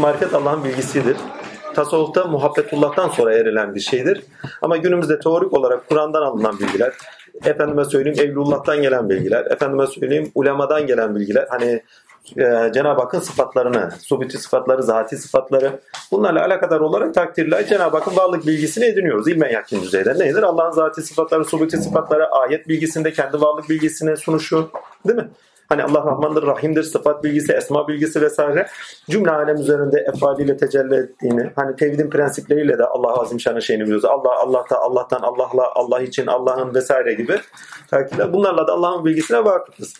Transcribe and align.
marifet 0.00 0.34
Allah'ın 0.34 0.64
bilgisidir. 0.64 1.16
Tasavvufta 1.74 2.24
muhabbetullah'tan 2.24 3.08
sonra 3.08 3.34
erilen 3.34 3.74
bir 3.74 3.80
şeydir. 3.80 4.22
Ama 4.62 4.76
günümüzde 4.76 5.20
teorik 5.20 5.52
olarak 5.52 5.88
Kur'an'dan 5.88 6.22
alınan 6.22 6.58
bilgiler, 6.58 6.92
efendime 7.44 7.84
söyleyeyim 7.84 8.30
Evlullah'tan 8.30 8.82
gelen 8.82 9.10
bilgiler, 9.10 9.46
efendime 9.46 9.86
söyleyeyim 9.86 10.32
ulemadan 10.34 10.86
gelen 10.86 11.16
bilgiler, 11.16 11.46
hani 11.50 11.82
e, 12.36 12.72
Cenab-ı 12.74 13.00
Hakk'ın 13.00 13.18
sıfatlarını, 13.18 13.90
subuti 14.02 14.38
sıfatları, 14.38 14.82
zati 14.82 15.16
sıfatları 15.16 15.80
bunlarla 16.12 16.44
alakadar 16.44 16.80
olarak 16.80 17.14
takdirle 17.14 17.66
Cenab-ı 17.66 17.96
Hakk'ın 17.96 18.16
varlık 18.16 18.46
bilgisini 18.46 18.84
ediniyoruz. 18.84 19.28
İlmen 19.28 19.50
yakin 19.50 19.82
düzeyde. 19.82 20.18
Nedir? 20.18 20.42
Allah'ın 20.42 20.72
zati 20.72 21.02
sıfatları, 21.02 21.44
subuti 21.44 21.76
sıfatları, 21.76 22.30
ayet 22.30 22.68
bilgisinde 22.68 23.12
kendi 23.12 23.40
varlık 23.40 23.70
bilgisini 23.70 24.16
sunuşu. 24.16 24.70
Değil 25.08 25.18
mi? 25.18 25.28
Hani 25.70 25.84
Allah 25.84 26.06
Rahmandır, 26.06 26.46
Rahim'dir, 26.46 26.82
sıfat 26.82 27.24
bilgisi, 27.24 27.52
esma 27.52 27.88
bilgisi 27.88 28.20
vesaire 28.20 28.66
cümle 29.10 29.30
alem 29.30 29.56
üzerinde 29.56 30.04
efaliyle 30.14 30.56
tecelli 30.56 30.94
ettiğini, 30.94 31.52
hani 31.56 31.76
tevhidin 31.76 32.10
prensipleriyle 32.10 32.78
de 32.78 32.84
Allah 32.84 33.20
azim 33.20 33.40
şanı 33.40 33.62
şeyini 33.62 33.82
biliyoruz. 33.82 34.04
Allah, 34.04 34.40
Allah'ta, 34.40 34.78
Allah'tan, 34.78 35.20
Allah'la, 35.20 35.72
Allah 35.74 36.02
için, 36.02 36.26
Allah'ın 36.26 36.74
vesaire 36.74 37.14
gibi 37.14 37.40
takdirler. 37.90 38.32
Bunlarla 38.32 38.66
da 38.66 38.72
Allah'ın 38.72 39.04
bilgisine 39.04 39.44
vakıfız. 39.44 39.94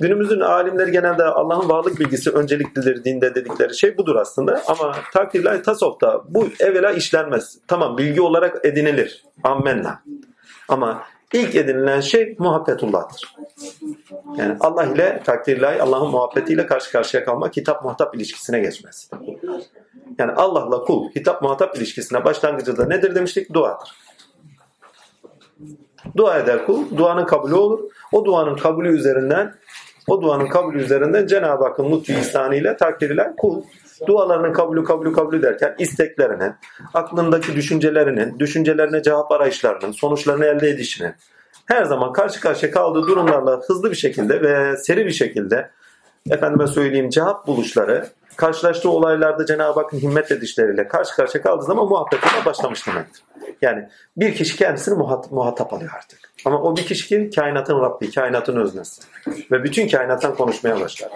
Günümüzün 0.00 0.40
alimleri 0.40 0.92
genelde 0.92 1.24
Allah'ın 1.24 1.68
varlık 1.68 2.00
bilgisi 2.00 2.30
önceliklidir 2.30 3.04
dinde 3.04 3.34
dedikleri 3.34 3.76
şey 3.76 3.98
budur 3.98 4.16
aslında. 4.16 4.62
Ama 4.66 4.96
takdirler 5.12 5.62
tasavvufta 5.62 6.22
bu 6.28 6.48
evvela 6.60 6.90
işlenmez. 6.90 7.58
Tamam 7.68 7.98
bilgi 7.98 8.20
olarak 8.20 8.64
edinilir. 8.64 9.24
Ammenna. 9.44 10.02
Ama 10.68 11.02
ilk 11.32 11.54
edinilen 11.54 12.00
şey 12.00 12.36
muhabbetullah'tır. 12.38 13.36
Yani 14.36 14.56
Allah 14.60 14.84
ile 14.84 15.22
takdirlahi 15.24 15.82
Allah'ın 15.82 16.10
muhabbetiyle 16.10 16.66
karşı 16.66 16.92
karşıya 16.92 17.24
kalmak 17.24 17.56
hitap 17.56 17.84
muhatap 17.84 18.16
ilişkisine 18.16 18.60
geçmez. 18.60 19.10
Yani 20.18 20.32
Allah'la 20.32 20.84
kul 20.84 21.10
hitap 21.10 21.42
muhatap 21.42 21.76
ilişkisine 21.76 22.24
başlangıcı 22.24 22.76
da 22.76 22.86
nedir 22.86 23.14
demiştik? 23.14 23.52
Duadır. 23.54 23.96
Dua 26.16 26.38
eder 26.38 26.66
kul, 26.66 26.96
duanın 26.96 27.24
kabulü 27.24 27.54
olur. 27.54 27.90
O 28.12 28.24
duanın 28.24 28.56
kabulü 28.56 28.96
üzerinden 28.96 29.54
o 30.06 30.22
duanın 30.22 30.46
kabulü 30.46 30.82
üzerinden 30.82 31.26
Cenab-ı 31.26 31.64
Hakk'ın 31.64 31.92
lütfu 31.92 32.12
ihsanıyla 32.12 32.76
takdir 32.76 33.20
kul 33.36 33.62
dualarının 34.06 34.52
kabulü 34.52 34.84
kabulü 34.84 35.12
kabulü 35.12 35.42
derken 35.42 35.74
isteklerinin, 35.78 36.52
aklındaki 36.94 37.54
düşüncelerinin, 37.54 38.38
düşüncelerine 38.38 39.02
cevap 39.02 39.32
arayışlarının, 39.32 39.92
sonuçlarını 39.92 40.44
elde 40.44 40.68
edişinin 40.68 41.14
her 41.66 41.84
zaman 41.84 42.12
karşı 42.12 42.40
karşıya 42.40 42.72
kaldığı 42.72 43.02
durumlarla 43.02 43.60
hızlı 43.66 43.90
bir 43.90 43.96
şekilde 43.96 44.42
ve 44.42 44.76
seri 44.76 45.06
bir 45.06 45.10
şekilde 45.10 45.70
efendime 46.30 46.66
söyleyeyim 46.66 47.10
cevap 47.10 47.46
buluşları 47.46 48.06
karşılaştığı 48.36 48.90
olaylarda 48.90 49.46
Cenab-ı 49.46 49.80
Hakk'ın 49.80 49.98
himmet 49.98 50.32
edişleriyle 50.32 50.88
karşı 50.88 51.16
karşıya 51.16 51.42
kaldığı 51.42 51.64
zaman 51.64 51.86
muhabbetine 51.88 52.44
başlamış 52.44 52.86
demektir. 52.86 53.22
Yani 53.62 53.88
bir 54.16 54.34
kişi 54.34 54.56
kendisini 54.56 54.94
muhat 54.98 55.32
muhatap 55.32 55.72
alıyor 55.72 55.90
artık. 55.96 56.18
Ama 56.44 56.62
o 56.62 56.76
bir 56.76 56.86
kişi 56.86 57.08
kim? 57.08 57.30
Kainatın 57.30 57.80
Rabbi, 57.80 58.10
kainatın 58.10 58.56
öznesi. 58.56 59.02
Ve 59.50 59.64
bütün 59.64 59.88
kainattan 59.88 60.34
konuşmaya 60.34 60.80
başlar. 60.80 61.10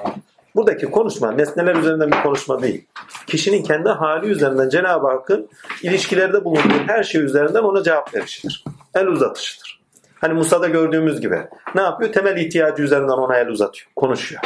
Buradaki 0.55 0.87
konuşma 0.87 1.33
nesneler 1.33 1.77
üzerinden 1.77 2.11
bir 2.11 2.23
konuşma 2.23 2.63
değil. 2.63 2.87
Kişinin 3.27 3.63
kendi 3.63 3.89
hali 3.89 4.27
üzerinden 4.27 4.69
Cenab-ı 4.69 5.07
Hakk'ın 5.07 5.49
ilişkilerde 5.83 6.45
bulunduğu 6.45 6.79
her 6.87 7.03
şey 7.03 7.23
üzerinden 7.23 7.63
ona 7.63 7.83
cevap 7.83 8.15
verişidir. 8.15 8.65
El 8.95 9.07
uzatışıdır. 9.07 9.81
Hani 10.21 10.35
Musa'da 10.35 10.69
gördüğümüz 10.69 11.21
gibi 11.21 11.39
ne 11.75 11.81
yapıyor? 11.81 12.13
Temel 12.13 12.37
ihtiyacı 12.37 12.83
üzerinden 12.83 13.13
ona 13.13 13.37
el 13.37 13.49
uzatıyor. 13.49 13.89
Konuşuyor. 13.97 14.43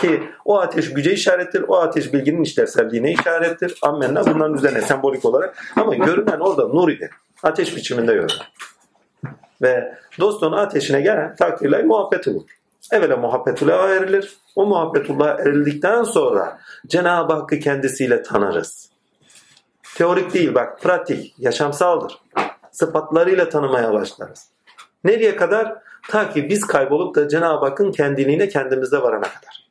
Ki 0.00 0.22
o 0.44 0.58
ateş 0.58 0.94
güce 0.94 1.12
işarettir. 1.12 1.64
O 1.68 1.76
ateş 1.76 2.12
bilginin 2.12 2.42
işlevselliğine 2.42 3.12
işarettir. 3.12 3.78
Ammenna 3.82 4.26
bunların 4.26 4.54
üzerine 4.54 4.82
sembolik 4.82 5.24
olarak. 5.24 5.56
Ama 5.76 5.94
görünen 5.94 6.40
orada 6.40 6.68
nur 6.68 6.88
idi. 6.88 7.10
Ateş 7.42 7.76
biçiminde 7.76 8.14
görünen. 8.14 8.46
Ve 9.62 9.94
dostun 10.20 10.52
ateşine 10.52 11.00
gelen 11.00 11.36
takdirle 11.36 11.82
muhabbet 11.82 12.28
olur. 12.28 12.42
Evvela 12.92 13.16
muhabbetullah 13.16 13.90
erilir. 13.90 14.36
O 14.56 14.66
muhabbetullah 14.66 15.40
erildikten 15.40 16.02
sonra 16.02 16.58
Cenab-ı 16.86 17.32
Hakk'ı 17.32 17.58
kendisiyle 17.58 18.22
tanırız. 18.22 18.90
Teorik 19.96 20.34
değil 20.34 20.54
bak 20.54 20.80
pratik, 20.80 21.34
yaşamsaldır. 21.38 22.18
Sıfatlarıyla 22.72 23.48
tanımaya 23.48 23.92
başlarız. 23.92 24.48
Nereye 25.04 25.36
kadar? 25.36 25.74
Ta 26.08 26.30
ki 26.30 26.48
biz 26.48 26.66
kaybolup 26.66 27.14
da 27.14 27.28
Cenab-ı 27.28 27.66
Hakk'ın 27.66 27.92
kendiliğine 27.92 28.48
kendimizde 28.48 29.02
varana 29.02 29.28
kadar. 29.28 29.67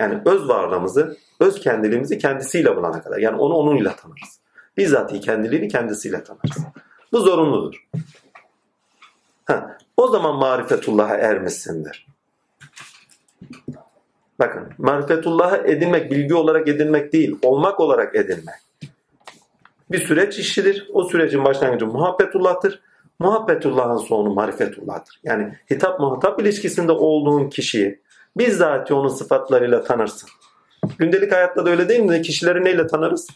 Yani 0.00 0.18
öz 0.26 0.48
varlığımızı, 0.48 1.16
öz 1.40 1.60
kendiliğimizi 1.60 2.18
kendisiyle 2.18 2.76
bulana 2.76 3.02
kadar. 3.02 3.18
Yani 3.18 3.36
onu 3.36 3.54
onunla 3.54 3.96
tanırız. 3.96 4.40
Bizzat 4.76 5.20
kendiliğini 5.20 5.68
kendisiyle 5.68 6.24
tanırız. 6.24 6.64
Bu 7.12 7.20
zorunludur. 7.20 7.88
Ha, 9.44 9.78
o 9.96 10.08
zaman 10.08 10.36
marifetullah'a 10.36 11.14
ermişsindir. 11.14 12.06
Bakın 14.38 14.68
marifetullah'a 14.78 15.56
edinmek 15.56 16.10
bilgi 16.10 16.34
olarak 16.34 16.68
edinmek 16.68 17.12
değil, 17.12 17.38
olmak 17.42 17.80
olarak 17.80 18.16
edinmek. 18.16 18.60
Bir 19.90 19.98
süreç 19.98 20.38
işidir. 20.38 20.90
O 20.92 21.04
sürecin 21.04 21.44
başlangıcı 21.44 21.86
muhabbetullah'tır. 21.86 22.80
Muhabbetullah'ın 23.18 23.96
sonu 23.96 24.34
marifetullah'tır. 24.34 25.20
Yani 25.24 25.54
hitap 25.70 26.00
muhatap 26.00 26.40
ilişkisinde 26.40 26.92
olduğun 26.92 27.48
kişiyi 27.48 28.00
bizzat 28.36 28.90
onun 28.90 29.08
sıfatlarıyla 29.08 29.84
tanırsın. 29.84 30.28
Gündelik 30.98 31.32
hayatta 31.32 31.66
da 31.66 31.70
öyle 31.70 31.88
değil 31.88 32.00
mi? 32.00 32.22
Kişileri 32.22 32.64
neyle 32.64 32.86
tanırız? 32.86 33.28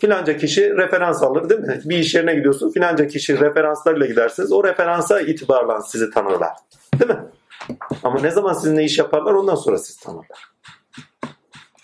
Filanca 0.00 0.36
kişi 0.36 0.76
referans 0.76 1.22
alır 1.22 1.48
değil 1.48 1.60
mi? 1.60 1.80
Bir 1.84 1.98
iş 1.98 2.14
yerine 2.14 2.34
gidiyorsun. 2.34 2.70
Filanca 2.70 3.06
kişi 3.06 3.40
referanslarıyla 3.40 4.06
gidersiniz. 4.06 4.52
O 4.52 4.64
referansa 4.64 5.20
itibarla 5.20 5.80
sizi 5.80 6.10
tanırlar. 6.10 6.52
Değil 6.98 7.10
mi? 7.10 7.24
Ama 8.02 8.20
ne 8.20 8.30
zaman 8.30 8.52
sizinle 8.52 8.84
iş 8.84 8.98
yaparlar 8.98 9.32
ondan 9.32 9.54
sonra 9.54 9.78
siz 9.78 9.96
tanırlar. 9.96 10.48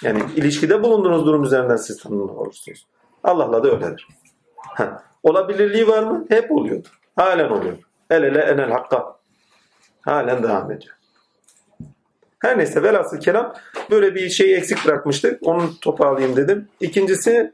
Yani 0.03 0.22
ilişkide 0.37 0.82
bulunduğunuz 0.82 1.26
durum 1.26 1.44
üzerinden 1.44 1.76
siz 1.76 2.03
tanınır 2.03 2.28
olursunuz. 2.28 2.87
Allah'la 3.25 3.65
da 3.65 3.69
öyledir. 3.69 4.09
Ha. 4.56 5.03
Olabilirliği 5.22 5.88
var 5.88 6.03
mı? 6.03 6.25
Hep 6.28 6.53
oluyor. 6.53 6.82
Halen 7.16 7.50
oluyor. 7.50 7.78
El 8.11 8.22
ele 8.22 8.41
enel 8.41 8.71
hakka. 8.71 9.16
Halen 10.00 10.43
devam 10.43 10.71
ediyor. 10.71 10.94
Her 12.44 12.59
neyse 12.59 12.82
velhasıl 12.82 13.21
kelam 13.21 13.55
böyle 13.91 14.15
bir 14.15 14.28
şeyi 14.28 14.56
eksik 14.56 14.87
bırakmıştık. 14.87 15.38
Onu 15.43 15.71
toparlayayım 15.81 16.37
dedim. 16.37 16.69
İkincisi 16.81 17.53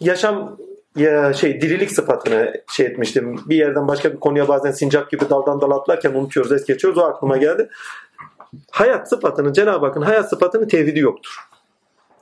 yaşam 0.00 0.56
ya 0.96 1.32
şey 1.32 1.60
dirilik 1.60 1.92
sıfatını 1.92 2.54
şey 2.72 2.86
etmiştim. 2.86 3.40
Bir 3.46 3.56
yerden 3.56 3.88
başka 3.88 4.12
bir 4.12 4.20
konuya 4.20 4.48
bazen 4.48 4.70
sincap 4.70 5.10
gibi 5.10 5.30
daldan 5.30 5.60
dal 5.60 5.70
atlarken 5.70 6.10
unutuyoruz, 6.10 6.52
es 6.52 6.64
geçiyoruz. 6.64 6.98
O 6.98 7.02
aklıma 7.02 7.36
geldi. 7.36 7.68
Hayat 8.70 9.08
sıfatını, 9.08 9.52
Cenab-ı 9.52 9.86
Hakk'ın 9.86 10.02
hayat 10.02 10.30
sıfatını 10.30 10.68
tevhidi 10.68 10.98
yoktur. 10.98 11.36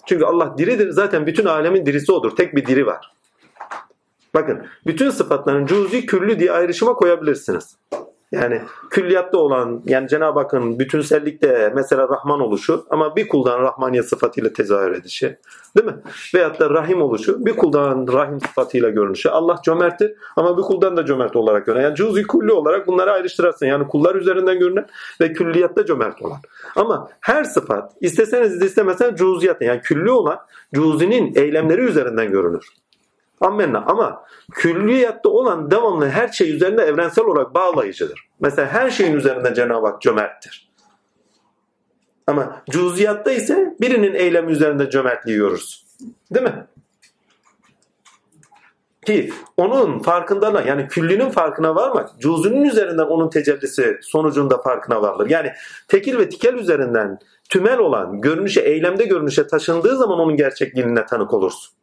Çünkü 0.07 0.25
Allah 0.25 0.59
diridir. 0.59 0.91
Zaten 0.91 1.27
bütün 1.27 1.47
alemin 1.47 1.87
dirisi 1.87 2.13
odur. 2.13 2.37
Tek 2.37 2.57
bir 2.57 2.67
diri 2.67 2.87
var. 2.87 3.13
Bakın 4.35 4.67
bütün 4.87 5.11
sıfatların 5.11 5.67
cüzi 5.67 6.07
küllü 6.07 6.39
diye 6.39 6.53
ayrışıma 6.53 6.95
koyabilirsiniz. 6.95 7.77
Yani 8.35 8.61
külliyatta 8.91 9.39
olan 9.39 9.83
yani 9.85 10.09
Cenab-ı 10.09 10.39
Hakk'ın 10.39 10.79
bütünsellikte 10.79 11.73
mesela 11.75 12.09
Rahman 12.09 12.41
oluşu 12.41 12.87
ama 12.91 13.17
bir 13.17 13.29
kuldan 13.29 13.63
Rahmaniyet 13.63 14.09
sıfatıyla 14.09 14.53
tezahür 14.53 14.93
edişi. 14.93 15.39
Değil 15.77 15.87
mi? 15.87 15.97
Veyahut 16.35 16.61
da 16.61 16.71
Rahim 16.71 17.03
oluşu 17.03 17.47
bir 17.47 17.57
kuldan 17.57 18.07
Rahim 18.13 18.41
sıfatıyla 18.41 18.91
görünüşü. 18.91 19.29
Allah 19.29 19.61
cömerttir 19.65 20.13
ama 20.37 20.59
bir 20.59 20.63
kuldan 20.63 20.97
da 20.97 21.07
cömert 21.07 21.37
olarak 21.37 21.67
görünüyor. 21.67 21.89
Yani 21.89 21.97
cüz-i 21.97 22.23
külli 22.23 22.53
olarak 22.53 22.87
bunları 22.87 23.13
ayrıştırırsın. 23.13 23.67
Yani 23.67 23.89
kullar 23.89 24.15
üzerinden 24.15 24.59
görünen 24.59 24.87
ve 25.21 25.33
külliyatta 25.33 25.87
cömert 25.87 26.23
olan. 26.23 26.39
Ama 26.77 27.09
her 27.21 27.45
sıfat 27.45 27.93
isteseniz 28.01 28.63
istemeseniz 28.63 29.19
cüziyat 29.19 29.63
yani 29.63 29.81
külli 29.81 30.11
olan 30.11 30.39
cüzinin 30.75 31.35
eylemleri 31.35 31.81
üzerinden 31.81 32.31
görünür. 32.31 32.65
Ammenna. 33.45 33.85
Ama 33.87 34.25
külliyatta 34.53 35.29
olan 35.29 35.71
devamlı 35.71 36.09
her 36.09 36.29
şey 36.29 36.57
üzerinde 36.57 36.83
evrensel 36.83 37.25
olarak 37.25 37.55
bağlayıcıdır. 37.55 38.29
Mesela 38.41 38.69
her 38.69 38.91
şeyin 38.91 39.17
üzerinde 39.17 39.55
Cenab-ı 39.55 39.87
Hak 39.87 40.03
cömerttir. 40.03 40.75
Ama 42.27 42.63
cüziyatta 42.71 43.33
ise 43.33 43.75
birinin 43.81 44.15
eylemi 44.15 44.53
üzerinde 44.53 44.91
cömertliği 44.91 45.37
görürüz. 45.37 45.87
Değil 46.35 46.47
mi? 46.47 46.67
Ki 49.07 49.33
onun 49.57 49.99
farkındalığına 49.99 50.63
yani 50.63 50.89
küllünün 50.89 51.31
farkına 51.31 51.75
varmak 51.75 52.11
cüzünün 52.21 52.65
üzerinden 52.65 53.05
onun 53.05 53.31
tecellisi 53.31 53.99
sonucunda 54.03 54.63
farkına 54.63 55.03
varılır. 55.03 55.31
Yani 55.31 55.53
tekil 55.89 56.19
ve 56.19 56.29
tikel 56.29 56.55
üzerinden 56.55 57.19
tümel 57.49 57.79
olan 57.79 58.21
görünüşe, 58.21 58.61
eylemde 58.61 59.05
görünüşe 59.05 59.47
taşındığı 59.47 59.97
zaman 59.97 60.19
onun 60.19 60.37
gerçekliğine 60.37 61.07
tanık 61.07 61.35
olursun. 61.35 61.75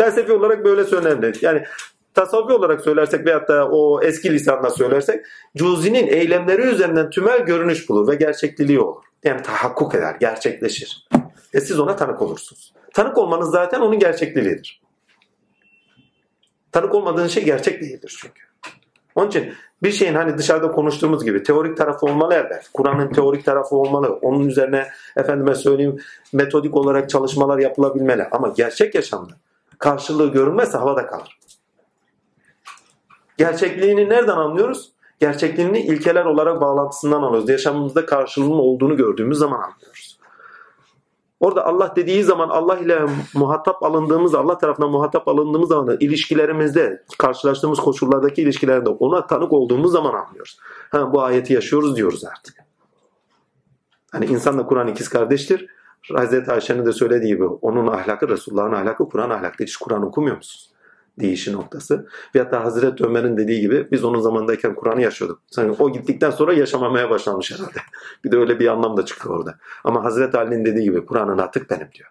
Felsefi 0.00 0.32
olarak 0.32 0.64
böyle 0.64 0.84
söylenebilir. 0.84 1.38
Yani 1.42 1.62
tasavvufi 2.14 2.52
olarak 2.52 2.80
söylersek 2.80 3.26
veyahut 3.26 3.48
da 3.48 3.68
o 3.68 4.02
eski 4.02 4.32
lisanla 4.32 4.70
söylersek 4.70 5.24
cüzinin 5.56 6.06
eylemleri 6.06 6.62
üzerinden 6.62 7.10
tümel 7.10 7.40
görünüş 7.40 7.88
bulur 7.88 8.08
ve 8.08 8.14
gerçekliliği 8.14 8.80
olur. 8.80 9.02
Yani 9.24 9.42
tahakkuk 9.42 9.94
eder, 9.94 10.16
gerçekleşir. 10.20 11.08
ve 11.54 11.60
siz 11.60 11.80
ona 11.80 11.96
tanık 11.96 12.22
olursunuz. 12.22 12.72
Tanık 12.94 13.18
olmanız 13.18 13.50
zaten 13.50 13.80
onun 13.80 13.98
gerçekliğidir. 13.98 14.82
Tanık 16.72 16.94
olmadığın 16.94 17.26
şey 17.26 17.44
gerçek 17.44 17.80
değildir 17.80 18.18
çünkü. 18.20 18.42
Onun 19.14 19.28
için 19.28 19.52
bir 19.82 19.92
şeyin 19.92 20.14
hani 20.14 20.38
dışarıda 20.38 20.70
konuştuğumuz 20.70 21.24
gibi 21.24 21.42
teorik 21.42 21.76
tarafı 21.76 22.06
olmalı 22.06 22.34
elbet. 22.34 22.68
Kur'an'ın 22.72 23.12
teorik 23.12 23.44
tarafı 23.44 23.76
olmalı. 23.76 24.08
Onun 24.22 24.48
üzerine 24.48 24.88
efendime 25.16 25.54
söyleyeyim 25.54 25.96
metodik 26.32 26.76
olarak 26.76 27.10
çalışmalar 27.10 27.58
yapılabilmeli. 27.58 28.24
Ama 28.30 28.48
gerçek 28.56 28.94
yaşamda 28.94 29.32
karşılığı 29.80 30.32
görünmezse 30.32 30.78
havada 30.78 31.06
kalır. 31.06 31.38
Gerçekliğini 33.38 34.08
nereden 34.08 34.36
anlıyoruz? 34.36 34.92
Gerçekliğini 35.20 35.80
ilkeler 35.80 36.24
olarak 36.24 36.60
bağlantısından 36.60 37.22
anlıyoruz. 37.22 37.48
Yaşamımızda 37.48 38.06
karşılığının 38.06 38.58
olduğunu 38.58 38.96
gördüğümüz 38.96 39.38
zaman 39.38 39.60
anlıyoruz. 39.60 40.20
Orada 41.40 41.66
Allah 41.66 41.92
dediği 41.96 42.24
zaman 42.24 42.48
Allah 42.48 42.78
ile 42.78 43.06
muhatap 43.34 43.82
alındığımız, 43.82 44.34
Allah 44.34 44.58
tarafından 44.58 44.90
muhatap 44.90 45.28
alındığımız 45.28 45.68
zaman 45.68 45.96
ilişkilerimizde, 46.00 47.04
karşılaştığımız 47.18 47.78
koşullardaki 47.80 48.42
ilişkilerde 48.42 48.88
ona 48.88 49.26
tanık 49.26 49.52
olduğumuz 49.52 49.92
zaman 49.92 50.14
anlıyoruz. 50.14 50.58
Ha, 50.90 51.12
bu 51.12 51.22
ayeti 51.22 51.52
yaşıyoruz 51.52 51.96
diyoruz 51.96 52.24
artık. 52.24 52.54
Hani 54.12 54.26
insanla 54.26 54.66
Kur'an 54.66 54.88
ikiz 54.88 55.08
kardeştir. 55.08 55.66
Hazreti 56.12 56.52
Ayşe'nin 56.52 56.86
de 56.86 56.92
söylediği 56.92 57.34
gibi 57.34 57.44
onun 57.44 57.86
ahlakı 57.86 58.28
Resulullah'ın 58.28 58.72
ahlakı 58.72 59.08
Kur'an 59.08 59.30
ahlakı. 59.30 59.64
Hiç 59.64 59.76
Kur'an 59.76 60.02
okumuyor 60.02 60.36
musunuz? 60.36 60.70
Değişi 61.20 61.52
noktası. 61.52 62.08
Ve 62.34 62.38
hatta 62.38 62.64
Hazreti 62.64 63.04
Ömer'in 63.04 63.36
dediği 63.36 63.60
gibi 63.60 63.90
biz 63.90 64.04
onun 64.04 64.20
zamandayken 64.20 64.74
Kur'an'ı 64.74 65.02
yaşıyorduk. 65.02 65.42
Yani 65.56 65.76
o 65.78 65.92
gittikten 65.92 66.30
sonra 66.30 66.52
yaşamamaya 66.52 67.10
başlamış 67.10 67.52
herhalde. 67.52 67.78
bir 68.24 68.32
de 68.32 68.36
öyle 68.36 68.60
bir 68.60 68.66
anlam 68.66 68.96
da 68.96 69.04
çıkıyor 69.04 69.38
orada. 69.38 69.54
Ama 69.84 70.04
Hazreti 70.04 70.38
Ali'nin 70.38 70.64
dediği 70.64 70.84
gibi 70.84 71.06
Kur'an'ın 71.06 71.38
atık 71.38 71.70
benim 71.70 71.88
diyor. 71.92 72.10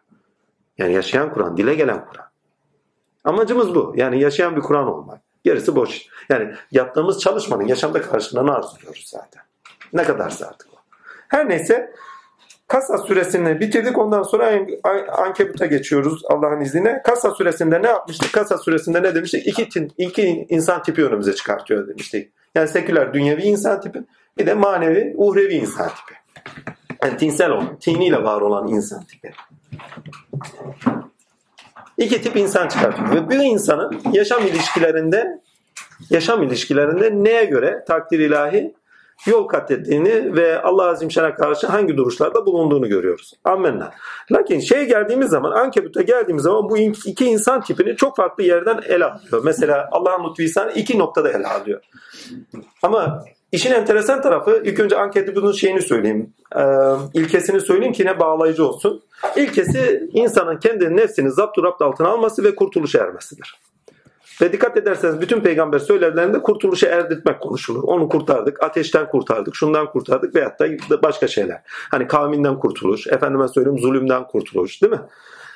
Yani 0.77 0.93
yaşayan 0.93 1.33
Kur'an, 1.33 1.57
dile 1.57 1.75
gelen 1.75 2.05
Kur'an. 2.05 2.25
Amacımız 3.23 3.75
bu. 3.75 3.93
Yani 3.95 4.21
yaşayan 4.21 4.55
bir 4.55 4.61
Kur'an 4.61 4.87
olmak. 4.87 5.21
Gerisi 5.43 5.75
boş. 5.75 6.05
Yani 6.29 6.53
yaptığımız 6.71 7.19
çalışmanın 7.19 7.63
yaşamda 7.63 8.01
karşılığını 8.01 8.55
arzuluyoruz 8.55 9.05
zaten. 9.07 9.43
Ne 9.93 10.03
kadarsa 10.03 10.47
artık 10.47 10.67
o. 10.73 10.77
Her 11.27 11.49
neyse 11.49 11.93
Kasa 12.69 12.97
süresini 12.97 13.59
bitirdik. 13.59 13.97
Ondan 13.97 14.23
sonra 14.23 14.59
Ankebut'a 15.17 15.65
geçiyoruz 15.65 16.21
Allah'ın 16.29 16.61
izniyle. 16.61 17.01
Kasa 17.05 17.31
süresinde 17.31 17.81
ne 17.81 17.87
yapmıştık? 17.87 18.33
Kasa 18.33 18.57
süresinde 18.57 19.03
ne 19.03 19.15
demiştik? 19.15 19.47
İki, 19.47 19.87
iki 19.97 20.45
insan 20.49 20.83
tipi 20.83 21.05
önümüze 21.05 21.35
çıkartıyor 21.35 21.87
demiştik. 21.87 22.31
Yani 22.55 22.67
seküler 22.67 23.13
dünyevi 23.13 23.41
insan 23.41 23.81
tipi 23.81 24.03
bir 24.37 24.45
de 24.45 24.53
manevi 24.53 25.13
uhrevi 25.17 25.53
insan 25.53 25.89
tipi. 25.89 26.13
Yani 27.03 27.17
tinsel 27.17 27.49
olan, 27.49 27.79
tiniyle 27.79 28.23
var 28.23 28.41
olan 28.41 28.67
insan 28.67 29.03
tipi. 29.03 29.31
İki 31.97 32.21
tip 32.21 32.35
insan 32.35 32.67
çıkartıyor. 32.67 33.11
Ve 33.11 33.29
bir 33.29 33.39
insanın 33.39 34.01
yaşam 34.11 34.47
ilişkilerinde 34.47 35.41
yaşam 36.09 36.43
ilişkilerinde 36.43 37.23
neye 37.23 37.45
göre 37.45 37.83
takdir 37.87 38.19
ilahi 38.19 38.73
yol 39.25 39.47
kat 39.47 39.71
ettiğini 39.71 40.35
ve 40.35 40.61
Allah 40.61 40.89
Azim 40.89 41.11
Şen'e 41.11 41.33
karşı 41.33 41.67
hangi 41.67 41.97
duruşlarda 41.97 42.45
bulunduğunu 42.45 42.89
görüyoruz. 42.89 43.33
Amenna. 43.43 43.91
Lakin 44.31 44.59
şey 44.59 44.85
geldiğimiz 44.85 45.29
zaman, 45.29 45.51
Ankebut'a 45.51 46.01
geldiğimiz 46.01 46.43
zaman 46.43 46.69
bu 46.69 46.77
iki 46.77 47.25
insan 47.25 47.61
tipini 47.61 47.95
çok 47.95 48.15
farklı 48.15 48.43
yerden 48.43 48.81
ele 48.87 49.05
alıyor. 49.05 49.41
Mesela 49.43 49.89
Allah'ın 49.91 50.29
lütfu 50.29 50.43
ihsanı 50.43 50.71
iki 50.71 50.99
noktada 50.99 51.31
ele 51.31 51.47
alıyor. 51.47 51.81
Ama 52.83 53.23
işin 53.51 53.71
enteresan 53.71 54.21
tarafı 54.21 54.61
ilk 54.65 54.79
önce 54.79 54.97
Ankebut'un 54.97 55.51
şeyini 55.51 55.81
söyleyeyim. 55.81 56.33
E, 56.55 56.63
ilkesini 57.13 57.61
söyleyeyim 57.61 57.93
ki 57.93 58.05
ne 58.05 58.19
bağlayıcı 58.19 58.67
olsun. 58.67 59.03
İlkesi 59.35 60.09
insanın 60.13 60.57
kendi 60.57 60.95
nefsini 60.95 61.31
zapturapt 61.31 61.81
altına 61.81 62.07
alması 62.07 62.43
ve 62.43 62.55
kurtuluşa 62.55 62.99
ermesidir. 62.99 63.59
Ve 64.41 64.53
dikkat 64.53 64.77
ederseniz 64.77 65.21
bütün 65.21 65.41
peygamber 65.41 65.79
söylemlerinde 65.79 66.41
kurtuluşa 66.41 66.87
erdirtmek 66.87 67.41
konuşulur. 67.41 67.83
Onu 67.83 68.09
kurtardık, 68.09 68.63
ateşten 68.63 69.09
kurtardık, 69.09 69.55
şundan 69.55 69.91
kurtardık 69.91 70.35
veyahut 70.35 70.59
da 70.89 71.03
başka 71.03 71.27
şeyler. 71.27 71.61
Hani 71.65 72.07
kavminden 72.07 72.59
kurtuluş, 72.59 73.07
efendime 73.07 73.47
söyleyeyim 73.47 73.79
zulümden 73.79 74.27
kurtuluş 74.27 74.81
değil 74.81 74.93
mi? 74.93 75.01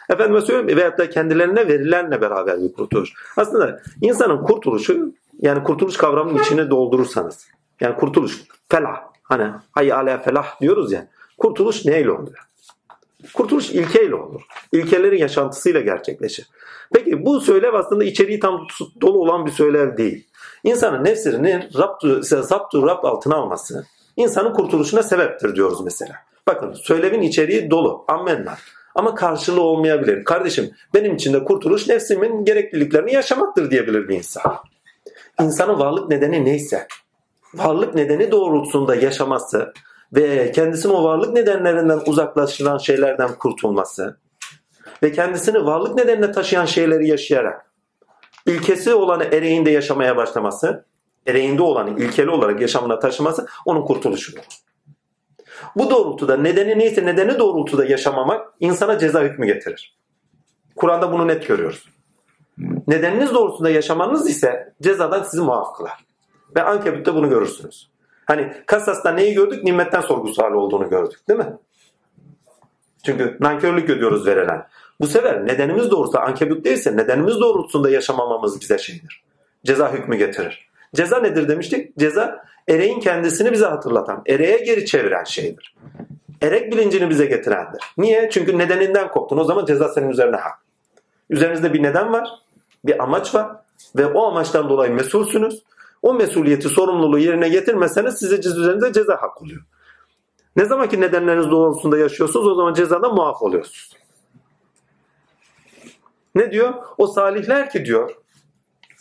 Efendime 0.10 0.42
söyleyeyim 0.42 0.78
veyahut 0.78 0.98
da 0.98 1.10
kendilerine 1.10 1.68
verilenle 1.68 2.22
beraber 2.22 2.62
bir 2.62 2.74
kurtuluş. 2.74 3.14
Aslında 3.38 3.82
insanın 4.02 4.44
kurtuluşu 4.44 5.14
yani 5.40 5.64
kurtuluş 5.64 5.98
kavramının 5.98 6.40
içine 6.40 6.70
doldurursanız 6.70 7.48
yani 7.82 7.96
kurtuluş 7.96 8.44
felah 8.70 9.02
hani 9.24 9.52
hay 9.72 9.94
ala 9.94 10.18
felah 10.18 10.62
diyoruz 10.62 10.92
ya 10.92 11.08
kurtuluş 11.38 11.86
neyle 11.86 12.12
oluyor? 12.12 12.38
Kurtuluş 13.34 13.70
ilkeyle 13.70 14.16
olur. 14.16 14.42
İlkelerin 14.72 15.18
yaşantısıyla 15.18 15.82
gerçekleşir. 15.82 16.50
Peki 16.94 17.26
bu 17.26 17.42
söylev 17.42 17.74
aslında 17.74 18.04
içeriği 18.04 18.40
tam 18.40 18.68
dolu 19.02 19.18
olan 19.18 19.46
bir 19.46 19.52
söylev 19.52 19.98
değil. 19.98 20.28
İnsanın 20.64 21.06
nefsini 21.06 21.70
raptu, 21.78 22.24
zaptu 22.24 22.88
rap 22.88 23.06
altına 23.06 23.36
alması 23.36 23.86
insanın 24.18 24.54
kurtuluşuna 24.54 25.04
sebeptir 25.04 25.56
diyoruz 25.56 25.82
mesela. 25.84 26.16
Bakın 26.48 26.74
söylevin 26.74 27.22
içeriği 27.22 27.72
dolu. 27.72 28.06
Ammenna. 28.08 28.58
Ama 28.96 29.16
karşılığı 29.16 29.62
olmayabilir. 29.62 30.24
Kardeşim 30.24 30.72
benim 30.94 31.16
için 31.16 31.34
de 31.34 31.44
kurtuluş 31.44 31.88
nefsimin 31.88 32.46
gerekliliklerini 32.46 33.14
yaşamaktır 33.14 33.72
diyebilir 33.72 34.10
bir 34.10 34.18
insan. 34.18 34.56
İnsanın 35.42 35.80
varlık 35.80 36.10
nedeni 36.10 36.46
neyse, 36.46 36.88
varlık 37.54 37.96
nedeni 37.96 38.32
doğrultusunda 38.32 38.96
yaşaması 38.96 39.74
ve 40.16 40.52
kendisini 40.52 40.92
o 40.92 41.04
varlık 41.04 41.34
nedenlerinden 41.34 42.02
uzaklaştıran 42.06 42.78
şeylerden 42.78 43.36
kurtulması 43.36 44.18
ve 45.04 45.12
kendisini 45.12 45.66
varlık 45.66 45.96
nedenine 45.96 46.32
taşıyan 46.32 46.66
şeyleri 46.66 47.08
yaşayarak 47.08 47.74
ilkesi 48.46 48.94
olanı 48.94 49.24
ereğinde 49.24 49.70
yaşamaya 49.70 50.18
başlaması, 50.18 50.86
ereğinde 51.28 51.62
olanı 51.62 52.00
ilkeli 52.00 52.30
olarak 52.30 52.62
yaşamına 52.62 53.00
taşıması 53.00 53.48
onun 53.66 53.86
kurtuluşudur. 53.86 54.44
Bu 55.76 55.90
doğrultuda 55.90 56.38
nedeni 56.38 56.80
neyse 56.80 57.06
nedeni 57.06 57.40
doğrultuda 57.40 57.86
yaşamamak 57.86 58.54
insana 58.60 59.00
ceza 59.00 59.22
hükmü 59.22 59.46
getirir. 59.46 59.98
Kur'an'da 60.76 61.12
bunu 61.12 61.28
net 61.28 61.48
görüyoruz. 61.48 61.90
Nedeniniz 62.88 63.34
doğrultusunda 63.34 63.70
yaşamanız 63.70 64.30
ise 64.30 64.74
cezadan 64.82 65.24
sizi 65.24 65.42
muaf 65.42 65.78
kılar. 65.78 66.06
Ve 66.56 66.64
Ankebut'ta 66.64 67.16
bunu 67.16 67.30
görürsünüz. 67.30 67.93
Hani 68.26 68.54
Kasas'ta 68.66 69.12
neyi 69.12 69.34
gördük? 69.34 69.64
Nimetten 69.64 70.02
sorgusu 70.02 70.44
hali 70.44 70.56
olduğunu 70.56 70.90
gördük 70.90 71.20
değil 71.28 71.40
mi? 71.40 71.54
Çünkü 73.06 73.38
nankörlük 73.40 73.90
ödüyoruz 73.90 74.28
verilen. 74.28 74.68
Bu 75.02 75.08
sefer 75.08 75.46
nedenimiz 75.46 75.92
doğrusu 75.92 76.20
ankebut 76.20 76.66
değilse 76.66 76.98
nedenimiz 76.98 77.40
doğrultusunda 77.40 77.90
yaşamamamız 77.90 78.62
bize 78.62 78.78
şeydir. 78.78 79.24
Ceza 79.66 79.94
hükmü 79.94 80.18
getirir. 80.18 80.70
Ceza 80.96 81.20
nedir 81.20 81.48
demiştik? 81.48 81.98
Ceza 81.98 82.46
ereğin 82.68 83.00
kendisini 83.00 83.52
bize 83.52 83.66
hatırlatan, 83.66 84.22
ereğe 84.28 84.58
geri 84.58 84.86
çeviren 84.86 85.24
şeydir. 85.24 85.76
Erek 86.42 86.72
bilincini 86.72 87.10
bize 87.10 87.26
getirendir. 87.26 87.82
Niye? 87.98 88.30
Çünkü 88.30 88.58
nedeninden 88.58 89.12
koptun. 89.12 89.38
O 89.38 89.44
zaman 89.44 89.66
ceza 89.66 89.90
senin 89.90 90.10
üzerine 90.10 90.36
hak. 90.36 90.60
Üzerinizde 91.30 91.74
bir 91.74 91.84
neden 91.84 92.14
var, 92.14 92.30
bir 92.86 93.04
amaç 93.04 93.36
var 93.36 93.48
ve 93.96 94.06
o 94.06 94.28
amaçtan 94.28 94.70
dolayı 94.70 94.94
mesulsünüz. 94.94 95.64
O 96.04 96.14
mesuliyeti, 96.14 96.70
sorumluluğu 96.70 97.20
yerine 97.20 97.50
getirmezseniz 97.50 98.20
size 98.20 98.36
üzerinde 98.36 98.94
ceza 98.94 99.14
hak 99.22 99.42
oluyor. 99.42 99.62
Ne 100.56 100.66
zaman 100.66 100.90
ki 100.90 101.02
nedenleriniz 101.02 101.52
doğrultusunda 101.52 101.98
yaşıyorsunuz 101.98 102.48
o 102.48 102.56
zaman 102.56 102.74
cezadan 102.74 103.16
muaf 103.16 103.42
oluyorsunuz. 103.42 103.98
Ne 106.36 106.52
diyor? 106.52 106.74
O 106.98 107.08
salihler 107.08 107.70
ki 107.70 107.86
diyor 107.86 108.24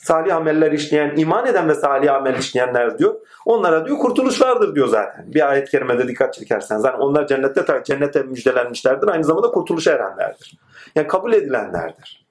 salih 0.02 0.36
ameller 0.36 0.72
işleyen, 0.72 1.16
iman 1.16 1.46
eden 1.46 1.68
ve 1.68 1.74
salih 1.74 2.14
amel 2.14 2.38
işleyenler 2.38 2.98
diyor. 2.98 3.14
Onlara 3.46 3.86
diyor 3.86 3.98
kurtuluş 3.98 4.40
vardır 4.40 4.74
diyor 4.74 4.88
zaten. 4.88 5.34
Bir 5.34 5.50
ayet 5.50 5.70
kerimede 5.70 6.08
dikkat 6.08 6.34
çekerseniz. 6.34 6.84
Yani 6.84 6.96
onlar 6.96 7.26
cennette 7.26 7.82
cennete 7.84 8.22
müjdelenmişlerdir. 8.22 9.08
Aynı 9.08 9.24
zamanda 9.24 9.50
kurtuluşa 9.50 9.92
erenlerdir. 9.92 10.58
Yani 10.94 11.06
kabul 11.06 11.32
edilenlerdir. 11.32 12.21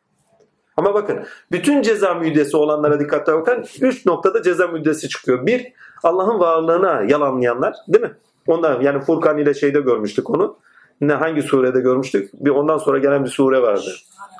Ama 0.77 0.93
bakın 0.93 1.19
bütün 1.51 1.81
ceza 1.81 2.13
müddesi 2.13 2.57
olanlara 2.57 2.99
dikkatle 2.99 3.33
bakın. 3.33 3.65
Üç 3.81 4.05
noktada 4.05 4.41
ceza 4.41 4.67
müddesi 4.67 5.09
çıkıyor. 5.09 5.45
Bir, 5.45 5.73
Allah'ın 6.03 6.39
varlığına 6.39 7.03
yalanlayanlar 7.07 7.75
değil 7.87 8.03
mi? 8.03 8.11
Ondan 8.47 8.81
yani 8.81 9.01
Furkan 9.01 9.37
ile 9.37 9.53
şeyde 9.53 9.81
görmüştük 9.81 10.29
onu. 10.29 10.57
Ne 11.01 11.13
hangi 11.13 11.41
surede 11.41 11.79
görmüştük? 11.79 12.29
Bir 12.33 12.49
ondan 12.49 12.77
sonra 12.77 12.97
gelen 12.97 13.25
bir 13.25 13.29
sure 13.29 13.61
vardı. 13.61 13.89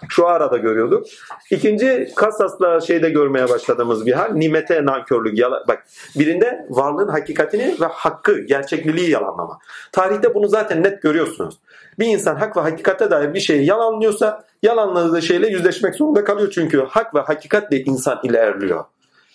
Şu 0.10 0.28
arada 0.28 0.58
görüyorduk. 0.58 1.06
İkinci 1.52 2.12
Kasas'la 2.16 2.82
şeyde 2.82 3.10
görmeye 3.10 3.50
başladığımız 3.50 4.06
bir 4.06 4.14
hal. 4.14 4.34
Nimete 4.34 4.86
nankörlük. 4.86 5.38
Yala, 5.38 5.64
bak 5.68 5.84
birinde 6.16 6.66
varlığın 6.70 7.08
hakikatini 7.08 7.76
ve 7.82 7.86
hakkı, 7.86 8.40
gerçekliliği 8.40 9.10
yalanlama. 9.10 9.60
Tarihte 9.92 10.34
bunu 10.34 10.48
zaten 10.48 10.84
net 10.84 11.02
görüyorsunuz. 11.02 11.60
Bir 12.00 12.06
insan 12.06 12.36
hak 12.36 12.58
ve 12.58 12.62
hakikate 12.62 13.12
dair 13.12 13.34
bir 13.34 13.40
şeyi 13.40 13.66
yalanlıyorsa 13.66 14.44
yalanladığı 14.62 15.22
şeyle 15.22 15.48
yüzleşmek 15.48 15.96
zorunda 15.96 16.24
kalıyor. 16.24 16.51
Çünkü 16.51 16.86
hak 16.89 17.15
ve 17.15 17.20
hakikatle 17.20 17.84
insan 17.84 18.20
ilerliyor. 18.24 18.86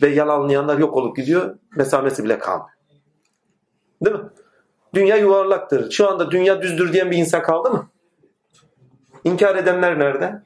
Ve 0.03 0.09
yalanlayanlar 0.09 0.79
yok 0.79 0.97
olup 0.97 1.17
gidiyor. 1.17 1.59
Mesamesi 1.77 2.25
bile 2.25 2.39
kalmıyor. 2.39 2.77
Değil 4.05 4.17
mi? 4.17 4.23
Dünya 4.95 5.17
yuvarlaktır. 5.17 5.91
Şu 5.91 6.09
anda 6.09 6.31
dünya 6.31 6.63
düzdür 6.63 6.93
diyen 6.93 7.11
bir 7.11 7.17
insan 7.17 7.43
kaldı 7.43 7.71
mı? 7.71 7.89
İnkar 9.25 9.57
edenler 9.57 9.99
nerede? 9.99 10.43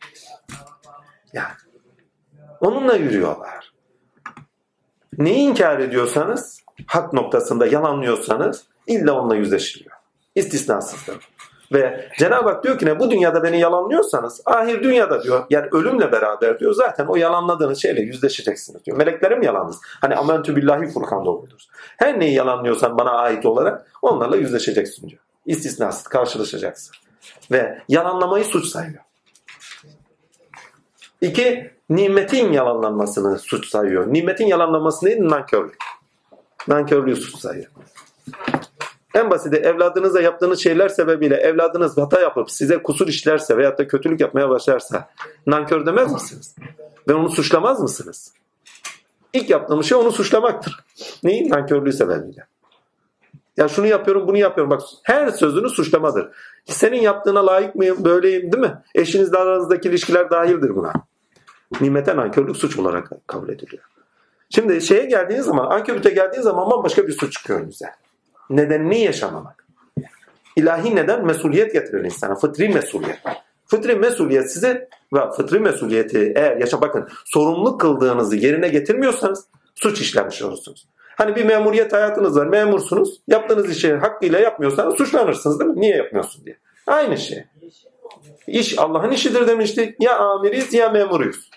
Yani 1.32 1.52
onunla 2.60 2.94
yürüyorlar. 2.94 3.72
Neyi 5.18 5.38
inkar 5.38 5.78
ediyorsanız, 5.78 6.60
hak 6.87 7.12
noktasında 7.12 7.66
yalanlıyorsanız 7.66 8.64
illa 8.87 9.12
onunla 9.12 9.37
yüzleşiliyor. 9.37 9.96
İstisnasızdır. 10.34 11.28
Ve 11.72 12.08
Cenab-ı 12.18 12.48
Hak 12.48 12.64
diyor 12.64 12.78
ki 12.78 12.86
ne 12.86 13.00
bu 13.00 13.10
dünyada 13.10 13.42
beni 13.42 13.60
yalanlıyorsanız 13.60 14.40
ahir 14.46 14.82
dünyada 14.82 15.22
diyor 15.22 15.46
yani 15.50 15.66
ölümle 15.72 16.12
beraber 16.12 16.58
diyor 16.58 16.74
zaten 16.74 17.06
o 17.06 17.16
yalanladığınız 17.16 17.82
şeyle 17.82 18.00
yüzleşeceksiniz 18.00 18.84
diyor. 18.84 18.96
Meleklerim 18.96 19.42
yalanınız. 19.42 19.80
Hani 20.00 20.16
amentü 20.16 20.56
billahi 20.56 20.86
Furkan'da 20.86 21.30
okuyoruz. 21.30 21.68
Her 21.96 22.20
neyi 22.20 22.34
yalanlıyorsan 22.34 22.98
bana 22.98 23.10
ait 23.10 23.46
olarak 23.46 23.86
onlarla 24.02 24.36
yüzleşeceksin 24.36 25.08
diyor. 25.08 25.20
İstisnasız 25.46 26.02
karşılaşacaksın. 26.02 26.96
Ve 27.50 27.78
yalanlamayı 27.88 28.44
suç 28.44 28.66
sayıyor. 28.66 29.02
İki, 31.20 31.70
nimetin 31.90 32.52
yalanlanmasını 32.52 33.38
suç 33.38 33.68
sayıyor. 33.68 34.12
Nimetin 34.12 34.46
yalanlanması 34.46 35.06
neydi? 35.06 35.28
Nankörlük. 35.28 35.76
Nankörlüğü 36.68 37.16
suç 37.16 37.36
sayıyor. 37.36 37.70
En 39.14 39.30
basiti 39.30 39.56
evladınıza 39.56 40.20
yaptığınız 40.20 40.60
şeyler 40.60 40.88
sebebiyle 40.88 41.36
evladınız 41.36 41.98
hata 41.98 42.20
yapıp 42.20 42.50
size 42.50 42.82
kusur 42.82 43.08
işlerse 43.08 43.56
veyahut 43.56 43.78
da 43.78 43.88
kötülük 43.88 44.20
yapmaya 44.20 44.48
başlarsa 44.48 45.08
nankör 45.46 45.86
demez 45.86 46.12
misiniz? 46.12 46.54
Ve 47.08 47.14
onu 47.14 47.28
suçlamaz 47.30 47.80
mısınız? 47.80 48.32
İlk 49.32 49.50
yaptığımız 49.50 49.86
şey 49.86 49.98
onu 49.98 50.12
suçlamaktır. 50.12 50.84
Neyin? 51.22 51.50
Nankörlüğü 51.50 51.92
sebebiyle. 51.92 52.46
Ya 53.56 53.68
şunu 53.68 53.86
yapıyorum, 53.86 54.28
bunu 54.28 54.36
yapıyorum. 54.36 54.70
Bak 54.70 54.80
her 55.02 55.28
sözünü 55.28 55.68
suçlamadır. 55.68 56.28
Senin 56.64 57.00
yaptığına 57.00 57.46
layık 57.46 57.74
mıyım, 57.74 58.04
böyleyim 58.04 58.52
değil 58.52 58.64
mi? 58.64 58.82
Eşinizle 58.94 59.38
aranızdaki 59.38 59.88
ilişkiler 59.88 60.30
dahildir 60.30 60.76
buna. 60.76 60.92
Nimete 61.80 62.16
nankörlük 62.16 62.56
suç 62.56 62.78
olarak 62.78 63.10
kabul 63.26 63.48
ediliyor. 63.48 63.84
Şimdi 64.50 64.80
şeye 64.80 65.04
geldiğin 65.04 65.40
zaman, 65.40 65.70
ankörlüte 65.70 66.10
geldiğin 66.10 66.42
zaman 66.42 66.82
başka 66.84 67.06
bir 67.06 67.12
suç 67.12 67.32
çıkıyor 67.32 67.60
önünüze. 67.60 67.86
Nedenini 68.50 69.00
yaşamamak. 69.00 69.66
İlahi 70.57 70.97
neden? 70.97 71.26
Mesuliyet 71.26 71.73
getirir 71.73 72.04
insana. 72.04 72.35
Fıtri 72.35 72.69
mesuliyet. 72.69 73.19
Fıtri 73.66 73.97
mesuliyet 73.97 74.52
size 74.52 74.88
ve 75.14 75.30
fıtri 75.37 75.61
mesuliyeti 75.61 76.33
eğer 76.37 76.57
yaşa 76.57 76.80
bakın 76.80 77.09
sorumluluk 77.25 77.80
kıldığınızı 77.80 78.37
yerine 78.37 78.69
getirmiyorsanız 78.69 79.47
suç 79.75 80.00
işlemiş 80.00 80.42
olursunuz. 80.42 80.88
Hani 81.16 81.37
bir 81.37 81.45
memuriyet 81.45 81.92
hayatınız 81.92 82.37
var. 82.37 82.47
Memursunuz. 82.47 83.21
Yaptığınız 83.28 83.71
işi 83.71 83.95
hakkıyla 83.95 84.38
yapmıyorsanız 84.38 84.95
suçlanırsınız 84.95 85.61
değil 85.61 85.71
mi? 85.71 85.80
Niye 85.80 85.97
yapmıyorsun 85.97 86.45
diye. 86.45 86.59
Aynı 86.87 87.19
şey. 87.19 87.45
İş 88.47 88.78
Allah'ın 88.78 89.11
işidir 89.11 89.47
demiştik. 89.47 90.02
Ya 90.02 90.19
amiriz 90.19 90.75
ya 90.75 90.88
memuruyuz. 90.88 91.50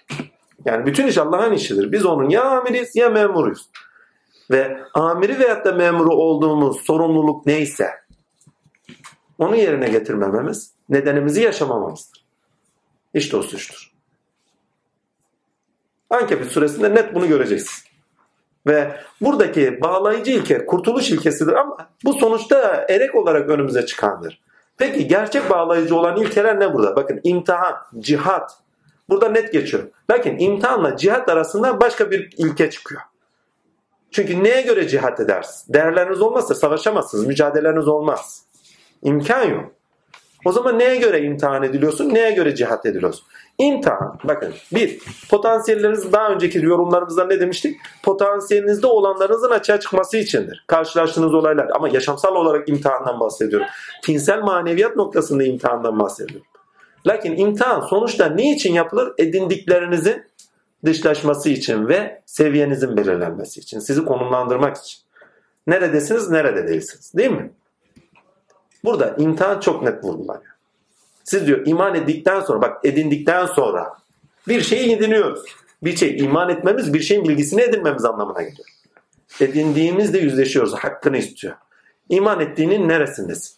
Yani 0.65 0.85
bütün 0.85 1.07
iş 1.07 1.17
Allah'ın 1.17 1.53
işidir. 1.53 1.91
Biz 1.91 2.05
onun 2.05 2.29
ya 2.29 2.43
amiriz 2.43 2.95
ya 2.95 3.09
memuruyuz. 3.09 3.69
Ve 4.51 4.77
amiri 4.93 5.39
veyahut 5.39 5.65
da 5.65 5.71
memuru 5.71 6.15
olduğumuz 6.15 6.81
sorumluluk 6.81 7.45
neyse 7.45 7.89
onu 9.37 9.55
yerine 9.55 9.89
getirmememiz 9.89 10.73
nedenimizi 10.89 11.41
yaşamamamızdır. 11.41 12.25
İşte 13.13 13.37
o 13.37 13.41
suçtur. 13.41 13.91
Ankebut 16.09 16.51
suresinde 16.51 16.95
net 16.95 17.15
bunu 17.15 17.27
göreceksiniz. 17.27 17.83
Ve 18.67 18.95
buradaki 19.21 19.81
bağlayıcı 19.81 20.31
ilke 20.31 20.65
kurtuluş 20.65 21.11
ilkesidir 21.11 21.53
ama 21.53 21.89
bu 22.03 22.13
sonuçta 22.13 22.85
erek 22.89 23.15
olarak 23.15 23.49
önümüze 23.49 23.85
çıkandır. 23.85 24.41
Peki 24.77 25.07
gerçek 25.07 25.49
bağlayıcı 25.49 25.95
olan 25.95 26.17
ilkeler 26.17 26.59
ne 26.59 26.73
burada? 26.73 26.95
Bakın 26.95 27.19
imtihan, 27.23 27.75
cihat. 27.99 28.51
Burada 29.09 29.29
net 29.29 29.53
geçiyor. 29.53 29.83
Lakin 30.11 30.37
imtihanla 30.39 30.97
cihat 30.97 31.29
arasında 31.29 31.81
başka 31.81 32.11
bir 32.11 32.33
ilke 32.37 32.69
çıkıyor. 32.69 33.01
Çünkü 34.13 34.43
neye 34.43 34.61
göre 34.61 34.87
cihat 34.87 35.19
edersiniz? 35.19 35.73
Değerleriniz 35.73 36.21
olmazsa 36.21 36.55
savaşamazsınız. 36.55 37.27
Mücadeleleriniz 37.27 37.87
olmaz. 37.87 38.43
İmkan 39.03 39.43
yok. 39.43 39.71
O 40.45 40.51
zaman 40.51 40.79
neye 40.79 40.95
göre 40.95 41.21
imtihan 41.21 41.63
ediliyorsun? 41.63 42.13
Neye 42.13 42.31
göre 42.31 42.55
cihat 42.55 42.85
ediliyorsun? 42.85 43.25
İmtihan, 43.57 44.19
bakın 44.23 44.53
bir, 44.73 44.99
potansiyelleriniz 45.29 46.11
daha 46.11 46.29
önceki 46.29 46.65
yorumlarımızda 46.65 47.25
ne 47.25 47.39
demiştik? 47.39 47.77
Potansiyelinizde 48.03 48.87
olanlarınızın 48.87 49.49
açığa 49.49 49.79
çıkması 49.79 50.17
içindir. 50.17 50.65
Karşılaştığınız 50.67 51.33
olaylar 51.33 51.69
ama 51.75 51.89
yaşamsal 51.89 52.35
olarak 52.35 52.69
imtihandan 52.69 53.19
bahsediyorum. 53.19 53.67
Tinsel 54.03 54.39
maneviyat 54.39 54.95
noktasında 54.95 55.43
imtihandan 55.43 55.99
bahsediyorum. 55.99 56.47
Lakin 57.07 57.37
imtihan 57.37 57.81
sonuçta 57.81 58.25
ne 58.25 58.51
için 58.51 58.73
yapılır? 58.73 59.13
Edindiklerinizin 59.17 60.23
dışlaşması 60.85 61.49
için 61.49 61.87
ve 61.87 62.21
seviyenizin 62.25 62.97
belirlenmesi 62.97 63.59
için. 63.59 63.79
Sizi 63.79 64.05
konumlandırmak 64.05 64.77
için. 64.77 64.99
Neredesiniz, 65.67 66.29
nerede 66.29 66.67
değilsiniz. 66.67 67.13
Değil 67.13 67.31
mi? 67.31 67.51
Burada 68.83 69.15
imtihan 69.17 69.59
çok 69.59 69.83
net 69.83 70.03
vurgulanıyor. 70.03 70.53
Siz 71.23 71.47
diyor 71.47 71.67
iman 71.67 71.95
edildikten 71.95 72.39
sonra 72.39 72.61
bak 72.61 72.85
edindikten 72.85 73.45
sonra 73.45 73.97
bir 74.47 74.61
şeyi 74.61 74.95
ediniyoruz. 74.95 75.43
Bir 75.83 75.95
şey 75.95 76.17
iman 76.17 76.49
etmemiz 76.49 76.93
bir 76.93 76.99
şeyin 76.99 77.27
bilgisini 77.27 77.61
edinmemiz 77.61 78.05
anlamına 78.05 78.41
geliyor. 78.41 78.67
Edindiğimizde 79.39 80.17
yüzleşiyoruz. 80.17 80.73
Hakkını 80.73 81.17
istiyor. 81.17 81.53
İman 82.09 82.39
ettiğinin 82.39 82.89
neresindesin? 82.89 83.57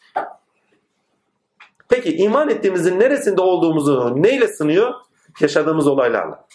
Peki 1.89 2.17
iman 2.17 2.49
ettiğimizin 2.49 2.99
neresinde 2.99 3.41
olduğumuzu 3.41 4.13
neyle 4.23 4.47
sınıyor? 4.47 4.93
Yaşadığımız 5.39 5.87
olaylarla. 5.87 6.45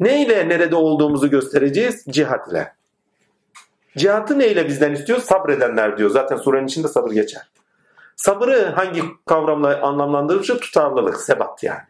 Neyle 0.00 0.48
nerede 0.48 0.76
olduğumuzu 0.76 1.30
göstereceğiz? 1.30 2.04
Cihat 2.08 2.48
ile. 2.48 2.72
Cihatı 3.96 4.38
neyle 4.38 4.68
bizden 4.68 4.92
istiyor? 4.92 5.18
Sabredenler 5.18 5.98
diyor. 5.98 6.10
Zaten 6.10 6.36
surenin 6.36 6.66
içinde 6.66 6.88
sabır 6.88 7.10
geçer. 7.10 7.42
Sabırı 8.16 8.64
hangi 8.64 9.02
kavramla 9.26 9.82
anlamlandırılır? 9.82 10.46
Tutarlılık, 10.46 11.20
sebat 11.20 11.62
yani. 11.62 11.82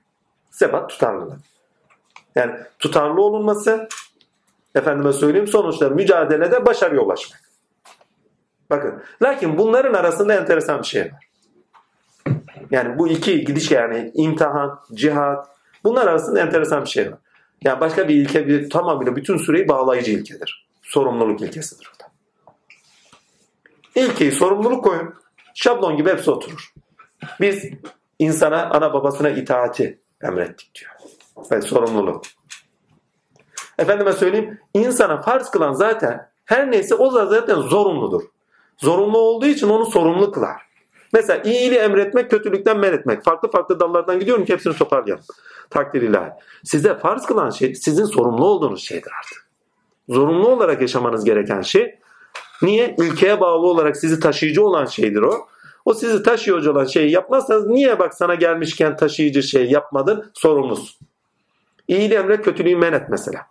Sebat 0.51 0.91
tutarlılık. 0.91 1.39
Yani 2.35 2.55
tutarlı 2.79 3.23
olunması, 3.23 3.89
efendime 4.75 5.13
söyleyeyim 5.13 5.47
sonuçta 5.47 5.89
mücadelede 5.89 6.67
başarıya 6.67 7.01
ulaşmak. 7.01 7.41
Bakın. 8.71 9.03
Lakin 9.23 9.59
bunların 9.59 9.95
arasında 9.95 10.35
enteresan 10.35 10.79
bir 10.79 10.87
şey 10.87 11.03
var. 11.03 11.29
Yani 12.71 12.99
bu 12.99 13.09
iki 13.09 13.45
gidiş 13.45 13.71
yani 13.71 14.11
imtihan, 14.15 14.81
cihat 14.95 15.49
bunlar 15.85 16.07
arasında 16.07 16.41
enteresan 16.41 16.85
bir 16.85 16.89
şey 16.89 17.13
var. 17.13 17.19
Yani 17.65 17.81
başka 17.81 18.09
bir 18.09 18.15
ilke 18.15 18.47
bir, 18.49 18.71
tamamıyla 18.71 19.17
bütün 19.17 19.37
süreyi 19.37 19.69
bağlayıcı 19.69 20.13
ilkedir. 20.13 20.69
Sorumluluk 20.83 21.41
ilkesidir 21.41 21.91
o 21.97 22.03
da. 22.03 22.13
İlkeyi 23.95 24.33
sorumluluk 24.33 24.85
koyun. 24.85 25.15
Şablon 25.55 25.97
gibi 25.97 26.11
hepsi 26.11 26.31
oturur. 26.31 26.73
Biz 27.41 27.65
insana 28.19 28.71
ana 28.71 28.93
babasına 28.93 29.29
itaati 29.29 29.99
emrettik 30.23 30.75
diyor. 30.75 30.93
Ve 31.51 31.63
sorumluluk. 31.63 32.23
Efendime 33.79 34.13
söyleyeyim 34.13 34.61
insana 34.75 35.21
farz 35.23 35.51
kılan 35.51 35.73
zaten 35.73 36.31
her 36.45 36.71
neyse 36.71 36.95
o 36.95 37.11
zaten 37.11 37.61
zorunludur. 37.61 38.23
Zorunlu 38.79 39.19
olduğu 39.19 39.47
için 39.47 39.69
onu 39.69 39.87
sorumlu 39.87 40.33
kılar. 40.33 40.72
Mesela 41.13 41.43
iyiliği 41.43 41.79
emretmek, 41.79 42.31
kötülükten 42.31 42.79
men 42.79 42.93
etmek. 42.93 43.25
Farklı 43.25 43.51
farklı 43.51 43.81
dallardan 43.81 44.21
gidiyorum 44.21 44.45
ki 44.45 44.53
hepsini 44.53 44.77
toparlayalım. 44.77 45.25
Takdir 45.71 46.03
ilahi. 46.03 46.31
Size 46.65 46.99
farz 46.99 47.27
kılan 47.27 47.51
şey 47.51 47.75
sizin 47.75 48.05
sorumlu 48.05 48.45
olduğunuz 48.45 48.83
şeydir 48.83 49.11
artık. 49.21 49.47
Zorunlu 50.09 50.49
olarak 50.49 50.81
yaşamanız 50.81 51.25
gereken 51.25 51.63
şey 51.63 51.99
niye? 52.63 52.97
İlkeye 52.99 53.41
bağlı 53.41 53.67
olarak 53.67 53.97
sizi 53.97 54.21
taşıyıcı 54.21 54.65
olan 54.65 54.85
şeydir 54.85 55.23
o. 55.23 55.49
O 55.85 55.95
sizi 55.95 56.23
taşıyıcı 56.23 56.73
olan 56.73 56.85
şeyi 56.85 57.11
yapmazsanız 57.11 57.67
niye 57.67 57.99
bak 57.99 58.15
sana 58.15 58.35
gelmişken 58.35 58.97
taşıyıcı 58.97 59.43
şey 59.43 59.71
yapmadın 59.71 60.31
sorumlusun. 60.35 61.07
İyiliği 61.89 62.19
emret 62.19 62.45
kötülüğü 62.45 62.77
men 62.77 62.93
et 62.93 63.03
mesela. 63.11 63.47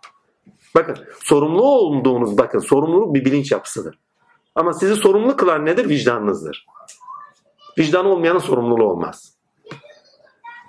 Bakın 0.74 0.96
sorumlu 1.24 1.62
olduğunuz 1.62 2.38
bakın 2.38 2.58
sorumluluk 2.58 3.14
bir 3.14 3.24
bilinç 3.24 3.52
yapısıdır. 3.52 3.98
Ama 4.54 4.72
sizi 4.72 4.96
sorumlu 4.96 5.36
kılan 5.36 5.66
nedir? 5.66 5.88
Vicdanınızdır. 5.88 6.66
Vicdan 7.78 8.06
olmayanın 8.06 8.38
sorumluluğu 8.38 8.84
olmaz. 8.84 9.32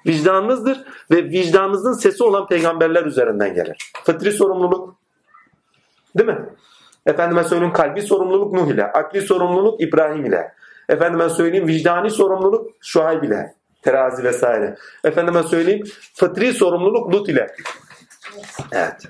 Vicdanınızdır 0.07 0.83
ve 1.11 1.23
vicdanınızın 1.23 1.93
sesi 1.93 2.23
olan 2.23 2.47
peygamberler 2.47 3.05
üzerinden 3.05 3.53
gelir. 3.53 3.91
Fıtri 4.03 4.31
sorumluluk. 4.31 4.95
Değil 6.17 6.29
mi? 6.29 6.49
Efendime 7.05 7.43
söyleyeyim 7.43 7.73
kalbi 7.73 8.01
sorumluluk 8.01 8.53
Nuh 8.53 8.67
ile, 8.67 8.83
akli 8.83 9.21
sorumluluk 9.21 9.81
İbrahim 9.81 10.25
ile. 10.25 10.53
Efendime 10.89 11.29
söyleyeyim 11.29 11.67
vicdani 11.67 12.11
sorumluluk 12.11 12.71
Şuayb 12.81 13.23
ile, 13.23 13.55
terazi 13.81 14.23
vesaire. 14.23 14.77
Efendime 15.03 15.43
söyleyeyim 15.43 15.83
fıtri 16.13 16.53
sorumluluk 16.53 17.13
Lut 17.13 17.29
ile. 17.29 17.55
Evet. 18.71 19.01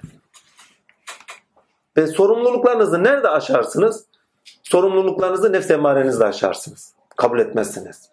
Ve 1.98 2.08
sorumluluklarınızı 2.08 3.04
nerede 3.04 3.30
aşarsınız? 3.30 4.06
Sorumluluklarınızı 4.64 5.54
nefs 5.54 5.72
emarenizle 5.72 6.26
aşarsınız. 6.26 6.94
Kabul 7.16 7.40
etmezsiniz. 7.40 8.10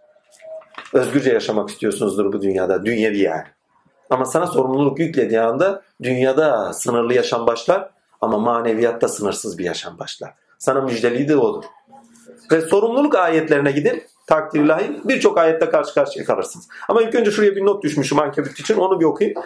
Özgürce 0.93 1.33
yaşamak 1.33 1.71
istiyorsunuzdur 1.71 2.33
bu 2.33 2.43
dünyada. 2.43 2.85
Dünyevi 2.85 3.19
yani. 3.19 3.45
Ama 4.11 4.25
sana 4.25 4.47
sorumluluk 4.47 4.99
yüklediği 4.99 5.41
anda 5.41 5.83
dünyada 6.03 6.73
sınırlı 6.73 7.15
yaşam 7.15 7.47
başlar 7.47 7.91
ama 8.21 8.39
maneviyatta 8.39 9.09
sınırsız 9.09 9.59
bir 9.59 9.65
yaşam 9.65 9.99
başlar. 9.99 10.35
Sana 10.59 10.81
müjdeliği 10.81 11.29
de 11.29 11.37
odur. 11.37 11.65
Ve 12.53 12.61
sorumluluk 12.61 13.15
ayetlerine 13.15 13.73
gidin. 13.73 14.03
Takdir 14.27 14.61
ilahi 14.61 15.01
birçok 15.05 15.39
ayette 15.39 15.71
karşı 15.71 15.95
karşıya 15.95 16.25
kalırsınız. 16.25 16.69
Ama 16.89 17.03
ilk 17.03 17.15
önce 17.15 17.31
şuraya 17.31 17.57
bir 17.57 17.65
not 17.65 17.85
düşmüşüm 17.85 18.19
Ankebut 18.19 18.61
için 18.61 18.77
onu 18.77 19.01
bir 19.01 19.05
okuyayım. 19.05 19.41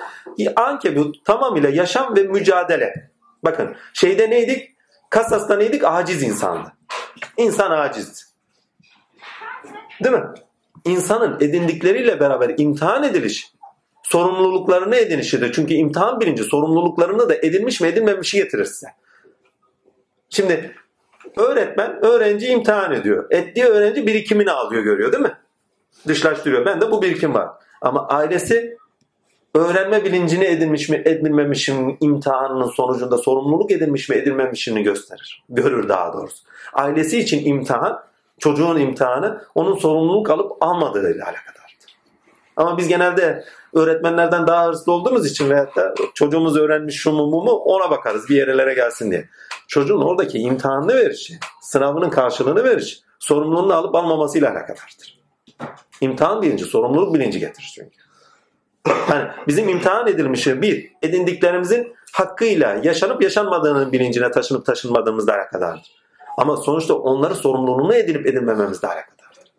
Ankebut 0.56 1.24
tamamıyla 1.24 1.68
yaşam 1.68 2.16
ve 2.16 2.22
mücadele. 2.22 3.10
Bakın 3.44 3.76
şeyde 3.92 4.30
neydik? 4.30 4.76
Kasas'ta 5.10 5.56
neydik? 5.56 5.84
Aciz 5.84 6.22
insandı. 6.22 6.72
İnsan 7.36 7.70
aciz. 7.70 8.33
Değil 10.04 10.14
mi? 10.14 10.24
İnsanın 10.84 11.36
edindikleriyle 11.40 12.20
beraber 12.20 12.54
imtihan 12.58 13.04
ediliş, 13.04 13.52
sorumluluklarını 14.02 14.96
edinişidir. 14.96 15.52
Çünkü 15.52 15.74
imtihan 15.74 16.20
birinci 16.20 16.44
sorumluluklarını 16.44 17.28
da 17.28 17.34
edinmiş 17.34 17.80
mi 17.80 17.88
edinmemişi 17.88 18.36
getirir 18.36 18.64
size. 18.64 18.86
Şimdi 20.30 20.74
öğretmen 21.36 22.04
öğrenci 22.04 22.46
imtihan 22.46 22.92
ediyor. 22.92 23.26
Ettiği 23.30 23.64
öğrenci 23.64 24.06
birikimini 24.06 24.50
alıyor 24.50 24.82
görüyor 24.82 25.12
değil 25.12 25.22
mi? 25.22 25.38
Dışlaştırıyor. 26.08 26.66
Ben 26.66 26.80
de 26.80 26.90
bu 26.90 27.02
birikim 27.02 27.34
var. 27.34 27.48
Ama 27.80 28.08
ailesi 28.08 28.76
öğrenme 29.54 30.04
bilincini 30.04 30.44
edinmiş 30.44 30.88
mi 30.88 31.02
edinmemişin 31.04 31.96
imtihanının 32.00 32.70
sonucunda 32.70 33.18
sorumluluk 33.18 33.70
edinmiş 33.72 34.08
mi 34.08 34.16
edinmemişini 34.16 34.82
gösterir. 34.82 35.44
Görür 35.48 35.88
daha 35.88 36.12
doğrusu. 36.12 36.44
Ailesi 36.72 37.18
için 37.18 37.44
imtihan, 37.44 38.04
çocuğun 38.38 38.78
imtihanı 38.78 39.44
onun 39.54 39.76
sorumluluk 39.76 40.30
alıp 40.30 40.52
almadığıyla 40.60 41.24
alakadardır. 41.24 41.96
Ama 42.56 42.78
biz 42.78 42.88
genelde 42.88 43.44
öğretmenlerden 43.74 44.46
daha 44.46 44.66
hırslı 44.66 44.92
olduğumuz 44.92 45.26
için 45.26 45.50
veyahut 45.50 45.76
da 45.76 45.94
çocuğumuz 46.14 46.56
öğrenmiş 46.56 46.96
şu 46.96 47.12
mu 47.12 47.26
mu 47.26 47.50
ona 47.50 47.90
bakarız 47.90 48.28
bir 48.28 48.36
yerlere 48.36 48.74
gelsin 48.74 49.10
diye. 49.10 49.28
Çocuğun 49.68 50.02
oradaki 50.02 50.38
imtihanını 50.38 50.94
verişi, 50.94 51.38
sınavının 51.62 52.10
karşılığını 52.10 52.64
veriş, 52.64 53.00
sorumluluğunu 53.18 53.74
alıp 53.74 53.94
almamasıyla 53.94 54.50
alakadardır. 54.50 55.20
İmtihan 56.00 56.42
bilinci, 56.42 56.64
sorumluluk 56.64 57.14
bilinci 57.14 57.40
getirir 57.40 57.72
çünkü. 57.74 57.96
Yani 59.10 59.30
bizim 59.48 59.68
imtihan 59.68 60.06
edilmişi 60.08 60.62
bir, 60.62 60.92
edindiklerimizin 61.02 61.94
hakkıyla 62.12 62.80
yaşanıp 62.82 63.22
yaşanmadığının 63.22 63.92
bilincine 63.92 64.30
taşınıp 64.30 64.66
taşınmadığımızla 64.66 65.34
alakadardır. 65.34 66.03
Ama 66.36 66.56
sonuçta 66.56 66.94
onları 66.94 67.34
sorumluluğunu 67.34 67.94
edinip 67.94 68.26
edinmememizle 68.26 68.88
alakadardır. 68.88 69.52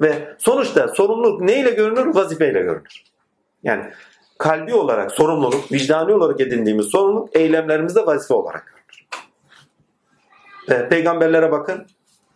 Ve 0.00 0.36
sonuçta 0.38 0.88
sorumluluk 0.88 1.40
neyle 1.40 1.70
görünür? 1.70 2.14
Vazifeyle 2.14 2.60
görünür. 2.60 3.04
Yani 3.62 3.92
kalbi 4.38 4.74
olarak 4.74 5.12
sorumluluk, 5.12 5.72
vicdani 5.72 6.14
olarak 6.14 6.40
edindiğimiz 6.40 6.86
sorumluluk 6.86 7.36
eylemlerimizde 7.36 8.06
vazife 8.06 8.34
olarak 8.34 8.66
görünür. 8.66 9.08
Ve 10.70 10.88
peygamberlere 10.88 11.52
bakın. 11.52 11.86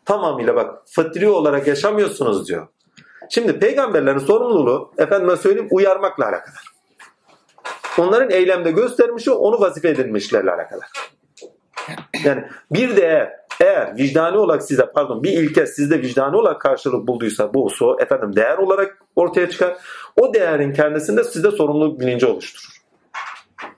Tamamıyla 0.04 0.56
bak 0.56 0.82
fıtri 0.86 1.28
olarak 1.28 1.66
yaşamıyorsunuz 1.66 2.48
diyor. 2.48 2.66
Şimdi 3.30 3.58
peygamberlerin 3.58 4.18
sorumluluğu 4.18 4.92
efendime 4.98 5.36
söyleyeyim 5.36 5.68
uyarmakla 5.70 6.24
alakadar. 6.24 6.64
Onların 7.98 8.30
eylemde 8.30 8.70
göstermişi 8.70 9.30
onu 9.30 9.60
vazife 9.60 9.88
edinmişlerle 9.88 10.50
alakadar. 10.50 10.88
Yani 12.24 12.44
bir 12.70 12.96
de 12.96 13.02
eğer, 13.02 13.32
eğer 13.60 13.96
vicdani 13.96 14.38
olarak 14.38 14.62
size 14.62 14.86
pardon 14.94 15.22
bir 15.22 15.32
ilke 15.32 15.66
sizde 15.66 16.02
vicdani 16.02 16.36
olarak 16.36 16.60
karşılık 16.60 17.06
bulduysa 17.06 17.54
bu 17.54 17.70
so 17.70 17.96
efendim 18.00 18.36
değer 18.36 18.58
olarak 18.58 18.98
ortaya 19.16 19.50
çıkar. 19.50 19.76
O 20.16 20.34
değerin 20.34 20.72
kendisinde 20.72 21.24
sizde 21.24 21.50
sorumluluk 21.50 22.00
bilinci 22.00 22.26
oluşturur. 22.26 22.76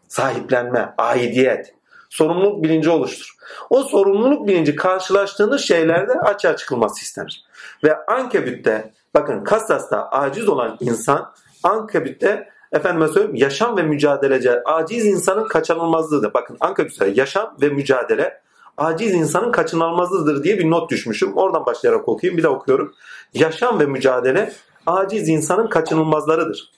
Sahiplenme, 0.09 0.94
aidiyet, 0.99 1.75
sorumluluk 2.11 2.64
bilinci 2.64 2.90
oluşturur. 2.90 3.35
O 3.71 3.83
sorumluluk 3.83 4.49
bilinci 4.49 4.77
karşılaştığınız 4.77 5.61
şeylerde 5.61 6.12
açığa 6.12 6.57
çıkılması 6.57 7.01
istenir. 7.03 7.44
Ve 7.85 8.05
Ankebüt'te 8.07 8.92
bakın 9.14 9.44
Kassas'ta 9.44 10.09
aciz 10.09 10.49
olan 10.49 10.77
insan 10.81 11.33
Ankebüt'te 11.62 12.49
efendime 12.72 13.09
söyleyeyim 13.09 13.35
yaşam 13.35 13.76
ve 13.76 13.83
mücadelece 13.83 14.62
aciz 14.64 15.07
insanın 15.07 15.48
kaçınılmazlığıdır. 15.48 16.35
Bakın 16.35 16.57
Ankebüt'te 16.61 17.09
yaşam 17.14 17.57
ve 17.62 17.68
mücadele 17.68 18.40
aciz 18.76 19.14
insanın 19.14 19.52
kaçınılmazlığıdır 19.52 20.44
diye 20.44 20.59
bir 20.59 20.70
not 20.70 20.90
düşmüşüm. 20.90 21.37
Oradan 21.37 21.66
başlayarak 21.66 22.09
okuyayım 22.09 22.38
bir 22.38 22.42
de 22.42 22.48
okuyorum. 22.48 22.94
Yaşam 23.35 23.81
ve 23.81 23.87
mücadele 23.87 24.52
aciz 24.87 25.28
insanın 25.28 25.66
kaçınılmazlarıdır. 25.66 26.72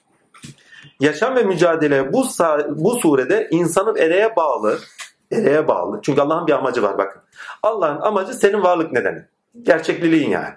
Yaşam 0.99 1.35
ve 1.35 1.43
mücadele 1.43 2.13
bu 2.13 2.25
bu 2.69 2.95
surede 2.95 3.47
insanın 3.51 3.95
ereğe 3.95 4.35
bağlı, 4.35 4.79
ereğe 5.31 5.67
bağlı. 5.67 5.99
Çünkü 6.01 6.21
Allah'ın 6.21 6.47
bir 6.47 6.53
amacı 6.53 6.83
var 6.83 6.97
bakın. 6.97 7.21
Allah'ın 7.63 8.01
amacı 8.01 8.33
senin 8.33 8.63
varlık 8.63 8.91
nedeni. 8.91 9.25
Gerçekliliğin 9.61 10.29
yani. 10.29 10.53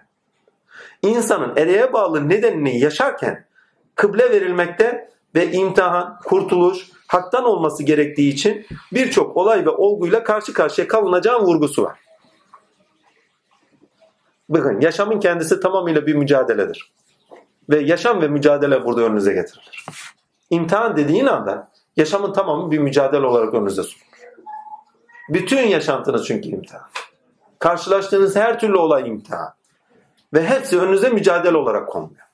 İnsanın 1.02 1.56
ereğe 1.56 1.92
bağlı 1.92 2.28
nedenini 2.28 2.80
yaşarken 2.80 3.46
kıble 3.94 4.30
verilmekte 4.30 5.13
ve 5.34 5.52
imtihan, 5.52 6.18
kurtuluş, 6.24 6.90
haktan 7.06 7.44
olması 7.44 7.82
gerektiği 7.82 8.32
için 8.32 8.66
birçok 8.92 9.36
olay 9.36 9.66
ve 9.66 9.70
olguyla 9.70 10.24
karşı 10.24 10.52
karşıya 10.52 10.88
kalınacağı 10.88 11.40
vurgusu 11.40 11.82
var. 11.82 11.98
Bakın 14.48 14.80
yaşamın 14.80 15.20
kendisi 15.20 15.60
tamamıyla 15.60 16.06
bir 16.06 16.14
mücadeledir. 16.14 16.92
Ve 17.70 17.80
yaşam 17.80 18.22
ve 18.22 18.28
mücadele 18.28 18.84
burada 18.84 19.02
önünüze 19.02 19.32
getirilir. 19.32 19.84
İmtihan 20.50 20.96
dediğin 20.96 21.26
anda 21.26 21.70
yaşamın 21.96 22.32
tamamı 22.32 22.70
bir 22.70 22.78
mücadele 22.78 23.26
olarak 23.26 23.54
önünüze 23.54 23.82
sunulur. 23.82 24.14
Bütün 25.28 25.66
yaşantınız 25.66 26.26
çünkü 26.26 26.48
imtihan. 26.48 26.82
Karşılaştığınız 27.58 28.36
her 28.36 28.60
türlü 28.60 28.76
olay 28.76 29.08
imtihan. 29.08 29.54
Ve 30.34 30.46
hepsi 30.46 30.80
önünüze 30.80 31.08
mücadele 31.08 31.56
olarak 31.56 31.88
konuluyor. 31.88 32.26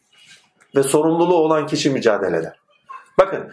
Ve 0.76 0.82
sorumluluğu 0.82 1.36
olan 1.36 1.66
kişi 1.66 1.90
mücadele 1.90 2.36
eder. 2.36 2.59
Bakın 3.18 3.50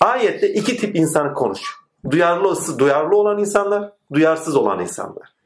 ayette 0.00 0.52
iki 0.52 0.76
tip 0.76 0.96
insan 0.96 1.34
konuş. 1.34 1.76
Duyarlı, 2.10 2.78
duyarlı 2.78 3.16
olan 3.16 3.38
insanlar, 3.38 3.92
duyarsız 4.12 4.56
olan 4.56 4.80
insanlar. 4.80 5.36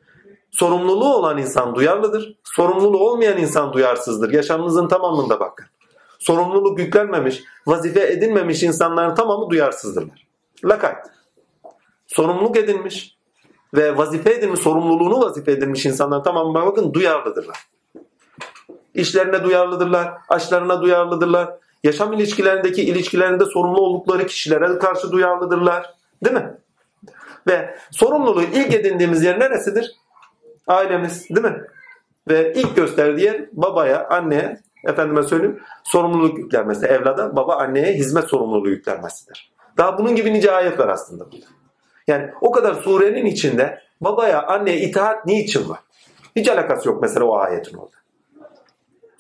Sorumluluğu 0.51 1.15
olan 1.15 1.39
insan 1.39 1.75
duyarlıdır. 1.75 2.37
Sorumluluğu 2.45 3.11
olmayan 3.11 3.39
insan 3.39 3.73
duyarsızdır. 3.73 4.33
Yaşamınızın 4.33 4.89
tamamında 4.89 5.41
bakın. 5.41 5.67
Sorumluluk 6.19 6.79
yüklenmemiş, 6.79 7.43
vazife 7.67 8.13
edinmemiş 8.13 8.63
insanların 8.63 9.15
tamamı 9.15 9.51
duyarsızdırlar. 9.51 10.27
Lakayt. 10.65 11.07
Sorumluluk 12.07 12.57
edinmiş 12.57 13.17
ve 13.75 13.97
vazife 13.97 14.31
edilmiş, 14.31 14.61
sorumluluğunu 14.61 15.21
vazife 15.21 15.53
edilmiş 15.53 15.87
insanlar 15.87 16.25
tamamı 16.25 16.55
bakın 16.55 16.95
duyarlıdırlar. 16.95 17.57
İşlerine 18.95 19.45
duyarlıdırlar, 19.45 20.13
aşlarına 20.29 20.83
duyarlıdırlar. 20.83 21.51
Yaşam 21.85 22.13
ilişkilerindeki 22.13 22.83
ilişkilerinde 22.83 23.45
sorumlu 23.45 23.81
oldukları 23.81 24.27
kişilere 24.27 24.79
karşı 24.79 25.13
duyarlıdırlar. 25.13 25.95
Değil 26.25 26.37
mi? 26.37 26.55
Ve 27.47 27.77
sorumluluğu 27.91 28.43
ilk 28.43 28.75
edindiğimiz 28.75 29.25
yer 29.25 29.41
neresidir? 29.41 29.97
Ailemiz 30.67 31.29
değil 31.31 31.47
mi? 31.47 31.65
Ve 32.29 32.53
ilk 32.57 32.77
gösterdiği 32.77 33.25
yer 33.25 33.49
babaya, 33.53 34.09
anneye, 34.09 34.61
efendime 34.85 35.23
söyleyeyim 35.23 35.61
sorumluluk 35.85 36.39
yüklenmesi. 36.39 36.87
Evlada 36.87 37.37
baba 37.37 37.57
anneye 37.57 37.93
hizmet 37.93 38.25
sorumluluğu 38.25 38.69
yüklenmesidir. 38.69 39.53
Daha 39.79 39.99
bunun 39.99 40.17
gibi 40.17 40.33
nice 40.33 40.53
ayet 40.53 40.79
var 40.79 40.89
aslında. 40.89 41.27
Yani 42.07 42.31
o 42.41 42.51
kadar 42.51 42.75
surenin 42.75 43.27
içinde 43.27 43.83
babaya, 44.01 44.47
anneye 44.47 44.81
itaat 44.81 45.27
niçin 45.27 45.69
var? 45.69 45.79
Hiç 46.37 46.49
alakası 46.49 46.89
yok 46.89 47.03
mesela 47.03 47.27
o 47.27 47.37
ayetin 47.37 47.77
orada. 47.77 48.00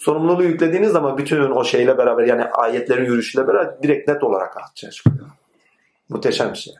Sorumluluğu 0.01 0.43
yüklediğiniz 0.43 0.93
zaman 0.93 1.19
bütün 1.19 1.51
o 1.51 1.65
şeyle 1.65 1.99
beraber 1.99 2.25
yani 2.25 2.45
ayetlerin 2.45 3.05
yürüyüşüyle 3.05 3.49
beraber 3.49 3.83
direkt 3.83 4.09
net 4.09 4.25
olarak 4.25 4.57
ortaya 4.57 4.91
çıkıyor. 4.91 5.27
Muhteşem 6.09 6.53
bir 6.53 6.59
şey. 6.59 6.75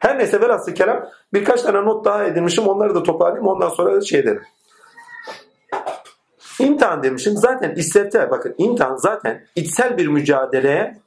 Her 0.00 0.18
neyse 0.18 0.40
velhasıl 0.40 0.74
kelam 0.74 1.08
birkaç 1.34 1.62
tane 1.62 1.84
not 1.84 2.04
daha 2.04 2.24
edinmişim. 2.24 2.66
Onları 2.66 2.94
da 2.94 3.02
toparlayayım. 3.02 3.46
Ondan 3.46 3.68
sonra 3.68 4.00
şey 4.00 4.26
derim. 4.26 4.42
İmtihan 6.58 7.02
demişim. 7.02 7.36
Zaten 7.36 7.74
istefte 7.74 8.30
bakın 8.30 8.54
imtihan 8.58 8.96
zaten 8.96 9.46
içsel 9.56 9.98
bir 9.98 10.06
mücadeleye 10.06 10.98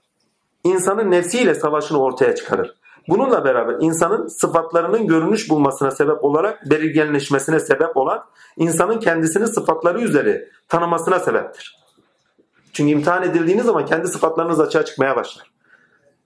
insanın 0.64 1.12
nefsiyle 1.12 1.56
savaşını 1.56 2.02
ortaya 2.02 2.36
çıkarır. 2.36 2.76
Bununla 3.08 3.46
beraber 3.46 3.76
insanın 3.80 4.28
sıfatlarının 4.28 5.08
görünüş 5.08 5.50
bulmasına 5.50 5.92
sebep 5.92 6.24
olarak 6.24 6.70
belirginleşmesine 6.70 7.60
sebep 7.60 7.98
olan 7.98 8.26
insanın 8.58 9.00
kendisini 9.00 9.48
sıfatları 9.48 10.02
üzeri 10.02 10.50
tanımasına 10.68 11.20
sebeptir. 11.20 11.80
Çünkü 12.74 12.92
imtihan 12.92 13.24
edildiğiniz 13.24 13.66
zaman 13.66 13.86
kendi 13.86 14.08
sıfatlarınız 14.08 14.60
açığa 14.60 14.86
çıkmaya 14.86 15.16
başlar. 15.16 15.52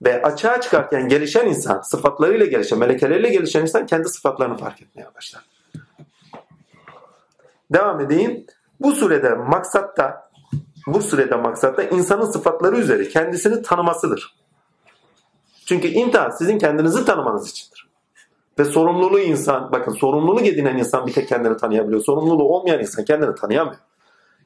Ve 0.02 0.22
açığa 0.22 0.60
çıkarken 0.60 1.08
gelişen 1.08 1.46
insan, 1.46 1.80
sıfatlarıyla 1.80 2.46
gelişen, 2.46 2.78
melekeleriyle 2.78 3.28
gelişen 3.28 3.62
insan 3.62 3.86
kendi 3.86 4.08
sıfatlarını 4.08 4.56
fark 4.56 4.82
etmeye 4.82 5.06
başlar. 5.14 5.42
Devam 7.70 8.00
edeyim. 8.00 8.46
Bu 8.80 8.92
surede 8.92 9.34
maksatta 9.34 10.30
bu 10.86 11.02
sürede 11.02 11.36
maksat 11.36 11.78
da 11.78 11.82
insanın 11.82 12.30
sıfatları 12.30 12.76
üzeri 12.76 13.08
kendisini 13.08 13.62
tanımasıdır. 13.62 14.39
Çünkü 15.70 15.88
imtihan 15.88 16.30
sizin 16.30 16.58
kendinizi 16.58 17.04
tanımanız 17.04 17.50
içindir. 17.50 17.88
Ve 18.58 18.64
sorumluluğu 18.64 19.18
insan, 19.20 19.72
bakın 19.72 19.92
sorumluluk 19.92 20.46
edinen 20.46 20.76
insan 20.76 21.06
bir 21.06 21.12
tek 21.12 21.28
kendini 21.28 21.56
tanıyabiliyor. 21.56 22.00
Sorumluluğu 22.00 22.48
olmayan 22.48 22.80
insan 22.80 23.04
kendini 23.04 23.34
tanıyamıyor. 23.34 23.76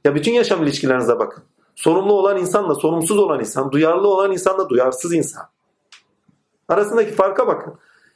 Ya 0.05 0.15
bütün 0.15 0.33
yaşam 0.33 0.63
ilişkilerinize 0.63 1.19
bakın. 1.19 1.45
Sorumlu 1.77 2.13
olan 2.13 2.39
insanla 2.39 2.75
sorumsuz 2.75 3.19
olan 3.19 3.41
insan, 3.41 3.73
duyarlı 3.73 4.09
olan 4.09 4.33
insanla 4.33 4.69
duyarsız 4.69 5.15
insan. 5.15 5.43
Arasındaki 6.69 7.11
farka 7.11 7.47
bakın. 7.47 7.75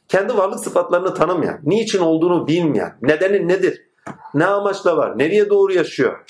Kendi 0.09 0.37
varlık 0.37 0.61
sıfatlarını 0.61 1.15
tanımayan, 1.15 1.59
niçin 1.63 2.01
olduğunu 2.01 2.47
bilmeyen, 2.47 2.99
nedeni 3.03 3.49
nedir, 3.49 3.87
ne 4.35 4.47
amaçla 4.47 4.97
var, 4.97 5.19
nereye 5.19 5.51
doğru 5.51 5.73
yaşıyor, 5.73 6.25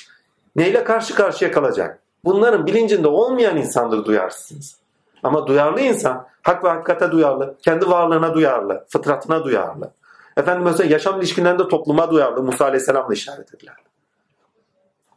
neyle 0.57 0.85
karşı 0.85 1.15
karşıya 1.15 1.53
kalacak. 1.53 2.03
Bunların 2.25 2.67
bilincinde 2.67 3.09
olmayan 3.09 3.57
insandır 3.57 4.05
duyarsınız. 4.05 4.78
Ama 5.23 5.47
duyarlı 5.47 5.81
insan 5.81 6.27
hak 6.43 6.65
ve 6.65 6.69
hakikate 6.69 7.11
duyarlı, 7.11 7.57
kendi 7.63 7.91
varlığına 7.91 8.35
duyarlı, 8.35 8.85
fıtratına 8.89 9.45
duyarlı. 9.45 9.91
Efendim 10.37 10.65
mesela 10.65 10.91
yaşam 10.91 11.19
ilişkilerinde 11.21 11.69
topluma 11.69 12.11
duyarlı. 12.11 12.43
Musa 12.43 12.65
Aleyhisselam'la 12.65 13.15
işaret 13.15 13.55
ediler. 13.55 13.77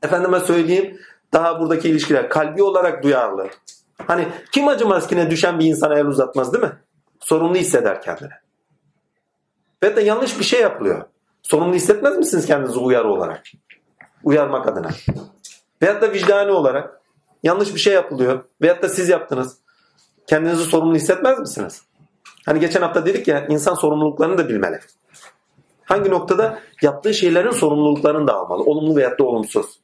Efendime 0.03 0.39
söyleyeyim 0.39 0.99
daha 1.33 1.59
buradaki 1.59 1.89
ilişkiler 1.89 2.29
kalbi 2.29 2.63
olarak 2.63 3.03
duyarlı. 3.03 3.47
Hani 4.07 4.27
kim 4.51 4.67
acımaz 4.67 5.07
ki 5.07 5.15
ne 5.15 5.31
düşen 5.31 5.59
bir 5.59 5.65
insana 5.65 5.99
el 5.99 6.05
uzatmaz 6.05 6.53
değil 6.53 6.63
mi? 6.63 6.77
Sorumlu 7.19 7.55
hisseder 7.55 8.01
kendini. 8.01 8.31
Ve 9.83 9.95
de 9.95 10.01
yanlış 10.01 10.39
bir 10.39 10.43
şey 10.43 10.61
yapılıyor. 10.61 11.05
Sorumlu 11.43 11.73
hissetmez 11.73 12.17
misiniz 12.17 12.45
kendinizi 12.45 12.79
uyarı 12.79 13.09
olarak? 13.09 13.43
Uyarmak 14.23 14.67
adına. 14.67 14.89
Veyahut 15.81 16.01
da 16.01 16.11
vicdani 16.11 16.51
olarak 16.51 17.01
yanlış 17.43 17.73
bir 17.73 17.79
şey 17.79 17.93
yapılıyor. 17.93 18.43
Veyahut 18.61 18.83
da 18.83 18.89
siz 18.89 19.09
yaptınız. 19.09 19.57
Kendinizi 20.27 20.63
sorumlu 20.63 20.95
hissetmez 20.95 21.39
misiniz? 21.39 21.81
Hani 22.45 22.59
geçen 22.59 22.81
hafta 22.81 23.05
dedik 23.05 23.27
ya 23.27 23.47
insan 23.47 23.73
sorumluluklarını 23.73 24.37
da 24.37 24.49
bilmeli. 24.49 24.79
Hangi 25.85 26.09
noktada? 26.09 26.59
Yaptığı 26.81 27.13
şeylerin 27.13 27.51
sorumluluklarını 27.51 28.27
da 28.27 28.35
almalı. 28.35 28.63
Olumlu 28.63 28.95
veyahut 28.95 29.19
da 29.19 29.23
olumsuz. 29.23 29.79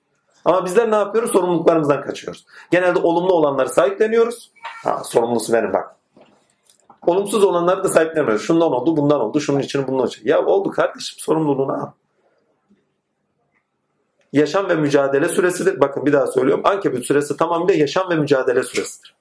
Ama 0.46 0.66
bizler 0.66 0.92
ne 0.92 0.96
yapıyoruz? 0.96 1.32
Sorumluluklarımızdan 1.32 2.02
kaçıyoruz. 2.02 2.46
Genelde 2.72 3.00
olumlu 3.00 3.34
olanları 3.34 3.70
sahipleniyoruz. 3.70 4.52
Ha, 4.84 5.02
sorumlusu 5.04 5.54
benim 5.54 5.74
bak. 5.74 5.96
Olumsuz 7.08 7.44
olanları 7.44 7.84
da 7.84 7.90
sahipleniyoruz. 7.90 8.42
Şundan 8.42 8.72
oldu, 8.72 8.98
bundan 8.98 9.22
oldu, 9.22 9.40
şunun 9.40 9.60
için, 9.60 9.88
bunun 9.88 10.08
için. 10.08 10.28
Ya 10.28 10.46
oldu 10.46 10.72
kardeşim 10.72 11.20
sorumluluğunu 11.20 11.74
al. 11.74 11.92
Yaşam 14.34 14.70
ve 14.70 14.76
mücadele 14.76 15.30
süresidir. 15.30 15.80
Bakın 15.80 16.06
bir 16.06 16.14
daha 16.14 16.28
söylüyorum. 16.28 16.66
Ankebut 16.66 17.06
süresi 17.06 17.38
tamamıyla 17.38 17.74
yaşam 17.74 18.10
ve 18.10 18.16
mücadele 18.16 18.64
süresidir. 18.64 19.17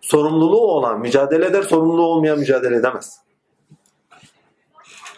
Sorumluluğu 0.00 0.66
olan 0.66 1.00
mücadele 1.00 1.46
eder, 1.46 1.62
sorumluluğu 1.62 2.06
olmayan 2.06 2.38
mücadele 2.38 2.76
edemez. 2.76 3.20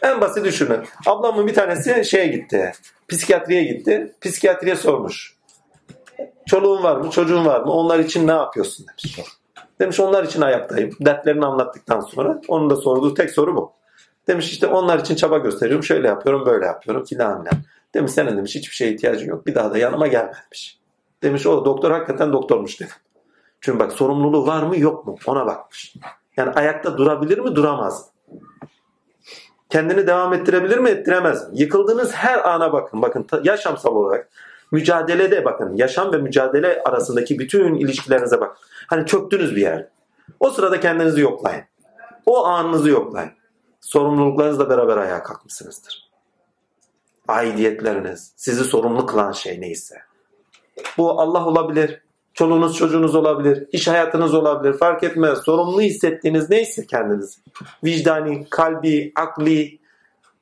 En 0.02 0.20
basit 0.20 0.44
düşünün. 0.44 0.80
Ablamın 1.06 1.46
bir 1.46 1.54
tanesi 1.54 2.04
şeye 2.04 2.26
gitti. 2.26 2.72
Psikiyatriye 3.08 3.64
gitti. 3.64 4.14
Psikiyatriye 4.20 4.76
sormuş. 4.76 5.36
Çoluğun 6.46 6.82
var 6.82 6.96
mı, 6.96 7.10
çocuğun 7.10 7.44
var 7.46 7.60
mı? 7.60 7.72
Onlar 7.72 7.98
için 7.98 8.26
ne 8.26 8.32
yapıyorsun 8.32 8.86
demiş. 8.86 9.20
Demiş 9.80 10.00
onlar 10.00 10.24
için 10.24 10.40
ayaktayım. 10.40 10.96
Dertlerini 11.00 11.46
anlattıktan 11.46 12.00
sonra 12.00 12.40
onun 12.48 12.70
da 12.70 12.76
sorduğu 12.76 13.14
tek 13.14 13.30
soru 13.30 13.56
bu. 13.56 13.72
Demiş 14.26 14.52
işte 14.52 14.66
onlar 14.66 14.98
için 14.98 15.14
çaba 15.14 15.38
gösteriyorum. 15.38 15.84
Şöyle 15.84 16.08
yapıyorum, 16.08 16.46
böyle 16.46 16.66
yapıyorum 16.66 17.04
filan. 17.04 17.46
Demiş 17.94 18.12
senin 18.12 18.36
demiş 18.36 18.54
hiçbir 18.54 18.74
şeye 18.74 18.92
ihtiyacın 18.92 19.28
yok. 19.28 19.46
Bir 19.46 19.54
daha 19.54 19.72
da 19.72 19.78
yanıma 19.78 20.06
gelme 20.06 20.32
demiş. 21.22 21.46
O 21.46 21.64
doktor 21.64 21.90
hakikaten 21.90 22.32
doktormuş 22.32 22.80
dedim. 22.80 22.94
Çünkü 23.62 23.78
bak 23.78 23.92
sorumluluğu 23.92 24.46
var 24.46 24.62
mı 24.62 24.78
yok 24.78 25.06
mu 25.06 25.16
ona 25.26 25.46
bakmış. 25.46 25.94
Yani 26.36 26.50
ayakta 26.50 26.98
durabilir 26.98 27.38
mi 27.38 27.56
duramaz? 27.56 28.08
Kendini 29.70 30.06
devam 30.06 30.32
ettirebilir 30.32 30.78
mi 30.78 30.90
ettiremez 30.90 31.48
mi? 31.48 31.60
Yıkıldığınız 31.60 32.12
her 32.12 32.48
ana 32.48 32.72
bakın. 32.72 33.02
Bakın 33.02 33.26
yaşamsal 33.44 33.96
olarak 33.96 34.28
mücadelede 34.70 35.44
bakın. 35.44 35.76
Yaşam 35.76 36.12
ve 36.12 36.16
mücadele 36.16 36.82
arasındaki 36.84 37.38
bütün 37.38 37.74
ilişkilerinize 37.74 38.40
bakın. 38.40 38.56
Hani 38.86 39.06
çöktünüz 39.06 39.56
bir 39.56 39.60
yer. 39.60 39.88
O 40.40 40.50
sırada 40.50 40.80
kendinizi 40.80 41.20
yoklayın. 41.20 41.64
O 42.26 42.46
anınızı 42.46 42.88
yoklayın. 42.88 43.30
Sorumluluklarınızla 43.80 44.70
beraber 44.70 44.96
ayağa 44.96 45.22
kalkmışsınızdır. 45.22 46.10
Aidiyetleriniz, 47.28 48.32
sizi 48.36 48.64
sorumlu 48.64 49.06
kılan 49.06 49.32
şey 49.32 49.60
neyse. 49.60 49.96
Bu 50.98 51.20
Allah 51.20 51.46
olabilir, 51.46 52.02
çoluğunuz 52.42 52.76
çocuğunuz 52.76 53.14
olabilir, 53.14 53.68
iş 53.72 53.88
hayatınız 53.88 54.34
olabilir, 54.34 54.78
fark 54.78 55.02
etmez. 55.02 55.38
Sorumlu 55.38 55.80
hissettiğiniz 55.80 56.50
neyse 56.50 56.86
kendiniz. 56.86 57.38
Vicdani, 57.84 58.46
kalbi, 58.50 59.12
akli 59.16 59.78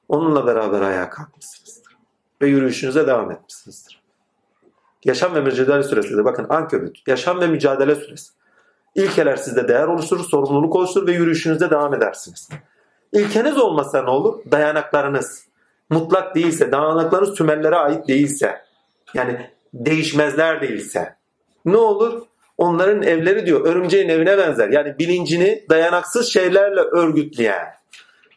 onunla 0.08 0.46
beraber 0.46 0.80
ayağa 0.80 1.10
kalkmışsınızdır. 1.10 1.96
Ve 2.42 2.46
yürüyüşünüze 2.46 3.06
devam 3.06 3.30
etmişsinizdir. 3.30 4.02
Yaşam 5.04 5.34
ve 5.34 5.40
mücadele 5.40 5.82
süresi 5.82 6.16
de 6.16 6.24
bakın 6.24 6.46
ankebut. 6.48 7.08
Yaşam 7.08 7.40
ve 7.40 7.46
mücadele 7.46 7.94
süresi. 7.94 8.32
İlkeler 8.94 9.36
sizde 9.36 9.68
değer 9.68 9.86
oluşturur, 9.86 10.24
sorumluluk 10.24 10.76
oluşturur 10.76 11.06
ve 11.06 11.12
yürüyüşünüze 11.12 11.70
devam 11.70 11.94
edersiniz. 11.94 12.48
İlkeniz 13.12 13.58
olmasa 13.58 14.02
ne 14.02 14.10
olur? 14.10 14.38
Dayanaklarınız 14.50 15.46
mutlak 15.90 16.34
değilse, 16.34 16.72
dayanaklarınız 16.72 17.34
tümellere 17.34 17.76
ait 17.76 18.08
değilse, 18.08 18.64
yani 19.14 19.50
değişmezler 19.74 20.60
değilse 20.60 21.19
ne 21.64 21.76
olur? 21.76 22.22
Onların 22.58 23.02
evleri 23.02 23.46
diyor 23.46 23.66
örümceğin 23.66 24.08
evine 24.08 24.38
benzer. 24.38 24.68
Yani 24.68 24.98
bilincini 24.98 25.64
dayanaksız 25.70 26.32
şeylerle 26.32 26.80
örgütleyen, 26.80 27.74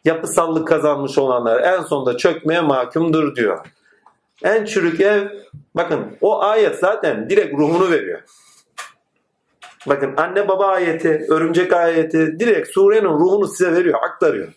yapısallık 0.04 0.68
kazanmış 0.68 1.18
olanlar 1.18 1.62
en 1.62 1.82
sonunda 1.82 2.16
çökmeye 2.16 2.60
mahkumdur 2.60 3.36
diyor. 3.36 3.66
En 4.44 4.64
çürük 4.64 5.00
ev, 5.00 5.28
bakın 5.74 6.16
o 6.20 6.42
ayet 6.42 6.78
zaten 6.78 7.30
direkt 7.30 7.54
ruhunu 7.54 7.90
veriyor. 7.90 8.20
Bakın 9.86 10.14
anne 10.16 10.48
baba 10.48 10.66
ayeti, 10.66 11.26
örümcek 11.28 11.72
ayeti 11.72 12.38
direkt 12.38 12.68
surenin 12.68 13.08
ruhunu 13.08 13.48
size 13.48 13.72
veriyor, 13.72 13.98
aktarıyor. 14.02 14.48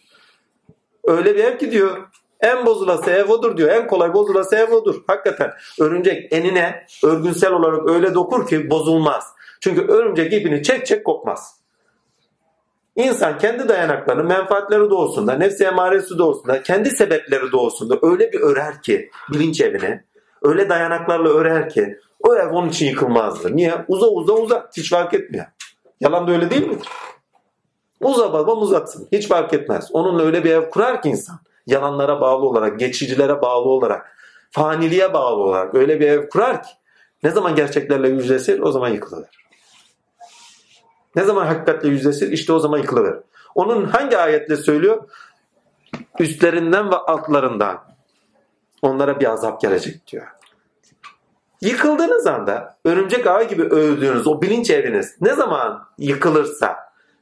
Öyle 1.04 1.36
bir 1.36 1.44
ev 1.44 1.58
ki 1.58 1.72
diyor 1.72 1.98
en 2.42 2.66
bozulası 2.66 3.12
ev 3.12 3.30
odur 3.30 3.58
diyor. 3.58 3.70
En 3.70 3.88
kolay 3.88 4.14
bozulası 4.14 4.56
ev 4.56 4.74
odur. 4.74 5.04
Hakikaten 5.08 5.52
örümcek 5.80 6.34
enine 6.34 6.86
örgünsel 7.04 7.54
olarak 7.54 7.90
öyle 7.90 8.14
dokur 8.14 8.48
ki 8.48 8.70
bozulmaz. 8.70 9.24
Çünkü 9.62 9.82
örümcek 9.88 10.34
ipini 10.34 10.64
çek 10.64 10.86
çek 10.86 11.06
kopmaz. 11.06 11.58
İnsan 12.96 13.38
kendi 13.38 13.70
dayanaklarını, 13.70 14.24
menfaatleri 14.24 14.90
doğusunda, 14.90 15.34
nefsi 15.34 15.64
emaresi 15.64 16.18
doğusunda, 16.18 16.64
kendi 16.64 16.90
sebepleri 16.90 17.52
doğusunda 17.52 18.00
öyle 18.02 18.32
bir 18.32 18.40
örer 18.40 18.82
ki 18.82 19.10
bilinç 19.34 19.62
evine, 19.62 20.04
öyle 20.42 20.70
dayanaklarla 20.70 21.30
örer 21.30 21.70
ki 21.70 22.00
o 22.20 22.36
ev 22.36 22.50
onun 22.50 22.70
için 22.70 22.86
yıkılmazdır. 22.86 23.56
Niye? 23.56 23.74
Uza 23.88 24.08
uza 24.08 24.34
uza. 24.34 24.70
Hiç 24.78 24.90
fark 24.90 25.14
etmiyor. 25.14 25.46
Yalan 26.00 26.28
da 26.28 26.32
öyle 26.32 26.50
değil 26.50 26.68
mi? 26.68 26.78
Uza 28.02 28.34
babam 28.34 28.62
uzatsın. 28.62 29.08
Hiç 29.12 29.28
fark 29.28 29.54
etmez. 29.54 29.90
Onunla 29.94 30.24
öyle 30.24 30.44
bir 30.44 30.52
ev 30.52 30.70
kurar 30.70 31.02
ki 31.02 31.10
insan 31.10 31.40
yalanlara 31.68 32.22
bağlı 32.22 32.46
olarak, 32.46 32.80
geçicilere 32.80 33.42
bağlı 33.42 33.70
olarak, 33.70 34.18
faniliğe 34.52 35.14
bağlı 35.14 35.44
olarak 35.44 35.76
öyle 35.76 36.00
bir 36.00 36.08
ev 36.08 36.30
kurar 36.30 36.64
ki 36.64 36.70
ne 37.24 37.30
zaman 37.30 37.56
gerçeklerle 37.56 38.10
yüzleşir 38.10 38.60
o 38.60 38.72
zaman 38.72 38.90
yıkılır. 38.90 39.28
Ne 41.16 41.24
zaman 41.24 41.46
hakikatle 41.46 41.90
yüzleşir 41.90 42.32
işte 42.32 42.54
o 42.54 42.60
zaman 42.60 42.78
yıkılır. 42.78 43.20
Onun 43.56 43.86
hangi 43.86 44.18
ayetle 44.18 44.58
söylüyor? 44.58 45.10
Üstlerinden 46.20 46.92
ve 46.92 46.96
altlarından 46.96 47.84
onlara 48.82 49.20
bir 49.20 49.32
azap 49.32 49.62
gelecek 49.62 50.08
diyor. 50.08 50.28
Yıkıldığınız 51.62 52.28
anda 52.28 52.78
örümcek 52.86 53.28
ağı 53.28 53.44
gibi 53.44 53.64
öldüğünüz 53.64 54.28
o 54.28 54.42
bilinç 54.42 54.70
eviniz 54.70 55.16
ne 55.22 55.34
zaman 55.34 55.88
yıkılırsa 55.98 56.78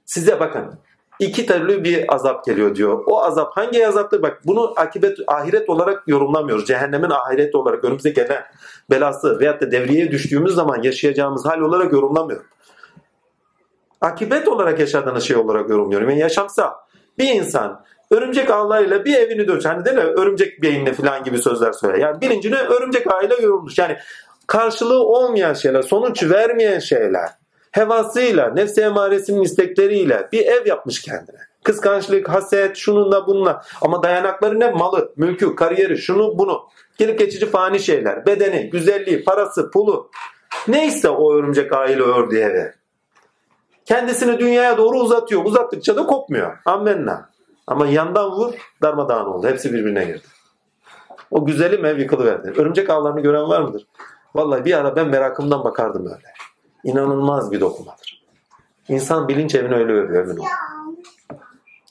size 0.06 0.40
bakın 0.40 0.80
iki 1.19 1.45
türlü 1.45 1.84
bir 1.84 2.15
azap 2.15 2.45
geliyor 2.45 2.75
diyor. 2.75 3.04
O 3.08 3.23
azap 3.23 3.58
hangi 3.58 3.88
azaptır? 3.88 4.21
Bak 4.21 4.41
bunu 4.45 4.73
akibet 4.75 5.17
ahiret 5.28 5.69
olarak 5.69 6.04
yorumlamıyoruz. 6.08 6.67
Cehennemin 6.67 7.10
ahiret 7.10 7.56
olarak 7.56 7.84
önümüze 7.84 8.10
gelen 8.10 8.43
belası 8.89 9.39
veyahut 9.39 9.62
da 9.62 9.71
devreye 9.71 10.12
düştüğümüz 10.12 10.56
zaman 10.56 10.82
yaşayacağımız 10.82 11.45
hal 11.45 11.60
olarak 11.60 11.93
yorumlamıyorum. 11.93 12.45
Akibet 14.01 14.47
olarak 14.47 14.80
yaşadığınız 14.80 15.23
şey 15.23 15.38
olarak 15.38 15.69
yorumluyorum. 15.69 16.10
Yani 16.10 16.19
yaşamsa 16.19 16.75
bir 17.17 17.30
insan 17.30 17.86
örümcek 18.12 18.49
ağlarıyla 18.49 19.06
bir 19.06 19.15
evini 19.15 19.47
dönüş. 19.47 19.65
Hani 19.65 19.86
değil 19.86 19.97
mi? 19.97 20.04
Örümcek 20.04 20.62
beyinle 20.62 20.93
falan 20.93 21.23
gibi 21.23 21.38
sözler 21.38 21.71
söyle. 21.71 21.99
Yani 21.99 22.21
birincini 22.21 22.56
örümcek 22.56 23.13
ağıyla 23.13 23.36
yorulmuş. 23.36 23.78
Yani 23.78 23.97
karşılığı 24.47 25.04
olmayan 25.04 25.54
şeyler, 25.54 25.82
sonuç 25.82 26.23
vermeyen 26.23 26.80
şeyler 26.80 27.30
hevasıyla, 27.76 28.50
nefsi 28.50 28.82
emaresinin 28.82 29.42
istekleriyle 29.42 30.30
bir 30.32 30.46
ev 30.46 30.68
yapmış 30.68 31.02
kendine. 31.02 31.40
Kıskançlık, 31.64 32.30
haset, 32.30 32.78
şununla 32.78 33.28
bununla. 33.28 33.62
Ama 33.82 34.04
dayanakları 34.04 34.60
ne? 34.60 34.72
Malı, 34.72 35.14
mülkü, 35.16 35.56
kariyeri, 35.56 35.98
şunu 35.98 36.38
bunu. 36.38 36.68
Gelip 36.98 37.20
geçici 37.20 37.46
fani 37.46 37.80
şeyler. 37.80 38.26
Bedeni, 38.26 38.70
güzelliği, 38.70 39.24
parası, 39.24 39.72
pulu. 39.72 40.10
Neyse 40.68 41.10
o 41.10 41.34
örümcek 41.34 41.74
aile 41.74 42.02
ördüğü 42.02 42.38
evi. 42.38 42.74
Kendisini 43.86 44.40
dünyaya 44.40 44.78
doğru 44.78 45.00
uzatıyor. 45.00 45.46
Uzattıkça 45.46 45.96
da 45.96 46.06
kopmuyor. 46.06 46.58
Ammenna. 46.66 47.30
Ama 47.68 47.88
yandan 47.88 48.32
vur 48.32 48.54
darmadağın 48.82 49.26
oldu. 49.26 49.48
Hepsi 49.48 49.74
birbirine 49.74 50.06
girdi. 50.06 50.26
O 51.32 51.46
güzelim 51.46 51.86
ev 51.86 52.00
yıkılıverdi. 52.00 52.54
Örümcek 52.58 52.90
ağlarını 52.90 53.22
gören 53.22 53.50
var 53.50 53.62
mıdır? 53.62 53.88
Vallahi 54.36 54.66
bir 54.66 54.74
ara 54.74 54.96
ben 54.96 55.08
merakımdan 55.08 55.64
bakardım 55.64 56.06
öyle. 56.06 56.36
İnanılmaz 56.86 57.52
bir 57.52 57.60
dokumadır. 57.60 58.26
İnsan 58.89 59.28
bilinç 59.28 59.56
evini 59.56 59.76
öyle 59.76 59.93
övüyor 59.93 60.28
olun. 60.28 60.45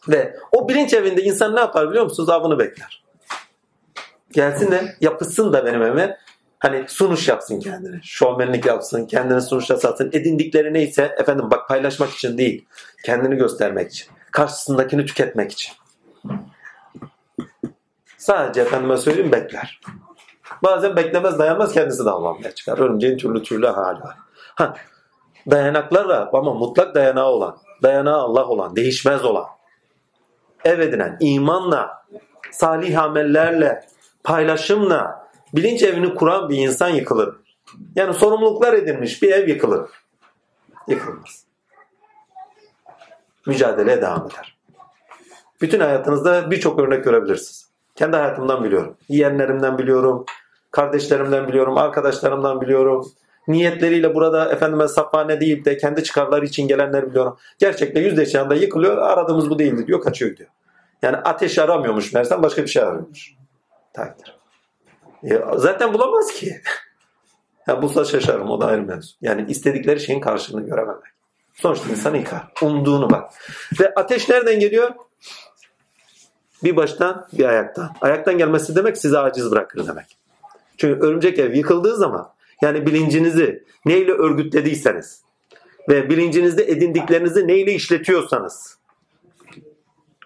Ve 0.08 0.36
o 0.52 0.68
bilinç 0.68 0.94
evinde 0.94 1.22
insan 1.22 1.56
ne 1.56 1.60
yapar 1.60 1.90
biliyor 1.90 2.04
musunuz? 2.04 2.28
Avını 2.28 2.58
bekler. 2.58 3.04
Gelsin 4.32 4.70
de 4.70 4.96
yapışsın 5.00 5.52
da 5.52 5.66
benim 5.66 5.82
evime. 5.82 6.18
Hani 6.58 6.84
sunuş 6.88 7.28
yapsın 7.28 7.60
kendini. 7.60 8.00
Şovmenlik 8.02 8.66
yapsın. 8.66 9.06
Kendini 9.06 9.42
sunuşa 9.42 9.76
satsın. 9.76 10.10
Edindikleri 10.12 10.74
neyse 10.74 11.14
efendim 11.18 11.50
bak 11.50 11.68
paylaşmak 11.68 12.10
için 12.10 12.38
değil. 12.38 12.66
Kendini 13.04 13.36
göstermek 13.36 13.90
için. 13.90 14.08
Karşısındakini 14.30 15.06
tüketmek 15.06 15.52
için. 15.52 15.72
Sadece 18.16 18.60
efendime 18.60 18.96
söyleyeyim 18.96 19.32
bekler. 19.32 19.80
Bazen 20.62 20.96
beklemez 20.96 21.38
dayanmaz 21.38 21.72
kendisi 21.72 22.04
de 22.04 22.10
avlanmaya 22.10 22.54
çıkar. 22.54 22.78
Örümceğin 22.78 23.18
türlü 23.18 23.42
türlü 23.42 23.66
hali 23.66 24.00
var. 24.00 24.16
Ha, 24.54 24.74
dayanaklarla 25.50 26.30
ama 26.32 26.54
mutlak 26.54 26.94
dayanağı 26.94 27.26
olan, 27.26 27.56
dayanağı 27.82 28.18
Allah 28.18 28.46
olan, 28.48 28.76
değişmez 28.76 29.24
olan, 29.24 29.46
ev 30.64 30.78
edinen, 30.78 31.16
imanla, 31.20 32.04
salih 32.52 33.02
amellerle, 33.02 33.84
paylaşımla, 34.24 35.28
bilinç 35.54 35.82
evini 35.82 36.14
kuran 36.14 36.48
bir 36.48 36.58
insan 36.58 36.88
yıkılır. 36.88 37.36
Yani 37.96 38.14
sorumluluklar 38.14 38.72
edinmiş 38.72 39.22
bir 39.22 39.32
ev 39.32 39.48
yıkılır. 39.48 39.90
Yıkılmaz. 40.88 41.44
Mücadeleye 43.46 44.02
devam 44.02 44.26
eder. 44.26 44.58
Bütün 45.60 45.80
hayatınızda 45.80 46.50
birçok 46.50 46.78
örnek 46.78 47.04
görebilirsiniz. 47.04 47.68
Kendi 47.94 48.16
hayatımdan 48.16 48.64
biliyorum. 48.64 48.96
Yeğenlerimden 49.08 49.78
biliyorum. 49.78 50.24
Kardeşlerimden 50.70 51.48
biliyorum. 51.48 51.78
Arkadaşlarımdan 51.78 52.60
biliyorum. 52.60 53.12
Niyetleriyle 53.48 54.14
burada 54.14 54.52
efendime 54.52 54.88
safhane 54.88 55.40
deyip 55.40 55.64
de 55.64 55.76
kendi 55.76 56.04
çıkarları 56.04 56.44
için 56.44 56.68
gelenler 56.68 57.10
biliyorum. 57.10 57.36
Gerçekten 57.58 58.00
yüzdeşi 58.00 58.40
anda 58.40 58.54
yıkılıyor. 58.54 58.98
Aradığımız 58.98 59.50
bu 59.50 59.58
değildi 59.58 59.86
diyor. 59.86 60.00
Kaçıyor 60.00 60.30
gidiyor. 60.30 60.50
Yani 61.02 61.16
ateş 61.16 61.58
aramıyormuş 61.58 62.12
meğersem 62.12 62.42
başka 62.42 62.62
bir 62.62 62.68
şey 62.68 62.82
arıyormuş. 62.82 63.34
Takdir. 63.92 64.38
Ya 65.22 65.52
zaten 65.56 65.94
bulamaz 65.94 66.32
ki. 66.32 66.60
ya 67.66 67.82
bulsa 67.82 68.04
şaşarım 68.04 68.50
o 68.50 68.60
da 68.60 68.66
ayrı 68.66 68.82
mevzu. 68.82 69.14
Yani 69.20 69.50
istedikleri 69.50 70.00
şeyin 70.00 70.20
karşılığını 70.20 70.66
görememek. 70.66 71.14
Sonuçta 71.54 71.90
insanı 71.90 72.16
yıkar. 72.16 72.42
Umduğunu 72.62 73.10
bak. 73.10 73.32
Ve 73.80 73.94
ateş 73.94 74.28
nereden 74.28 74.60
geliyor? 74.60 74.90
Bir 76.64 76.76
baştan 76.76 77.26
bir 77.32 77.44
ayaktan. 77.44 77.90
Ayaktan 78.00 78.38
gelmesi 78.38 78.76
demek 78.76 78.98
sizi 78.98 79.18
aciz 79.18 79.50
bırakır 79.50 79.86
demek. 79.86 80.18
Çünkü 80.76 81.06
örümcek 81.06 81.38
ev 81.38 81.54
yıkıldığı 81.54 81.96
zaman 81.96 82.33
yani 82.64 82.86
bilincinizi 82.86 83.64
neyle 83.84 84.12
örgütlediyseniz 84.12 85.22
ve 85.88 86.10
bilincinizde 86.10 86.64
edindiklerinizi 86.64 87.48
neyle 87.48 87.72
işletiyorsanız 87.72 88.78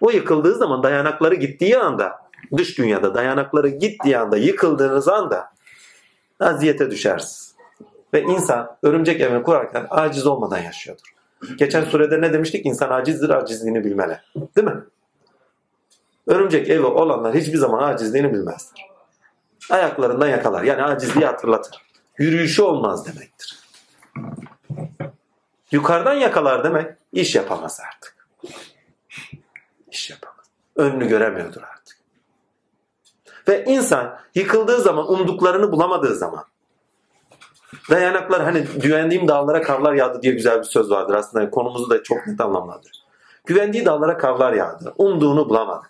o 0.01 0.11
yıkıldığı 0.11 0.55
zaman 0.55 0.83
dayanakları 0.83 1.35
gittiği 1.35 1.77
anda 1.77 2.19
dış 2.57 2.77
dünyada 2.77 3.15
dayanakları 3.15 3.69
gittiği 3.69 4.17
anda 4.17 4.37
yıkıldığınız 4.37 5.07
anda 5.07 5.49
aziyete 6.39 6.91
düşersiniz. 6.91 7.55
Ve 8.13 8.21
insan 8.21 8.77
örümcek 8.83 9.21
evini 9.21 9.43
kurarken 9.43 9.87
aciz 9.89 10.27
olmadan 10.27 10.57
yaşıyordur. 10.57 11.15
Geçen 11.57 11.83
surede 11.83 12.21
ne 12.21 12.33
demiştik? 12.33 12.65
İnsan 12.65 12.89
acizdir, 12.89 13.29
acizliğini 13.29 13.83
bilmeli. 13.83 14.17
Değil 14.35 14.67
mi? 14.67 14.83
Örümcek 16.27 16.69
evi 16.69 16.85
olanlar 16.85 17.35
hiçbir 17.35 17.57
zaman 17.57 17.93
acizliğini 17.93 18.33
bilmezler. 18.33 18.89
Ayaklarından 19.69 20.27
yakalar. 20.27 20.63
Yani 20.63 20.83
acizliği 20.83 21.25
hatırlatır. 21.25 21.88
Yürüyüşü 22.19 22.61
olmaz 22.61 23.05
demektir. 23.05 23.59
Yukarıdan 25.71 26.13
yakalar 26.13 26.63
demek 26.63 26.95
iş 27.13 27.35
yapamaz 27.35 27.79
artık. 27.87 28.27
İş 29.91 30.09
yapamaz. 30.09 30.45
Önünü 30.75 31.07
göremiyordur 31.07 31.61
artık. 31.61 31.97
Ve 33.47 33.65
insan 33.65 34.19
yıkıldığı 34.35 34.81
zaman, 34.81 35.11
umduklarını 35.11 35.71
bulamadığı 35.71 36.15
zaman 36.15 36.45
dayanaklar 37.89 38.43
hani 38.43 38.61
güvendiğim 38.61 39.27
dağlara 39.27 39.61
karlar 39.61 39.93
yağdı 39.93 40.21
diye 40.21 40.33
güzel 40.33 40.59
bir 40.59 40.63
söz 40.63 40.91
vardır 40.91 41.13
aslında 41.13 41.49
konumuzu 41.49 41.89
da 41.89 42.03
çok 42.03 42.27
net 42.27 42.41
anlamlandırır. 42.41 43.03
Güvendiği 43.45 43.85
dağlara 43.85 44.17
karlar 44.17 44.53
yağdı. 44.53 44.93
Umduğunu 44.97 45.49
bulamadı. 45.49 45.87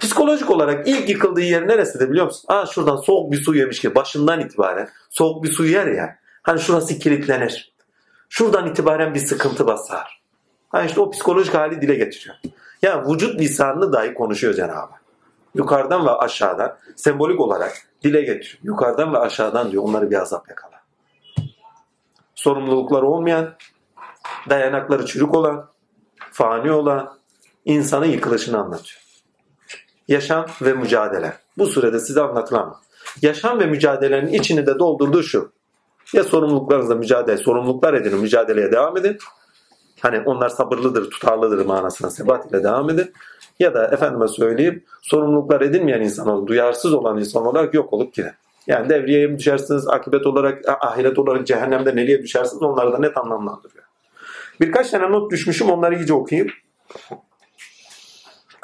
Psikolojik 0.00 0.50
olarak 0.50 0.88
ilk 0.88 1.08
yıkıldığı 1.08 1.40
yer 1.40 1.68
neresi 1.68 2.00
de 2.00 2.10
biliyor 2.10 2.26
musun? 2.26 2.44
Aa 2.48 2.66
şuradan 2.66 2.96
soğuk 2.96 3.32
bir 3.32 3.36
su 3.36 3.54
yemiş 3.54 3.80
ki 3.80 3.94
başından 3.94 4.40
itibaren 4.40 4.88
soğuk 5.10 5.44
bir 5.44 5.52
su 5.52 5.64
yer 5.64 5.86
ya. 5.86 6.18
Hani 6.42 6.60
şurası 6.60 6.98
kilitlenir. 6.98 7.74
Şuradan 8.28 8.66
itibaren 8.66 9.14
bir 9.14 9.20
sıkıntı 9.20 9.66
basar. 9.66 10.22
Hani 10.68 10.86
işte 10.86 11.00
o 11.00 11.10
psikolojik 11.10 11.54
hali 11.54 11.80
dile 11.80 11.94
getiriyor. 11.94 12.36
Yani 12.82 13.12
vücut 13.12 13.40
lisanını 13.40 13.92
dahi 13.92 14.14
konuşuyor 14.14 14.54
Cenab-ı 14.54 14.94
Yukarıdan 15.54 16.06
ve 16.06 16.10
aşağıdan 16.10 16.78
sembolik 16.96 17.40
olarak 17.40 17.72
dile 18.04 18.20
getiriyor. 18.20 18.58
Yukarıdan 18.62 19.12
ve 19.12 19.18
aşağıdan 19.18 19.72
diyor 19.72 19.82
onları 19.82 20.10
bir 20.10 20.16
azap 20.16 20.48
yakala. 20.48 20.82
Sorumlulukları 22.34 23.06
olmayan, 23.06 23.54
dayanakları 24.50 25.06
çürük 25.06 25.34
olan, 25.34 25.68
fani 26.32 26.72
olan 26.72 27.18
insanın 27.64 28.06
yıkılışını 28.06 28.58
anlatıyor. 28.58 29.05
Yaşam 30.08 30.46
ve 30.62 30.72
mücadele. 30.72 31.32
Bu 31.58 31.66
sürede 31.66 32.00
size 32.00 32.20
anlatılan. 32.20 32.76
Yaşam 33.22 33.60
ve 33.60 33.66
mücadelenin 33.66 34.32
içini 34.32 34.66
de 34.66 34.78
doldurduğu 34.78 35.22
şu. 35.22 35.52
Ya 36.12 36.24
sorumluluklarınızla 36.24 36.94
mücadele, 36.94 37.36
sorumluluklar 37.36 37.94
edinin, 37.94 38.20
mücadeleye 38.20 38.72
devam 38.72 38.96
edin. 38.96 39.18
Hani 40.00 40.20
onlar 40.20 40.48
sabırlıdır, 40.48 41.10
tutarlıdır 41.10 41.66
manasına 41.66 42.10
sebat 42.10 42.50
ile 42.50 42.64
devam 42.64 42.90
edin. 42.90 43.12
Ya 43.58 43.74
da 43.74 43.86
efendime 43.86 44.28
söyleyeyim 44.28 44.84
sorumluluklar 45.02 45.60
edinmeyen 45.60 46.00
insan 46.00 46.28
olarak, 46.28 46.48
duyarsız 46.48 46.94
olan 46.94 47.18
insan 47.18 47.46
olarak 47.46 47.74
yok 47.74 47.92
olup 47.92 48.14
gidin. 48.14 48.32
Yani 48.66 48.88
devriyeye 48.88 49.26
mi 49.26 49.38
düşersiniz, 49.38 49.88
akıbet 49.88 50.26
olarak, 50.26 50.62
ahiret 50.80 51.18
olarak 51.18 51.46
cehennemde 51.46 51.96
neliye 51.96 52.22
düşersiniz 52.22 52.62
onları 52.62 52.92
da 52.92 52.98
net 52.98 53.16
anlamlandırıyor. 53.16 53.84
Birkaç 54.60 54.90
tane 54.90 55.10
not 55.10 55.30
düşmüşüm 55.32 55.70
onları 55.70 55.94
iyice 55.94 56.14
okuyayım. 56.14 56.52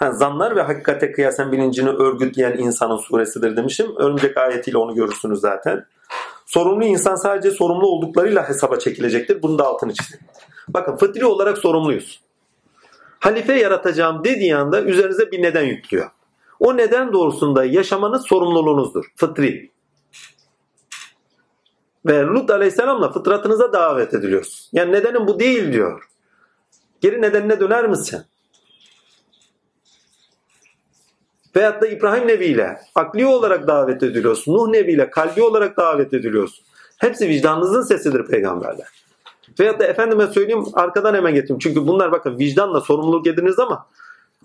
Ha, 0.03 0.12
zanlar 0.12 0.57
ve 0.57 0.62
hakikate 0.62 1.12
kıyasen 1.12 1.53
bilincini 1.53 1.88
örgütleyen 1.88 2.59
insanın 2.59 2.97
suresidir 2.97 3.57
demişim. 3.57 3.97
Örümcek 3.97 4.37
ayetiyle 4.37 4.79
onu 4.79 4.95
görürsünüz 4.95 5.41
zaten. 5.41 5.87
Sorumlu 6.47 6.85
insan 6.85 7.17
sadece 7.17 7.51
sorumlu 7.51 7.87
olduklarıyla 7.87 8.49
hesaba 8.49 8.79
çekilecektir. 8.79 9.43
Bunu 9.43 9.59
da 9.59 9.67
altını 9.67 9.95
çizeyim. 9.95 10.25
Bakın 10.69 10.97
fıtri 10.97 11.25
olarak 11.25 11.59
sorumluyuz. 11.59 12.23
Halife 13.21 13.53
yaratacağım 13.53 14.25
dediği 14.25 14.57
anda 14.57 14.83
üzerinize 14.83 15.33
bir 15.33 15.43
neden 15.43 15.65
yüklüyor. 15.65 16.11
O 16.61 16.77
neden 16.77 17.12
doğrusunda 17.12 17.65
yaşamanız 17.65 18.27
sorumluluğunuzdur. 18.27 19.05
Fıtri. 19.17 19.71
Ve 22.07 22.21
Lut 22.23 22.51
aleyhisselamla 22.51 23.12
fıtratınıza 23.12 23.73
davet 23.73 24.15
ediliyorsun. 24.15 24.69
Yani 24.73 24.93
nedenin 24.93 25.27
bu 25.27 25.41
değil 25.41 25.73
diyor. 25.73 26.09
Geri 27.01 27.23
nedenine 27.23 27.61
döner 27.61 27.88
misin? 27.88 28.23
Veyahut 31.57 31.83
da 31.83 31.87
İbrahim 31.87 32.29
Nebi 32.29 32.47
ile 32.47 32.81
akli 32.95 33.27
olarak 33.27 33.69
davet 33.69 34.03
ediliyorsun. 34.03 34.55
Nuh 34.55 34.69
Nebi 34.69 34.93
ile 34.93 35.11
kalbi 35.11 35.43
olarak 35.43 35.77
davet 35.77 36.15
ediliyorsun. 36.15 36.65
Hepsi 36.99 37.29
vicdanınızın 37.29 37.83
sesidir 37.83 38.27
peygamberler. 38.27 38.88
Veyahut 39.61 39.81
da 39.81 39.87
efendime 39.87 40.27
söyleyeyim 40.27 40.65
arkadan 40.73 41.15
hemen 41.15 41.35
getireyim. 41.35 41.59
Çünkü 41.59 41.87
bunlar 41.87 42.12
bakın 42.12 42.38
vicdanla 42.38 42.81
sorumluluk 42.81 43.27
ediniz 43.27 43.59
ama 43.59 43.87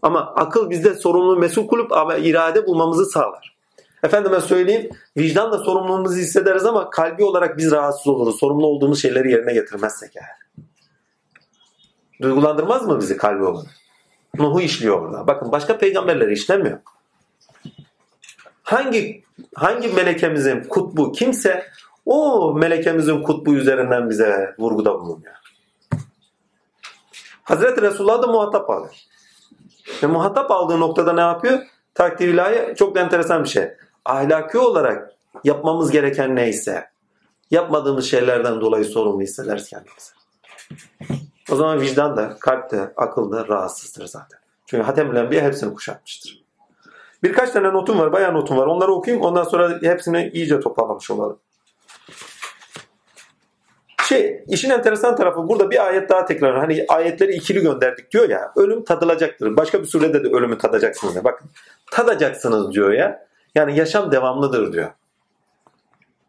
ama 0.02 0.20
akıl 0.20 0.70
bizde 0.70 0.94
sorumluluğu 0.94 1.40
mesul 1.40 1.68
kulup 1.68 1.92
ama 1.92 2.16
irade 2.16 2.66
bulmamızı 2.68 3.06
sağlar. 3.06 3.58
Efendime 4.04 4.42
söyleyeyim 4.42 4.90
vicdanla 5.18 5.58
sorumluluğumuzu 5.58 6.16
hissederiz 6.16 6.66
ama 6.66 6.90
kalbi 6.90 7.24
olarak 7.24 7.58
biz 7.58 7.72
rahatsız 7.72 8.08
oluruz. 8.08 8.40
Sorumlu 8.40 8.68
olduğumuz 8.68 9.02
şeyleri 9.02 9.32
yerine 9.32 9.54
getirmezsek 9.54 10.12
eğer. 10.16 10.66
Duygulandırmaz 12.22 12.88
mı 12.88 13.00
bizi 13.00 13.18
kalbi 13.18 13.44
olarak? 13.44 13.72
Nuh'u 14.38 14.62
işliyor 14.62 15.02
orada. 15.02 15.28
Bakın 15.28 15.52
başka 15.52 15.78
peygamberleri 15.78 16.34
işlemiyor. 16.34 16.78
Hangi 18.68 19.24
hangi 19.56 19.88
melekemizin 19.88 20.64
kutbu 20.64 21.12
kimse 21.12 21.66
o 22.06 22.54
melekemizin 22.54 23.24
kutbu 23.24 23.54
üzerinden 23.54 24.10
bize 24.10 24.56
vurguda 24.60 25.00
bulunuyor. 25.00 25.36
Hazreti 27.44 27.82
Resulullah 27.82 28.22
da 28.22 28.28
muhatap 28.28 28.70
alıyor. 28.70 28.96
Ve 30.04 30.08
muhatap 30.08 30.52
aldığı 30.52 30.80
noktada 30.80 31.14
ne 31.14 31.22
yapıyor? 31.22 31.60
Takdir 31.94 32.28
ilahi 32.28 32.76
çok 32.76 32.98
enteresan 32.98 33.44
bir 33.44 33.50
şey. 33.50 33.68
Ahlaki 34.06 34.58
olarak 34.58 35.12
yapmamız 35.44 35.92
gereken 35.92 36.36
neyse, 36.36 36.90
Yapmadığımız 37.52 38.06
şeylerden 38.06 38.62
dolayı 38.62 38.86
sorumlu 38.86 39.22
hissederiz 39.22 39.70
kendimizi. 39.70 40.12
O 41.52 41.56
zaman 41.56 41.82
vicdan 41.82 42.18
da, 42.18 42.38
kalp 42.40 42.72
de, 42.72 42.94
akıl 42.98 43.32
da 43.32 43.48
rahatsızdır 43.48 44.06
zaten. 44.06 44.40
Çünkü 44.66 44.84
Hatem 44.84 45.32
bir 45.32 45.42
hepsini 45.42 45.74
kuşatmıştır. 45.74 46.47
Birkaç 47.24 47.52
tane 47.52 47.74
notum 47.74 48.00
var, 48.00 48.12
bayağı 48.12 48.34
notum 48.34 48.58
var. 48.58 48.68
Onları 48.68 48.92
okuyayım. 48.92 49.26
Ondan 49.26 49.44
sonra 49.44 49.80
hepsini 49.82 50.32
iyice 50.34 50.60
toparlamış 50.60 51.12
olalım. 51.12 51.40
Şey, 54.08 54.44
işin 54.48 54.70
enteresan 54.70 55.16
tarafı 55.16 55.48
burada 55.48 55.72
bir 55.72 55.86
ayet 55.88 56.10
daha 56.10 56.26
tekrar. 56.26 56.58
Hani 56.58 56.86
ayetleri 56.90 57.34
ikili 57.34 57.62
gönderdik 57.62 58.12
diyor 58.12 58.30
ya. 58.30 58.52
Ölüm 58.56 58.84
tadılacaktır. 58.84 59.58
Başka 59.58 59.82
bir 59.82 59.88
surede 59.88 60.24
de 60.24 60.28
ölümü 60.28 60.58
tadacaksınız. 60.58 61.16
Ya. 61.16 61.24
Bakın 61.24 61.50
tadacaksınız 61.92 62.74
diyor 62.74 62.92
ya. 62.92 63.28
Yani 63.56 63.78
yaşam 63.78 64.12
devamlıdır 64.12 64.74
diyor. 64.74 64.92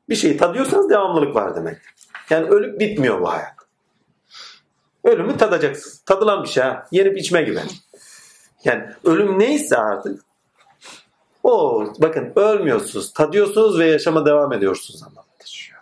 Bir 0.09 0.15
şeyi 0.17 0.37
tadıyorsanız 0.37 0.91
devamlılık 0.91 1.35
var 1.35 1.57
demek. 1.57 1.77
Yani 2.31 2.49
ölüp 2.49 2.81
bitmiyor 2.81 3.21
bu 3.21 3.33
hayat. 3.33 3.55
Ölümü 5.05 5.37
tadacaksınız. 5.37 6.03
Tadılan 6.07 6.43
bir 6.43 6.49
şey 6.49 6.63
ha. 6.63 6.87
Yenip 6.91 7.19
içme 7.19 7.43
gibi. 7.43 7.61
Yani 8.65 8.85
ölüm 9.05 9.39
neyse 9.39 9.77
artık 9.77 10.21
o 11.45 11.85
bakın 11.99 12.33
ölmüyorsunuz, 12.37 13.13
tadıyorsunuz 13.13 13.79
ve 13.79 13.87
yaşama 13.87 14.27
devam 14.27 14.53
ediyorsunuz 14.53 15.03
anlamında 15.03 15.35
taşıyor. 15.39 15.81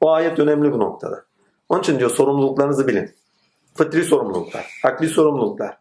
O 0.00 0.10
ayet 0.10 0.38
önemli 0.38 0.72
bu 0.72 0.78
noktada. 0.78 1.24
Onun 1.68 1.80
için 1.80 1.98
diyor 1.98 2.10
sorumluluklarınızı 2.10 2.88
bilin. 2.88 3.14
Fıtri 3.74 4.04
sorumluluklar, 4.04 4.80
akli 4.84 5.08
sorumluluklar. 5.08 5.78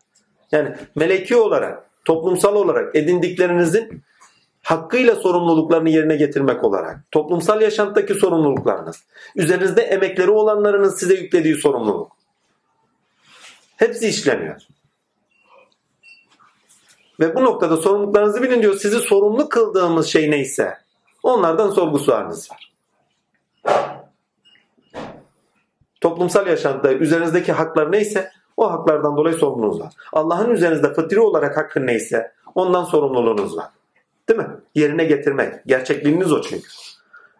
Yani 0.52 0.76
meleki 0.95 1.36
olarak, 1.36 1.84
toplumsal 2.06 2.56
olarak 2.56 2.95
edindiklerinizin 2.95 4.04
hakkıyla 4.63 5.15
sorumluluklarını 5.15 5.89
yerine 5.89 6.15
getirmek 6.15 6.63
olarak, 6.63 7.12
toplumsal 7.12 7.62
yaşantıdaki 7.62 8.13
sorumluluklarınız, 8.13 9.04
üzerinizde 9.36 9.82
emekleri 9.82 10.32
olanlarının 10.32 10.89
size 10.89 11.13
yüklediği 11.13 11.56
sorumluluk. 11.56 12.12
Hepsi 13.78 14.08
işleniyor. 14.08 14.62
Ve 17.19 17.36
bu 17.36 17.43
noktada 17.43 17.78
sorumluluklarınızı 17.78 18.43
bilin 18.43 18.62
diyor. 18.62 18.75
Sizi 18.75 18.99
sorumlu 18.99 19.49
kıldığımız 19.49 20.08
şey 20.08 20.32
neyse 20.32 20.78
onlardan 21.23 21.69
sorgu 21.69 21.99
sualiniz 21.99 22.49
var. 22.51 22.73
Toplumsal 26.01 26.47
yaşantıda 26.47 26.93
üzerinizdeki 26.93 27.51
haklar 27.51 27.91
neyse 27.91 28.32
o 28.58 28.71
haklardan 28.71 29.17
dolayı 29.17 29.36
sorumluluğunuz 29.36 29.80
var. 29.80 29.93
Allah'ın 30.13 30.49
üzerinizde 30.49 30.93
fıtri 30.93 31.19
olarak 31.19 31.58
hakkı 31.58 31.86
neyse 31.86 32.32
ondan 32.56 32.84
sorumluluğunuz 32.84 33.58
var. 33.58 33.67
Değil 34.30 34.39
mi? 34.39 34.47
Yerine 34.75 35.06
getirmek. 35.06 35.65
Gerçekliğiniz 35.65 36.32
o 36.32 36.41
çünkü. 36.41 36.67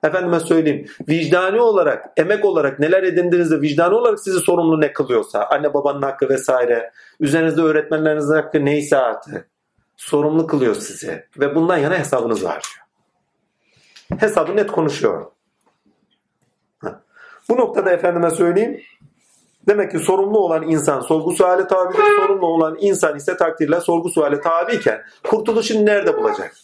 Efendime 0.03 0.39
söyleyeyim 0.39 0.85
vicdani 1.09 1.61
olarak, 1.61 2.05
emek 2.17 2.45
olarak 2.45 2.79
neler 2.79 3.03
edindiğinizde 3.03 3.61
vicdani 3.61 3.95
olarak 3.95 4.19
sizi 4.19 4.39
sorumlu 4.39 4.81
ne 4.81 4.93
kılıyorsa, 4.93 5.43
anne 5.43 5.73
babanın 5.73 6.01
hakkı 6.01 6.29
vesaire, 6.29 6.91
üzerinizde 7.19 7.61
öğretmenlerinizin 7.61 8.33
hakkı 8.33 8.65
neyse 8.65 8.97
artık, 8.97 9.47
sorumlu 9.97 10.47
kılıyor 10.47 10.75
sizi. 10.75 11.25
Ve 11.39 11.55
bundan 11.55 11.77
yana 11.77 11.99
hesabınız 11.99 12.43
var 12.43 12.63
diyor. 12.63 12.86
Hesabı 14.21 14.55
net 14.55 14.71
konuşuyor. 14.71 15.25
Bu 17.49 17.58
noktada 17.58 17.91
efendime 17.91 18.29
söyleyeyim, 18.29 18.81
Demek 19.67 19.91
ki 19.91 19.99
sorumlu 19.99 20.39
olan 20.39 20.63
insan 20.69 21.01
sorgu 21.01 21.31
suale 21.31 21.67
tabidir. 21.67 22.03
Sorumlu 22.21 22.47
olan 22.47 22.77
insan 22.79 23.17
ise 23.17 23.38
takdirle 23.38 23.81
sorgu 23.81 24.10
suale 24.10 24.41
tabiyken 24.41 25.01
kurtuluşunu 25.23 25.86
nerede 25.86 26.17
bulacak? 26.17 26.55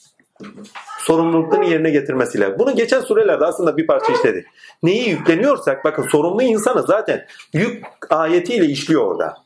Sorumluluklarını 1.00 1.66
yerine 1.66 1.90
getirmesiyle. 1.90 2.60
Bunu 2.60 2.76
geçen 2.76 3.02
surelerde 3.02 3.46
aslında 3.46 3.78
bir 3.78 3.88
parça 3.88 4.14
işledik. 4.14 4.46
Neyi 4.84 5.10
yükleniyorsak 5.10 5.86
bakın 5.86 6.04
sorumlu 6.04 6.44
insanı 6.44 6.84
zaten 6.84 7.26
yük 7.54 7.86
ayetiyle 8.10 8.66
işliyor 8.66 9.06
orada. 9.06 9.38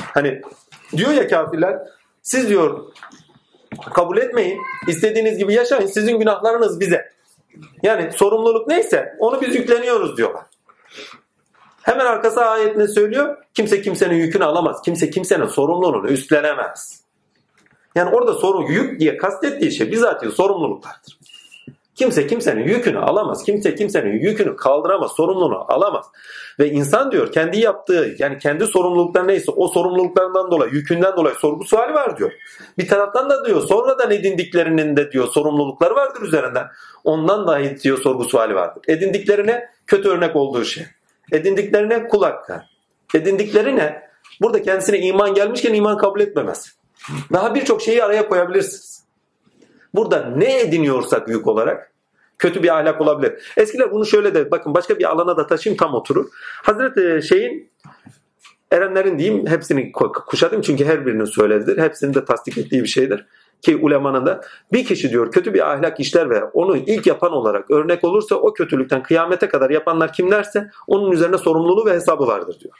Hani 0.00 0.42
diyor 0.96 1.10
ya 1.10 1.28
kafirler 1.28 1.78
siz 2.22 2.48
diyor 2.48 2.92
kabul 3.94 4.18
etmeyin. 4.18 4.60
istediğiniz 4.88 5.38
gibi 5.38 5.54
yaşayın. 5.54 5.86
Sizin 5.86 6.18
günahlarınız 6.18 6.80
bize. 6.80 7.12
Yani 7.82 8.12
sorumluluk 8.12 8.68
neyse 8.68 9.16
onu 9.18 9.40
biz 9.40 9.54
yükleniyoruz 9.54 10.16
diyorlar. 10.16 10.42
Hemen 11.82 12.06
arkası 12.06 12.44
ayetini 12.44 12.88
söylüyor. 12.88 13.36
Kimse 13.54 13.82
kimsenin 13.82 14.14
yükünü 14.14 14.44
alamaz. 14.44 14.82
Kimse 14.84 15.10
kimsenin 15.10 15.46
sorumluluğunu 15.46 16.08
üstlenemez. 16.08 17.02
Yani 17.94 18.14
orada 18.14 18.34
soru 18.34 18.72
yük 18.72 19.00
diye 19.00 19.16
kastettiği 19.16 19.72
şey 19.72 19.92
bizatihi 19.92 20.32
sorumluluklardır. 20.32 21.18
Kimse 21.94 22.26
kimsenin 22.26 22.64
yükünü 22.64 22.98
alamaz. 22.98 23.44
Kimse 23.44 23.74
kimsenin 23.74 24.12
yükünü 24.12 24.56
kaldıramaz. 24.56 25.12
Sorumluluğunu 25.12 25.72
alamaz. 25.72 26.06
Ve 26.58 26.70
insan 26.70 27.12
diyor 27.12 27.32
kendi 27.32 27.60
yaptığı 27.60 28.14
yani 28.18 28.38
kendi 28.38 28.66
sorumlulukları 28.66 29.28
neyse 29.28 29.50
o 29.50 29.68
sorumluluklarından 29.68 30.50
dolayı 30.50 30.72
yükünden 30.72 31.16
dolayı 31.16 31.34
sorgu 31.34 31.64
suali 31.64 31.94
var 31.94 32.18
diyor. 32.18 32.32
Bir 32.78 32.88
taraftan 32.88 33.30
da 33.30 33.44
diyor 33.44 33.60
sonradan 33.60 34.10
edindiklerinin 34.10 34.96
de 34.96 35.12
diyor 35.12 35.28
sorumlulukları 35.28 35.94
vardır 35.94 36.22
üzerinden. 36.22 36.66
Ondan 37.04 37.46
dahi 37.46 37.76
diyor 37.80 37.98
sorgu 37.98 38.24
suali 38.24 38.54
vardır. 38.54 38.82
Edindiklerine 38.88 39.68
kötü 39.86 40.08
örnek 40.08 40.36
olduğu 40.36 40.64
şey. 40.64 40.84
Edindiklerine 41.32 42.08
kul 42.08 42.22
hakkı. 42.22 42.62
Edindikleri 43.14 43.76
ne? 43.76 44.02
Burada 44.40 44.62
kendisine 44.62 44.98
iman 44.98 45.34
gelmişken 45.34 45.74
iman 45.74 45.96
kabul 45.96 46.20
etmemez. 46.20 46.76
Daha 47.32 47.54
birçok 47.54 47.82
şeyi 47.82 48.04
araya 48.04 48.28
koyabilirsiniz. 48.28 48.91
Burada 49.94 50.32
ne 50.36 50.60
ediniyorsak 50.60 51.28
yük 51.28 51.46
olarak 51.46 51.92
kötü 52.38 52.62
bir 52.62 52.78
ahlak 52.78 53.00
olabilir. 53.00 53.52
Eskiler 53.56 53.90
bunu 53.90 54.06
şöyle 54.06 54.34
de 54.34 54.50
bakın 54.50 54.74
başka 54.74 54.98
bir 54.98 55.10
alana 55.10 55.36
da 55.36 55.46
taşıyayım 55.46 55.78
tam 55.78 55.94
oturur. 55.94 56.26
Hazreti 56.62 57.28
şeyin 57.28 57.70
erenlerin 58.70 59.18
diyeyim 59.18 59.46
hepsini 59.46 59.92
kuşatayım 60.26 60.62
çünkü 60.62 60.84
her 60.84 61.06
birinin 61.06 61.24
söylediğidir. 61.24 61.82
Hepsinin 61.82 62.14
de 62.14 62.24
tasdik 62.24 62.58
ettiği 62.58 62.82
bir 62.82 62.88
şeydir. 62.88 63.26
Ki 63.62 63.76
ulemanın 63.76 64.26
da 64.26 64.40
bir 64.72 64.84
kişi 64.84 65.10
diyor 65.10 65.32
kötü 65.32 65.54
bir 65.54 65.72
ahlak 65.72 66.00
işler 66.00 66.30
ve 66.30 66.44
onu 66.44 66.76
ilk 66.76 67.06
yapan 67.06 67.32
olarak 67.32 67.70
örnek 67.70 68.04
olursa 68.04 68.34
o 68.34 68.52
kötülükten 68.52 69.02
kıyamete 69.02 69.48
kadar 69.48 69.70
yapanlar 69.70 70.12
kimlerse 70.12 70.70
onun 70.86 71.12
üzerine 71.12 71.38
sorumluluğu 71.38 71.86
ve 71.86 71.92
hesabı 71.92 72.26
vardır 72.26 72.60
diyor. 72.60 72.74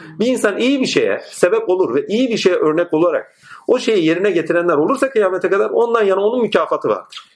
Bir 0.00 0.26
insan 0.26 0.58
iyi 0.58 0.80
bir 0.80 0.86
şeye 0.86 1.20
sebep 1.24 1.68
olur 1.68 1.94
ve 1.94 2.06
iyi 2.06 2.28
bir 2.28 2.36
şeye 2.36 2.56
örnek 2.56 2.94
olarak 2.94 3.36
o 3.66 3.78
şeyi 3.78 4.04
yerine 4.04 4.30
getirenler 4.30 4.74
olursa 4.74 5.10
kıyamete 5.10 5.50
kadar 5.50 5.70
ondan 5.70 6.04
yana 6.04 6.20
onun 6.20 6.42
mükafatı 6.42 6.88
vardır. 6.88 7.32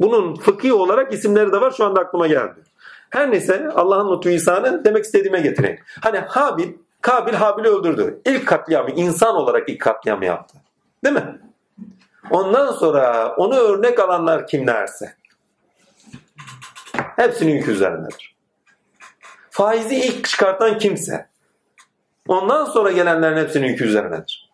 Bunun 0.00 0.34
fıkhi 0.34 0.72
olarak 0.72 1.12
isimleri 1.12 1.52
de 1.52 1.60
var 1.60 1.70
şu 1.70 1.84
anda 1.84 2.00
aklıma 2.00 2.26
geldi. 2.26 2.60
Her 3.10 3.30
neyse 3.30 3.68
Allah'ın 3.74 4.16
lütfu 4.16 4.30
ihsanı 4.30 4.84
demek 4.84 5.04
istediğime 5.04 5.40
getireyim. 5.40 5.78
Hani 6.00 6.18
Habil, 6.18 6.72
Kabil 7.00 7.32
Habil'i 7.32 7.68
öldürdü. 7.68 8.20
İlk 8.26 8.46
katliamı 8.46 8.90
insan 8.90 9.36
olarak 9.36 9.68
ilk 9.68 9.80
katliamı 9.80 10.24
yaptı. 10.24 10.58
Değil 11.04 11.14
mi? 11.14 11.40
Ondan 12.30 12.72
sonra 12.72 13.34
onu 13.36 13.54
örnek 13.54 14.00
alanlar 14.00 14.46
kimlerse 14.46 15.14
hepsinin 17.16 17.62
üzerindedir. 17.62 18.37
Faizi 19.58 19.96
ilk 19.96 20.28
çıkartan 20.28 20.78
kimse 20.78 21.26
ondan 22.28 22.64
sonra 22.64 22.92
gelenlerin 22.92 23.36
hepsinin 23.36 23.66
yükü 23.66 23.84
üzerindedir. 23.84 24.50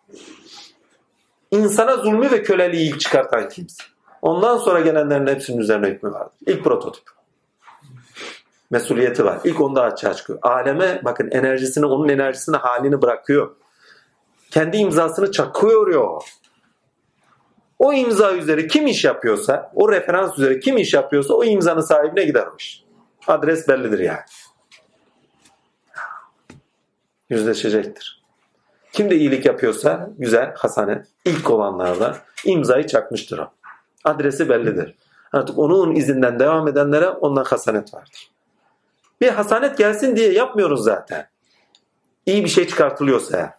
İnsana 1.50 1.96
zulmü 1.96 2.30
ve 2.30 2.42
köleliği 2.42 2.90
ilk 2.90 3.00
çıkartan 3.00 3.48
kimse. 3.48 3.84
Ondan 4.22 4.58
sonra 4.58 4.80
gelenlerin 4.80 5.26
hepsinin 5.26 5.58
üzerine 5.58 5.86
hükmü 5.86 6.12
vardır. 6.12 6.32
İlk 6.46 6.64
prototip. 6.64 7.04
Mesuliyeti 8.70 9.24
var. 9.24 9.38
İlk 9.44 9.60
onda 9.60 9.82
açığa 9.82 10.14
çıkıyor. 10.14 10.38
Aleme 10.42 11.00
bakın 11.04 11.30
enerjisini, 11.30 11.86
onun 11.86 12.08
enerjisini 12.08 12.56
halini 12.56 13.02
bırakıyor. 13.02 13.56
Kendi 14.50 14.76
imzasını 14.76 15.32
çakıyor. 15.32 16.22
O 17.78 17.92
imza 17.92 18.32
üzeri 18.32 18.68
kim 18.68 18.86
iş 18.86 19.04
yapıyorsa, 19.04 19.72
o 19.74 19.92
referans 19.92 20.38
üzeri 20.38 20.60
kim 20.60 20.76
iş 20.76 20.94
yapıyorsa 20.94 21.34
o 21.34 21.44
imzanın 21.44 21.80
sahibine 21.80 22.24
gidermiş. 22.24 22.84
Adres 23.26 23.68
bellidir 23.68 23.98
yani. 23.98 24.20
Yüzleşecektir. 27.34 28.22
Kim 28.92 29.10
de 29.10 29.16
iyilik 29.16 29.46
yapıyorsa 29.46 30.10
güzel, 30.18 30.54
hasanet. 30.54 31.06
ilk 31.24 31.50
olanlarda 31.50 32.16
imzayı 32.44 32.86
çakmıştır 32.86 33.38
o. 33.38 33.48
Adresi 34.04 34.48
bellidir. 34.48 34.94
Artık 35.32 35.58
onun 35.58 35.94
izinden 35.94 36.38
devam 36.38 36.68
edenlere 36.68 37.08
ondan 37.08 37.44
hasanet 37.44 37.94
vardır. 37.94 38.30
Bir 39.20 39.28
hasanet 39.28 39.78
gelsin 39.78 40.16
diye 40.16 40.32
yapmıyoruz 40.32 40.84
zaten. 40.84 41.28
İyi 42.26 42.44
bir 42.44 42.48
şey 42.48 42.68
çıkartılıyorsa 42.68 43.36
ya. 43.38 43.58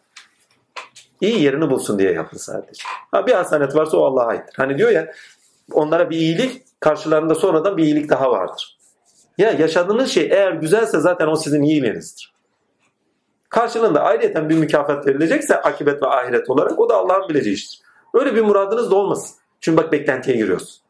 İyi 1.21 1.43
yerini 1.43 1.69
bulsun 1.69 1.99
diye 1.99 2.11
yapın 2.11 2.37
sadece. 2.37 2.83
Ha 3.11 3.27
bir 3.27 3.33
hasanet 3.33 3.75
varsa 3.75 3.97
o 3.97 4.05
Allah'a 4.05 4.27
aittir. 4.27 4.53
Hani 4.57 4.77
diyor 4.77 4.91
ya 4.91 5.11
onlara 5.71 6.09
bir 6.09 6.17
iyilik 6.17 6.65
karşılarında 6.79 7.35
sonradan 7.35 7.77
bir 7.77 7.83
iyilik 7.83 8.09
daha 8.09 8.31
vardır. 8.31 8.77
Ya 9.37 9.51
yaşadığınız 9.51 10.11
şey 10.11 10.23
eğer 10.31 10.51
güzelse 10.51 10.99
zaten 10.99 11.27
o 11.27 11.35
sizin 11.35 11.61
iyiliğinizdir. 11.61 12.34
Karşılığında 13.49 14.03
ayrıyeten 14.03 14.49
bir 14.49 14.57
mükafat 14.57 15.07
verilecekse 15.07 15.61
akibet 15.61 16.03
ve 16.03 16.07
ahiret 16.07 16.49
olarak 16.49 16.79
o 16.79 16.89
da 16.89 16.95
Allah'ın 16.95 17.29
bileceği 17.29 17.53
iştir. 17.53 17.81
Öyle 18.13 18.35
bir 18.35 18.41
muradınız 18.41 18.91
da 18.91 18.95
olmasın. 18.95 19.35
Çünkü 19.61 19.77
bak 19.77 19.91
beklentiye 19.91 20.37
giriyorsun. 20.37 20.81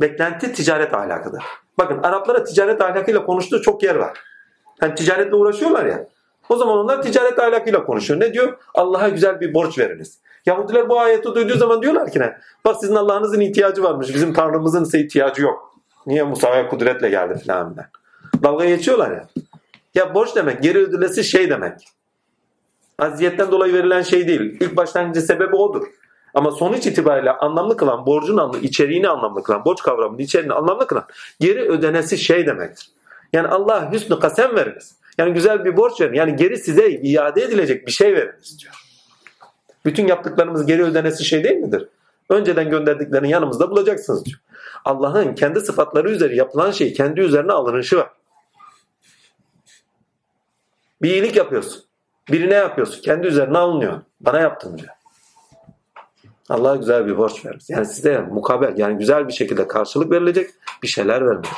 Beklenti 0.00 0.52
ticaret 0.52 0.94
ahlakıdır. 0.94 1.42
Bakın 1.78 2.02
Araplara 2.02 2.44
ticaret 2.44 2.80
ahlakıyla 2.80 3.24
konuştuğu 3.24 3.62
çok 3.62 3.82
yer 3.82 3.94
var. 3.94 4.18
Hani 4.80 4.94
ticaretle 4.94 5.34
uğraşıyorlar 5.34 5.86
ya. 5.86 6.08
O 6.48 6.56
zaman 6.56 6.78
onlar 6.78 7.02
ticaret 7.02 7.38
ahlakıyla 7.38 7.84
konuşuyor. 7.84 8.20
Ne 8.20 8.32
diyor? 8.32 8.58
Allah'a 8.74 9.08
güzel 9.08 9.40
bir 9.40 9.54
borç 9.54 9.78
veriniz. 9.78 10.18
Yahudiler 10.46 10.88
bu 10.88 11.00
ayeti 11.00 11.34
duyduğu 11.34 11.58
zaman 11.58 11.82
diyorlar 11.82 12.10
ki 12.10 12.20
ne? 12.20 12.36
Bak 12.64 12.76
sizin 12.80 12.94
Allah'ınızın 12.94 13.40
ihtiyacı 13.40 13.82
varmış. 13.82 14.14
Bizim 14.14 14.32
Tanrımızın 14.32 14.84
ise 14.84 15.00
ihtiyacı 15.00 15.42
yok. 15.42 15.74
Niye 16.06 16.22
Musa'ya 16.22 16.68
kudretle 16.68 17.08
geldi 17.08 17.38
filan. 17.38 17.76
Dalga 18.42 18.64
geçiyorlar 18.64 19.10
ya. 19.10 19.26
Ya 19.94 20.14
borç 20.14 20.36
demek 20.36 20.62
geri 20.62 20.78
ödülesi 20.78 21.24
şey 21.24 21.50
demek. 21.50 21.72
Aziyetten 22.98 23.50
dolayı 23.50 23.74
verilen 23.74 24.02
şey 24.02 24.28
değil. 24.28 24.40
İlk 24.60 24.76
başlangıcı 24.76 25.20
sebebi 25.20 25.56
odur. 25.56 25.86
Ama 26.34 26.50
sonuç 26.50 26.86
itibariyle 26.86 27.30
anlamlı 27.30 27.76
kılan, 27.76 28.06
borcun 28.06 28.36
anlı, 28.36 28.58
içeriğini 28.58 29.08
anlamlı 29.08 29.42
kılan, 29.42 29.64
borç 29.64 29.82
kavramının 29.82 30.18
içeriğini 30.18 30.52
anlamlı 30.52 30.86
kılan 30.86 31.04
geri 31.40 31.60
ödenesi 31.60 32.18
şey 32.18 32.46
demektir. 32.46 32.90
Yani 33.32 33.48
Allah 33.48 33.92
hüsnü 33.92 34.18
kasem 34.18 34.56
veriniz. 34.56 34.96
Yani 35.18 35.32
güzel 35.32 35.64
bir 35.64 35.76
borç 35.76 36.00
verin. 36.00 36.14
Yani 36.14 36.36
geri 36.36 36.58
size 36.58 36.90
iade 36.90 37.42
edilecek 37.42 37.86
bir 37.86 37.92
şey 37.92 38.14
veriniz 38.14 38.58
diyor. 38.58 38.74
Bütün 39.84 40.06
yaptıklarımız 40.06 40.66
geri 40.66 40.82
ödenesi 40.82 41.24
şey 41.24 41.44
değil 41.44 41.56
midir? 41.56 41.88
Önceden 42.28 42.70
gönderdiklerini 42.70 43.30
yanımızda 43.30 43.70
bulacaksınız 43.70 44.24
diyor. 44.24 44.38
Allah'ın 44.84 45.34
kendi 45.34 45.60
sıfatları 45.60 46.10
üzeri 46.10 46.36
yapılan 46.36 46.70
şey 46.70 46.92
kendi 46.92 47.20
üzerine 47.20 47.52
alınışı 47.52 47.96
var. 47.96 48.10
Bir 51.02 51.10
iyilik 51.10 51.36
yapıyorsun. 51.36 51.82
Birine 52.30 52.54
yapıyorsun. 52.54 53.02
Kendi 53.02 53.26
üzerine 53.26 53.58
alınıyor. 53.58 54.00
Bana 54.20 54.40
yaptın 54.40 54.78
diyor. 54.78 54.90
Allah 56.48 56.76
güzel 56.76 57.06
bir 57.06 57.18
borç 57.18 57.44
vermiş. 57.46 57.64
Yani 57.68 57.86
size 57.86 58.20
mukabel 58.20 58.78
yani 58.78 58.98
güzel 58.98 59.28
bir 59.28 59.32
şekilde 59.32 59.68
karşılık 59.68 60.10
verilecek 60.10 60.50
bir 60.82 60.88
şeyler 60.88 61.26
vermiş. 61.26 61.50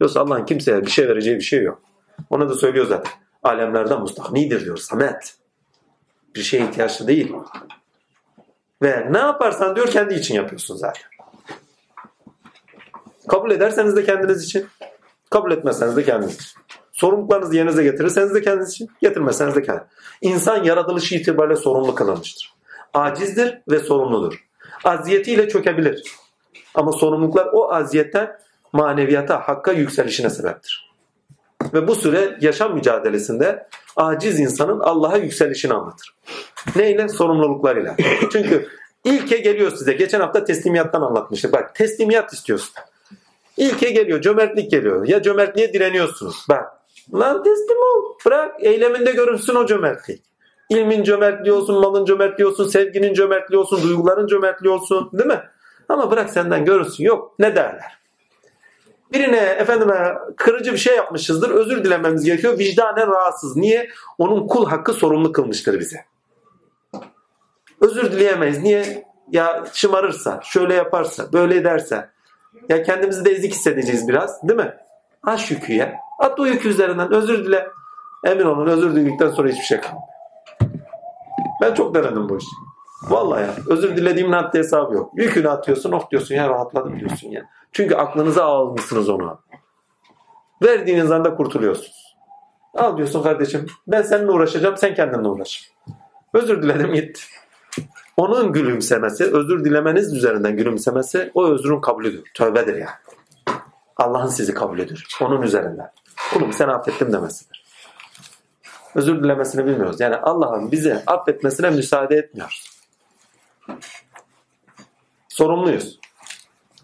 Yoksa 0.00 0.20
Allah'ın 0.20 0.44
kimseye 0.44 0.82
bir 0.82 0.90
şey 0.90 1.08
vereceği 1.08 1.36
bir 1.36 1.40
şey 1.40 1.62
yok. 1.62 1.82
Onu 2.30 2.48
da 2.48 2.54
söylüyor 2.54 2.86
zaten. 2.86 3.12
Alemlerden 3.42 4.00
mustahnidir 4.00 4.64
diyor. 4.64 4.76
Samet. 4.76 5.36
Bir 6.34 6.42
şeye 6.42 6.64
ihtiyaçlı 6.64 7.06
değil. 7.06 7.32
Ve 8.82 9.12
ne 9.12 9.18
yaparsan 9.18 9.76
diyor 9.76 9.88
kendi 9.88 10.14
için 10.14 10.34
yapıyorsun 10.34 10.76
zaten. 10.76 11.02
Kabul 13.28 13.50
ederseniz 13.50 13.96
de 13.96 14.04
kendiniz 14.04 14.44
için. 14.44 14.66
Kabul 15.30 15.52
etmezseniz 15.52 15.96
de 15.96 16.04
kendiniz 16.04 16.34
için. 16.34 16.61
Sorumluluklarınızı 17.02 17.56
yerinize 17.56 17.82
getirirseniz 17.82 18.34
de 18.34 18.42
kendiniz 18.42 18.70
için. 18.70 18.90
Getirmezseniz 19.00 19.54
de 19.54 19.62
kendiniz. 19.62 19.88
İnsan 20.20 20.64
yaratılışı 20.64 21.14
itibariyle 21.14 21.56
sorumlu 21.56 21.94
kılınmıştır. 21.94 22.54
Acizdir 22.94 23.58
ve 23.70 23.78
sorumludur. 23.78 24.44
Aziyetiyle 24.84 25.48
çökebilir. 25.48 26.02
Ama 26.74 26.92
sorumluluklar 26.92 27.48
o 27.52 27.72
aziyetten 27.72 28.38
maneviyata, 28.72 29.40
hakka 29.40 29.72
yükselişine 29.72 30.30
sebeptir. 30.30 30.92
Ve 31.74 31.88
bu 31.88 31.94
süre 31.94 32.38
yaşam 32.40 32.74
mücadelesinde 32.74 33.68
aciz 33.96 34.40
insanın 34.40 34.80
Allah'a 34.80 35.16
yükselişini 35.16 35.74
anlatır. 35.74 36.14
Neyle? 36.76 37.08
Sorumluluklarıyla. 37.08 37.96
Çünkü 38.32 38.68
ilke 39.04 39.36
geliyor 39.36 39.72
size. 39.76 39.92
Geçen 39.92 40.20
hafta 40.20 40.44
teslimiyattan 40.44 41.02
anlatmıştık. 41.02 41.52
Bak 41.52 41.74
teslimiyat 41.74 42.32
istiyorsun. 42.32 42.74
İlke 43.56 43.90
geliyor. 43.90 44.20
Cömertlik 44.20 44.70
geliyor. 44.70 45.08
Ya 45.08 45.22
cömertliğe 45.22 45.72
direniyorsunuz. 45.72 46.46
Bak. 46.48 46.81
Lan 47.14 47.42
teslim 47.42 47.78
ol. 47.78 48.14
Bırak. 48.26 48.64
Eyleminde 48.64 49.12
görünsün 49.12 49.54
o 49.54 49.66
cömertlik. 49.66 50.22
İlmin 50.68 51.02
cömertliği 51.02 51.52
olsun, 51.52 51.80
malın 51.80 52.04
cömertliği 52.04 52.48
olsun, 52.48 52.68
sevginin 52.68 53.14
cömertliği 53.14 53.60
olsun, 53.60 53.82
duyguların 53.82 54.26
cömertliği 54.26 54.74
olsun. 54.74 55.10
Değil 55.12 55.30
mi? 55.30 55.42
Ama 55.88 56.10
bırak 56.10 56.30
senden 56.30 56.64
görünsün. 56.64 57.04
Yok. 57.04 57.34
Ne 57.38 57.56
derler? 57.56 57.98
Birine 59.12 59.36
efendime 59.36 60.18
kırıcı 60.36 60.72
bir 60.72 60.78
şey 60.78 60.96
yapmışızdır. 60.96 61.50
Özür 61.50 61.84
dilememiz 61.84 62.24
gerekiyor. 62.24 62.58
Vicdanen 62.58 63.08
rahatsız. 63.10 63.56
Niye? 63.56 63.88
Onun 64.18 64.46
kul 64.46 64.66
hakkı 64.66 64.92
sorumlu 64.92 65.32
kılmıştır 65.32 65.80
bize. 65.80 66.04
Özür 67.80 68.12
dileyemeyiz. 68.12 68.62
Niye? 68.62 69.04
Ya 69.30 69.64
şımarırsa, 69.72 70.40
şöyle 70.44 70.74
yaparsa, 70.74 71.32
böyle 71.32 71.56
ederse. 71.56 72.10
Ya 72.68 72.82
kendimizi 72.82 73.24
de 73.24 73.30
ezik 73.30 73.52
hissedeceğiz 73.52 74.08
biraz. 74.08 74.48
Değil 74.48 74.60
mi? 74.60 74.76
Aç 75.24 75.50
yükü 75.50 75.72
ya. 75.72 75.94
At 76.18 76.40
o 76.40 76.46
yük 76.46 76.66
üzerinden. 76.66 77.12
Özür 77.12 77.44
dile. 77.44 77.68
Emin 78.24 78.44
olun 78.44 78.66
özür 78.66 78.94
diledikten 78.94 79.28
sonra 79.28 79.48
hiçbir 79.48 79.64
şey 79.64 79.80
kalmıyor. 79.80 80.08
Ben 81.62 81.74
çok 81.74 81.94
denedim 81.94 82.28
bu 82.28 82.38
işi. 82.38 82.56
Vallahi 83.02 83.42
ya. 83.42 83.54
Özür 83.68 83.96
dilediğimin 83.96 84.32
haddi 84.32 84.58
hesabı 84.58 84.94
yok. 84.94 85.10
Yükünü 85.14 85.48
atıyorsun, 85.48 85.92
of 85.92 86.10
diyorsun 86.10 86.34
ya 86.34 86.48
rahatladım 86.48 87.00
diyorsun 87.00 87.28
ya. 87.28 87.42
Çünkü 87.72 87.94
aklınıza 87.94 88.44
almışsınız 88.44 89.08
onu. 89.08 89.38
Verdiğiniz 90.62 91.10
anda 91.10 91.34
kurtuluyorsunuz. 91.34 92.16
Al 92.74 92.96
diyorsun 92.96 93.22
kardeşim 93.22 93.66
ben 93.86 94.02
seninle 94.02 94.30
uğraşacağım 94.30 94.76
sen 94.76 94.94
kendinle 94.94 95.28
uğraş. 95.28 95.72
Özür 96.34 96.62
diledim 96.62 96.94
gitti. 96.94 97.20
Onun 98.16 98.52
gülümsemesi, 98.52 99.24
özür 99.24 99.64
dilemeniz 99.64 100.16
üzerinden 100.16 100.56
gülümsemesi 100.56 101.30
o 101.34 101.46
özrün 101.46 101.80
kabulüdür. 101.80 102.22
Tövbedir 102.34 102.74
yani. 102.74 102.90
Allah'ın 104.02 104.28
sizi 104.28 104.54
kabulüdür. 104.54 105.06
Onun 105.20 105.42
üzerinden. 105.42 105.92
Kulum 106.32 106.52
sen 106.52 106.68
affettim 106.68 107.12
demesidir. 107.12 107.64
Özür 108.94 109.22
dilemesini 109.24 109.66
bilmiyoruz. 109.66 110.00
Yani 110.00 110.16
Allah'ın 110.16 110.72
bizi 110.72 110.94
affetmesine 111.06 111.70
müsaade 111.70 112.16
etmiyoruz. 112.16 112.70
Sorumluyuz. 115.28 115.98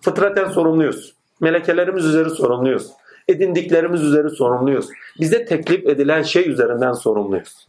Fıtraten 0.01 0.49
sorumluyuz. 0.49 1.14
Melekelerimiz 1.41 2.05
üzeri 2.05 2.31
sorumluyuz. 2.31 2.91
Edindiklerimiz 3.29 4.03
üzeri 4.03 4.31
sorumluyuz. 4.31 4.89
Bize 5.21 5.45
teklif 5.45 5.87
edilen 5.87 6.23
şey 6.23 6.51
üzerinden 6.51 6.93
sorumluyuz. 6.93 7.66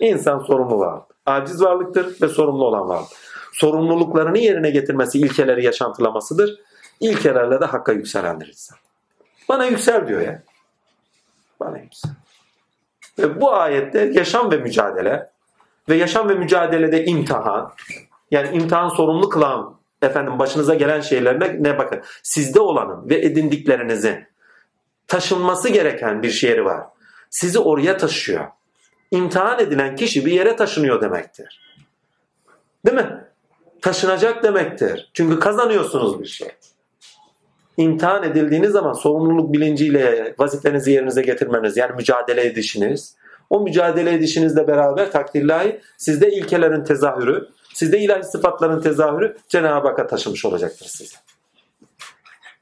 İnsan 0.00 0.38
sorumlu 0.38 0.78
varlık. 0.78 1.06
Aciz 1.26 1.62
varlıktır 1.62 2.22
ve 2.22 2.28
sorumlu 2.28 2.64
olan 2.64 2.88
varlık. 2.88 3.08
Sorumluluklarını 3.52 4.38
yerine 4.38 4.70
getirmesi 4.70 5.18
ilkeleri 5.18 5.64
yaşantılamasıdır. 5.64 6.58
İlkelerle 7.00 7.60
de 7.60 7.64
hakka 7.64 7.92
yükselendir 7.92 8.48
insan. 8.48 8.78
Bana 9.48 9.64
yüksel 9.64 10.08
diyor 10.08 10.20
ya. 10.20 10.42
Bana 11.60 11.78
yüksel. 11.78 12.10
Ve 13.18 13.40
bu 13.40 13.54
ayette 13.54 14.10
yaşam 14.14 14.50
ve 14.50 14.56
mücadele 14.56 15.30
ve 15.88 15.96
yaşam 15.96 16.28
ve 16.28 16.34
mücadelede 16.34 17.04
imtihan 17.04 17.72
yani 18.30 18.56
imtihan 18.56 18.88
sorumlu 18.88 19.28
kılan 19.28 19.78
efendim 20.02 20.38
başınıza 20.38 20.74
gelen 20.74 21.00
şeylerine 21.00 21.56
ne 21.58 21.78
bakın. 21.78 22.02
Sizde 22.22 22.60
olanın 22.60 23.08
ve 23.10 23.16
edindiklerinizin 23.16 24.26
taşınması 25.06 25.68
gereken 25.68 26.22
bir 26.22 26.30
şehri 26.30 26.64
var. 26.64 26.86
Sizi 27.30 27.58
oraya 27.58 27.96
taşıyor. 27.96 28.46
İmtihan 29.10 29.60
edilen 29.60 29.96
kişi 29.96 30.26
bir 30.26 30.32
yere 30.32 30.56
taşınıyor 30.56 31.00
demektir. 31.00 31.60
Değil 32.86 32.96
mi? 32.96 33.24
Taşınacak 33.82 34.42
demektir. 34.42 35.10
Çünkü 35.14 35.38
kazanıyorsunuz 35.38 36.20
bir 36.20 36.26
şey. 36.26 36.48
İmtihan 37.78 38.22
edildiğiniz 38.22 38.70
zaman 38.70 38.92
sorumluluk 38.92 39.52
bilinciyle 39.52 40.34
vazifenizi 40.38 40.92
yerinize 40.92 41.22
getirmeniz 41.22 41.76
yani 41.76 41.92
mücadele 41.96 42.46
edişiniz. 42.46 43.16
O 43.50 43.60
mücadele 43.60 44.14
edişinizle 44.14 44.68
beraber 44.68 45.12
takdirlahi 45.12 45.80
sizde 45.96 46.30
ilkelerin 46.32 46.84
tezahürü, 46.84 47.48
Sizde 47.78 47.98
ilahi 47.98 48.24
sıfatların 48.24 48.80
tezahürü 48.80 49.36
Cenab-ı 49.48 49.88
Hakk'a 49.88 50.06
taşımış 50.06 50.44
olacaktır 50.44 50.86
size. 50.86 51.16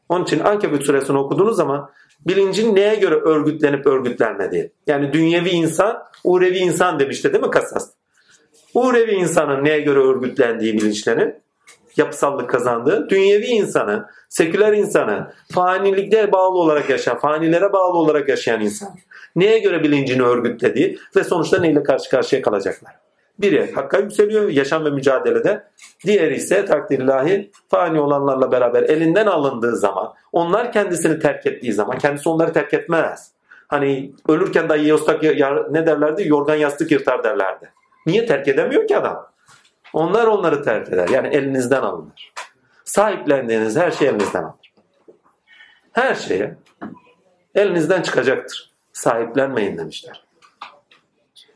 Onun 0.08 0.24
için 0.24 0.40
Ankebut 0.40 0.84
suresini 0.84 1.18
okuduğunuz 1.18 1.56
zaman 1.56 1.90
bilincin 2.26 2.76
neye 2.76 2.94
göre 2.94 3.14
örgütlenip 3.14 3.86
örgütlenmediği. 3.86 4.70
Yani 4.86 5.12
dünyevi 5.12 5.48
insan, 5.48 6.02
uğrevi 6.24 6.58
insan 6.58 6.98
demişti 6.98 7.32
değil 7.32 7.44
mi 7.44 7.50
Kasas? 7.50 7.90
Uğrevi 8.74 9.12
insanın 9.12 9.64
neye 9.64 9.80
göre 9.80 9.98
örgütlendiği 9.98 10.74
bilinçlerin 10.74 11.34
yapısallık 11.98 12.50
kazandığı, 12.50 13.10
dünyevi 13.10 13.46
insanı, 13.46 14.06
seküler 14.28 14.72
insanı, 14.72 15.32
fanilikte 15.52 16.32
bağlı 16.32 16.58
olarak 16.58 16.90
yaşayan, 16.90 17.18
fanilere 17.18 17.72
bağlı 17.72 17.98
olarak 17.98 18.28
yaşayan 18.28 18.60
insan 18.60 18.88
neye 19.36 19.58
göre 19.58 19.82
bilincini 19.82 20.22
örgütlediği 20.22 20.98
ve 21.16 21.24
sonuçta 21.24 21.60
neyle 21.60 21.82
karşı 21.82 22.10
karşıya 22.10 22.42
kalacaklar. 22.42 22.92
Biri 23.38 23.72
hakka 23.72 23.98
yükseliyor 23.98 24.48
yaşam 24.48 24.84
ve 24.84 24.90
mücadelede. 24.90 25.64
Diğeri 26.06 26.34
ise 26.34 26.64
takdirillahi 26.64 27.50
fani 27.68 28.00
olanlarla 28.00 28.52
beraber 28.52 28.82
elinden 28.82 29.26
alındığı 29.26 29.76
zaman, 29.76 30.12
onlar 30.32 30.72
kendisini 30.72 31.18
terk 31.18 31.46
ettiği 31.46 31.72
zaman, 31.72 31.98
kendisi 31.98 32.28
onları 32.28 32.52
terk 32.52 32.74
etmez. 32.74 33.30
Hani 33.68 34.12
ölürken 34.28 34.68
dahi 34.68 34.88
yostak 34.88 35.22
ne 35.70 35.86
derlerdi? 35.86 36.28
Yorgan 36.28 36.54
yastık 36.54 36.90
yırtar 36.90 37.24
derlerdi. 37.24 37.72
Niye 38.06 38.26
terk 38.26 38.48
edemiyor 38.48 38.86
ki 38.86 38.96
adam? 38.96 39.26
Onlar 39.96 40.26
onları 40.26 40.62
terk 40.62 40.88
eder. 40.88 41.08
Yani 41.08 41.28
elinizden 41.28 41.82
alınır. 41.82 42.32
Sahiplendiğiniz 42.84 43.76
her 43.76 43.90
şey 43.90 44.08
elinizden 44.08 44.42
alınır. 44.42 44.72
Her 45.92 46.14
şeye 46.14 46.56
elinizden 47.54 48.02
çıkacaktır. 48.02 48.72
Sahiplenmeyin 48.92 49.78
demişler. 49.78 50.24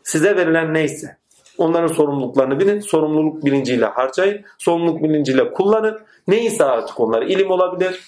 Size 0.02 0.36
verilen 0.36 0.74
neyse 0.74 1.16
Onların 1.58 1.86
sorumluluklarını 1.86 2.60
bilin. 2.60 2.80
Sorumluluk 2.80 3.44
bilinciyle 3.44 3.86
harcayın. 3.86 4.44
Sorumluluk 4.58 5.02
bilinciyle 5.02 5.52
kullanın. 5.52 6.00
Neyse 6.28 6.64
artık 6.64 7.00
onlar. 7.00 7.22
ilim 7.22 7.50
olabilir. 7.50 8.00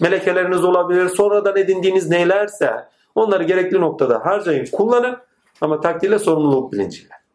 Melekeleriniz 0.00 0.64
olabilir. 0.64 1.08
Sonradan 1.08 1.56
edindiğiniz 1.56 2.08
neylerse 2.08 2.88
onları 3.14 3.44
gerekli 3.44 3.80
noktada 3.80 4.26
harcayın. 4.26 4.66
Kullanın. 4.72 5.16
Ama 5.60 5.80
takdirle 5.80 6.18
sorumluluk 6.18 6.72
bilinciyle. 6.72 7.25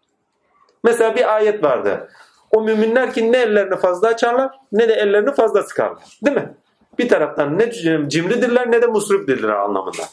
Mesela 0.83 1.15
bir 1.15 1.35
ayet 1.35 1.63
vardı. 1.63 2.09
O 2.51 2.61
müminler 2.61 3.13
ki 3.13 3.31
ne 3.31 3.37
ellerini 3.37 3.77
fazla 3.77 4.07
açarlar 4.07 4.51
ne 4.71 4.89
de 4.89 4.93
ellerini 4.93 5.33
fazla 5.33 5.63
sıkarlar. 5.63 6.03
Değil 6.25 6.37
mi? 6.37 6.53
Bir 6.99 7.09
taraftan 7.09 7.59
ne 7.59 7.71
cimridirler 8.09 8.71
ne 8.71 8.81
de 8.81 8.87
musrifdirler 8.87 9.49
anlamında. 9.49 10.03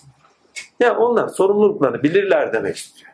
Ya 0.80 0.96
onlar 0.96 1.28
sorumluluklarını 1.28 2.02
bilirler 2.02 2.52
demek 2.52 2.76
istiyor. 2.76 3.12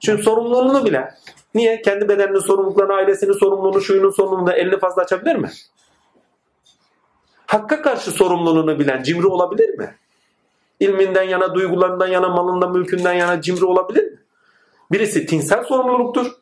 Çünkü 0.00 0.22
sorumluluğunu 0.22 0.84
bilen. 0.84 1.14
Niye? 1.54 1.82
Kendi 1.82 2.08
bedeninin 2.08 2.38
sorumluluklarını, 2.38 2.94
ailesinin 2.94 3.32
sorumluluğunu, 3.32 3.80
şuyunun 3.80 4.10
sorumluluğunu 4.10 4.52
elini 4.52 4.78
fazla 4.78 5.02
açabilir 5.02 5.36
mi? 5.36 5.50
Hakka 7.46 7.82
karşı 7.82 8.10
sorumluluğunu 8.10 8.78
bilen 8.78 9.02
cimri 9.02 9.26
olabilir 9.26 9.78
mi? 9.78 9.96
İlminden 10.80 11.22
yana, 11.22 11.54
duygularından 11.54 12.06
yana, 12.06 12.28
malından, 12.28 12.72
mülkünden 12.72 13.12
yana 13.12 13.40
cimri 13.40 13.64
olabilir 13.64 14.12
mi? 14.12 14.18
Birisi 14.92 15.26
tinsel 15.26 15.64
sorumluluktur. 15.64 16.41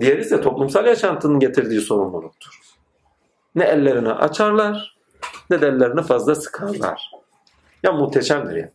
Diğeri 0.00 0.20
ise 0.20 0.40
toplumsal 0.40 0.86
yaşantının 0.86 1.40
getirdiği 1.40 1.80
sorumluluktur. 1.80 2.60
Ne 3.54 3.64
ellerini 3.64 4.12
açarlar 4.12 4.98
ne 5.50 5.60
de 5.60 5.66
ellerini 5.66 6.02
fazla 6.02 6.34
sıkarlar. 6.34 7.10
Ya 7.82 7.92
muhteşemdir 7.92 8.56
ya. 8.56 8.70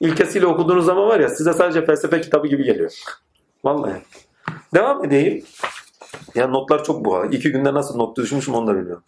İlkesiyle 0.00 0.46
okuduğunuz 0.46 0.84
zaman 0.84 1.08
var 1.08 1.20
ya 1.20 1.28
size 1.28 1.52
sadece 1.52 1.86
felsefe 1.86 2.20
kitabı 2.20 2.46
gibi 2.46 2.64
geliyor. 2.64 2.92
Vallahi. 3.64 4.02
Devam 4.74 5.04
edeyim. 5.04 5.44
Ya 6.34 6.46
notlar 6.48 6.84
çok 6.84 7.04
bu. 7.04 7.24
İki 7.32 7.52
günde 7.52 7.74
nasıl 7.74 7.96
not 7.96 8.16
düşmüşüm 8.16 8.54
onu 8.54 8.66
da 8.66 8.76
bilmiyorum. 8.76 9.02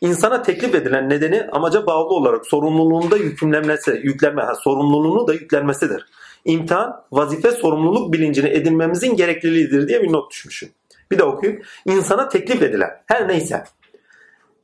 İnsana 0.00 0.42
teklif 0.42 0.74
edilen 0.74 1.08
nedeni 1.08 1.48
amaca 1.52 1.86
bağlı 1.86 2.08
olarak 2.08 2.46
sorumluluğunda 2.46 3.16
yüklenmesi, 3.16 4.00
yüklenme, 4.04 4.42
ha, 4.42 4.54
sorumluluğunu 4.54 5.28
da 5.28 5.32
yüklenmesidir. 5.32 6.06
İmtihan, 6.44 7.02
vazife, 7.12 7.50
sorumluluk 7.50 8.12
bilincini 8.12 8.48
edinmemizin 8.48 9.16
gerekliliğidir 9.16 9.88
diye 9.88 10.02
bir 10.02 10.12
not 10.12 10.30
düşmüşüm. 10.30 10.68
Bir 11.10 11.18
de 11.18 11.24
okuyayım. 11.24 11.62
İnsana 11.86 12.28
teklif 12.28 12.62
edilen 12.62 13.02
her 13.06 13.28
neyse 13.28 13.64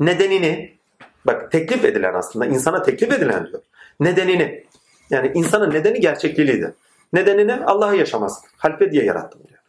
nedenini 0.01 0.78
bak 1.24 1.53
teklif 1.53 1.84
edilen 1.84 2.14
aslında 2.14 2.47
insana 2.47 2.82
teklif 2.82 3.12
edilen 3.12 3.47
diyor. 3.47 3.62
Nedenini 4.01 4.64
yani 5.11 5.32
insanın 5.34 5.70
nedeni 5.70 6.01
gerçekliğidir. 6.01 6.70
Nedenini 7.12 7.64
Allah'ı 7.64 7.97
yaşaması. 7.97 8.47
Halfe 8.57 8.93
diye 8.93 9.05
yarattım 9.05 9.40
diyor. 9.49 9.61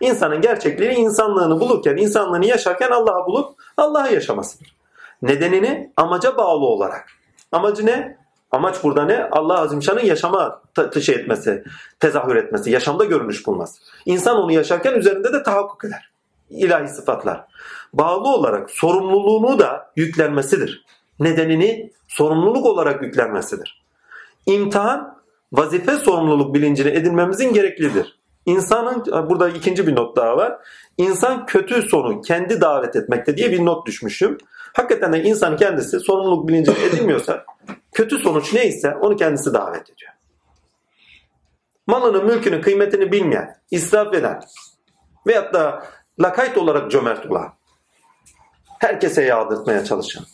İnsanın 0.00 0.40
gerçekliği 0.40 0.90
insanlığını 0.90 1.60
bulurken, 1.60 1.96
insanlığını 1.96 2.46
yaşarken 2.46 2.90
Allah'ı 2.90 3.26
bulup 3.26 3.58
Allah'ı 3.76 4.14
yaşamasıdır. 4.14 4.76
Nedenini 5.22 5.92
amaca 5.96 6.36
bağlı 6.36 6.66
olarak. 6.66 7.06
Amacı 7.52 7.86
ne? 7.86 8.18
Amaç 8.50 8.82
burada 8.82 9.04
ne? 9.04 9.28
Allah 9.30 9.60
Azimşan'ın 9.60 10.04
yaşama 10.04 10.62
şey 11.02 11.14
etmesi, 11.14 11.64
tezahür 12.00 12.36
etmesi, 12.36 12.70
yaşamda 12.70 13.04
görünüş 13.04 13.46
bulması. 13.46 13.82
İnsan 14.06 14.36
onu 14.36 14.52
yaşarken 14.52 14.94
üzerinde 14.94 15.32
de 15.32 15.42
tahakkuk 15.42 15.84
eder 15.84 16.15
ilahi 16.50 16.88
sıfatlar. 16.88 17.44
Bağlı 17.92 18.28
olarak 18.28 18.70
sorumluluğunu 18.70 19.58
da 19.58 19.90
yüklenmesidir. 19.96 20.84
Nedenini 21.20 21.92
sorumluluk 22.08 22.66
olarak 22.66 23.02
yüklenmesidir. 23.02 23.84
İmtihan 24.46 25.18
vazife 25.52 25.96
sorumluluk 25.96 26.54
bilincini 26.54 26.88
edinmemizin 26.88 27.52
gereklidir. 27.52 28.18
İnsanın 28.46 29.04
burada 29.30 29.48
ikinci 29.48 29.86
bir 29.86 29.96
not 29.96 30.16
daha 30.16 30.36
var. 30.36 30.58
İnsan 30.98 31.46
kötü 31.46 31.82
sonu 31.82 32.20
kendi 32.20 32.60
davet 32.60 32.96
etmekte 32.96 33.36
diye 33.36 33.52
bir 33.52 33.64
not 33.64 33.86
düşmüşüm. 33.86 34.38
Hakikaten 34.72 35.12
de 35.12 35.22
insan 35.22 35.56
kendisi 35.56 36.00
sorumluluk 36.00 36.48
bilincini 36.48 36.78
edinmiyorsa 36.78 37.44
kötü 37.92 38.18
sonuç 38.18 38.54
neyse 38.54 38.94
onu 38.94 39.16
kendisi 39.16 39.54
davet 39.54 39.90
ediyor. 39.90 40.12
Malının 41.86 42.26
mülkünün 42.26 42.60
kıymetini 42.60 43.12
bilmeyen, 43.12 43.56
israf 43.70 44.14
eden 44.14 44.40
veyahut 45.26 45.54
da 45.54 45.86
lakayt 46.20 46.58
olarak 46.58 46.90
cömert 46.90 47.26
olan, 47.26 47.52
herkese 48.80 49.24
yağdırtmaya 49.24 49.84
çalışan. 49.84 50.24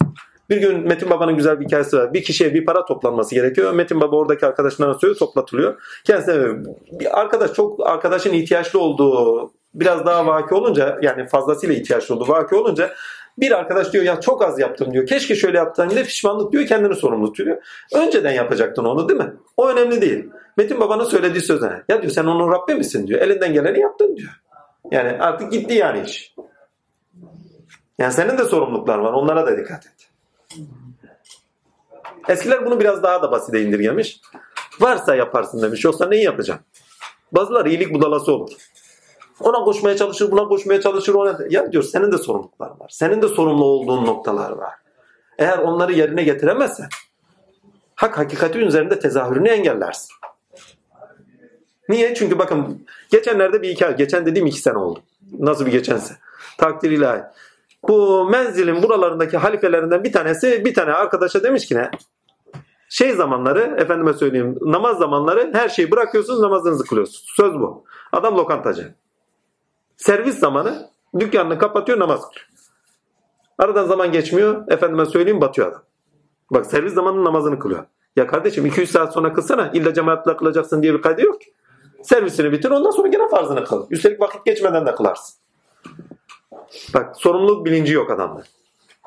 Bir 0.51 0.57
gün 0.57 0.89
Metin 0.89 1.11
Baba'nın 1.11 1.37
güzel 1.37 1.61
bir 1.61 1.65
hikayesi 1.65 1.97
var. 1.97 2.15
Bir 2.15 2.23
kişiye 2.23 2.55
bir 2.55 2.65
para 2.65 2.85
toplanması 2.85 3.35
gerekiyor. 3.35 3.73
Metin 3.73 4.01
Baba 4.01 4.17
oradaki 4.17 4.47
arkadaşlarına 4.47 4.95
söylüyor 4.95 5.19
toplatılıyor. 5.19 5.81
Kendisine 6.05 6.65
bir 6.93 7.21
arkadaş 7.21 7.53
çok 7.53 7.87
arkadaşın 7.87 8.33
ihtiyaçlı 8.33 8.81
olduğu 8.81 9.51
biraz 9.75 10.07
daha 10.07 10.27
vaki 10.27 10.55
olunca 10.55 10.99
yani 11.03 11.27
fazlasıyla 11.29 11.75
ihtiyaçlı 11.75 12.15
olduğu 12.15 12.29
vaki 12.29 12.55
olunca 12.55 12.91
bir 13.39 13.51
arkadaş 13.51 13.93
diyor 13.93 14.05
ya 14.05 14.21
çok 14.21 14.45
az 14.45 14.59
yaptım 14.59 14.93
diyor. 14.93 15.07
Keşke 15.07 15.35
şöyle 15.35 15.59
yaptığın 15.59 15.89
gibi 15.89 16.05
pişmanlık 16.05 16.53
diyor 16.53 16.67
kendini 16.67 16.95
sorumlu 16.95 17.33
tutuyor. 17.33 17.57
Önceden 17.95 18.33
yapacaktın 18.33 18.85
onu 18.85 19.09
değil 19.09 19.21
mi? 19.21 19.33
O 19.57 19.69
önemli 19.69 20.01
değil. 20.01 20.29
Metin 20.57 20.81
Baba'nın 20.81 21.05
söylediği 21.05 21.43
sözler. 21.43 21.83
Ya 21.89 22.03
diyor 22.03 22.13
sen 22.13 22.25
onun 22.25 22.53
Rabbi 22.53 22.75
misin 22.75 23.07
diyor. 23.07 23.21
Elinden 23.21 23.53
geleni 23.53 23.81
yaptın 23.81 24.17
diyor. 24.17 24.33
Yani 24.91 25.23
artık 25.23 25.53
gitti 25.53 25.75
yani 25.75 26.01
iş. 26.07 26.35
Yani 27.99 28.13
senin 28.13 28.39
de 28.39 28.45
sorumluluklar 28.45 28.99
var. 28.99 29.13
Onlara 29.13 29.47
da 29.47 29.57
dikkat 29.57 29.87
et. 29.87 30.11
Eskiler 32.29 32.67
bunu 32.67 32.81
biraz 32.81 33.03
daha 33.03 33.23
da 33.23 33.33
basite 33.33 33.63
indirgemiş. 33.63 34.21
Varsa 34.81 35.15
yaparsın 35.15 35.63
demiş. 35.63 35.85
Yoksa 35.85 36.09
neyi 36.09 36.25
yapacaksın? 36.25 36.67
Bazıları 37.33 37.69
iyilik 37.69 37.95
budalası 37.95 38.33
olur. 38.33 38.51
Ona 39.41 39.65
koşmaya 39.65 39.97
çalışır, 39.97 40.31
buna 40.31 40.49
koşmaya 40.49 40.81
çalışır. 40.81 41.15
Ona... 41.15 41.39
Ya 41.51 41.73
diyor 41.73 41.83
senin 41.83 42.13
de 42.13 42.19
sorumluluklar 42.19 42.71
var. 42.71 42.89
Senin 42.91 43.23
de 43.23 43.29
sorumlu 43.29 43.65
olduğun 43.65 44.07
noktalar 44.07 44.51
var. 44.51 44.75
Eğer 45.39 45.59
onları 45.59 45.93
yerine 45.93 46.23
getiremezsen 46.23 46.89
hak 47.95 48.19
hakikati 48.19 48.59
üzerinde 48.59 48.99
tezahürünü 48.99 49.49
engellersin. 49.49 50.15
Niye? 51.89 52.15
Çünkü 52.15 52.39
bakın 52.39 52.87
geçenlerde 53.11 53.63
bir 53.63 53.69
hikaye, 53.69 53.93
geçen 53.93 54.27
dediğim 54.27 54.47
iki 54.47 54.59
sene 54.59 54.79
oldu. 54.79 55.01
Nasıl 55.39 55.67
bir 55.67 55.73
geçense. 55.73 56.15
Takdir 56.59 56.91
ilahi. 56.91 57.23
Bu 57.89 58.29
menzilin 58.31 58.83
buralarındaki 58.83 59.37
halifelerinden 59.37 60.05
bir 60.05 60.13
tanesi 60.13 60.65
bir 60.65 60.75
tane 60.75 60.93
arkadaşa 60.93 61.43
demiş 61.43 61.67
ki 61.67 61.77
ne? 61.77 61.91
Şey 62.89 63.13
zamanları 63.13 63.77
efendime 63.79 64.13
söyleyeyim 64.13 64.59
namaz 64.61 64.99
zamanları 64.99 65.51
her 65.53 65.69
şeyi 65.69 65.91
bırakıyorsunuz 65.91 66.41
namazınızı 66.41 66.85
kılıyorsunuz. 66.85 67.27
Söz 67.37 67.55
bu. 67.55 67.85
Adam 68.13 68.37
lokantacı. 68.37 68.95
Servis 69.97 70.39
zamanı 70.39 70.91
dükkanını 71.21 71.59
kapatıyor 71.59 71.99
namaz 71.99 72.21
kılıyor. 72.21 72.47
Aradan 73.59 73.87
zaman 73.87 74.13
geçmiyor. 74.13 74.65
Efendime 74.69 75.07
söyleyeyim 75.07 75.41
batıyor 75.41 75.69
adam. 75.69 75.83
Bak 76.51 76.67
servis 76.67 76.95
zamanı 76.95 77.25
namazını 77.25 77.59
kılıyor. 77.59 77.85
Ya 78.17 78.27
kardeşim 78.27 78.67
200 78.67 78.91
saat 78.91 79.13
sonra 79.13 79.33
kılsana. 79.33 79.71
İlla 79.75 79.95
cemaatle 79.95 80.37
kılacaksın 80.37 80.83
diye 80.83 80.95
bir 80.95 81.03
kaydı 81.03 81.23
yok 81.23 81.41
ki. 81.41 81.53
Servisini 82.03 82.53
bitir 82.53 82.71
ondan 82.71 82.91
sonra 82.91 83.09
gene 83.09 83.29
farzını 83.29 83.65
kıl. 83.65 83.87
Üstelik 83.91 84.21
vakit 84.21 84.45
geçmeden 84.45 84.87
de 84.87 84.95
kılarsın. 84.95 85.35
Bak 86.95 87.17
sorumluluk 87.17 87.67
bilinci 87.67 87.93
yok 87.93 88.11
adamda. 88.11 88.43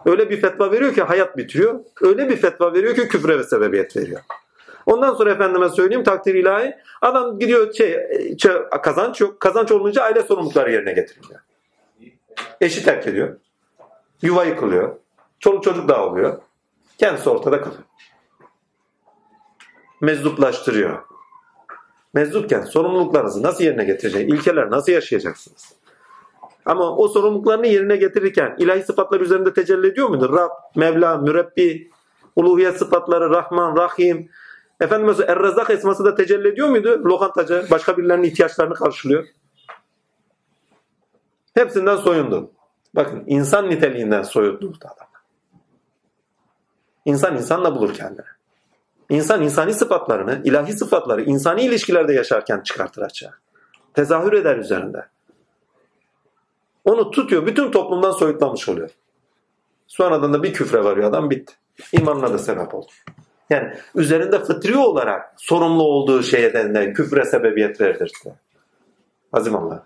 Öyle 0.06 0.30
bir 0.30 0.42
fetva 0.42 0.72
veriyor 0.72 0.94
ki 0.94 1.02
hayat 1.04 1.38
bitiriyor. 1.38 1.80
Öyle 2.02 2.30
bir 2.30 2.38
fetva 2.38 2.74
veriyor 2.74 2.96
ki 2.96 3.08
küfre 3.08 3.40
ve 3.40 3.44
sebebiyet 3.44 3.98
veriyor. 3.98 4.22
Ondan 4.86 5.14
sonra 5.14 5.32
efendime 5.32 5.70
söyleyeyim 5.70 6.04
takdir 6.04 6.36
ilahi. 6.36 6.76
Adam 7.02 7.40
gidiyor 7.40 7.74
şey, 7.74 8.00
kazanç 8.84 9.22
yok. 9.22 9.40
Kazanç 9.40 9.72
olunca 9.72 10.04
aile 10.04 10.22
sorumlulukları 10.22 10.72
yerine 10.72 10.94
getiriliyor. 10.94 11.40
Eşi 12.62 12.84
terk 12.84 13.08
ediyor. 13.08 13.38
Yuva 14.22 14.44
yıkılıyor. 14.44 14.96
Çoluk 15.40 15.64
çocuk 15.64 15.90
dağılıyor. 15.90 16.42
Kendisi 16.98 17.30
ortada 17.30 17.62
kalıyor. 17.62 17.84
Mezduplaştırıyor 20.02 21.15
meczupken 22.16 22.62
sorumluluklarınızı 22.62 23.44
nasıl 23.44 23.64
yerine 23.64 23.84
getireceksiniz? 23.84 24.40
İlkeler 24.40 24.72
nasıl 24.72 24.92
yaşayacaksınız? 24.92 25.74
Ama 26.66 26.96
o 26.96 27.08
sorumluluklarını 27.08 27.68
yerine 27.68 27.96
getirirken 27.96 28.56
ilahi 28.60 28.84
sıfatlar 28.84 29.22
üzerinde 29.22 29.54
tecelli 29.54 29.88
ediyor 29.88 30.10
muydu? 30.10 30.34
Rab, 30.34 30.50
Mevla, 30.76 31.18
Mürebbi, 31.18 31.92
uluhiyet 32.36 32.78
sıfatları, 32.78 33.30
Rahman, 33.30 33.78
Rahim. 33.78 34.30
Efendim 34.80 35.08
mesela 35.08 35.32
Er-Rezzak 35.32 35.70
esması 35.70 36.06
da 36.06 36.16
tecelli 36.16 36.48
ediyor 36.48 36.70
muydu? 36.70 37.02
Lokantacı, 37.06 37.66
başka 37.72 37.98
birilerinin 37.98 38.28
ihtiyaçlarını 38.28 38.74
karşılıyor. 38.74 39.26
Hepsinden 41.54 41.96
soyundu. 41.96 42.52
Bakın 42.96 43.24
insan 43.28 43.70
niteliğinden 43.70 44.24
soyundu 44.24 44.74
adam. 44.86 45.08
İnsan 47.06 47.36
insanla 47.36 47.76
bulur 47.76 47.94
kendini. 47.94 48.35
İnsan 49.10 49.42
insani 49.42 49.74
sıfatlarını, 49.74 50.42
ilahi 50.44 50.74
sıfatları 50.74 51.24
insani 51.24 51.64
ilişkilerde 51.64 52.14
yaşarken 52.14 52.62
çıkartır 52.62 53.02
açığa. 53.02 53.32
Tezahür 53.94 54.34
eder 54.34 54.58
üzerinde. 54.58 55.06
Onu 56.86 57.12
tutuyor, 57.12 57.46
bütün 57.46 57.72
toplumdan 57.72 58.12
soyutlamış 58.12 58.70
oluyor. 58.70 58.90
Sonradan 59.88 60.34
da 60.34 60.44
bir 60.44 60.54
küfre 60.54 60.84
varıyor 60.84 61.10
adam 61.10 61.30
bitti. 61.30 61.54
İmanına 61.92 62.34
da 62.34 62.38
sebep 62.38 62.76
oldu. 62.76 62.92
Yani 63.50 63.74
üzerinde 63.96 64.44
fıtri 64.44 64.78
olarak 64.78 65.34
sorumlu 65.38 65.84
olduğu 65.84 66.24
şeyden 66.24 66.76
de 66.76 66.94
küfre 66.94 67.26
sebebiyet 67.26 67.82
verdirdi. 67.82 68.36
Azim 69.34 69.56
Allah. 69.56 69.86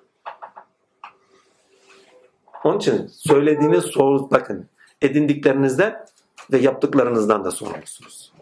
Onun 2.63 2.78
için 2.78 3.07
söylediğiniz 3.07 3.84
soru 3.84 4.32
bakın 4.32 4.67
edindiklerinizden 5.01 6.05
ve 6.51 6.57
yaptıklarınızdan 6.57 7.45
da 7.45 7.51
sorumlusunuz. 7.51 8.34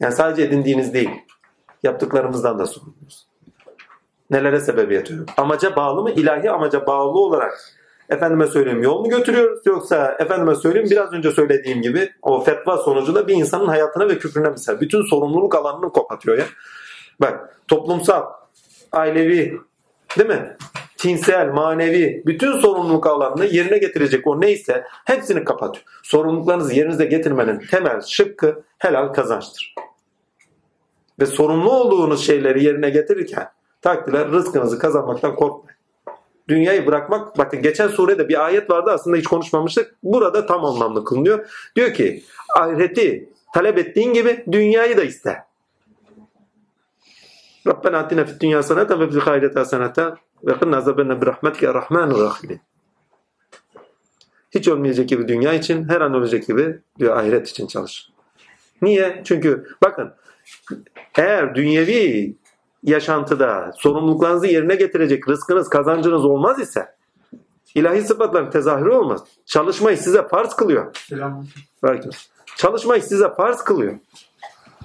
Yani 0.00 0.14
sadece 0.14 0.42
edindiğiniz 0.42 0.94
değil, 0.94 1.10
yaptıklarımızdan 1.82 2.58
da 2.58 2.66
sorumluyuz. 2.66 3.28
Nelere 4.30 4.60
sebebiyet 4.60 5.10
veriyor? 5.10 5.28
Amaca 5.36 5.76
bağlı 5.76 6.02
mı? 6.02 6.10
İlahi 6.10 6.50
amaca 6.50 6.86
bağlı 6.86 7.18
olarak 7.18 7.78
efendime 8.08 8.46
söyleyeyim 8.46 8.82
yol 8.82 9.00
mu 9.00 9.08
götürüyoruz 9.08 9.66
yoksa 9.66 10.16
efendime 10.18 10.54
söyleyeyim 10.54 10.90
biraz 10.90 11.12
önce 11.12 11.30
söylediğim 11.30 11.82
gibi 11.82 12.12
o 12.22 12.44
fetva 12.44 12.76
sonucunda 12.76 13.28
bir 13.28 13.34
insanın 13.34 13.68
hayatına 13.68 14.08
ve 14.08 14.18
küfrüne 14.18 14.48
misal 14.48 14.80
bütün 14.80 15.02
sorumluluk 15.02 15.54
alanını 15.54 15.92
kopatıyor 15.92 16.38
ya. 16.38 16.44
Bak 17.20 17.60
toplumsal, 17.68 18.24
ailevi 18.92 19.60
değil 20.18 20.28
mi? 20.28 20.56
Tinsel, 20.96 21.48
manevi 21.48 22.22
bütün 22.26 22.58
sorumluluk 22.58 23.06
alanını 23.06 23.46
yerine 23.46 23.78
getirecek 23.78 24.26
o 24.26 24.40
neyse 24.40 24.84
hepsini 25.04 25.44
kapatıyor. 25.44 25.84
Sorumluluklarınızı 26.02 26.74
yerinize 26.74 27.04
getirmenin 27.04 27.60
temel 27.70 28.00
şıkkı 28.00 28.62
helal 28.78 29.08
kazançtır. 29.12 29.74
Ve 31.20 31.26
sorumlu 31.26 31.70
olduğunuz 31.70 32.26
şeyleri 32.26 32.64
yerine 32.64 32.90
getirirken 32.90 33.48
takdirler 33.82 34.30
rızkınızı 34.30 34.78
kazanmaktan 34.78 35.34
korkmayın. 35.34 35.78
Dünyayı 36.48 36.86
bırakmak, 36.86 37.38
bakın 37.38 37.62
geçen 37.62 37.88
surede 37.88 38.28
bir 38.28 38.44
ayet 38.44 38.70
vardı 38.70 38.90
aslında 38.90 39.16
hiç 39.16 39.26
konuşmamıştık. 39.26 39.94
Burada 40.02 40.46
tam 40.46 40.64
anlamlı 40.64 41.04
kılınıyor. 41.04 41.48
Diyor 41.76 41.94
ki 41.94 42.24
ahireti 42.56 43.28
talep 43.54 43.78
ettiğin 43.78 44.12
gibi 44.12 44.44
dünyayı 44.52 44.96
da 44.96 45.04
iste. 45.04 45.44
Rabbena 47.66 47.98
atina 47.98 48.24
fid 48.24 48.40
dünya 48.40 48.62
sanata 48.62 49.00
ve 49.00 49.10
fil 49.10 49.20
hayreti 49.20 49.58
hasenata 49.58 50.16
ve 50.44 50.58
kınna 50.58 50.76
azabenne 50.76 51.20
bi 51.20 51.26
rahmetike 51.26 51.66
ya 51.66 51.74
rahmanu 51.74 52.24
rahim. 52.24 52.60
Hiç 54.50 54.68
olmayacak 54.68 55.08
gibi 55.08 55.28
dünya 55.28 55.54
için, 55.54 55.88
her 55.88 56.00
an 56.00 56.14
ölecek 56.14 56.46
gibi 56.46 56.78
diyor 56.98 57.16
ahiret 57.16 57.48
için 57.48 57.66
çalış. 57.66 58.10
Niye? 58.82 59.22
Çünkü 59.24 59.66
bakın 59.84 60.12
eğer 61.18 61.54
dünyevi 61.54 62.34
yaşantıda 62.82 63.72
sorumluluklarınızı 63.76 64.46
yerine 64.46 64.74
getirecek 64.74 65.28
rızkınız, 65.28 65.68
kazancınız 65.68 66.24
olmaz 66.24 66.60
ise 66.60 66.94
ilahi 67.74 68.02
sıfatların 68.02 68.50
tezahürü 68.50 68.90
olmaz. 68.90 69.20
Çalışmayı 69.46 69.96
size 69.96 70.28
farz 70.28 70.56
kılıyor. 70.56 70.96
Selam. 71.08 71.46
Çalışmayı 72.56 73.02
size 73.02 73.34
farz 73.34 73.64
kılıyor. 73.64 73.98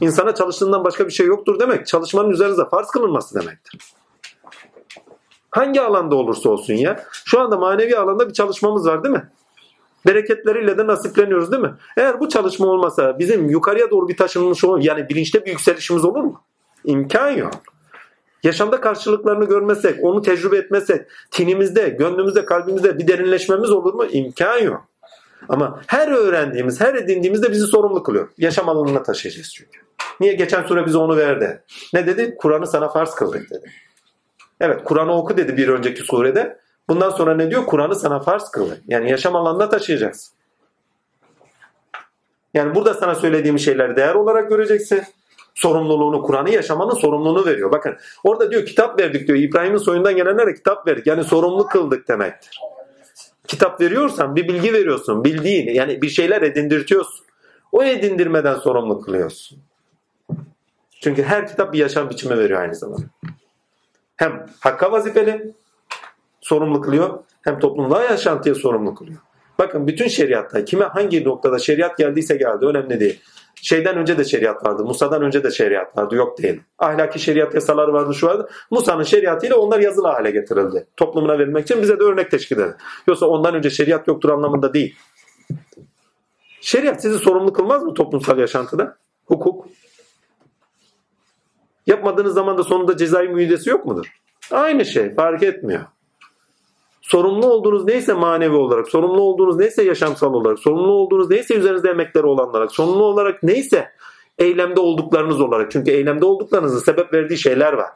İnsana 0.01 0.35
çalıştığından 0.35 0.83
başka 0.83 1.07
bir 1.07 1.11
şey 1.11 1.27
yoktur 1.27 1.59
demek. 1.59 1.87
Çalışmanın 1.87 2.29
üzerinize 2.29 2.65
farz 2.69 2.87
kılınması 2.87 3.41
demektir. 3.41 3.79
Hangi 5.51 5.81
alanda 5.81 6.15
olursa 6.15 6.49
olsun 6.49 6.73
ya. 6.73 7.03
Şu 7.25 7.41
anda 7.41 7.57
manevi 7.57 7.97
alanda 7.97 8.29
bir 8.29 8.33
çalışmamız 8.33 8.87
var 8.87 9.03
değil 9.03 9.15
mi? 9.15 9.29
Bereketleriyle 10.07 10.77
de 10.77 10.87
nasipleniyoruz 10.87 11.51
değil 11.51 11.63
mi? 11.63 11.73
Eğer 11.97 12.19
bu 12.19 12.29
çalışma 12.29 12.67
olmasa 12.67 13.19
bizim 13.19 13.49
yukarıya 13.49 13.91
doğru 13.91 14.07
bir 14.07 14.17
taşınmış 14.17 14.63
olur 14.63 14.79
yani 14.81 15.09
bilinçte 15.09 15.45
bir 15.45 15.51
yükselişimiz 15.51 16.05
olur 16.05 16.23
mu? 16.23 16.41
İmkan 16.85 17.31
yok. 17.31 17.53
Yaşamda 18.43 18.81
karşılıklarını 18.81 19.45
görmesek, 19.45 20.03
onu 20.03 20.21
tecrübe 20.21 20.57
etmesek, 20.57 21.07
tinimizde, 21.31 21.89
gönlümüzde, 21.89 22.45
kalbimizde 22.45 22.99
bir 22.99 23.07
derinleşmemiz 23.07 23.71
olur 23.71 23.93
mu? 23.93 24.05
İmkan 24.05 24.57
yok. 24.57 24.85
Ama 25.49 25.81
her 25.87 26.07
öğrendiğimiz, 26.07 26.81
her 26.81 26.95
edindiğimizde 26.95 27.51
bizi 27.51 27.67
sorumlu 27.67 28.03
kılıyor. 28.03 28.29
Yaşam 28.37 28.69
alanına 28.69 29.03
taşıyacağız 29.03 29.53
çünkü. 29.53 29.79
Niye? 30.19 30.33
Geçen 30.33 30.63
sure 30.63 30.85
bize 30.85 30.97
onu 30.97 31.17
verdi. 31.17 31.63
Ne 31.93 32.07
dedi? 32.07 32.35
Kur'an'ı 32.39 32.67
sana 32.67 32.89
farz 32.89 33.15
kıldık 33.15 33.49
dedi. 33.49 33.71
Evet 34.59 34.83
Kur'an'ı 34.83 35.13
oku 35.13 35.37
dedi 35.37 35.57
bir 35.57 35.67
önceki 35.67 36.01
surede. 36.01 36.59
Bundan 36.89 37.09
sonra 37.09 37.35
ne 37.35 37.51
diyor? 37.51 37.65
Kur'an'ı 37.65 37.95
sana 37.95 38.19
farz 38.19 38.51
kıldık. 38.51 38.81
Yani 38.87 39.11
yaşam 39.11 39.35
alanına 39.35 39.69
taşıyacaksın. 39.69 40.33
Yani 42.53 42.75
burada 42.75 42.93
sana 42.93 43.15
söylediğim 43.15 43.59
şeyler 43.59 43.95
değer 43.95 44.15
olarak 44.15 44.49
göreceksin 44.49 45.03
sorumluluğunu, 45.55 46.21
Kur'an'ı 46.21 46.49
yaşamanın 46.49 46.95
sorumluluğunu 46.95 47.45
veriyor. 47.45 47.71
Bakın 47.71 47.97
orada 48.23 48.51
diyor 48.51 48.65
kitap 48.65 48.99
verdik 48.99 49.27
diyor. 49.27 49.37
İbrahim'in 49.37 49.77
soyundan 49.77 50.15
gelenlere 50.15 50.53
kitap 50.53 50.87
verdik. 50.87 51.07
Yani 51.07 51.23
sorumlu 51.23 51.67
kıldık 51.67 52.07
demektir. 52.07 52.59
Kitap 53.47 53.81
veriyorsan 53.81 54.35
bir 54.35 54.47
bilgi 54.47 54.73
veriyorsun. 54.73 55.23
Bildiğin 55.23 55.73
yani 55.73 56.01
bir 56.01 56.09
şeyler 56.09 56.41
edindirtiyorsun. 56.41 57.25
O 57.71 57.83
edindirmeden 57.83 58.55
sorumlu 58.55 59.01
kılıyorsun. 59.01 59.59
Çünkü 61.01 61.23
her 61.23 61.47
kitap 61.47 61.73
bir 61.73 61.79
yaşam 61.79 62.09
biçimi 62.09 62.37
veriyor 62.37 62.61
aynı 62.61 62.75
zamanda. 62.75 63.05
Hem 64.15 64.45
hakka 64.59 64.91
vazifeli 64.91 65.53
sorumlu 66.43 66.81
kılıyor 66.81 67.19
hem 67.41 67.59
toplumda 67.59 68.03
yaşantıya 68.03 68.55
sorumlu 68.55 68.95
kılıyor. 68.95 69.19
Bakın 69.59 69.87
bütün 69.87 70.07
şeriatta 70.07 70.65
kime 70.65 70.85
hangi 70.85 71.25
noktada 71.25 71.59
şeriat 71.59 71.97
geldiyse 71.97 72.35
geldi 72.35 72.65
önemli 72.65 72.99
değil. 72.99 73.19
Şeyden 73.55 73.97
önce 73.97 74.17
de 74.17 74.23
şeriat 74.23 74.65
vardı. 74.65 74.83
Musa'dan 74.83 75.21
önce 75.21 75.43
de 75.43 75.51
şeriat 75.51 75.97
vardı. 75.97 76.15
Yok 76.15 76.37
değil. 76.37 76.61
Ahlaki 76.79 77.19
şeriat 77.19 77.55
yasaları 77.55 77.93
vardı 77.93 78.13
şu 78.13 78.27
vardı. 78.27 78.49
Musa'nın 78.71 79.03
şeriatıyla 79.03 79.57
onlar 79.57 79.79
yazılı 79.79 80.07
hale 80.07 80.31
getirildi. 80.31 80.87
Toplumuna 80.97 81.39
verilmek 81.39 81.63
için 81.63 81.81
bize 81.81 81.99
de 81.99 82.03
örnek 82.03 82.31
teşkil 82.31 82.55
eder. 82.55 82.73
Yoksa 83.07 83.25
ondan 83.25 83.55
önce 83.55 83.69
şeriat 83.69 84.07
yoktur 84.07 84.29
anlamında 84.29 84.73
değil. 84.73 84.95
Şeriat 86.61 87.01
sizi 87.01 87.19
sorumlu 87.19 87.53
kılmaz 87.53 87.83
mı 87.83 87.93
toplumsal 87.93 88.39
yaşantıda? 88.39 88.97
Hukuk. 89.25 89.67
Yapmadığınız 91.87 92.33
zaman 92.33 92.57
da 92.57 92.63
sonunda 92.63 92.97
cezai 92.97 93.27
müydesi 93.27 93.69
yok 93.69 93.85
mudur? 93.85 94.05
Aynı 94.51 94.85
şey. 94.85 95.15
Fark 95.15 95.43
etmiyor 95.43 95.81
sorumlu 97.03 97.47
olduğunuz 97.47 97.85
neyse 97.85 98.13
manevi 98.13 98.55
olarak, 98.55 98.87
sorumlu 98.87 99.21
olduğunuz 99.21 99.57
neyse 99.57 99.83
yaşamsal 99.83 100.33
olarak, 100.33 100.59
sorumlu 100.59 100.91
olduğunuz 100.91 101.29
neyse 101.29 101.55
üzerinizde 101.55 101.89
emekleri 101.89 102.25
olan 102.25 102.49
olarak, 102.49 102.71
sorumlu 102.71 103.03
olarak 103.03 103.43
neyse 103.43 103.91
eylemde 104.37 104.79
olduklarınız 104.79 105.41
olarak. 105.41 105.71
Çünkü 105.71 105.91
eylemde 105.91 106.25
olduklarınızın 106.25 106.79
sebep 106.79 107.13
verdiği 107.13 107.37
şeyler 107.37 107.73
var. 107.73 107.89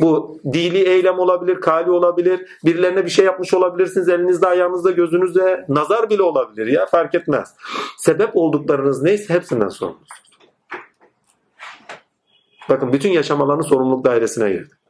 Bu 0.00 0.40
dili 0.52 0.78
eylem 0.78 1.18
olabilir, 1.18 1.60
kali 1.60 1.90
olabilir, 1.90 2.40
birilerine 2.64 3.04
bir 3.04 3.10
şey 3.10 3.24
yapmış 3.24 3.54
olabilirsiniz 3.54 4.08
elinizde, 4.08 4.46
ayağınızda, 4.46 4.90
gözünüzde, 4.90 5.66
nazar 5.68 6.10
bile 6.10 6.22
olabilir 6.22 6.66
ya 6.66 6.86
fark 6.86 7.14
etmez. 7.14 7.54
Sebep 7.98 8.30
olduklarınız 8.34 9.02
neyse 9.02 9.34
hepsinden 9.34 9.68
sorumlusunuz. 9.68 10.08
Bakın 12.68 12.92
bütün 12.92 13.10
yaşam 13.10 13.42
alanı 13.42 13.64
sorumluluk 13.64 14.04
dairesine 14.04 14.50
girdi. 14.50 14.81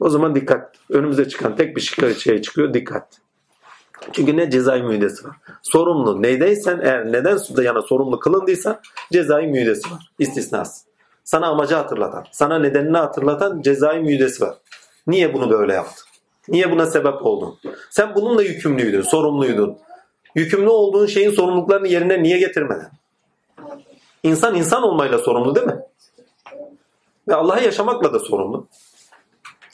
O 0.00 0.08
zaman 0.08 0.34
dikkat. 0.34 0.76
Önümüze 0.90 1.28
çıkan 1.28 1.56
tek 1.56 1.76
bir 1.76 1.80
şey 2.14 2.42
çıkıyor. 2.42 2.74
Dikkat. 2.74 3.20
Çünkü 4.12 4.36
ne 4.36 4.50
cezai 4.50 4.82
müydesi 4.82 5.24
var. 5.24 5.36
Sorumlu 5.62 6.22
neydeysen 6.22 6.80
eğer 6.82 7.12
neden 7.12 7.62
yana 7.62 7.82
sorumlu 7.82 8.18
kılındıysa 8.20 8.80
cezai 9.12 9.46
müydesi 9.46 9.90
var. 9.90 10.10
İstisnas. 10.18 10.84
Sana 11.24 11.46
amacı 11.46 11.74
hatırlatan, 11.74 12.24
sana 12.32 12.58
nedenini 12.58 12.96
hatırlatan 12.98 13.62
cezai 13.62 14.00
müydesi 14.00 14.44
var. 14.44 14.54
Niye 15.06 15.34
bunu 15.34 15.50
böyle 15.50 15.72
yaptın? 15.72 16.04
Niye 16.48 16.70
buna 16.70 16.86
sebep 16.86 17.26
oldun? 17.26 17.58
Sen 17.90 18.14
bununla 18.14 18.42
yükümlüydün, 18.42 19.02
sorumluydun. 19.02 19.78
Yükümlü 20.34 20.68
olduğun 20.68 21.06
şeyin 21.06 21.30
sorumluluklarını 21.30 21.88
yerine 21.88 22.22
niye 22.22 22.38
getirmedin? 22.38 22.86
İnsan 24.22 24.54
insan 24.54 24.82
olmayla 24.82 25.18
sorumlu 25.18 25.54
değil 25.54 25.66
mi? 25.66 25.78
Ve 27.28 27.34
Allah'ı 27.34 27.64
yaşamakla 27.64 28.12
da 28.12 28.18
sorumlu. 28.18 28.66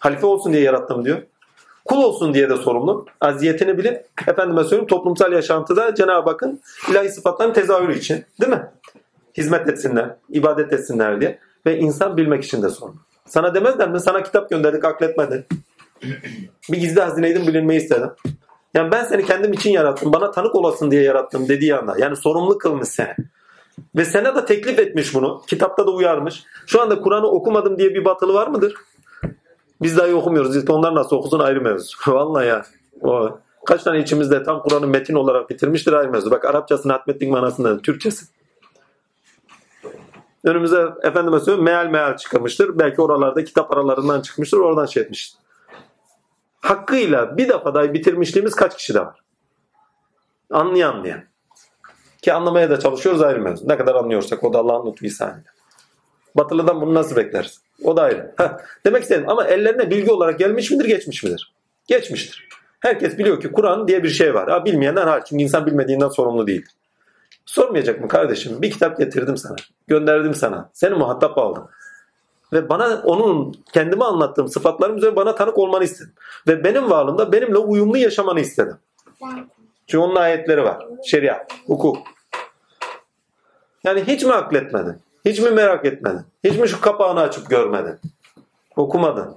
Halife 0.05 0.27
olsun 0.27 0.53
diye 0.53 0.63
yarattım 0.63 1.05
diyor. 1.05 1.23
Kul 1.85 2.03
olsun 2.03 2.35
diye 2.35 2.51
de 2.51 2.57
sorumlu. 2.57 3.07
Aziyetini 3.21 3.79
bilip 3.79 4.07
efendime 4.27 4.63
söyleyeyim 4.63 4.87
toplumsal 4.87 5.33
yaşantıda 5.33 5.95
Cenab-ı 5.95 6.31
Hakk'ın 6.31 6.61
ilahi 6.91 7.09
sıfatların 7.09 7.53
tezahürü 7.53 7.99
için. 7.99 8.25
Değil 8.41 8.53
mi? 8.53 8.71
Hizmet 9.37 9.69
etsinler, 9.69 10.17
ibadet 10.29 10.73
etsinler 10.73 11.21
diye. 11.21 11.39
Ve 11.67 11.79
insan 11.79 12.17
bilmek 12.17 12.45
için 12.45 12.63
de 12.63 12.69
sorumlu. 12.69 12.99
Sana 13.27 13.55
demezler 13.55 13.91
mi? 13.91 14.01
Sana 14.01 14.23
kitap 14.23 14.51
gönderdik 14.51 14.85
akletmedin. 14.85 15.45
Bir 16.73 16.79
gizli 16.81 17.01
hazineydim 17.01 17.47
bilinmeyi 17.47 17.81
istedim. 17.81 18.11
Yani 18.75 18.93
ben 18.93 19.05
seni 19.05 19.25
kendim 19.25 19.53
için 19.53 19.71
yarattım. 19.71 20.13
Bana 20.13 20.31
tanık 20.31 20.55
olasın 20.55 20.91
diye 20.91 21.03
yarattım 21.03 21.49
dediği 21.49 21.75
anda. 21.75 21.95
Yani 21.99 22.17
sorumlu 22.17 22.59
kılmış 22.59 22.89
seni. 22.89 23.15
Ve 23.97 24.05
sana 24.05 24.35
da 24.35 24.45
teklif 24.45 24.79
etmiş 24.79 25.15
bunu. 25.15 25.43
Kitapta 25.47 25.87
da 25.87 25.91
uyarmış. 25.91 26.43
Şu 26.67 26.83
anda 26.83 27.01
Kur'an'ı 27.01 27.27
okumadım 27.27 27.79
diye 27.79 27.95
bir 27.95 28.05
batılı 28.05 28.35
var 28.35 28.47
mıdır? 28.47 28.75
Biz 29.85 29.97
dahi 29.97 30.15
okumuyoruz. 30.15 30.57
İşte 30.57 30.73
onlar 30.73 30.95
nasıl 30.95 31.17
okusun 31.17 31.39
ayrı 31.39 31.61
mevzu. 31.61 31.97
Vallahi 32.13 32.47
ya. 32.47 32.63
O, 33.01 33.39
kaç 33.67 33.83
tane 33.83 33.99
içimizde 33.99 34.43
tam 34.43 34.63
Kur'an'ı 34.63 34.87
metin 34.87 35.15
olarak 35.15 35.51
bitirmiştir 35.51 35.93
ayrı 35.93 36.11
mevzu. 36.11 36.31
Bak 36.31 36.45
Arapçasını 36.45 36.93
hatmettik 36.93 37.31
manasında 37.31 37.79
Türkçesi. 37.79 38.27
Önümüze 40.45 40.89
efendime 41.03 41.41
söyleyeyim 41.41 41.65
meal 41.65 41.87
meal 41.87 42.17
çıkmıştır. 42.17 42.79
Belki 42.79 43.03
oralarda 43.03 43.45
kitap 43.45 43.73
aralarından 43.73 44.21
çıkmıştır. 44.21 44.59
Oradan 44.59 44.87
şey 44.87 45.03
etmiştir. 45.03 45.39
Hakkıyla 46.61 47.37
bir 47.37 47.49
defa 47.49 47.75
dahi 47.75 47.95
bitirmişliğimiz 47.95 48.55
kaç 48.55 48.77
kişi 48.77 48.95
de 48.95 49.01
var? 49.01 49.21
Anlayan 50.51 50.93
anlayan. 50.93 51.21
Ki 52.23 52.33
anlamaya 52.33 52.71
da 52.71 52.81
çalışıyoruz 52.81 53.23
ayrı 53.23 53.41
mevzu. 53.41 53.69
Ne 53.69 53.77
kadar 53.77 53.95
anlıyorsak 53.95 54.45
o 54.45 54.53
da 54.53 54.59
Allah'ın 54.59 54.91
lütfu 54.91 55.07
ihsanıyla. 55.07 55.51
Batılı'dan 56.37 56.81
bunu 56.81 56.95
nasıl 56.95 57.17
bekleriz? 57.17 57.64
O 57.85 57.97
da 57.97 58.03
ayrı. 58.03 58.35
Heh. 58.39 58.49
Demek 58.87 59.03
istedim 59.03 59.29
ama 59.29 59.45
ellerine 59.45 59.91
bilgi 59.91 60.13
olarak 60.13 60.39
gelmiş 60.39 60.71
midir 60.71 60.85
geçmiş 60.85 61.25
midir? 61.25 61.55
Geçmiştir. 61.87 62.49
Herkes 62.81 63.19
biliyor 63.19 63.41
ki 63.41 63.53
Kur'an 63.53 63.89
diye 63.89 64.03
bir 64.03 64.09
şey 64.09 64.35
var. 64.35 64.51
Ha, 64.51 64.65
bilmeyenler 64.65 65.07
hariç. 65.07 65.27
Çünkü 65.27 65.43
insan 65.43 65.67
bilmediğinden 65.67 66.09
sorumlu 66.09 66.47
değil. 66.47 66.67
Sormayacak 67.47 68.01
mı 68.01 68.09
kardeşim? 68.09 68.63
Bir 68.63 68.71
kitap 68.71 68.99
getirdim 68.99 69.37
sana. 69.37 69.57
Gönderdim 69.87 70.35
sana. 70.35 70.71
Seni 70.73 70.95
muhatap 70.95 71.39
aldım. 71.39 71.69
Ve 72.53 72.69
bana 72.69 73.03
onun 73.05 73.55
kendime 73.73 74.05
anlattığım 74.05 74.49
sıfatlarım 74.49 74.97
üzerine 74.97 75.17
bana 75.17 75.35
tanık 75.35 75.59
olmanı 75.59 75.85
istedim. 75.85 76.13
Ve 76.49 76.65
benim 76.65 76.91
varlığımda 76.91 77.33
benimle 77.33 77.59
uyumlu 77.59 77.97
yaşamanı 77.97 78.41
istedim. 78.41 78.77
Çünkü 79.87 79.99
onun 79.99 80.17
ayetleri 80.17 80.65
var. 80.65 80.87
Şeriat, 81.05 81.53
hukuk. 81.67 81.99
Yani 83.85 84.05
hiç 84.05 84.25
mi 84.25 84.33
akletmedin? 84.33 84.97
Hiç 85.25 85.41
mi 85.41 85.51
merak 85.51 85.85
etmedin? 85.85 86.21
Hiç 86.45 86.59
mi 86.59 86.69
şu 86.69 86.81
kapağını 86.81 87.21
açıp 87.21 87.51
görmedin? 87.51 87.99
Okumadın. 88.77 89.37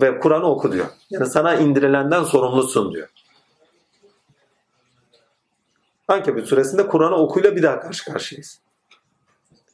Ve 0.00 0.18
Kur'an'ı 0.18 0.46
oku 0.46 0.72
diyor. 0.72 0.86
Yani 1.10 1.26
sana 1.26 1.54
indirilenden 1.54 2.24
sorumlusun 2.24 2.92
diyor. 2.92 3.08
Ankebut 6.08 6.46
suresinde 6.46 6.86
Kur'an'ı 6.86 7.16
okuyla 7.16 7.56
bir 7.56 7.62
daha 7.62 7.80
karşı 7.80 8.12
karşıyayız. 8.12 8.60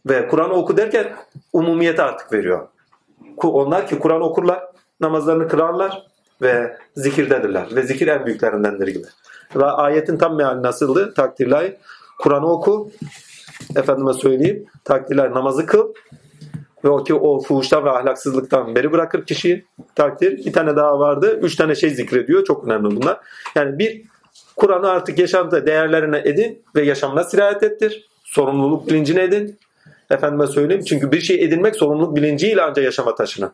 Ve 0.06 0.28
Kur'an'ı 0.28 0.52
oku 0.52 0.76
derken 0.76 1.16
umumiyete 1.52 2.02
artık 2.02 2.32
veriyor. 2.32 2.68
Onlar 3.36 3.86
ki 3.86 3.98
Kur'an 3.98 4.22
okurlar, 4.22 4.64
namazlarını 5.00 5.48
kırarlar 5.48 6.06
ve 6.42 6.78
zikirdedirler. 6.96 7.68
Ve 7.74 7.82
zikir 7.82 8.08
en 8.08 8.26
büyüklerindendir 8.26 8.88
gibi. 8.88 9.06
Ve 9.56 9.64
ayetin 9.64 10.16
tam 10.16 10.36
meali 10.36 10.62
nasıldı? 10.62 11.14
Takdirler. 11.14 11.76
Kur'an'ı 12.18 12.46
oku. 12.46 12.90
Efendime 13.76 14.12
söyleyeyim. 14.12 14.66
Takdirler 14.84 15.30
namazı 15.30 15.66
kıl. 15.66 15.94
Ve 16.84 16.88
o 16.88 17.04
ki 17.04 17.14
o 17.14 17.40
fuhuştan 17.40 17.84
ve 17.84 17.90
ahlaksızlıktan 17.90 18.74
beri 18.74 18.92
bırakır 18.92 19.26
kişiyi. 19.26 19.66
Takdir. 19.94 20.44
Bir 20.44 20.52
tane 20.52 20.76
daha 20.76 20.98
vardı. 20.98 21.38
Üç 21.42 21.56
tane 21.56 21.74
şey 21.74 21.90
zikrediyor. 21.90 22.44
Çok 22.44 22.64
önemli 22.64 22.96
bunlar. 22.96 23.20
Yani 23.54 23.78
bir 23.78 24.02
Kur'an'ı 24.56 24.90
artık 24.90 25.18
yaşamda 25.18 25.66
değerlerine 25.66 26.22
edin 26.24 26.62
ve 26.76 26.84
yaşamına 26.84 27.24
sirayet 27.24 27.62
ettir. 27.62 28.08
Sorumluluk 28.24 28.88
bilincine 28.88 29.22
edin. 29.22 29.58
Efendime 30.10 30.46
söyleyeyim. 30.46 30.84
Çünkü 30.84 31.12
bir 31.12 31.20
şey 31.20 31.44
edinmek 31.44 31.76
sorumluluk 31.76 32.16
bilinciyle 32.16 32.62
ancak 32.62 32.84
yaşama 32.84 33.14
taşınır. 33.14 33.50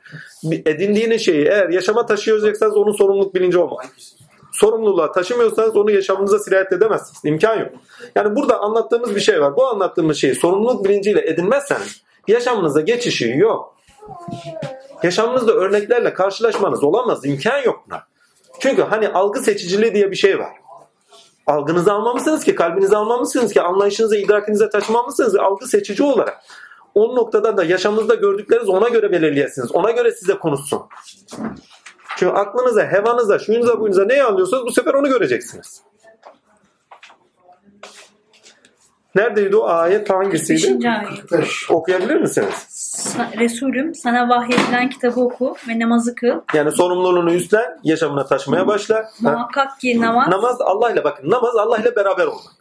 Edindiğiniz 0.52 1.22
şeyi 1.22 1.46
eğer 1.46 1.68
yaşama 1.68 2.06
taşıyacaksanız 2.06 2.76
onun 2.76 2.92
sorumluluk 2.92 3.34
bilinci 3.34 3.58
olmaz. 3.58 3.86
Sorumluluğa 4.54 5.12
taşımıyorsanız 5.12 5.76
onu 5.76 5.90
yaşamınıza 5.90 6.38
sirayet 6.38 6.72
edemezsiniz. 6.72 7.20
İmkan 7.24 7.58
yok. 7.58 7.68
Yani 8.16 8.36
burada 8.36 8.60
anlattığımız 8.60 9.14
bir 9.14 9.20
şey 9.20 9.40
var. 9.40 9.56
Bu 9.56 9.66
anlattığımız 9.66 10.16
şeyi 10.16 10.34
sorumluluk 10.34 10.84
bilinciyle 10.84 11.28
edinmezseniz 11.30 12.02
yaşamınıza 12.28 12.80
geçişi 12.80 13.28
yok. 13.28 13.74
Yaşamınızda 15.02 15.52
örneklerle 15.52 16.14
karşılaşmanız 16.14 16.84
olamaz. 16.84 17.24
İmkan 17.24 17.62
yok 17.62 17.84
buna. 17.86 18.02
Çünkü 18.60 18.82
hani 18.82 19.08
algı 19.08 19.40
seçiciliği 19.40 19.94
diye 19.94 20.10
bir 20.10 20.16
şey 20.16 20.38
var 20.38 20.64
algınızı 21.46 21.92
almamışsınız 21.92 22.44
ki, 22.44 22.54
kalbinizi 22.54 22.96
almamışsınız 22.96 23.52
ki, 23.52 23.62
anlayışınızı, 23.62 24.16
idrakinize 24.16 24.68
taşımamışsınız 24.68 25.36
algı 25.36 25.66
seçici 25.66 26.02
olarak. 26.02 26.44
O 26.94 27.16
noktada 27.16 27.56
da 27.56 27.64
yaşamınızda 27.64 28.14
gördükleriniz 28.14 28.68
ona 28.68 28.88
göre 28.88 29.12
belirleyesiniz. 29.12 29.72
Ona 29.72 29.90
göre 29.90 30.12
size 30.12 30.38
konuşsun. 30.38 30.82
Çünkü 32.16 32.32
aklınıza, 32.32 32.82
hevanıza, 32.86 33.38
şuyunuza, 33.38 33.80
buyunuza 33.80 34.04
neyi 34.04 34.22
alıyorsanız 34.22 34.66
bu 34.66 34.72
sefer 34.72 34.94
onu 34.94 35.08
göreceksiniz. 35.08 35.82
Neredeydi 39.14 39.56
o 39.56 39.64
ayet 39.66 40.10
hangisiydi? 40.10 40.84
5. 40.84 40.84
ayet. 40.84 41.44
Okuyabilir 41.70 42.16
misiniz? 42.16 42.54
Sa- 42.68 43.38
Resulüm 43.38 43.94
sana 43.94 44.28
vahyedilen 44.28 44.90
kitabı 44.90 45.20
oku 45.20 45.56
ve 45.68 45.78
namazı 45.78 46.14
kıl. 46.14 46.40
Yani 46.54 46.72
sorumluluğunu 46.72 47.32
üstlen, 47.32 47.80
yaşamına 47.84 48.26
taşımaya 48.26 48.66
başla. 48.66 48.96
Ha? 48.96 49.08
Muhakkak 49.20 49.80
ki 49.80 50.00
namaz 50.00 50.28
Namaz 50.28 50.56
Allah 50.60 50.90
ile 50.90 51.04
bakın. 51.04 51.30
Namaz 51.30 51.56
Allah 51.56 51.78
ile 51.78 51.96
beraber 51.96 52.26
olmak. 52.26 52.54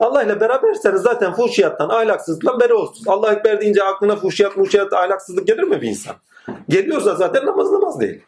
Allah 0.00 0.22
ile 0.22 0.40
beraberseniz 0.40 1.02
zaten 1.02 1.32
fuhşiyattan, 1.32 1.88
ahlaksızlıktan 1.88 2.60
beri 2.60 2.74
olsun. 2.74 3.04
Allah 3.06 3.32
Ekber 3.32 3.60
deyince 3.60 3.82
aklına 3.84 4.16
fuhşiyat, 4.16 4.52
fuhşiyat, 4.52 4.92
ahlaksızlık 4.92 5.46
gelir 5.46 5.62
mi 5.62 5.80
bir 5.80 5.88
insan? 5.88 6.16
Geliyorsa 6.68 7.14
zaten 7.14 7.46
namaz 7.46 7.72
namaz 7.72 8.00
değil. 8.00 8.22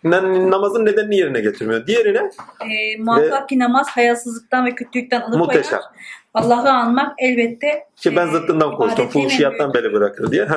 Namazın 0.50 0.84
nedenini 0.84 1.16
yerine 1.16 1.40
getirmiyor. 1.40 1.86
Diğerine 1.86 2.30
e, 2.60 3.02
muhakkak 3.02 3.48
ki 3.48 3.58
namaz 3.58 3.88
hayasızlıktan 3.88 4.66
ve 4.66 4.74
kötülükten 4.74 5.20
alıkoyar. 5.20 5.40
muhteşem. 5.40 5.80
Allah'ı 6.34 6.70
anmak 6.70 7.12
elbette 7.18 7.86
Ki 7.96 8.16
ben 8.16 8.28
e, 8.28 8.30
zıttından 8.30 8.76
konuştum. 8.76 9.04
ibadetlerin 9.04 9.24
en 9.24 9.28
Fuhşiyattan 9.28 9.74
beri 9.74 9.92
bırakır 9.92 10.30
diye. 10.30 10.48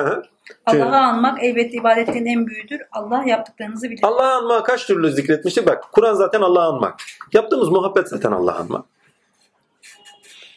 Allah'ı 0.66 0.96
anmak 0.96 1.42
elbette 1.42 1.76
ibadetlerin 1.76 2.26
en 2.26 2.46
büyüğüdür. 2.46 2.80
Allah 2.92 3.24
yaptıklarınızı 3.26 3.90
bilir. 3.90 4.00
Allah'ı 4.02 4.32
anma 4.32 4.62
kaç 4.62 4.86
türlü 4.86 5.10
zikretmiştik? 5.10 5.66
Bak 5.66 5.84
Kur'an 5.92 6.14
zaten 6.14 6.40
Allah'ı 6.40 6.64
anmak. 6.64 6.94
Yaptığımız 7.32 7.68
muhabbet 7.68 8.08
zaten 8.08 8.32
Allah'ı 8.32 8.56
anmak. 8.56 8.84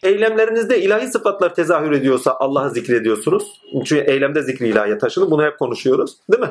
Eylemlerinizde 0.04 0.82
ilahi 0.82 1.08
sıfatlar 1.08 1.56
tezahür 1.56 1.92
ediyorsa 1.92 2.38
Allah'ı 2.40 2.70
zikrediyorsunuz. 2.70 3.62
Çünkü 3.72 3.98
eylemde 3.98 4.44
zikri 4.44 4.68
ilahiye 4.68 4.98
taşınır. 4.98 5.32
Bunu 5.32 5.44
hep 5.44 5.60
konuşuyoruz. 5.60 6.18
Değil 6.32 6.44
mi? 6.44 6.50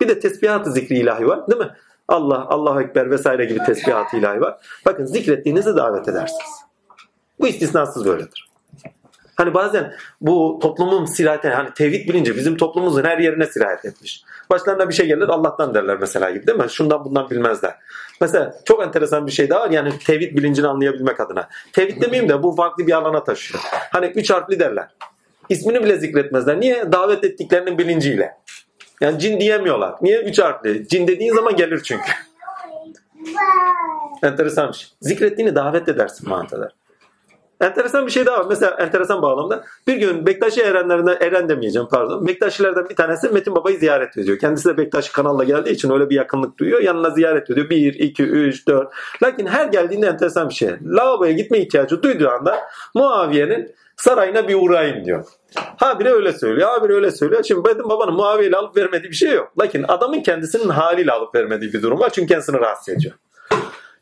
Bir 0.00 0.08
de 0.08 0.20
tesbihat-ı 0.20 0.72
zikri 0.72 0.98
ilahi 0.98 1.26
var. 1.26 1.46
Değil 1.46 1.60
mi? 1.60 1.70
Allah, 2.08 2.46
Allahu 2.48 2.80
Ekber 2.80 3.10
vesaire 3.10 3.44
gibi 3.44 3.58
tesbihat-ı 3.58 4.16
ilahi 4.16 4.40
var. 4.40 4.56
Bakın 4.86 5.04
zikrettiğinizi 5.04 5.76
davet 5.76 6.08
edersiniz. 6.08 6.66
Bu 7.40 7.48
istisnasız 7.48 8.06
böyledir. 8.06 8.46
Hani 9.36 9.54
bazen 9.54 9.94
bu 10.20 10.58
toplumun 10.62 11.04
sirayet 11.04 11.44
hani 11.44 11.74
tevhid 11.74 12.08
bilinci 12.08 12.36
bizim 12.36 12.56
toplumumuzun 12.56 13.04
her 13.04 13.18
yerine 13.18 13.46
sirayet 13.46 13.84
etmiş. 13.84 14.22
Başlarına 14.50 14.88
bir 14.88 14.94
şey 14.94 15.06
gelir 15.06 15.28
Allah'tan 15.28 15.74
derler 15.74 15.96
mesela 16.00 16.30
gibi 16.30 16.46
değil 16.46 16.58
mi? 16.58 16.70
Şundan 16.70 17.04
bundan 17.04 17.30
bilmezler. 17.30 17.74
Mesela 18.20 18.54
çok 18.64 18.82
enteresan 18.82 19.26
bir 19.26 19.32
şey 19.32 19.50
daha 19.50 19.60
var 19.60 19.70
yani 19.70 19.98
tevhid 19.98 20.36
bilincini 20.36 20.66
anlayabilmek 20.66 21.20
adına. 21.20 21.48
Tevhid 21.72 22.02
demeyeyim 22.02 22.28
de 22.28 22.42
bu 22.42 22.54
farklı 22.54 22.86
bir 22.86 22.92
alana 22.92 23.24
taşıyor. 23.24 23.62
Hani 23.92 24.06
üç 24.06 24.30
harfli 24.30 24.60
derler. 24.60 24.88
İsmini 25.48 25.84
bile 25.84 25.96
zikretmezler. 25.98 26.60
Niye? 26.60 26.92
Davet 26.92 27.24
ettiklerinin 27.24 27.78
bilinciyle. 27.78 28.36
Yani 29.00 29.18
cin 29.18 29.40
diyemiyorlar. 29.40 29.94
Niye? 30.02 30.20
Üç 30.22 30.38
harfli. 30.38 30.88
Cin 30.88 31.08
dediğin 31.08 31.34
zaman 31.34 31.56
gelir 31.56 31.82
çünkü. 31.82 32.12
Enteresan 34.22 34.68
bir 34.68 34.76
şey. 34.76 34.88
Zikrettiğini 35.00 35.54
davet 35.54 35.88
edersin 35.88 36.28
mantılar. 36.28 36.72
Enteresan 37.60 38.06
bir 38.06 38.10
şey 38.10 38.26
daha 38.26 38.38
var. 38.38 38.46
Mesela 38.48 38.76
enteresan 38.78 39.22
bağlamda. 39.22 39.64
Bir 39.86 39.96
gün 39.96 40.26
Bektaşi 40.26 40.62
erenlerinden, 40.62 41.16
eren 41.20 41.48
demeyeceğim 41.48 41.88
pardon. 41.90 42.26
Bektaşilerden 42.26 42.88
bir 42.88 42.96
tanesi 42.96 43.28
Metin 43.28 43.54
Baba'yı 43.54 43.78
ziyaret 43.78 44.18
ediyor. 44.18 44.38
Kendisi 44.38 44.68
de 44.68 44.76
Bektaşi 44.76 45.12
kanalla 45.12 45.44
geldiği 45.44 45.70
için 45.70 45.90
öyle 45.90 46.10
bir 46.10 46.14
yakınlık 46.14 46.58
duyuyor. 46.58 46.80
Yanına 46.80 47.10
ziyaret 47.10 47.50
ediyor. 47.50 47.70
1, 47.70 47.94
2, 47.94 48.22
3, 48.22 48.68
4. 48.68 48.88
Lakin 49.22 49.46
her 49.46 49.66
geldiğinde 49.66 50.06
enteresan 50.06 50.48
bir 50.48 50.54
şey. 50.54 50.70
Lavaboya 50.86 51.32
gitme 51.32 51.58
ihtiyacı 51.58 52.02
duyduğu 52.02 52.28
anda 52.28 52.58
Muaviye'nin 52.94 53.74
sarayına 53.96 54.48
bir 54.48 54.54
uğrayayım 54.54 55.04
diyor. 55.04 55.24
Habire 55.56 56.12
öyle 56.12 56.32
söylüyor. 56.32 56.68
Habire 56.68 56.92
öyle 56.92 57.10
söylüyor. 57.10 57.44
Şimdi 57.44 57.68
Metin 57.68 57.88
Baba'nın 57.88 58.14
Muaviye 58.14 58.56
alıp 58.56 58.76
vermediği 58.76 59.10
bir 59.10 59.16
şey 59.16 59.32
yok. 59.32 59.52
Lakin 59.60 59.84
adamın 59.88 60.20
kendisinin 60.20 60.68
haliyle 60.68 61.12
alıp 61.12 61.34
vermediği 61.34 61.72
bir 61.72 61.82
durum 61.82 62.00
var. 62.00 62.10
Çünkü 62.10 62.28
kendisini 62.28 62.60
rahatsız 62.60 62.94
ediyor. 62.94 63.14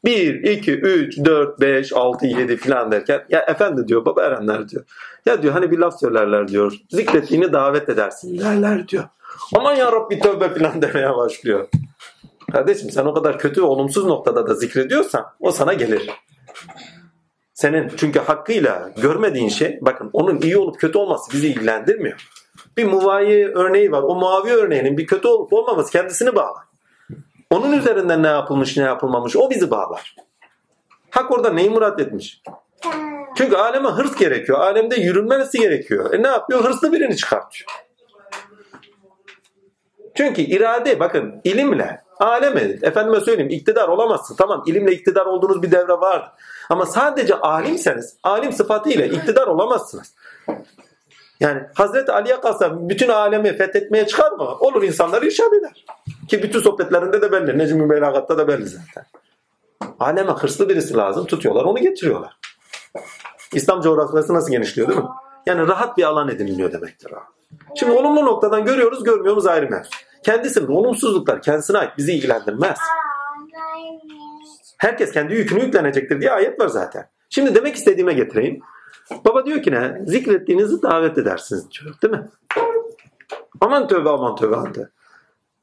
1, 0.05 0.35
2, 0.43 0.73
3, 0.73 1.19
4, 1.25 1.61
5, 1.61 1.93
6, 1.93 2.27
7 2.27 2.57
filan 2.57 2.93
derken 2.93 3.25
ya 3.29 3.41
efendi 3.41 3.89
diyor 3.89 4.05
baba 4.05 4.23
erenler 4.23 4.69
diyor. 4.69 4.85
Ya 5.27 5.43
diyor 5.43 5.55
hani 5.55 5.71
bir 5.71 5.79
laf 5.79 6.01
söylerler 6.01 6.49
diyor. 6.49 6.73
Zikrettiğini 6.91 7.53
davet 7.53 7.89
edersin 7.89 8.39
derler 8.39 8.89
diyor. 8.89 9.05
Aman 9.57 9.75
ya 9.75 9.93
Rabbi 9.93 10.19
tövbe 10.19 10.55
filan 10.55 10.83
demeye 10.83 11.17
başlıyor. 11.17 11.69
Kardeşim 12.53 12.91
sen 12.91 13.05
o 13.05 13.15
kadar 13.15 13.39
kötü 13.39 13.61
olumsuz 13.61 14.05
noktada 14.05 14.47
da 14.47 14.55
zikrediyorsan 14.55 15.27
o 15.41 15.51
sana 15.51 15.73
gelir. 15.73 16.11
Senin 17.55 17.93
çünkü 17.97 18.21
hakkıyla 18.21 18.91
görmediğin 19.03 19.49
şey 19.49 19.79
bakın 19.83 20.11
onun 20.13 20.41
iyi 20.41 20.57
olup 20.57 20.81
kötü 20.81 20.99
olması 20.99 21.33
bizi 21.33 21.49
ilgilendirmiyor. 21.49 22.29
Bir 22.77 22.85
muvayi 22.85 23.49
örneği 23.49 23.93
var. 23.93 24.03
O 24.03 24.15
muavi 24.15 24.53
örneğinin 24.53 24.99
bir 24.99 25.07
kötü 25.07 25.29
olup 25.29 25.53
olmaması 25.53 25.93
kendisini 25.93 26.35
bağlar. 26.35 26.65
Onun 27.51 27.73
üzerinden 27.73 28.23
ne 28.23 28.27
yapılmış 28.27 28.77
ne 28.77 28.83
yapılmamış 28.83 29.37
o 29.37 29.51
bizi 29.51 29.71
bağlar. 29.71 30.17
Hak 31.11 31.31
orada 31.31 31.53
neyi 31.53 31.71
murat 31.71 32.01
etmiş? 32.01 32.43
Çünkü 33.37 33.57
aleme 33.57 33.89
hırs 33.89 34.17
gerekiyor. 34.17 34.61
Alemde 34.61 34.97
yürünmesi 34.97 35.59
gerekiyor. 35.59 36.15
E 36.15 36.23
ne 36.23 36.29
yapıyor? 36.29 36.65
Hırslı 36.65 36.93
birini 36.93 37.17
çıkartıyor. 37.17 37.71
Çünkü 40.15 40.43
irade 40.43 41.01
bakın 41.01 41.41
ilimle 41.45 42.03
aleme 42.19 42.61
efendime 42.61 43.21
söyleyeyim 43.21 43.51
iktidar 43.51 43.89
olamazsın. 43.89 44.37
Tamam 44.37 44.63
ilimle 44.67 44.93
iktidar 44.93 45.27
olduğunuz 45.27 45.63
bir 45.63 45.71
devre 45.71 45.93
vardı. 45.93 46.27
Ama 46.71 46.87
sadece 46.87 47.35
alimseniz 47.35 48.17
alim 48.23 48.53
sıfatıyla 48.53 49.07
iktidar 49.07 49.47
olamazsınız. 49.47 50.15
Yani 51.41 51.63
Hazreti 51.75 52.13
Ali'ye 52.13 52.41
kalsa 52.41 52.89
bütün 52.89 53.09
alemi 53.09 53.57
fethetmeye 53.57 54.07
çıkar 54.07 54.33
mı? 54.33 54.45
Olur 54.45 54.83
insanları 54.83 55.27
irşad 55.27 55.53
eder. 55.53 55.85
Ki 56.29 56.43
bütün 56.43 56.61
sohbetlerinde 56.61 57.23
de 57.23 57.33
belli. 57.33 57.59
Necmi 57.59 57.91
Belaghat'ta 57.91 58.39
da 58.39 58.49
belli 58.49 58.67
zaten. 58.67 59.05
Aleme 60.01 60.33
hırslı 60.33 60.69
birisi 60.69 60.97
lazım. 60.97 61.27
Tutuyorlar 61.27 61.65
onu 61.65 61.79
getiriyorlar. 61.79 62.39
İslam 63.53 63.81
coğrafyası 63.81 64.35
nasıl 64.35 64.51
genişliyor 64.51 64.89
değil 64.89 65.01
mi? 65.01 65.09
Yani 65.47 65.69
rahat 65.69 65.97
bir 65.97 66.03
alan 66.03 66.29
ediniliyor 66.29 66.73
demektir. 66.73 67.13
Şimdi 67.77 67.93
olumlu 67.93 68.25
noktadan 68.25 68.65
görüyoruz 68.65 69.05
görmüyoruz 69.05 69.47
ayrı 69.47 69.71
mevzu. 69.71 69.91
Kendisinin 70.23 70.67
olumsuzluklar 70.67 71.43
kendisine 71.43 71.79
ait 71.79 71.91
bizi 71.99 72.13
ilgilendirmez. 72.13 72.79
Herkes 74.85 75.13
kendi 75.13 75.35
yükünü 75.35 75.63
yüklenecektir 75.63 76.21
diye 76.21 76.33
ayet 76.33 76.61
var 76.61 76.69
zaten. 76.69 77.09
Şimdi 77.31 77.55
demek 77.55 77.75
istediğime 77.75 78.13
getireyim. 78.13 78.61
Baba 79.25 79.47
diyor 79.47 79.63
ki 79.63 79.73
ne? 79.73 80.03
Zikrettiğinizi 80.07 80.83
davet 80.83 81.19
edersiniz 81.19 81.67
diyor. 81.71 81.95
Değil 82.03 82.15
mi? 82.15 82.29
Aman 83.61 83.89
tövbe 83.89 84.09
aman 84.09 84.37
tövbe 84.37 84.57
aman 84.57 84.73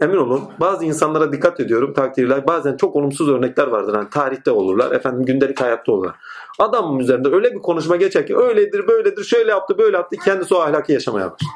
Emin 0.02 0.18
olun 0.18 0.42
bazı 0.60 0.86
insanlara 0.86 1.32
dikkat 1.32 1.60
ediyorum 1.60 1.94
takdirler. 1.94 2.48
Bazen 2.48 2.78
çok 2.78 2.96
olumsuz 2.96 3.30
örnekler 3.30 3.68
vardır. 3.68 3.94
Hani 3.94 4.10
tarihte 4.10 4.52
olurlar. 4.52 4.92
Efendim 4.92 5.26
gündelik 5.26 5.62
hayatta 5.62 5.92
olurlar. 5.92 6.16
Adamın 6.60 7.00
üzerinde 7.00 7.30
öyle 7.30 7.54
bir 7.54 7.60
konuşma 7.60 7.96
geçer 7.96 8.28
ki 8.28 8.38
öyledir 8.38 8.88
böyledir 8.88 9.24
şöyle 9.24 9.52
yaptı 9.52 9.78
böyle 9.78 9.98
yaptı. 9.98 10.18
Kendisi 10.26 10.56
o 10.56 10.60
ahlakı 10.60 10.92
yaşamaya 10.92 11.26
başlar. 11.26 11.50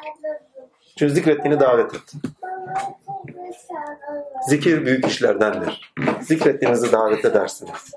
Çünkü 0.98 1.14
zikrettiğini 1.14 1.60
davet 1.60 1.94
etti. 1.94 2.18
Zikir 4.48 4.86
büyük 4.86 5.06
işlerdendir. 5.06 5.92
Zikrettiğinizi 6.20 6.92
davet 6.92 7.24
edersiniz. 7.24 7.94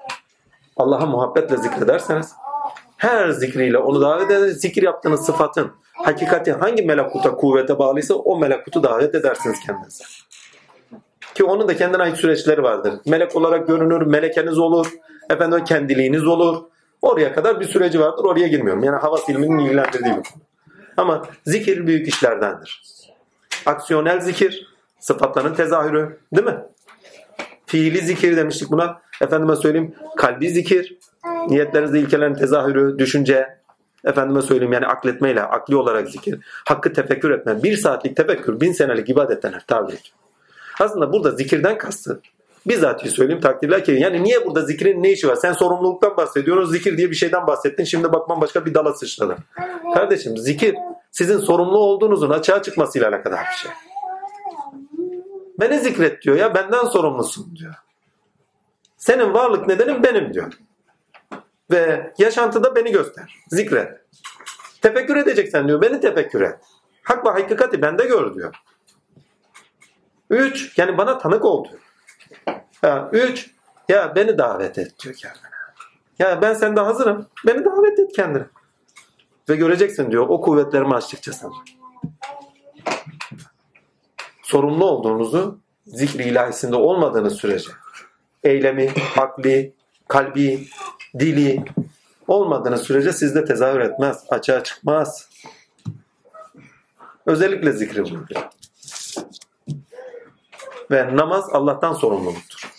Allah'a 0.77 1.05
muhabbetle 1.05 1.57
zikrederseniz 1.57 2.33
her 2.97 3.29
zikriyle 3.29 3.77
onu 3.77 4.01
davet 4.01 4.31
eder. 4.31 4.47
Zikir 4.47 4.83
yaptığınız 4.83 5.25
sıfatın 5.25 5.71
hakikati 5.93 6.51
hangi 6.51 6.83
melakuta 6.83 7.35
kuvvete 7.35 7.79
bağlıysa 7.79 8.13
o 8.13 8.39
melakutu 8.39 8.83
davet 8.83 9.15
edersiniz 9.15 9.59
kendinize. 9.65 10.03
Ki 11.35 11.43
onun 11.43 11.67
da 11.67 11.75
kendine 11.75 12.03
ait 12.03 12.17
süreçleri 12.17 12.63
vardır. 12.63 12.93
Melek 13.05 13.35
olarak 13.35 13.67
görünür, 13.67 14.01
melekeniz 14.01 14.57
olur, 14.57 14.93
efendim 15.29 15.63
kendiliğiniz 15.63 16.27
olur. 16.27 16.63
Oraya 17.01 17.33
kadar 17.33 17.59
bir 17.59 17.65
süreci 17.65 17.99
vardır. 17.99 18.23
Oraya 18.23 18.47
girmiyorum. 18.47 18.83
Yani 18.83 18.97
havas 18.97 19.29
ilminin 19.29 19.57
ilgilendirdiği 19.57 20.17
bir 20.17 20.23
konu. 20.23 20.41
Ama 20.97 21.25
zikir 21.45 21.87
büyük 21.87 22.07
işlerdendir. 22.07 22.81
Aksiyonel 23.65 24.19
zikir, 24.19 24.67
sıfatların 24.99 25.53
tezahürü, 25.53 26.19
değil 26.35 26.47
mi? 26.47 26.57
Fiili 27.65 28.01
zikir 28.01 28.37
demiştik 28.37 28.71
buna. 28.71 29.01
Efendime 29.21 29.55
söyleyeyim, 29.55 29.95
kalbi 30.17 30.49
zikir, 30.49 30.97
niyetlerinizde 31.47 31.99
ilkelerin 31.99 32.33
tezahürü, 32.33 32.99
düşünce, 32.99 33.59
efendime 34.05 34.41
söyleyeyim 34.41 34.73
yani 34.73 34.87
akletmeyle, 34.87 35.43
akli 35.43 35.75
olarak 35.75 36.09
zikir, 36.09 36.39
hakkı 36.65 36.93
tefekkür 36.93 37.31
etme, 37.31 37.63
bir 37.63 37.77
saatlik 37.77 38.17
tefekkür, 38.17 38.61
bin 38.61 38.71
senelik 38.71 39.09
ibadet 39.09 39.43
denir 39.43 39.63
tabir 39.67 40.13
Aslında 40.79 41.13
burada 41.13 41.31
zikirden 41.31 41.77
kastı. 41.77 42.21
Bizzat 42.67 43.07
söyleyeyim 43.07 43.41
takdirler 43.41 43.83
ki 43.83 43.91
yani 43.91 44.23
niye 44.23 44.45
burada 44.45 44.61
zikrin 44.61 45.03
ne 45.03 45.11
işi 45.11 45.27
var? 45.27 45.35
Sen 45.35 45.53
sorumluluktan 45.53 46.17
bahsediyorsun. 46.17 46.71
Zikir 46.71 46.97
diye 46.97 47.09
bir 47.09 47.15
şeyden 47.15 47.47
bahsettin. 47.47 47.83
Şimdi 47.83 48.13
bakman 48.13 48.41
başka 48.41 48.65
bir 48.65 48.73
dala 48.73 48.93
sıçradı. 48.93 49.37
Kardeşim 49.93 50.37
zikir 50.37 50.75
sizin 51.11 51.37
sorumlu 51.37 51.77
olduğunuzun 51.77 52.29
açığa 52.29 52.61
çıkmasıyla 52.61 53.09
alakadar 53.09 53.39
bir 53.39 53.57
şey. 53.57 53.71
Beni 55.59 55.79
zikret 55.79 56.21
diyor 56.21 56.35
ya 56.35 56.55
benden 56.55 56.85
sorumlusun 56.85 57.55
diyor. 57.55 57.75
Senin 58.97 59.33
varlık 59.33 59.67
nedenin 59.67 60.03
benim 60.03 60.33
diyor. 60.33 60.53
Ve 61.71 62.13
yaşantıda 62.17 62.75
beni 62.75 62.91
göster. 62.91 63.35
Zikret. 63.47 64.01
Tefekkür 64.81 65.15
edeceksen 65.15 65.67
diyor 65.67 65.81
beni 65.81 66.01
tefekkür 66.01 66.41
et. 66.41 66.59
Hak 67.03 67.25
ve 67.25 67.29
hakikati 67.29 67.81
bende 67.81 68.05
gör 68.05 68.35
diyor. 68.35 68.55
Üç, 70.29 70.77
yani 70.77 70.97
bana 70.97 71.17
tanık 71.17 71.45
ol 71.45 71.65
diyor. 71.69 71.81
Ha, 72.81 73.09
üç, 73.13 73.51
ya 73.89 74.15
beni 74.15 74.37
davet 74.37 74.77
et 74.77 74.99
diyor 74.99 75.15
kendine. 75.15 75.49
Ya 76.19 76.41
ben 76.41 76.53
sende 76.53 76.81
hazırım. 76.81 77.27
Beni 77.47 77.65
davet 77.65 77.99
et 77.99 78.11
kendine. 78.15 78.45
Ve 79.49 79.55
göreceksin 79.55 80.11
diyor 80.11 80.25
o 80.29 80.41
kuvvetlerimi 80.41 80.95
açtıkça 80.95 81.33
sana. 81.33 81.53
Sorumlu 84.49 84.85
olduğunuzu 84.85 85.59
zikri 85.85 86.23
ilahisinde 86.23 86.75
olmadığınız 86.75 87.33
sürece 87.33 87.69
eylemi, 88.43 88.93
akli, 89.17 89.73
kalbi, 90.07 90.67
dili 91.19 91.65
olmadığınız 92.27 92.81
sürece 92.81 93.13
sizde 93.13 93.45
tezahür 93.45 93.79
etmez, 93.79 94.25
açığa 94.29 94.63
çıkmaz. 94.63 95.29
Özellikle 97.25 97.71
zikri 97.71 98.03
buyuruyor. 98.03 98.41
Ve 100.91 101.15
namaz 101.17 101.45
Allah'tan 101.51 101.93
sorumluluktur. 101.93 102.71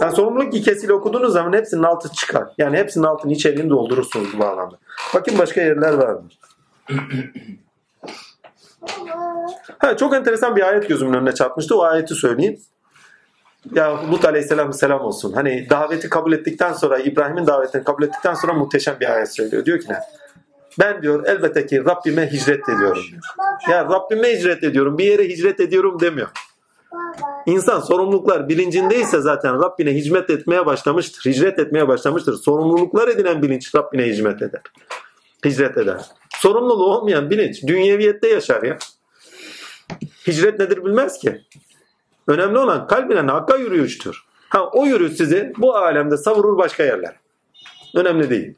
Yani 0.00 0.16
sorumluluk 0.16 0.54
ikisiyle 0.54 0.92
okuduğunuz 0.92 1.32
zaman 1.32 1.52
hepsinin 1.52 1.82
altı 1.82 2.12
çıkar. 2.12 2.48
Yani 2.58 2.76
hepsinin 2.76 3.04
altını 3.04 3.32
içeriğini 3.32 3.70
doldurursunuz 3.70 4.34
bu 4.34 4.38
bağlamda. 4.38 4.78
Bakın 5.14 5.38
başka 5.38 5.60
yerler 5.60 5.92
var 5.92 6.12
mı? 6.12 6.28
Ha, 9.78 9.96
çok 9.96 10.14
enteresan 10.14 10.56
bir 10.56 10.68
ayet 10.68 10.88
gözümün 10.88 11.14
önüne 11.14 11.34
çarpmıştı. 11.34 11.78
O 11.78 11.82
ayeti 11.82 12.14
söyleyeyim. 12.14 12.60
Ya 13.74 14.10
Lut 14.12 14.24
Aleyhisselam 14.24 14.72
selam 14.72 15.00
olsun. 15.00 15.32
Hani 15.32 15.66
daveti 15.70 16.08
kabul 16.08 16.32
ettikten 16.32 16.72
sonra 16.72 16.98
İbrahim'in 16.98 17.46
davetini 17.46 17.84
kabul 17.84 18.02
ettikten 18.02 18.34
sonra 18.34 18.52
muhteşem 18.52 18.96
bir 19.00 19.14
ayet 19.14 19.34
söylüyor. 19.34 19.64
Diyor 19.64 19.80
ki 19.80 19.92
ne? 19.92 19.98
Ben 20.78 21.02
diyor 21.02 21.26
elbette 21.26 21.66
ki 21.66 21.84
Rabbime 21.84 22.32
hicret 22.32 22.68
ediyorum. 22.68 23.02
Diyor. 23.10 23.22
Ya 23.70 23.84
Rabbime 23.84 24.28
hicret 24.28 24.64
ediyorum. 24.64 24.98
Bir 24.98 25.04
yere 25.04 25.28
hicret 25.28 25.60
ediyorum 25.60 26.00
demiyor. 26.00 26.28
İnsan 27.46 27.80
sorumluluklar 27.80 28.48
bilincindeyse 28.48 29.20
zaten 29.20 29.62
Rabbine 29.62 29.90
hizmet 29.90 30.30
etmeye 30.30 30.66
başlamıştır. 30.66 31.30
Hicret 31.30 31.58
etmeye 31.58 31.88
başlamıştır. 31.88 32.34
Sorumluluklar 32.34 33.08
edinen 33.08 33.42
bilinç 33.42 33.74
Rabbine 33.74 34.02
hizmet 34.04 34.42
eder. 34.42 34.62
Hicret 35.44 35.76
eder. 35.76 36.00
Sorumluluğu 36.40 36.96
olmayan 36.96 37.30
bilinç 37.30 37.62
dünyeviyette 37.66 38.28
yaşar 38.28 38.62
ya. 38.62 38.78
Hicret 40.26 40.58
nedir 40.58 40.84
bilmez 40.84 41.18
ki. 41.18 41.42
Önemli 42.26 42.58
olan 42.58 42.86
kalbine 42.86 43.20
hakka 43.20 43.56
yürüyüştür. 43.56 44.24
Ha, 44.48 44.70
o 44.72 44.86
yürüyüş 44.86 45.12
sizi 45.12 45.52
bu 45.58 45.76
alemde 45.76 46.16
savurur 46.16 46.58
başka 46.58 46.82
yerler. 46.82 47.16
Önemli 47.94 48.30
değil. 48.30 48.54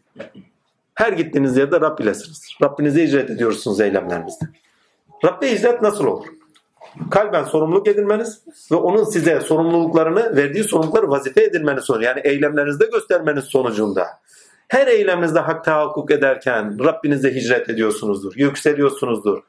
Her 0.94 1.12
gittiğiniz 1.12 1.56
yerde 1.56 1.80
Rab 1.80 1.98
ilesiniz. 1.98 2.48
Rabbinize 2.62 3.04
icret 3.04 3.30
ediyorsunuz 3.30 3.80
eylemlerinizde. 3.80 4.44
Rabbe 5.24 5.52
icret 5.52 5.82
nasıl 5.82 6.04
olur? 6.04 6.26
Kalben 7.10 7.44
sorumluluk 7.44 7.88
edinmeniz 7.88 8.42
ve 8.72 8.76
onun 8.76 9.04
size 9.04 9.40
sorumluluklarını, 9.40 10.36
verdiği 10.36 10.64
sorumlulukları 10.64 11.10
vazife 11.10 11.44
edinmeniz 11.44 11.84
sonucu. 11.84 12.04
Yani 12.04 12.20
eylemlerinizde 12.24 12.86
göstermeniz 12.92 13.44
sonucunda. 13.44 14.06
Her 14.72 14.86
eyleminizde 14.86 15.40
hak 15.40 15.64
tahakkuk 15.64 16.10
ederken 16.10 16.84
Rabbinize 16.84 17.34
hicret 17.34 17.70
ediyorsunuzdur, 17.70 18.32
yükseliyorsunuzdur 18.36 19.42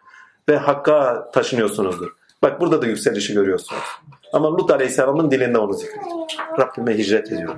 ve 0.50 0.58
hakka 0.58 1.30
taşınıyorsunuzdur. 1.32 2.12
Bak 2.42 2.62
burada 2.62 2.82
da 2.82 2.86
yükselişi 2.86 3.34
görüyorsunuz. 3.34 3.84
Ama 4.34 4.52
Lut 4.58 4.72
Aleyhisselam'ın 4.72 5.32
dilinde 5.32 5.58
onu 5.58 5.74
zikrediyor. 5.74 6.28
Rabbime 6.60 6.98
hicret 6.98 7.32
ediyorum. 7.32 7.58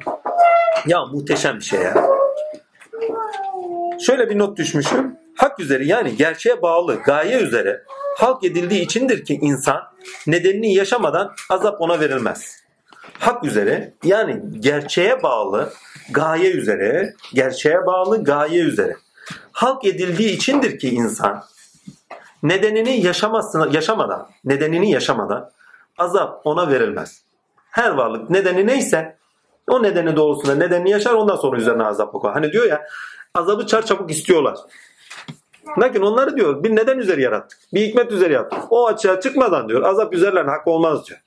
Ya 0.85 1.05
muhteşem 1.05 1.55
bir 1.55 1.63
şey 1.63 1.79
ya. 1.79 2.07
Şöyle 4.05 4.29
bir 4.29 4.39
not 4.39 4.57
düşmüşüm. 4.57 5.15
Hak 5.35 5.59
üzere 5.59 5.85
yani 5.85 6.15
gerçeğe 6.15 6.61
bağlı 6.61 6.95
gaye 6.95 7.39
üzere 7.39 7.83
halk 8.17 8.43
edildiği 8.43 8.81
içindir 8.81 9.25
ki 9.25 9.39
insan 9.41 9.81
nedenini 10.27 10.73
yaşamadan 10.73 11.31
azap 11.49 11.81
ona 11.81 11.99
verilmez. 11.99 12.63
Hak 13.19 13.43
üzere 13.43 13.93
yani 14.03 14.41
gerçeğe 14.59 15.23
bağlı 15.23 15.73
gaye 16.11 16.51
üzere, 16.51 17.13
gerçeğe 17.33 17.85
bağlı 17.85 18.23
gaye 18.23 18.59
üzere 18.59 18.95
halk 19.51 19.85
edildiği 19.85 20.29
içindir 20.29 20.79
ki 20.79 20.89
insan 20.89 21.43
nedenini 22.43 23.01
yaşamasına, 23.01 23.67
yaşamadan, 23.71 24.27
nedenini 24.45 24.91
yaşamadan 24.91 25.51
azap 25.97 26.41
ona 26.43 26.69
verilmez. 26.69 27.21
Her 27.71 27.89
varlık 27.89 28.29
nedeni 28.29 28.67
neyse 28.67 29.17
o 29.67 29.83
nedeni 29.83 30.15
doğrusunda 30.15 30.55
nedenini 30.55 30.91
yaşar 30.91 31.13
ondan 31.13 31.35
sonra 31.35 31.57
üzerine 31.57 31.83
azap 31.83 32.15
okur. 32.15 32.31
Hani 32.31 32.51
diyor 32.51 32.65
ya 32.65 32.85
azabı 33.35 33.67
çarçabuk 33.67 34.11
istiyorlar. 34.11 34.57
Lakin 35.79 36.01
onları 36.01 36.37
diyor 36.37 36.63
bir 36.63 36.75
neden 36.75 36.97
üzeri 36.97 37.21
yarattık. 37.21 37.59
Bir 37.73 37.81
hikmet 37.87 38.11
üzeri 38.11 38.33
yaptık. 38.33 38.59
O 38.69 38.87
açığa 38.87 39.21
çıkmadan 39.21 39.69
diyor 39.69 39.83
azap 39.83 40.13
üzerlerine 40.13 40.51
hak 40.51 40.67
olmaz 40.67 41.07
diyor. 41.07 41.19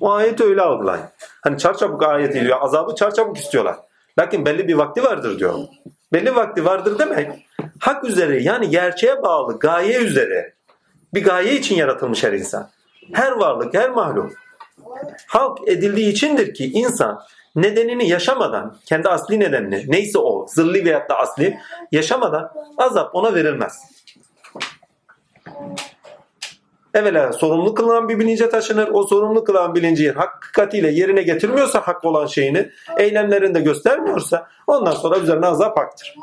O 0.00 0.12
ayeti 0.12 0.44
öyle 0.44 0.62
algılayın. 0.62 1.04
Hani 1.40 1.58
çarçabuk 1.58 2.02
ayeti 2.02 2.40
diyor 2.40 2.58
azabı 2.60 2.94
çarçabuk 2.94 3.36
istiyorlar. 3.36 3.76
Lakin 4.18 4.46
belli 4.46 4.68
bir 4.68 4.74
vakti 4.74 5.02
vardır 5.02 5.38
diyor. 5.38 5.58
Belli 6.12 6.34
vakti 6.34 6.64
vardır 6.64 6.98
demek 6.98 7.48
hak 7.80 8.04
üzere 8.04 8.42
yani 8.42 8.70
gerçeğe 8.70 9.22
bağlı 9.22 9.58
gaye 9.58 9.98
üzere 9.98 10.54
bir 11.14 11.24
gaye 11.24 11.56
için 11.56 11.76
yaratılmış 11.76 12.24
her 12.24 12.32
insan. 12.32 12.70
Her 13.12 13.32
varlık, 13.32 13.74
her 13.74 13.90
mahluk 13.90 14.32
halk 15.26 15.68
edildiği 15.68 16.12
içindir 16.12 16.54
ki 16.54 16.70
insan 16.72 17.20
nedenini 17.56 18.08
yaşamadan, 18.08 18.76
kendi 18.86 19.08
asli 19.08 19.40
nedenini 19.40 19.84
neyse 19.88 20.18
o 20.18 20.46
zırli 20.48 20.84
veyahut 20.84 21.10
da 21.10 21.18
asli 21.18 21.58
yaşamadan 21.92 22.52
azap 22.78 23.14
ona 23.14 23.34
verilmez. 23.34 23.82
Evvela 26.98 27.32
sorumlu 27.32 27.74
kılınan 27.74 28.08
bir 28.08 28.18
bilince 28.18 28.50
taşınır. 28.50 28.88
O 28.92 29.06
sorumlu 29.06 29.44
kılan 29.44 29.74
bilinciyi 29.74 30.10
hakikatiyle 30.10 30.90
yerine 30.90 31.22
getirmiyorsa 31.22 31.80
hak 31.80 32.04
olan 32.04 32.26
şeyini 32.26 32.70
eylemlerinde 32.98 33.60
göstermiyorsa 33.60 34.46
ondan 34.66 34.92
sonra 34.92 35.18
üzerine 35.18 35.46
azap 35.46 35.78
haktır. 35.78 36.14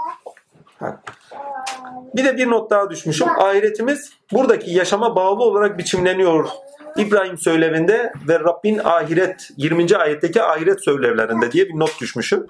Bir 2.15 2.25
de 2.25 2.37
bir 2.37 2.49
not 2.49 2.69
daha 2.69 2.89
düşmüşüm. 2.89 3.27
Ahiretimiz 3.39 4.13
buradaki 4.31 4.71
yaşama 4.71 5.15
bağlı 5.15 5.43
olarak 5.43 5.77
biçimleniyor 5.77 6.49
İbrahim 6.97 7.37
söylevinde 7.37 8.13
ve 8.27 8.39
Rabbin 8.39 8.77
ahiret 8.83 9.49
20. 9.57 9.97
ayetteki 9.97 10.43
ahiret 10.43 10.83
söylevlerinde 10.83 11.51
diye 11.51 11.65
bir 11.65 11.79
not 11.79 12.01
düşmüşüm. 12.01 12.47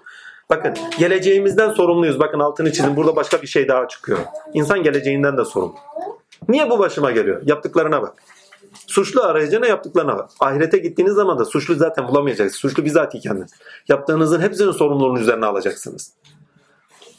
Bakın 0.49 0.73
geleceğimizden 0.99 1.69
sorumluyuz. 1.69 2.19
Bakın 2.19 2.39
altını 2.39 2.71
çizin. 2.71 2.95
Burada 2.95 3.15
başka 3.15 3.41
bir 3.41 3.47
şey 3.47 3.67
daha 3.67 3.87
çıkıyor. 3.87 4.19
İnsan 4.53 4.83
geleceğinden 4.83 5.37
de 5.37 5.45
sorumlu. 5.45 5.75
Niye 6.49 6.69
bu 6.69 6.79
başıma 6.79 7.11
geliyor? 7.11 7.41
Yaptıklarına 7.45 8.01
bak. 8.01 8.13
Suçlu 8.87 9.23
arayacağına 9.23 9.67
yaptıklarına 9.67 10.17
bak. 10.17 10.29
Ahirete 10.39 10.77
gittiğiniz 10.77 11.13
zaman 11.13 11.39
da 11.39 11.45
suçlu 11.45 11.75
zaten 11.75 12.07
bulamayacaksınız. 12.07 12.61
Suçlu 12.61 12.85
bizatihi 12.85 13.21
kendiniz. 13.21 13.51
Yaptığınızın 13.87 14.41
hepsinin 14.41 14.71
sorumluluğunu 14.71 15.19
üzerine 15.19 15.45
alacaksınız. 15.45 16.13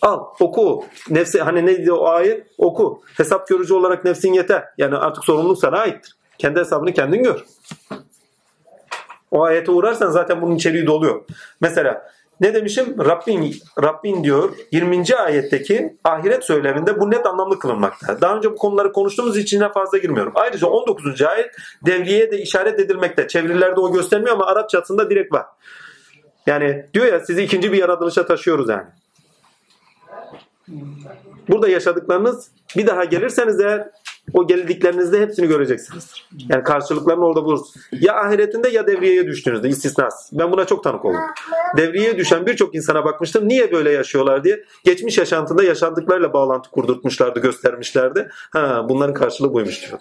Al 0.02 0.24
oku. 0.40 0.84
Nefsi 1.10 1.42
hani 1.42 1.66
ne 1.66 1.84
diyor 1.84 1.96
o 1.96 2.08
ayet? 2.08 2.46
Oku. 2.58 3.02
Hesap 3.16 3.48
görücü 3.48 3.74
olarak 3.74 4.04
nefsin 4.04 4.32
yeter. 4.32 4.64
Yani 4.78 4.96
artık 4.96 5.24
sorumluluk 5.24 5.58
sana 5.58 5.78
aittir. 5.78 6.16
Kendi 6.38 6.60
hesabını 6.60 6.92
kendin 6.92 7.22
gör. 7.22 7.44
O 9.30 9.42
ayete 9.42 9.70
uğrarsan 9.70 10.10
zaten 10.10 10.42
bunun 10.42 10.54
içeriği 10.54 10.86
doluyor. 10.86 11.24
Mesela 11.60 12.10
ne 12.40 12.54
demişim? 12.54 13.04
Rabbin, 13.04 13.54
Rabbin 13.82 14.24
diyor 14.24 14.52
20. 14.72 15.16
ayetteki 15.16 15.96
ahiret 16.04 16.44
söyleminde 16.44 17.00
bu 17.00 17.10
net 17.10 17.26
anlamlı 17.26 17.58
kılınmakta. 17.58 18.20
Daha 18.20 18.36
önce 18.36 18.50
bu 18.50 18.56
konuları 18.56 18.92
konuştuğumuz 18.92 19.38
için 19.38 19.68
fazla 19.74 19.98
girmiyorum. 19.98 20.32
Ayrıca 20.34 20.66
19. 20.66 21.22
ayet 21.22 21.50
devriyeye 21.86 22.30
de 22.30 22.38
işaret 22.38 22.80
edilmekte. 22.80 23.28
Çevirilerde 23.28 23.80
o 23.80 23.92
göstermiyor 23.92 24.34
ama 24.34 24.46
Arapçasında 24.46 25.10
direkt 25.10 25.32
var. 25.32 25.46
Yani 26.46 26.86
diyor 26.94 27.06
ya 27.06 27.20
sizi 27.20 27.42
ikinci 27.42 27.72
bir 27.72 27.78
yaratılışa 27.78 28.26
taşıyoruz 28.26 28.68
yani. 28.68 28.86
Burada 31.48 31.68
yaşadıklarınız 31.68 32.50
bir 32.76 32.86
daha 32.86 33.04
gelirseniz 33.04 33.60
eğer 33.60 33.90
o 34.32 34.46
geldiklerinizde 34.46 35.20
hepsini 35.20 35.48
göreceksiniz. 35.48 36.14
Yani 36.48 36.62
karşılıklarını 36.62 37.26
orada 37.26 37.44
bulursunuz. 37.44 37.74
Ya 37.92 38.14
ahiretinde 38.16 38.68
ya 38.68 38.86
devriyeye 38.86 39.26
düştüğünüzde 39.26 39.68
istisnas. 39.68 40.30
Ben 40.32 40.52
buna 40.52 40.64
çok 40.64 40.84
tanık 40.84 41.04
oldum. 41.04 41.20
Devriyeye 41.76 42.18
düşen 42.18 42.46
birçok 42.46 42.74
insana 42.74 43.04
bakmıştım. 43.04 43.48
Niye 43.48 43.72
böyle 43.72 43.90
yaşıyorlar 43.90 44.44
diye. 44.44 44.64
Geçmiş 44.84 45.18
yaşantında 45.18 45.64
yaşandıklarıyla 45.64 46.32
bağlantı 46.32 46.70
kurdurtmuşlardı, 46.70 47.40
göstermişlerdi. 47.40 48.28
Ha 48.50 48.86
bunların 48.88 49.14
karşılığı 49.14 49.52
buymuş 49.52 49.88
diyor. 49.88 49.98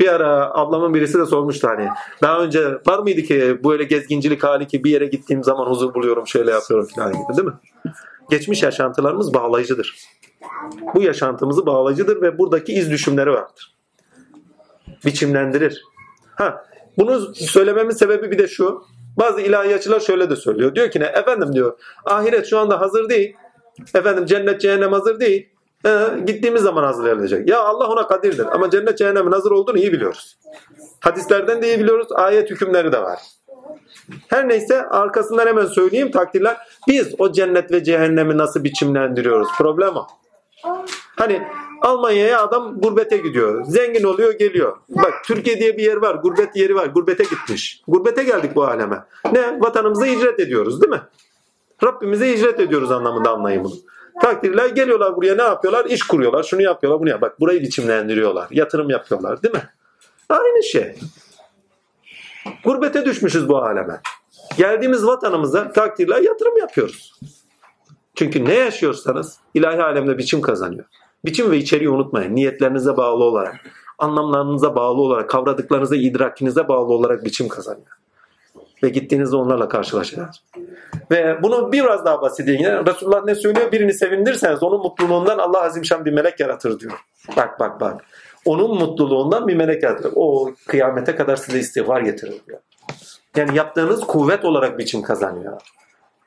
Bir 0.00 0.08
ara 0.08 0.54
ablamın 0.54 0.94
birisi 0.94 1.18
de 1.18 1.26
sormuştu 1.26 1.68
hani 1.68 1.88
daha 2.22 2.38
önce 2.38 2.68
var 2.86 2.98
mıydı 2.98 3.22
ki 3.22 3.58
böyle 3.64 3.84
gezgincilik 3.84 4.44
hali 4.44 4.66
ki 4.66 4.84
bir 4.84 4.90
yere 4.90 5.06
gittiğim 5.06 5.44
zaman 5.44 5.66
huzur 5.66 5.94
buluyorum 5.94 6.26
şöyle 6.26 6.50
yapıyorum 6.50 6.88
falan 6.96 7.12
gibi 7.12 7.36
değil 7.36 7.48
mi? 7.48 7.54
Geçmiş 8.32 8.62
yaşantılarımız 8.62 9.34
bağlayıcıdır. 9.34 9.96
Bu 10.94 11.02
yaşantımızı 11.02 11.66
bağlayıcıdır 11.66 12.22
ve 12.22 12.38
buradaki 12.38 12.72
iz 12.72 12.90
düşümleri 12.90 13.30
vardır. 13.30 13.74
Biçimlendirir. 15.04 15.82
Ha, 16.34 16.64
bunu 16.98 17.34
söylememin 17.34 17.90
sebebi 17.90 18.30
bir 18.30 18.38
de 18.38 18.48
şu. 18.48 18.82
Bazı 19.18 19.40
ilahiyatçılar 19.40 20.00
şöyle 20.00 20.30
de 20.30 20.36
söylüyor. 20.36 20.74
Diyor 20.74 20.90
ki 20.90 21.00
ne? 21.00 21.04
Efendim 21.04 21.52
diyor 21.52 21.78
ahiret 22.04 22.46
şu 22.46 22.58
anda 22.58 22.80
hazır 22.80 23.08
değil. 23.08 23.36
Efendim 23.94 24.26
cennet 24.26 24.60
cehennem 24.60 24.92
hazır 24.92 25.20
değil. 25.20 25.48
Ee, 25.86 26.06
gittiğimiz 26.26 26.62
zaman 26.62 26.84
hazırlanacak. 26.84 27.48
Ya 27.48 27.60
Allah 27.60 27.86
ona 27.86 28.06
kadirdir. 28.06 28.46
Ama 28.52 28.70
cennet 28.70 28.98
cehennemin 28.98 29.32
hazır 29.32 29.50
olduğunu 29.50 29.78
iyi 29.78 29.92
biliyoruz. 29.92 30.38
Hadislerden 31.00 31.62
de 31.62 31.68
iyi 31.68 31.80
biliyoruz. 31.80 32.08
Ayet 32.12 32.50
hükümleri 32.50 32.92
de 32.92 33.02
var. 33.02 33.18
Her 34.28 34.48
neyse 34.48 34.86
arkasından 34.88 35.46
hemen 35.46 35.66
söyleyeyim 35.66 36.10
takdirler. 36.10 36.56
Biz 36.88 37.14
o 37.18 37.32
cennet 37.32 37.72
ve 37.72 37.84
cehennemi 37.84 38.38
nasıl 38.38 38.64
biçimlendiriyoruz? 38.64 39.48
Problem 39.58 39.96
o. 39.96 40.06
Hani 41.16 41.42
Almanya'ya 41.82 42.42
adam 42.42 42.80
gurbete 42.80 43.16
gidiyor. 43.16 43.64
Zengin 43.64 44.04
oluyor 44.04 44.32
geliyor. 44.32 44.76
Bak 44.88 45.14
Türkiye 45.24 45.58
diye 45.60 45.76
bir 45.76 45.82
yer 45.82 45.96
var. 45.96 46.14
Gurbet 46.14 46.56
yeri 46.56 46.74
var. 46.74 46.86
Gurbete 46.86 47.24
gitmiş. 47.24 47.82
Gurbete 47.88 48.22
geldik 48.22 48.50
bu 48.56 48.64
aleme. 48.64 49.04
Ne? 49.32 49.60
Vatanımıza 49.60 50.06
icret 50.06 50.40
ediyoruz 50.40 50.82
değil 50.82 50.92
mi? 50.92 51.00
Rabbimize 51.84 52.32
icret 52.32 52.60
ediyoruz 52.60 52.90
anlamında 52.90 53.30
anlayın 53.30 53.64
bunu. 53.64 53.74
Takdirler 54.22 54.66
geliyorlar 54.66 55.16
buraya 55.16 55.36
ne 55.36 55.42
yapıyorlar? 55.42 55.84
İş 55.84 56.02
kuruyorlar. 56.02 56.42
Şunu 56.42 56.62
yapıyorlar 56.62 57.00
bunu 57.00 57.08
yap. 57.08 57.20
Bak 57.20 57.40
burayı 57.40 57.60
biçimlendiriyorlar. 57.60 58.48
Yatırım 58.50 58.90
yapıyorlar 58.90 59.42
değil 59.42 59.54
mi? 59.54 59.68
Aynı 60.28 60.62
şey. 60.62 60.94
Gurbete 62.64 63.04
düşmüşüz 63.04 63.48
bu 63.48 63.58
aleme. 63.58 64.00
Geldiğimiz 64.56 65.06
vatanımıza 65.06 65.72
takdirler 65.72 66.20
yatırım 66.20 66.56
yapıyoruz. 66.58 67.12
Çünkü 68.14 68.44
ne 68.44 68.54
yaşıyorsanız 68.54 69.38
ilahi 69.54 69.82
alemde 69.82 70.18
biçim 70.18 70.40
kazanıyor. 70.40 70.84
Biçim 71.24 71.50
ve 71.50 71.58
içeriği 71.58 71.90
unutmayın. 71.90 72.34
Niyetlerinize 72.34 72.96
bağlı 72.96 73.24
olarak, 73.24 73.54
anlamlarınıza 73.98 74.74
bağlı 74.74 75.00
olarak, 75.00 75.30
kavradıklarınıza, 75.30 75.96
idrakinize 75.96 76.68
bağlı 76.68 76.92
olarak 76.92 77.24
biçim 77.24 77.48
kazanıyor. 77.48 77.86
Ve 78.82 78.88
gittiğinizde 78.88 79.36
onlarla 79.36 79.68
karşılaşacaksınız. 79.68 80.42
Ve 81.10 81.42
bunu 81.42 81.72
biraz 81.72 82.04
daha 82.04 82.22
basit 82.22 82.48
yine 82.48 82.86
Resulullah 82.86 83.24
ne 83.24 83.34
söylüyor? 83.34 83.72
Birini 83.72 83.94
sevindirseniz 83.94 84.62
onun 84.62 84.80
mutluluğundan 84.80 85.38
Allah 85.38 85.62
azimşan 85.62 86.04
bir 86.04 86.12
melek 86.12 86.40
yaratır 86.40 86.80
diyor. 86.80 86.92
Bak 87.36 87.60
bak 87.60 87.80
bak. 87.80 88.04
Onun 88.44 88.78
mutluluğundan 88.78 89.48
bir 89.48 89.54
melek 89.54 89.82
yaratır. 89.82 90.12
O 90.16 90.52
kıyamete 90.66 91.16
kadar 91.16 91.36
size 91.36 91.58
istiğfar 91.58 92.00
getirir 92.00 92.40
diyor. 92.46 92.60
Yani 93.36 93.56
yaptığınız 93.56 94.00
kuvvet 94.00 94.44
olarak 94.44 94.78
biçim 94.78 95.02
kazanıyor. 95.02 95.60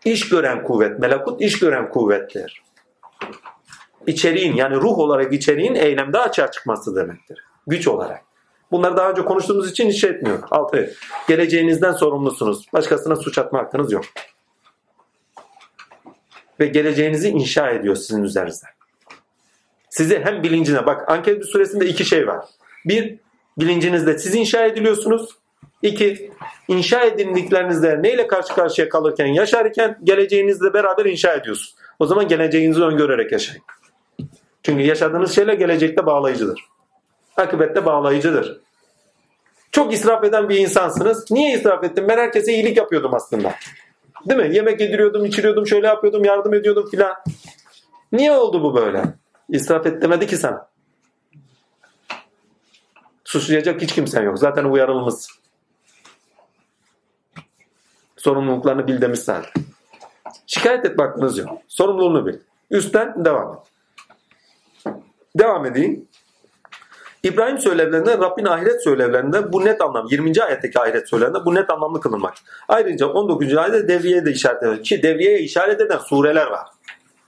İş 0.05 0.29
gören 0.29 0.63
kuvvet, 0.63 0.99
melekut 0.99 1.41
iş 1.41 1.59
gören 1.59 1.89
kuvvettir. 1.89 2.63
İçeriğin 4.07 4.55
yani 4.55 4.75
ruh 4.75 4.99
olarak 4.99 5.33
içeriğin 5.33 5.75
eylemde 5.75 6.19
açığa 6.19 6.51
çıkması 6.51 6.95
demektir. 6.95 7.39
Güç 7.67 7.87
olarak. 7.87 8.21
Bunları 8.71 8.97
daha 8.97 9.09
önce 9.09 9.25
konuştuğumuz 9.25 9.71
için 9.71 9.89
hiç 9.89 10.01
şey 10.01 10.09
etmiyor. 10.09 10.39
Altı. 10.51 10.93
Geleceğinizden 11.27 11.91
sorumlusunuz. 11.91 12.65
Başkasına 12.73 13.15
suç 13.15 13.37
atma 13.37 13.59
hakkınız 13.59 13.91
yok. 13.91 14.05
Ve 16.59 16.65
geleceğinizi 16.65 17.29
inşa 17.29 17.69
ediyor 17.69 17.95
sizin 17.95 18.23
üzerinizde. 18.23 18.74
Sizi 19.95 20.21
hem 20.23 20.43
bilincine 20.43 20.85
bak 20.85 21.11
Ankebut 21.11 21.45
suresinde 21.45 21.85
iki 21.85 22.05
şey 22.05 22.27
var. 22.27 22.45
Bir 22.85 23.15
bilincinizde 23.57 24.19
siz 24.19 24.35
inşa 24.35 24.65
ediliyorsunuz. 24.65 25.29
İki, 25.81 26.31
inşa 26.67 27.01
edindiklerinizde 27.01 27.99
neyle 28.01 28.27
karşı 28.27 28.55
karşıya 28.55 28.89
kalırken, 28.89 29.25
yaşarken 29.25 29.99
geleceğinizle 30.03 30.73
beraber 30.73 31.05
inşa 31.05 31.33
ediyorsunuz. 31.33 31.75
O 31.99 32.05
zaman 32.05 32.27
geleceğinizi 32.27 32.83
öngörerek 32.83 33.31
yaşayın. 33.31 33.61
Çünkü 34.63 34.83
yaşadığınız 34.83 35.35
şeyler 35.35 35.53
gelecekte 35.53 36.05
bağlayıcıdır. 36.05 36.59
Akıbette 37.37 37.85
bağlayıcıdır. 37.85 38.61
Çok 39.71 39.93
israf 39.93 40.23
eden 40.23 40.49
bir 40.49 40.57
insansınız. 40.57 41.31
Niye 41.31 41.57
israf 41.57 41.83
ettim? 41.83 42.05
Ben 42.09 42.17
herkese 42.17 42.53
iyilik 42.53 42.77
yapıyordum 42.77 43.13
aslında. 43.13 43.55
Değil 44.29 44.39
mi? 44.39 44.55
Yemek 44.55 44.81
yediriyordum, 44.81 45.25
içiriyordum, 45.25 45.67
şöyle 45.67 45.87
yapıyordum, 45.87 46.25
yardım 46.25 46.53
ediyordum 46.53 46.89
filan. 46.91 47.15
Niye 48.11 48.31
oldu 48.31 48.63
bu 48.63 48.75
böyle? 48.75 49.03
İsraf 49.49 49.85
et 49.85 50.01
demedi 50.01 50.27
ki 50.27 50.37
sana. 50.37 50.67
Suçlayacak 53.23 53.81
hiç 53.81 53.93
kimsen 53.93 54.23
yok. 54.23 54.39
Zaten 54.39 54.63
uyarılmışsın. 54.63 55.35
Sorumluluklarını 58.17 58.87
bil 58.87 59.01
demiş. 59.01 59.19
Şikayet 60.47 60.85
et 60.85 60.99
hakkınız 60.99 61.37
yok. 61.37 61.49
Sorumluluğunu 61.67 62.25
bil. 62.25 62.39
Üstten 62.71 63.25
devam 63.25 63.53
et. 63.53 63.59
Devam 65.35 65.65
edeyim. 65.65 66.07
İbrahim 67.23 67.59
söylevlerinde 67.59 68.17
Rabbin 68.17 68.45
ahiret 68.45 68.83
söylevlerinde 68.83 69.53
bu 69.53 69.65
net 69.65 69.81
anlam 69.81 70.07
20. 70.09 70.43
ayetteki 70.43 70.79
ahiret 70.79 71.09
söylevlerinde 71.09 71.45
bu 71.45 71.55
net 71.55 71.69
anlamlı 71.69 72.01
kılınmak. 72.01 72.33
Ayrıca 72.67 73.07
19. 73.07 73.57
ayette 73.57 73.87
devriyeye 73.87 74.25
de 74.25 74.31
işaret 74.31 74.63
ediyor. 74.63 74.83
Ki 74.83 75.03
devriyeye 75.03 75.39
işaret 75.39 75.81
eden 75.81 75.97
sureler 75.97 76.47
var. 76.47 76.67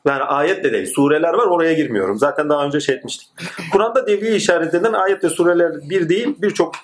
Yani 0.08 0.24
ayet 0.24 0.64
de 0.64 0.74
değil. 0.74 0.94
Sureler 0.96 1.34
var 1.34 1.48
oraya 1.48 1.74
girmiyorum. 1.74 2.18
Zaten 2.18 2.50
daha 2.50 2.66
önce 2.66 2.80
şey 2.80 2.96
etmiştik. 2.96 3.30
Kur'an'da 3.72 4.08
devriye 4.08 4.36
işaret 4.36 4.74
eden 4.74 4.94
ayet 4.94 5.24
ve 5.24 5.30
sureler 5.30 5.72
bir 5.90 6.10
değil 6.10 6.36
birçok 6.42 6.76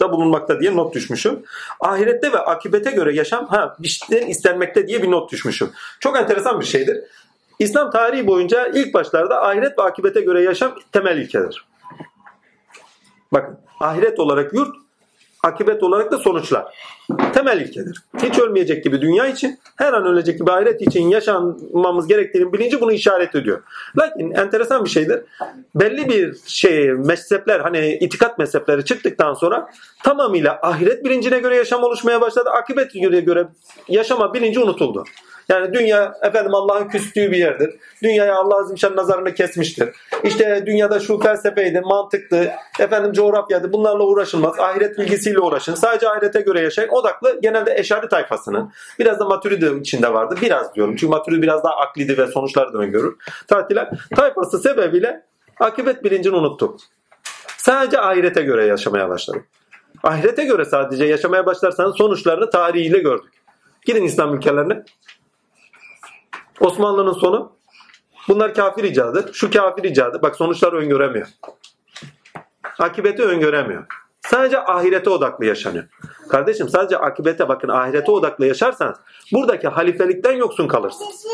da 0.00 0.12
bulunmakta 0.12 0.60
diye 0.60 0.76
not 0.76 0.94
düşmüşüm. 0.94 1.42
Ahirette 1.80 2.32
ve 2.32 2.38
akibete 2.38 2.90
göre 2.90 3.14
yaşam 3.14 3.46
ha 3.46 3.76
işten 3.82 4.26
istenmekte 4.26 4.88
diye 4.88 5.02
bir 5.02 5.10
not 5.10 5.32
düşmüşüm. 5.32 5.70
Çok 6.00 6.16
enteresan 6.16 6.60
bir 6.60 6.64
şeydir. 6.64 6.96
İslam 7.58 7.90
tarihi 7.90 8.26
boyunca 8.26 8.66
ilk 8.66 8.94
başlarda 8.94 9.42
ahiret 9.42 9.78
ve 9.78 9.82
akibete 9.82 10.20
göre 10.20 10.42
yaşam 10.42 10.74
temel 10.92 11.18
ilkedir. 11.18 11.66
Bakın 13.32 13.58
ahiret 13.80 14.20
olarak 14.20 14.54
yurt, 14.54 14.76
akibet 15.42 15.82
olarak 15.82 16.12
da 16.12 16.18
sonuçlar. 16.18 16.74
Temel 17.34 17.60
ilkedir. 17.60 18.02
Hiç 18.22 18.38
ölmeyecek 18.38 18.84
gibi 18.84 19.00
dünya 19.00 19.26
için, 19.26 19.58
her 19.76 19.92
an 19.92 20.06
ölecek 20.06 20.38
gibi 20.38 20.52
ahiret 20.52 20.82
için 20.82 21.08
yaşanmamız 21.08 22.06
gerektiğinin 22.06 22.52
bilinci 22.52 22.80
bunu 22.80 22.92
işaret 22.92 23.34
ediyor. 23.34 23.62
Lakin 23.98 24.30
enteresan 24.30 24.84
bir 24.84 24.90
şeydir. 24.90 25.20
Belli 25.74 26.08
bir 26.08 26.36
şey 26.46 26.92
mezhepler 26.92 27.60
hani 27.60 27.94
itikat 28.00 28.38
mezhepleri 28.38 28.84
çıktıktan 28.84 29.34
sonra 29.34 29.70
tamamıyla 30.04 30.58
ahiret 30.62 31.04
bilincine 31.04 31.38
göre 31.38 31.56
yaşam 31.56 31.82
oluşmaya 31.82 32.20
başladı. 32.20 32.50
Akibet 32.50 32.94
göre 32.94 33.20
göre 33.20 33.46
yaşama 33.88 34.34
bilinci 34.34 34.60
unutuldu. 34.60 35.04
Yani 35.48 35.72
dünya 35.72 36.14
efendim 36.22 36.54
Allah'ın 36.54 36.88
küstüğü 36.88 37.32
bir 37.32 37.36
yerdir. 37.36 37.70
Dünyaya 38.02 38.36
Allah 38.36 38.56
azimşan 38.56 38.96
nazarını 38.96 39.34
kesmiştir. 39.34 39.88
İşte 40.24 40.62
dünyada 40.66 41.00
şu 41.00 41.18
felsefeydi, 41.18 41.80
mantıktı, 41.80 42.52
efendim 42.80 43.12
coğrafyaydı 43.12 43.72
bunlarla 43.72 44.02
uğraşılmaz. 44.02 44.58
Ahiret 44.58 44.98
bilgisiyle 44.98 45.38
uğraşın. 45.40 45.74
Sadece 45.74 46.08
ahirete 46.08 46.40
göre 46.40 46.60
yaşayın. 46.60 46.88
Odaklı 46.88 47.40
genelde 47.42 47.74
eşari 47.78 48.08
tayfasının. 48.08 48.72
Biraz 48.98 49.18
da 49.18 49.24
maturidi 49.24 49.80
içinde 49.80 50.12
vardı. 50.12 50.34
Biraz 50.42 50.74
diyorum. 50.74 50.96
Çünkü 50.96 51.10
maturidi 51.10 51.42
biraz 51.42 51.64
daha 51.64 51.76
aklidi 51.76 52.18
ve 52.18 52.26
sonuçları 52.26 52.72
da 52.72 52.78
öngörür. 52.78 53.16
Tatiller 53.48 53.90
tayfası 54.16 54.58
sebebiyle 54.58 55.22
akıbet 55.60 56.04
bilincini 56.04 56.36
unuttuk. 56.36 56.80
Sadece 57.56 58.00
ahirete 58.00 58.42
göre 58.42 58.66
yaşamaya 58.66 59.08
başladık. 59.08 59.44
Ahirete 60.02 60.44
göre 60.44 60.64
sadece 60.64 61.04
yaşamaya 61.04 61.46
başlarsanız 61.46 61.96
sonuçlarını 61.96 62.50
tarihiyle 62.50 62.98
gördük. 62.98 63.32
Gidin 63.86 64.04
İslam 64.04 64.36
ülkelerine. 64.36 64.84
Osmanlı'nın 66.62 67.12
sonu. 67.12 67.52
Bunlar 68.28 68.54
kafir 68.54 68.84
icadı. 68.84 69.30
Şu 69.32 69.50
kafir 69.50 69.84
icadı. 69.84 70.22
Bak 70.22 70.36
sonuçları 70.36 70.76
öngöremiyor. 70.76 71.26
Akibeti 72.78 73.22
öngöremiyor. 73.22 73.86
Sadece 74.20 74.64
ahirete 74.64 75.10
odaklı 75.10 75.46
yaşanıyor. 75.46 75.84
Kardeşim 76.28 76.68
sadece 76.68 76.98
akibete 76.98 77.48
bakın 77.48 77.68
ahirete 77.68 78.10
odaklı 78.10 78.46
yaşarsanız 78.46 78.96
buradaki 79.32 79.68
halifelikten 79.68 80.32
yoksun 80.32 80.68
kalırsınız. 80.68 81.26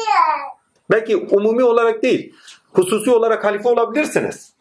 Belki 0.91 1.17
umumi 1.17 1.65
olarak 1.65 2.03
değil, 2.03 2.35
hususi 2.73 3.11
olarak 3.11 3.45
halife 3.45 3.69
olabilirsiniz. 3.69 4.53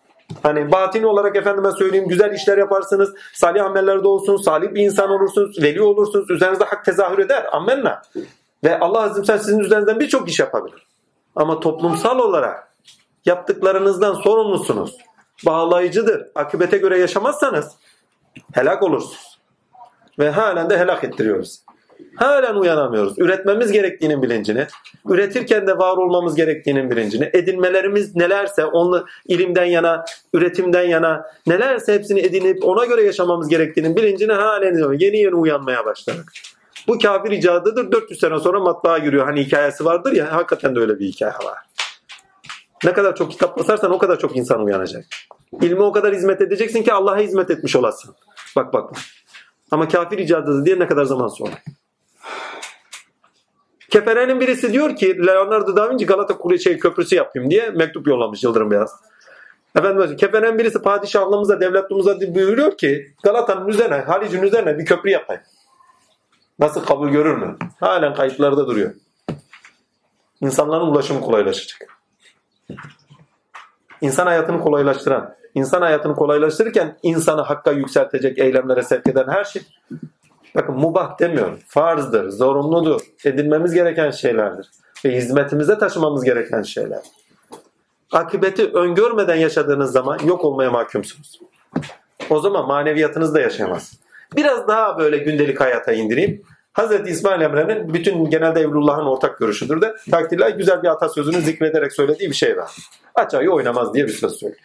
Hani 0.44 0.72
batini 0.72 1.06
olarak 1.06 1.36
efendime 1.36 1.72
söyleyeyim 1.72 2.08
güzel 2.08 2.34
işler 2.34 2.58
yaparsınız. 2.58 3.14
Salih 3.34 3.66
amellerde 3.66 4.08
olsun. 4.08 4.38
Salih 4.38 4.74
bir 4.74 4.82
insan 4.82 5.10
olursunuz. 5.10 5.64
Veli 5.64 5.82
olursunuz. 5.82 6.32
Üzerinizde 6.32 6.66
hak 6.66 6.86
tezahür 6.86 7.20
eder. 7.20 7.46
Ammenna. 7.52 8.02
Ve 8.68 8.80
Allah 8.80 9.02
azim 9.02 9.26
sen 9.26 9.38
sizin 9.38 9.60
üzerinizden 9.60 10.00
birçok 10.00 10.30
iş 10.30 10.40
yapabilir. 10.40 10.88
Ama 11.36 11.60
toplumsal 11.60 12.20
olarak 12.20 12.68
yaptıklarınızdan 13.26 14.14
sorumlusunuz. 14.14 14.98
Bağlayıcıdır. 15.46 16.28
Akıbete 16.36 16.78
göre 16.78 17.00
yaşamazsanız 17.00 17.76
helak 18.54 18.84
olursunuz. 18.84 19.40
Ve 20.20 20.30
halen 20.30 20.70
de 20.70 20.78
helak 20.78 21.04
ettiriyoruz. 21.04 21.62
Halen 22.16 22.56
uyanamıyoruz. 22.56 23.20
Üretmemiz 23.20 23.72
gerektiğinin 23.72 24.22
bilincini, 24.22 24.68
üretirken 25.10 25.68
de 25.68 25.78
var 25.78 25.98
olmamız 25.98 26.36
gerektiğinin 26.36 26.92
bilincini, 26.92 27.30
edinmelerimiz 27.34 28.16
nelerse 28.16 28.66
onu 28.66 29.06
ilimden 29.26 29.66
yana, 29.66 30.06
üretimden 30.34 30.84
yana 30.84 31.26
nelerse 31.48 31.94
hepsini 31.94 32.20
edinip 32.20 32.66
ona 32.66 32.86
göre 32.86 33.04
yaşamamız 33.04 33.48
gerektiğinin 33.48 33.96
bilincini 33.96 34.34
halen 34.34 34.94
yeni 35.00 35.18
yeni 35.18 35.36
uyanmaya 35.36 35.86
başladık. 35.86 36.32
Bu 36.88 37.00
kafir 37.00 37.32
icadıdır. 37.32 37.92
400 37.92 38.20
sene 38.20 38.40
sonra 38.40 38.60
matbaa 38.60 38.98
giriyor. 38.98 39.26
Hani 39.26 39.46
hikayesi 39.46 39.86
vardır 39.86 40.12
ya 40.12 40.32
hakikaten 40.32 40.76
de 40.76 40.80
öyle 40.80 41.00
bir 41.00 41.06
hikaye 41.06 41.34
var. 41.34 41.58
Ne 42.84 42.94
kadar 42.94 43.16
çok 43.16 43.32
kitap 43.32 43.60
basarsan 43.60 43.92
o 43.92 43.98
kadar 43.98 44.20
çok 44.20 44.38
insan 44.38 44.66
uyanacak. 44.66 45.06
İlme 45.62 45.82
o 45.82 45.92
kadar 45.92 46.16
hizmet 46.16 46.42
edeceksin 46.42 46.84
ki 46.84 46.94
Allah'a 46.94 47.18
hizmet 47.18 47.50
etmiş 47.50 47.76
olasın. 47.76 48.16
Bak 48.56 48.74
bak. 48.74 48.90
Ama 49.72 49.88
kafir 49.88 50.18
icadıdır 50.18 50.66
diye 50.66 50.80
ne 50.80 50.88
kadar 50.88 51.04
zaman 51.04 51.28
sonra. 51.28 51.52
Keferenin 53.90 54.40
birisi 54.40 54.74
diyor 54.74 54.96
ki 54.96 55.28
Leonardo 55.28 55.76
da 55.76 55.90
Vinci 55.90 56.06
Galata 56.06 56.38
Kule 56.38 56.58
şey, 56.58 56.80
köprüsü 56.80 57.16
yapayım 57.16 57.52
diye 57.52 57.70
mektup 57.70 58.08
yollamış 58.08 58.44
Yıldırım 58.44 58.72
Beyaz. 58.72 58.92
Efendim 59.76 60.16
Keferenin 60.16 60.60
birisi 60.60 60.82
padişahlığımıza, 60.82 61.62
devletliğimize 61.62 62.36
buyuruyor 62.36 62.78
ki 62.78 63.14
Galata'nın 63.24 63.68
üzerine, 63.68 63.96
Halic'in 63.96 64.42
üzerine 64.42 64.78
bir 64.78 64.86
köprü 64.86 65.10
yapayım. 65.10 65.42
Nasıl 66.60 66.86
kabul 66.86 67.10
görür 67.10 67.38
mü? 67.38 67.58
Halen 67.80 68.14
kayıtlarda 68.14 68.68
duruyor. 68.68 68.94
İnsanların 70.42 70.88
ulaşımı 70.88 71.22
kolaylaşacak. 71.22 71.98
İnsan 74.02 74.26
hayatını 74.26 74.62
kolaylaştıran, 74.62 75.36
insan 75.56 75.82
hayatını 75.82 76.16
kolaylaştırırken 76.16 76.98
insanı 77.04 77.42
hakka 77.42 77.72
yükseltecek 77.72 78.40
eylemlere 78.40 78.84
sevk 78.84 79.08
eden 79.08 79.28
her 79.28 79.44
şey 79.44 79.62
Bakın 80.58 80.76
mubah 80.76 81.20
demiyorum. 81.20 81.60
Farzdır, 81.68 82.30
zorunludur, 82.30 83.02
edinmemiz 83.26 83.74
gereken 83.74 84.12
şeylerdir. 84.12 84.70
Ve 85.06 85.16
hizmetimize 85.16 85.78
taşımamız 85.78 86.24
gereken 86.24 86.62
şeyler. 86.62 87.02
Akıbeti 88.12 88.66
öngörmeden 88.66 89.36
yaşadığınız 89.36 89.92
zaman 89.92 90.20
yok 90.26 90.46
olmaya 90.46 90.72
mahkumsunuz. 90.72 91.40
O 92.30 92.40
zaman 92.40 92.68
maneviyatınız 92.68 93.34
da 93.34 93.40
yaşayamaz. 93.40 93.94
Biraz 94.36 94.68
daha 94.68 94.98
böyle 94.98 95.18
gündelik 95.18 95.62
hayata 95.62 95.92
indireyim. 95.92 96.44
Hazreti 96.74 97.10
İsmail 97.10 97.42
Emre'nin 97.42 97.94
bütün 97.94 98.30
genelde 98.30 98.62
Evlullah'ın 98.62 99.06
ortak 99.06 99.40
görüşüdür 99.40 99.82
de 99.82 99.96
takdirler 100.12 100.50
güzel 100.50 100.84
bir 100.84 100.88
atasözünü 100.88 101.42
zikrederek 101.42 101.94
söylediği 101.94 102.30
bir 102.30 102.36
şey 102.36 102.58
var. 102.58 102.72
Aç 103.16 103.34
ayı 103.34 103.52
oynamaz 103.52 103.94
diye 103.94 104.06
bir 104.06 104.14
söz 104.14 104.34
söylüyor. 104.34 104.62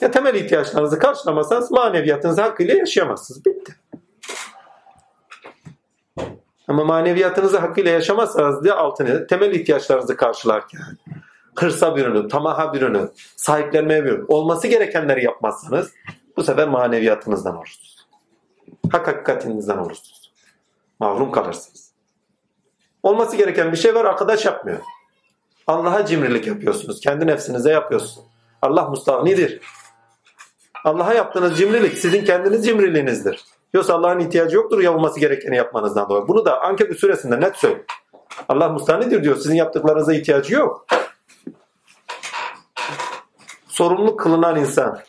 Ya 0.00 0.10
temel 0.10 0.34
ihtiyaçlarınızı 0.34 0.98
karşılamazsanız 0.98 1.70
maneviyatınızı 1.70 2.42
hakkıyla 2.42 2.74
yaşayamazsınız. 2.74 3.44
Bitti. 3.44 3.76
Ama 6.68 6.84
maneviyatınızı 6.84 7.58
hakkıyla 7.58 7.90
yaşamazsanız 7.90 8.64
diye 8.64 8.74
altını 8.74 9.26
temel 9.26 9.52
ihtiyaçlarınızı 9.52 10.16
karşılarken 10.16 10.80
hırsa 11.56 11.96
bir 11.96 12.28
tamaha 12.28 12.74
bir 12.74 12.94
sahiplenmeye 13.36 14.04
bir 14.04 14.18
olması 14.28 14.68
gerekenleri 14.68 15.24
yapmazsanız 15.24 15.92
bu 16.36 16.42
sefer 16.42 16.68
maneviyatınızdan 16.68 17.56
olursunuz. 17.56 17.95
Hak 18.92 19.08
hakikatinizden 19.08 19.78
olursunuz. 19.78 20.32
Mahrum 21.00 21.32
kalırsınız. 21.32 21.92
Olması 23.02 23.36
gereken 23.36 23.72
bir 23.72 23.76
şey 23.76 23.94
var 23.94 24.04
arkadaş 24.04 24.44
yapmıyor. 24.44 24.78
Allah'a 25.66 26.06
cimrilik 26.06 26.46
yapıyorsunuz. 26.46 27.00
Kendi 27.00 27.26
nefsinize 27.26 27.70
yapıyorsunuz. 27.70 28.26
Allah 28.62 28.88
mustahnidir. 28.88 29.60
Allah'a 30.84 31.14
yaptığınız 31.14 31.58
cimrilik 31.58 31.98
sizin 31.98 32.24
kendiniz 32.24 32.66
cimriliğinizdir. 32.66 33.44
Yoksa 33.74 33.94
Allah'ın 33.94 34.20
ihtiyacı 34.20 34.56
yoktur 34.56 34.80
yapılması 34.80 35.20
gerekeni 35.20 35.56
yapmanızdan 35.56 36.08
dolayı. 36.08 36.28
Bunu 36.28 36.44
da 36.44 36.60
Ankebut 36.62 36.98
suresinde 36.98 37.40
net 37.40 37.56
söylüyor. 37.56 37.84
Allah 38.48 38.68
mustanidir 38.68 39.24
diyor. 39.24 39.36
Sizin 39.36 39.54
yaptıklarınıza 39.54 40.14
ihtiyacı 40.14 40.54
yok. 40.54 40.86
Sorumluluk 43.68 44.20
kılınan 44.20 44.56
insan 44.56 45.00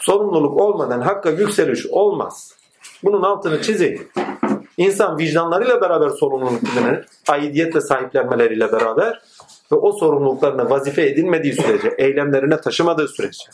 sorumluluk 0.00 0.60
olmadan 0.60 1.00
hakka 1.00 1.30
yükseliş 1.30 1.86
olmaz. 1.86 2.51
Bunun 3.04 3.22
altını 3.22 3.62
çizeyim. 3.62 4.08
İnsan 4.76 5.18
vicdanlarıyla 5.18 5.80
beraber 5.80 6.08
sorumluluk 6.08 6.62
bilinir. 6.62 7.06
Aidiyetle 7.28 7.80
sahiplenmeleriyle 7.80 8.72
beraber 8.72 9.22
ve 9.72 9.76
o 9.76 9.92
sorumluluklarına 9.92 10.70
vazife 10.70 11.02
edinmediği 11.02 11.52
sürece, 11.52 11.94
eylemlerine 11.98 12.60
taşımadığı 12.60 13.08
sürece 13.08 13.44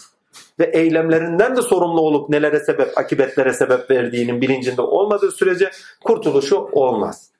ve 0.58 0.64
eylemlerinden 0.64 1.56
de 1.56 1.62
sorumlu 1.62 2.00
olup 2.00 2.28
nelere 2.28 2.60
sebep, 2.60 2.98
akibetlere 2.98 3.52
sebep 3.52 3.90
verdiğinin 3.90 4.40
bilincinde 4.40 4.82
olmadığı 4.82 5.30
sürece 5.30 5.70
kurtuluşu 6.04 6.56
olmaz. 6.72 7.30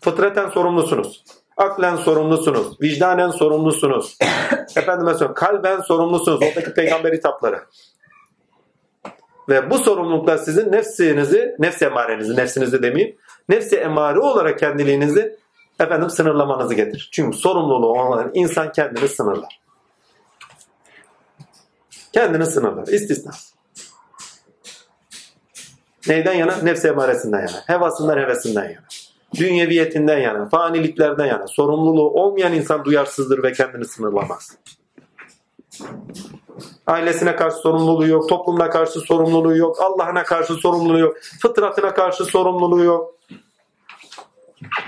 Fıtraten 0.00 0.48
sorumlusunuz. 0.48 1.24
Aklen 1.56 1.96
sorumlusunuz. 1.96 2.80
Vicdanen 2.82 3.30
sorumlusunuz. 3.30 4.18
Efendime 4.76 5.12
söyleyeyim 5.12 5.34
kalben 5.34 5.80
sorumlusunuz. 5.80 6.42
Oradaki 6.42 6.74
peygamber 6.74 7.12
hitapları. 7.12 7.60
Ve 9.48 9.70
bu 9.70 9.78
sorumluluklar 9.78 10.36
sizin 10.36 10.72
nefsinizi, 10.72 11.56
nefs 11.58 11.82
emarenizi, 11.82 12.36
nefsinizi 12.36 12.82
demeyeyim, 12.82 13.16
nefsi 13.48 13.76
emare 13.76 14.18
olarak 14.18 14.58
kendiliğinizi 14.58 15.36
efendim 15.80 16.10
sınırlamanızı 16.10 16.74
getirir. 16.74 17.08
Çünkü 17.12 17.36
sorumluluğu 17.36 17.92
olan 17.92 18.30
insan 18.34 18.72
kendini 18.72 19.08
sınırlar. 19.08 19.60
Kendini 22.12 22.46
sınırlar. 22.46 22.86
İstisna. 22.86 23.32
Neyden 26.08 26.34
yana? 26.34 26.56
Nefse 26.56 26.88
emaresinden 26.88 27.40
yana. 27.40 27.62
Hevasından 27.66 28.18
hevesinden 28.18 28.64
yana. 28.64 28.84
Dünyeviyetinden 29.34 30.18
yana. 30.18 30.48
Faniliklerden 30.48 31.26
yana. 31.26 31.46
Sorumluluğu 31.46 32.10
olmayan 32.10 32.52
insan 32.52 32.84
duyarsızdır 32.84 33.42
ve 33.42 33.52
kendini 33.52 33.84
sınırlamaz. 33.84 34.56
Ailesine 36.86 37.36
karşı 37.36 37.56
sorumluluğu 37.56 38.06
yok. 38.06 38.28
Toplumuna 38.28 38.70
karşı 38.70 39.00
sorumluluğu 39.00 39.56
yok. 39.56 39.82
Allah'ına 39.82 40.22
karşı 40.22 40.54
sorumluluğu 40.54 40.98
yok. 40.98 41.16
Fıtratına 41.42 41.94
karşı 41.94 42.24
sorumluluğu 42.24 42.84
yok. 42.84 43.14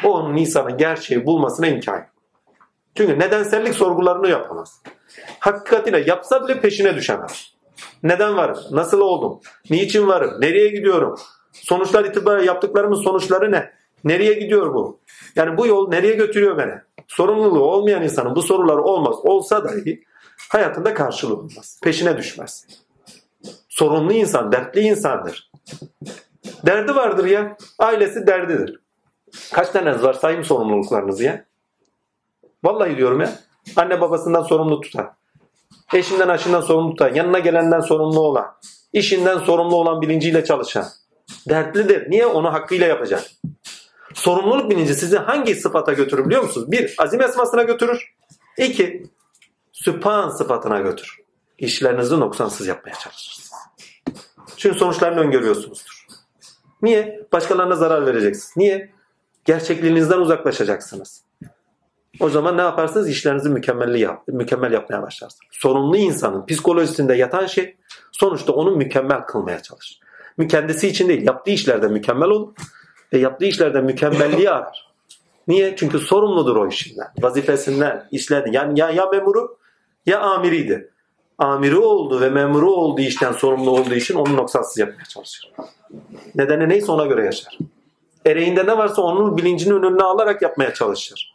O 0.05 0.09
onun 0.09 0.37
insanın 0.37 0.79
gerçeği 0.79 1.27
bulmasına 1.27 1.67
imkan 1.67 1.97
yok. 1.97 2.07
Çünkü 2.95 3.19
nedensellik 3.19 3.75
sorgularını 3.75 4.29
yapamaz. 4.29 4.83
Hakikatine 5.41 5.99
yapsa 5.99 6.49
bile 6.49 6.61
peşine 6.61 6.95
düşemez. 6.95 7.57
Neden 8.03 8.37
varım? 8.37 8.59
Nasıl 8.71 9.01
oldum? 9.01 9.41
Niçin 9.71 10.09
varım? 10.09 10.41
Nereye 10.41 10.69
gidiyorum? 10.69 11.19
Sonuçlar 11.53 12.05
itibariyle 12.05 12.47
yaptıklarımın 12.47 13.03
sonuçları 13.03 13.53
ne? 13.53 13.73
Nereye 14.05 14.33
gidiyor 14.33 14.75
bu? 14.75 15.01
Yani 15.37 15.59
bu 15.59 15.67
yol 15.67 15.89
nereye 15.89 16.15
götürüyor 16.15 16.59
beni? 16.59 16.75
Sorumluluğu 17.09 17.65
olmayan 17.65 18.03
insanın 18.03 18.37
bu 18.37 18.43
soruları 18.43 18.83
olmaz. 18.83 19.17
Olsa 19.23 19.65
dahi 19.65 20.05
hayatında 20.49 20.95
karşılığı 20.95 21.37
olmaz. 21.37 21.81
Peşine 21.83 22.17
düşmez. 22.17 22.67
Sorumlu 23.69 24.13
insan, 24.13 24.53
dertli 24.53 24.81
insandır. 24.81 25.51
Derdi 26.67 26.95
vardır 26.95 27.25
ya. 27.25 27.57
Ailesi 27.79 28.27
derdidir. 28.27 28.81
Kaç 29.53 29.71
taneniz 29.71 30.03
var 30.03 30.15
sayayım 30.15 30.45
sorumluluklarınızı 30.45 31.25
ya. 31.25 31.45
Vallahi 32.65 32.97
diyorum 32.97 33.21
ya. 33.21 33.33
Anne 33.77 34.01
babasından 34.01 34.43
sorumlu 34.43 34.81
tutan. 34.81 35.15
Eşinden 35.95 36.29
aşından 36.29 36.61
sorumlu 36.61 36.91
tutan. 36.91 37.15
Yanına 37.15 37.39
gelenden 37.39 37.81
sorumlu 37.81 38.21
olan. 38.21 38.47
işinden 38.93 39.39
sorumlu 39.39 39.77
olan 39.77 40.03
bilinciyle 40.03 40.45
çalışan. 40.45 40.85
Dertlidir. 41.49 42.11
Niye? 42.11 42.27
Onu 42.27 42.53
hakkıyla 42.53 42.87
yapacak. 42.87 43.25
Sorumluluk 44.15 44.71
bilinci 44.71 44.95
sizi 44.95 45.17
hangi 45.17 45.55
sıfata 45.55 45.93
götürür 45.93 46.27
biliyor 46.27 46.43
musunuz? 46.43 46.73
Bir, 46.73 46.95
azim 46.99 47.23
esmasına 47.23 47.63
götürür. 47.63 48.15
İki, 48.59 49.07
süpan 49.85 50.29
sıfatına 50.29 50.81
götürür. 50.81 51.19
İşlerinizi 51.59 52.21
noksansız 52.21 52.67
yapmaya 52.67 52.95
çalışırsınız. 52.95 53.53
Çünkü 54.57 54.79
sonuçlarını 54.79 55.21
öngörüyorsunuzdur. 55.21 56.07
Niye? 56.83 57.27
Başkalarına 57.33 57.77
zarar 57.77 58.07
vereceksiniz. 58.07 58.57
Niye? 58.57 58.93
Gerçekliğinizden 59.45 60.19
uzaklaşacaksınız. 60.19 61.25
O 62.21 62.31
zaman 62.31 62.57
ne 62.57 62.61
yaparsınız? 62.61 63.09
İşlerinizi 63.09 63.49
mükemmelli 63.49 64.01
yap, 64.01 64.23
mükemmel 64.29 64.73
yapmaya 64.73 65.03
başlarsınız. 65.03 65.47
Sorumlu 65.51 65.97
insanın 65.97 66.47
psikolojisinde 66.47 67.15
yatan 67.15 67.47
şey 67.47 67.77
sonuçta 68.13 68.53
onu 68.53 68.77
mükemmel 68.77 69.21
kılmaya 69.21 69.63
çalışır. 69.63 70.01
Kendisi 70.49 70.89
için 70.89 71.09
değil, 71.09 71.27
yaptığı 71.27 71.51
işlerde 71.51 71.89
mükemmel 71.89 72.29
olur 72.29 72.53
ve 73.13 73.19
yaptığı 73.19 73.45
işlerde 73.45 73.81
mükemmelliği 73.81 74.51
arar. 74.51 74.93
Niye? 75.49 75.77
Çünkü 75.77 75.99
sorumludur 75.99 76.57
o 76.57 76.69
işinden, 76.69 77.09
vazifesinden, 77.21 78.09
işlerden. 78.11 78.53
Yani 78.53 78.81
ya, 78.81 78.91
ya 78.91 79.07
memuru 79.07 79.59
ya 80.07 80.21
amiriydi. 80.21 80.91
Amiri 81.39 81.77
oldu 81.77 82.21
ve 82.21 82.31
memuru 82.31 82.71
olduğu 82.71 83.01
işten 83.01 83.33
sorumlu 83.33 83.71
olduğu 83.71 83.95
için 83.95 84.15
onu 84.15 84.37
noksansız 84.37 84.79
yapmaya 84.79 85.05
çalışır. 85.05 85.53
Nedeni 86.35 86.69
neyse 86.69 86.93
ona 86.93 87.07
göre 87.07 87.25
yaşar. 87.25 87.59
Ereğinde 88.27 88.67
ne 88.67 88.79
varsa 88.79 89.03
onun 89.03 89.37
bilincinin 89.37 89.83
önüne 89.83 90.03
alarak 90.03 90.43
yapmaya 90.43 90.75
çalışır. 90.75 91.35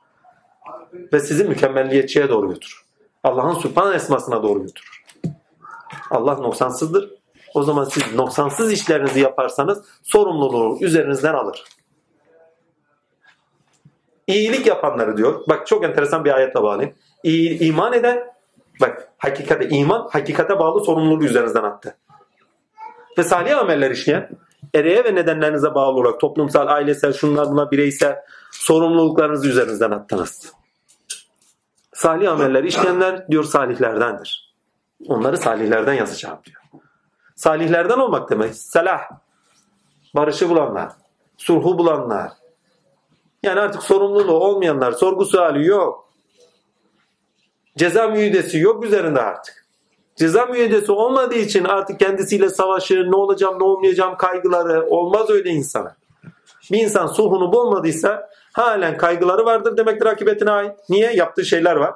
Ve 1.13 1.19
sizi 1.19 1.43
mükemmelliyetçiye 1.43 2.29
doğru 2.29 2.49
götürür. 2.49 2.81
Allah'ın 3.23 3.53
sübhan 3.53 3.93
esmasına 3.93 4.43
doğru 4.43 4.61
götürür. 4.61 5.03
Allah 6.11 6.33
noksansızdır. 6.33 7.11
O 7.53 7.63
zaman 7.63 7.83
siz 7.83 8.13
noksansız 8.15 8.71
işlerinizi 8.71 9.19
yaparsanız 9.19 9.85
sorumluluğu 10.03 10.77
üzerinizden 10.81 11.33
alır. 11.33 11.63
İyilik 14.27 14.67
yapanları 14.67 15.17
diyor. 15.17 15.43
Bak 15.49 15.67
çok 15.67 15.83
enteresan 15.83 16.25
bir 16.25 16.35
ayetle 16.35 16.63
bağlayayım. 16.63 16.95
İyi, 17.23 17.59
iman 17.59 17.93
eden 17.93 18.33
bak 18.81 19.07
hakikate 19.17 19.69
iman 19.69 20.07
hakikate 20.11 20.59
bağlı 20.59 20.85
sorumluluğu 20.85 21.23
üzerinizden 21.23 21.63
attı. 21.63 21.97
Ve 23.17 23.23
salih 23.23 23.57
ameller 23.57 23.91
işleyen 23.91 24.29
ereğe 24.73 25.03
ve 25.03 25.15
nedenlerinize 25.15 25.75
bağlı 25.75 25.99
olarak 25.99 26.19
toplumsal, 26.19 26.67
ailesel, 26.67 27.13
şunlar 27.13 27.47
buna 27.47 27.71
bireysel 27.71 28.15
sorumluluklarınızı 28.51 29.47
üzerinizden 29.47 29.91
attınız. 29.91 30.53
Salih 31.93 32.31
ameller 32.31 32.63
işleyenler 32.63 33.27
diyor 33.27 33.43
salihlerdendir. 33.43 34.55
Onları 35.07 35.37
salihlerden 35.37 35.93
yazacağım 35.93 36.39
diyor. 36.45 36.61
Salihlerden 37.35 37.97
olmak 37.97 38.29
demek. 38.29 38.55
Salah. 38.55 39.01
Barışı 40.15 40.49
bulanlar. 40.49 40.91
Sulhu 41.37 41.77
bulanlar. 41.77 42.31
Yani 43.43 43.59
artık 43.59 43.83
sorumluluğu 43.83 44.39
olmayanlar. 44.39 44.91
Sorgu 44.91 45.25
suali 45.25 45.67
yok. 45.67 46.10
Ceza 47.77 48.07
müeydesi 48.07 48.59
yok 48.59 48.85
üzerinde 48.85 49.21
artık. 49.21 49.65
Ceza 50.15 50.45
müeydesi 50.45 50.91
olmadığı 50.91 51.35
için 51.35 51.63
artık 51.63 51.99
kendisiyle 51.99 52.49
savaşır, 52.49 53.11
ne 53.11 53.15
olacağım 53.15 53.59
ne 53.59 53.63
olmayacağım 53.63 54.17
kaygıları 54.17 54.85
olmaz 54.89 55.29
öyle 55.29 55.49
insana. 55.49 55.95
Bir 56.71 56.79
insan 56.79 57.07
sulhunu 57.07 57.53
bulmadıysa 57.53 58.29
halen 58.53 58.97
kaygıları 58.97 59.45
vardır 59.45 59.77
demektir 59.77 60.05
akıbetine 60.05 60.51
ait. 60.51 60.71
Niye? 60.89 61.13
Yaptığı 61.13 61.45
şeyler 61.45 61.75
var. 61.75 61.93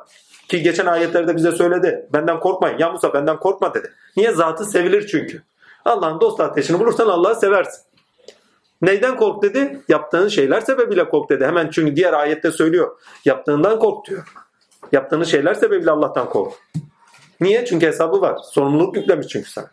Ki 0.47 0.63
geçen 0.63 0.85
ayetlerde 0.85 1.35
bize 1.35 1.51
söyledi. 1.51 2.09
Benden 2.13 2.39
korkmayın. 2.39 2.77
Ya 2.77 2.91
Musa 2.91 3.13
benden 3.13 3.39
korkma 3.39 3.73
dedi. 3.73 3.91
Niye? 4.17 4.31
Zatı 4.31 4.65
sevilir 4.65 5.07
çünkü. 5.07 5.43
Allah'ın 5.85 6.21
dost 6.21 6.39
ateşini 6.39 6.79
bulursan 6.79 7.07
Allah'ı 7.07 7.35
seversin. 7.35 7.81
Neyden 8.81 9.17
kork 9.17 9.43
dedi? 9.43 9.81
Yaptığın 9.87 10.27
şeyler 10.27 10.61
sebebiyle 10.61 11.09
kork 11.09 11.29
dedi. 11.29 11.45
Hemen 11.45 11.69
çünkü 11.69 11.95
diğer 11.95 12.13
ayette 12.13 12.51
söylüyor. 12.51 12.97
Yaptığından 13.25 13.79
kork 13.79 14.07
diyor. 14.07 14.23
Yaptığınız 14.91 15.27
şeyler 15.27 15.53
sebebiyle 15.53 15.91
Allah'tan 15.91 16.29
kork. 16.29 16.53
Niye? 17.41 17.65
Çünkü 17.65 17.87
hesabı 17.87 18.21
var. 18.21 18.37
Sorumluluk 18.51 18.95
yüklemiş 18.95 19.27
çünkü 19.27 19.51
sen. 19.51 19.65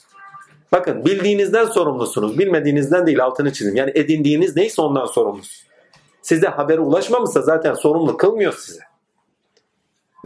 Bakın 0.72 1.04
bildiğinizden 1.04 1.64
sorumlusunuz. 1.64 2.38
Bilmediğinizden 2.38 3.06
değil 3.06 3.24
altını 3.24 3.52
çizin. 3.52 3.76
Yani 3.76 3.92
edindiğiniz 3.94 4.56
neyse 4.56 4.82
ondan 4.82 5.06
sorumlusunuz. 5.06 5.66
Size 6.22 6.46
haberi 6.46 6.80
ulaşmamışsa 6.80 7.42
zaten 7.42 7.74
sorumlu 7.74 8.16
kılmıyor 8.16 8.52
size. 8.52 8.80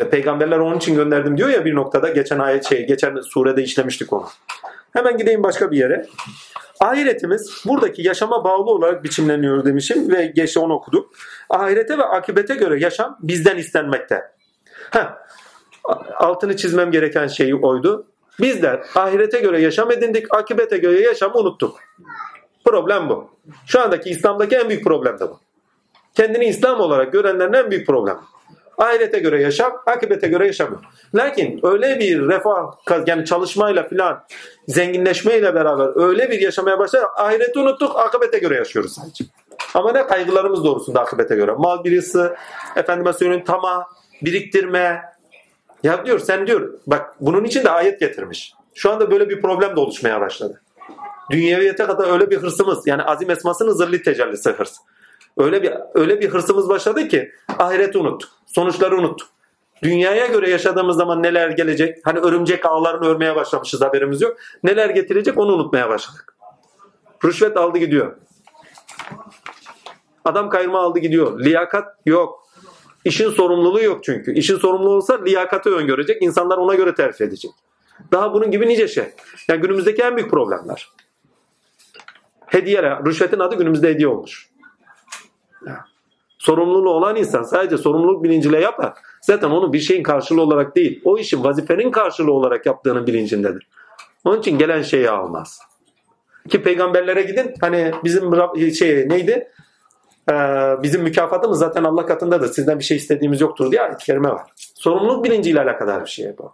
Ve 0.00 0.10
peygamberler 0.10 0.58
onun 0.58 0.76
için 0.76 0.94
gönderdim 0.94 1.38
diyor 1.38 1.48
ya 1.48 1.64
bir 1.64 1.74
noktada 1.74 2.08
geçen 2.08 2.38
ayet 2.38 2.68
şey 2.68 2.86
geçen 2.86 3.20
surede 3.20 3.62
işlemiştik 3.62 4.12
onu. 4.12 4.26
Hemen 4.92 5.18
gideyim 5.18 5.42
başka 5.42 5.70
bir 5.70 5.78
yere. 5.78 6.06
Ahiretimiz 6.80 7.62
buradaki 7.66 8.02
yaşama 8.02 8.44
bağlı 8.44 8.70
olarak 8.70 9.04
biçimleniyor 9.04 9.64
demişim 9.64 10.10
ve 10.10 10.26
geçe 10.26 10.60
onu 10.60 10.74
okuduk. 10.74 11.12
Ahirete 11.50 11.98
ve 11.98 12.04
akibete 12.04 12.54
göre 12.54 12.80
yaşam 12.80 13.18
bizden 13.20 13.56
istenmekte. 13.56 14.35
Heh, 14.90 15.16
altını 16.16 16.56
çizmem 16.56 16.90
gereken 16.90 17.26
şey 17.26 17.54
oydu. 17.62 18.06
Bizler 18.40 18.80
ahirete 18.94 19.40
göre 19.40 19.60
yaşam 19.60 19.92
edindik, 19.92 20.34
akibete 20.34 20.78
göre 20.78 21.00
yaşamı 21.00 21.38
unuttuk. 21.38 21.78
Problem 22.64 23.08
bu. 23.08 23.30
Şu 23.66 23.80
andaki 23.80 24.10
İslam'daki 24.10 24.56
en 24.56 24.68
büyük 24.68 24.84
problem 24.84 25.18
de 25.18 25.28
bu. 25.28 25.40
Kendini 26.14 26.44
İslam 26.44 26.80
olarak 26.80 27.12
görenlerin 27.12 27.52
en 27.52 27.70
büyük 27.70 27.86
problemi. 27.86 28.18
Ahirete 28.78 29.18
göre 29.18 29.42
yaşam, 29.42 29.82
akibete 29.86 30.28
göre 30.28 30.46
yaşamıyor. 30.46 30.80
Lakin 31.14 31.60
öyle 31.62 32.00
bir 32.00 32.28
refah, 32.28 32.72
yani 33.06 33.24
çalışmayla 33.24 33.88
filan, 33.88 34.24
zenginleşmeyle 34.68 35.54
beraber 35.54 36.08
öyle 36.08 36.30
bir 36.30 36.40
yaşamaya 36.40 36.78
başlar, 36.78 37.04
ahireti 37.16 37.58
unuttuk, 37.58 37.96
akibete 37.96 38.38
göre 38.38 38.54
yaşıyoruz 38.54 38.94
sadece. 38.94 39.24
Ama 39.74 39.92
ne 39.92 40.06
kaygılarımız 40.06 40.64
doğrusunda 40.64 41.00
akibete 41.00 41.36
göre. 41.36 41.52
Mal 41.52 41.84
birisi, 41.84 42.30
efendime 42.76 43.12
söyleyeyim 43.12 43.44
tamah, 43.44 43.84
biriktirme. 44.22 45.02
Ya 45.82 46.06
diyor 46.06 46.18
sen 46.18 46.46
diyor, 46.46 46.74
bak 46.86 47.14
bunun 47.20 47.44
için 47.44 47.64
de 47.64 47.70
ayet 47.70 48.00
getirmiş. 48.00 48.52
Şu 48.74 48.90
anda 48.92 49.10
böyle 49.10 49.28
bir 49.28 49.42
problem 49.42 49.76
de 49.76 49.80
oluşmaya 49.80 50.20
başladı. 50.20 50.62
Dünyeviyete 51.30 51.86
kadar 51.86 52.12
öyle 52.12 52.30
bir 52.30 52.36
hırsımız, 52.36 52.86
yani 52.86 53.02
azim 53.02 53.30
esmasının 53.30 53.72
zırli 53.72 54.02
tecellisi 54.02 54.50
hırs. 54.50 54.76
Öyle 55.38 55.62
bir 55.62 55.72
öyle 55.94 56.20
bir 56.20 56.28
hırsımız 56.28 56.68
başladı 56.68 57.08
ki 57.08 57.32
ahireti 57.58 57.98
unuttuk. 57.98 58.30
Sonuçları 58.46 58.96
unuttuk. 58.98 59.28
Dünyaya 59.82 60.26
göre 60.26 60.50
yaşadığımız 60.50 60.96
zaman 60.96 61.22
neler 61.22 61.48
gelecek? 61.50 61.98
Hani 62.04 62.18
örümcek 62.18 62.66
ağlarını 62.66 63.06
örmeye 63.06 63.36
başlamışız 63.36 63.80
haberimiz 63.80 64.20
yok. 64.20 64.36
Neler 64.62 64.90
getirecek 64.90 65.38
onu 65.38 65.52
unutmaya 65.52 65.88
başladık. 65.88 66.36
Rüşvet 67.24 67.56
aldı 67.56 67.78
gidiyor. 67.78 68.16
Adam 70.24 70.50
kayırma 70.50 70.80
aldı 70.80 70.98
gidiyor. 70.98 71.40
Liyakat 71.40 71.96
yok. 72.06 72.45
İşin 73.06 73.30
sorumluluğu 73.30 73.82
yok 73.82 74.04
çünkü. 74.04 74.34
İşin 74.34 74.56
sorumluluğu 74.56 74.94
olsa 74.94 75.22
liyakatı 75.24 75.70
öngörecek. 75.70 76.22
İnsanlar 76.22 76.58
ona 76.58 76.74
göre 76.74 76.94
terfi 76.94 77.24
edecek. 77.24 77.50
Daha 78.12 78.34
bunun 78.34 78.50
gibi 78.50 78.68
nice 78.68 78.88
şey. 78.88 79.04
Yani 79.48 79.60
günümüzdeki 79.60 80.02
en 80.02 80.16
büyük 80.16 80.30
problemler. 80.30 80.88
Hediyeler. 82.46 83.04
Rüşvetin 83.04 83.38
adı 83.38 83.56
günümüzde 83.56 83.88
hediye 83.88 84.08
olmuş. 84.08 84.50
Sorumluluğu 86.38 86.90
olan 86.90 87.16
insan 87.16 87.42
sadece 87.42 87.78
sorumluluk 87.78 88.24
bilinciyle 88.24 88.60
yapar. 88.60 88.92
Zaten 89.20 89.50
onu 89.50 89.72
bir 89.72 89.80
şeyin 89.80 90.02
karşılığı 90.02 90.42
olarak 90.42 90.76
değil, 90.76 91.00
o 91.04 91.18
işin 91.18 91.44
vazifenin 91.44 91.90
karşılığı 91.90 92.32
olarak 92.32 92.66
yaptığının 92.66 93.06
bilincindedir. 93.06 93.68
Onun 94.24 94.38
için 94.38 94.58
gelen 94.58 94.82
şeyi 94.82 95.10
almaz. 95.10 95.60
Ki 96.48 96.62
peygamberlere 96.62 97.22
gidin 97.22 97.54
hani 97.60 97.92
bizim 98.04 98.34
şey 98.74 99.08
neydi? 99.08 99.48
Ee, 100.30 100.32
bizim 100.82 101.02
mükafatımız 101.02 101.58
zaten 101.58 101.84
Allah 101.84 102.06
katındadır. 102.06 102.48
Sizden 102.48 102.78
bir 102.78 102.84
şey 102.84 102.96
istediğimiz 102.96 103.40
yoktur 103.40 103.70
diye 103.70 103.82
ayet 103.82 103.98
kerime 103.98 104.28
var. 104.28 104.50
Sorumluluk 104.74 105.24
bilinciyle 105.24 105.60
alakadar 105.60 106.04
bir 106.04 106.10
şey 106.10 106.38
bu. 106.38 106.52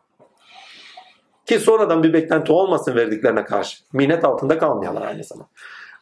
Ki 1.47 1.59
sonradan 1.59 2.03
bir 2.03 2.13
beklenti 2.13 2.53
olmasın 2.53 2.95
verdiklerine 2.97 3.45
karşı. 3.45 3.79
Minnet 3.93 4.25
altında 4.25 4.59
kalmayalar 4.59 5.03
aynı 5.03 5.25
zamanda. 5.25 5.51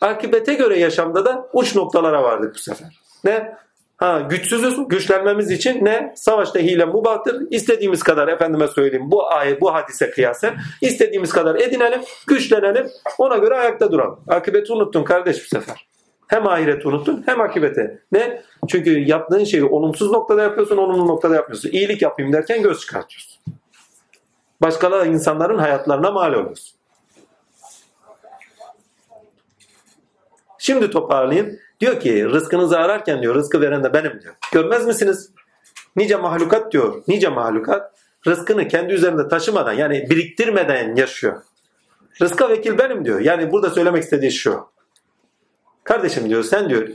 Akibete 0.00 0.54
göre 0.54 0.78
yaşamda 0.78 1.24
da 1.24 1.48
uç 1.52 1.76
noktalara 1.76 2.22
vardık 2.22 2.54
bu 2.54 2.58
sefer. 2.58 3.00
Ne? 3.24 3.56
Ha, 3.96 4.20
güçsüzüz. 4.20 4.88
Güçlenmemiz 4.88 5.50
için 5.50 5.84
ne? 5.84 6.12
Savaşta 6.16 6.58
hile 6.58 6.84
mubahtır. 6.84 7.46
İstediğimiz 7.50 8.02
kadar 8.02 8.28
efendime 8.28 8.68
söyleyeyim 8.68 9.10
bu 9.10 9.32
ayet 9.32 9.60
bu 9.60 9.74
hadise 9.74 10.10
kıyasen 10.10 10.54
istediğimiz 10.80 11.32
kadar 11.32 11.54
edinelim, 11.54 12.00
güçlenelim. 12.26 12.86
Ona 13.18 13.36
göre 13.36 13.54
ayakta 13.54 13.92
duralım. 13.92 14.20
Akıbeti 14.28 14.72
unuttun 14.72 15.04
kardeş 15.04 15.44
bu 15.44 15.48
sefer. 15.48 15.89
Hem 16.30 16.46
ahireti 16.46 16.88
unuttun 16.88 17.22
hem 17.26 17.40
akibete. 17.40 17.98
Ne? 18.12 18.42
Çünkü 18.68 18.98
yaptığın 18.98 19.44
şeyi 19.44 19.64
olumsuz 19.64 20.10
noktada 20.10 20.42
yapıyorsun, 20.42 20.76
olumlu 20.76 21.08
noktada 21.08 21.34
yapmıyorsun. 21.34 21.70
İyilik 21.70 22.02
yapayım 22.02 22.32
derken 22.32 22.62
göz 22.62 22.80
çıkartıyorsun. 22.80 23.40
Başkaları 24.62 25.08
insanların 25.08 25.58
hayatlarına 25.58 26.10
mal 26.10 26.32
oluyorsun. 26.32 26.78
Şimdi 30.58 30.90
toparlayayım. 30.90 31.58
Diyor 31.80 32.00
ki 32.00 32.24
rızkınızı 32.24 32.78
ararken 32.78 33.22
diyor 33.22 33.34
rızkı 33.34 33.60
veren 33.60 33.84
de 33.84 33.92
benim 33.94 34.20
diyor. 34.22 34.34
Görmez 34.52 34.86
misiniz? 34.86 35.30
Nice 35.96 36.16
mahlukat 36.16 36.72
diyor. 36.72 37.02
Nice 37.08 37.28
mahlukat 37.28 37.92
rızkını 38.26 38.68
kendi 38.68 38.92
üzerinde 38.92 39.28
taşımadan 39.28 39.72
yani 39.72 40.06
biriktirmeden 40.10 40.96
yaşıyor. 40.96 41.42
Rızka 42.22 42.48
vekil 42.48 42.78
benim 42.78 43.04
diyor. 43.04 43.20
Yani 43.20 43.52
burada 43.52 43.70
söylemek 43.70 44.02
istediği 44.02 44.32
şu. 44.32 44.69
Kardeşim 45.84 46.28
diyor 46.30 46.42
sen 46.42 46.68
diyor 46.68 46.88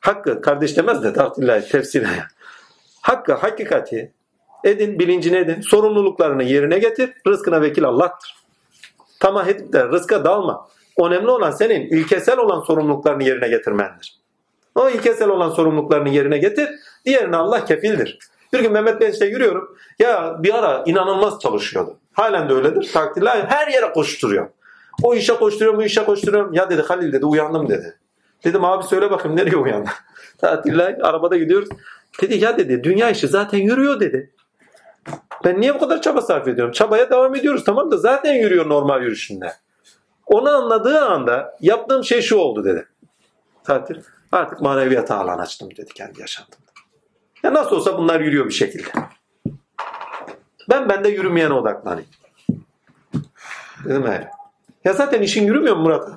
hakkı 0.00 0.40
kardeş 0.40 0.76
demez 0.76 1.02
de 1.02 1.12
tartillahi 1.12 1.68
tefsirine. 1.68 2.24
Hakkı 3.02 3.32
hakikati 3.32 4.12
edin 4.64 4.98
bilincini 4.98 5.36
edin 5.36 5.60
sorumluluklarını 5.60 6.42
yerine 6.42 6.78
getir 6.78 7.12
rızkına 7.26 7.60
vekil 7.60 7.84
Allah'tır. 7.84 8.36
Tamah 9.20 9.46
edip 9.46 9.72
de 9.72 9.84
rızka 9.84 10.24
dalma. 10.24 10.68
Önemli 11.00 11.30
olan 11.30 11.50
senin 11.50 11.80
ilkesel 11.80 12.38
olan 12.38 12.60
sorumluluklarını 12.60 13.24
yerine 13.24 13.48
getirmendir. 13.48 14.18
O 14.74 14.88
ilkesel 14.88 15.28
olan 15.28 15.50
sorumluluklarını 15.50 16.08
yerine 16.08 16.38
getir. 16.38 16.68
Diğerine 17.04 17.36
Allah 17.36 17.64
kefildir. 17.64 18.18
Bir 18.52 18.60
gün 18.60 18.72
Mehmet 18.72 19.00
Bey 19.00 19.10
işte 19.10 19.26
yürüyorum. 19.26 19.76
Ya 19.98 20.36
bir 20.42 20.54
ara 20.54 20.82
inanılmaz 20.86 21.40
çalışıyordu. 21.40 21.96
Halen 22.12 22.48
de 22.48 22.52
öyledir. 22.52 22.90
Takdirler 22.92 23.44
her 23.48 23.68
yere 23.68 23.92
koşturuyor. 23.92 24.48
O 25.02 25.14
işe 25.14 25.34
koşturuyorum, 25.34 25.80
bu 25.80 25.84
işe 25.84 26.04
koşturuyorum. 26.04 26.54
Ya 26.54 26.70
dedi 26.70 26.82
Halil 26.82 27.12
dedi 27.12 27.26
uyandım 27.26 27.68
dedi. 27.68 27.96
Dedim 28.44 28.64
abi 28.64 28.84
söyle 28.84 29.10
bakayım 29.10 29.36
nereye 29.36 29.56
uyandın? 29.56 29.90
Tatiller 30.38 30.98
arabada 31.02 31.36
gidiyoruz. 31.36 31.68
Dedi 32.22 32.34
ya 32.34 32.58
dedi 32.58 32.84
dünya 32.84 33.10
işi 33.10 33.28
zaten 33.28 33.58
yürüyor 33.58 34.00
dedi. 34.00 34.32
Ben 35.44 35.60
niye 35.60 35.74
bu 35.74 35.78
kadar 35.78 36.02
çaba 36.02 36.22
sarf 36.22 36.48
ediyorum? 36.48 36.72
Çabaya 36.72 37.10
devam 37.10 37.34
ediyoruz 37.34 37.64
tamam 37.64 37.90
da 37.90 37.96
zaten 37.96 38.34
yürüyor 38.34 38.68
normal 38.68 39.00
yürüyüşünde. 39.00 39.52
Onu 40.26 40.48
anladığı 40.48 41.00
anda 41.00 41.56
yaptığım 41.60 42.04
şey 42.04 42.22
şu 42.22 42.36
oldu 42.36 42.64
dedi. 42.64 42.88
Tatil 43.64 43.96
artık 44.32 44.60
maneviyata 44.60 45.16
alan 45.16 45.38
açtım 45.38 45.70
dedi 45.70 45.90
kendi 45.94 46.20
yaşantımda. 46.20 46.68
Ya 47.42 47.54
nasıl 47.54 47.76
olsa 47.76 47.98
bunlar 47.98 48.20
yürüyor 48.20 48.46
bir 48.46 48.52
şekilde. 48.52 48.88
Ben 50.70 50.88
bende 50.88 51.08
yürümeyene 51.08 51.52
odaklanayım. 51.52 52.10
Dedim 53.84 54.02
öyle. 54.02 54.30
Ya 54.84 54.92
zaten 54.92 55.22
işin 55.22 55.46
yürümüyor 55.46 55.76
mu 55.76 55.82
Murat? 55.82 56.08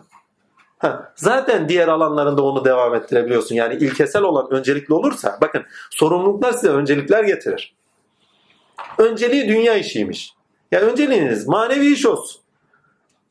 Ha, 0.81 1.11
zaten 1.15 1.69
diğer 1.69 1.87
alanlarında 1.87 2.43
onu 2.43 2.65
devam 2.65 2.95
ettirebiliyorsun. 2.95 3.55
Yani 3.55 3.75
ilkesel 3.75 4.21
olan 4.21 4.47
öncelikli 4.51 4.93
olursa 4.93 5.37
bakın 5.41 5.63
sorumluluklar 5.89 6.51
size 6.51 6.69
öncelikler 6.69 7.23
getirir. 7.23 7.75
Önceliği 8.97 9.47
dünya 9.47 9.75
işiymiş. 9.75 10.33
Ya 10.71 10.79
yani 10.79 10.91
önceliğiniz 10.91 11.47
manevi 11.47 11.93
iş 11.93 12.05
olsun. 12.05 12.41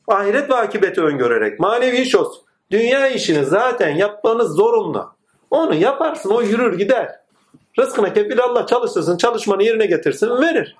Ahiret 0.07 0.49
ve 0.49 0.55
akibeti 0.55 1.01
öngörerek 1.01 1.59
manevi 1.59 1.97
iş 1.97 2.15
olsun. 2.15 2.41
Dünya 2.71 3.07
işini 3.07 3.45
zaten 3.45 3.89
yapmanız 3.95 4.55
zorunlu. 4.55 5.13
Onu 5.49 5.75
yaparsın 5.75 6.29
o 6.29 6.41
yürür 6.41 6.77
gider. 6.77 7.19
Rızkına 7.79 8.13
kefil 8.13 8.39
Allah 8.39 8.65
çalıştırsın 8.65 9.17
çalışmanı 9.17 9.63
yerine 9.63 9.85
getirsin 9.85 10.41
verir. 10.41 10.75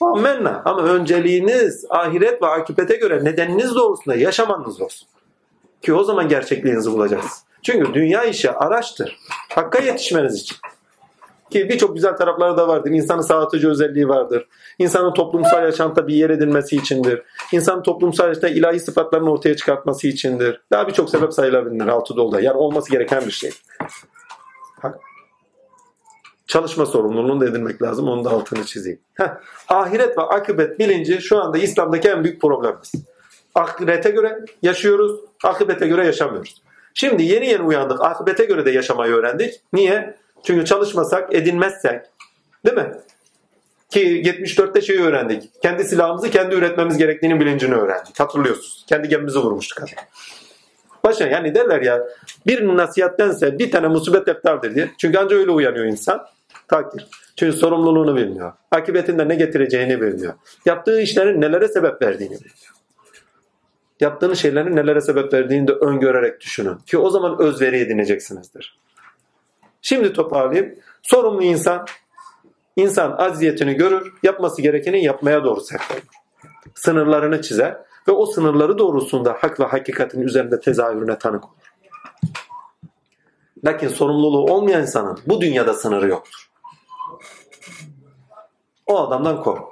Amenna. 0.00 0.62
Ama 0.64 0.82
önceliğiniz 0.82 1.84
ahiret 1.90 2.42
ve 2.42 2.46
akibete 2.46 2.96
göre 2.96 3.24
nedeniniz 3.24 3.74
doğrusunda 3.74 4.16
yaşamanız 4.16 4.80
olsun. 4.80 5.08
Ki 5.86 5.94
o 5.94 6.04
zaman 6.04 6.28
gerçekliğinizi 6.28 6.92
bulacaksınız. 6.92 7.44
Çünkü 7.62 7.94
dünya 7.94 8.24
işi 8.24 8.50
araçtır. 8.50 9.18
Hakka 9.54 9.78
yetişmeniz 9.78 10.40
için. 10.40 10.56
Ki 11.50 11.68
birçok 11.68 11.94
güzel 11.94 12.16
tarafları 12.16 12.56
da 12.56 12.68
vardır. 12.68 12.90
İnsanın 12.90 13.22
sağlatıcı 13.22 13.70
özelliği 13.70 14.08
vardır. 14.08 14.48
İnsanın 14.78 15.14
toplumsal 15.14 15.62
yaşantıda 15.62 16.08
bir 16.08 16.14
yer 16.14 16.30
edilmesi 16.30 16.76
içindir. 16.76 17.22
İnsanın 17.52 17.82
toplumsal 17.82 18.28
yaşantıda 18.28 18.48
ilahi 18.48 18.80
sıfatlarını 18.80 19.30
ortaya 19.30 19.56
çıkartması 19.56 20.06
içindir. 20.06 20.60
Daha 20.70 20.88
birçok 20.88 21.10
sebep 21.10 21.32
sayılabilir 21.32 21.86
altı 21.86 22.16
dolda. 22.16 22.40
Yani 22.40 22.56
olması 22.56 22.90
gereken 22.90 23.26
bir 23.26 23.32
şey. 23.32 23.50
Çalışma 26.46 26.86
sorumluluğunu 26.86 27.40
da 27.40 27.46
edinmek 27.46 27.82
lazım. 27.82 28.08
Onun 28.08 28.24
da 28.24 28.30
altını 28.30 28.64
çizeyim. 28.64 29.00
Heh. 29.14 29.28
Ahiret 29.68 30.18
ve 30.18 30.22
akıbet 30.22 30.78
bilinci 30.78 31.20
şu 31.20 31.42
anda 31.42 31.58
İslam'daki 31.58 32.08
en 32.08 32.24
büyük 32.24 32.40
problemimiz. 32.40 32.92
Ahirete 33.56 34.10
göre 34.10 34.38
yaşıyoruz, 34.62 35.20
akıbete 35.44 35.86
göre 35.86 36.06
yaşamıyoruz. 36.06 36.62
Şimdi 36.94 37.22
yeni 37.22 37.46
yeni 37.46 37.62
uyandık. 37.62 38.00
Akıbete 38.04 38.44
göre 38.44 38.64
de 38.66 38.70
yaşamayı 38.70 39.12
öğrendik. 39.12 39.60
Niye? 39.72 40.16
Çünkü 40.44 40.64
çalışmasak, 40.64 41.34
edinmezsek 41.34 42.00
değil 42.66 42.76
mi? 42.76 42.92
Ki 43.90 44.22
74'te 44.22 44.80
şeyi 44.80 45.00
öğrendik. 45.00 45.50
Kendi 45.62 45.84
silahımızı 45.84 46.30
kendi 46.30 46.54
üretmemiz 46.54 46.98
gerektiğini 46.98 47.40
bilincini 47.40 47.74
öğrendik. 47.74 48.20
Hatırlıyorsunuz. 48.20 48.84
Kendi 48.88 49.08
gemimizi 49.08 49.38
vurmuştuk 49.38 49.80
hatta. 49.82 50.02
Başa 51.04 51.26
yani 51.26 51.54
derler 51.54 51.82
ya 51.82 52.02
bir 52.46 52.66
nasihattense 52.66 53.58
bir 53.58 53.70
tane 53.70 53.88
musibet 53.88 54.26
defterdir 54.26 54.74
diye. 54.74 54.90
Çünkü 54.98 55.18
ancak 55.18 55.38
öyle 55.38 55.50
uyanıyor 55.50 55.84
insan. 55.84 56.26
Takdir. 56.68 57.06
Çünkü 57.36 57.56
sorumluluğunu 57.56 58.16
bilmiyor. 58.16 58.52
Akıbetinde 58.70 59.28
ne 59.28 59.34
getireceğini 59.34 60.00
bilmiyor. 60.00 60.34
Yaptığı 60.66 61.00
işlerin 61.00 61.40
nelere 61.40 61.68
sebep 61.68 62.02
verdiğini 62.02 62.34
bilmiyor. 62.34 62.75
Yaptığınız 64.00 64.38
şeylerin 64.38 64.76
nelere 64.76 65.00
sebep 65.00 65.32
verdiğini 65.32 65.68
de 65.68 65.72
öngörerek 65.72 66.40
düşünün. 66.40 66.76
Ki 66.76 66.98
o 66.98 67.10
zaman 67.10 67.40
özveri 67.40 67.78
edineceksinizdir. 67.78 68.78
Şimdi 69.82 70.12
toparlayayım. 70.12 70.74
Sorumlu 71.02 71.42
insan, 71.42 71.86
insan 72.76 73.16
aziyetini 73.18 73.74
görür, 73.74 74.14
yapması 74.22 74.62
gerekeni 74.62 75.04
yapmaya 75.04 75.44
doğru 75.44 75.60
sevk 75.60 75.82
Sınırlarını 76.74 77.42
çizer 77.42 77.78
ve 78.08 78.12
o 78.12 78.26
sınırları 78.26 78.78
doğrusunda 78.78 79.32
hak 79.32 79.60
ve 79.60 79.64
hakikatin 79.64 80.20
üzerinde 80.20 80.60
tezahürüne 80.60 81.18
tanık 81.18 81.44
olur. 81.44 81.74
Lakin 83.64 83.88
sorumluluğu 83.88 84.52
olmayan 84.52 84.82
insanın 84.82 85.18
bu 85.26 85.40
dünyada 85.40 85.74
sınırı 85.74 86.08
yoktur. 86.08 86.50
O 88.86 88.98
adamdan 88.98 89.42
kork. 89.42 89.62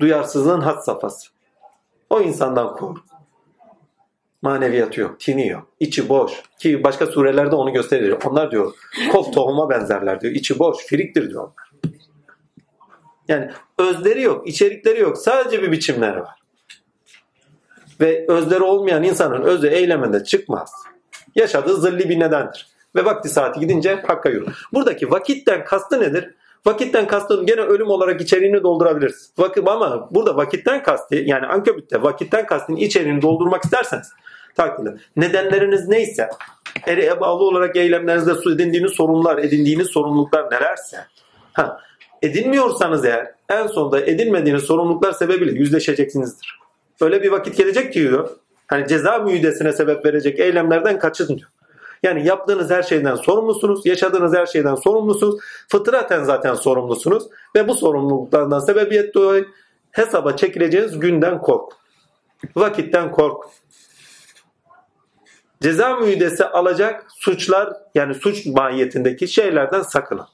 Duyarsızlığın 0.00 0.60
had 0.60 0.80
safhası. 0.80 1.28
O 2.10 2.20
insandan 2.20 2.76
kork. 2.76 2.98
Maneviyatı 4.42 5.00
yok, 5.00 5.20
tini 5.20 5.48
yok. 5.48 5.66
İçi 5.80 6.08
boş. 6.08 6.32
Ki 6.58 6.84
başka 6.84 7.06
surelerde 7.06 7.56
onu 7.56 7.72
gösterir. 7.72 8.14
Onlar 8.24 8.50
diyor 8.50 8.74
kov 9.12 9.32
tohuma 9.32 9.70
benzerler 9.70 10.20
diyor. 10.20 10.34
İçi 10.34 10.58
boş, 10.58 10.76
firiktir 10.86 11.30
diyor 11.30 11.42
onlar. 11.42 11.92
Yani 13.28 13.50
özleri 13.78 14.22
yok, 14.22 14.48
içerikleri 14.48 15.00
yok. 15.00 15.18
Sadece 15.18 15.62
bir 15.62 15.72
biçimleri 15.72 16.20
var. 16.20 16.38
Ve 18.00 18.24
özleri 18.28 18.62
olmayan 18.62 19.02
insanın 19.02 19.42
özü 19.42 19.66
eyleminde 19.66 20.24
çıkmaz. 20.24 20.72
Yaşadığı 21.34 21.80
zilli 21.80 22.08
bir 22.08 22.20
nedendir. 22.20 22.68
Ve 22.96 23.04
vakti 23.04 23.28
saati 23.28 23.60
gidince 23.60 23.94
hakka 24.06 24.28
yürür. 24.28 24.62
Buradaki 24.72 25.10
vakitten 25.10 25.64
kastı 25.64 26.00
nedir? 26.00 26.34
Vakitten 26.66 27.06
kastın 27.06 27.46
gene 27.46 27.60
ölüm 27.60 27.88
olarak 27.88 28.20
içeriğini 28.20 28.62
doldurabiliriz. 28.62 29.32
Vakit 29.38 29.68
ama 29.68 30.08
burada 30.10 30.36
vakitten 30.36 30.82
kastı 30.82 31.14
yani 31.14 31.46
Ankebüt'te 31.46 32.02
vakitten 32.02 32.46
kastın 32.46 32.76
içeriğini 32.76 33.22
doldurmak 33.22 33.64
isterseniz 33.64 34.12
takdirde. 34.56 34.96
Nedenleriniz 35.16 35.88
neyse 35.88 36.28
ereğe 36.86 37.20
bağlı 37.20 37.44
olarak 37.44 37.76
eylemlerinizde 37.76 38.50
edindiğiniz 38.54 38.92
sorunlar, 38.92 39.38
edindiğiniz 39.38 39.88
sorumluluklar 39.88 40.50
nelerse 40.50 40.96
ha, 41.52 41.80
edinmiyorsanız 42.22 43.04
eğer 43.04 43.30
en 43.48 43.66
sonunda 43.66 44.00
edinmediğiniz 44.00 44.62
sorumluluklar 44.62 45.12
sebebiyle 45.12 45.52
yüzleşeceksinizdir. 45.52 46.60
Öyle 47.00 47.22
bir 47.22 47.30
vakit 47.30 47.56
gelecek 47.56 47.92
ki 47.92 48.00
diyor. 48.00 48.28
Hani 48.66 48.88
ceza 48.88 49.18
müydesine 49.18 49.72
sebep 49.72 50.04
verecek 50.04 50.40
eylemlerden 50.40 50.98
kaçın 50.98 51.28
diyor. 51.28 51.50
Yani 52.06 52.26
yaptığınız 52.26 52.70
her 52.70 52.82
şeyden 52.82 53.14
sorumlusunuz, 53.14 53.86
yaşadığınız 53.86 54.34
her 54.34 54.46
şeyden 54.46 54.74
sorumlusunuz. 54.74 55.40
Fıtraten 55.68 56.24
zaten 56.24 56.54
sorumlusunuz 56.54 57.28
ve 57.56 57.68
bu 57.68 57.74
sorumluluklardan 57.74 58.58
sebebiyet 58.58 59.14
dolayı 59.14 59.46
hesaba 59.90 60.36
çekileceğiniz 60.36 61.00
günden 61.00 61.40
kork. 61.40 61.72
Vakitten 62.56 63.10
kork. 63.12 63.44
Ceza 65.62 65.96
müydesi 65.96 66.44
alacak 66.44 67.06
suçlar 67.08 67.72
yani 67.94 68.14
suç 68.14 68.46
mahiyetindeki 68.46 69.28
şeylerden 69.28 69.82
sakının. 69.82 70.26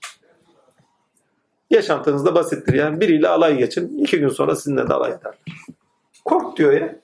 Yaşantınızda 1.70 2.34
basittir. 2.34 2.74
Yani 2.74 3.00
biriyle 3.00 3.28
alay 3.28 3.56
geçin. 3.56 3.98
iki 3.98 4.20
gün 4.20 4.28
sonra 4.28 4.56
sizinle 4.56 4.88
de 4.88 4.94
alay 4.94 5.10
eder. 5.10 5.34
Kork 6.24 6.56
diyor 6.56 6.72
ya. 6.72 7.01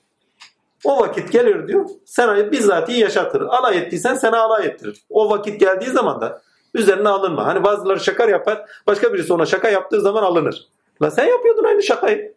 O 0.83 0.99
vakit 0.99 1.31
gelir 1.31 1.67
diyor. 1.67 1.85
Sana 2.05 2.51
bizzat 2.51 2.89
iyi 2.89 2.99
yaşatır. 2.99 3.41
Alay 3.41 3.77
ettiysen 3.77 4.15
sana 4.15 4.39
alay 4.41 4.67
ettirir. 4.67 5.03
O 5.09 5.29
vakit 5.29 5.59
geldiği 5.59 5.89
zaman 5.89 6.21
da 6.21 6.41
üzerine 6.73 7.09
alınma. 7.09 7.45
Hani 7.45 7.63
bazıları 7.63 7.99
şakar 7.99 8.29
yapar. 8.29 8.65
Başka 8.87 9.13
birisi 9.13 9.33
ona 9.33 9.45
şaka 9.45 9.69
yaptığı 9.69 10.01
zaman 10.01 10.23
alınır. 10.23 10.67
La 11.01 11.11
sen 11.11 11.25
yapıyordun 11.25 11.63
aynı 11.63 11.83
şakayı. 11.83 12.33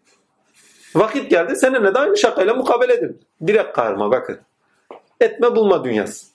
Vakit 0.94 1.30
geldi 1.30 1.56
seninle 1.56 1.94
de 1.94 1.98
aynı 1.98 2.16
şakayla 2.16 2.54
mukabele 2.54 2.92
edin. 2.92 3.20
Direkt 3.46 3.72
karma 3.72 4.10
bakın. 4.10 4.38
Etme 5.20 5.56
bulma 5.56 5.84
dünyası. 5.84 6.26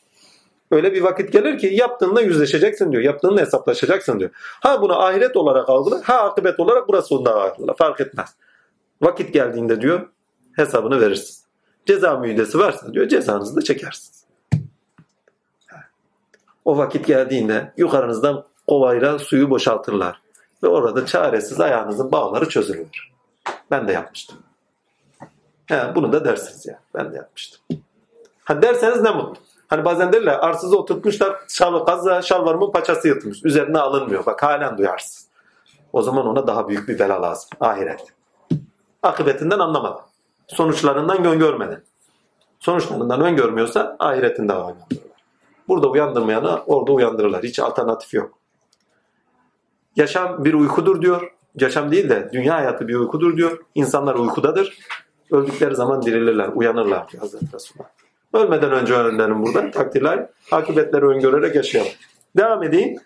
Öyle 0.71 0.93
bir 0.93 1.01
vakit 1.01 1.33
gelir 1.33 1.57
ki 1.57 1.67
yaptığında 1.67 2.21
yüzleşeceksin 2.21 2.91
diyor. 2.91 3.03
Yaptığında 3.03 3.41
hesaplaşacaksın 3.41 4.19
diyor. 4.19 4.29
Ha 4.33 4.81
bunu 4.81 5.01
ahiret 5.01 5.37
olarak 5.37 5.69
algıla, 5.69 6.01
ha 6.03 6.15
akıbet 6.15 6.59
olarak 6.59 6.87
burası 6.87 7.15
onda 7.15 7.41
algıla. 7.41 7.73
Fark 7.73 8.01
etmez. 8.01 8.35
Vakit 9.01 9.33
geldiğinde 9.33 9.81
diyor 9.81 10.07
hesabını 10.55 11.01
verirsin. 11.01 11.46
Ceza 11.87 12.17
müydesi 12.17 12.59
varsa 12.59 12.93
diyor 12.93 13.07
cezanızı 13.07 13.55
da 13.55 13.61
çekersiniz. 13.61 14.25
O 16.65 16.77
vakit 16.77 17.07
geldiğinde 17.07 17.73
yukarınızdan 17.77 18.43
kovayla 18.67 19.19
suyu 19.19 19.49
boşaltırlar. 19.49 20.21
Ve 20.63 20.67
orada 20.67 21.05
çaresiz 21.05 21.59
ayağınızın 21.59 22.11
bağları 22.11 22.49
çözülür. 22.49 23.11
Ben 23.71 23.87
de 23.87 23.91
yapmıştım. 23.91 24.37
He, 25.65 25.95
bunu 25.95 26.13
da 26.13 26.25
dersiniz 26.25 26.65
ya. 26.65 26.79
Ben 26.95 27.11
de 27.11 27.15
yapmıştım. 27.15 27.61
Ha 28.43 28.61
derseniz 28.61 29.01
ne 29.01 29.11
mutlu. 29.11 29.41
Hani 29.67 29.85
bazen 29.85 30.13
derler 30.13 30.39
arsızı 30.39 30.77
oturtmuşlar 30.77 31.35
şal, 31.47 31.85
kaza 31.85 32.21
şalvarımın 32.21 32.71
paçası 32.71 33.07
yırtılmış. 33.07 33.45
Üzerine 33.45 33.79
alınmıyor. 33.79 34.25
Bak 34.25 34.43
halen 34.43 34.77
duyarsız. 34.77 35.27
O 35.93 36.01
zaman 36.01 36.27
ona 36.27 36.47
daha 36.47 36.67
büyük 36.67 36.87
bir 36.87 36.99
bela 36.99 37.21
lazım. 37.21 37.49
Ahiret. 37.59 38.05
Akıbetinden 39.03 39.59
anlamadı. 39.59 40.06
Sonuçlarından 40.47 41.23
gön 41.23 41.39
görmedi. 41.39 41.83
Sonuçlarından 42.59 43.21
öngörmüyorsa 43.21 43.95
ahiretinde 43.99 44.53
uyandırırlar. 44.53 44.87
Burada 45.67 45.89
uyandırmayanı 45.89 46.63
orada 46.65 46.91
uyandırırlar. 46.91 47.43
Hiç 47.43 47.59
alternatif 47.59 48.13
yok. 48.13 48.39
Yaşam 49.95 50.45
bir 50.45 50.53
uykudur 50.53 51.01
diyor. 51.01 51.31
Yaşam 51.59 51.91
değil 51.91 52.09
de 52.09 52.29
dünya 52.33 52.55
hayatı 52.55 52.87
bir 52.87 52.95
uykudur 52.95 53.37
diyor. 53.37 53.65
İnsanlar 53.75 54.15
uykudadır. 54.15 54.77
Öldükleri 55.31 55.75
zaman 55.75 56.01
dirilirler, 56.01 56.49
uyanırlar 56.55 57.09
diyor 57.11 57.21
Hazreti 57.21 57.45
Resulullah. 57.53 57.89
Ölmeden 58.33 58.71
önce 58.71 58.93
öğrenelim 58.93 59.43
burada 59.43 59.71
takdirler. 59.71 60.29
Akıbetleri 60.51 61.05
öngörerek 61.05 61.55
yaşayalım. 61.55 61.91
Devam 62.37 62.63
edeyim. 62.63 62.99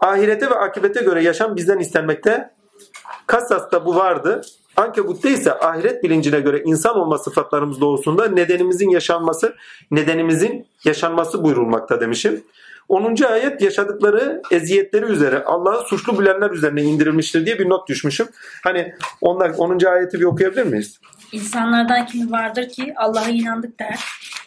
Ahirete 0.00 0.50
ve 0.50 0.54
akibete 0.54 1.02
göre 1.02 1.22
yaşam 1.22 1.56
bizden 1.56 1.78
istenmekte. 1.78 2.50
Kasas'ta 3.26 3.86
bu 3.86 3.96
vardı. 3.96 4.42
Ankebut'ta 4.80 5.28
ise 5.28 5.58
ahiret 5.58 6.04
bilincine 6.04 6.40
göre 6.40 6.62
insan 6.64 6.96
olma 6.96 7.18
sıfatlarımız 7.18 7.80
doğusunda 7.80 8.28
nedenimizin 8.28 8.90
yaşanması, 8.90 9.54
nedenimizin 9.90 10.66
yaşanması 10.84 11.44
buyurulmakta 11.44 12.00
demişim. 12.00 12.42
10. 12.88 13.22
ayet 13.22 13.62
yaşadıkları 13.62 14.42
eziyetleri 14.50 15.04
üzere 15.04 15.44
Allah'ı 15.44 15.88
suçlu 15.88 16.18
bilenler 16.18 16.50
üzerine 16.50 16.82
indirilmiştir 16.82 17.46
diye 17.46 17.58
bir 17.58 17.68
not 17.68 17.88
düşmüşüm. 17.88 18.28
Hani 18.64 18.94
onlar 19.20 19.50
10. 19.50 19.84
ayeti 19.84 20.20
bir 20.20 20.24
okuyabilir 20.24 20.66
miyiz? 20.66 21.00
İnsanlardan 21.32 22.06
kimi 22.06 22.30
vardır 22.30 22.68
ki 22.68 22.94
Allah'a 22.96 23.28
inandık 23.28 23.78
der. 23.80 23.98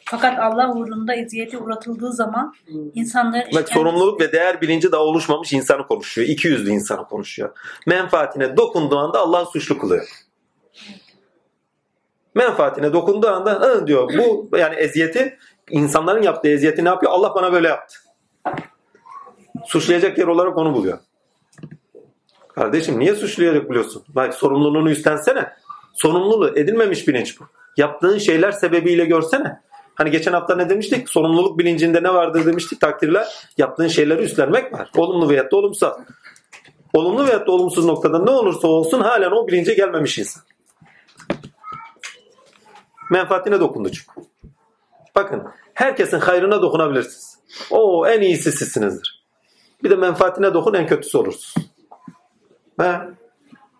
Fakat 0.05 0.39
Allah 0.39 0.73
uğrunda 0.73 1.15
eziyete 1.15 1.57
uğratıldığı 1.57 2.13
zaman 2.13 2.53
insanların 2.95 3.55
Bak 3.55 3.69
sorumluluk 3.69 4.21
ve 4.21 4.31
değer 4.31 4.61
bilinci 4.61 4.91
daha 4.91 5.01
oluşmamış 5.01 5.53
insanı 5.53 5.87
konuşuyor. 5.87 6.27
İki 6.27 6.47
yüzlü 6.47 6.69
insanı 6.69 7.05
konuşuyor. 7.05 7.49
Menfaatine 7.87 8.57
dokunduğu 8.57 8.97
anda 8.97 9.19
Allah'ı 9.19 9.45
suçlu 9.45 9.79
kılıyor. 9.79 10.07
Menfaatine 12.35 12.93
dokunduğu 12.93 13.27
anda 13.27 13.51
Hı, 13.53 13.87
diyor 13.87 14.09
bu 14.17 14.57
yani 14.57 14.75
eziyeti 14.75 15.37
insanların 15.69 16.21
yaptığı 16.21 16.49
eziyeti 16.49 16.85
ne 16.85 16.89
yapıyor? 16.89 17.11
Allah 17.11 17.35
bana 17.35 17.53
böyle 17.53 17.67
yaptı. 17.67 17.95
Suçlayacak 19.65 20.17
yer 20.17 20.27
olarak 20.27 20.57
onu 20.57 20.73
buluyor. 20.73 20.99
Kardeşim 22.55 22.99
niye 22.99 23.15
suçlayacak 23.15 23.69
buluyorsun? 23.69 24.03
Bak 24.07 24.33
sorumluluğunu 24.33 24.89
üstlensene. 24.91 25.53
Sorumluluğu 25.93 26.57
edilmemiş 26.57 27.07
bilinç 27.07 27.39
bu. 27.39 27.43
Yaptığın 27.77 28.17
şeyler 28.17 28.51
sebebiyle 28.51 29.05
görsene. 29.05 29.61
Hani 29.95 30.11
geçen 30.11 30.33
hafta 30.33 30.55
ne 30.55 30.69
demiştik? 30.69 31.09
Sorumluluk 31.09 31.59
bilincinde 31.59 32.03
ne 32.03 32.13
vardır 32.13 32.45
demiştik 32.45 32.81
takdirler. 32.81 33.27
Yaptığın 33.57 33.87
şeyleri 33.87 34.21
üstlenmek 34.21 34.73
var. 34.73 34.91
Olumlu 34.97 35.29
veya 35.29 35.51
da 35.51 35.55
olumsuz. 35.55 35.89
Olumlu 36.93 37.27
veya 37.27 37.47
da 37.47 37.51
olumsuz 37.51 37.85
noktada 37.85 38.19
ne 38.19 38.31
olursa 38.31 38.67
olsun 38.67 39.01
halen 39.01 39.31
o 39.31 39.47
bilince 39.47 39.73
gelmemiş 39.73 40.17
insan. 40.17 40.43
Menfaatine 43.11 43.59
dokundu 43.59 43.91
çünkü. 43.91 44.29
Bakın 45.15 45.43
herkesin 45.73 46.19
hayrına 46.19 46.61
dokunabilirsiniz. 46.61 47.39
O 47.69 48.07
en 48.07 48.21
iyisi 48.21 48.51
sizsinizdir. 48.51 49.23
Bir 49.83 49.89
de 49.89 49.95
menfaatine 49.95 50.53
dokun 50.53 50.73
en 50.73 50.87
kötüsü 50.87 51.17
olursunuz. 51.17 51.55
Ha? 52.77 53.07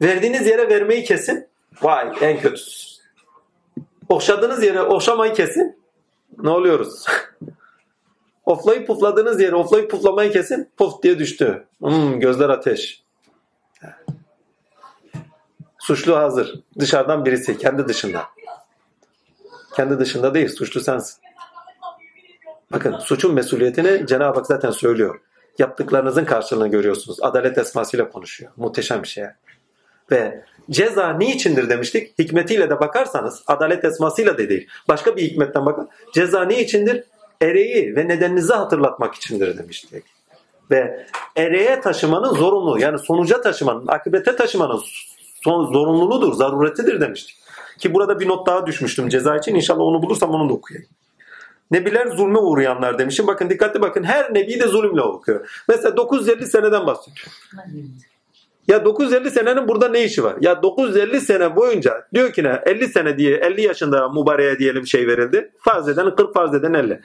Verdiğiniz 0.02 0.48
yere 0.48 0.70
vermeyi 0.70 1.04
kesin. 1.04 1.48
Vay 1.82 2.14
en 2.22 2.40
kötüsü. 2.40 2.94
Okşadığınız 4.10 4.64
yere 4.64 4.82
okşamayı 4.82 5.34
kesin. 5.34 5.84
Ne 6.38 6.50
oluyoruz? 6.50 7.06
oflayıp 8.46 8.88
pufladığınız 8.88 9.42
yere 9.42 9.56
oflayıp 9.56 9.92
puflamayı 9.92 10.32
kesin. 10.32 10.70
Puf 10.78 11.04
diye 11.04 11.20
düştü. 11.20 11.68
Hmm, 11.80 12.20
gözler 12.20 12.50
ateş. 12.50 13.04
Suçlu 15.80 16.16
hazır. 16.16 16.60
Dışarıdan 16.80 17.26
birisi. 17.26 17.58
Kendi 17.58 17.88
dışında. 17.88 18.24
Kendi 19.76 20.00
dışında 20.00 20.34
değil. 20.34 20.50
Suçlu 20.50 20.82
sensin. 20.82 21.24
Bakın 22.72 22.98
suçun 22.98 23.34
mesuliyetini 23.34 24.08
Cenab-ı 24.08 24.38
Hak 24.38 24.48
zaten 24.48 24.72
söylüyor. 24.72 25.20
Yaptıklarınızın 25.60 26.26
karşılığını 26.26 26.68
görüyorsunuz. 26.68 27.18
Adalet 27.22 27.58
esmasıyla 27.58 28.10
konuşuyor. 28.10 28.52
Muhteşem 28.58 29.04
bir 29.04 29.08
şey. 29.08 29.26
Ve 30.12 30.46
ceza 30.70 31.14
niçindir 31.14 31.70
demiştik. 31.70 32.20
Hikmetiyle 32.20 32.70
de 32.70 32.80
bakarsanız 32.80 33.44
adalet 33.48 33.86
esmasıyla 33.86 34.34
da 34.34 34.50
değil. 34.50 34.68
Başka 34.88 35.16
bir 35.16 35.22
hikmetten 35.22 35.66
bakın. 35.66 35.90
Ceza 36.14 36.46
niçindir? 36.46 37.04
Ereği 37.42 37.96
ve 37.96 38.08
nedeninizi 38.08 38.54
hatırlatmak 38.54 39.16
içindir 39.16 39.58
demiştik. 39.58 40.04
Ve 40.72 41.06
ereğe 41.36 41.82
taşımanın 41.82 42.34
zorunluluğu 42.34 42.80
yani 42.80 43.00
sonuca 43.00 43.42
taşımanın, 43.42 43.88
akıbete 43.88 44.36
taşımanın 44.36 44.82
son, 45.44 45.74
zorunluluğudur, 45.74 46.34
zaruretidir 46.34 47.02
demiştik. 47.02 47.43
Ki 47.80 47.94
burada 47.94 48.20
bir 48.20 48.28
not 48.28 48.48
daha 48.48 48.66
düşmüştüm 48.66 49.10
ceza 49.10 49.38
için. 49.38 49.56
İnşallah 49.56 49.82
onu 49.82 50.04
bulursam 50.04 50.30
onu 50.30 50.50
da 50.50 50.54
okuyayım. 50.54 50.90
Nebiler 51.72 52.08
zulme 52.08 52.40
uğrayanlar 52.40 53.00
demişim. 53.00 53.28
Bakın 53.28 53.50
dikkatli 53.50 53.82
bakın. 53.82 54.04
Her 54.04 54.34
nebi 54.34 54.60
de 54.60 54.68
zulümle 54.68 55.02
okuyor. 55.02 55.64
Mesela 55.70 55.98
950 55.98 56.48
seneden 56.48 56.88
bahsediyor. 56.88 57.28
Ya 58.68 58.86
950 58.86 59.32
senenin 59.32 59.68
burada 59.68 59.88
ne 59.88 60.04
işi 60.04 60.24
var? 60.24 60.36
Ya 60.42 60.64
950 60.64 61.22
sene 61.22 61.56
boyunca 61.56 62.08
diyor 62.14 62.34
ki 62.34 62.44
ne 62.44 62.62
50 62.66 62.88
sene 62.88 63.18
diye 63.18 63.38
50 63.38 63.62
yaşında 63.62 64.10
mübareğe 64.10 64.60
diyelim 64.60 64.88
şey 64.88 65.08
verildi. 65.08 65.52
Farz 65.60 65.90
eden 65.90 66.16
40 66.16 66.34
farz 66.34 66.56
eden 66.56 66.74
50. 66.74 67.02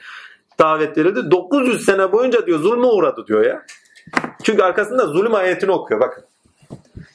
Davet 0.59 0.97
verildi. 0.97 1.31
900 1.31 1.85
sene 1.85 2.11
boyunca 2.11 2.45
diyor 2.45 2.59
zulme 2.59 2.85
uğradı 2.85 3.27
diyor 3.27 3.45
ya. 3.45 3.65
Çünkü 4.43 4.63
arkasında 4.63 5.05
zulüm 5.05 5.35
ayetini 5.35 5.71
okuyor 5.71 6.01
bakın. 6.01 6.23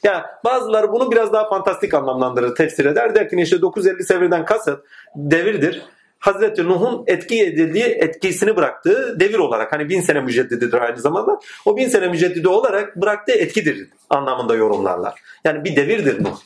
Ya 0.03 0.39
bazıları 0.45 0.91
bunu 0.91 1.11
biraz 1.11 1.33
daha 1.33 1.49
fantastik 1.49 1.93
anlamlandırır, 1.93 2.55
tefsir 2.55 2.85
eder. 2.85 3.15
Der 3.15 3.29
ki 3.29 3.35
işte 3.39 3.61
950 3.61 4.03
sevirden 4.03 4.45
kasıt 4.45 4.79
devirdir. 5.15 5.81
Hazreti 6.19 6.65
Nuh'un 6.67 7.03
etki 7.07 7.43
edildiği, 7.43 7.83
etkisini 7.83 8.55
bıraktığı 8.55 9.19
devir 9.19 9.39
olarak 9.39 9.73
hani 9.73 9.89
bin 9.89 10.01
sene 10.01 10.21
müceddididir 10.21 10.81
aynı 10.81 10.97
zamanda. 10.97 11.39
O 11.65 11.77
bin 11.77 11.87
sene 11.87 12.07
müceddidi 12.07 12.47
olarak 12.47 12.95
bıraktığı 12.95 13.31
etkidir 13.33 13.89
anlamında 14.09 14.55
yorumlarlar. 14.55 15.21
Yani 15.43 15.63
bir 15.63 15.75
devirdir 15.75 16.23
Nuh. 16.23 16.37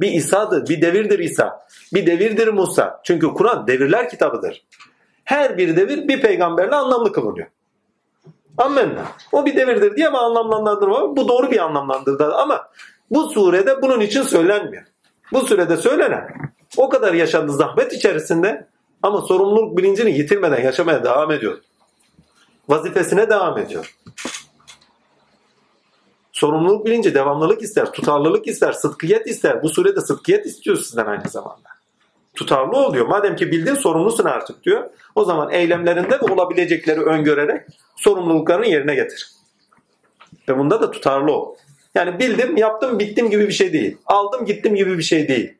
Bir 0.00 0.12
İsa'dır, 0.12 0.68
bir 0.68 0.82
devirdir 0.82 1.18
İsa. 1.18 1.66
Bir 1.94 2.06
devirdir 2.06 2.48
Musa. 2.48 3.00
Çünkü 3.04 3.26
Kur'an 3.26 3.66
devirler 3.66 4.08
kitabıdır. 4.08 4.64
Her 5.24 5.58
bir 5.58 5.76
devir 5.76 6.08
bir 6.08 6.20
peygamberle 6.20 6.74
anlamlı 6.74 7.12
kılınıyor. 7.12 7.46
Amenna. 8.58 9.04
O 9.32 9.46
bir 9.46 9.56
devirdir 9.56 9.96
diye 9.96 10.08
ama 10.08 10.20
anlamlandırma. 10.20 11.16
Bu 11.16 11.28
doğru 11.28 11.50
bir 11.50 11.58
anlamlandırdı 11.58 12.34
ama 12.34 12.68
bu 13.10 13.30
surede 13.30 13.82
bunun 13.82 14.00
için 14.00 14.22
söylenmiyor. 14.22 14.84
Bu 15.32 15.40
surede 15.40 15.76
söylenen 15.76 16.28
o 16.76 16.88
kadar 16.88 17.14
yaşandı 17.14 17.52
zahmet 17.52 17.92
içerisinde 17.92 18.66
ama 19.02 19.20
sorumluluk 19.20 19.78
bilincini 19.78 20.18
yitirmeden 20.18 20.62
yaşamaya 20.62 21.04
devam 21.04 21.30
ediyor. 21.30 21.58
Vazifesine 22.68 23.30
devam 23.30 23.58
ediyor. 23.58 23.96
Sorumluluk 26.32 26.86
bilinci 26.86 27.14
devamlılık 27.14 27.62
ister, 27.62 27.92
tutarlılık 27.92 28.46
ister, 28.46 28.72
sıdkiyet 28.72 29.26
ister. 29.26 29.62
Bu 29.62 29.68
surede 29.68 30.00
sıdkiyet 30.00 30.46
istiyor 30.46 30.76
sizden 30.76 31.06
aynı 31.06 31.28
zamanda. 31.28 31.73
Tutarlı 32.34 32.76
oluyor. 32.76 33.06
Madem 33.06 33.36
ki 33.36 33.52
bildin 33.52 33.74
sorumlusun 33.74 34.24
artık 34.24 34.64
diyor. 34.64 34.90
O 35.14 35.24
zaman 35.24 35.52
eylemlerinde 35.52 36.20
de 36.20 36.24
olabilecekleri 36.24 37.00
öngörerek 37.00 37.62
sorumluluklarını 37.96 38.66
yerine 38.66 38.94
getir. 38.94 39.28
Ve 40.48 40.58
bunda 40.58 40.82
da 40.82 40.90
tutarlı 40.90 41.32
ol. 41.32 41.56
Yani 41.94 42.18
bildim, 42.18 42.56
yaptım, 42.56 42.98
bittim 42.98 43.30
gibi 43.30 43.48
bir 43.48 43.52
şey 43.52 43.72
değil. 43.72 43.96
Aldım, 44.06 44.44
gittim 44.44 44.74
gibi 44.74 44.98
bir 44.98 45.02
şey 45.02 45.28
değil. 45.28 45.54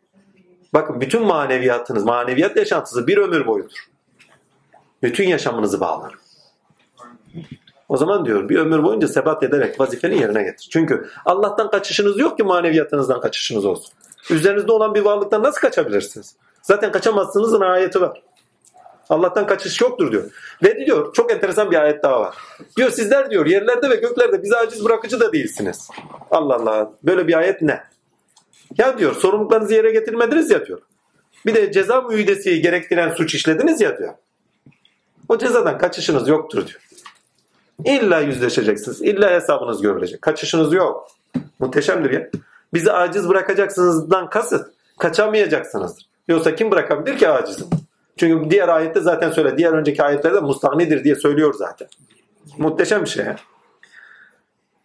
Bakın 0.74 1.00
bütün 1.00 1.22
maneviyatınız, 1.22 2.04
maneviyat 2.04 2.56
yaşantısı 2.56 3.06
bir 3.06 3.16
ömür 3.16 3.46
boyudur. 3.46 3.88
Bütün 5.02 5.28
yaşamınızı 5.28 5.80
bağlar. 5.80 6.14
O 7.88 7.96
zaman 7.96 8.26
diyor 8.26 8.48
bir 8.48 8.58
ömür 8.58 8.82
boyunca 8.82 9.08
sebat 9.08 9.42
ederek 9.42 9.80
vazifeni 9.80 10.20
yerine 10.20 10.42
getir. 10.42 10.68
Çünkü 10.72 11.08
Allah'tan 11.24 11.70
kaçışınız 11.70 12.18
yok 12.18 12.36
ki 12.36 12.44
maneviyatınızdan 12.44 13.20
kaçışınız 13.20 13.64
olsun. 13.64 13.92
Üzerinizde 14.30 14.72
olan 14.72 14.94
bir 14.94 15.00
varlıktan 15.00 15.42
nasıl 15.42 15.60
kaçabilirsiniz? 15.60 16.36
Zaten 16.64 16.92
kaçamazsınızın 16.92 17.60
ayeti 17.60 18.00
var. 18.00 18.22
Allah'tan 19.08 19.46
kaçış 19.46 19.80
yoktur 19.80 20.12
diyor. 20.12 20.30
Ve 20.62 20.86
diyor 20.86 21.12
çok 21.12 21.32
enteresan 21.32 21.70
bir 21.70 21.76
ayet 21.76 22.02
daha 22.02 22.20
var. 22.20 22.36
Diyor 22.76 22.90
sizler 22.90 23.30
diyor 23.30 23.46
yerlerde 23.46 23.90
ve 23.90 23.96
göklerde 23.96 24.42
bizi 24.42 24.56
aciz 24.56 24.84
bırakıcı 24.84 25.20
da 25.20 25.32
değilsiniz. 25.32 25.88
Allah 26.30 26.54
Allah 26.54 26.92
böyle 27.02 27.28
bir 27.28 27.38
ayet 27.38 27.62
ne? 27.62 27.82
Ya 28.78 28.98
diyor 28.98 29.14
sorumluluklarınızı 29.14 29.74
yere 29.74 29.90
getirmediniz 29.90 30.50
ya 30.50 30.66
diyor. 30.66 30.80
Bir 31.46 31.54
de 31.54 31.72
ceza 31.72 32.00
müydesi 32.00 32.62
gerektiren 32.62 33.14
suç 33.14 33.34
işlediniz 33.34 33.80
ya 33.80 33.98
diyor. 33.98 34.14
O 35.28 35.38
cezadan 35.38 35.78
kaçışınız 35.78 36.28
yoktur 36.28 36.66
diyor. 36.66 36.80
İlla 37.84 38.20
yüzleşeceksiniz. 38.20 39.02
İlla 39.02 39.30
hesabınız 39.30 39.82
görülecek. 39.82 40.22
Kaçışınız 40.22 40.72
yok. 40.72 41.08
Muhteşemdir 41.58 42.10
ya. 42.10 42.30
Bizi 42.74 42.92
aciz 42.92 43.28
bırakacaksınızdan 43.28 44.30
kasıt. 44.30 44.66
Kaçamayacaksınızdır. 44.98 46.13
Yoksa 46.28 46.54
kim 46.54 46.70
bırakabilir 46.70 47.18
ki 47.18 47.28
acizim? 47.28 47.66
Çünkü 48.16 48.50
diğer 48.50 48.68
ayette 48.68 49.00
zaten 49.00 49.30
söyle. 49.30 49.58
Diğer 49.58 49.72
önceki 49.72 50.02
ayetlerde 50.02 50.40
mustahnidir 50.40 51.04
diye 51.04 51.14
söylüyor 51.14 51.54
zaten. 51.54 51.88
Muhteşem 52.58 53.02
bir 53.02 53.08
şey. 53.08 53.24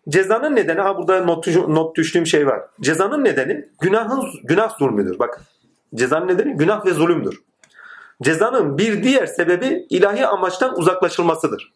Cezanın 0.09 0.55
nedeni 0.55 0.81
ha 0.81 0.97
burada 0.97 1.25
not, 1.25 1.47
not 1.47 1.95
düştüğüm 1.95 2.25
şey 2.25 2.47
var. 2.47 2.61
Cezanın 2.81 3.23
nedeni 3.23 3.65
günahın 3.81 4.25
günah 4.43 4.77
zulmüdür. 4.79 5.19
Bak. 5.19 5.41
Cezanın 5.95 6.27
nedeni 6.27 6.57
günah 6.57 6.85
ve 6.85 6.93
zulümdür. 6.93 7.41
Cezanın 8.21 8.77
bir 8.77 9.03
diğer 9.03 9.25
sebebi 9.25 9.87
ilahi 9.89 10.27
amaçtan 10.27 10.77
uzaklaşılmasıdır. 10.77 11.73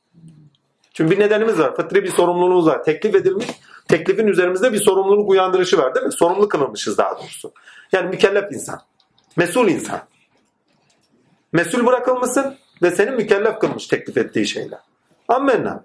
Çünkü 0.94 1.12
bir 1.12 1.20
nedenimiz 1.20 1.60
var. 1.60 1.76
Fıtri 1.76 2.04
bir 2.04 2.12
sorumluluğumuz 2.12 2.68
var. 2.68 2.84
Teklif 2.84 3.16
edilmiş. 3.16 3.46
Teklifin 3.88 4.28
üzerimizde 4.28 4.74
bir 4.74 4.78
sorumluluk 4.78 5.30
uyandırışı 5.30 5.78
var 5.78 5.96
değil 5.96 6.06
mi? 6.06 6.12
Sorumlu 6.12 6.48
kılınmışız 6.48 6.98
daha 6.98 7.18
doğrusu. 7.20 7.54
Yani 7.92 8.10
mükellef 8.10 8.52
insan. 8.52 8.82
Mesul 9.36 9.68
insan. 9.68 10.00
Mesul 11.54 11.86
bırakılmışsın 11.86 12.56
ve 12.82 12.92
seni 12.92 13.12
mükellef 13.12 13.60
kılmış 13.60 13.88
teklif 13.88 14.18
ettiği 14.18 14.48
şeyler. 14.48 14.80
Ammenna. 15.28 15.84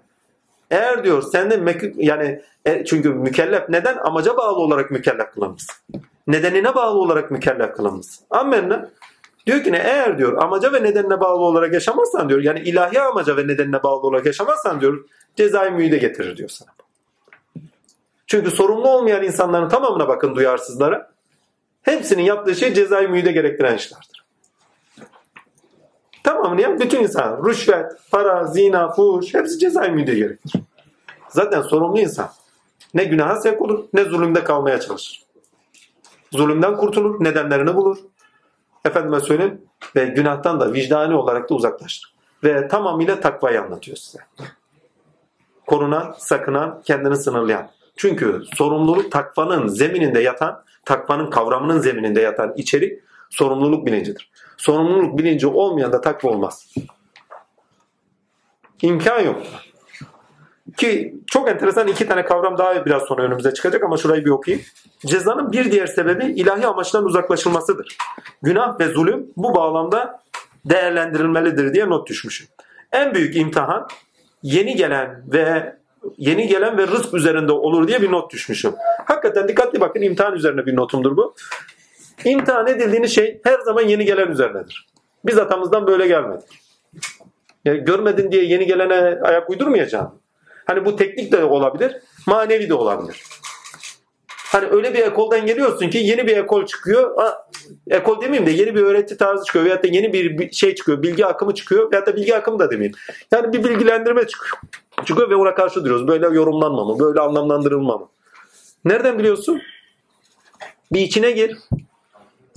Eğer 0.71 1.03
diyor 1.03 1.21
sende 1.21 1.77
yani 1.95 2.41
e, 2.65 2.85
çünkü 2.85 3.09
mükellef 3.09 3.69
neden? 3.69 3.97
Amaca 3.97 4.37
bağlı 4.37 4.59
olarak 4.59 4.91
mükellef 4.91 5.31
kılınmışsın. 5.31 5.75
Nedenine 6.27 6.75
bağlı 6.75 6.99
olarak 6.99 7.31
mükellef 7.31 7.75
kılınmışsın. 7.75 8.25
Ammenna. 8.29 8.89
Diyor 9.45 9.63
ki 9.63 9.71
ne 9.71 9.77
eğer 9.77 10.17
diyor 10.17 10.43
amaca 10.43 10.73
ve 10.73 10.83
nedenine 10.83 11.19
bağlı 11.19 11.43
olarak 11.43 11.73
yaşamazsan 11.73 12.29
diyor 12.29 12.41
yani 12.41 12.59
ilahi 12.59 13.01
amaca 13.01 13.37
ve 13.37 13.47
nedenine 13.47 13.83
bağlı 13.83 13.99
olarak 13.99 14.25
yaşamazsan 14.25 14.81
diyor 14.81 15.05
cezai 15.35 15.71
müyde 15.71 15.97
getirir 15.97 16.37
diyor 16.37 16.49
sana. 16.49 16.69
Çünkü 18.27 18.51
sorumlu 18.51 18.89
olmayan 18.89 19.23
insanların 19.23 19.69
tamamına 19.69 20.07
bakın 20.07 20.35
duyarsızlara. 20.35 21.11
Hepsinin 21.89 22.23
yaptığı 22.23 22.55
şey 22.55 22.73
cezai 22.73 23.07
müyde 23.07 23.31
gerektiren 23.31 23.75
işlerdir. 23.75 24.25
Tamamını 26.23 26.61
yap 26.61 26.79
bütün 26.79 27.03
insan. 27.03 27.45
Rüşvet, 27.45 27.91
para, 28.11 28.45
zina, 28.45 28.91
fuhuş 28.91 29.33
hepsi 29.33 29.59
cezai 29.59 29.91
müyde 29.91 30.15
gerektir. 30.15 30.61
Zaten 31.29 31.61
sorumlu 31.61 31.99
insan. 31.99 32.29
Ne 32.93 33.03
günaha 33.03 33.35
sevk 33.35 33.61
olur 33.61 33.85
ne 33.93 34.03
zulümde 34.03 34.43
kalmaya 34.43 34.79
çalışır. 34.79 35.23
Zulümden 36.31 36.77
kurtulur, 36.77 37.23
nedenlerini 37.23 37.75
bulur 37.75 37.97
efendime 38.85 39.19
söyleyeyim 39.19 39.61
ve 39.95 40.05
günahtan 40.05 40.59
da 40.59 40.73
vicdani 40.73 41.15
olarak 41.15 41.49
da 41.49 41.55
uzaklaştır. 41.55 42.13
Ve 42.43 42.67
tamamıyla 42.67 43.19
takvayı 43.19 43.61
anlatıyor 43.61 43.97
size. 43.97 44.19
Korunan, 45.67 46.15
sakınan, 46.17 46.81
kendini 46.85 47.15
sınırlayan. 47.15 47.69
Çünkü 47.95 48.43
sorumluluk 48.55 49.11
takvanın 49.11 49.67
zemininde 49.67 50.19
yatan, 50.19 50.63
takvanın 50.85 51.29
kavramının 51.29 51.79
zemininde 51.79 52.21
yatan 52.21 52.53
içerik 52.57 52.99
sorumluluk 53.29 53.85
bilincidir. 53.85 54.31
Sorumluluk 54.57 55.17
bilinci 55.17 55.47
olmayan 55.47 55.91
da 55.91 56.01
takva 56.01 56.29
olmaz. 56.29 56.73
İmkan 58.81 59.19
yok. 59.19 59.41
Ki 60.77 61.15
çok 61.27 61.49
enteresan 61.49 61.87
iki 61.87 62.07
tane 62.07 62.25
kavram 62.25 62.57
daha 62.57 62.85
biraz 62.85 63.03
sonra 63.03 63.23
önümüze 63.23 63.53
çıkacak 63.53 63.83
ama 63.83 63.97
şurayı 63.97 64.25
bir 64.25 64.29
okuyayım. 64.29 64.65
Cezanın 65.05 65.51
bir 65.51 65.71
diğer 65.71 65.87
sebebi 65.87 66.25
ilahi 66.25 66.67
amaçtan 66.67 67.05
uzaklaşılmasıdır. 67.05 67.97
Günah 68.41 68.79
ve 68.79 68.87
zulüm 68.87 69.27
bu 69.37 69.55
bağlamda 69.55 70.19
değerlendirilmelidir 70.65 71.73
diye 71.73 71.89
not 71.89 72.09
düşmüşüm. 72.09 72.47
En 72.91 73.13
büyük 73.13 73.35
imtihan 73.35 73.87
yeni 74.43 74.75
gelen 74.75 75.23
ve 75.27 75.75
yeni 76.17 76.47
gelen 76.47 76.77
ve 76.77 76.87
rızk 76.87 77.13
üzerinde 77.13 77.51
olur 77.51 77.87
diye 77.87 78.01
bir 78.01 78.11
not 78.11 78.33
düşmüşüm. 78.33 78.73
Hakikaten 79.05 79.47
dikkatli 79.47 79.81
bakın 79.81 80.01
imtihan 80.01 80.35
üzerine 80.35 80.65
bir 80.65 80.75
notumdur 80.75 81.17
bu. 81.17 81.35
İmtihan 82.25 82.67
edildiğiniz 82.67 83.15
şey 83.15 83.41
her 83.43 83.59
zaman 83.59 83.81
yeni 83.81 84.05
gelen 84.05 84.27
üzerinedir. 84.27 84.87
Biz 85.25 85.37
atamızdan 85.37 85.87
böyle 85.87 86.07
gelmedik. 86.07 86.49
Yani 87.65 87.79
görmedin 87.79 88.31
diye 88.31 88.43
yeni 88.43 88.65
gelene 88.65 89.19
ayak 89.21 89.49
uydurmayacaksın. 89.49 90.19
Hani 90.65 90.85
bu 90.85 90.95
teknik 90.95 91.31
de 91.31 91.43
olabilir, 91.43 91.95
manevi 92.27 92.69
de 92.69 92.73
olabilir. 92.73 93.23
Hani 94.27 94.67
öyle 94.67 94.93
bir 94.93 94.99
ekoldan 94.99 95.45
geliyorsun 95.45 95.89
ki 95.89 95.97
yeni 95.97 96.27
bir 96.27 96.37
ekol 96.37 96.65
çıkıyor. 96.65 97.17
Ekol 97.87 98.21
demeyeyim 98.21 98.45
de 98.45 98.51
yeni 98.51 98.75
bir 98.75 98.81
öğreti 98.81 99.17
tarzı 99.17 99.45
çıkıyor 99.45 99.65
veyahut 99.65 99.83
da 99.83 99.87
yeni 99.87 100.13
bir 100.13 100.51
şey 100.51 100.75
çıkıyor. 100.75 101.03
Bilgi 101.03 101.25
akımı 101.25 101.53
çıkıyor 101.55 101.91
veyahut 101.91 102.07
da 102.07 102.15
bilgi 102.15 102.35
akımı 102.35 102.59
da 102.59 102.71
demeyeyim. 102.71 102.95
Yani 103.31 103.53
bir 103.53 103.63
bilgilendirme 103.63 104.27
çıkıyor. 104.27 104.61
Çıkıyor 105.05 105.29
ve 105.29 105.35
ona 105.35 105.55
karşı 105.55 105.83
duruyoruz. 105.83 106.07
Böyle 106.07 106.25
yorumlanma 106.25 106.85
mı? 106.85 106.99
Böyle 106.99 107.19
anlamlandırılma 107.19 107.97
mı? 107.97 108.09
Nereden 108.85 109.19
biliyorsun? 109.19 109.61
Bir 110.91 110.99
içine 110.99 111.31
gir. 111.31 111.57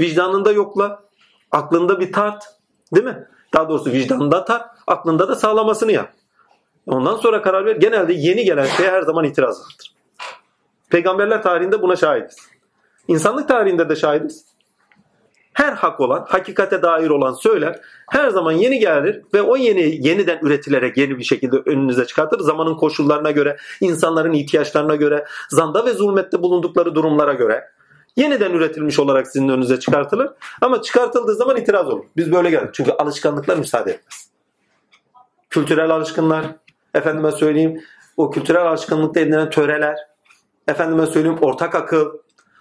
Vicdanında 0.00 0.52
yokla. 0.52 1.02
Aklında 1.50 2.00
bir 2.00 2.12
tart. 2.12 2.44
Değil 2.94 3.06
mi? 3.06 3.26
Daha 3.54 3.68
doğrusu 3.68 3.92
vicdanında 3.92 4.44
tart. 4.44 4.70
Aklında 4.86 5.28
da 5.28 5.36
sağlamasını 5.36 5.92
yap. 5.92 6.12
Ondan 6.86 7.16
sonra 7.16 7.42
karar 7.42 7.64
ver. 7.64 7.76
Genelde 7.76 8.12
yeni 8.12 8.44
gelen 8.44 8.66
şeye 8.66 8.90
her 8.90 9.02
zaman 9.02 9.24
itiraz 9.24 9.60
vardır. 9.60 9.94
Peygamberler 10.90 11.42
tarihinde 11.42 11.82
buna 11.82 11.96
şahidiz. 11.96 12.36
İnsanlık 13.08 13.48
tarihinde 13.48 13.88
de 13.88 13.96
şahidiz. 13.96 14.44
Her 15.52 15.72
hak 15.72 16.00
olan, 16.00 16.24
hakikate 16.28 16.82
dair 16.82 17.10
olan 17.10 17.32
söyler 17.32 17.80
her 18.10 18.28
zaman 18.28 18.52
yeni 18.52 18.78
gelir 18.78 19.22
ve 19.34 19.42
o 19.42 19.56
yeni 19.56 20.08
yeniden 20.08 20.38
üretilerek 20.42 20.96
yeni 20.96 21.18
bir 21.18 21.24
şekilde 21.24 21.56
önünüze 21.56 22.06
çıkartır. 22.06 22.40
Zamanın 22.40 22.74
koşullarına 22.74 23.30
göre, 23.30 23.56
insanların 23.80 24.32
ihtiyaçlarına 24.32 24.96
göre, 24.96 25.24
zanda 25.50 25.86
ve 25.86 25.92
zulmette 25.92 26.42
bulundukları 26.42 26.94
durumlara 26.94 27.32
göre 27.32 27.64
yeniden 28.16 28.52
üretilmiş 28.52 28.98
olarak 28.98 29.26
sizin 29.26 29.48
önünüze 29.48 29.80
çıkartılır. 29.80 30.30
Ama 30.60 30.82
çıkartıldığı 30.82 31.34
zaman 31.34 31.56
itiraz 31.56 31.88
olur. 31.88 32.04
Biz 32.16 32.32
böyle 32.32 32.50
geldik. 32.50 32.74
Çünkü 32.74 32.90
alışkanlıklar 32.90 33.56
müsaade 33.56 33.90
etmez. 33.90 34.28
Kültürel 35.50 35.90
alışkınlar, 35.90 36.46
efendime 36.94 37.32
söyleyeyim 37.32 37.80
o 38.16 38.30
kültürel 38.30 38.66
alışkanlıkta 38.66 39.20
edinilen 39.20 39.50
töreler, 39.50 39.96
efendime 40.68 41.06
söyleyeyim 41.06 41.38
ortak 41.40 41.74
akıl, 41.74 42.12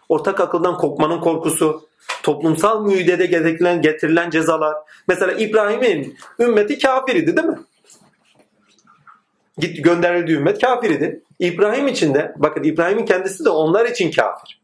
ortak 0.10 0.40
akıldan 0.40 0.78
kopmanın 0.78 1.20
korkusu, 1.20 1.82
toplumsal 2.24 2.86
müydede 2.86 3.26
getirilen, 3.26 3.82
getirilen 3.82 4.30
cezalar. 4.30 4.76
Mesela 5.08 5.32
İbrahim'in 5.32 6.18
ümmeti 6.40 6.80
kafiridi 6.80 7.38
değil 7.38 7.48
mi? 7.48 7.60
Git 9.58 9.84
gönderildiği 9.84 10.38
ümmet 10.38 10.62
kafiridi. 10.62 11.24
İbrahim 11.40 11.88
için 11.88 12.14
de 12.14 12.34
bakın 12.38 12.64
İbrahim'in 12.64 13.06
kendisi 13.06 13.46
de 13.46 13.50
onlar 13.50 13.86
için 13.86 14.12
kafir. 14.12 14.62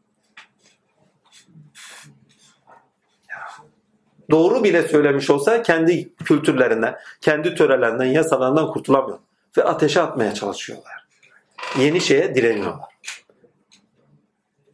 Doğru 4.30 4.64
bile 4.64 4.82
söylemiş 4.82 5.30
olsa 5.30 5.62
kendi 5.62 6.14
kültürlerinden, 6.14 6.98
kendi 7.20 7.54
törelerinden, 7.54 8.04
yasalarından 8.04 8.72
kurtulamıyor 8.72 9.18
ve 9.58 9.64
ateşe 9.64 10.02
atmaya 10.02 10.34
çalışıyorlar. 10.34 11.06
Yeni 11.78 12.00
şeye 12.00 12.34
direniyorlar. 12.34 12.88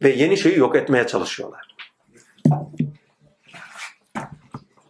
Ve 0.03 0.09
yeni 0.09 0.37
şeyi 0.37 0.57
yok 0.59 0.75
etmeye 0.75 1.07
çalışıyorlar. 1.07 1.64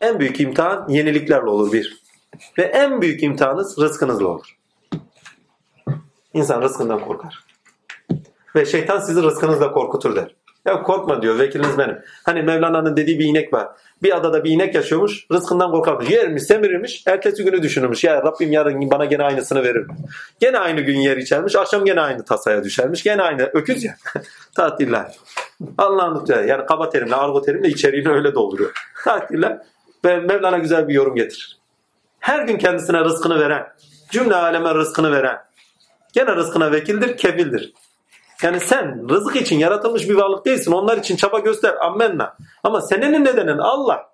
En 0.02 0.20
büyük 0.20 0.40
imtihan 0.40 0.90
yeniliklerle 0.90 1.50
olur 1.50 1.74
bir. 1.74 2.04
Ve 2.58 2.64
en 2.64 3.02
büyük 3.02 3.24
imtihanınız 3.24 3.78
rızkınızla 3.80 4.28
olur. 4.28 4.58
İnsan 6.34 6.62
rızkından 6.62 7.00
korkar. 7.00 7.46
Ve 8.56 8.66
şeytan 8.66 9.00
sizi 9.00 9.24
rızkınızla 9.24 9.72
korkutur 9.72 10.16
der. 10.16 10.36
Ya 10.66 10.84
korkma 10.84 11.22
diyor 11.22 11.40
vekiliniz 11.40 11.78
benim. 11.78 11.98
Hani 12.24 12.42
Mevlana'nın 12.42 12.98
dediği 12.98 13.20
bir 13.20 13.26
inek 13.26 13.54
var. 13.54 13.68
Bir 14.04 14.18
adada 14.18 14.44
bir 14.44 14.52
inek 14.52 14.76
yaşıyormuş. 14.76 15.26
Rızkından 15.32 15.72
korkarmış. 15.72 16.10
Yermiş, 16.10 16.44
semirirmiş. 16.44 17.04
Ertesi 17.08 17.44
günü 17.44 17.64
düşünürmüş. 17.64 18.04
Ya 18.04 18.24
Rabbim 18.24 18.52
yarın 18.52 18.92
bana 18.92 19.06
gene 19.06 19.24
aynısını 19.24 19.64
verir. 19.64 19.88
Gene 20.40 20.60
aynı 20.60 20.82
gün 20.82 21.00
yer 21.00 21.18
içermiş. 21.18 21.56
Akşam 21.56 21.86
gene 21.86 22.02
aynı 22.02 22.26
tasaya 22.26 22.64
düşermiş. 22.64 23.04
Gene 23.04 23.22
aynı. 23.22 23.50
Öküz 23.54 23.84
ya. 23.84 23.96
Tatiller. 24.56 25.16
Allah'ın 25.78 26.22
lütfen. 26.22 26.48
Yani 26.48 26.66
kaba 26.66 26.90
terimle, 26.90 27.16
argo 27.16 27.42
terimle 27.42 27.68
içeriğini 27.68 28.10
öyle 28.10 28.36
dolduruyor. 28.36 28.72
Tatiller. 29.04 29.62
Ve 30.06 30.20
Mevlana 30.20 30.58
güzel 30.58 30.88
bir 30.88 30.94
yorum 30.94 31.16
getirir. 31.16 31.60
Her 32.20 32.44
gün 32.44 32.58
kendisine 32.58 33.00
rızkını 33.00 33.40
veren, 33.40 33.68
cümle 34.12 34.36
aleme 34.36 34.76
rızkını 34.76 35.12
veren, 35.12 35.38
gene 36.14 36.36
rızkına 36.36 36.72
vekildir, 36.72 37.18
kefildir. 37.18 37.74
Yani 38.42 38.60
sen 38.60 39.10
rızık 39.10 39.36
için 39.36 39.60
yaratılmış 39.60 40.10
bir 40.10 40.16
varlık 40.16 40.46
değilsin. 40.46 40.72
Onlar 40.72 40.98
için 40.98 41.16
çaba 41.16 41.40
göster. 41.40 41.86
Ammenna. 41.86 42.38
Ama 42.64 42.82
senenin 42.82 43.26
nedenin 43.26 43.58
Allah. 43.58 44.10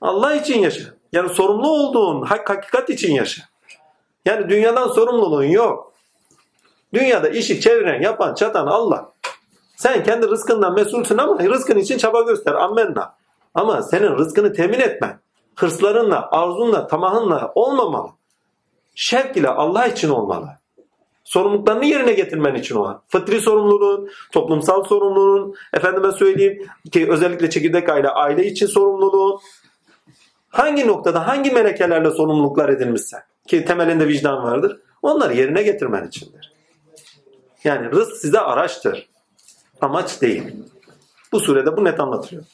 Allah 0.00 0.34
için 0.34 0.60
yaşa. 0.60 0.84
Yani 1.12 1.28
sorumlu 1.28 1.68
olduğun 1.68 2.22
hak, 2.22 2.50
hakikat 2.50 2.90
için 2.90 3.14
yaşa. 3.14 3.42
Yani 4.24 4.48
dünyadan 4.48 4.88
sorumluluğun 4.88 5.44
yok. 5.44 5.92
Dünyada 6.94 7.28
işi 7.28 7.60
çeviren, 7.60 8.02
yapan, 8.02 8.34
çatan 8.34 8.66
Allah. 8.66 9.12
Sen 9.76 10.02
kendi 10.02 10.28
rızkından 10.28 10.74
mesulsün 10.74 11.18
ama 11.18 11.38
rızkın 11.38 11.78
için 11.78 11.98
çaba 11.98 12.20
göster. 12.20 12.52
Ammenna. 12.52 13.14
Ama 13.54 13.82
senin 13.82 14.18
rızkını 14.18 14.52
temin 14.52 14.80
etmen 14.80 15.20
hırslarınla, 15.56 16.28
arzunla, 16.30 16.86
tamahınla 16.86 17.52
olmamalı. 17.54 18.08
şevk 18.94 19.36
ile 19.36 19.48
Allah 19.48 19.86
için 19.86 20.08
olmalı. 20.08 20.48
Sorumluluklarını 21.26 21.84
yerine 21.84 22.12
getirmen 22.12 22.54
için 22.54 22.74
olan. 22.74 23.02
Fıtri 23.08 23.40
sorumluluğun, 23.40 24.10
toplumsal 24.32 24.84
sorumluluğun, 24.84 25.54
efendime 25.74 26.12
söyleyeyim 26.12 26.66
ki 26.92 27.10
özellikle 27.10 27.50
çekirdek 27.50 27.88
aile, 27.88 28.08
aile 28.08 28.46
için 28.46 28.66
sorumluluğun, 28.66 29.40
hangi 30.48 30.86
noktada, 30.86 31.26
hangi 31.26 31.50
melekelerle 31.50 32.10
sorumluluklar 32.10 32.68
edinmişsen 32.68 33.22
ki 33.46 33.64
temelinde 33.64 34.08
vicdan 34.08 34.42
vardır, 34.42 34.80
onları 35.02 35.34
yerine 35.34 35.62
getirmen 35.62 36.06
içindir. 36.06 36.52
Yani 37.64 37.90
rızk 37.90 38.16
size 38.16 38.40
araçtır. 38.40 39.08
Amaç 39.80 40.22
değil. 40.22 40.42
Bu 41.32 41.40
surede 41.40 41.76
bu 41.76 41.84
net 41.84 42.00
anlatılıyor. 42.00 42.44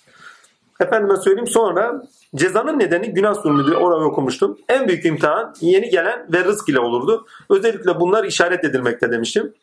Efendime 0.80 1.16
söyleyeyim 1.16 1.46
sonra 1.46 2.02
cezanın 2.34 2.78
nedeni 2.78 3.14
günah 3.14 3.34
zulmüdür. 3.34 3.72
Orayı 3.72 4.04
okumuştum. 4.04 4.58
En 4.68 4.88
büyük 4.88 5.04
imtihan 5.04 5.54
yeni 5.60 5.90
gelen 5.90 6.26
ve 6.32 6.44
rızk 6.44 6.68
ile 6.68 6.80
olurdu. 6.80 7.26
Özellikle 7.50 8.00
bunlar 8.00 8.24
işaret 8.24 8.64
edilmekte 8.64 9.12
demiştim. 9.12 9.54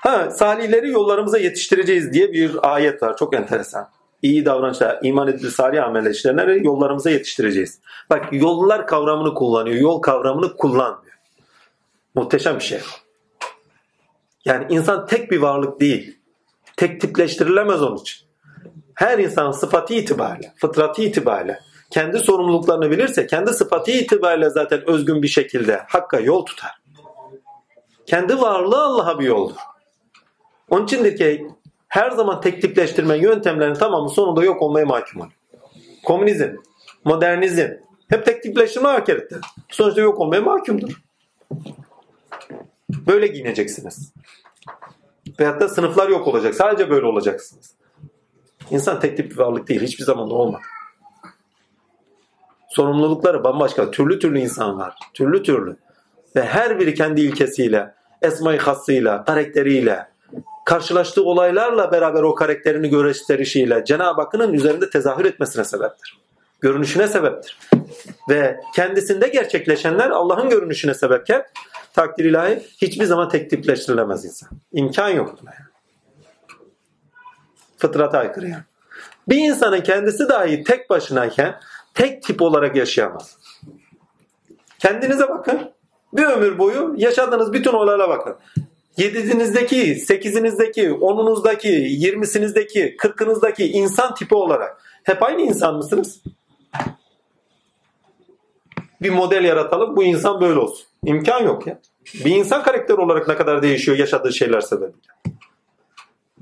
Ha, 0.00 0.30
salihleri 0.30 0.90
yollarımıza 0.90 1.38
yetiştireceğiz 1.38 2.12
diye 2.12 2.32
bir 2.32 2.74
ayet 2.74 3.02
var. 3.02 3.16
Çok 3.16 3.34
enteresan. 3.34 3.88
İyi 4.22 4.44
davranışlar, 4.44 4.98
iman 5.02 5.28
edildi 5.28 5.50
salih 5.50 5.84
ameller 5.84 6.10
işleyenleri 6.10 6.66
yollarımıza 6.66 7.10
yetiştireceğiz. 7.10 7.80
Bak 8.10 8.28
yollar 8.32 8.86
kavramını 8.86 9.34
kullanıyor. 9.34 9.76
Yol 9.76 10.02
kavramını 10.02 10.56
kullanmıyor. 10.56 11.18
Muhteşem 12.14 12.54
bir 12.58 12.64
şey. 12.64 12.80
Yani 14.44 14.66
insan 14.68 15.06
tek 15.06 15.30
bir 15.30 15.38
varlık 15.38 15.80
değil. 15.80 16.18
Tek 16.76 17.00
tipleştirilemez 17.00 17.82
onun 17.82 17.96
için. 17.96 18.27
Her 18.98 19.18
insan 19.18 19.50
sıfatı 19.50 19.94
itibariyle, 19.94 20.52
fıtratı 20.56 21.02
itibariyle 21.02 21.60
kendi 21.90 22.18
sorumluluklarını 22.18 22.90
bilirse 22.90 23.26
kendi 23.26 23.52
sıfatı 23.52 23.90
itibariyle 23.90 24.50
zaten 24.50 24.90
özgün 24.90 25.22
bir 25.22 25.28
şekilde 25.28 25.82
hakka 25.88 26.20
yol 26.20 26.46
tutar. 26.46 26.70
Kendi 28.06 28.40
varlığı 28.40 28.82
Allah'a 28.82 29.18
bir 29.18 29.24
yoldur. 29.24 29.56
Onun 30.70 30.84
içindir 30.84 31.16
ki 31.16 31.46
her 31.88 32.10
zaman 32.10 32.40
tek 32.40 32.62
tipleştirme 32.62 33.18
yöntemlerinin 33.18 33.74
tamamı 33.74 34.10
sonunda 34.10 34.44
yok 34.44 34.62
olmaya 34.62 34.86
mahkum 34.86 35.20
olur. 35.20 35.32
Komünizm, 36.04 36.48
modernizm 37.04 37.68
hep 38.08 38.26
tek 38.26 38.42
tipleştirme 38.42 38.88
hareketleri. 38.88 39.40
Sonuçta 39.68 40.00
yok 40.00 40.18
olmaya 40.20 40.42
mahkumdur. 40.42 41.02
Böyle 42.90 43.26
giyineceksiniz. 43.26 44.12
Veyahut 45.40 45.60
da 45.60 45.68
sınıflar 45.68 46.08
yok 46.08 46.28
olacak. 46.28 46.54
Sadece 46.54 46.90
böyle 46.90 47.06
olacaksınız. 47.06 47.77
İnsan 48.70 49.00
tek 49.00 49.16
tip 49.16 49.30
bir 49.30 49.36
varlık 49.36 49.68
değil. 49.68 49.82
Hiçbir 49.82 50.04
zaman 50.04 50.30
olmadı. 50.30 50.62
Sorumlulukları 52.68 53.44
bambaşka. 53.44 53.90
Türlü 53.90 54.18
türlü 54.18 54.38
insan 54.38 54.78
var. 54.78 54.94
Türlü 55.14 55.42
türlü. 55.42 55.76
Ve 56.36 56.44
her 56.44 56.80
biri 56.80 56.94
kendi 56.94 57.20
ilkesiyle, 57.20 57.94
esma-i 58.22 58.58
karakteriyle, 58.58 60.08
karşılaştığı 60.64 61.24
olaylarla 61.24 61.92
beraber 61.92 62.22
o 62.22 62.34
karakterini 62.34 62.88
gösterişiyle 62.90 63.84
Cenab-ı 63.84 64.20
Hakk'ın 64.20 64.52
üzerinde 64.52 64.90
tezahür 64.90 65.24
etmesine 65.24 65.64
sebeptir. 65.64 66.18
Görünüşüne 66.60 67.08
sebeptir. 67.08 67.58
Ve 68.28 68.60
kendisinde 68.74 69.28
gerçekleşenler 69.28 70.10
Allah'ın 70.10 70.50
görünüşüne 70.50 70.94
sebepken 70.94 71.44
takdir 71.94 72.24
ilahi 72.24 72.62
hiçbir 72.82 73.04
zaman 73.04 73.28
tek 73.28 73.50
tipleştirilemez 73.50 74.24
insan. 74.24 74.48
İmkan 74.72 75.08
yok 75.08 75.38
buna 75.42 75.50
yani. 75.50 75.67
Fıtrata 77.78 78.18
aykırı 78.18 78.48
yani. 78.48 78.62
Bir 79.28 79.36
insanın 79.36 79.80
kendisi 79.80 80.28
dahi 80.28 80.64
tek 80.64 80.90
başınayken 80.90 81.60
tek 81.94 82.22
tip 82.22 82.42
olarak 82.42 82.76
yaşayamaz. 82.76 83.38
Kendinize 84.78 85.28
bakın. 85.28 85.60
Bir 86.12 86.24
ömür 86.24 86.58
boyu 86.58 86.94
yaşadığınız 86.96 87.52
bütün 87.52 87.72
olaylara 87.72 88.08
bakın. 88.08 88.36
Yedinizdeki, 88.96 89.94
sekizinizdeki, 89.94 90.92
onunuzdaki, 90.92 91.68
yirmisinizdeki, 91.68 92.96
kırkınızdaki 92.96 93.70
insan 93.72 94.14
tipi 94.14 94.34
olarak 94.34 94.82
hep 95.02 95.22
aynı 95.22 95.40
insan 95.40 95.76
mısınız? 95.76 96.22
Bir 99.02 99.10
model 99.10 99.44
yaratalım, 99.44 99.96
bu 99.96 100.04
insan 100.04 100.40
böyle 100.40 100.58
olsun. 100.60 100.86
İmkan 101.04 101.42
yok 101.42 101.66
ya. 101.66 101.80
Bir 102.24 102.36
insan 102.36 102.62
karakter 102.62 102.94
olarak 102.94 103.28
ne 103.28 103.36
kadar 103.36 103.62
değişiyor 103.62 103.98
yaşadığı 103.98 104.32
şeyler 104.32 104.60
sebebiyle. 104.60 104.98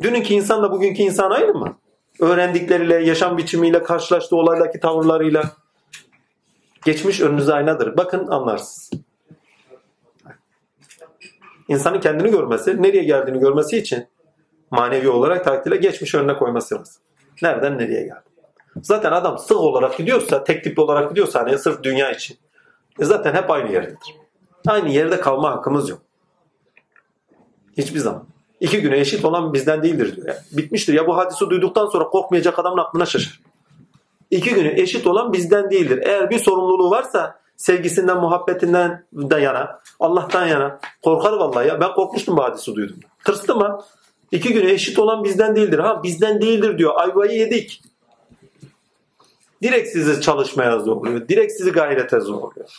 Dününki 0.02 0.34
insanla 0.34 0.72
bugünkü 0.72 1.02
insan 1.02 1.30
aynı 1.30 1.54
mı? 1.54 1.78
Öğrendikleriyle, 2.20 2.94
yaşam 2.94 3.38
biçimiyle, 3.38 3.82
karşılaştığı 3.82 4.36
olaylardaki 4.36 4.80
tavırlarıyla. 4.80 5.42
Geçmiş 6.84 7.20
önünüze 7.20 7.54
aynadır. 7.54 7.96
Bakın 7.96 8.26
anlarsınız. 8.26 8.90
İnsanın 11.68 12.00
kendini 12.00 12.30
görmesi, 12.30 12.82
nereye 12.82 13.04
geldiğini 13.04 13.38
görmesi 13.38 13.78
için 13.78 14.06
manevi 14.70 15.08
olarak 15.08 15.44
takdirle 15.44 15.76
geçmiş 15.76 16.14
önüne 16.14 16.36
koyması 16.36 16.74
lazım. 16.74 17.02
Nereden 17.42 17.78
nereye 17.78 18.02
geldi? 18.02 18.26
Zaten 18.82 19.12
adam 19.12 19.38
sığ 19.38 19.58
olarak 19.58 19.96
gidiyorsa, 19.96 20.44
tek 20.44 20.64
tip 20.64 20.78
olarak 20.78 21.08
gidiyorsa 21.08 21.40
hani 21.40 21.58
sırf 21.58 21.82
dünya 21.82 22.12
için. 22.12 22.36
E 23.00 23.04
zaten 23.04 23.34
hep 23.34 23.50
aynı 23.50 23.72
yerdedir. 23.72 24.16
Aynı 24.66 24.88
yerde 24.88 25.20
kalma 25.20 25.50
hakkımız 25.50 25.88
yok. 25.88 26.02
Hiçbir 27.76 27.98
zaman. 27.98 28.35
İki 28.60 28.80
güne 28.80 28.98
eşit 28.98 29.24
olan 29.24 29.52
bizden 29.52 29.82
değildir 29.82 30.16
diyor. 30.16 30.26
Yani. 30.28 30.38
Bitmiştir. 30.52 30.94
Ya 30.94 31.06
bu 31.06 31.16
hadisi 31.16 31.50
duyduktan 31.50 31.86
sonra 31.86 32.04
korkmayacak 32.04 32.58
adamın 32.58 32.78
aklına 32.78 33.06
şaşır. 33.06 33.40
İki 34.30 34.54
güne 34.54 34.80
eşit 34.80 35.06
olan 35.06 35.32
bizden 35.32 35.70
değildir. 35.70 36.02
Eğer 36.06 36.30
bir 36.30 36.38
sorumluluğu 36.38 36.90
varsa 36.90 37.38
sevgisinden, 37.56 38.16
muhabbetinden 38.16 39.04
de 39.12 39.40
yana, 39.40 39.80
Allah'tan 40.00 40.46
yana. 40.46 40.80
Korkar 41.02 41.32
vallahi 41.32 41.68
ya. 41.68 41.80
Ben 41.80 41.92
korkmuştum 41.94 42.36
bu 42.36 42.42
hadisi 42.42 42.74
duydum. 42.74 42.96
Tırstım 43.24 43.60
ha. 43.60 43.84
İki 44.32 44.52
güne 44.52 44.70
eşit 44.70 44.98
olan 44.98 45.24
bizden 45.24 45.56
değildir. 45.56 45.78
Ha 45.78 46.02
bizden 46.02 46.40
değildir 46.40 46.78
diyor. 46.78 46.92
Ayvayı 46.96 47.38
yedik. 47.38 47.82
Direkt 49.62 49.88
sizi 49.88 50.20
çalışmaya 50.20 50.78
zorluyor. 50.78 51.28
Direkt 51.28 51.52
sizi 51.52 51.72
gayrete 51.72 52.20
zorluyor. 52.20 52.70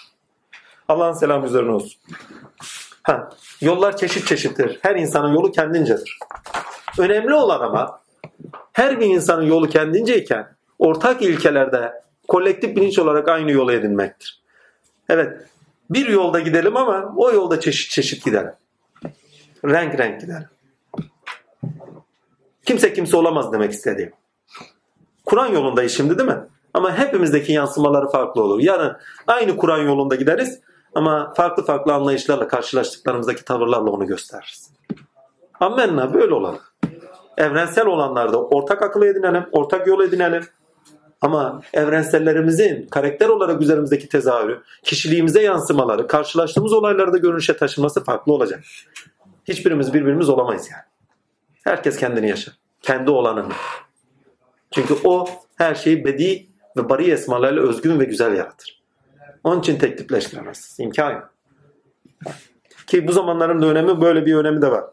Allah'ın 0.87 1.13
selamı 1.13 1.45
üzerine 1.45 1.71
olsun. 1.71 2.01
Ha, 3.07 3.29
yollar 3.61 3.97
çeşit 3.97 4.27
çeşittir. 4.27 4.79
Her 4.81 4.95
insanın 4.95 5.33
yolu 5.33 5.51
kendincedir. 5.51 6.19
Önemli 6.99 7.33
olan 7.33 7.59
ama 7.59 7.99
her 8.73 8.99
bir 8.99 9.05
insanın 9.05 9.41
yolu 9.41 9.69
kendince 9.69 10.47
ortak 10.79 11.21
ilkelerde 11.21 11.93
kolektif 12.27 12.75
bilinç 12.75 12.99
olarak 12.99 13.27
aynı 13.27 13.51
yolu 13.51 13.71
edinmektir. 13.71 14.41
Evet 15.09 15.41
bir 15.89 16.07
yolda 16.07 16.39
gidelim 16.39 16.77
ama 16.77 17.13
o 17.15 17.31
yolda 17.31 17.59
çeşit 17.59 17.91
çeşit 17.91 18.25
gidelim. 18.25 18.51
Renk 19.65 19.99
renk 19.99 20.21
gidelim. 20.21 20.47
Kimse 22.65 22.93
kimse 22.93 23.17
olamaz 23.17 23.53
demek 23.53 23.71
istediğim. 23.71 24.11
Kur'an 25.25 25.47
yolundayız 25.47 25.91
şimdi 25.91 26.17
değil 26.17 26.29
mi? 26.29 26.39
Ama 26.73 26.97
hepimizdeki 26.97 27.53
yansımaları 27.53 28.09
farklı 28.09 28.43
olur. 28.43 28.59
Yarın 28.59 28.97
aynı 29.27 29.57
Kur'an 29.57 29.81
yolunda 29.81 30.15
gideriz 30.15 30.59
ama 30.95 31.33
farklı 31.33 31.65
farklı 31.65 31.93
anlayışlarla 31.93 32.47
karşılaştıklarımızdaki 32.47 33.45
tavırlarla 33.45 33.89
onu 33.91 34.07
gösteririz. 34.07 34.71
Ammenna 35.59 36.13
böyle 36.13 36.33
olalım. 36.33 36.59
Evrensel 37.37 37.85
olanlarda 37.85 38.43
ortak 38.43 38.81
akıl 38.81 39.01
edinelim, 39.01 39.45
ortak 39.51 39.87
yol 39.87 40.01
edinelim. 40.01 40.43
Ama 41.21 41.61
evrensellerimizin 41.73 42.87
karakter 42.87 43.29
olarak 43.29 43.61
üzerimizdeki 43.61 44.09
tezahürü, 44.09 44.61
kişiliğimize 44.83 45.41
yansımaları, 45.41 46.07
karşılaştığımız 46.07 46.73
olaylarda 46.73 47.17
görünüşe 47.17 47.57
taşınması 47.57 48.03
farklı 48.03 48.33
olacak. 48.33 48.63
Hiçbirimiz 49.45 49.93
birbirimiz 49.93 50.29
olamayız 50.29 50.69
yani. 50.71 50.83
Herkes 51.63 51.97
kendini 51.97 52.29
yaşar. 52.29 52.53
Kendi 52.81 53.11
olanını. 53.11 53.53
Çünkü 54.71 54.95
o 55.03 55.27
her 55.55 55.75
şeyi 55.75 56.05
bedi 56.05 56.47
ve 56.77 56.89
bari 56.89 57.11
esmalarıyla 57.11 57.63
özgün 57.63 57.99
ve 57.99 58.03
güzel 58.05 58.33
yaratır. 58.35 58.76
Onun 59.47 59.59
için 59.59 59.77
tek 59.77 59.97
tipleştiremezsiniz. 59.97 60.79
İmkan 60.79 61.11
yok. 61.11 61.29
Ki 62.87 63.07
bu 63.07 63.11
zamanların 63.11 63.61
da 63.61 63.65
önemi 63.65 64.01
böyle 64.01 64.25
bir 64.25 64.35
önemi 64.35 64.61
de 64.61 64.71
var. 64.71 64.83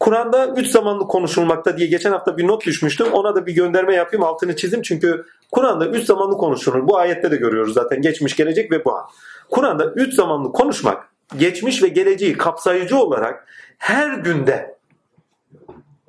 Kur'an'da 0.00 0.46
üç 0.46 0.68
zamanlı 0.70 1.08
konuşulmakta 1.08 1.76
diye 1.76 1.88
geçen 1.88 2.12
hafta 2.12 2.36
bir 2.36 2.46
not 2.46 2.66
düşmüştüm. 2.66 3.06
Ona 3.12 3.34
da 3.34 3.46
bir 3.46 3.54
gönderme 3.54 3.94
yapayım 3.94 4.24
altını 4.24 4.56
çizim. 4.56 4.82
Çünkü 4.82 5.24
Kur'an'da 5.52 5.86
üç 5.86 6.04
zamanlı 6.04 6.36
konuşulur. 6.36 6.88
Bu 6.88 6.98
ayette 6.98 7.30
de 7.30 7.36
görüyoruz 7.36 7.74
zaten 7.74 8.02
geçmiş, 8.02 8.36
gelecek 8.36 8.72
ve 8.72 8.84
bu 8.84 8.96
an. 8.96 9.04
Kur'an'da 9.50 9.84
üç 9.84 10.14
zamanlı 10.14 10.52
konuşmak 10.52 11.08
geçmiş 11.38 11.82
ve 11.82 11.88
geleceği 11.88 12.36
kapsayıcı 12.36 12.98
olarak 12.98 13.46
her 13.78 14.18
günde 14.18 14.78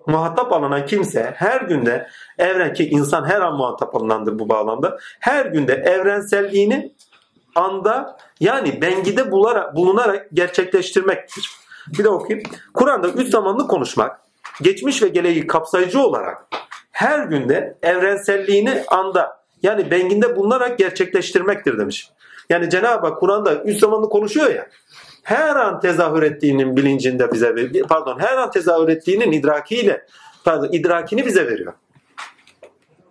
muhatap 0.08 0.54
alınan 0.54 0.86
kimse 0.86 1.34
her 1.36 1.62
günde 1.62 2.08
evren 2.38 2.74
ki 2.74 2.90
insan 2.90 3.26
her 3.26 3.41
an 3.41 3.58
muhatap 3.58 3.96
alınandır 3.96 4.40
bu 4.40 4.50
bağlamda. 4.50 4.98
Her 5.20 5.46
günde 5.46 5.74
evrenselliğini 5.74 6.94
anda 7.60 8.18
yani 8.40 8.81
bengide 8.81 9.31
bularak, 9.31 9.76
bulunarak 9.76 10.27
gerçekleştirmektir. 10.34 11.52
Bir 11.98 12.03
de 12.03 12.10
okuyayım. 12.10 12.49
Kur'an'da 12.73 13.07
üç 13.07 13.30
zamanlı 13.30 13.68
konuşmak, 13.68 14.22
geçmiş 14.61 15.03
ve 15.03 15.07
geleceği 15.07 15.48
kapsayıcı 15.48 15.99
olarak 15.99 16.48
her 16.91 17.19
günde 17.19 17.77
evrenselliğini 17.84 18.84
anda 18.88 19.40
yani 19.64 19.91
benginde 19.91 20.36
bulunarak 20.36 20.77
gerçekleştirmektir 20.77 21.77
demiş. 21.77 22.10
Yani 22.49 22.69
Cenab-ı 22.69 23.07
Hak 23.07 23.19
Kur'an'da 23.19 23.56
üç 23.56 23.80
zamanlı 23.80 24.10
konuşuyor 24.10 24.52
ya. 24.52 24.68
Her 25.23 25.56
an 25.56 25.80
tezahür 25.80 26.23
ettiğinin 26.23 26.77
bilincinde 26.77 27.31
bize 27.31 27.56
pardon 27.90 28.19
her 28.19 28.38
an 28.38 28.52
tezahür 28.52 28.90
ettiğinin 28.90 29.31
idrakiyle 29.31 30.06
pardon 30.45 30.69
idrakini 30.72 31.26
bize 31.26 31.48
veriyor. 31.48 31.73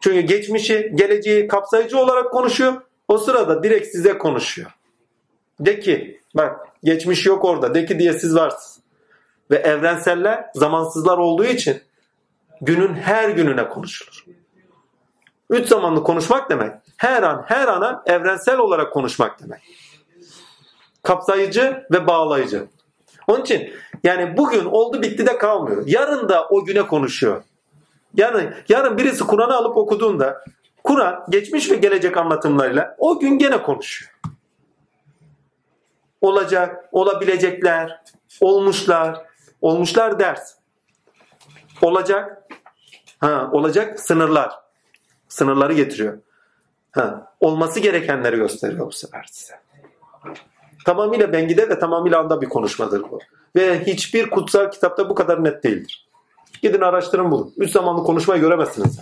Çünkü 0.01 0.21
geçmişi, 0.21 0.93
geleceği 0.95 1.49
kapsayıcı 1.49 1.99
olarak 1.99 2.31
konuşuyor. 2.33 2.73
O 3.09 3.19
sırada 3.19 3.63
direkt 3.63 3.87
size 3.87 4.19
konuşuyor. 4.19 4.71
De 5.61 5.81
ki 5.81 6.21
bak 6.35 6.67
geçmiş 6.85 7.27
yok 7.27 7.45
orada. 7.45 7.75
De 7.75 7.87
ki 7.87 7.99
diye 7.99 8.13
siz 8.13 8.37
varsınız. 8.37 8.81
Ve 9.51 9.57
evrenseller 9.57 10.51
zamansızlar 10.55 11.19
olduğu 11.19 11.45
için 11.45 11.83
günün 12.61 12.95
her 12.95 13.29
gününe 13.29 13.69
konuşulur. 13.69 14.25
Üç 15.51 15.69
zamanlı 15.69 16.03
konuşmak 16.03 16.51
demek 16.51 16.73
her 16.97 17.23
an 17.23 17.45
her 17.47 17.69
ana 17.69 18.03
evrensel 18.07 18.59
olarak 18.59 18.93
konuşmak 18.93 19.43
demek. 19.43 19.61
Kapsayıcı 21.03 21.87
ve 21.93 22.07
bağlayıcı. 22.07 22.67
Onun 23.27 23.41
için 23.41 23.73
yani 24.05 24.37
bugün 24.37 24.65
oldu 24.65 25.03
bitti 25.03 25.27
de 25.27 25.39
kalmıyor. 25.39 25.83
Yarın 25.87 26.29
da 26.29 26.49
o 26.49 26.65
güne 26.65 26.87
konuşuyor. 26.87 27.43
Yani 28.15 28.51
yarın 28.69 28.99
birisi 28.99 29.25
Kur'an'ı 29.25 29.57
alıp 29.57 29.77
okuduğunda 29.77 30.45
Kur'an 30.89 31.25
geçmiş 31.29 31.71
ve 31.71 31.75
gelecek 31.75 32.17
anlatımlarıyla 32.17 32.97
o 32.99 33.19
gün 33.19 33.39
gene 33.39 33.63
konuşuyor. 33.63 34.13
Olacak, 36.21 36.89
olabilecekler, 36.93 38.03
olmuşlar, 38.41 39.27
olmuşlar 39.61 40.19
ders. 40.19 40.55
Olacak, 41.83 42.49
ha, 43.21 43.51
olacak 43.53 44.01
sınırlar. 44.01 44.53
Sınırları 45.29 45.73
getiriyor. 45.73 46.19
Ha, 46.93 47.33
olması 47.41 47.81
gerekenleri 47.81 48.37
gösteriyor 48.37 48.87
bu 48.87 48.93
sefer 48.93 49.25
size. 49.31 49.55
Tamamıyla 50.85 51.33
bengide 51.33 51.69
ve 51.69 51.79
tamamıyla 51.79 52.21
anda 52.21 52.41
bir 52.41 52.49
konuşmadır 52.49 53.03
bu. 53.03 53.19
Ve 53.57 53.87
hiçbir 53.87 54.31
kutsal 54.31 54.71
kitapta 54.71 55.09
bu 55.09 55.15
kadar 55.15 55.45
net 55.45 55.65
değildir. 55.65 56.09
Gidin 56.63 56.81
araştırın 56.81 57.31
bunu. 57.31 57.53
Üç 57.57 57.71
zamanlı 57.71 58.05
konuşmayı 58.05 58.41
göremezsiniz. 58.41 59.01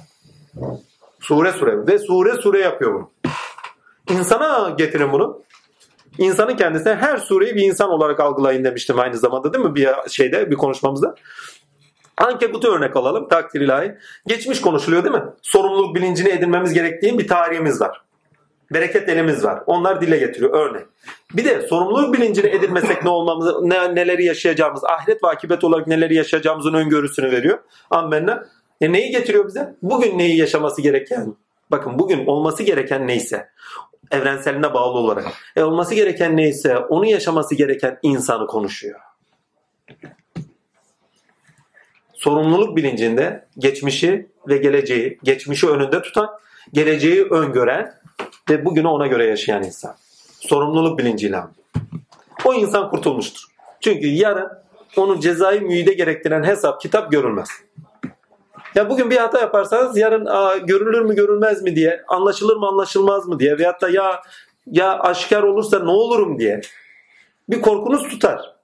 Sure 1.21 1.53
sure. 1.53 1.87
Ve 1.87 1.99
sure 1.99 2.35
sure 2.35 2.61
yapıyor 2.61 2.95
bunu. 2.95 3.11
İnsana 4.11 4.71
getirin 4.71 5.13
bunu. 5.13 5.43
İnsanın 6.19 6.57
kendisine 6.57 6.95
her 6.95 7.17
sureyi 7.17 7.55
bir 7.55 7.63
insan 7.63 7.91
olarak 7.91 8.21
algılayın 8.21 8.65
demiştim 8.65 8.99
aynı 8.99 9.17
zamanda 9.17 9.53
değil 9.55 9.65
mi? 9.65 9.75
Bir 9.75 9.89
şeyde 10.09 10.51
bir 10.51 10.57
konuşmamızda. 10.57 11.15
Ankebut'u 12.19 12.69
örnek 12.69 12.97
alalım 12.97 13.29
takdir 13.29 13.61
ilahi. 13.61 13.95
Geçmiş 14.27 14.61
konuşuluyor 14.61 15.05
değil 15.05 15.15
mi? 15.15 15.25
Sorumluluk 15.43 15.97
bilincini 15.97 16.29
edinmemiz 16.29 16.73
gerektiği 16.73 17.19
bir 17.19 17.29
tarihimiz 17.29 17.81
var. 17.81 18.03
Bereket 18.73 19.09
elimiz 19.09 19.45
var. 19.45 19.63
Onlar 19.67 20.01
dile 20.01 20.19
getiriyor 20.19 20.55
örnek. 20.55 20.87
Bir 21.35 21.45
de 21.45 21.67
sorumluluk 21.67 22.15
bilincini 22.15 22.47
edinmesek 22.47 23.05
ne 23.05 23.11
olmamız, 23.11 23.63
ne, 23.63 23.95
neleri 23.95 24.25
yaşayacağımız, 24.25 24.85
ahiret 24.85 25.25
ve 25.25 25.29
akibet 25.29 25.65
olarak 25.65 25.87
neleri 25.87 26.15
yaşayacağımızın 26.15 26.75
öngörüsünü 26.75 27.31
veriyor. 27.31 27.59
Ammenna. 27.91 28.45
E 28.81 28.93
neyi 28.93 29.11
getiriyor 29.11 29.47
bize? 29.49 29.75
Bugün 29.83 30.19
neyi 30.19 30.37
yaşaması 30.37 30.83
gereken? 30.83 31.35
Bakın 31.71 31.99
bugün 31.99 32.27
olması 32.27 32.63
gereken 32.63 33.07
neyse 33.07 33.49
evrenseline 34.11 34.75
bağlı 34.75 34.99
olarak. 34.99 35.27
E 35.57 35.63
olması 35.63 35.95
gereken 35.95 36.37
neyse 36.37 36.79
onu 36.79 37.07
yaşaması 37.07 37.55
gereken 37.55 37.99
insanı 38.03 38.47
konuşuyor. 38.47 39.01
Sorumluluk 42.15 42.77
bilincinde 42.77 43.47
geçmişi 43.59 44.27
ve 44.49 44.57
geleceği, 44.57 45.19
geçmişi 45.23 45.69
önünde 45.69 46.03
tutan, 46.03 46.29
geleceği 46.73 47.25
öngören 47.25 47.95
ve 48.51 48.65
bugünü 48.65 48.87
ona 48.87 49.07
göre 49.07 49.27
yaşayan 49.27 49.63
insan. 49.63 49.97
Sorumluluk 50.41 50.99
bilinciyle. 50.99 51.41
O 52.45 52.55
insan 52.55 52.91
kurtulmuştur. 52.91 53.43
Çünkü 53.81 54.07
yarın 54.07 54.49
onun 54.97 55.21
cezai 55.21 55.61
müyde 55.61 55.93
gerektiren 55.93 56.43
hesap 56.43 56.81
kitap 56.81 57.13
görülmez. 57.13 57.49
Ya 58.77 58.91
bugün 58.91 59.11
bir 59.11 59.17
hata 59.17 59.41
yaparsanız 59.41 59.97
yarın 59.97 60.27
Aa, 60.27 60.57
görülür 60.57 61.01
mü 61.01 61.15
görülmez 61.15 61.63
mi 61.63 61.77
diye, 61.77 62.05
anlaşılır 62.09 62.57
mı 62.57 62.67
anlaşılmaz 62.67 63.27
mı 63.27 63.39
diye 63.39 63.59
veyahut 63.59 63.83
da 63.83 63.89
ya 63.89 64.23
ya 64.67 64.99
aşikar 64.99 65.43
olursa 65.43 65.79
ne 65.79 65.91
olurum 65.91 66.39
diye 66.39 66.61
bir 67.49 67.63
korkunuz 67.63 68.09
tutar. 68.09 68.57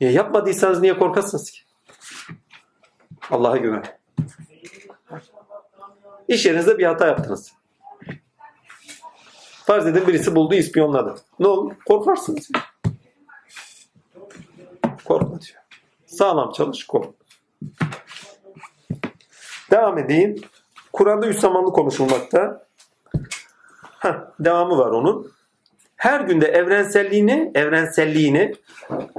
Ya 0.00 0.10
yapmadıysanız 0.10 0.80
niye 0.80 0.98
korkasınız 0.98 1.50
ki? 1.50 1.60
Allah'a 3.30 3.56
güven. 3.56 3.84
İş 6.28 6.46
yerinizde 6.46 6.78
bir 6.78 6.84
hata 6.84 7.06
yaptınız. 7.06 7.52
Farz 9.64 9.86
edin 9.86 10.06
birisi 10.06 10.34
buldu 10.34 10.54
ispiyonladı. 10.54 11.14
Ne 11.38 11.46
olur? 11.46 11.72
Korkarsınız. 11.86 12.50
Korkma 15.04 15.40
diyor. 15.40 15.60
Sağlam 16.06 16.52
çalış 16.52 16.86
korkma. 16.86 17.12
Devam 19.70 19.98
edeyim. 19.98 20.36
Kur'an'da 20.92 21.26
üç 21.26 21.38
zamanlı 21.38 21.72
konuşulmakta. 21.72 22.66
Heh, 23.98 24.14
devamı 24.40 24.78
var 24.78 24.90
onun. 24.90 25.32
Her 25.96 26.20
günde 26.20 26.46
evrenselliğini, 26.46 27.52
evrenselliğini 27.54 28.54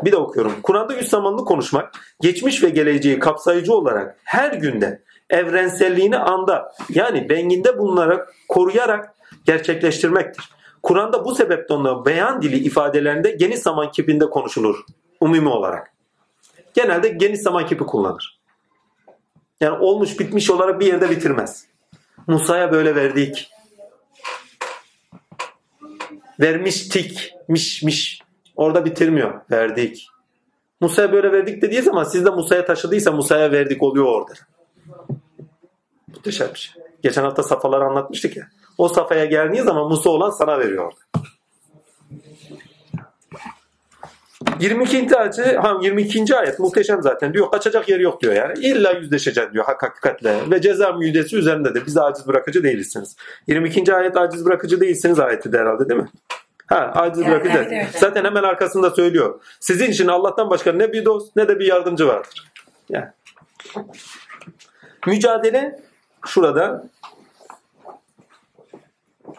bir 0.04 0.12
de 0.12 0.18
okuyorum. 0.18 0.54
Kur'an'da 0.64 0.96
üç 0.96 1.08
zamanlı 1.08 1.46
konuşmak, 1.46 1.94
geçmiş 2.22 2.64
ve 2.64 2.70
geleceği 2.70 3.20
kapsayıcı 3.20 3.74
olarak 3.74 4.18
her 4.24 4.54
günde 4.54 5.02
evrenselliğini 5.30 6.18
anda 6.18 6.72
yani 6.90 7.30
benginde 7.30 7.78
bulunarak 7.78 8.34
koruyarak 8.48 9.16
gerçekleştirmektir. 9.46 10.50
Kur'an'da 10.84 11.26
bu 11.26 11.36
sebeple 11.36 11.76
onların 11.76 12.06
beyan 12.06 12.42
dili 12.42 12.58
ifadelerinde 12.58 13.32
geniş 13.32 13.60
zaman 13.60 13.92
kipinde 13.92 14.30
konuşulur 14.30 14.86
umumi 15.20 15.50
olarak. 15.50 15.94
Genelde 16.74 17.08
geniş 17.08 17.42
zaman 17.42 17.66
kipi 17.66 17.84
kullanır. 17.84 18.39
Yani 19.62 19.78
olmuş 19.78 20.20
bitmiş 20.20 20.50
olarak 20.50 20.80
bir 20.80 20.86
yerde 20.86 21.10
bitirmez. 21.10 21.66
Musa'ya 22.28 22.72
böyle 22.72 22.96
verdik. 22.96 23.52
Vermiştik. 26.40 27.34
Miş 27.48 27.84
miş. 27.84 28.22
Orada 28.56 28.86
bitirmiyor. 28.86 29.42
Verdik. 29.52 30.08
Musa'ya 30.82 31.12
böyle 31.12 31.32
verdik 31.32 31.62
dediği 31.62 31.82
zaman 31.82 32.04
siz 32.04 32.26
de 32.26 32.30
Musa'ya 32.30 32.66
taşıdıysa 32.66 33.12
Musa'ya 33.12 33.52
verdik 33.52 33.84
oluyor 33.84 34.06
orada. 34.06 34.34
Muhteşem 36.08 36.50
bir 36.54 36.60
şey. 36.60 36.84
Geçen 37.04 37.24
hafta 37.24 37.44
safhaları 37.44 37.84
anlatmıştık 37.84 38.38
ya. 38.38 38.48
O 38.78 38.88
safhaya 38.88 39.26
geldiği 39.26 39.62
zaman 39.62 39.88
Musa 39.88 40.10
olan 40.10 40.30
sana 40.30 40.60
veriyor 40.60 40.86
orada. 40.86 41.30
22. 44.60 45.18
ayet, 45.18 45.38
ha 45.38 45.78
22. 45.82 46.36
ayet 46.36 46.60
muhteşem 46.60 47.02
zaten 47.02 47.34
diyor. 47.34 47.52
Kaçacak 47.52 47.90
yeri 47.90 48.04
yok 48.04 48.22
diyor 48.22 48.34
yani. 48.34 48.54
İlla 48.60 48.92
yüzleşeceksin 48.92 49.54
diyor 49.54 49.66
hak 49.66 49.84
hakikatle. 49.84 50.52
Ve 50.52 50.62
ceza 50.62 50.92
müjdesi 50.94 51.38
üzerindedir. 51.38 51.86
Biz 51.86 51.98
aciz 51.98 52.28
bırakıcı 52.28 52.64
değilsiniz. 52.64 53.16
22. 53.48 53.94
ayet 53.96 54.18
aciz 54.18 54.46
bırakıcı 54.46 54.82
değilsiniz 54.82 55.20
ayeti 55.20 55.52
de 55.52 55.58
herhalde 55.58 55.90
değil 55.90 56.02
mi? 56.02 56.10
Ha 56.68 56.92
aciz 56.96 57.24
Evet, 57.24 57.32
bırakıcı. 57.32 57.58
evet, 57.58 57.68
evet. 57.72 57.88
Zaten 58.00 58.26
hemen 58.26 58.44
arkasında 58.44 58.90
söylüyor. 58.90 59.42
Sizin 59.60 59.92
için 59.92 60.08
Allah'tan 60.08 60.50
başka 60.50 60.72
ne 60.74 60.94
bir 60.94 61.06
dost 61.06 61.36
ne 61.36 61.48
de 61.48 61.60
bir 61.60 61.66
yardımcı 61.66 62.08
vardır. 62.08 62.52
Yani. 62.90 63.08
Mücadele 65.08 65.80
şurada 66.26 66.84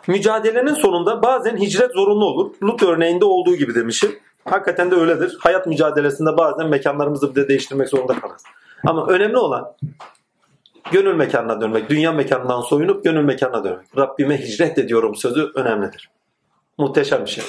mücadelenin 0.06 0.74
sonunda 0.74 1.22
bazen 1.22 1.56
hicret 1.56 1.93
zorunlu 1.93 2.24
olur. 2.24 2.55
Lut 2.62 2.82
örneğinde 2.82 3.24
olduğu 3.24 3.56
gibi 3.56 3.74
demişim. 3.74 4.18
Hakikaten 4.51 4.90
de 4.90 4.94
öyledir. 4.94 5.36
Hayat 5.40 5.66
mücadelesinde 5.66 6.36
bazen 6.36 6.68
mekanlarımızı 6.68 7.31
bir 7.31 7.43
de 7.43 7.48
değiştirmek 7.48 7.89
zorunda 7.89 8.20
kalırız. 8.20 8.43
Ama 8.86 9.06
önemli 9.06 9.36
olan 9.36 9.77
gönül 10.93 11.14
mekanına 11.14 11.60
dönmek. 11.60 11.90
Dünya 11.90 12.12
mekanından 12.12 12.60
soyunup 12.60 13.05
gönül 13.05 13.24
mekanına 13.24 13.64
dönmek. 13.64 13.97
Rabbime 13.97 14.39
hicret 14.39 14.78
ediyorum 14.78 15.16
sözü 15.16 15.51
önemlidir. 15.55 16.10
Muhteşem 16.78 17.24
bir 17.24 17.31
şey. 17.31 17.44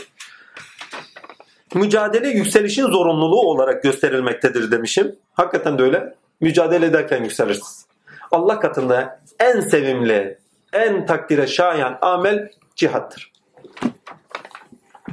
Mücadele 1.75 2.27
yükselişin 2.27 2.85
zorunluluğu 2.85 3.49
olarak 3.49 3.83
gösterilmektedir 3.83 4.71
demişim. 4.71 5.15
Hakikaten 5.33 5.77
de 5.77 5.83
öyle. 5.83 6.15
Mücadele 6.41 6.85
ederken 6.85 7.23
yükselirsiniz. 7.23 7.85
Allah 8.31 8.59
katında 8.59 9.19
en 9.39 9.59
sevimli, 9.59 10.37
en 10.73 11.05
takdire 11.05 11.47
şayan 11.47 11.97
amel 12.01 12.49
cihattır. 12.75 13.31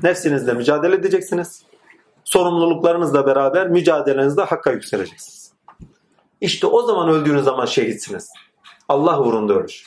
Nefsinizle 0.02 0.52
mücadele 0.52 0.94
edeceksiniz. 0.94 1.67
Sorumluluklarınızla 2.28 3.26
beraber 3.26 3.68
mücadelenizde 3.68 4.42
hakka 4.42 4.70
yükseleceksiniz. 4.70 5.52
İşte 6.40 6.66
o 6.66 6.82
zaman 6.82 7.08
öldüğünüz 7.08 7.44
zaman 7.44 7.66
şehitsiniz. 7.66 8.30
Allah 8.88 9.20
uğrunda 9.20 9.54
ölür. 9.54 9.84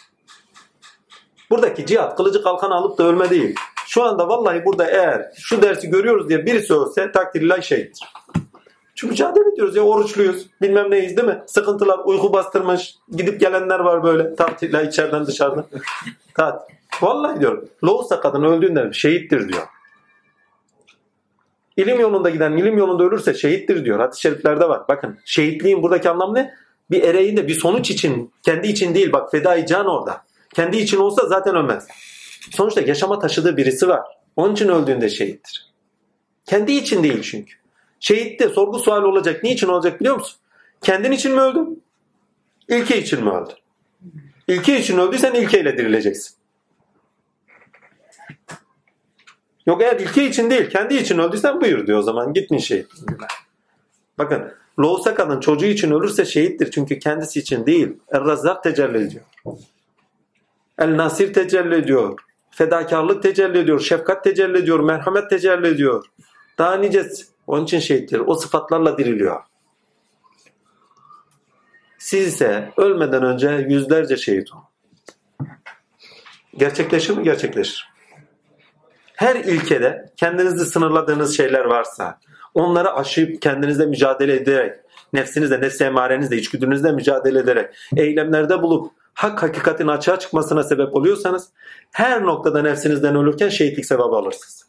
Buradaki 1.49 1.85
cihat 1.85 2.17
kılıcı 2.17 2.43
kalkan 2.43 2.71
alıp 2.71 2.97
da 2.97 3.03
ölme 3.03 3.29
değil. 3.29 3.55
Şu 3.85 4.03
anda 4.03 4.27
vallahi 4.27 4.65
burada 4.65 4.85
eğer 4.85 5.31
şu 5.35 5.61
dersi 5.61 5.89
görüyoruz 5.89 6.29
diye 6.29 6.45
birisi 6.45 6.73
ölse 6.73 7.11
takdirle 7.11 7.61
şehittir. 7.61 8.13
Çünkü 8.95 9.11
mücadele 9.11 9.53
ediyoruz 9.53 9.75
ya 9.75 9.83
oruçluyuz. 9.83 10.47
Bilmem 10.61 10.91
neyiz 10.91 11.17
değil 11.17 11.27
mi? 11.27 11.43
Sıkıntılar 11.45 11.99
uyku 12.05 12.33
bastırmış. 12.33 12.95
Gidip 13.11 13.39
gelenler 13.39 13.79
var 13.79 14.03
böyle 14.03 14.35
tatille 14.35 14.87
içeriden 14.87 15.25
dışarıdan. 15.25 15.65
Tatil. 16.33 16.75
Vallahi 17.01 17.39
diyorum. 17.39 17.69
Loğusa 17.83 18.21
kadın 18.21 18.43
öldüğünde 18.43 18.89
şehittir 18.93 19.49
diyor. 19.49 19.67
İlim 21.77 21.99
yolunda 21.99 22.29
giden 22.29 22.51
ilim 22.51 22.77
yolunda 22.77 23.03
ölürse 23.03 23.33
şehittir 23.33 23.85
diyor. 23.85 23.99
Hadis-i 23.99 24.21
şeriflerde 24.21 24.69
var. 24.69 24.81
Bakın 24.89 25.19
şehitliğin 25.25 25.83
buradaki 25.83 26.09
anlamı 26.09 26.35
ne? 26.35 26.53
Bir 26.91 27.03
ereğin 27.03 27.37
de 27.37 27.47
bir 27.47 27.53
sonuç 27.53 27.91
için, 27.91 28.33
kendi 28.43 28.67
için 28.67 28.95
değil. 28.95 29.11
Bak 29.11 29.31
fedai 29.31 29.65
can 29.65 29.85
orada. 29.85 30.23
Kendi 30.53 30.77
için 30.77 30.97
olsa 30.97 31.27
zaten 31.27 31.55
ölmez. 31.55 31.87
Sonuçta 32.51 32.81
yaşama 32.81 33.19
taşıdığı 33.19 33.57
birisi 33.57 33.87
var. 33.87 34.01
Onun 34.35 34.53
için 34.53 34.69
öldüğünde 34.69 35.09
şehittir. 35.09 35.71
Kendi 36.45 36.71
için 36.71 37.03
değil 37.03 37.21
çünkü. 37.21 37.53
Şehitte 37.99 38.49
sorgu 38.49 38.79
sual 38.79 39.03
olacak. 39.03 39.43
Niçin 39.43 39.67
olacak 39.67 39.99
biliyor 39.99 40.15
musun? 40.15 40.39
Kendin 40.81 41.11
için 41.11 41.31
mi 41.31 41.41
öldün? 41.41 41.83
İlke 42.67 43.01
için 43.01 43.23
mi 43.23 43.29
öldün? 43.29 43.55
İlke 44.47 44.79
için 44.79 44.97
öldüysen 44.97 45.33
ilkeyle 45.33 45.77
dirileceksin. 45.77 46.40
Yok 49.65 49.81
eğer 49.81 49.99
ilke 49.99 50.27
için 50.27 50.49
değil 50.49 50.69
kendi 50.69 50.95
için 50.95 51.17
öldüysen 51.17 51.61
buyur 51.61 51.87
diyor 51.87 51.99
o 51.99 52.01
zaman 52.01 52.33
gitmin 52.33 52.59
şehit. 52.59 52.87
Bakın 54.17 54.51
Loğusa 54.79 55.15
kadın 55.15 55.39
çocuğu 55.39 55.65
için 55.65 55.91
ölürse 55.91 56.25
şehittir 56.25 56.71
çünkü 56.71 56.99
kendisi 56.99 57.39
için 57.39 57.65
değil. 57.65 57.93
Er-Razzak 58.11 58.63
tecelli 58.63 58.97
ediyor. 58.97 59.25
El-Nasir 60.79 61.33
tecelli 61.33 61.75
ediyor. 61.75 62.19
Fedakarlık 62.51 63.23
tecelli 63.23 63.57
ediyor. 63.57 63.79
Şefkat 63.79 64.23
tecelli 64.23 64.57
ediyor. 64.57 64.79
Merhamet 64.79 65.29
tecelli 65.29 65.67
ediyor. 65.67 66.05
Daha 66.57 66.75
nicesi. 66.75 67.25
Onun 67.47 67.63
için 67.63 67.79
şehittir. 67.79 68.19
O 68.19 68.35
sıfatlarla 68.35 68.97
diriliyor. 68.97 69.41
Siz 71.97 72.27
ise 72.27 72.71
ölmeden 72.77 73.23
önce 73.23 73.65
yüzlerce 73.69 74.17
şehit 74.17 74.53
olun. 74.53 74.63
Gerçekleşir 76.57 77.17
mi? 77.17 77.23
Gerçekleşir. 77.23 77.90
Her 79.21 79.35
ilkede 79.35 80.05
kendinizi 80.17 80.65
sınırladığınız 80.65 81.37
şeyler 81.37 81.65
varsa 81.65 82.19
onları 82.53 82.93
aşıp 82.93 83.41
kendinizle 83.41 83.85
mücadele 83.85 84.35
ederek 84.35 84.75
nefsinizle, 85.13 85.61
nefs 85.61 85.81
emarenizle, 85.81 86.37
içgüdünüzle 86.37 86.91
mücadele 86.91 87.39
ederek 87.39 87.75
eylemlerde 87.97 88.61
bulup 88.61 88.91
hak 89.13 89.43
hakikatin 89.43 89.87
açığa 89.87 90.19
çıkmasına 90.19 90.63
sebep 90.63 90.95
oluyorsanız 90.95 91.49
her 91.91 92.23
noktada 92.23 92.61
nefsinizden 92.61 93.15
ölürken 93.15 93.49
şehitlik 93.49 93.85
sevabı 93.85 94.15
alırsınız. 94.15 94.65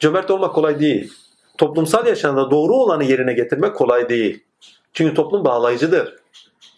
Cömert 0.00 0.30
olmak 0.30 0.54
kolay 0.54 0.80
değil. 0.80 1.12
Toplumsal 1.58 2.06
yaşamda 2.06 2.50
doğru 2.50 2.74
olanı 2.74 3.04
yerine 3.04 3.32
getirmek 3.32 3.76
kolay 3.76 4.08
değil. 4.08 4.44
Çünkü 4.92 5.14
toplum 5.14 5.44
bağlayıcıdır. 5.44 6.16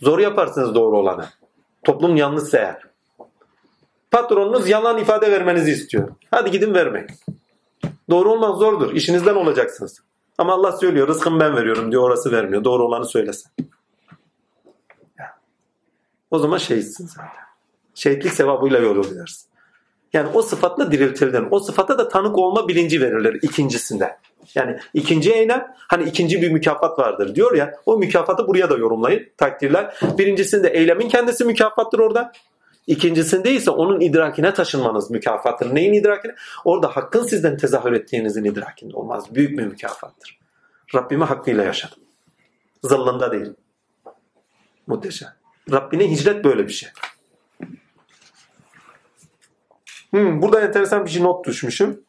Zor 0.01 0.19
yaparsınız 0.19 0.75
doğru 0.75 0.99
olanı. 0.99 1.27
Toplum 1.85 2.17
yanlışsa 2.17 2.59
eğer. 2.59 2.94
Patronunuz 4.15 4.69
yalan 4.69 4.99
ifade 4.99 5.33
vermenizi 5.33 5.71
istiyor. 5.71 6.09
Hadi 6.31 6.51
gidin 6.51 6.75
vermeyin. 6.75 7.09
Doğru 8.11 8.33
olmak 8.33 8.57
zordur. 8.57 8.93
İşinizden 8.93 9.35
olacaksınız. 9.35 10.01
Ama 10.39 10.53
Allah 10.53 10.73
söylüyor 10.73 11.09
rızkımı 11.09 11.41
ben 11.41 11.57
veriyorum 11.57 11.93
diyor 11.93 12.03
orası 12.03 12.33
vermiyor. 12.33 12.65
Doğru 12.65 12.85
olanı 12.85 13.05
söylesin. 13.05 13.51
O 16.31 16.39
zaman 16.39 16.59
şehitsin 16.59 17.07
zaten. 17.07 17.31
Şehitlik 17.95 18.33
sevabıyla 18.33 18.79
yol 18.79 18.99
alıyorsun. 18.99 19.49
Yani 20.13 20.29
o 20.35 20.43
sıfatla 20.43 20.93
diriltildin. 20.93 21.49
O 21.51 21.59
sıfata 21.59 21.99
da 21.99 22.09
tanık 22.09 22.39
olma 22.39 22.69
bilinci 22.69 23.01
verilir 23.01 23.39
ikincisinde. 23.43 24.19
Yani 24.55 24.79
ikinci 24.95 25.33
eylem 25.33 25.75
hani 25.89 26.05
ikinci 26.05 26.43
bir 26.43 26.51
mükafat 26.51 26.99
vardır 26.99 27.35
diyor 27.35 27.55
ya 27.55 27.73
o 27.87 27.99
mükafatı 27.99 28.47
buraya 28.47 28.71
da 28.71 28.77
yorumlayın 28.77 29.27
takdirler. 29.37 29.95
Birincisinde 30.19 30.69
eylemin 30.69 31.09
kendisi 31.09 31.45
mükafattır 31.45 31.99
orada. 31.99 32.33
İkincisinde 32.87 33.53
ise 33.53 33.71
onun 33.71 34.01
idrakine 34.01 34.55
taşınmanız 34.55 35.11
mükafattır. 35.11 35.75
Neyin 35.75 35.93
idrakine? 35.93 36.35
Orada 36.65 36.89
hakkın 36.89 37.23
sizden 37.23 37.57
tezahür 37.57 37.93
ettiğinizin 37.93 38.45
idrakinde 38.45 38.97
olmaz. 38.97 39.35
Büyük 39.35 39.59
bir 39.59 39.65
mükafattır. 39.65 40.39
Rabbimi 40.95 41.25
hakkıyla 41.25 41.65
yaşadım. 41.65 41.99
Zıllında 42.83 43.33
değil. 43.33 43.53
Muhteşem. 44.87 45.29
Rabbine 45.73 46.11
hicret 46.11 46.45
böyle 46.45 46.69
bir 46.69 46.73
şey. 46.73 46.89
Hmm, 50.11 50.43
burada 50.43 50.61
enteresan 50.61 51.05
bir 51.05 51.11
şey 51.11 51.23
not 51.23 51.47
düşmüşüm. 51.47 52.01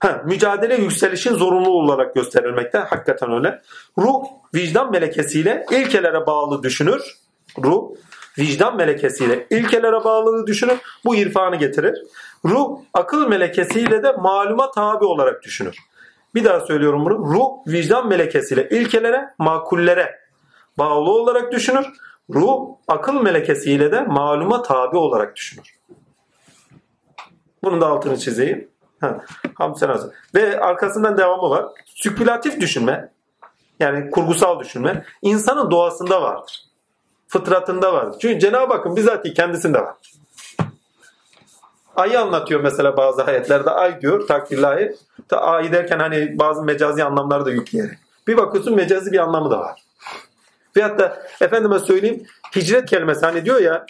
Ha, 0.00 0.22
mücadele 0.26 0.74
yükselişin 0.74 1.34
zorunlu 1.34 1.70
olarak 1.70 2.14
gösterilmekte. 2.14 2.78
Hakikaten 2.78 3.32
öyle. 3.32 3.62
Ruh 3.98 4.24
vicdan 4.54 4.90
melekesiyle 4.90 5.66
ilkelere 5.70 6.26
bağlı 6.26 6.62
düşünür. 6.62 7.18
Ruh 7.62 7.90
vicdan 8.38 8.76
melekesiyle 8.76 9.46
ilkelere 9.50 10.04
bağlılığı 10.04 10.46
düşünür. 10.46 10.78
Bu 11.04 11.16
irfanı 11.16 11.56
getirir. 11.56 11.98
Ruh 12.44 12.78
akıl 12.94 13.28
melekesiyle 13.28 14.02
de 14.02 14.12
maluma 14.12 14.70
tabi 14.70 15.04
olarak 15.04 15.42
düşünür. 15.42 15.76
Bir 16.34 16.44
daha 16.44 16.60
söylüyorum 16.60 17.04
bunu. 17.04 17.18
Ruh 17.18 17.72
vicdan 17.72 18.08
melekesiyle 18.08 18.68
ilkelere, 18.68 19.34
makullere 19.38 20.18
bağlı 20.78 21.10
olarak 21.10 21.52
düşünür. 21.52 21.86
Ruh 22.30 22.60
akıl 22.88 23.22
melekesiyle 23.22 23.92
de 23.92 24.00
maluma 24.00 24.62
tabi 24.62 24.96
olarak 24.96 25.36
düşünür. 25.36 25.78
Bunun 27.64 27.80
da 27.80 27.86
altını 27.86 28.18
çizeyim. 28.18 28.68
Ha, 29.00 29.24
Hamsen 29.54 29.88
hazır. 29.88 30.14
Ve 30.34 30.60
arkasından 30.60 31.18
devamı 31.18 31.50
var. 31.50 31.66
Sükülatif 31.84 32.60
düşünme 32.60 33.12
yani 33.80 34.10
kurgusal 34.10 34.60
düşünme 34.60 35.04
insanın 35.22 35.70
doğasında 35.70 36.22
vardır. 36.22 36.67
Fıtratında 37.28 37.92
vardır. 37.92 38.18
Çünkü 38.22 38.40
Cenab-ı 38.40 38.74
Hakk'ın 38.74 38.96
bizatihi 38.96 39.34
kendisinde 39.34 39.80
var. 39.80 39.94
Ayı 41.96 42.20
anlatıyor 42.20 42.60
mesela 42.60 42.96
bazı 42.96 43.24
ayetlerde. 43.24 43.70
Ay 43.70 44.00
diyor 44.00 44.26
takdirlahi. 44.26 44.96
Ta 45.28 45.40
ay 45.40 45.72
derken 45.72 45.98
hani 45.98 46.38
bazı 46.38 46.62
mecazi 46.62 47.04
anlamları 47.04 47.44
da 47.44 47.50
yükleyerek. 47.50 47.98
Bir 48.26 48.36
bakıyorsun 48.36 48.74
mecazi 48.74 49.12
bir 49.12 49.18
anlamı 49.18 49.50
da 49.50 49.58
var. 49.58 49.82
Veyahut 50.76 50.98
da 50.98 51.22
efendime 51.40 51.78
söyleyeyim 51.78 52.26
hicret 52.56 52.90
kelimesi 52.90 53.26
hani 53.26 53.44
diyor 53.44 53.60
ya 53.60 53.86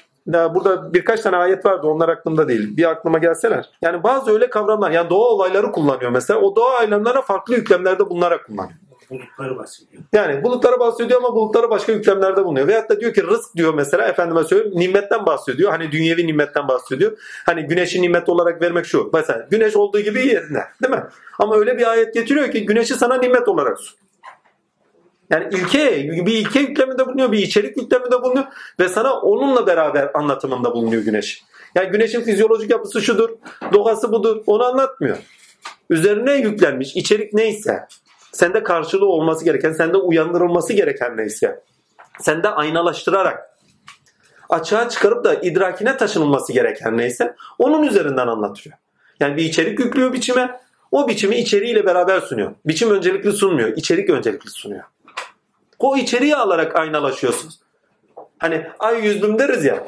burada 0.54 0.94
birkaç 0.94 1.20
tane 1.20 1.36
ayet 1.36 1.64
vardı 1.64 1.86
onlar 1.86 2.08
aklımda 2.08 2.48
değil. 2.48 2.76
Bir 2.76 2.90
aklıma 2.90 3.18
gelseler. 3.18 3.70
Yani 3.82 4.02
bazı 4.02 4.30
öyle 4.30 4.50
kavramlar 4.50 4.90
yani 4.90 5.10
doğa 5.10 5.28
olayları 5.28 5.72
kullanıyor 5.72 6.10
mesela. 6.10 6.40
O 6.40 6.56
doğa 6.56 6.76
olaylarına 6.76 7.22
farklı 7.22 7.54
yüklemlerde 7.54 8.10
bulunarak 8.10 8.46
kullanıyor. 8.46 8.78
Bulutları 9.10 9.58
bahsediyor. 9.58 10.02
Yani 10.12 10.44
bulutlara 10.44 10.80
bahsediyor 10.80 11.20
ama 11.20 11.34
bulutlara 11.34 11.70
başka 11.70 11.92
yüklemlerde 11.92 12.44
bulunuyor. 12.44 12.68
Veyahut 12.68 12.90
da 12.90 13.00
diyor 13.00 13.14
ki 13.14 13.22
rızk 13.22 13.56
diyor 13.56 13.74
mesela 13.74 14.08
efendime 14.08 14.44
söyleyeyim 14.44 14.78
nimetten 14.78 15.26
bahsediyor. 15.26 15.70
Hani 15.70 15.92
dünyevi 15.92 16.26
nimetten 16.26 16.68
bahsediyor. 16.68 17.18
Hani 17.46 17.62
güneşi 17.62 18.02
nimet 18.02 18.28
olarak 18.28 18.62
vermek 18.62 18.86
şu. 18.86 19.10
Mesela 19.12 19.46
güneş 19.50 19.76
olduğu 19.76 20.00
gibi 20.00 20.26
yerinde 20.26 20.64
değil 20.82 20.94
mi? 20.94 21.04
Ama 21.38 21.56
öyle 21.56 21.78
bir 21.78 21.90
ayet 21.90 22.14
getiriyor 22.14 22.50
ki 22.50 22.66
güneşi 22.66 22.94
sana 22.94 23.14
nimet 23.14 23.48
olarak 23.48 23.80
sun. 23.80 23.98
Yani 25.30 25.48
ilke, 25.52 26.10
bir 26.26 26.32
ilke 26.32 26.60
yükleminde 26.60 27.06
bulunuyor, 27.06 27.32
bir 27.32 27.38
içerik 27.38 27.76
yükleminde 27.76 28.22
bulunuyor 28.22 28.46
ve 28.80 28.88
sana 28.88 29.20
onunla 29.20 29.66
beraber 29.66 30.10
anlatımında 30.14 30.72
bulunuyor 30.72 31.02
güneş. 31.02 31.42
Yani 31.74 31.88
güneşin 31.88 32.20
fizyolojik 32.20 32.70
yapısı 32.70 33.00
şudur, 33.00 33.30
doğası 33.72 34.12
budur, 34.12 34.42
onu 34.46 34.64
anlatmıyor. 34.64 35.16
Üzerine 35.90 36.34
yüklenmiş 36.34 36.96
içerik 36.96 37.32
neyse, 37.32 37.86
sende 38.38 38.62
karşılığı 38.62 39.06
olması 39.06 39.44
gereken, 39.44 39.72
sende 39.72 39.96
uyandırılması 39.96 40.72
gereken 40.72 41.16
neyse, 41.16 41.60
sende 42.20 42.48
aynalaştırarak 42.48 43.50
açığa 44.48 44.88
çıkarıp 44.88 45.24
da 45.24 45.34
idrakine 45.34 45.96
taşınılması 45.96 46.52
gereken 46.52 46.98
neyse 46.98 47.34
onun 47.58 47.82
üzerinden 47.82 48.26
anlatıyor. 48.26 48.76
Yani 49.20 49.36
bir 49.36 49.44
içerik 49.44 49.78
yüklüyor 49.78 50.12
biçime, 50.12 50.60
o 50.90 51.08
biçimi 51.08 51.36
içeriğiyle 51.36 51.86
beraber 51.86 52.20
sunuyor. 52.20 52.54
Biçim 52.66 52.90
öncelikli 52.90 53.32
sunmuyor, 53.32 53.76
içerik 53.76 54.10
öncelikli 54.10 54.50
sunuyor. 54.50 54.84
O 55.78 55.96
içeriği 55.96 56.36
alarak 56.36 56.76
aynalaşıyorsunuz. 56.76 57.60
Hani 58.38 58.66
ay 58.78 59.04
yüzdüm 59.04 59.38
deriz 59.38 59.64
ya. 59.64 59.84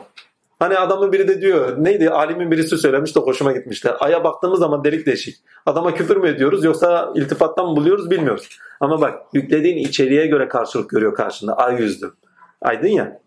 Hani 0.61 0.79
adamın 0.79 1.13
biri 1.13 1.29
de 1.29 1.41
diyor 1.41 1.85
neydi 1.85 2.11
alimin 2.11 2.51
birisi 2.51 2.79
söylemiş 2.79 3.17
de 3.17 3.21
hoşuma 3.21 3.53
gitmişler. 3.53 3.97
Aya 4.01 4.25
baktığımız 4.25 4.59
zaman 4.59 4.85
delik 4.85 5.07
deşik. 5.07 5.37
Adama 5.67 5.95
küfür 5.95 6.17
mü 6.17 6.29
ediyoruz 6.29 6.65
yoksa 6.65 7.13
iltifattan 7.15 7.67
mı 7.67 7.77
buluyoruz 7.77 8.11
bilmiyoruz. 8.11 8.49
Ama 8.81 9.01
bak 9.01 9.23
yüklediğin 9.33 9.77
içeriğe 9.77 10.27
göre 10.27 10.49
karşılık 10.49 10.91
görüyor 10.91 11.15
karşında. 11.15 11.57
Ay 11.57 11.83
yüzdüm. 11.83 12.13
Aydın 12.63 12.89
ya. 12.89 13.21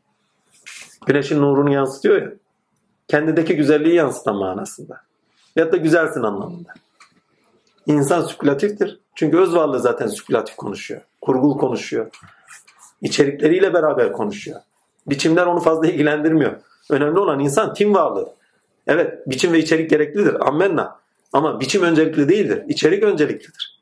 Güneşin 1.06 1.42
nurunu 1.42 1.74
yansıtıyor 1.74 2.22
ya. 2.22 2.32
Kendindeki 3.08 3.56
güzelliği 3.56 3.96
yansıtan 3.96 4.36
manasında. 4.36 5.02
Ya 5.56 5.72
da 5.72 5.78
güzelsin 5.78 6.24
anlamında. 6.24 6.74
İnsan 7.86 8.22
spekülatiftir. 8.22 9.00
Çünkü 9.16 9.38
öz 9.38 9.56
varlığı 9.56 9.80
zaten 9.80 10.08
spekülatif 10.08 10.56
konuşuyor. 10.56 11.02
Kurgul 11.22 11.58
konuşuyor 11.58 12.12
içerikleriyle 13.04 13.74
beraber 13.74 14.14
konuşuyor. 14.14 14.60
Biçimler 15.08 15.46
onu 15.46 15.60
fazla 15.60 15.88
ilgilendirmiyor. 15.88 16.54
Önemli 16.90 17.20
olan 17.20 17.40
insan 17.40 17.74
tim 17.74 17.94
varlığı. 17.94 18.34
Evet 18.88 19.28
biçim 19.28 19.54
ve 19.54 19.60
içerik 19.60 19.90
gereklidir. 19.90 20.48
Ammenna. 20.48 21.00
Ama 21.34 21.60
biçim 21.60 21.84
öncelikli 21.84 22.30
değildir. 22.30 22.64
İçerik 22.68 23.04
önceliklidir. 23.04 23.80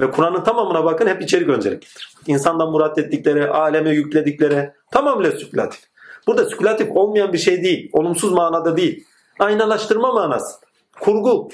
Ve 0.00 0.10
Kur'an'ın 0.10 0.44
tamamına 0.44 0.84
bakın 0.84 1.06
hep 1.06 1.22
içerik 1.22 1.48
önceliklidir. 1.48 2.14
İnsandan 2.26 2.70
murat 2.70 2.98
ettikleri, 2.98 3.48
aleme 3.48 3.90
yükledikleri 3.90 4.72
tamamıyla 4.90 5.32
spekülatif. 5.32 5.80
Burada 6.26 6.44
spekülatif 6.44 6.90
olmayan 6.90 7.32
bir 7.32 7.38
şey 7.38 7.62
değil. 7.62 7.90
Olumsuz 7.92 8.32
manada 8.32 8.76
değil. 8.76 9.04
Aynalaştırma 9.38 10.12
manası. 10.12 10.56
Kurgu. 11.00 11.48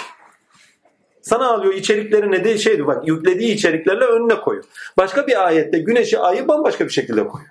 Sana 1.22 1.50
alıyor 1.50 1.74
içerikleri 1.74 2.30
ne 2.30 2.44
değil 2.44 2.58
şeydi 2.58 2.86
bak 2.86 3.08
yüklediği 3.08 3.54
içeriklerle 3.54 4.04
önüne 4.04 4.40
koyuyor. 4.40 4.64
Başka 4.98 5.26
bir 5.26 5.46
ayette 5.46 5.78
güneşi 5.78 6.18
ayı 6.18 6.48
bambaşka 6.48 6.84
bir 6.84 6.92
şekilde 6.92 7.26
koyuyor. 7.26 7.50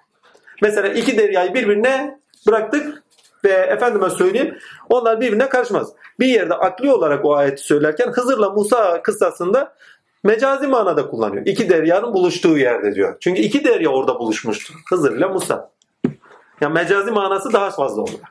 Mesela 0.61 0.88
iki 0.88 1.18
deryayı 1.18 1.53
birbirine 1.53 2.20
bıraktık 2.48 3.02
ve 3.45 3.52
efendime 3.52 4.10
söyleyeyim 4.10 4.57
onlar 4.90 5.22
birbirine 5.22 5.49
karışmaz. 5.49 5.94
Bir 6.20 6.28
yerde 6.28 6.53
akli 6.53 6.91
olarak 6.91 7.26
o 7.26 7.36
ayeti 7.36 7.64
söylerken 7.64 8.07
Hızır'la 8.07 8.49
Musa 8.49 9.02
kıssasında 9.02 9.76
mecazi 10.24 10.68
manada 10.68 11.10
kullanıyor. 11.10 11.45
İki 11.45 11.70
deryanın 11.70 12.14
buluştuğu 12.14 12.57
yerde 12.57 12.95
diyor. 12.95 13.18
Çünkü 13.20 13.41
iki 13.41 13.64
derya 13.64 13.90
orada 13.90 14.20
buluşmuştu. 14.20 14.74
Hızır 14.90 15.18
ile 15.18 15.26
Musa. 15.26 15.72
Yani 16.61 16.74
mecazi 16.74 17.11
manası 17.11 17.53
daha 17.53 17.70
fazla 17.72 18.02
orada. 18.02 18.28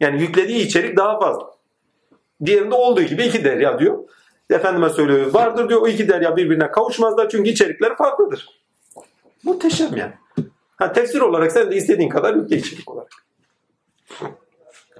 Yani 0.00 0.20
yüklediği 0.20 0.66
içerik 0.66 0.96
daha 0.96 1.20
fazla. 1.20 1.50
Diğerinde 2.44 2.74
olduğu 2.74 3.02
gibi 3.02 3.22
iki 3.22 3.44
derya 3.44 3.78
diyor. 3.78 3.98
Efendime 4.50 4.90
söylüyor 4.90 5.34
vardır 5.34 5.68
diyor. 5.68 5.82
O 5.82 5.88
iki 5.88 6.08
derya 6.08 6.36
birbirine 6.36 6.70
kavuşmazlar 6.70 7.28
çünkü 7.28 7.50
içerikleri 7.50 7.94
farklıdır. 7.94 8.48
Muhteşem 9.44 9.96
yani. 9.96 10.12
Ha, 10.76 10.92
tefsir 10.92 11.20
olarak 11.20 11.52
sen 11.52 11.70
de 11.70 11.76
istediğin 11.76 12.08
kadar 12.08 12.34
yükle 12.34 12.56
içerik 12.56 12.90
olarak. 12.90 13.12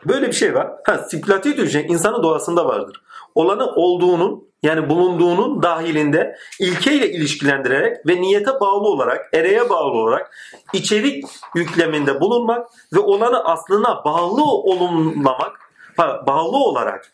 Böyle 0.09 0.29
bir 0.29 0.33
şey 0.33 0.55
var. 0.55 0.71
Ha, 0.85 0.99
spekülatif 0.99 1.57
düşünce 1.57 1.87
insanın 1.87 2.23
doğasında 2.23 2.67
vardır. 2.67 3.03
Olanı 3.35 3.67
olduğunun 3.67 4.51
yani 4.63 4.91
bulunduğunun 4.91 5.63
dahilinde 5.63 6.37
ilkeyle 6.61 7.11
ilişkilendirerek 7.11 8.07
ve 8.07 8.21
niyete 8.21 8.61
bağlı 8.61 8.89
olarak, 8.89 9.35
ereğe 9.35 9.71
bağlı 9.71 9.99
olarak 9.99 10.35
içerik 10.73 11.25
yükleminde 11.55 12.21
bulunmak 12.21 12.69
ve 12.93 12.99
olanı 12.99 13.45
aslına 13.45 14.05
bağlı 14.05 14.45
olunmamak, 14.45 15.61
bağlı 15.99 16.57
olarak 16.57 17.13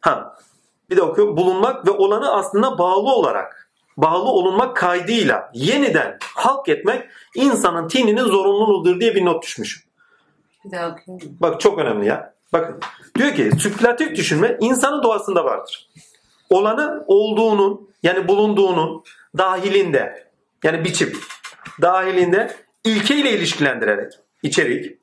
ha 0.00 0.36
bir 0.90 0.96
de 0.96 1.02
okuyorum 1.02 1.36
bulunmak 1.36 1.86
ve 1.86 1.90
olanı 1.90 2.32
aslına 2.32 2.78
bağlı 2.78 3.14
olarak 3.14 3.59
bağlı 4.02 4.30
olunmak 4.30 4.76
kaydıyla 4.76 5.50
yeniden 5.54 6.18
halk 6.34 6.68
etmek 6.68 7.08
insanın 7.34 7.88
tininin 7.88 8.24
zorunluluğudur 8.24 9.00
diye 9.00 9.14
bir 9.14 9.24
not 9.24 9.42
düşmüşüm. 9.42 9.82
Bir 10.64 10.72
daha 10.72 10.88
okuyayım. 10.90 11.36
Bak 11.40 11.60
çok 11.60 11.78
önemli 11.78 12.06
ya. 12.06 12.34
Bakın 12.52 12.80
diyor 13.18 13.34
ki 13.34 13.50
spekülatif 13.60 14.16
düşünme 14.16 14.56
insanın 14.60 15.02
doğasında 15.02 15.44
vardır. 15.44 15.90
Olanı 16.50 17.04
olduğunun 17.06 17.90
yani 18.02 18.28
bulunduğunun 18.28 19.04
dahilinde 19.38 20.28
yani 20.64 20.84
biçim 20.84 21.12
dahilinde 21.82 22.56
ilkeyle 22.84 23.30
ilişkilendirerek 23.30 24.12
içerik 24.42 24.98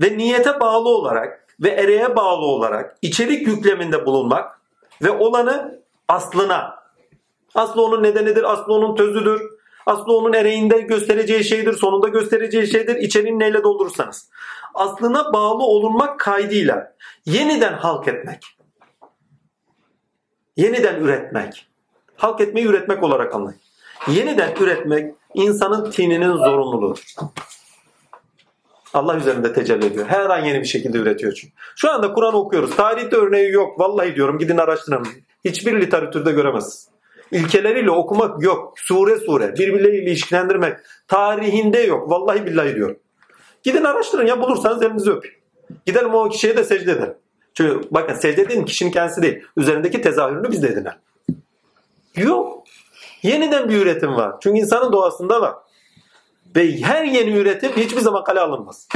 ve 0.00 0.18
niyete 0.18 0.60
bağlı 0.60 0.88
olarak 0.88 1.46
ve 1.60 1.68
ereğe 1.68 2.16
bağlı 2.16 2.44
olarak 2.44 2.96
içerik 3.02 3.46
yükleminde 3.46 4.06
bulunmak 4.06 4.60
ve 5.02 5.10
olanı 5.10 5.82
aslına 6.08 6.81
aslı 7.54 7.82
onun 7.82 8.02
nedenidir, 8.02 8.52
aslı 8.52 8.72
onun 8.72 8.96
tözüdür, 8.96 9.42
aslı 9.86 10.16
onun 10.16 10.32
ereğinde 10.32 10.80
göstereceği 10.80 11.44
şeydir, 11.44 11.72
sonunda 11.72 12.08
göstereceği 12.08 12.66
şeydir, 12.66 12.96
içeriğini 12.96 13.38
neyle 13.38 13.62
doldurursanız 13.62 14.30
aslına 14.74 15.32
bağlı 15.32 15.62
olunmak 15.62 16.20
kaydıyla 16.20 16.94
yeniden 17.26 17.72
halk 17.72 18.08
etmek. 18.08 18.56
Yeniden 20.56 21.00
üretmek. 21.00 21.66
Halk 22.16 22.40
etmeyi 22.40 22.66
üretmek 22.66 23.02
olarak 23.02 23.34
anlayın. 23.34 23.60
Yeniden 24.08 24.54
üretmek 24.60 25.14
insanın 25.34 25.90
tininin 25.90 26.36
zorunluluğudur. 26.36 27.04
Allah 28.94 29.16
üzerinde 29.16 29.52
tecelli 29.52 29.86
ediyor. 29.86 30.06
Her 30.06 30.30
an 30.30 30.44
yeni 30.44 30.60
bir 30.60 30.66
şekilde 30.66 30.98
üretiyor 30.98 31.32
çünkü. 31.32 31.54
Şu 31.76 31.90
anda 31.90 32.12
Kur'an 32.12 32.34
okuyoruz. 32.34 32.76
Tarihte 32.76 33.16
örneği 33.16 33.52
yok. 33.52 33.80
Vallahi 33.80 34.14
diyorum 34.14 34.38
gidin 34.38 34.56
araştırın. 34.56 35.06
Hiçbir 35.44 35.80
literatürde 35.80 36.32
göremezsiniz. 36.32 36.91
İlkeleriyle 37.32 37.90
okumak 37.90 38.42
yok. 38.42 38.74
Sure 38.76 39.16
sure. 39.16 39.52
Birbirleriyle 39.56 40.10
ilişkilendirmek. 40.10 40.76
Tarihinde 41.08 41.80
yok. 41.80 42.10
Vallahi 42.10 42.46
billahi 42.46 42.74
diyorum. 42.74 42.98
Gidin 43.62 43.84
araştırın 43.84 44.26
ya 44.26 44.40
bulursanız 44.40 44.82
elinizi 44.82 45.10
öpün. 45.10 45.30
Gidelim 45.86 46.14
o 46.14 46.28
kişiye 46.28 46.56
de 46.56 46.64
secde 46.64 46.92
edelim. 46.92 47.14
Çünkü 47.54 47.88
bakın 47.90 48.14
secde 48.14 48.42
edin 48.42 48.64
kişinin 48.64 48.90
kendisi 48.90 49.22
değil. 49.22 49.42
Üzerindeki 49.56 50.00
tezahürünü 50.00 50.50
biz 50.50 50.62
de 50.62 50.68
edinelim. 50.68 50.98
Yok. 52.16 52.64
Yeniden 53.22 53.68
bir 53.68 53.82
üretim 53.82 54.16
var. 54.16 54.34
Çünkü 54.42 54.58
insanın 54.58 54.92
doğasında 54.92 55.40
var. 55.40 55.54
Ve 56.56 56.80
her 56.80 57.04
yeni 57.04 57.30
üretim 57.30 57.72
hiçbir 57.72 58.00
zaman 58.00 58.24
kale 58.24 58.40
alınmaz. 58.40 58.88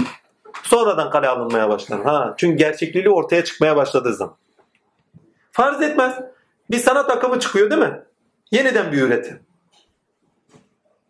Sonradan 0.63 1.11
kale 1.11 1.29
alınmaya 1.29 1.69
başlar. 1.69 2.03
Ha, 2.03 2.35
çünkü 2.37 2.57
gerçekliği 2.57 3.11
ortaya 3.11 3.45
çıkmaya 3.45 3.77
başladığı 3.77 4.15
zaman. 4.15 4.37
Farz 5.53 5.83
etmez. 5.83 6.15
Bir 6.71 6.79
sanat 6.79 7.11
akımı 7.11 7.41
çıkıyor 7.41 7.71
değil 7.71 7.83
mi? 7.83 8.06
Yeniden 8.51 8.93
bir 8.93 9.03
üretim. 9.03 9.41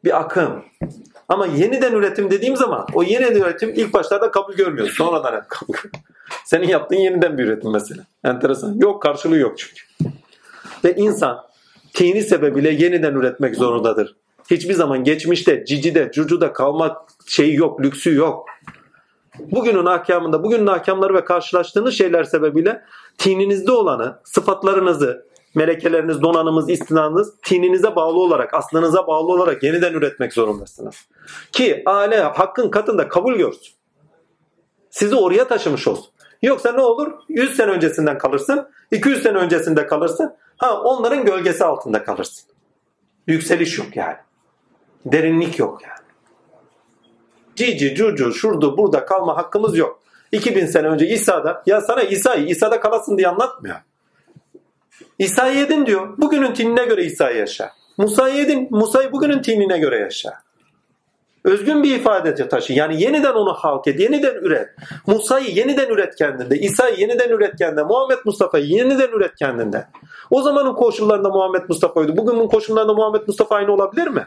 Bir 0.05 0.21
akım. 0.21 0.65
Ama 1.29 1.47
yeniden 1.47 1.93
üretim 1.93 2.31
dediğim 2.31 2.57
zaman 2.57 2.87
o 2.93 3.03
yeniden 3.03 3.41
üretim 3.41 3.73
ilk 3.77 3.93
başlarda 3.93 4.31
kabul 4.31 4.55
görmüyor. 4.55 4.89
Sonradan 4.89 5.37
hep 5.37 5.49
kabul 5.49 5.75
Senin 6.45 6.69
yaptığın 6.69 6.97
yeniden 6.97 7.39
bir 7.39 7.45
üretim 7.45 7.73
mesela. 7.73 8.03
Enteresan. 8.25 8.75
Yok 8.75 9.03
karşılığı 9.03 9.39
yok 9.39 9.59
çünkü. 9.59 9.83
Ve 10.85 10.95
insan 10.95 11.47
tini 11.95 12.23
sebebiyle 12.23 12.71
yeniden 12.71 13.15
üretmek 13.15 13.57
zorundadır. 13.57 14.17
Hiçbir 14.51 14.75
zaman 14.75 15.05
geçmişte, 15.05 15.65
cicide, 15.65 16.11
cucuda 16.15 16.53
kalmak 16.53 16.97
şeyi 17.27 17.55
yok, 17.55 17.83
lüksü 17.83 18.15
yok. 18.15 18.47
Bugünün 19.39 19.87
ahkamında, 19.87 20.43
bugünün 20.43 20.67
ahkamları 20.67 21.15
ve 21.15 21.25
karşılaştığınız 21.25 21.95
şeyler 21.95 22.25
sebebiyle 22.25 22.83
tininizde 23.19 23.73
olanı, 23.73 24.19
sıfatlarınızı, 24.25 25.26
melekeleriniz, 25.57 26.23
donanımız, 26.23 26.71
istinanınız 26.71 27.33
tininize 27.43 27.97
bağlı 27.97 28.19
olarak, 28.19 28.55
aslınıza 28.55 29.07
bağlı 29.07 29.33
olarak 29.33 29.63
yeniden 29.63 29.93
üretmek 29.93 30.33
zorundasınız. 30.33 30.95
Ki 31.53 31.83
ale 31.87 32.21
hakkın 32.21 32.71
katında 32.71 33.09
kabul 33.09 33.35
görsün. 33.35 33.75
Sizi 34.91 35.17
oraya 35.17 35.49
taşımış 35.49 35.89
olsun. 35.89 36.07
Yoksa 36.43 36.73
ne 36.73 36.81
olur? 36.81 37.13
100 37.29 37.57
sene 37.57 37.71
öncesinden 37.71 38.19
kalırsın, 38.19 38.69
200 38.91 39.23
sene 39.23 39.39
öncesinde 39.39 39.87
kalırsın. 39.87 40.35
Ha 40.57 40.81
onların 40.83 41.25
gölgesi 41.25 41.65
altında 41.65 42.05
kalırsın. 42.05 42.49
Yükseliş 43.27 43.79
yok 43.79 43.97
yani. 43.97 44.17
Derinlik 45.07 45.59
yok 45.59 45.83
yani. 45.83 46.07
Cici, 47.57 47.95
cucu, 47.95 48.33
şurada, 48.33 48.77
burada 48.77 49.07
kalma 49.07 49.37
hakkımız 49.37 49.79
yok. 49.79 50.01
2000 50.33 50.67
sene 50.67 50.89
önce 50.89 51.07
İsa'da, 51.07 51.63
ya 51.67 51.81
sana 51.81 52.03
İsa'yı 52.03 52.47
İsa'da 52.47 52.81
kalasın 52.81 53.19
diye 53.19 53.29
anlatmıyor. 53.29 53.77
İsa'yı 55.19 55.59
yedin 55.59 55.87
diyor. 55.87 56.19
Bugünün 56.19 56.53
tinine 56.53 56.85
göre 56.85 57.05
İsa'yı 57.05 57.37
yaşa. 57.37 57.73
Musa'yı 57.99 58.37
yedin. 58.37 58.69
Musa'yı 58.71 59.13
bugünün 59.13 59.43
tinine 59.43 59.79
göre 59.79 59.99
yaşa. 59.99 60.33
Özgün 61.45 61.83
bir 61.83 61.97
ifade 61.97 62.49
taşı. 62.49 62.73
Yani 62.73 63.03
yeniden 63.03 63.33
onu 63.33 63.53
halk 63.53 63.87
et, 63.87 64.01
yeniden 64.01 64.35
üret. 64.35 64.69
Musa'yı 65.07 65.51
yeniden 65.51 65.89
üret 65.89 66.17
kendinde. 66.17 66.59
İsa'yı 66.59 66.97
yeniden 66.99 67.29
üret 67.29 67.57
kendinde. 67.59 67.83
Muhammed 67.83 68.19
Mustafa'yı 68.25 68.65
yeniden 68.65 69.09
üret 69.09 69.35
kendinde. 69.35 69.89
O 70.31 70.43
zamanın 70.43 70.75
koşullarında 70.75 71.29
Muhammed 71.29 71.63
Mustafa'ydı. 71.69 72.17
Bugünün 72.17 72.49
koşullarında 72.49 72.95
Muhammed 72.95 73.23
Mustafa 73.27 73.55
aynı 73.55 73.73
olabilir 73.73 74.07
mi? 74.07 74.27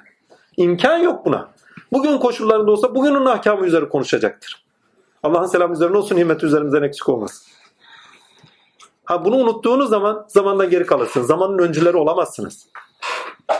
İmkan 0.57 0.98
yok 0.98 1.26
buna. 1.26 1.49
Bugün 1.94 2.18
koşullarında 2.18 2.72
olsa 2.72 2.95
bugünün 2.95 3.26
ahkamı 3.26 3.66
üzeri 3.66 3.90
konuşacaktır. 3.90 4.64
Allah'ın 5.24 5.45
selamı 5.45 5.74
üzerine 5.74 5.98
olsun, 5.98 6.18
himmet 6.18 6.44
üzerimizden 6.44 6.84
eksik 6.84 7.10
olmasın. 7.10 7.59
Ha 9.10 9.26
bunu 9.26 9.36
unuttuğunuz 9.36 9.90
zaman 9.90 10.26
zamandan 10.27 10.69
geri 10.69 10.86
kalırsınız. 10.86 11.27
Zamanın 11.27 11.57
öncüleri 11.57 11.98
olamazsınız. 11.98 12.68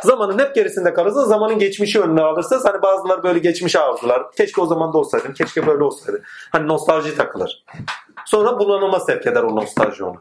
Zamanın 0.03 0.39
hep 0.39 0.55
gerisinde 0.55 0.93
kalırsınız. 0.93 1.27
Zamanın 1.27 1.59
geçmişi 1.59 2.01
önüne 2.01 2.21
alırsınız. 2.21 2.65
Hani 2.65 2.81
bazıları 2.81 3.23
böyle 3.23 3.39
geçmişe 3.39 3.80
arzular. 3.80 4.31
Keşke 4.31 4.61
o 4.61 4.65
zaman 4.65 4.93
da 4.93 4.97
olsaydım. 4.97 5.34
Keşke 5.34 5.67
böyle 5.67 5.84
olsaydı. 5.84 6.21
Hani 6.51 6.67
nostalji 6.67 7.15
takılır. 7.15 7.65
Sonra 8.26 8.59
bulanıma 8.59 8.99
sevk 8.99 9.27
eder 9.27 9.43
o 9.43 9.55
nostalji 9.55 10.03
onu. 10.03 10.15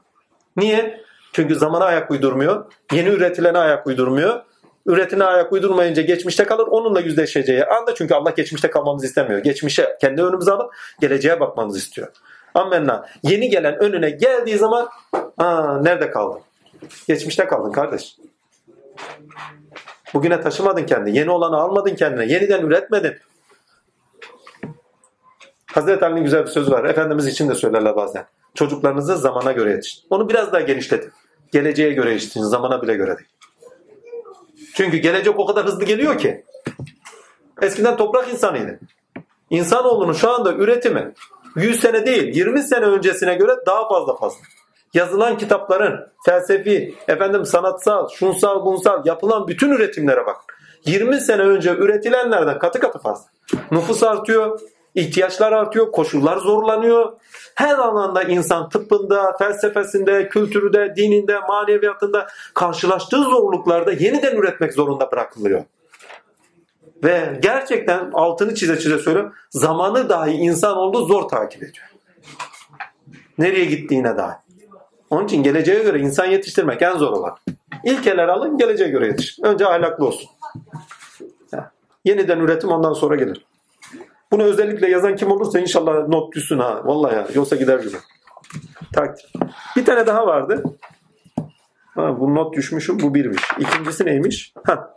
Niye? 0.57 1.01
Çünkü 1.33 1.55
zamana 1.55 1.85
ayak 1.85 2.11
uydurmuyor. 2.11 2.73
Yeni 2.93 3.09
üretilene 3.09 3.59
ayak 3.59 3.87
uydurmuyor. 3.87 4.41
Üretine 4.87 5.25
ayak 5.25 5.53
uydurmayınca 5.53 6.03
geçmişte 6.03 6.45
kalır. 6.45 6.67
Onunla 6.71 7.01
yüzleşeceği 7.01 7.65
anda 7.65 7.95
çünkü 7.95 8.15
Allah 8.15 8.31
geçmişte 8.31 8.71
kalmamızı 8.71 9.07
istemiyor. 9.07 9.41
Geçmişe 9.41 9.97
kendi 10.01 10.23
önümüze 10.23 10.53
alıp 10.53 10.73
geleceğe 11.01 11.41
bakmamızı 11.41 11.79
istiyor. 11.79 12.09
Amenna. 12.59 13.09
Yeni 13.23 13.49
gelen 13.49 13.79
önüne 13.79 14.11
geldiği 14.11 14.59
zaman 14.59 14.89
aa, 15.39 15.79
nerede 15.83 16.11
kaldın? 16.11 16.41
Geçmişte 17.09 17.47
kaldın 17.47 17.73
kardeş. 17.73 18.17
Bugüne 20.15 20.41
taşımadın 20.41 20.87
kendini. 20.87 21.19
Yeni 21.19 21.31
olanı 21.31 21.57
almadın 21.57 21.95
kendine. 21.95 22.33
Yeniden 22.33 22.63
üretmedin. 22.63 23.15
Hazreti 25.67 26.05
Ali'nin 26.05 26.25
güzel 26.25 26.43
bir 26.43 26.51
sözü 26.51 26.71
var. 26.71 26.85
Efendimiz 26.85 27.27
için 27.27 27.49
de 27.49 27.55
söylerler 27.55 27.97
bazen. 27.97 28.27
Çocuklarınızı 28.55 29.17
zamana 29.17 29.53
göre 29.53 29.71
yetişin. 29.71 30.07
Onu 30.11 30.29
biraz 30.29 30.53
daha 30.53 30.61
genişletin. 30.61 31.13
Geleceğe 31.53 31.93
göre 31.93 32.13
yetişin. 32.13 32.43
Zamana 32.43 32.83
bile 32.83 32.95
göre 32.95 33.17
değil. 33.19 33.29
Çünkü 34.75 34.97
gelecek 34.97 35.39
o 35.39 35.47
kadar 35.47 35.67
hızlı 35.67 35.85
geliyor 35.85 36.19
ki. 36.19 36.45
Eskiden 37.63 37.97
toprak 37.97 38.33
insanıydı. 38.33 38.79
İnsanoğlunun 39.51 40.13
şu 40.13 40.31
anda 40.31 40.53
üretimi 40.53 41.15
100 41.59 41.81
sene 41.81 42.07
değil 42.07 42.37
20 42.37 42.63
sene 42.63 42.85
öncesine 42.85 43.35
göre 43.35 43.53
daha 43.67 43.89
fazla 43.89 44.17
fazla. 44.17 44.39
yazılan 44.95 45.39
kitapların 45.39 46.09
felsefi, 46.25 46.95
efendim 47.09 47.45
sanatsal, 47.45 48.09
şunsal, 48.09 48.65
bunsal 48.65 49.07
yapılan 49.07 49.49
bütün 49.49 49.71
üretimlere 49.71 50.27
bak. 50.27 50.37
20 50.85 51.21
sene 51.21 51.43
önce 51.43 51.71
üretilenlerden 51.71 52.59
katı 52.59 52.81
katı 52.81 52.99
fazla. 52.99 53.25
Nüfus 53.71 54.03
artıyor, 54.03 54.61
ihtiyaçlar 54.95 55.53
artıyor, 55.53 55.93
koşullar 55.93 56.37
zorlanıyor. 56.37 57.13
Her 57.55 57.79
alanda 57.79 58.23
insan 58.23 58.69
tıbbında, 58.69 59.33
felsefesinde, 59.39 60.29
kültürde, 60.29 60.97
dininde, 60.97 61.41
maneviyatında 61.41 62.27
karşılaştığı 62.55 63.23
zorluklarda 63.23 63.93
yeniden 63.93 64.37
üretmek 64.37 64.73
zorunda 64.73 65.13
bırakılıyor. 65.13 65.65
Ve 67.05 67.39
gerçekten 67.43 68.11
altını 68.13 68.55
çize 68.55 68.79
çize 68.79 68.99
söylüyorum. 68.99 69.33
Zamanı 69.51 70.09
dahi 70.09 70.31
insan 70.31 70.77
oldu 70.77 71.07
zor 71.07 71.29
takip 71.29 71.63
ediyor. 71.63 71.87
Nereye 73.39 73.65
gittiğine 73.65 74.17
dahi. 74.17 74.37
Onun 75.11 75.25
için 75.25 75.43
geleceğe 75.43 75.83
göre 75.83 76.01
insan 76.01 76.27
yetiştirmek 76.27 76.83
en 76.83 76.97
zor 76.97 77.13
olan. 77.13 77.37
İlkeler 77.85 78.29
alın 78.29 78.59
geleceğe 78.59 78.91
göre 78.91 79.07
yetişin. 79.07 79.45
Önce 79.45 79.67
ahlaklı 79.67 80.07
olsun. 80.07 80.31
Yeniden 82.05 82.39
üretim 82.39 82.71
ondan 82.71 82.93
sonra 82.93 83.17
gelir. 83.17 83.47
Bunu 84.33 84.43
özellikle 84.43 84.91
yazan 84.91 85.17
kim 85.17 85.31
olursa 85.31 85.59
inşallah 85.59 86.09
not 86.09 86.35
düşsün 86.35 86.59
ha. 86.59 86.83
Vallahi 86.85 87.15
ya. 87.15 87.29
Yoksa 87.35 87.57
gider 87.57 87.79
gibi. 87.79 87.97
Takdir. 88.93 89.33
Bir 89.77 89.85
tane 89.85 90.07
daha 90.07 90.27
vardı. 90.27 90.63
Ha, 91.95 92.21
bu 92.21 92.35
not 92.35 92.57
düşmüşüm. 92.57 93.01
Bu 93.01 93.15
birmiş. 93.15 93.43
İkincisi 93.59 94.07
neymiş? 94.07 94.53
Ha. 94.65 94.97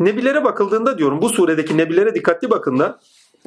Nebilere 0.00 0.44
bakıldığında 0.44 0.98
diyorum 0.98 1.22
bu 1.22 1.28
suredeki 1.28 1.78
nebilere 1.78 2.14
dikkatli 2.14 2.50
bakında 2.50 3.00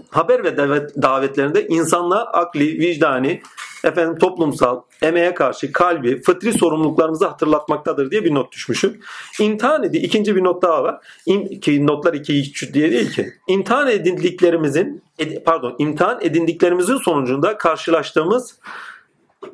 haber 0.09 0.43
ve 0.43 0.57
davet, 0.57 1.01
davetlerinde 1.01 1.67
insanlığa 1.67 2.23
akli, 2.23 2.79
vicdani, 2.79 3.41
efendim 3.83 4.17
toplumsal, 4.17 4.81
emeğe 5.01 5.33
karşı 5.33 5.71
kalbi, 5.71 6.21
fıtri 6.21 6.53
sorumluluklarımızı 6.53 7.27
hatırlatmaktadır 7.27 8.11
diye 8.11 8.23
bir 8.23 8.33
not 8.33 8.51
düşmüşüm. 8.51 8.99
İmtihan 9.39 9.83
edi 9.83 9.97
ikinci 9.97 10.35
bir 10.35 10.43
not 10.43 10.61
daha 10.61 10.83
var. 10.83 11.05
İm, 11.25 11.59
ki 11.59 11.87
notlar 11.87 12.13
iki 12.13 12.39
üç 12.39 12.73
diye 12.73 12.91
değil 12.91 13.11
ki. 13.11 13.33
İmtihan 13.47 13.87
edindiklerimizin 13.87 15.03
ed, 15.19 15.43
pardon, 15.45 15.75
imtihan 15.79 16.19
edindiklerimizin 16.21 16.97
sonucunda 16.97 17.57
karşılaştığımız 17.57 18.59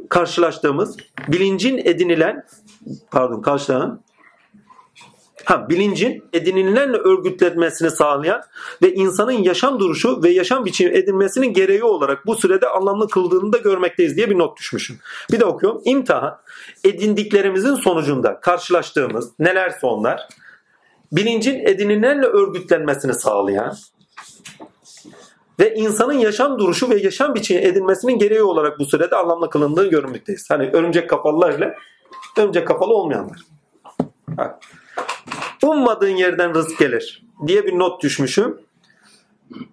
karşılaştığımız 0.10 0.98
bilincin 1.28 1.78
edinilen 1.78 2.46
pardon 3.12 3.42
karşılanan 3.42 4.02
Ha, 5.46 5.70
bilincin 5.70 6.24
edinilenle 6.34 6.98
örgütlenmesini 6.98 7.92
sağlayan 7.92 8.42
ve 8.82 8.94
insanın 8.94 9.32
yaşam 9.32 9.80
duruşu 9.80 10.24
ve 10.24 10.30
yaşam 10.30 10.66
biçimi 10.66 10.98
edinmesinin 10.98 11.54
gereği 11.54 11.84
olarak 11.84 12.26
bu 12.26 12.36
sürede 12.36 12.68
anlamlı 12.68 13.08
kıldığını 13.08 13.54
da 13.54 13.58
görmekteyiz 13.58 14.18
diye 14.18 14.30
bir 14.30 14.38
not 14.38 14.58
düşmüşüm. 14.58 15.00
Bir 15.32 15.40
de 15.40 15.46
okuyorum. 15.46 15.82
İmtihan 15.86 16.38
edindiklerimizin 16.84 17.76
sonucunda 17.76 18.40
karşılaştığımız 18.40 19.32
nelerse 19.40 19.88
onlar 19.88 20.28
bilincin 21.12 21.60
edinilenle 21.66 22.26
örgütlenmesini 22.26 23.14
sağlayan 23.14 23.76
ve 25.60 25.76
insanın 25.76 26.14
yaşam 26.14 26.60
duruşu 26.60 26.90
ve 26.90 26.96
yaşam 26.96 27.36
biçimi 27.36 27.62
edinmesinin 27.62 28.20
gereği 28.20 28.44
olarak 28.44 28.80
bu 28.80 28.86
sürede 28.86 29.16
anlamlı 29.16 29.50
kılındığı 29.50 29.90
görmekteyiz. 29.90 30.50
Hani 30.50 30.70
örümcek 30.74 31.10
kafalılar 31.10 31.54
ile 31.54 31.76
örümcek 32.38 32.68
kafalı 32.68 32.94
olmayanlar. 32.94 33.40
Bak. 34.28 34.60
Ummadığın 35.64 36.08
yerden 36.08 36.54
rızk 36.54 36.80
gelir 36.80 37.24
diye 37.48 37.66
bir 37.66 37.80
not 37.80 38.04
düşmüşüm. 38.04 38.58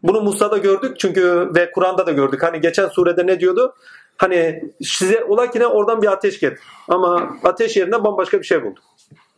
Bunu 0.02 0.20
Musa'da 0.20 0.58
gördük 0.58 1.00
çünkü 1.00 1.50
ve 1.54 1.70
Kur'an'da 1.70 2.06
da 2.06 2.12
gördük. 2.12 2.42
Hani 2.42 2.60
geçen 2.60 2.88
surede 2.88 3.26
ne 3.26 3.40
diyordu? 3.40 3.74
Hani 4.16 4.64
size 4.82 5.24
ola 5.24 5.50
ki 5.50 5.58
ne 5.58 5.66
oradan 5.66 6.02
bir 6.02 6.12
ateş 6.12 6.40
getir. 6.40 6.58
Ama 6.88 7.36
ateş 7.44 7.76
yerine 7.76 8.04
bambaşka 8.04 8.38
bir 8.38 8.44
şey 8.44 8.64
buldu. 8.64 8.80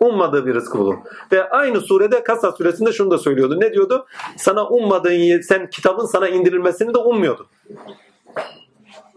Ummadığı 0.01 0.47
bir 0.47 0.55
rızkı 0.55 0.79
bulur. 0.79 0.95
Ve 1.33 1.49
aynı 1.51 1.81
surede 1.81 2.23
Kasa 2.23 2.53
suresinde 2.53 2.93
şunu 2.93 3.11
da 3.11 3.19
söylüyordu. 3.19 3.61
Ne 3.61 3.73
diyordu? 3.73 4.07
Sana 4.37 4.69
ummadığın, 4.69 5.41
sen 5.41 5.71
kitabın 5.71 6.07
sana 6.07 6.29
indirilmesini 6.29 6.95
de 6.95 6.99
ummuyordu. 6.99 7.47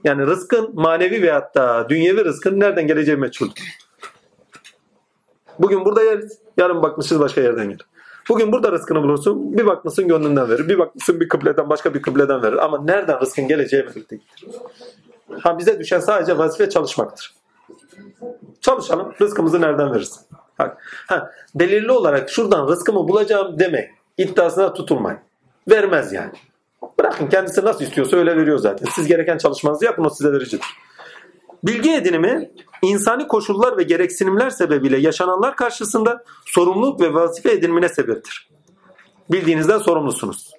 Yani 0.03 0.25
rızkın 0.25 0.71
manevi 0.73 1.21
veyahut 1.21 1.55
da 1.55 1.89
dünyevi 1.89 2.25
rızkın 2.25 2.59
nereden 2.59 2.87
geleceği 2.87 3.17
meçhul. 3.17 3.49
Bugün 5.59 5.85
burada 5.85 6.03
yeriz. 6.03 6.40
Yarın 6.57 6.83
bakmışız 6.83 7.19
başka 7.19 7.41
yerden 7.41 7.69
gelir. 7.69 7.85
Bugün 8.29 8.51
burada 8.51 8.71
rızkını 8.71 9.03
bulursun. 9.03 9.57
Bir 9.57 9.65
bakmışsın 9.65 10.07
gönlünden 10.07 10.49
verir. 10.49 10.69
Bir 10.69 10.79
bakmışsın 10.79 11.19
bir 11.19 11.29
kıbleden 11.29 11.69
başka 11.69 11.93
bir 11.93 12.01
kıbleden 12.01 12.43
verir. 12.43 12.65
Ama 12.65 12.83
nereden 12.83 13.21
rızkın 13.21 13.47
geleceği 13.47 13.85
değil. 14.09 14.21
Ha 15.39 15.57
bize 15.59 15.79
düşen 15.79 15.99
sadece 15.99 16.37
vazife 16.37 16.69
çalışmaktır. 16.69 17.35
Çalışalım. 18.61 19.13
Rızkımızı 19.21 19.61
nereden 19.61 19.93
verirsin? 19.93 20.21
Ha, 20.57 20.77
ha, 21.07 21.31
belirli 21.55 21.91
olarak 21.91 22.29
şuradan 22.29 22.67
rızkımı 22.67 23.07
bulacağım 23.07 23.59
deme. 23.59 23.91
İddiasına 24.17 24.73
tutulmayın. 24.73 25.19
Vermez 25.69 26.13
yani. 26.13 26.31
Bırakın 26.99 27.27
kendisi 27.27 27.65
nasıl 27.65 27.83
istiyorsa 27.83 28.17
öyle 28.17 28.37
veriyor 28.37 28.57
zaten. 28.57 28.87
Siz 28.91 29.07
gereken 29.07 29.37
çalışmanızı 29.37 29.85
yapın 29.85 30.05
o 30.05 30.09
size 30.09 30.31
vericidir. 30.31 30.65
Bilgi 31.63 31.93
edinimi 31.93 32.51
insani 32.81 33.27
koşullar 33.27 33.77
ve 33.77 33.83
gereksinimler 33.83 34.49
sebebiyle 34.49 34.97
yaşananlar 34.97 35.55
karşısında 35.55 36.23
sorumluluk 36.45 37.01
ve 37.01 37.13
vazife 37.13 37.51
edinimine 37.51 37.89
sebeptir. 37.89 38.49
Bildiğinizden 39.31 39.77
sorumlusunuz. 39.77 40.51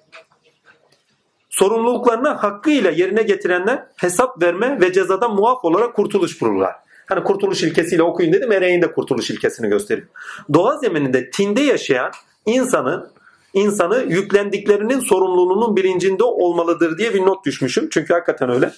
Sorumluluklarını 1.49 2.29
hakkıyla 2.29 2.91
yerine 2.91 3.23
getirenler 3.23 3.87
hesap 3.95 4.41
verme 4.41 4.81
ve 4.81 4.93
cezadan 4.93 5.35
muaf 5.35 5.65
olarak 5.65 5.95
kurtuluş 5.95 6.41
bulurlar. 6.41 6.75
Hani 7.05 7.23
kurtuluş 7.23 7.63
ilkesiyle 7.63 8.03
okuyun 8.03 8.33
dedim. 8.33 8.51
Ereğin 8.51 8.81
de 8.81 8.91
kurtuluş 8.91 9.29
ilkesini 9.29 9.69
gösteriyor. 9.69 10.07
Doğa 10.53 10.77
zemininde 10.77 11.29
tinde 11.29 11.61
yaşayan 11.61 12.11
insanın 12.45 13.11
insanı 13.53 14.03
yüklendiklerinin 14.07 14.99
sorumluluğunun 14.99 15.75
bilincinde 15.75 16.23
olmalıdır 16.23 16.97
diye 16.97 17.13
bir 17.13 17.21
not 17.21 17.45
düşmüşüm. 17.45 17.89
Çünkü 17.89 18.13
hakikaten 18.13 18.49
öyle. 18.49 18.71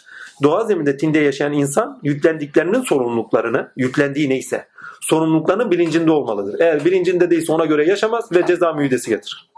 Doğa 0.43 0.65
zeminde 0.65 0.97
tinde 0.97 1.19
yaşayan 1.19 1.53
insan 1.53 1.99
yüklendiklerinin 2.03 2.81
sorumluluklarını, 2.81 3.71
yüklendiği 3.77 4.29
neyse 4.29 4.67
sorumluluklarının 5.01 5.71
bilincinde 5.71 6.11
olmalıdır. 6.11 6.59
Eğer 6.59 6.85
bilincinde 6.85 7.29
değilse 7.31 7.51
ona 7.51 7.65
göre 7.65 7.85
yaşamaz 7.85 8.31
ve 8.31 8.45
ceza 8.45 8.73
müydesi 8.73 9.09
getirir. 9.09 9.49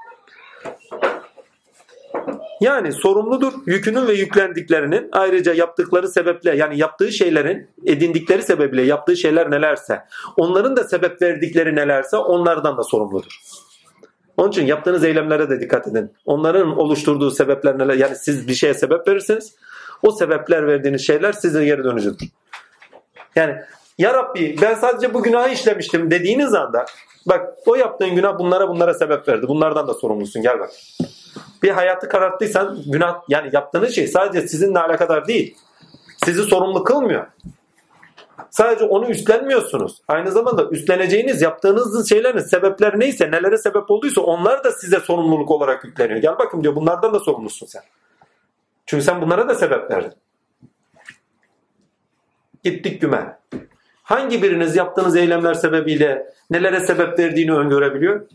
Yani 2.62 2.92
sorumludur 2.94 3.54
yükünün 3.66 4.08
ve 4.08 4.14
yüklendiklerinin 4.14 5.10
ayrıca 5.12 5.54
yaptıkları 5.54 6.08
sebeple 6.08 6.56
yani 6.56 6.78
yaptığı 6.78 7.12
şeylerin 7.12 7.70
edindikleri 7.86 8.44
sebeple 8.44 8.82
yaptığı 8.82 9.18
şeyler 9.18 9.52
nelerse 9.52 10.02
onların 10.38 10.76
da 10.76 10.84
sebep 10.84 11.22
verdikleri 11.22 11.76
nelerse 11.76 12.18
onlardan 12.18 12.78
da 12.78 12.84
sorumludur. 12.84 13.40
Onun 14.38 14.50
için 14.50 14.66
yaptığınız 14.66 15.04
eylemlere 15.04 15.50
de 15.50 15.60
dikkat 15.60 15.88
edin. 15.88 16.12
Onların 16.26 16.78
oluşturduğu 16.78 17.32
sebepler 17.32 17.80
neler? 17.80 17.94
Yani 17.94 18.16
siz 18.16 18.48
bir 18.48 18.54
şeye 18.54 18.74
sebep 18.74 19.08
verirsiniz. 19.08 19.56
O 20.04 20.12
sebepler 20.12 20.68
verdiğiniz 20.68 21.08
şeyler 21.08 21.32
sizin 21.32 21.66
geri 21.66 21.84
dönücüdür. 21.84 22.28
Yani 23.36 23.56
ya 23.98 24.14
Rabbi 24.14 24.56
ben 24.62 24.76
sadece 24.76 25.14
bu 25.14 25.24
günahı 25.24 25.50
işlemiştim 25.50 26.12
dediğiniz 26.12 26.54
anda 26.54 26.86
bak 27.26 27.54
o 27.66 27.76
yaptığın 27.76 28.16
günah 28.16 28.40
bunlara 28.40 28.70
bunlara 28.70 28.94
sebep 28.94 29.28
verdi. 29.28 29.48
Bunlardan 29.48 29.88
da 29.88 29.94
sorumlusun 29.94 30.42
gel 30.42 30.60
bak. 30.60 30.70
Bir 31.64 31.70
hayatı 31.70 32.10
kararttıysan 32.10 32.78
günah 32.86 33.22
yani 33.28 33.50
yaptığınız 33.54 33.96
şey 33.96 34.08
sadece 34.08 34.48
sizinle 34.48 34.80
alakadar 34.80 35.28
değil. 35.28 35.58
Sizi 36.26 36.44
sorumlu 36.44 36.84
kılmıyor. 36.84 37.28
Sadece 38.50 38.86
onu 38.86 39.10
üstlenmiyorsunuz. 39.10 40.02
Aynı 40.08 40.32
zamanda 40.32 40.70
üstleneceğiniz 40.70 41.42
yaptığınız 41.42 42.10
şeylerin 42.10 42.40
sebepleri 42.40 43.00
neyse 43.00 43.32
nelere 43.32 43.58
sebep 43.58 43.92
olduysa 43.92 44.22
onlar 44.22 44.64
da 44.64 44.72
size 44.72 45.00
sorumluluk 45.00 45.52
olarak 45.52 45.86
yükleniyor. 45.86 46.20
Gel 46.20 46.40
bakın 46.40 46.64
diyor 46.64 46.76
bunlardan 46.76 47.14
da 47.14 47.20
sorumlusun 47.20 47.68
sen. 47.68 47.82
Çünkü 48.88 49.04
sen 49.04 49.22
bunlara 49.22 49.50
da 49.50 49.56
sebep 49.56 49.92
verdin. 49.92 50.14
Gittik 52.64 53.02
güme. 53.02 53.40
Hangi 54.04 54.44
biriniz 54.44 54.76
yaptığınız 54.76 55.16
eylemler 55.16 55.54
sebebiyle 55.54 56.34
nelere 56.50 56.80
sebep 56.80 57.20
verdiğini 57.20 57.54
öngörebiliyor? 57.54 58.28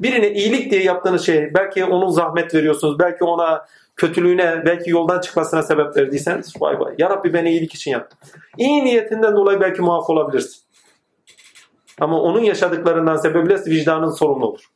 Birine 0.00 0.32
iyilik 0.32 0.70
diye 0.70 0.82
yaptığınız 0.82 1.26
şey 1.26 1.54
belki 1.54 1.84
onun 1.84 2.08
zahmet 2.10 2.54
veriyorsunuz. 2.54 2.98
Belki 2.98 3.24
ona 3.24 3.66
kötülüğüne 3.96 4.62
belki 4.66 4.90
yoldan 4.90 5.20
çıkmasına 5.20 5.62
sebep 5.62 5.96
verdiyseniz 5.96 6.54
vay 6.60 6.80
vay. 6.80 6.94
Ya 6.98 7.10
Rabbi 7.10 7.32
ben 7.32 7.44
iyilik 7.44 7.74
için 7.74 7.90
yaptım. 7.90 8.18
İyi 8.58 8.84
niyetinden 8.84 9.36
dolayı 9.36 9.60
belki 9.60 9.82
muaf 9.82 10.10
olabilirsin. 10.10 10.62
Ama 12.00 12.20
onun 12.20 12.40
yaşadıklarından 12.40 13.16
sebebiyle 13.16 13.58
vicdanın 13.66 14.10
sorumlu 14.10 14.46
olur. 14.46 14.70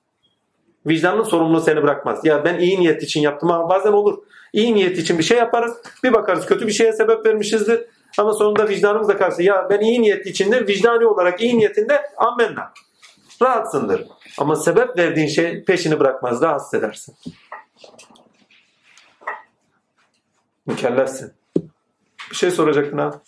Vicdanın 0.86 1.22
sorumluluğu 1.22 1.60
seni 1.60 1.82
bırakmaz. 1.82 2.24
Ya 2.24 2.44
ben 2.44 2.58
iyi 2.58 2.80
niyet 2.80 3.02
için 3.02 3.20
yaptım 3.20 3.50
ama 3.50 3.68
bazen 3.68 3.92
olur. 3.92 4.18
İyi 4.54 4.74
niyet 4.74 4.98
için 4.98 5.18
bir 5.18 5.22
şey 5.22 5.38
yaparız. 5.38 5.76
Bir 6.04 6.12
bakarız 6.12 6.46
kötü 6.46 6.66
bir 6.66 6.72
şeye 6.72 6.92
sebep 6.92 7.26
vermişizdir. 7.26 7.84
Ama 8.18 8.32
sonunda 8.32 8.68
vicdanımız 8.68 9.08
da 9.08 9.16
karşı 9.16 9.42
ya 9.42 9.66
ben 9.70 9.80
iyi 9.80 10.02
niyetli 10.02 10.30
içinde 10.30 10.66
vicdani 10.66 11.06
olarak 11.06 11.40
iyi 11.40 11.58
niyetinde 11.58 12.02
ammenna. 12.16 12.72
Rahatsındır. 13.42 14.04
Ama 14.38 14.56
sebep 14.56 14.98
verdiğin 14.98 15.26
şey 15.26 15.64
peşini 15.64 16.00
bırakmaz. 16.00 16.42
Rahatsız 16.42 16.74
edersin. 16.74 17.16
Mükellefsin. 20.66 21.32
Bir 22.30 22.36
şey 22.36 22.50
soracaktın 22.50 22.98
ha. 22.98 23.20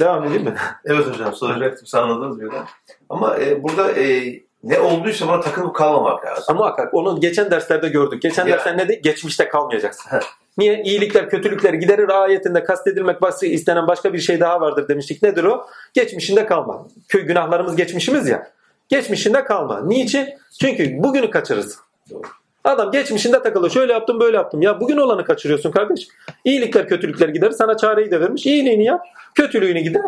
Devam 0.00 0.24
edeyim 0.24 0.44
mi? 0.44 0.56
Evet 0.84 1.06
hocam 1.06 1.34
soracaktım. 1.34 1.86
Siz 1.86 1.94
anladınız 1.94 2.38
mı? 2.38 2.64
Ama 3.08 3.38
e, 3.38 3.62
burada 3.62 3.92
e, 3.92 4.34
ne 4.64 4.80
olduysa 4.80 5.28
buna 5.28 5.40
takılıp 5.40 5.76
kalmamak 5.76 6.26
lazım. 6.26 6.44
Ama 6.48 6.58
muhakkak 6.58 6.94
onu 6.94 7.20
geçen 7.20 7.50
derslerde 7.50 7.88
gördük. 7.88 8.22
Geçen 8.22 8.46
Ya. 8.46 8.56
dersler 8.56 8.76
ne 8.78 8.88
dedi? 8.88 9.00
Geçmişte 9.02 9.48
kalmayacaksın. 9.48 10.20
Niye? 10.58 10.82
İyilikler, 10.82 11.30
kötülükler 11.30 11.74
giderir 11.74 12.08
ayetinde 12.08 12.64
kastedilmek 12.64 13.22
bahsi 13.22 13.46
istenen 13.48 13.86
başka 13.86 14.12
bir 14.12 14.18
şey 14.18 14.40
daha 14.40 14.60
vardır 14.60 14.88
demiştik. 14.88 15.22
Nedir 15.22 15.44
o? 15.44 15.66
Geçmişinde 15.94 16.46
kalma. 16.46 16.86
Köy 17.08 17.22
günahlarımız 17.22 17.76
geçmişimiz 17.76 18.28
ya. 18.28 18.50
Geçmişinde 18.88 19.44
kalma. 19.44 19.80
Niçin? 19.84 20.28
Çünkü 20.60 21.02
bugünü 21.02 21.30
kaçırırsın. 21.30 21.80
Doğru. 22.10 22.22
Adam 22.64 22.90
geçmişinde 22.90 23.42
takılı. 23.42 23.70
Şöyle 23.70 23.92
yaptım 23.92 24.20
böyle 24.20 24.36
yaptım. 24.36 24.62
Ya 24.62 24.80
bugün 24.80 24.96
olanı 24.96 25.24
kaçırıyorsun 25.24 25.70
kardeş. 25.70 26.08
İyilikler 26.44 26.88
kötülükler 26.88 27.28
gider. 27.28 27.50
Sana 27.50 27.76
çareyi 27.76 28.10
de 28.10 28.20
vermiş. 28.20 28.46
İyiliğini 28.46 28.84
yap. 28.84 29.00
Kötülüğünü 29.34 29.80
gider. 29.80 30.02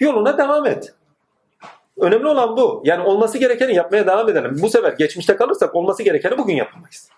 Yoluna 0.00 0.38
devam 0.38 0.66
et. 0.66 0.94
Önemli 2.00 2.26
olan 2.26 2.56
bu. 2.56 2.82
Yani 2.84 3.02
olması 3.02 3.38
gerekeni 3.38 3.74
yapmaya 3.74 4.06
devam 4.06 4.28
edelim. 4.28 4.56
Bu 4.62 4.68
sefer 4.68 4.92
geçmişte 4.92 5.36
kalırsak 5.36 5.74
olması 5.74 6.02
gerekeni 6.02 6.38
bugün 6.38 6.54
yapamayız. 6.54 7.10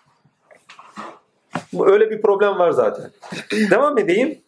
Öyle 1.79 2.11
bir 2.11 2.21
problem 2.21 2.59
var 2.59 2.71
zaten. 2.71 3.11
devam 3.71 3.97
edeyim. 3.97 4.39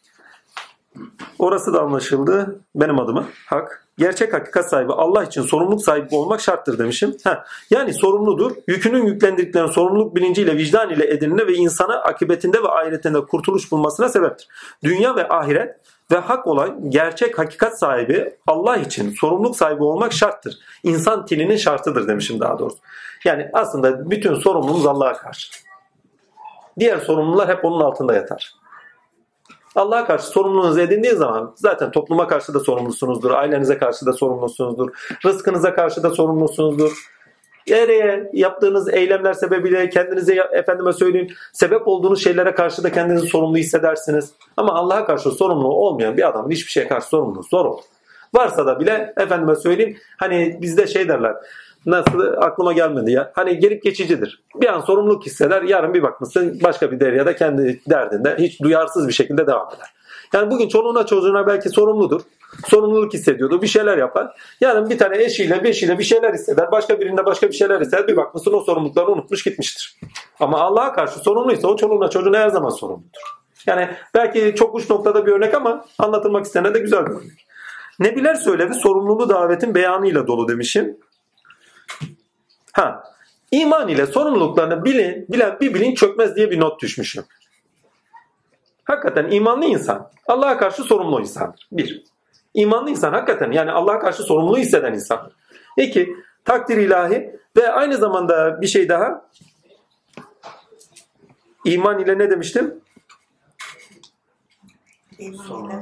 Orası 1.40 1.74
da 1.74 1.82
anlaşıldı. 1.82 2.60
Benim 2.76 3.00
adıma 3.00 3.26
hak. 3.46 3.88
Gerçek 3.98 4.34
hakikat 4.34 4.70
sahibi 4.70 4.94
Allah 4.94 5.24
için 5.24 5.42
sorumluluk 5.42 5.84
sahibi 5.84 6.16
olmak 6.16 6.42
şarttır 6.42 6.80
demişim. 6.80 7.18
Ha, 7.24 7.46
yani 7.70 7.94
sorumludur. 7.94 8.52
Yükünün 8.68 9.06
yüklendiklerinin 9.06 9.72
sorumluluk 9.72 10.16
bilinciyle, 10.16 10.58
vicdan 10.58 10.90
ile 10.90 11.14
edinine 11.14 11.48
ve 11.48 11.54
insana 11.54 11.96
akıbetinde 11.96 12.64
ve 12.64 12.68
ahiretinde 12.68 13.26
kurtuluş 13.26 13.72
bulmasına 13.72 14.10
sebeptir. 14.10 14.48
Dünya 14.84 15.16
ve 15.16 15.28
ahiret 15.28 15.76
ve 16.12 16.18
hak 16.18 16.48
olan 16.48 16.90
gerçek 16.90 17.40
hakikat 17.40 17.80
sahibi 17.80 18.34
Allah 18.48 18.78
için 18.78 19.14
sorumluluk 19.20 19.56
sahibi 19.56 19.84
olmak 19.84 20.14
şarttır. 20.14 20.58
İnsan 20.84 21.26
tilinin 21.26 21.58
şartıdır 21.58 22.08
demişim 22.08 22.40
daha 22.40 22.60
doğrusu. 22.60 22.78
Yani 23.26 23.50
aslında 23.54 24.12
bütün 24.12 24.36
sorumluluğumuz 24.36 24.86
Allah'a 24.86 25.14
karşı. 25.14 25.52
Diğer 26.80 26.98
sorumlular 26.98 27.48
hep 27.50 27.66
onun 27.66 27.82
altında 27.82 28.14
yatar. 28.14 28.54
Allah'a 29.76 30.06
karşı 30.06 30.26
sorumluluğunuzu 30.26 30.80
edindiği 30.80 31.14
zaman 31.14 31.54
zaten 31.56 31.92
topluma 31.92 32.28
karşı 32.28 32.54
da 32.54 32.60
sorumlusunuzdur, 32.60 33.32
ailenize 33.32 33.78
karşı 33.78 34.06
da 34.06 34.14
sorumlusunuzdur, 34.14 34.90
rızkınıza 35.26 35.76
karşı 35.76 36.04
da 36.04 36.10
sorumlusunuzdur. 36.10 37.21
Nereye 37.68 38.30
yaptığınız 38.34 38.94
eylemler 38.94 39.34
sebebiyle 39.34 39.90
kendinize 39.90 40.36
efendime 40.52 40.94
söyleyeyim 40.94 41.28
sebep 41.54 41.88
olduğunuz 41.88 42.24
şeylere 42.24 42.54
karşı 42.54 42.84
da 42.84 42.92
kendinizi 42.92 43.28
sorumlu 43.28 43.58
hissedersiniz. 43.58 44.34
Ama 44.58 44.74
Allah'a 44.74 45.06
karşı 45.06 45.32
sorumluluğu 45.32 45.74
olmayan 45.74 46.18
bir 46.18 46.28
adamın 46.30 46.52
hiçbir 46.52 46.72
şeye 46.72 46.88
karşı 46.88 47.08
sorumluluğu 47.08 47.44
zor 47.44 47.66
olur. 47.66 47.84
Varsa 48.34 48.66
da 48.66 48.80
bile 48.80 49.14
efendime 49.18 49.56
söyleyeyim 49.56 49.98
hani 50.18 50.58
bizde 50.62 50.88
şey 50.88 51.08
derler 51.08 51.36
nasıl 51.86 52.20
aklıma 52.38 52.74
gelmedi 52.74 53.12
ya. 53.12 53.32
Hani 53.36 53.60
gelip 53.60 53.84
geçicidir. 53.84 54.44
Bir 54.56 54.68
an 54.68 54.82
sorumluluk 54.82 55.26
hisseder 55.26 55.62
yarın 55.62 55.94
bir 55.94 56.04
bakmışsın 56.04 56.60
başka 56.64 56.92
bir 56.92 57.00
deryada 57.00 57.36
kendi 57.36 57.82
derdinde 57.90 58.36
hiç 58.40 58.62
duyarsız 58.62 59.08
bir 59.08 59.14
şekilde 59.14 59.48
devam 59.48 59.68
eder. 59.76 59.88
Yani 60.34 60.52
bugün 60.52 60.68
çoluğuna 60.68 61.06
çocuğuna 61.06 61.48
belki 61.48 61.70
sorumludur. 61.70 62.22
Sorumluluk 62.68 63.14
hissediyordu. 63.14 63.62
Bir 63.62 63.68
şeyler 63.68 63.98
yapar. 63.98 64.42
Yarın 64.62 64.90
bir 64.90 64.98
tane 64.98 65.24
eşiyle 65.24 65.64
beşiyle 65.64 66.00
bir 66.00 66.04
şeyler 66.04 66.34
hisseder. 66.34 66.72
Başka 66.72 67.00
birinde 67.00 67.26
başka 67.26 67.48
bir 67.48 67.54
şeyler 67.54 67.82
hisseder. 67.82 68.08
Bir 68.08 68.18
bakmışsın 68.18 68.54
o 68.54 68.60
sorumlulukları 68.60 69.08
unutmuş 69.08 69.44
gitmiştir. 69.44 70.00
Ama 70.40 70.60
Allah'a 70.60 70.94
karşı 70.94 71.20
sorumluysa 71.20 71.68
o 71.68 71.76
çoluğuna 71.76 72.10
çocuğuna 72.10 72.40
her 72.40 72.50
zaman 72.50 72.70
sorumludur. 72.70 73.22
Yani 73.66 73.90
belki 74.14 74.56
çok 74.56 74.76
uç 74.76 74.90
noktada 74.90 75.26
bir 75.26 75.32
örnek 75.32 75.54
ama 75.54 75.86
anlatılmak 76.00 76.46
istenen 76.46 76.74
de 76.74 76.80
güzel 76.80 77.06
bir 77.06 77.12
örnek. 77.12 77.46
Nebiler 78.00 78.36
söylevi 78.36 78.74
sorumluluğu 78.74 79.30
davetin 79.30 79.76
beyanıyla 79.76 80.28
dolu 80.28 80.48
demişim. 80.48 80.98
Ha, 82.74 83.04
iman 83.52 83.88
ile 83.88 84.06
sorumluluklarını 84.06 84.86
bilin, 84.86 85.26
bilen 85.30 85.58
bir 85.62 85.74
bilin 85.74 85.96
çökmez 85.96 86.36
diye 86.36 86.52
bir 86.52 86.60
not 86.60 86.82
düşmüşüm. 86.82 87.24
Hakikaten 88.84 89.32
imanlı 89.32 89.66
insan 89.66 90.10
Allah'a 90.28 90.58
karşı 90.58 90.84
sorumlu 90.84 91.20
insandır. 91.20 91.68
Bir. 91.72 92.11
İmanlı 92.54 92.90
insan 92.90 93.14
hakikaten 93.14 93.52
yani 93.52 93.72
Allah'a 93.72 94.00
karşı 94.00 94.24
sorumluluğu 94.24 94.58
hisseden 94.58 94.94
insandır. 94.94 95.34
İki. 95.78 96.16
Takdir 96.46 96.78
ilahi 96.78 97.36
ve 97.58 97.72
aynı 97.72 97.98
zamanda 97.98 98.62
bir 98.62 98.68
şey 98.68 98.90
daha. 98.90 99.26
İman 101.66 102.00
ile 102.00 102.18
ne 102.18 102.30
demiştim? 102.30 102.82
İman 105.20 105.66
ile. 105.70 105.82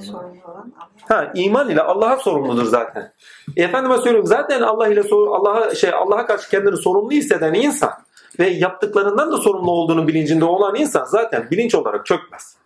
Ha 1.07 1.31
iman 1.33 1.69
ile 1.69 1.81
Allah'a 1.81 2.17
sorumludur 2.17 2.65
zaten. 2.65 3.13
E, 3.57 3.63
Efendime 3.63 3.97
söylüyorum 3.97 4.25
zaten 4.27 4.61
Allah 4.61 4.87
ile 4.87 5.03
sor- 5.03 5.35
Allah'a 5.39 5.75
şey 5.75 5.89
Allah'a 5.93 6.25
karşı 6.25 6.49
kendini 6.49 6.77
sorumlu 6.77 7.11
hisseden 7.11 7.53
insan 7.53 7.91
ve 8.39 8.47
yaptıklarından 8.49 9.31
da 9.31 9.37
sorumlu 9.37 9.71
olduğunu 9.71 10.07
bilincinde 10.07 10.45
olan 10.45 10.75
insan 10.75 11.05
zaten 11.05 11.47
bilinç 11.51 11.75
olarak 11.75 12.05
çökmez. 12.05 12.57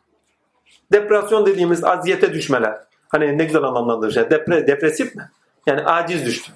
Depresyon 0.91 1.45
dediğimiz 1.45 1.83
aziyete 1.83 2.33
düşmeler. 2.33 2.79
Hani 3.13 3.37
ne 3.37 3.45
güzel 3.45 3.63
anlamlandırır 3.63 4.11
şey. 4.11 4.29
Depre, 4.29 4.67
depresif 4.67 5.15
mi? 5.15 5.29
Yani 5.67 5.85
aciz 5.85 6.25
düştü. 6.25 6.51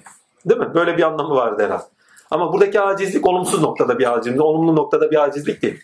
Değil 0.46 0.60
mi? 0.60 0.74
Böyle 0.74 0.96
bir 0.96 1.02
anlamı 1.02 1.34
vardı 1.34 1.64
herhalde. 1.64 1.84
Ama 2.30 2.52
buradaki 2.52 2.80
acizlik 2.80 3.26
olumsuz 3.26 3.62
noktada 3.62 3.98
bir 3.98 4.12
acizlik, 4.12 4.40
olumlu 4.40 4.76
noktada 4.76 5.10
bir 5.10 5.22
acizlik 5.24 5.62
değil. 5.62 5.80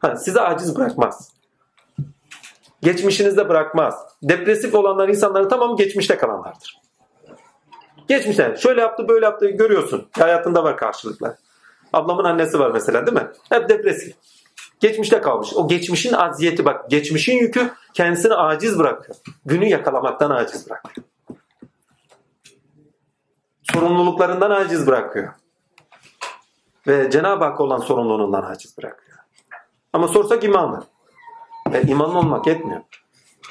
Ha, 0.00 0.16
sizi 0.16 0.40
aciz 0.40 0.76
bırakmaz. 0.76 1.32
Geçmişinizde 2.82 3.48
bırakmaz. 3.48 3.94
Depresif 4.22 4.74
olanlar 4.74 5.08
insanların 5.08 5.48
tamamı 5.48 5.76
geçmişte 5.76 6.16
kalanlardır. 6.16 6.80
Geçmişte 8.08 8.56
şöyle 8.56 8.80
yaptı 8.80 9.08
böyle 9.08 9.24
yaptı 9.24 9.48
görüyorsun. 9.48 10.08
Hayatında 10.18 10.64
var 10.64 10.76
karşılıklar. 10.76 11.32
Ablamın 11.92 12.24
annesi 12.24 12.58
var 12.58 12.70
mesela 12.70 13.06
değil 13.06 13.16
mi? 13.16 13.28
Hep 13.48 13.68
depresif. 13.68 14.14
Geçmişte 14.80 15.20
kalmış. 15.20 15.52
O 15.54 15.68
geçmişin 15.68 16.12
aziyeti 16.12 16.64
bak. 16.64 16.90
Geçmişin 16.90 17.36
yükü 17.36 17.70
kendisini 17.94 18.34
aciz 18.34 18.78
bırakıyor. 18.78 19.16
Günü 19.46 19.66
yakalamaktan 19.66 20.30
aciz 20.30 20.70
bırakıyor. 20.70 21.06
Sorumluluklarından 23.62 24.50
aciz 24.50 24.86
bırakıyor. 24.86 25.32
Ve 26.86 27.10
Cenab-ı 27.10 27.44
Hak 27.44 27.60
olan 27.60 27.78
sorumluluğundan 27.78 28.42
aciz 28.42 28.78
bırakıyor. 28.78 29.18
Ama 29.92 30.08
sorsak 30.08 30.44
imanlı. 30.44 30.84
Ve 31.72 31.82
imanlı 31.82 32.18
olmak 32.18 32.46
yetmiyor. 32.46 32.80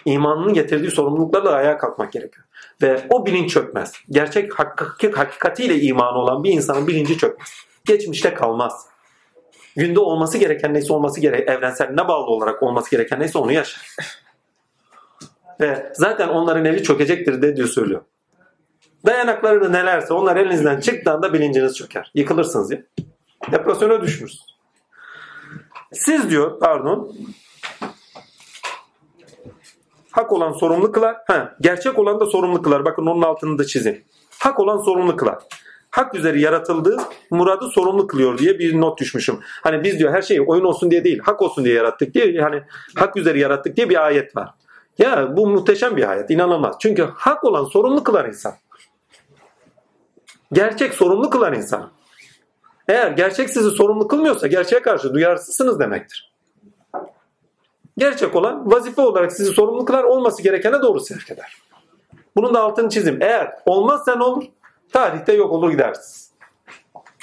İmanının 0.05 0.53
getirdiği 0.53 0.91
sorumluluklarla 0.91 1.51
ayağa 1.51 1.77
kalkmak 1.77 2.11
gerekiyor. 2.11 2.45
Ve 2.81 3.07
o 3.09 3.25
bilinç 3.25 3.51
çökmez. 3.51 3.93
Gerçek 4.09 4.59
hakik 4.59 5.17
hakikatiyle 5.17 5.81
imanı 5.81 6.17
olan 6.17 6.43
bir 6.43 6.51
insanın 6.51 6.87
bilinci 6.87 7.17
çökmez. 7.17 7.49
Geçmişte 7.85 8.33
kalmaz. 8.33 8.87
Günde 9.79 9.99
olması 9.99 10.37
gereken 10.37 10.73
neyse 10.73 10.93
olması 10.93 11.19
gerek 11.21 11.49
evrensel 11.49 11.89
ne 11.89 12.07
bağlı 12.07 12.25
olarak 12.25 12.63
olması 12.63 12.91
gereken 12.91 13.19
neyse 13.19 13.37
onu 13.37 13.51
yaşar. 13.51 13.95
Ve 15.61 15.93
zaten 15.95 16.27
onların 16.27 16.65
evi 16.65 16.83
çökecektir 16.83 17.41
de 17.41 17.55
diyor 17.55 17.67
söylüyor. 17.67 18.01
Dayanakları 19.05 19.73
nelerse 19.73 20.13
onlar 20.13 20.35
elinizden 20.35 20.79
çıktığında 20.79 21.33
bilinciniz 21.33 21.77
çöker. 21.77 22.11
Yıkılırsınız 22.15 22.71
ya. 22.71 22.83
Depresyona 23.51 24.01
düşmüşsünüz. 24.01 24.45
Siz 25.93 26.29
diyor 26.29 26.59
pardon 26.59 27.15
hak 30.11 30.31
olan 30.31 30.51
sorumlu 30.51 30.91
kılar. 30.91 31.17
Ha, 31.27 31.55
gerçek 31.61 31.99
olan 31.99 32.19
da 32.19 32.25
sorumlu 32.25 32.61
kılar. 32.61 32.85
Bakın 32.85 33.05
onun 33.05 33.21
altını 33.21 33.57
da 33.57 33.65
çizin. 33.65 34.05
Hak 34.39 34.59
olan 34.59 34.77
sorumlu 34.77 35.15
kılar. 35.15 35.37
Hak 35.91 36.15
üzeri 36.15 36.41
yaratıldığı 36.41 36.97
muradı 37.31 37.67
sorumlu 37.67 38.07
kılıyor 38.07 38.37
diye 38.37 38.59
bir 38.59 38.81
not 38.81 38.99
düşmüşüm. 38.99 39.39
Hani 39.63 39.83
biz 39.83 39.99
diyor 39.99 40.13
her 40.13 40.21
şeyi 40.21 40.41
oyun 40.41 40.63
olsun 40.63 40.91
diye 40.91 41.03
değil, 41.03 41.19
hak 41.19 41.41
olsun 41.41 41.65
diye 41.65 41.75
yarattık 41.75 42.13
diye 42.13 42.31
yani 42.31 42.63
hak 42.95 43.17
üzeri 43.17 43.39
yarattık 43.39 43.77
diye 43.77 43.89
bir 43.89 44.05
ayet 44.05 44.35
var. 44.35 44.49
Ya 44.97 45.37
bu 45.37 45.47
muhteşem 45.47 45.97
bir 45.97 46.09
ayet, 46.09 46.29
inanılmaz. 46.29 46.75
Çünkü 46.79 47.09
hak 47.15 47.43
olan 47.43 47.63
sorumlu 47.63 48.03
kılar 48.03 48.25
insan. 48.25 48.53
Gerçek 50.53 50.93
sorumlu 50.93 51.29
kılar 51.29 51.53
insan. 51.53 51.91
Eğer 52.87 53.11
gerçek 53.11 53.49
sizi 53.49 53.69
sorumlu 53.69 54.07
kılmıyorsa 54.07 54.47
gerçeğe 54.47 54.81
karşı 54.81 55.13
duyarsızsınız 55.13 55.79
demektir. 55.79 56.33
Gerçek 57.97 58.35
olan 58.35 58.71
vazife 58.71 59.01
olarak 59.01 59.31
sizi 59.33 59.53
sorumlu 59.53 59.85
kılar 59.85 60.03
olması 60.03 60.43
gerekene 60.43 60.81
doğru 60.81 60.99
sevk 60.99 61.31
eder. 61.31 61.57
Bunun 62.35 62.53
da 62.53 62.61
altını 62.61 62.89
çizim. 62.89 63.17
Eğer 63.21 63.51
olmazsa 63.65 64.15
ne 64.15 64.23
olur? 64.23 64.43
Tarihte 64.93 65.33
yok 65.33 65.51
olur 65.51 65.71
gidersiniz. 65.71 66.31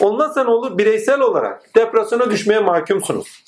Olmazsa 0.01 0.44
ne 0.44 0.51
olur? 0.51 0.78
Bireysel 0.78 1.20
olarak 1.20 1.74
depresyona 1.76 2.30
düşmeye 2.30 2.60
mahkumsunuz. 2.60 3.44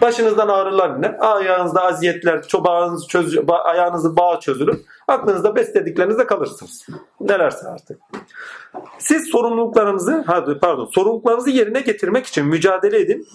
Başınızdan 0.00 0.48
ağrılar 0.48 1.02
ne? 1.02 1.08
Ayağınızda 1.18 1.82
aziyetler, 1.82 2.42
çobağınız 2.42 3.08
çöz, 3.08 3.38
ayağınızı 3.64 4.16
bağ 4.16 4.40
çözülür. 4.40 4.80
Aklınızda 5.08 5.56
beslediklerinizde 5.56 6.26
kalırsınız. 6.26 6.86
Nelerse 7.20 7.68
artık. 7.68 8.00
Siz 8.98 9.28
sorumluluklarınızı, 9.30 10.24
pardon, 10.60 10.90
sorumluluklarınızı 10.94 11.50
yerine 11.50 11.80
getirmek 11.80 12.26
için 12.26 12.46
mücadele 12.46 13.00
edin 13.00 13.26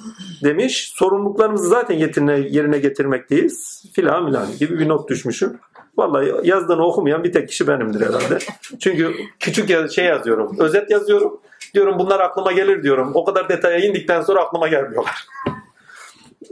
demiş. 0.44 0.94
Sorumluluklarımızı 0.96 1.68
zaten 1.68 1.96
yetirine, 1.96 2.40
yerine 2.50 2.80
getirmekteyiz. 2.80 3.84
Filan 3.94 4.26
filan 4.26 4.48
gibi 4.60 4.80
bir 4.80 4.90
not 4.90 5.10
düşmüşüm. 5.10 5.60
Vallahi 6.00 6.34
yazdığını 6.44 6.86
okumayan 6.86 7.24
bir 7.24 7.32
tek 7.32 7.50
kişi 7.50 7.68
benimdir 7.68 8.02
herhalde. 8.02 8.38
Çünkü 8.80 9.16
küçük 9.40 9.92
şey 9.92 10.06
yazıyorum, 10.06 10.56
özet 10.60 10.92
yazıyorum. 10.92 11.42
Diyorum 11.74 12.00
bunlar 12.00 12.20
aklıma 12.20 12.52
gelir 12.52 12.84
diyorum. 12.84 13.12
O 13.14 13.26
kadar 13.26 13.50
detaya 13.50 13.80
indikten 13.80 14.22
sonra 14.22 14.42
aklıma 14.42 14.68
gelmiyorlar. 14.68 15.28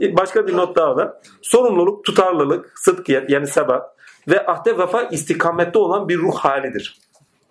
Başka 0.00 0.46
bir 0.46 0.56
not 0.56 0.76
daha 0.76 0.96
var. 0.96 1.12
Sorumluluk, 1.42 2.04
tutarlılık, 2.04 2.78
sıdkiyet 2.78 3.30
yani 3.30 3.46
sebat 3.46 3.94
ve 4.28 4.46
ahde 4.46 4.78
vefa 4.78 5.02
istikamette 5.02 5.78
olan 5.78 6.08
bir 6.08 6.18
ruh 6.18 6.36
halidir. 6.36 6.98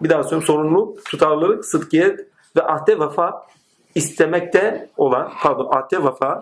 Bir 0.02 0.10
daha 0.10 0.24
söyleyeyim. 0.24 0.46
Sorumluluk, 0.46 1.06
tutarlılık, 1.06 1.66
sıdkiyet 1.66 2.20
ve 2.56 2.64
ahde 2.64 3.00
vefa 3.00 3.46
istemekte 3.96 4.90
olan, 4.98 5.32
pardon 5.42 5.70
ahde 5.72 6.04
vefa 6.04 6.42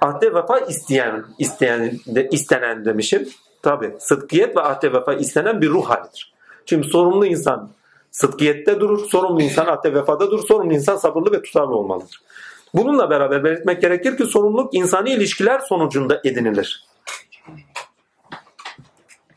ahde 0.00 0.34
vefa 0.34 0.58
isteyen, 0.58 1.24
isteyen 1.38 1.98
de, 2.06 2.28
istenen 2.28 2.84
demişim. 2.84 3.28
Tabi 3.64 3.94
sıdkiyet 3.98 4.56
ve 4.56 4.60
ahde 4.60 4.92
vefa 4.92 5.14
istenen 5.14 5.60
bir 5.60 5.68
ruh 5.68 5.84
halidir. 5.90 6.34
Çünkü 6.66 6.88
sorumlu 6.88 7.26
insan 7.26 7.70
sıdkiyette 8.10 8.80
durur, 8.80 9.08
sorumlu 9.08 9.42
insan 9.42 9.66
ahde 9.66 9.94
vefada 9.94 10.30
durur, 10.30 10.46
sorumlu 10.46 10.72
insan 10.72 10.96
sabırlı 10.96 11.32
ve 11.32 11.42
tutarlı 11.42 11.76
olmalıdır. 11.76 12.22
Bununla 12.74 13.10
beraber 13.10 13.44
belirtmek 13.44 13.80
gerekir 13.80 14.16
ki 14.16 14.24
sorumluluk 14.24 14.74
insani 14.74 15.10
ilişkiler 15.10 15.58
sonucunda 15.58 16.20
edinilir. 16.24 16.84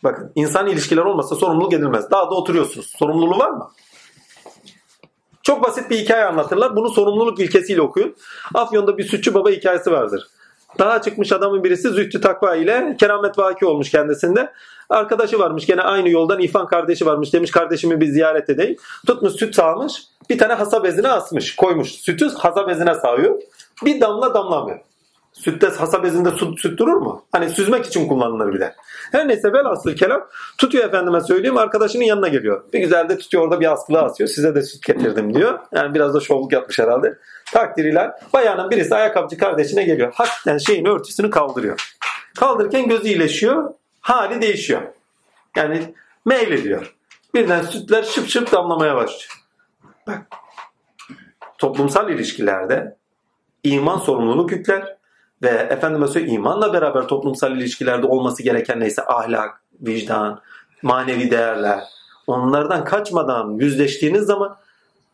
Bakın 0.04 0.32
insani 0.36 0.72
ilişkiler 0.72 1.02
olmasa 1.02 1.36
sorumluluk 1.36 1.74
edilmez. 1.74 2.12
Daha 2.12 2.32
da 2.32 2.36
oturuyorsunuz. 2.36 2.94
Sorumluluğu 2.98 3.40
var 3.40 3.50
mı? 3.50 3.72
Çok 5.44 5.64
basit 5.64 5.90
bir 5.90 5.98
hikaye 5.98 6.26
anlatırlar. 6.26 6.76
Bunu 6.76 6.90
sorumluluk 6.90 7.40
ilkesiyle 7.40 7.82
okuyun. 7.82 8.16
Afyon'da 8.54 8.98
bir 8.98 9.04
sütçü 9.04 9.34
baba 9.34 9.50
hikayesi 9.50 9.92
vardır. 9.92 10.28
Daha 10.80 11.02
çıkmış 11.02 11.32
adamın 11.32 11.64
birisi 11.64 11.90
zühtü 11.90 12.22
takva 12.22 12.56
ile 12.56 12.96
keramet 13.00 13.38
vaki 13.38 13.66
olmuş 13.66 13.92
kendisinde. 13.92 14.52
Arkadaşı 14.90 15.40
varmış 15.40 15.66
gene 15.66 15.82
aynı 15.82 16.10
yoldan 16.10 16.40
İrfan 16.40 16.68
kardeşi 16.68 17.06
varmış 17.06 17.34
demiş 17.34 17.52
kardeşimi 17.52 18.02
bir 18.02 18.08
ziyaret 18.08 18.50
edeyim. 18.50 18.76
Tutmuş 19.08 19.34
süt 19.34 19.56
sağmış 19.56 19.94
bir 20.30 20.38
tane 20.38 20.54
hasa 20.54 20.84
bezine 20.84 21.08
asmış 21.08 21.56
koymuş 21.56 21.92
sütü 21.92 22.30
hasa 22.30 22.68
bezine 22.68 22.94
sağıyor. 22.94 23.42
Bir 23.86 24.02
damla 24.02 24.34
damlamıyor. 24.34 24.80
Sütte 25.38 25.68
hasa 25.68 26.04
bezinde 26.04 26.32
süt, 26.32 26.60
süt 26.60 26.80
durur 26.80 26.98
mu? 26.98 27.26
Hani 27.32 27.50
süzmek 27.50 27.86
için 27.86 28.08
kullanılır 28.08 28.54
bir 28.54 28.60
de. 28.60 28.76
Her 29.12 29.28
neyse 29.28 29.54
velhasıl 29.54 29.96
kelam 29.96 30.28
tutuyor 30.58 30.86
efendime 30.86 31.22
söyleyeyim 31.22 31.58
arkadaşının 31.58 32.04
yanına 32.04 32.28
geliyor. 32.28 32.64
Bir 32.74 32.80
güzel 32.80 33.10
de 33.10 33.18
tutuyor 33.18 33.44
orada 33.44 33.60
bir 33.60 33.72
askılığa 33.72 34.02
asıyor. 34.02 34.30
Size 34.30 34.56
de 34.56 34.62
süt 34.62 34.86
getirdim 34.86 35.34
diyor. 35.34 35.60
Yani 35.76 35.94
biraz 35.94 36.14
da 36.14 36.20
şovluk 36.20 36.54
yapmış 36.54 36.80
herhalde. 36.80 37.18
Takdiriyle 37.54 38.12
bayanın 38.34 38.72
birisi 38.72 38.96
ayakkabıcı 38.96 39.38
kardeşine 39.38 39.84
geliyor. 39.84 40.14
Hakikaten 40.16 40.58
şeyin 40.58 40.86
örtüsünü 40.86 41.30
kaldırıyor. 41.30 41.96
Kaldırırken 42.40 42.88
gözü 42.88 43.08
iyileşiyor. 43.08 43.74
Hali 44.02 44.42
değişiyor. 44.42 44.82
Yani 45.56 45.94
meylediyor. 46.26 46.96
Birden 47.34 47.62
sütler 47.62 48.04
şıp 48.04 48.30
şıp 48.30 48.52
damlamaya 48.52 48.96
başlıyor. 48.96 49.44
Bak. 50.08 50.22
Toplumsal 51.58 52.10
ilişkilerde 52.10 52.98
iman 53.64 53.98
sorumluluk 53.98 54.52
yükler 54.52 54.97
ve 55.42 55.50
efendime 55.50 56.08
söyleyeyim 56.08 56.36
imanla 56.36 56.74
beraber 56.74 57.08
toplumsal 57.08 57.58
ilişkilerde 57.58 58.08
olması 58.08 58.44
gereken 58.44 58.80
neyse 58.80 59.06
ahlak, 59.06 59.62
vicdan, 59.82 60.42
manevi 60.82 61.32
değerler 61.32 61.84
onlardan 62.28 62.84
kaçmadan 62.84 63.52
yüzleştiğiniz 63.60 64.24
zaman 64.26 64.58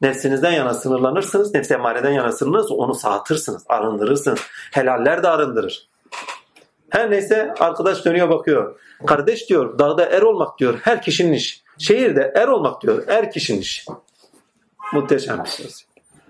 nefsinizden 0.02 0.52
yana 0.52 0.74
sınırlanırsınız. 0.74 1.54
Nefsi 1.54 1.74
emareden 1.74 2.12
yana 2.12 2.32
sınırlanırsınız. 2.32 2.80
Onu 2.80 2.96
sağıtırsınız, 2.96 3.64
arındırırsınız. 3.70 4.40
Helaller 4.72 5.24
de 5.24 5.28
arındırır. 5.28 5.90
Her 6.90 7.12
neyse 7.12 7.54
arkadaş 7.60 8.06
dönüyor 8.06 8.30
bakıyor. 8.30 8.80
Kardeş 9.08 9.50
diyor 9.50 9.80
dağda 9.80 10.06
er 10.06 10.22
olmak 10.22 10.60
diyor 10.60 10.80
her 10.84 11.02
kişinin 11.02 11.34
işi. 11.34 11.64
Şehirde 11.78 12.32
er 12.36 12.48
olmak 12.48 12.82
diyor 12.82 13.04
er 13.08 13.32
kişinin 13.32 13.62
işi. 13.62 13.92
Muhteşem 14.94 15.44
bir 15.44 15.50
söz. 15.50 15.86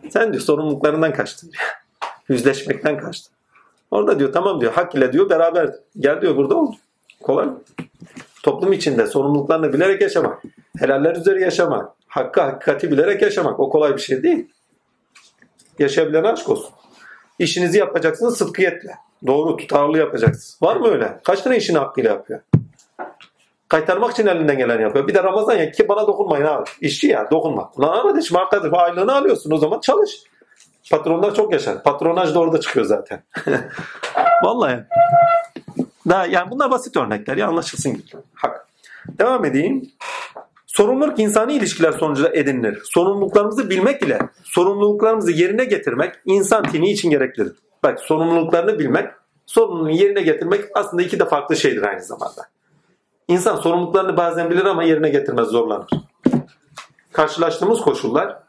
Sen 0.09 0.33
diyor 0.33 0.43
sorumluluklarından 0.43 1.13
kaçtın. 1.13 1.51
Yüzleşmekten 2.29 2.99
kaçtın. 2.99 3.32
Orada 3.93 4.19
diyor 4.19 4.33
tamam 4.33 4.61
diyor 4.61 4.73
hak 4.73 4.95
ile 4.95 5.13
diyor 5.13 5.29
beraber 5.29 5.69
gel 5.99 6.21
diyor 6.21 6.35
burada 6.35 6.55
ol. 6.55 6.73
Kolay 7.23 7.45
mı? 7.45 7.61
Toplum 8.43 8.73
içinde 8.73 9.07
sorumluluklarını 9.07 9.73
bilerek 9.73 10.01
yaşamak. 10.01 10.43
Helaller 10.79 11.15
üzeri 11.15 11.41
yaşamak. 11.41 11.91
Hakkı 12.07 12.41
hakikati 12.41 12.91
bilerek 12.91 13.21
yaşamak. 13.21 13.59
O 13.59 13.69
kolay 13.69 13.93
bir 13.93 14.01
şey 14.01 14.23
değil. 14.23 14.49
Yaşayabilen 15.79 16.23
aşk 16.23 16.49
olsun. 16.49 16.69
İşinizi 17.39 17.77
yapacaksınız 17.77 18.37
sıdkıyetle. 18.37 18.91
Doğru 19.27 19.57
tutarlı 19.57 19.97
yapacaksınız. 19.97 20.57
Var 20.61 20.75
mı 20.75 20.87
öyle? 20.87 21.19
Kaç 21.23 21.41
tane 21.41 21.57
işini 21.57 21.77
hakkıyla 21.77 22.11
yapıyor? 22.11 22.39
Kaytarmak 23.67 24.11
için 24.11 24.27
elinden 24.27 24.57
gelen 24.57 24.81
yapıyor. 24.81 25.07
Bir 25.07 25.13
de 25.13 25.23
Ramazan 25.23 25.55
ya 25.55 25.71
ki 25.71 25.87
bana 25.87 26.07
dokunmayın 26.07 26.45
abi. 26.45 26.69
İşçi 26.81 27.07
ya 27.07 27.31
dokunma. 27.31 27.71
Lan 27.79 27.87
arkadaşım 27.87 28.37
hakikaten 28.37 28.71
aylığını 28.71 29.15
alıyorsun 29.15 29.51
o 29.51 29.57
zaman 29.57 29.79
çalış. 29.79 30.23
Patronlar 30.91 31.35
çok 31.35 31.53
yaşar. 31.53 31.83
Patronaj 31.83 32.33
da 32.35 32.39
orada 32.39 32.59
çıkıyor 32.59 32.85
zaten. 32.85 33.23
Vallahi. 34.43 34.83
Daha, 36.09 36.25
yani 36.25 36.51
bunlar 36.51 36.71
basit 36.71 36.97
örnekler 36.97 37.37
ya 37.37 37.47
anlaşılsın. 37.47 38.03
Hak. 38.33 38.67
Devam 39.19 39.45
edeyim. 39.45 39.91
Sorumluluk 40.67 41.19
insani 41.19 41.53
ilişkiler 41.53 41.91
sonucunda 41.91 42.29
edinilir. 42.33 42.81
Sorumluluklarımızı 42.83 43.69
bilmek 43.69 44.01
ile 44.01 44.19
sorumluluklarımızı 44.43 45.31
yerine 45.31 45.65
getirmek 45.65 46.15
insan 46.25 46.63
tini 46.63 46.91
için 46.91 47.09
gereklidir. 47.09 47.55
Bak 47.83 47.99
sorumluluklarını 47.99 48.79
bilmek, 48.79 49.09
sorumluluğunu 49.45 49.91
yerine 49.91 50.21
getirmek 50.21 50.65
aslında 50.73 51.03
iki 51.03 51.19
de 51.19 51.25
farklı 51.25 51.55
şeydir 51.55 51.83
aynı 51.83 52.01
zamanda. 52.01 52.41
İnsan 53.27 53.55
sorumluluklarını 53.55 54.17
bazen 54.17 54.49
bilir 54.49 54.65
ama 54.65 54.83
yerine 54.83 55.09
getirmez 55.09 55.47
zorlanır. 55.47 55.89
Karşılaştığımız 57.11 57.81
koşullar 57.81 58.42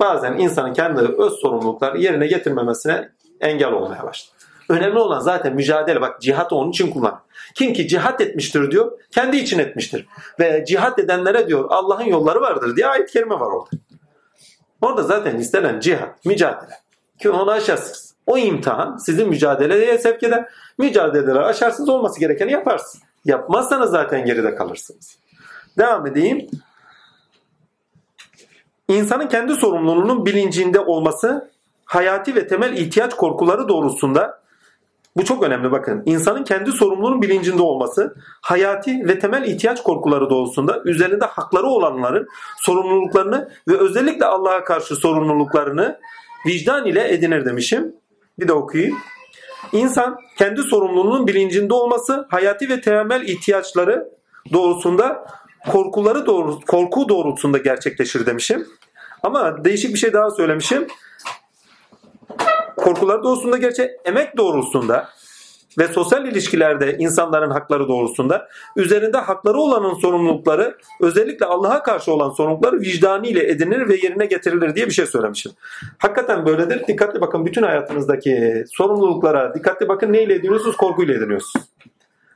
bazen 0.00 0.38
insanın 0.38 0.72
kendi 0.72 1.00
öz 1.00 1.32
sorumlulukları 1.32 1.98
yerine 1.98 2.26
getirmemesine 2.26 3.08
engel 3.40 3.72
olmaya 3.72 4.02
başlar. 4.04 4.40
Önemli 4.68 4.98
olan 4.98 5.20
zaten 5.20 5.54
mücadele. 5.54 6.00
Bak 6.00 6.20
cihat 6.20 6.52
onun 6.52 6.70
için 6.70 6.90
kullan. 6.90 7.20
Kim 7.54 7.72
ki 7.72 7.88
cihat 7.88 8.20
etmiştir 8.20 8.70
diyor, 8.70 8.98
kendi 9.10 9.36
için 9.36 9.58
etmiştir. 9.58 10.06
Ve 10.40 10.64
cihat 10.64 10.98
edenlere 10.98 11.48
diyor 11.48 11.66
Allah'ın 11.70 12.04
yolları 12.04 12.40
vardır 12.40 12.76
diye 12.76 12.86
ayet 12.86 13.10
kerime 13.10 13.34
var 13.34 13.46
orada. 13.46 13.70
Orada 14.80 15.02
zaten 15.02 15.36
istenen 15.36 15.80
cihat, 15.80 16.24
mücadele. 16.24 16.74
Ki 17.18 17.30
onu 17.30 17.50
aşarsınız. 17.50 18.14
O 18.26 18.38
imtihan 18.38 18.96
sizi 18.96 19.24
mücadeleye 19.24 19.98
sevk 19.98 20.22
eder. 20.22 20.48
Mücadeleleri 20.78 21.40
aşarsınız 21.40 21.88
olması 21.88 22.20
gerekeni 22.20 22.52
yaparsınız. 22.52 23.04
Yapmazsanız 23.24 23.90
zaten 23.90 24.24
geride 24.24 24.54
kalırsınız. 24.54 25.18
Devam 25.78 26.06
edeyim. 26.06 26.48
İnsanın 28.90 29.28
kendi 29.28 29.54
sorumluluğunun 29.54 30.26
bilincinde 30.26 30.80
olması 30.80 31.50
hayati 31.84 32.34
ve 32.34 32.46
temel 32.46 32.72
ihtiyaç 32.72 33.14
korkuları 33.14 33.68
doğrultusunda 33.68 34.40
bu 35.16 35.24
çok 35.24 35.42
önemli 35.42 35.72
bakın. 35.72 36.02
İnsanın 36.06 36.44
kendi 36.44 36.72
sorumluluğunun 36.72 37.22
bilincinde 37.22 37.62
olması 37.62 38.14
hayati 38.40 39.08
ve 39.08 39.18
temel 39.18 39.44
ihtiyaç 39.44 39.82
korkuları 39.82 40.30
doğrultusunda 40.30 40.82
üzerinde 40.84 41.24
hakları 41.24 41.66
olanların 41.66 42.26
sorumluluklarını 42.58 43.50
ve 43.68 43.78
özellikle 43.78 44.26
Allah'a 44.26 44.64
karşı 44.64 44.96
sorumluluklarını 44.96 45.98
vicdan 46.46 46.86
ile 46.86 47.12
edinir 47.12 47.44
demişim. 47.44 47.92
Bir 48.38 48.48
de 48.48 48.52
okuyayım. 48.52 48.96
İnsan 49.72 50.18
kendi 50.38 50.62
sorumluluğunun 50.62 51.26
bilincinde 51.26 51.74
olması 51.74 52.26
hayati 52.30 52.68
ve 52.68 52.80
temel 52.80 53.22
ihtiyaçları 53.22 54.08
doğrultusunda 54.52 55.26
korkuları 55.68 56.26
doğru, 56.26 56.60
korku 56.60 57.08
doğrultusunda 57.08 57.58
gerçekleşir 57.58 58.26
demişim. 58.26 58.66
Ama 59.22 59.64
değişik 59.64 59.94
bir 59.94 59.98
şey 59.98 60.12
daha 60.12 60.30
söylemişim. 60.30 60.86
Korkuları 62.76 63.22
doğrultusunda 63.22 63.56
gerçek 63.56 63.90
emek 64.04 64.36
doğrultusunda 64.36 65.08
ve 65.78 65.88
sosyal 65.88 66.26
ilişkilerde 66.26 66.96
insanların 66.98 67.50
hakları 67.50 67.88
doğrultusunda 67.88 68.48
üzerinde 68.76 69.18
hakları 69.18 69.58
olanın 69.58 69.94
sorumlulukları 69.94 70.76
özellikle 71.00 71.46
Allah'a 71.46 71.82
karşı 71.82 72.12
olan 72.12 72.30
sorumlulukları 72.30 72.80
vicdanı 72.80 73.26
ile 73.26 73.50
edinilir 73.50 73.88
ve 73.88 73.94
yerine 74.02 74.26
getirilir 74.26 74.74
diye 74.74 74.86
bir 74.86 74.92
şey 74.92 75.06
söylemişim. 75.06 75.52
Hakikaten 75.98 76.46
böyledir. 76.46 76.86
Dikkatli 76.86 77.20
bakın 77.20 77.46
bütün 77.46 77.62
hayatınızdaki 77.62 78.64
sorumluluklara 78.72 79.54
dikkatli 79.54 79.88
bakın 79.88 80.12
neyle 80.12 80.34
ediniyorsunuz? 80.34 80.76
Korkuyla 80.76 81.14
ediniyorsunuz. 81.14 81.69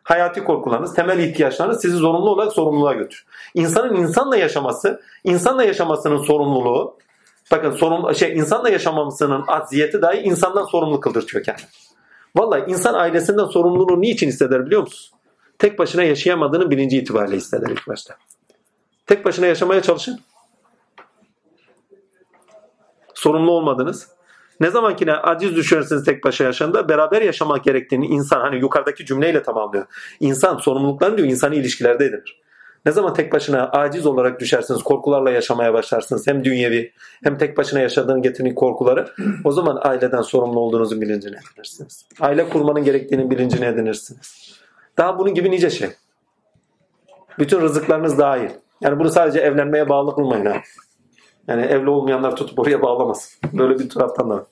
Hayati 0.05 0.45
korkularınız, 0.45 0.95
temel 0.95 1.19
ihtiyaçlarınız 1.19 1.81
sizi 1.81 1.97
zorunlu 1.97 2.31
olarak 2.31 2.53
sorumluluğa 2.53 2.93
götür. 2.93 3.27
İnsanın 3.55 3.95
insanla 3.97 4.37
yaşaması, 4.37 5.03
insanla 5.25 5.65
yaşamasının 5.65 6.23
sorumluluğu, 6.23 6.99
bakın 7.51 7.71
sorun, 7.71 8.13
şey 8.13 8.37
insanla 8.37 8.69
yaşamamasının 8.69 9.45
aziyeti 9.47 10.03
dahi 10.03 10.19
insandan 10.19 10.65
sorumlu 10.65 11.01
kıldırtıyor 11.01 11.45
kendini. 11.45 11.67
Vallahi 12.37 12.71
insan 12.71 12.95
ailesinden 12.95 13.45
sorumluluğu 13.45 14.01
niçin 14.01 14.29
hisseder 14.29 14.67
biliyor 14.67 14.81
musunuz? 14.81 15.13
Tek 15.59 15.79
başına 15.79 16.03
yaşayamadığını 16.03 16.71
bilinci 16.71 16.99
itibariyle 16.99 17.37
hisseder 17.37 17.71
ilk 17.71 17.89
başta. 17.89 18.17
Tek 19.07 19.25
başına 19.25 19.47
yaşamaya 19.47 19.83
çalışın. 19.83 20.21
Sorumlu 23.15 23.53
olmadınız. 23.53 24.14
Ne 24.61 24.71
zaman 24.71 24.97
ki 24.97 25.07
ne 25.07 25.13
aciz 25.13 25.57
düşersiniz 25.57 26.05
tek 26.05 26.25
başına 26.25 26.47
yaşamda 26.47 26.89
beraber 26.89 27.23
yaşamak 27.23 27.65
gerektiğini 27.65 28.07
insan 28.07 28.41
hani 28.41 28.57
yukarıdaki 28.57 29.07
cümleyle 29.07 29.43
tamamlıyor. 29.43 29.87
İnsan 30.21 30.57
sorumluluklarını 30.57 31.17
diyor 31.17 31.29
insani 31.29 31.57
ilişkilerde 31.57 32.05
edinir. 32.05 32.45
Ne 32.87 32.93
zaman 32.93 33.15
tek 33.15 33.33
başına 33.33 33.69
aciz 33.71 34.07
olarak 34.07 34.41
düşersiniz, 34.41 34.83
korkularla 34.83 35.31
yaşamaya 35.31 35.75
başlarsınız. 35.75 36.27
Hem 36.27 36.45
dünyevi 36.45 36.93
hem 37.23 37.39
tek 37.39 37.57
başına 37.57 37.81
yaşadığını 37.81 38.23
getirin 38.23 38.55
korkuları. 38.55 39.09
O 39.45 39.53
zaman 39.53 39.79
aileden 39.83 40.21
sorumlu 40.21 40.61
olduğunuzu 40.61 41.01
bilincine 41.01 41.37
edinirsiniz. 41.37 42.07
Aile 42.21 42.49
kurmanın 42.49 42.85
gerektiğini 42.85 43.31
bilincine 43.31 43.67
edinirsiniz. 43.67 44.55
Daha 44.99 45.19
bunun 45.19 45.35
gibi 45.35 45.51
nice 45.51 45.71
şey. 45.71 45.89
Bütün 47.39 47.61
rızıklarınız 47.61 48.19
dahil. 48.19 48.51
Yani 48.81 48.99
bunu 48.99 49.11
sadece 49.11 49.41
evlenmeye 49.41 49.89
bağlı 49.89 50.15
kılmayın. 50.15 50.55
Yani 51.49 51.63
evli 51.63 51.91
olmayanlar 51.91 52.37
tutup 52.37 52.59
oraya 52.59 52.83
bağlamasın. 52.83 53.51
Böyle 53.53 53.79
bir 53.79 53.89
taraftan 53.89 54.31
da 54.31 54.35
var. 54.35 54.45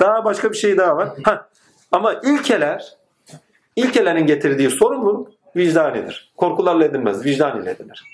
Daha 0.00 0.24
başka 0.24 0.50
bir 0.50 0.56
şey 0.56 0.78
daha 0.78 0.96
var. 0.96 1.08
Ha. 1.24 1.48
Ama 1.92 2.14
ilkeler, 2.14 2.96
ilkelerin 3.76 4.26
getirdiği 4.26 4.70
sorumluluk 4.70 5.28
vicdanidir. 5.56 6.32
Korkularla 6.36 6.84
edilmez, 6.84 7.24
vicdan 7.24 7.62
ile 7.62 7.70
edilir. 7.70 8.04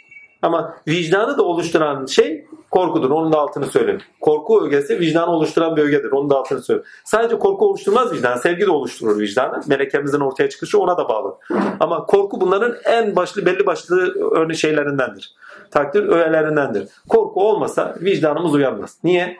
Ama 0.42 0.76
vicdanı 0.88 1.38
da 1.38 1.42
oluşturan 1.42 2.06
şey 2.06 2.46
korkudur. 2.70 3.10
Onun 3.10 3.32
da 3.32 3.38
altını 3.38 3.66
söyleyeyim. 3.66 4.00
Korku 4.20 4.66
ögesi 4.66 5.00
vicdanı 5.00 5.30
oluşturan 5.30 5.76
bir 5.76 5.82
ögedir. 5.82 6.12
Onun 6.12 6.30
da 6.30 6.36
altını 6.36 6.62
söyleyeyim. 6.62 6.88
Sadece 7.04 7.38
korku 7.38 7.66
oluşturmaz 7.66 8.12
vicdan. 8.12 8.36
Sevgi 8.36 8.66
de 8.66 8.70
oluşturur 8.70 9.18
vicdanı. 9.18 9.60
Melekemizin 9.66 10.20
ortaya 10.20 10.48
çıkışı 10.48 10.78
ona 10.78 10.98
da 10.98 11.08
bağlı. 11.08 11.36
Ama 11.80 12.06
korku 12.06 12.40
bunların 12.40 12.74
en 12.84 13.16
başlı 13.16 13.46
belli 13.46 13.66
başlı 13.66 14.14
örnek 14.30 14.56
şeylerindendir. 14.56 15.34
Takdir 15.70 16.08
öğelerindendir. 16.08 16.88
Korku 17.08 17.48
olmasa 17.48 17.96
vicdanımız 18.00 18.54
uyanmaz. 18.54 18.98
Niye? 19.04 19.36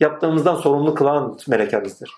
Yaptığımızdan 0.00 0.54
sorumlu 0.54 0.94
kılan 0.94 1.38
melekemizdir. 1.48 2.12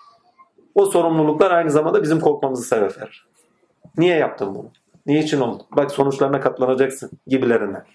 O 0.75 0.85
sorumluluklar 0.85 1.51
aynı 1.51 1.71
zamanda 1.71 2.03
bizim 2.03 2.19
korkmamızı 2.19 2.63
sebep 2.63 3.01
verir. 3.01 3.27
Niye 3.97 4.17
yaptın 4.17 4.55
bunu? 4.55 4.71
Niçin 5.05 5.41
oldu? 5.41 5.63
Bak 5.71 5.91
sonuçlarına 5.91 6.41
katlanacaksın 6.41 7.11
gibilerinden. 7.27 7.85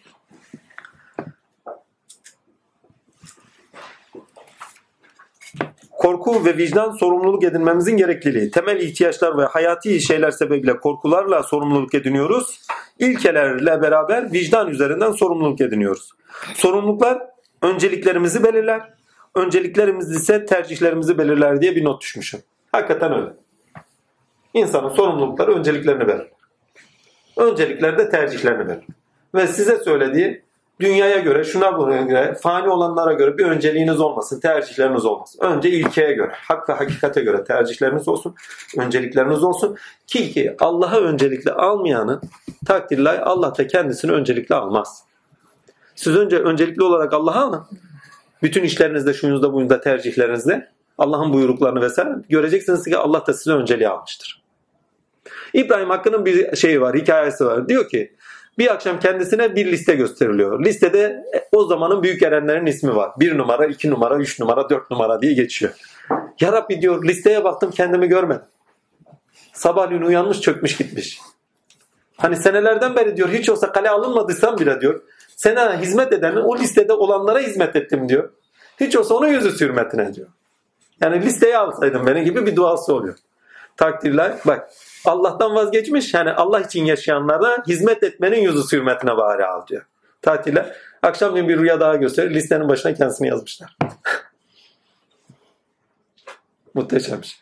Korku 5.98 6.44
ve 6.44 6.56
vicdan 6.56 6.90
sorumluluk 6.90 7.44
edinmemizin 7.44 7.96
gerekliliği. 7.96 8.50
Temel 8.50 8.80
ihtiyaçlar 8.80 9.38
ve 9.38 9.44
hayati 9.44 10.00
şeyler 10.00 10.30
sebebiyle 10.30 10.76
korkularla 10.76 11.42
sorumluluk 11.42 11.94
ediniyoruz. 11.94 12.60
İlkelerle 12.98 13.82
beraber 13.82 14.32
vicdan 14.32 14.68
üzerinden 14.68 15.12
sorumluluk 15.12 15.60
ediniyoruz. 15.60 16.10
Sorumluluklar 16.54 17.22
önceliklerimizi 17.62 18.44
belirler. 18.44 18.92
Önceliklerimiz 19.34 20.10
ise 20.10 20.46
tercihlerimizi 20.46 21.18
belirler 21.18 21.60
diye 21.60 21.76
bir 21.76 21.84
not 21.84 22.02
düşmüşüm. 22.02 22.40
Hakikaten 22.72 23.12
öyle. 23.12 23.30
İnsanın 24.54 24.88
sorumlulukları 24.88 25.54
önceliklerini 25.54 26.06
verir. 26.06 26.26
Öncelikler 27.36 27.98
de 27.98 28.10
tercihlerini 28.10 28.68
verir. 28.68 28.84
Ve 29.34 29.46
size 29.46 29.76
söylediği 29.76 30.42
dünyaya 30.80 31.18
göre, 31.18 31.44
şuna 31.44 31.78
buna 31.78 31.96
göre, 31.96 32.34
fani 32.42 32.68
olanlara 32.68 33.12
göre 33.12 33.38
bir 33.38 33.44
önceliğiniz 33.44 34.00
olmasın, 34.00 34.40
tercihleriniz 34.40 35.04
olmasın. 35.04 35.40
Önce 35.40 35.70
ilkeye 35.70 36.12
göre, 36.12 36.32
hak 36.34 36.68
ve 36.68 36.72
hakikate 36.72 37.20
göre 37.20 37.44
tercihleriniz 37.44 38.08
olsun, 38.08 38.34
öncelikleriniz 38.78 39.42
olsun. 39.42 39.76
Ki 40.06 40.32
ki 40.32 40.56
Allah'a 40.58 41.00
öncelikle 41.00 41.52
almayanı 41.52 42.20
takdirle 42.66 43.20
Allah 43.20 43.58
da 43.58 43.66
kendisini 43.66 44.12
öncelikle 44.12 44.54
almaz. 44.54 45.04
Siz 45.94 46.16
önce 46.16 46.38
öncelikli 46.38 46.82
olarak 46.82 47.12
Allah'a 47.12 47.44
alın. 47.44 47.64
Bütün 48.42 48.62
işlerinizde, 48.62 49.14
şunuzda, 49.14 49.52
bunuzda, 49.52 49.80
tercihlerinizde 49.80 50.68
Allah'ın 50.98 51.32
buyruklarını 51.32 51.80
vesaire 51.80 52.10
göreceksiniz 52.28 52.84
ki 52.84 52.98
Allah 52.98 53.26
da 53.26 53.32
size 53.32 53.52
önceliği 53.52 53.88
almıştır. 53.88 54.42
İbrahim 55.54 55.90
Hakkı'nın 55.90 56.24
bir 56.24 56.56
şeyi 56.56 56.80
var, 56.80 56.96
hikayesi 56.96 57.44
var. 57.44 57.68
Diyor 57.68 57.88
ki 57.88 58.16
bir 58.58 58.72
akşam 58.72 59.00
kendisine 59.00 59.56
bir 59.56 59.72
liste 59.72 59.94
gösteriliyor. 59.94 60.64
Listede 60.64 61.24
o 61.52 61.66
zamanın 61.66 62.02
büyük 62.02 62.22
erenlerin 62.22 62.66
ismi 62.66 62.96
var. 62.96 63.10
Bir 63.20 63.38
numara, 63.38 63.66
iki 63.66 63.90
numara, 63.90 64.16
üç 64.16 64.40
numara, 64.40 64.70
dört 64.70 64.90
numara 64.90 65.22
diye 65.22 65.32
geçiyor. 65.32 65.72
Ya 66.40 66.52
Rabbi 66.52 66.82
diyor 66.82 67.04
listeye 67.04 67.44
baktım 67.44 67.70
kendimi 67.70 68.08
görmedim. 68.08 68.42
Sabahleyin 69.52 70.02
uyanmış 70.02 70.40
çökmüş 70.40 70.76
gitmiş. 70.76 71.20
Hani 72.16 72.36
senelerden 72.36 72.96
beri 72.96 73.16
diyor 73.16 73.28
hiç 73.28 73.48
olsa 73.48 73.72
kale 73.72 73.90
alınmadıysam 73.90 74.58
bile 74.58 74.80
diyor. 74.80 75.02
Sana 75.36 75.80
hizmet 75.80 76.12
eden 76.12 76.36
o 76.36 76.58
listede 76.58 76.92
olanlara 76.92 77.38
hizmet 77.38 77.76
ettim 77.76 78.08
diyor. 78.08 78.30
Hiç 78.80 78.96
olsa 78.96 79.14
onun 79.14 79.28
yüzü 79.28 79.60
hürmetine 79.60 80.14
diyor. 80.14 80.28
Yani 81.00 81.22
listeye 81.22 81.58
alsaydım 81.58 82.06
beni 82.06 82.24
gibi 82.24 82.46
bir 82.46 82.56
duası 82.56 82.94
oluyor. 82.94 83.14
Takdirler 83.76 84.38
bak 84.46 84.70
Allah'tan 85.04 85.54
vazgeçmiş 85.54 86.14
yani 86.14 86.32
Allah 86.32 86.60
için 86.60 86.84
yaşayanlara 86.84 87.62
hizmet 87.66 88.02
etmenin 88.02 88.40
yüzü 88.40 88.76
hürmetine 88.76 89.16
bari 89.16 89.46
al 89.46 89.66
diyor. 89.66 89.82
Takdirler 90.22 90.76
akşamleyin 91.02 91.48
bir 91.48 91.58
rüya 91.58 91.80
daha 91.80 91.96
gösterir 91.96 92.34
listenin 92.34 92.68
başına 92.68 92.94
kendisini 92.94 93.28
yazmışlar. 93.28 93.76
Muhteşem 96.74 97.24
şey. 97.24 97.38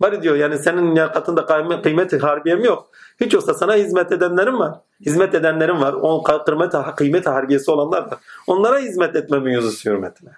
Bari 0.00 0.22
diyor 0.22 0.36
yani 0.36 0.58
senin 0.58 0.94
yakatında 0.94 1.46
kıymeti 1.82 2.18
harbiyem 2.18 2.64
yok. 2.64 2.90
Hiç 3.20 3.34
olsa 3.34 3.54
sana 3.54 3.74
hizmet 3.74 4.12
edenlerin 4.12 4.58
var. 4.58 4.78
Hizmet 5.00 5.34
edenlerin 5.34 5.80
var. 5.80 5.92
O 5.92 6.22
kıymet, 6.22 6.74
kıymet 6.96 7.26
harbiyesi 7.26 7.70
olanlar 7.70 8.02
var. 8.02 8.18
Onlara 8.46 8.78
hizmet 8.78 9.16
etmemin 9.16 9.52
yüzü 9.52 9.90
hürmetine. 9.90 10.30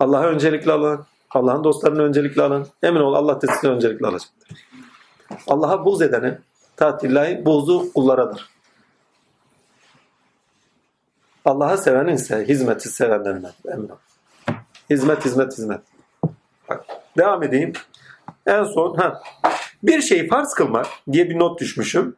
Allah'a 0.00 0.26
öncelikli 0.26 0.72
alın. 0.72 1.06
Allah'ın 1.30 1.64
dostlarını 1.64 2.02
öncelikli 2.02 2.42
alın. 2.42 2.66
Emin 2.82 3.00
ol 3.00 3.14
Allah 3.14 3.42
da 3.42 3.46
sizi 3.46 3.68
öncelikli 3.68 4.06
alacaktır. 4.06 4.66
Allah'a 5.46 5.84
buz 5.84 6.02
edeni 6.02 6.38
tatillahi 6.76 7.44
buzu 7.44 7.92
kullaradır. 7.92 8.48
Allah'a 11.44 11.76
sevenin 11.76 12.12
ise 12.12 12.48
hizmeti 12.48 12.88
sevenlerinden. 12.88 13.52
Emin 13.72 13.88
ol. 13.88 13.96
Hizmet, 14.90 15.24
hizmet, 15.24 15.52
hizmet. 15.52 15.80
Bak, 16.68 16.84
devam 17.18 17.42
edeyim. 17.42 17.72
En 18.46 18.64
son 18.64 18.96
ha, 18.96 19.22
bir 19.82 20.02
şeyi 20.02 20.28
farz 20.28 20.54
kılmak 20.54 20.86
diye 21.12 21.30
bir 21.30 21.38
not 21.38 21.60
düşmüşüm. 21.60 22.16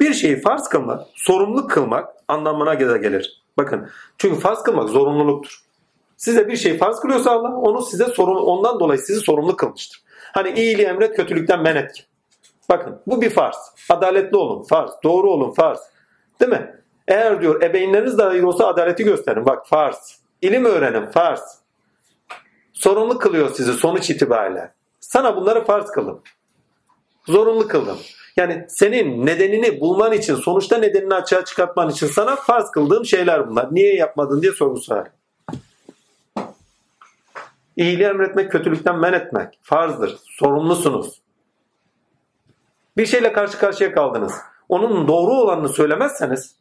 Bir 0.00 0.14
şeyi 0.14 0.40
farz 0.40 0.68
kılmak, 0.68 1.06
sorumluluk 1.14 1.70
kılmak 1.70 2.08
anlamına 2.28 2.74
gelir. 2.74 3.42
Bakın 3.58 3.88
çünkü 4.18 4.40
farz 4.40 4.62
kılmak 4.62 4.88
zorunluluktur. 4.88 5.69
Size 6.20 6.48
bir 6.48 6.56
şey 6.56 6.78
farz 6.78 7.00
kılıyorsa 7.00 7.30
Allah 7.30 7.56
onu 7.56 7.82
size 7.82 8.04
sorun 8.04 8.36
ondan 8.36 8.80
dolayı 8.80 9.00
sizi 9.00 9.20
sorumlu 9.20 9.56
kılmıştır. 9.56 10.02
Hani 10.32 10.50
iyiliği 10.50 10.86
emret, 10.86 11.16
kötülükten 11.16 11.62
men 11.62 11.76
et. 11.76 12.06
Bakın 12.68 13.02
bu 13.06 13.20
bir 13.20 13.30
farz. 13.30 13.56
Adaletli 13.88 14.36
olun, 14.36 14.62
farz. 14.62 14.90
Doğru 15.04 15.30
olun, 15.30 15.50
farz. 15.50 15.80
Değil 16.40 16.50
mi? 16.50 16.82
Eğer 17.08 17.42
diyor 17.42 17.62
ebeğinleriniz 17.62 18.18
dahi 18.18 18.46
olsa 18.46 18.66
adaleti 18.66 19.04
gösterin. 19.04 19.46
Bak 19.46 19.68
farz. 19.68 20.20
İlim 20.42 20.64
öğrenin, 20.64 21.06
farz. 21.06 21.58
Sorumlu 22.72 23.18
kılıyor 23.18 23.54
sizi 23.54 23.72
sonuç 23.72 24.10
itibariyle. 24.10 24.72
Sana 25.00 25.36
bunları 25.36 25.64
farz 25.64 25.90
kıldım. 25.90 26.22
Zorunlu 27.26 27.68
kıldım. 27.68 27.98
Yani 28.36 28.66
senin 28.68 29.26
nedenini 29.26 29.80
bulman 29.80 30.12
için, 30.12 30.34
sonuçta 30.34 30.78
nedenini 30.78 31.14
açığa 31.14 31.44
çıkartman 31.44 31.90
için 31.90 32.06
sana 32.06 32.36
farz 32.36 32.70
kıldığım 32.70 33.04
şeyler 33.04 33.48
bunlar. 33.50 33.74
Niye 33.74 33.94
yapmadın 33.94 34.42
diye 34.42 34.52
soru 34.52 34.80
sorar. 34.80 35.08
İyiliği 37.80 38.08
emretmek, 38.08 38.52
kötülükten 38.52 38.98
men 38.98 39.12
etmek 39.12 39.58
farzdır. 39.62 40.18
Sorumlusunuz. 40.24 41.20
Bir 42.96 43.06
şeyle 43.06 43.32
karşı 43.32 43.58
karşıya 43.58 43.94
kaldınız. 43.94 44.34
Onun 44.68 45.08
doğru 45.08 45.32
olanını 45.32 45.68
söylemezseniz 45.68 46.56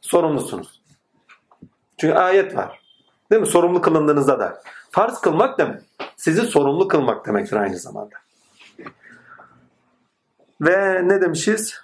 sorumlusunuz. 0.00 0.82
Çünkü 1.96 2.14
ayet 2.14 2.56
var. 2.56 2.80
Değil 3.30 3.40
mi? 3.40 3.46
Sorumlu 3.46 3.80
kılındığınızda 3.80 4.38
da. 4.38 4.62
Farz 4.90 5.20
kılmak 5.20 5.58
demek. 5.58 5.82
Sizi 6.16 6.42
sorumlu 6.42 6.88
kılmak 6.88 7.26
demektir 7.26 7.56
aynı 7.56 7.78
zamanda. 7.78 8.16
Ve 10.60 11.08
ne 11.08 11.20
demişiz? 11.20 11.80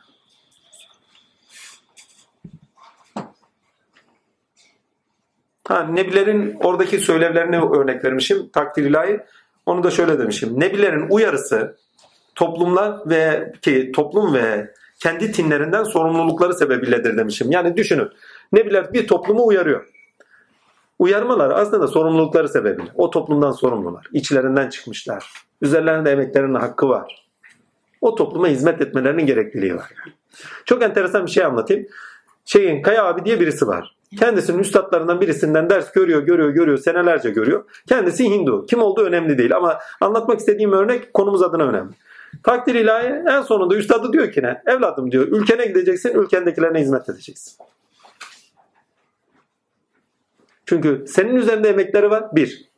Ha, 5.69 5.83
Nebilerin 5.83 6.57
oradaki 6.61 6.99
söylevlerine 6.99 7.61
örnek 7.61 8.05
vermişim. 8.05 8.49
Takdir 8.49 8.85
ilahi. 8.85 9.21
Onu 9.67 9.83
da 9.83 9.91
şöyle 9.91 10.19
demişim. 10.19 10.61
Nebilerin 10.61 11.07
uyarısı 11.11 11.77
toplumlar 12.35 13.11
ve 13.11 13.53
ki 13.63 13.93
toplum 13.95 14.35
ve 14.35 14.75
kendi 14.99 15.33
tinlerinden 15.33 15.85
sorumlulukları 15.85 16.55
sebebiyledir 16.55 17.17
demişim. 17.17 17.51
Yani 17.51 17.77
düşünün. 17.77 18.09
Nebiler 18.53 18.93
bir 18.93 19.07
toplumu 19.07 19.47
uyarıyor. 19.47 19.87
Uyarmalar 20.99 21.51
aslında 21.51 21.89
sorumlulukları 21.89 22.49
sebebiyle. 22.49 22.91
O 22.95 23.11
toplumdan 23.11 23.53
sorumlular. 23.53 24.07
İçlerinden 24.13 24.69
çıkmışlar. 24.69 25.33
Üzerlerinde 25.63 26.11
emeklerinin 26.11 26.55
hakkı 26.55 26.89
var. 26.89 27.29
O 28.01 28.15
topluma 28.15 28.49
hizmet 28.49 28.81
etmelerinin 28.81 29.27
gerekliliği 29.27 29.77
var. 29.77 29.91
Çok 30.65 30.83
enteresan 30.83 31.27
bir 31.27 31.31
şey 31.31 31.45
anlatayım. 31.45 31.87
Şeyin 32.45 32.83
Kaya 32.83 33.05
abi 33.05 33.25
diye 33.25 33.41
birisi 33.41 33.67
var. 33.67 33.97
Kendisinin 34.19 34.59
üstadlarından 34.59 35.21
birisinden 35.21 35.71
ders 35.71 35.93
görüyor, 35.93 36.23
görüyor, 36.23 36.51
görüyor, 36.51 36.79
senelerce 36.79 37.31
görüyor. 37.31 37.65
Kendisi 37.89 38.25
Hindu. 38.25 38.67
Kim 38.67 38.83
olduğu 38.83 39.05
önemli 39.05 39.39
değil 39.39 39.57
ama 39.57 39.79
anlatmak 40.01 40.39
istediğim 40.39 40.73
örnek 40.73 41.15
konumuz 41.15 41.43
adına 41.43 41.63
önemli. 41.63 41.93
Takdir 42.43 42.75
ilahi 42.75 43.23
en 43.29 43.43
sonunda 43.43 43.77
üstadı 43.77 44.13
diyor 44.13 44.33
ki 44.33 44.43
ne? 44.43 44.63
Evladım 44.67 45.13
diyor 45.13 45.29
ülkene 45.29 45.67
gideceksin, 45.67 46.15
ülkendekilerine 46.15 46.81
hizmet 46.81 47.09
edeceksin. 47.09 47.65
Çünkü 50.67 51.05
senin 51.09 51.35
üzerinde 51.35 51.69
emekleri 51.69 52.11
var. 52.11 52.25
Bir. 52.37 52.73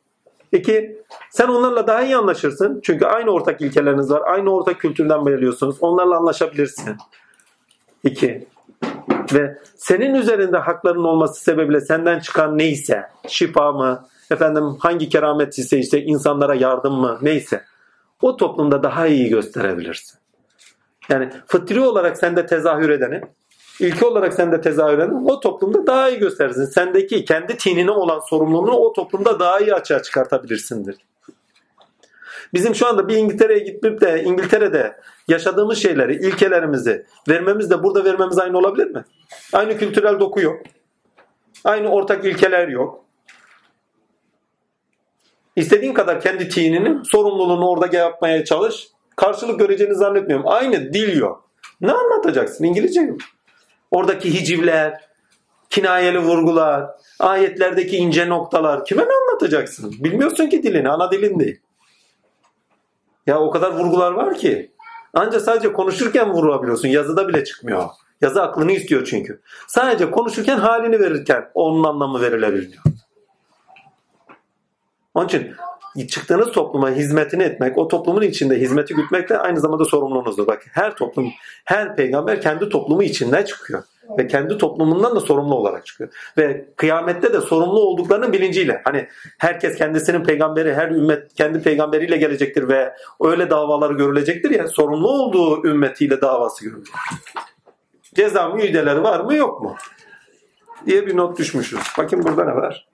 İki, 0.51 1.01
sen 1.31 1.47
onlarla 1.47 1.87
daha 1.87 2.01
iyi 2.01 2.15
anlaşırsın. 2.15 2.79
Çünkü 2.83 3.05
aynı 3.05 3.31
ortak 3.31 3.61
ilkeleriniz 3.61 4.11
var. 4.11 4.21
Aynı 4.25 4.53
ortak 4.55 4.79
kültürden 4.79 5.25
belirliyorsunuz. 5.25 5.77
Onlarla 5.81 6.17
anlaşabilirsin. 6.17 6.95
İki. 8.03 8.47
Ve 9.33 9.57
senin 9.77 10.13
üzerinde 10.13 10.57
hakların 10.57 11.03
olması 11.03 11.43
sebebiyle 11.43 11.81
senden 11.81 12.19
çıkan 12.19 12.57
neyse, 12.57 13.03
şifa 13.27 13.71
mı, 13.71 14.07
efendim 14.31 14.63
hangi 14.79 15.09
keramet 15.09 15.59
ise 15.59 15.77
işte 15.77 16.01
insanlara 16.01 16.55
yardım 16.55 16.93
mı 16.93 17.19
neyse 17.21 17.63
o 18.21 18.37
toplumda 18.37 18.83
daha 18.83 19.07
iyi 19.07 19.29
gösterebilirsin. 19.29 20.19
Yani 21.09 21.29
fıtri 21.47 21.81
olarak 21.81 22.17
sende 22.17 22.45
tezahür 22.45 22.89
edeni, 22.89 23.21
ilki 23.79 24.05
olarak 24.05 24.33
sende 24.33 24.61
tezahür 24.61 24.97
edeni 24.97 25.31
o 25.31 25.39
toplumda 25.39 25.87
daha 25.87 26.09
iyi 26.09 26.19
gösterirsin. 26.19 26.65
Sendeki 26.65 27.25
kendi 27.25 27.57
tinine 27.57 27.91
olan 27.91 28.19
sorumluluğunu 28.19 28.71
o 28.71 28.93
toplumda 28.93 29.39
daha 29.39 29.59
iyi 29.59 29.73
açığa 29.73 30.01
çıkartabilirsindir. 30.01 30.95
Bizim 32.55 32.75
şu 32.75 32.87
anda 32.87 33.07
bir 33.07 33.15
İngiltere'ye 33.15 33.59
gitmeyip 33.59 34.01
de 34.01 34.23
İngiltere'de 34.23 34.97
yaşadığımız 35.27 35.77
şeyleri, 35.77 36.27
ilkelerimizi 36.27 37.05
vermemiz 37.29 37.69
de 37.69 37.83
burada 37.83 38.05
vermemiz 38.05 38.39
aynı 38.39 38.57
olabilir 38.57 38.87
mi? 38.87 39.03
Aynı 39.53 39.77
kültürel 39.77 40.19
doku 40.19 40.41
yok. 40.41 40.61
Aynı 41.63 41.89
ortak 41.89 42.25
ilkeler 42.25 42.67
yok. 42.67 43.05
İstediğin 45.55 45.93
kadar 45.93 46.21
kendi 46.21 46.49
tinini, 46.49 47.05
sorumluluğunu 47.05 47.69
orada 47.69 47.97
yapmaya 47.97 48.45
çalış. 48.45 48.87
Karşılık 49.15 49.59
göreceğini 49.59 49.95
zannetmiyorum. 49.95 50.47
Aynı 50.47 50.93
dil 50.93 51.17
yok. 51.17 51.49
Ne 51.81 51.91
anlatacaksın? 51.91 52.63
İngilizce 52.63 53.01
yok. 53.01 53.19
Oradaki 53.91 54.33
hicivler, 54.33 55.01
kinayeli 55.69 56.19
vurgular, 56.19 56.85
ayetlerdeki 57.19 57.97
ince 57.97 58.29
noktalar 58.29 58.85
kime 58.85 59.03
ne 59.03 59.13
anlatacaksın? 59.23 59.95
Bilmiyorsun 59.99 60.47
ki 60.47 60.63
dilini, 60.63 60.89
ana 60.89 61.11
dilin 61.11 61.39
değil. 61.39 61.64
Ya 63.27 63.39
o 63.39 63.51
kadar 63.51 63.71
vurgular 63.71 64.11
var 64.11 64.37
ki. 64.37 64.71
Ancak 65.13 65.41
sadece 65.41 65.73
konuşurken 65.73 66.33
vurabiliyorsun. 66.33 66.87
Yazıda 66.87 67.27
bile 67.27 67.43
çıkmıyor. 67.43 67.89
Yazı 68.21 68.43
aklını 68.43 68.71
istiyor 68.71 69.05
çünkü. 69.05 69.41
Sadece 69.67 70.11
konuşurken 70.11 70.57
halini 70.57 70.99
verirken 70.99 71.49
onun 71.53 71.83
anlamı 71.83 72.21
verilebiliyor. 72.21 72.83
Onun 75.13 75.27
için 75.27 75.53
çıktığınız 76.07 76.51
topluma 76.51 76.89
hizmetini 76.89 77.43
etmek, 77.43 77.77
o 77.77 77.87
toplumun 77.87 78.21
içinde 78.21 78.59
hizmeti 78.59 78.93
gütmek 78.93 79.29
de 79.29 79.37
aynı 79.37 79.59
zamanda 79.59 79.85
sorumluluğunuzdur. 79.85 80.47
Bak 80.47 80.63
her 80.71 80.95
toplum, 80.95 81.31
her 81.65 81.95
peygamber 81.95 82.41
kendi 82.41 82.69
toplumu 82.69 83.03
içinden 83.03 83.43
çıkıyor. 83.43 83.83
Ve 84.17 84.27
kendi 84.27 84.57
toplumundan 84.57 85.15
da 85.15 85.19
sorumlu 85.19 85.55
olarak 85.55 85.85
çıkıyor. 85.85 86.09
Ve 86.37 86.65
kıyamette 86.75 87.33
de 87.33 87.41
sorumlu 87.41 87.79
olduklarının 87.79 88.33
bilinciyle. 88.33 88.81
Hani 88.83 89.07
herkes 89.37 89.77
kendisinin 89.77 90.23
peygamberi, 90.23 90.73
her 90.73 90.89
ümmet 90.89 91.33
kendi 91.33 91.61
peygamberiyle 91.61 92.17
gelecektir 92.17 92.67
ve 92.67 92.93
öyle 93.21 93.49
davaları 93.49 93.93
görülecektir 93.93 94.51
ya 94.51 94.67
sorumlu 94.67 95.09
olduğu 95.09 95.67
ümmetiyle 95.67 96.21
davası 96.21 96.65
görülecek. 96.65 96.95
Ceza 98.15 98.49
müjdeleri 98.49 99.03
var 99.03 99.19
mı 99.19 99.35
yok 99.35 99.61
mu? 99.61 99.75
diye 100.85 101.07
bir 101.07 101.17
not 101.17 101.39
düşmüşüz. 101.39 101.79
Bakın 101.97 102.23
burada 102.23 102.45
ne 102.45 102.55
var? 102.55 102.87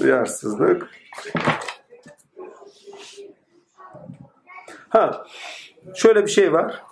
Duyarsızlık. 0.00 0.90
Ha, 4.88 5.24
şöyle 5.94 6.22
bir 6.22 6.30
şey 6.30 6.52
var. 6.52 6.82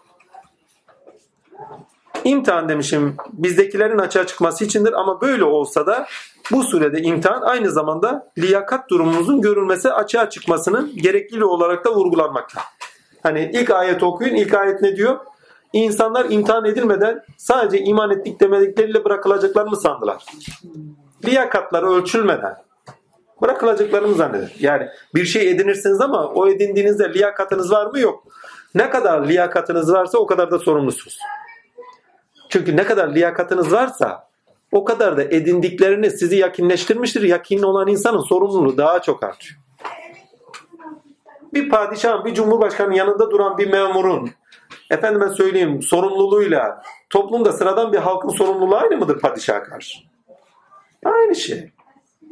İmtihan 2.25 2.69
demişim 2.69 3.17
bizdekilerin 3.33 3.99
açığa 3.99 4.27
çıkması 4.27 4.65
içindir 4.65 4.93
ama 4.93 5.21
böyle 5.21 5.45
olsa 5.45 5.87
da 5.87 6.07
bu 6.53 6.63
surede 6.63 7.03
imtihan 7.03 7.43
aynı 7.43 7.71
zamanda 7.71 8.33
liyakat 8.39 8.91
durumumuzun 8.91 9.41
görülmesi 9.41 9.93
açığa 9.93 10.31
çıkmasının 10.31 10.97
gerekliliği 10.97 11.45
olarak 11.45 11.85
da 11.85 11.95
vurgulanmakta. 11.95 12.61
Hani 13.23 13.51
ilk 13.55 13.71
ayet 13.71 14.03
okuyun. 14.03 14.35
ilk 14.35 14.55
ayet 14.55 14.83
ne 14.83 14.97
diyor? 14.97 15.19
İnsanlar 15.73 16.27
imtihan 16.31 16.65
edilmeden 16.65 17.25
sadece 17.37 17.85
iman 17.85 18.11
ettik 18.11 18.41
demedikleriyle 18.41 19.05
bırakılacaklar 19.05 19.67
mı 19.67 19.77
sandılar? 19.77 20.25
Liyakatları 21.25 21.91
ölçülmeden 21.91 22.57
bırakılacaklarını 23.43 24.15
zanneder. 24.15 24.53
Yani 24.61 24.89
bir 25.15 25.25
şey 25.25 25.51
edinirsiniz 25.51 26.01
ama 26.01 26.27
o 26.27 26.49
edindiğinizde 26.49 27.15
liyakatınız 27.15 27.73
var 27.73 27.87
mı 27.87 27.99
yok. 27.99 28.25
Ne 28.75 28.91
kadar 28.91 29.27
liyakatınız 29.27 29.93
varsa 29.93 30.19
o 30.19 30.27
kadar 30.27 30.51
da 30.51 30.59
sorumlusunuz. 30.59 31.19
Çünkü 32.55 32.77
ne 32.77 32.85
kadar 32.85 33.09
liyakatınız 33.15 33.73
varsa 33.73 34.29
o 34.73 34.85
kadar 34.85 35.17
da 35.17 35.23
edindiklerini 35.23 36.11
sizi 36.11 36.37
yakinleştirmiştir. 36.37 37.23
Yakinli 37.23 37.67
olan 37.67 37.89
insanın 37.89 38.21
sorumluluğu 38.21 38.77
daha 38.77 39.03
çok 39.03 39.25
artıyor. 39.25 39.61
Bir 41.55 41.69
padişahın, 41.69 42.25
bir 42.25 42.35
cumhurbaşkanının 42.35 42.95
yanında 42.95 43.31
duran 43.31 43.59
bir 43.59 43.71
memurun 43.71 44.31
efendime 44.91 45.29
söyleyeyim 45.29 45.83
sorumluluğuyla 45.83 46.83
toplumda 47.11 47.53
sıradan 47.53 47.93
bir 47.93 47.99
halkın 47.99 48.29
sorumluluğu 48.29 48.77
aynı 48.77 48.97
mıdır 48.97 49.21
padişaha 49.21 49.63
karşı? 49.63 49.99
Aynı 51.05 51.35
şey. 51.35 51.71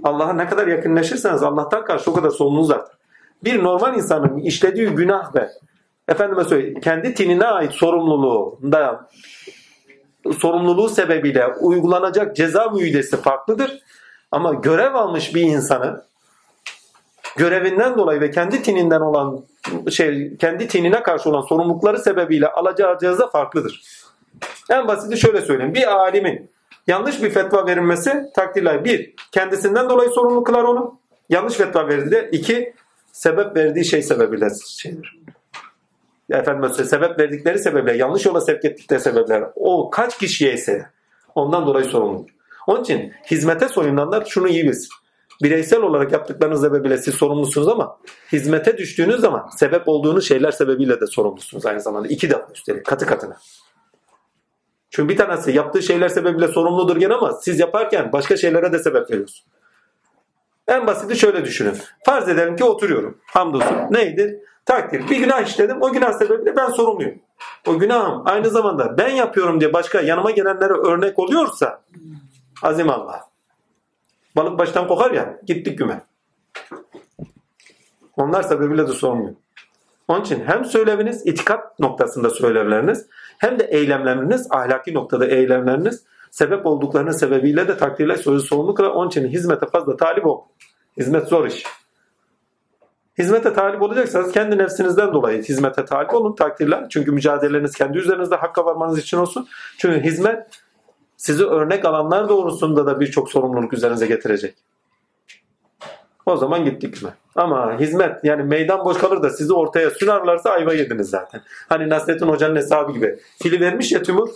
Allah'a 0.05 0.33
ne 0.33 0.49
kadar 0.49 0.67
yakınlaşırsanız 0.67 1.43
Allah'tan 1.43 1.85
karşı 1.85 2.11
o 2.11 2.15
kadar 2.15 2.31
sorumluluğunuz 2.31 2.71
artar. 2.71 2.97
Bir 3.45 3.65
normal 3.65 3.97
insanın 3.97 4.39
işlediği 4.39 4.89
günah 4.89 5.35
ve 5.35 5.49
efendime 6.09 6.45
söyleyeyim 6.45 6.81
kendi 6.81 7.15
tinine 7.15 7.45
ait 7.45 7.73
sorumluluğunda 7.73 9.09
sorumluluğu 10.39 10.89
sebebiyle 10.89 11.47
uygulanacak 11.47 12.37
ceza 12.37 12.69
müydesi 12.69 13.17
farklıdır. 13.17 13.83
Ama 14.31 14.55
görev 14.55 14.95
almış 14.95 15.35
bir 15.35 15.43
insanı 15.43 16.05
görevinden 17.37 17.99
dolayı 17.99 18.21
ve 18.21 18.31
kendi 18.31 18.63
tininden 18.63 19.01
olan 19.01 19.45
şey 19.91 20.37
kendi 20.37 20.69
tinine 20.69 21.03
karşı 21.03 21.31
olan 21.31 21.41
sorumlulukları 21.41 21.99
sebebiyle 21.99 22.49
alacağı 22.49 22.99
ceza 22.99 23.27
farklıdır. 23.27 23.83
En 24.71 24.89
basiti 24.89 25.17
şöyle 25.17 25.41
söyleyeyim. 25.41 25.75
Bir 25.75 25.93
alimin 25.93 26.51
yanlış 26.87 27.23
bir 27.23 27.31
fetva 27.31 27.67
verilmesi 27.67 28.31
takdirler. 28.35 28.85
Bir, 28.85 29.15
kendisinden 29.33 29.91
dolayı 29.91 30.11
sorumlu 30.11 30.45
kılar 30.45 30.65
onu. 30.65 30.99
Yanlış 31.29 31.55
fetva 31.55 31.89
verildi. 31.89 32.29
İki, 32.33 32.75
sebep 33.13 33.57
verdiği 33.57 33.85
şey 33.85 34.03
sebebiyle 34.03 34.49
şeydir. 34.69 35.22
Efendim 36.33 36.71
sebep 36.71 37.19
verdikleri 37.19 37.59
sebeple 37.59 37.97
yanlış 37.97 38.27
yola 38.27 38.41
sevk 38.41 38.65
ettikleri 38.65 39.01
sebepler 39.01 39.45
o 39.55 39.91
kaç 39.91 40.19
kişiye 40.19 40.53
ise 40.53 40.87
ondan 41.35 41.67
dolayı 41.67 41.85
sorumludur. 41.85 42.31
Onun 42.67 42.83
için 42.83 43.13
hizmete 43.31 43.69
soyunanlar 43.69 44.25
şunu 44.25 44.49
iyi 44.49 44.65
bilsin. 44.65 44.89
Bireysel 45.43 45.83
olarak 45.83 46.13
yaptıklarınız 46.13 46.61
sebebiyle 46.61 46.99
siz 46.99 47.15
sorumlusunuz 47.15 47.69
ama 47.69 47.99
hizmete 48.33 48.79
düştüğünüz 48.79 49.21
zaman 49.21 49.49
sebep 49.57 49.89
olduğunuz 49.89 50.29
şeyler 50.29 50.51
sebebiyle 50.51 51.01
de 51.01 51.07
sorumlusunuz 51.07 51.67
aynı 51.67 51.81
zamanda. 51.81 52.09
iki 52.09 52.31
defa 52.31 52.49
üstelik 52.55 52.87
katı 52.87 53.07
katına. 53.07 53.37
Çünkü 54.91 55.09
bir 55.09 55.17
tanesi 55.17 55.53
yaptığı 55.53 55.83
şeyler 55.83 56.09
sebebiyle 56.09 56.49
sorumludur 56.49 56.97
gene 56.97 57.15
ama 57.15 57.33
siz 57.33 57.61
yaparken 57.61 58.13
başka 58.13 58.37
şeylere 58.37 58.73
de 58.73 58.79
sebep 58.79 59.11
veriyorsun. 59.11 59.47
En 60.69 60.87
basiti 60.87 61.17
şöyle 61.17 61.45
düşünün. 61.45 61.77
Farz 62.05 62.29
edelim 62.29 62.57
ki 62.57 62.65
oturuyorum. 62.65 63.19
Hamdolsun. 63.27 63.77
Neydi? 63.91 64.43
Takdir. 64.67 65.11
Bir 65.11 65.17
günah 65.17 65.43
işledim. 65.47 65.83
O 65.83 65.93
günah 65.93 66.13
sebebiyle 66.13 66.57
ben 66.57 66.71
sorumluyum. 66.71 67.19
O 67.67 67.79
günahım 67.79 68.23
aynı 68.25 68.51
zamanda 68.51 68.99
ben 68.99 69.09
yapıyorum 69.09 69.61
diye 69.61 69.73
başka 69.73 70.01
yanıma 70.01 70.31
gelenlere 70.31 70.73
örnek 70.73 71.19
oluyorsa 71.19 71.83
azim 72.63 72.91
Allah. 72.91 73.29
Balık 74.37 74.59
baştan 74.59 74.89
kokar 74.89 75.11
ya 75.11 75.41
gittik 75.47 75.79
güme. 75.79 76.03
Onlar 78.17 78.43
sebebiyle 78.43 78.89
de 78.89 78.93
sorumluyum. 78.93 79.37
Onun 80.09 80.23
için 80.23 80.45
hem 80.47 80.65
söyleviniz 80.65 81.27
itikat 81.27 81.79
noktasında 81.79 82.31
söylevleriniz 82.31 83.07
hem 83.39 83.59
de 83.59 83.65
eylemleriniz 83.65 84.47
ahlaki 84.51 84.95
noktada 84.95 85.27
eylemleriniz 85.27 86.03
sebep 86.31 86.67
olduklarının 86.67 87.13
sebebiyle 87.13 87.69
de 87.69 87.77
takdirle 87.77 88.17
sözü 88.17 88.47
sorumluluk 88.47 88.81
ve 88.81 88.87
onun 88.87 89.09
için 89.09 89.29
hizmete 89.29 89.67
fazla 89.67 89.97
talip 89.97 90.27
ol. 90.27 90.41
Hizmet 90.97 91.29
zor 91.29 91.47
iş. 91.47 91.65
Hizmete 93.19 93.53
talip 93.53 93.83
olacaksanız 93.83 94.33
kendi 94.33 94.59
nefsinizden 94.59 95.13
dolayı 95.13 95.43
hizmete 95.43 95.85
talip 95.85 96.15
olun 96.15 96.35
takdirler. 96.35 96.87
Çünkü 96.91 97.13
mücadeleleriniz 97.13 97.75
kendi 97.75 97.99
üzerinizde 97.99 98.37
hakka 98.37 98.65
varmanız 98.65 98.99
için 98.99 99.19
olsun. 99.19 99.49
Çünkü 99.79 100.01
hizmet 100.01 100.47
Sizi 101.23 101.47
örnek 101.47 101.85
alanlar 101.85 102.29
doğrusunda 102.29 102.87
da 102.87 103.01
birçok 103.01 103.31
sorumluluk 103.31 103.73
üzerinize 103.73 104.07
getirecek. 104.07 104.55
O 106.27 106.37
zaman 106.37 106.65
gittik 106.65 107.03
mi? 107.03 107.11
Ama 107.37 107.81
hizmet 107.81 108.25
yani 108.25 108.43
meydan 108.43 108.85
boş 108.85 108.99
kalır 108.99 109.23
da 109.23 109.31
sizi 109.31 109.53
ortaya 109.53 109.91
sunarlarsa 109.91 110.51
ayva 110.51 110.75
yediniz 110.75 111.11
zaten. 111.11 111.43
Hani 111.69 111.89
Nasrettin 111.89 112.29
Hoca'nın 112.29 112.57
hesabı 112.57 112.93
gibi. 112.93 113.19
Fili 113.43 113.61
vermiş 113.61 113.93
ya 113.93 114.03
Timur. 114.03 114.29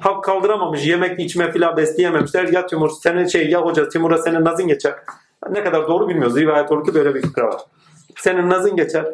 Halk 0.00 0.24
kaldıramamış. 0.24 0.86
Yemek 0.86 1.20
içme 1.20 1.52
filan 1.52 1.76
besleyememişler. 1.76 2.44
Ya 2.48 2.66
Timur 2.66 2.90
senin 2.90 3.26
şey 3.26 3.50
ya 3.50 3.62
hoca 3.62 3.88
Timur'a 3.88 4.18
senin 4.18 4.44
nazın 4.44 4.68
geçer. 4.68 4.94
Ne 5.50 5.64
kadar 5.64 5.88
doğru 5.88 6.08
bilmiyoruz. 6.08 6.36
Rivayet 6.36 6.72
olur 6.72 6.86
ki 6.86 6.94
böyle 6.94 7.14
bir 7.14 7.22
fıkra 7.22 7.46
var. 7.46 7.60
Senin 8.16 8.50
nazın 8.50 8.76
geçer. 8.76 9.06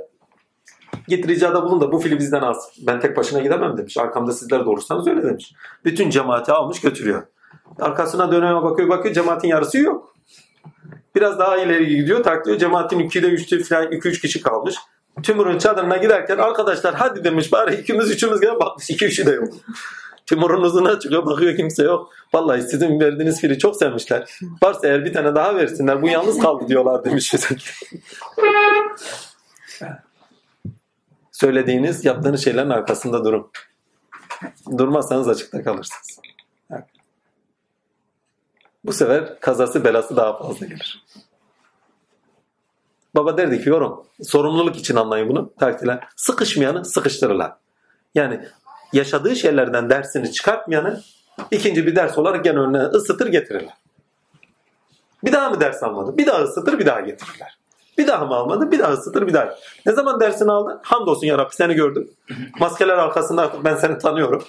Git 1.08 1.28
ricada 1.28 1.62
bulun 1.62 1.80
da 1.80 1.92
bu 1.92 1.98
fili 1.98 2.18
bizden 2.18 2.40
alsın. 2.40 2.72
Ben 2.86 3.00
tek 3.00 3.16
başına 3.16 3.40
gidemem 3.40 3.76
demiş. 3.76 3.96
Arkamda 3.96 4.32
sizler 4.32 4.64
doğurursanız 4.64 5.06
öyle 5.06 5.22
demiş. 5.22 5.52
Bütün 5.84 6.10
cemaati 6.10 6.52
almış 6.52 6.80
götürüyor. 6.80 7.22
Arkasına 7.80 8.32
dönüyor 8.32 8.62
bakıyor 8.62 8.88
bakıyor 8.88 9.14
cemaatin 9.14 9.48
yarısı 9.48 9.78
yok. 9.78 10.14
Biraz 11.14 11.38
daha 11.38 11.56
ileri 11.56 11.86
gidiyor 11.86 12.22
taklıyor. 12.22 12.58
Cemaatin 12.58 13.00
2'de 13.00 13.26
3'te 13.26 13.64
falan 13.64 13.92
2-3 13.92 14.20
kişi 14.20 14.42
kalmış. 14.42 14.74
Timur'un 15.22 15.58
çadırına 15.58 15.96
giderken 15.96 16.38
arkadaşlar 16.38 16.94
hadi 16.94 17.24
demiş 17.24 17.52
bari 17.52 17.74
ikimiz 17.74 18.10
üçümüz 18.10 18.40
gel 18.40 18.60
bakmış 18.60 18.90
2-3'ü 18.90 19.26
de 19.26 19.30
yok. 19.30 19.48
Timur'un 20.30 20.62
uzuna 20.62 20.98
çıkıyor 21.00 21.26
bakıyor 21.26 21.56
kimse 21.56 21.82
yok. 21.82 22.12
Vallahi 22.34 22.62
sizin 22.62 23.00
verdiğiniz 23.00 23.40
fili 23.40 23.58
çok 23.58 23.76
sevmişler. 23.76 24.30
Varsa 24.62 24.88
eğer 24.88 25.04
bir 25.04 25.12
tane 25.12 25.34
daha 25.34 25.56
versinler 25.56 26.02
bu 26.02 26.08
yalnız 26.08 26.38
kaldı 26.38 26.68
diyorlar 26.68 27.04
demiş. 27.04 27.34
Söylediğiniz 31.32 32.04
yaptığınız 32.04 32.44
şeylerin 32.44 32.70
arkasında 32.70 33.24
durun. 33.24 33.50
Durmazsanız 34.78 35.28
açıkta 35.28 35.62
kalırsınız. 35.62 36.20
Bu 38.84 38.92
sefer 38.92 39.40
kazası 39.40 39.84
belası 39.84 40.16
daha 40.16 40.38
fazla 40.38 40.66
gelir. 40.66 41.04
Baba 43.14 43.36
derdi 43.36 43.62
ki 43.64 43.68
yorum. 43.68 44.06
Sorumluluk 44.22 44.76
için 44.76 44.96
anlayın 44.96 45.28
bunu. 45.28 45.52
Takdirler. 45.58 46.08
Sıkışmayanı 46.16 46.84
sıkıştırırlar. 46.84 47.52
Yani 48.14 48.48
yaşadığı 48.92 49.36
şeylerden 49.36 49.90
dersini 49.90 50.32
çıkartmayanı 50.32 51.00
ikinci 51.50 51.86
bir 51.86 51.96
ders 51.96 52.18
olarak 52.18 52.44
gene 52.44 52.58
önüne 52.58 52.82
ısıtır 52.82 53.26
getirirler. 53.26 53.74
Bir 55.24 55.32
daha 55.32 55.50
mı 55.50 55.60
ders 55.60 55.82
almadı? 55.82 56.16
Bir 56.16 56.26
daha 56.26 56.42
ısıtır 56.42 56.78
bir 56.78 56.86
daha 56.86 57.00
getirirler. 57.00 57.58
Bir 57.98 58.06
daha 58.06 58.24
mı 58.24 58.34
almadı? 58.34 58.70
Bir 58.70 58.78
daha 58.78 58.92
ısıtır 58.92 59.26
bir 59.26 59.32
daha. 59.32 59.54
Ne 59.86 59.92
zaman 59.92 60.20
dersini 60.20 60.52
aldı? 60.52 60.80
Hamdolsun 60.82 61.26
ya 61.26 61.38
Rabbi 61.38 61.54
seni 61.54 61.74
gördüm. 61.74 62.10
Maskeler 62.60 62.98
arkasında 62.98 63.42
artık 63.42 63.64
ben 63.64 63.76
seni 63.76 63.98
tanıyorum. 63.98 64.44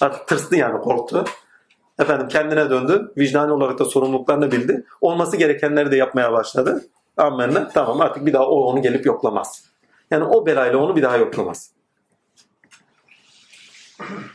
Artık 0.00 0.26
tırstı 0.26 0.56
yani 0.56 0.80
korktu. 0.80 1.24
Efendim 1.98 2.28
kendine 2.28 2.70
döndü. 2.70 3.12
Vicdani 3.16 3.52
olarak 3.52 3.78
da 3.78 3.84
sorumluluklarını 3.84 4.52
bildi. 4.52 4.84
Olması 5.00 5.36
gerekenleri 5.36 5.90
de 5.90 5.96
yapmaya 5.96 6.32
başladı. 6.32 6.84
Amenna. 7.16 7.68
Tamam 7.68 8.00
artık 8.00 8.26
bir 8.26 8.32
daha 8.32 8.46
o 8.46 8.60
onu 8.60 8.82
gelip 8.82 9.06
yoklamaz. 9.06 9.64
Yani 10.10 10.24
o 10.24 10.46
belayla 10.46 10.78
onu 10.78 10.96
bir 10.96 11.02
daha 11.02 11.16
yoklamaz. 11.16 11.70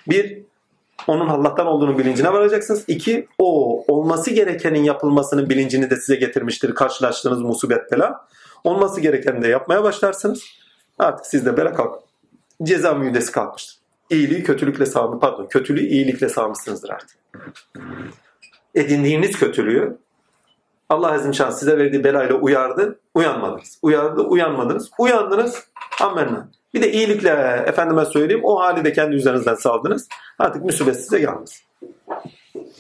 Bir, 0.10 0.42
onun 1.08 1.28
Allah'tan 1.28 1.68
olduğunu 1.68 1.98
bilincine 1.98 2.34
varacaksınız. 2.34 2.84
İki, 2.88 3.28
o 3.38 3.84
olması 3.88 4.32
gerekenin 4.32 4.84
yapılmasının 4.84 5.50
bilincini 5.50 5.90
de 5.90 5.96
size 5.96 6.16
getirmiştir 6.16 6.76
karşılaştığınız 6.76 7.42
musibet 7.42 7.92
bela. 7.92 8.28
Olması 8.64 9.02
gerekeni 9.02 9.42
de 9.42 9.48
yapmaya 9.48 9.84
başlarsınız. 9.84 10.44
Artık 11.00 11.26
sizde 11.26 11.58
bela 11.58 11.74
kalk. 11.74 12.00
Ceza 12.64 12.94
müydesi 12.94 13.32
kalkmıştır. 13.32 13.78
İyiliği 14.10 14.44
kötülükle 14.44 14.86
sağmış, 14.86 15.20
pardon 15.22 15.48
kötülüğü 15.48 15.86
iyilikle 15.86 16.30
sağmışsınızdır 16.30 16.90
artık. 16.90 17.18
Edindiğiniz 18.76 19.40
kötülüğü 19.40 19.98
Allah 20.90 21.12
azim 21.12 21.34
şan 21.34 21.52
size 21.52 21.78
verdiği 21.78 22.04
belayla 22.04 22.36
uyardı, 22.36 23.00
uyanmadınız. 23.14 23.80
Uyardı, 23.82 24.22
uyanmadınız. 24.22 24.92
Uyandınız, 24.98 25.68
amenna. 26.02 26.50
Bir 26.74 26.82
de 26.82 26.92
iyilikle 26.92 27.30
efendime 27.68 28.06
söyleyeyim 28.06 28.42
o 28.44 28.60
hali 28.60 28.86
de 28.86 28.94
kendi 28.94 29.16
üzerinizden 29.16 29.56
saldınız. 29.56 30.08
Artık 30.40 30.64
musibet 30.64 30.96
size 30.96 31.20
gelmez. 31.20 31.64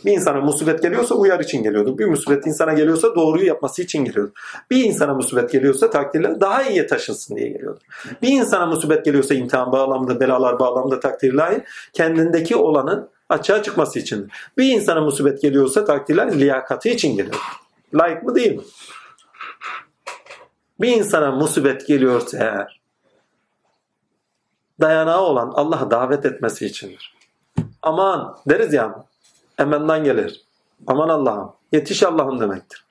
Bir 0.05 0.11
insana 0.11 0.41
musibet 0.41 0.81
geliyorsa 0.81 1.15
uyar 1.15 1.39
için 1.39 1.63
geliyordu. 1.63 1.97
Bir 1.97 2.05
musibet 2.05 2.47
insana 2.47 2.73
geliyorsa 2.73 3.15
doğruyu 3.15 3.45
yapması 3.45 3.81
için 3.81 4.05
geliyordu. 4.05 4.33
Bir 4.71 4.85
insana 4.85 5.13
musibet 5.13 5.51
geliyorsa 5.51 5.89
takdirler 5.89 6.39
daha 6.39 6.63
iyiye 6.63 6.87
taşınsın 6.87 7.35
diye 7.35 7.49
geliyordu. 7.49 7.79
Bir 8.21 8.27
insana 8.27 8.65
musibet 8.65 9.05
geliyorsa 9.05 9.35
imtihan 9.35 9.71
bağlamında, 9.71 10.19
belalar 10.19 10.59
bağlamında 10.59 10.99
takdirler 10.99 11.61
kendindeki 11.93 12.55
olanın 12.55 13.09
açığa 13.29 13.63
çıkması 13.63 13.99
için. 13.99 14.29
Bir 14.57 14.71
insana 14.71 15.01
musibet 15.01 15.41
geliyorsa 15.41 15.85
takdirler 15.85 16.39
liyakati 16.39 16.91
için 16.91 17.17
geliyor. 17.17 17.35
Layık 17.93 18.23
mı 18.23 18.35
değil 18.35 18.55
mi? 18.55 18.63
Bir 20.81 20.87
insana 20.87 21.31
musibet 21.31 21.87
geliyorsa 21.87 22.37
eğer 22.37 22.80
dayanağı 24.81 25.21
olan 25.21 25.51
Allah'a 25.55 25.91
davet 25.91 26.25
etmesi 26.25 26.65
içindir. 26.65 27.15
Aman 27.81 28.37
deriz 28.49 28.73
ya 28.73 29.05
emenden 29.59 30.03
gelir. 30.03 30.41
Aman 30.87 31.09
Allah'ım 31.09 31.53
yetiş 31.71 32.03
Allah'ım 32.03 32.39
demektir. 32.39 32.85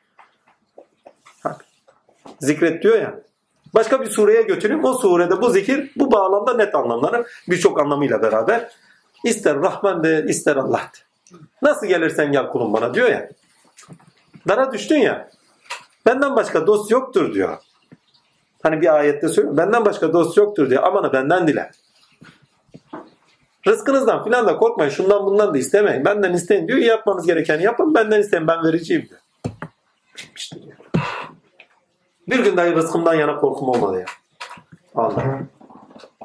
Bak, 1.45 1.65
zikret 2.41 2.83
diyor 2.83 2.99
ya. 2.99 3.21
Başka 3.75 4.01
bir 4.01 4.11
sureye 4.11 4.43
götüreyim. 4.43 4.85
O 4.85 4.95
surede 4.95 5.43
bu 5.43 5.51
zikir 5.51 5.91
bu 5.97 6.13
bağlamda 6.13 6.55
net 6.55 6.75
anlamları 6.75 7.27
birçok 7.49 7.81
anlamıyla 7.81 8.23
beraber 8.23 8.73
ister 9.25 9.57
Rahman 9.57 10.05
de 10.05 10.25
ister 10.29 10.57
Allah 10.57 10.81
de. 10.81 11.37
Nasıl 11.63 11.87
gelirsen 11.87 12.33
gel 12.33 12.49
kulum 12.49 12.73
bana 12.73 12.95
diyor 12.95 13.09
ya. 13.09 13.29
Dara 14.49 14.73
düştün 14.73 14.97
ya. 14.97 15.31
Benden 16.07 16.37
başka 16.37 16.67
dost 16.67 16.91
yoktur 16.91 17.35
diyor. 17.35 17.59
Hani 18.63 18.81
bir 18.81 18.95
ayette 18.95 19.29
söylüyor. 19.29 19.57
Benden 19.57 19.85
başka 19.85 20.13
dost 20.13 20.37
yoktur 20.37 20.71
diyor. 20.71 20.83
Amanı 20.83 21.13
benden 21.13 21.49
dile. 21.49 21.71
Rızkınızdan 23.67 24.25
filan 24.25 24.47
da 24.47 24.57
korkmayın. 24.57 24.91
Şundan 24.91 25.27
bundan 25.27 25.55
da 25.55 25.59
istemeyin. 25.59 26.05
Benden 26.05 26.33
isteyin 26.33 26.69
diyor. 26.69 26.79
Yapmanız 26.79 27.27
gerekeni 27.27 27.63
yapın. 27.63 27.95
Benden 27.95 28.21
isteyin. 28.21 28.49
Ben 28.49 28.65
vereceğim 28.65 29.09
diyor. 29.09 29.21
Bitmiştir 30.19 30.63
diyor. 30.63 30.77
Bir 32.29 32.45
gün 32.45 32.57
dahi 32.57 32.75
rızkımdan 32.75 33.15
yana 33.15 33.37
korkum 33.37 33.69
olmadı 33.69 33.99
ya. 33.99 34.07
Allah. 34.95 35.41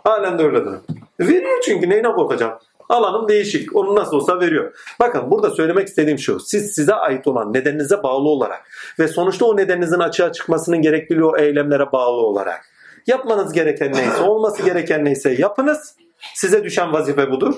Halen 0.04 0.40
de 0.40 0.44
öyledir. 0.44 0.80
Veriyor 1.20 1.62
çünkü 1.66 1.90
neyine 1.90 2.12
korkacağım? 2.12 2.60
Alanım 2.90 3.28
değişik. 3.28 3.76
Onu 3.76 3.96
nasıl 3.96 4.18
olsa 4.18 4.40
veriyor. 4.40 4.74
Bakın 5.00 5.32
burada 5.32 5.50
söylemek 5.50 5.88
istediğim 5.88 6.20
şu. 6.20 6.40
Siz 6.40 6.76
size 6.76 6.94
ait 6.94 7.28
olan 7.28 7.54
nedeninize 7.54 8.04
bağlı 8.04 8.30
olarak 8.30 8.68
ve 9.00 9.08
sonuçta 9.08 9.46
o 9.46 9.58
nedeninizin 9.58 10.00
açığa 10.00 10.32
çıkmasının 10.32 10.82
gerekliliği 10.82 11.26
o 11.26 11.38
eylemlere 11.38 11.92
bağlı 11.92 12.22
olarak 12.22 12.66
yapmanız 13.08 13.54
gereken 13.54 13.94
neyse, 13.94 14.22
olması 14.22 14.64
gereken 14.64 15.06
neyse 15.06 15.32
yapınız. 15.32 15.96
Size 16.34 16.64
düşen 16.64 16.94
vazife 16.94 17.32
budur. 17.32 17.56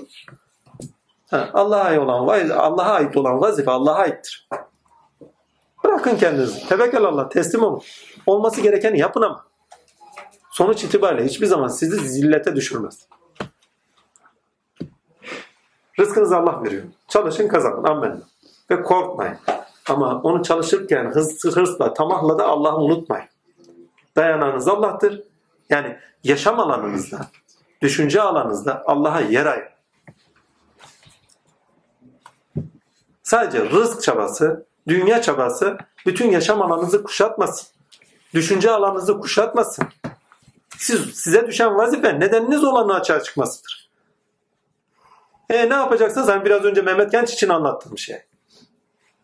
Allah'a 1.32 1.84
ait 1.84 2.00
olan 2.00 2.28
Allah'a 2.56 2.94
ait 2.94 3.18
olan 3.18 3.42
vazife 3.42 3.72
Allah'a 3.72 3.96
aittir. 3.96 4.50
Bırakın 5.84 6.16
kendinizi. 6.16 6.68
Tevekkül 6.68 7.04
Allah. 7.04 7.30
Teslim 7.30 7.64
olun. 7.64 7.82
Olması 8.26 8.62
gerekeni 8.62 9.00
yapın 9.00 9.22
ama. 9.22 9.46
Sonuç 10.52 10.84
itibariyle 10.84 11.26
hiçbir 11.26 11.46
zaman 11.46 11.68
sizi 11.68 12.10
zillete 12.10 12.56
düşürmez. 12.56 13.08
Rızkınızı 16.00 16.38
Allah 16.38 16.64
veriyor. 16.64 16.84
Çalışın 17.08 17.48
kazanın. 17.48 17.84
Amin. 17.84 18.24
Ve 18.72 18.84
korkmayın. 18.84 19.38
Ama 19.90 20.22
onu 20.22 20.44
çalışırken 20.44 21.12
hırs, 21.12 21.46
hırsla, 21.56 21.94
tamahla 21.94 22.40
da 22.40 22.48
Allah'ı 22.48 22.78
unutmayın. 22.78 23.28
Dayanağınız 24.16 24.68
Allah'tır. 24.68 25.24
Yani 25.70 25.98
yaşam 26.24 26.60
alanınızda, 26.60 27.28
düşünce 27.82 28.22
alanınızda 28.22 28.84
Allah'a 28.86 29.20
yer 29.20 29.46
ayırın. 29.46 29.78
Sadece 33.24 33.70
rızk 33.70 34.02
çabası, 34.02 34.66
dünya 34.88 35.22
çabası 35.22 35.78
bütün 36.06 36.32
yaşam 36.32 36.62
alanınızı 36.62 37.04
kuşatmasın. 37.04 37.68
Düşünce 38.34 38.72
alanınızı 38.72 39.20
kuşatmasın. 39.20 39.88
Siz, 40.78 41.02
size 41.16 41.48
düşen 41.48 41.78
vazife 41.78 42.20
nedeniniz 42.20 42.64
olanı 42.64 42.94
açığa 42.94 43.24
çıkmasıdır. 43.24 43.87
E 45.50 45.70
ne 45.70 45.74
yapacaksınız? 45.74 46.28
Hani 46.28 46.46
biraz 46.46 46.66
önce 46.66 46.82
Mehmet 46.82 47.12
Genç 47.12 47.34
için 47.34 47.50
anlattığım 47.50 47.98
şey. 47.98 48.18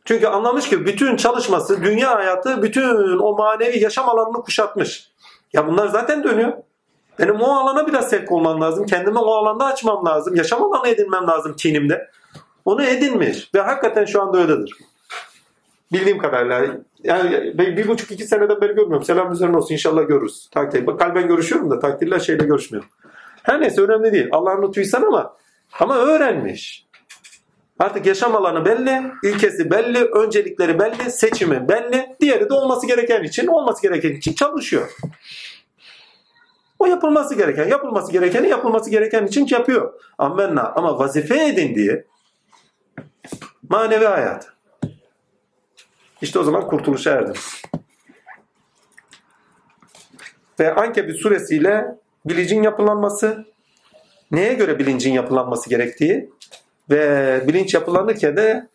Çünkü 0.05 0.27
anlamış 0.27 0.69
ki 0.69 0.85
bütün 0.85 1.15
çalışması, 1.15 1.83
dünya 1.83 2.15
hayatı, 2.15 2.61
bütün 2.61 3.19
o 3.19 3.35
manevi 3.35 3.79
yaşam 3.79 4.09
alanını 4.09 4.43
kuşatmış. 4.43 5.11
Ya 5.53 5.67
bunlar 5.67 5.87
zaten 5.87 6.23
dönüyor. 6.23 6.53
Benim 7.19 7.41
o 7.41 7.53
alana 7.53 7.87
biraz 7.87 8.09
sevk 8.09 8.31
olmam 8.31 8.61
lazım. 8.61 8.85
Kendimi 8.85 9.19
o 9.19 9.31
alanda 9.31 9.65
açmam 9.65 10.05
lazım. 10.05 10.35
Yaşam 10.35 10.63
alanı 10.63 10.87
edinmem 10.87 11.27
lazım 11.27 11.55
tinimde. 11.55 12.09
Onu 12.65 12.83
edinmiş. 12.83 13.49
Ve 13.55 13.61
hakikaten 13.61 14.05
şu 14.05 14.21
anda 14.21 14.37
öyledir. 14.37 14.77
Bildiğim 15.91 16.17
kadarıyla. 16.17 16.67
Yani 17.03 17.53
bir 17.57 17.87
buçuk 17.87 18.11
iki 18.11 18.23
seneden 18.27 18.61
beri 18.61 18.73
görmüyorum. 18.73 19.03
Selam 19.03 19.31
üzerine 19.31 19.57
olsun 19.57 19.73
inşallah 19.73 20.07
görürüz. 20.07 20.49
Takdir. 20.51 20.85
Kalben 20.85 21.27
görüşüyorum 21.27 21.71
da 21.71 21.79
takdirler 21.79 22.19
şeyle 22.19 22.45
görüşmüyorum. 22.45 22.89
Her 23.43 23.61
neyse 23.61 23.81
önemli 23.81 24.13
değil. 24.13 24.27
Allah'ın 24.31 24.67
lütfuysan 24.67 25.01
ama 25.01 25.35
ama 25.79 25.97
öğrenmiş. 25.97 26.87
Artık 27.79 28.05
yaşam 28.05 28.35
alanı 28.35 28.65
belli, 28.65 29.11
ilkesi 29.23 29.71
belli, 29.71 30.05
öncelikleri 30.05 30.79
belli, 30.79 31.11
seçimi 31.11 31.69
belli. 31.69 32.15
Diğeri 32.21 32.49
de 32.49 32.53
olması 32.53 32.87
gereken 32.87 33.23
için, 33.23 33.47
olması 33.47 33.81
gereken 33.81 34.11
için 34.11 34.33
çalışıyor. 34.33 34.91
O 36.79 36.85
yapılması 36.85 37.35
gereken, 37.35 37.67
yapılması 37.67 38.11
gerekeni 38.11 38.49
yapılması 38.49 38.89
gereken 38.89 39.25
için 39.25 39.47
yapıyor. 39.49 39.93
Ammenna. 40.17 40.73
Ama 40.75 40.99
vazife 40.99 41.47
edindiği 41.47 42.03
manevi 43.69 44.05
hayat. 44.05 44.49
İşte 46.21 46.39
o 46.39 46.43
zaman 46.43 46.67
kurtuluşa 46.67 47.11
erdim. 47.11 47.35
Ve 50.59 50.75
Ankebut 50.75 51.15
suresiyle 51.15 51.85
bilincin 52.25 52.63
yapılanması, 52.63 53.45
neye 54.33 54.53
göre 54.53 54.79
bilincin 54.79 55.13
yapılanması 55.13 55.69
gerektiği 55.69 56.29
ve 56.89 57.43
bilinç 57.47 57.73
yapılanırken 57.73 58.37
de 58.37 58.67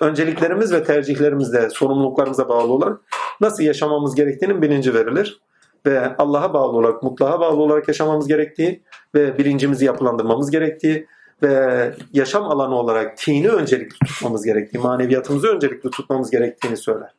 önceliklerimiz 0.00 0.72
ve 0.72 0.84
tercihlerimizde 0.84 1.70
sorumluluklarımıza 1.70 2.48
bağlı 2.48 2.72
olarak 2.72 3.00
nasıl 3.40 3.62
yaşamamız 3.62 4.14
gerektiğinin 4.14 4.62
bilinci 4.62 4.94
verilir. 4.94 5.40
Ve 5.86 6.16
Allah'a 6.16 6.54
bağlı 6.54 6.76
olarak, 6.76 7.02
mutlağa 7.02 7.40
bağlı 7.40 7.62
olarak 7.62 7.88
yaşamamız 7.88 8.28
gerektiği 8.28 8.82
ve 9.14 9.38
bilincimizi 9.38 9.84
yapılandırmamız 9.84 10.50
gerektiği 10.50 11.06
ve 11.42 11.94
yaşam 12.12 12.44
alanı 12.44 12.74
olarak 12.74 13.16
tini 13.16 13.48
öncelikli 13.48 14.06
tutmamız 14.06 14.44
gerektiği, 14.44 14.78
maneviyatımızı 14.78 15.48
öncelikli 15.48 15.90
tutmamız 15.90 16.30
gerektiğini 16.30 16.76
söyler. 16.76 17.14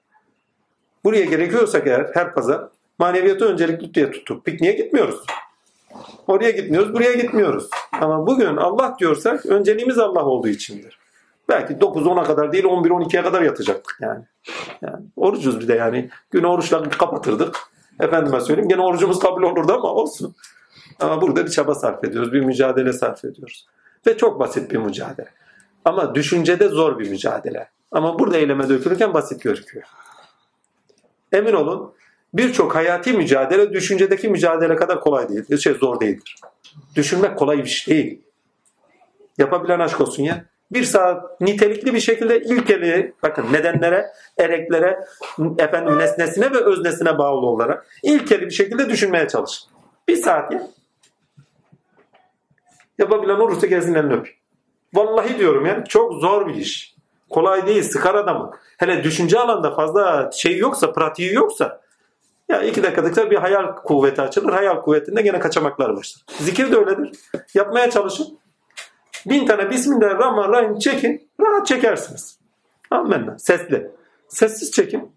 Buraya 1.03 1.25
gerekiyorsak 1.25 1.87
eğer 1.87 2.11
her 2.13 2.33
pazar 2.33 2.61
maneviyatı 2.99 3.45
öncelikli 3.45 3.93
diye 3.93 4.11
tuttuk. 4.11 4.45
Pikniğe 4.45 4.73
gitmiyoruz. 4.73 5.25
Oraya 6.27 6.51
gitmiyoruz, 6.51 6.93
buraya 6.93 7.13
gitmiyoruz. 7.13 7.69
Ama 8.01 8.27
bugün 8.27 8.57
Allah 8.57 8.95
diyorsak 8.99 9.45
önceliğimiz 9.45 9.97
Allah 9.97 10.25
olduğu 10.25 10.47
içindir. 10.47 10.99
Belki 11.49 11.73
9-10'a 11.73 12.23
kadar 12.23 12.51
değil 12.51 12.63
11-12'ye 12.63 13.23
kadar 13.23 13.41
yatacaktık 13.41 13.97
yani. 14.01 14.23
yani. 14.81 15.05
Orucuz 15.15 15.59
bir 15.59 15.67
de 15.67 15.75
yani. 15.75 16.09
Günü 16.31 16.47
oruçla 16.47 16.89
kapatırdık. 16.89 17.55
Efendime 17.99 18.41
söyleyeyim 18.41 18.69
gene 18.69 18.81
orucumuz 18.81 19.19
kabul 19.19 19.43
olurdu 19.43 19.73
ama 19.73 19.93
olsun. 19.93 20.35
Ama 20.99 21.21
burada 21.21 21.45
bir 21.45 21.51
çaba 21.51 21.75
sarf 21.75 22.03
ediyoruz, 22.03 22.33
bir 22.33 22.41
mücadele 22.41 22.93
sarf 22.93 23.25
ediyoruz. 23.25 23.67
Ve 24.07 24.17
çok 24.17 24.39
basit 24.39 24.71
bir 24.71 24.77
mücadele. 24.77 25.29
Ama 25.85 26.15
düşüncede 26.15 26.67
zor 26.67 26.99
bir 26.99 27.09
mücadele. 27.09 27.69
Ama 27.91 28.19
burada 28.19 28.37
eyleme 28.37 28.69
dökülürken 28.69 29.13
basit 29.13 29.43
gözüküyor. 29.43 29.85
Emin 31.31 31.53
olun 31.53 31.93
birçok 32.37 32.75
hayati 32.75 33.13
mücadele 33.13 33.73
düşüncedeki 33.73 34.29
mücadele 34.29 34.75
kadar 34.75 34.99
kolay 34.99 35.29
değil. 35.29 35.57
Şey 35.57 35.73
zor 35.73 35.99
değildir. 35.99 36.35
Düşünmek 36.95 37.37
kolay 37.37 37.57
bir 37.57 37.65
şey 37.65 37.95
değil. 37.95 38.21
Yapabilen 39.37 39.79
aşk 39.79 40.01
olsun 40.01 40.23
ya. 40.23 40.45
Bir 40.71 40.83
saat 40.83 41.41
nitelikli 41.41 41.93
bir 41.93 41.99
şekilde 41.99 42.41
ilkeli 42.41 43.13
bakın 43.23 43.45
nedenlere, 43.53 44.07
ereklere, 44.37 44.99
efendim 45.57 45.99
nesnesine 45.99 46.51
ve 46.51 46.57
öznesine 46.57 47.17
bağlı 47.17 47.45
olarak 47.45 47.87
ilkeli 48.03 48.45
bir 48.45 48.51
şekilde 48.51 48.89
düşünmeye 48.89 49.27
çalış. 49.27 49.59
Bir 50.07 50.15
saat 50.15 50.51
ya. 50.51 50.67
Yapabilen 52.97 53.39
olursa 53.39 53.67
gelsin 53.67 53.93
elini 53.93 54.13
öp. 54.13 54.29
Vallahi 54.93 55.37
diyorum 55.39 55.65
ya 55.65 55.83
çok 55.83 56.13
zor 56.13 56.47
bir 56.47 56.55
iş. 56.55 56.95
Kolay 57.29 57.67
değil, 57.67 57.83
sıkar 57.83 58.15
adamı. 58.15 58.51
Hele 58.77 59.03
düşünce 59.03 59.39
alanda 59.39 59.75
fazla 59.75 60.29
şey 60.33 60.57
yoksa, 60.57 60.93
pratiği 60.93 61.33
yoksa 61.33 61.84
ya 62.49 62.61
iki 62.61 62.83
dakikalıkta 62.83 63.31
bir 63.31 63.35
hayal 63.35 63.75
kuvveti 63.75 64.21
açılır. 64.21 64.53
Hayal 64.53 64.81
kuvvetinde 64.81 65.21
gene 65.21 65.39
kaçamaklar 65.39 65.95
başlar. 65.95 66.23
Zikir 66.27 66.71
de 66.71 66.77
öyledir. 66.77 67.11
Yapmaya 67.53 67.89
çalışın. 67.89 68.39
Bin 69.25 69.45
tane 69.45 69.69
Bismillahirrahmanirrahim 69.69 70.79
çekin. 70.79 71.29
Rahat 71.39 71.67
çekersiniz. 71.67 72.39
Amenna. 72.91 73.39
Sesli. 73.39 73.91
Sessiz 74.27 74.71
çekin. 74.71 75.11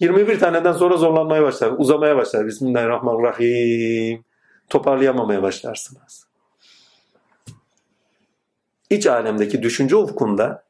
21 0.00 0.38
taneden 0.38 0.72
sonra 0.72 0.96
zorlanmaya 0.96 1.42
başlar. 1.42 1.72
Uzamaya 1.78 2.16
başlar. 2.16 2.46
Bismillahirrahmanirrahim. 2.46 4.24
Toparlayamamaya 4.70 5.42
başlarsınız. 5.42 6.26
İç 8.90 9.06
alemdeki 9.06 9.62
düşünce 9.62 9.96
ufkunda 9.96 10.64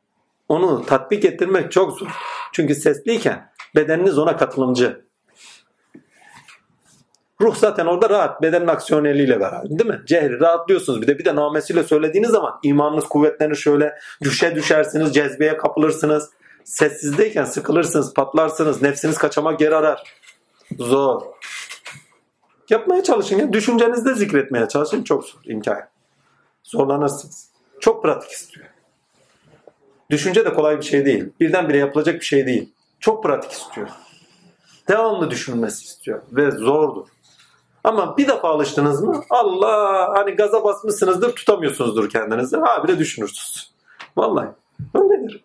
onu 0.48 0.86
tatbik 0.86 1.24
ettirmek 1.24 1.72
çok 1.72 1.98
zor. 1.98 2.08
Çünkü 2.52 2.74
sesliyken 2.74 3.50
bedeniniz 3.76 4.18
ona 4.18 4.36
katılımcı. 4.36 5.03
Ruh 7.40 7.54
zaten 7.56 7.86
orada 7.86 8.10
rahat. 8.10 8.42
Bedenin 8.42 8.66
aksiyoneliyle 8.66 9.40
beraber. 9.40 9.70
Değil 9.70 9.90
mi? 9.90 10.00
Cehri 10.06 10.40
rahatlıyorsunuz. 10.40 11.02
Bir 11.02 11.06
de 11.06 11.18
bir 11.18 11.24
de 11.24 11.34
namesiyle 11.34 11.84
söylediğiniz 11.84 12.30
zaman 12.30 12.58
imanınız 12.62 13.04
kuvvetlenir 13.04 13.54
şöyle. 13.54 13.98
Düşe 14.22 14.54
düşersiniz. 14.54 15.14
Cezbeye 15.14 15.56
kapılırsınız. 15.56 16.30
Sessizdeyken 16.64 17.44
sıkılırsınız. 17.44 18.14
Patlarsınız. 18.14 18.82
Nefsiniz 18.82 19.18
kaçamak 19.18 19.60
yer 19.60 19.72
arar. 19.72 20.02
Zor. 20.78 21.22
Yapmaya 22.70 23.02
çalışın 23.02 23.38
ya. 23.38 23.52
Düşüncenizde 23.52 24.14
zikretmeye 24.14 24.68
çalışın. 24.68 25.04
Çok 25.04 25.24
zor. 25.24 25.40
imkan. 25.44 25.80
Zorlanırsınız. 26.62 27.48
Çok 27.80 28.02
pratik 28.02 28.30
istiyor. 28.30 28.66
Düşünce 30.10 30.44
de 30.44 30.54
kolay 30.54 30.78
bir 30.78 30.84
şey 30.84 31.06
değil. 31.06 31.24
Birdenbire 31.40 31.78
yapılacak 31.78 32.14
bir 32.14 32.24
şey 32.24 32.46
değil. 32.46 32.72
Çok 33.00 33.22
pratik 33.22 33.52
istiyor. 33.52 33.88
Devamlı 34.88 35.30
düşünülmesi 35.30 35.84
istiyor. 35.84 36.22
Ve 36.32 36.50
zordur. 36.50 37.13
Ama 37.84 38.16
bir 38.16 38.28
defa 38.28 38.48
alıştınız 38.48 39.02
mı 39.02 39.22
Allah 39.30 40.08
hani 40.14 40.30
gaza 40.30 40.64
basmışsınızdır 40.64 41.32
tutamıyorsunuzdur 41.32 42.08
kendinizi. 42.08 42.56
Ha 42.56 42.84
bile 42.84 42.98
düşünürsünüz. 42.98 43.74
Vallahi 44.16 44.48
öyledir. 44.94 45.44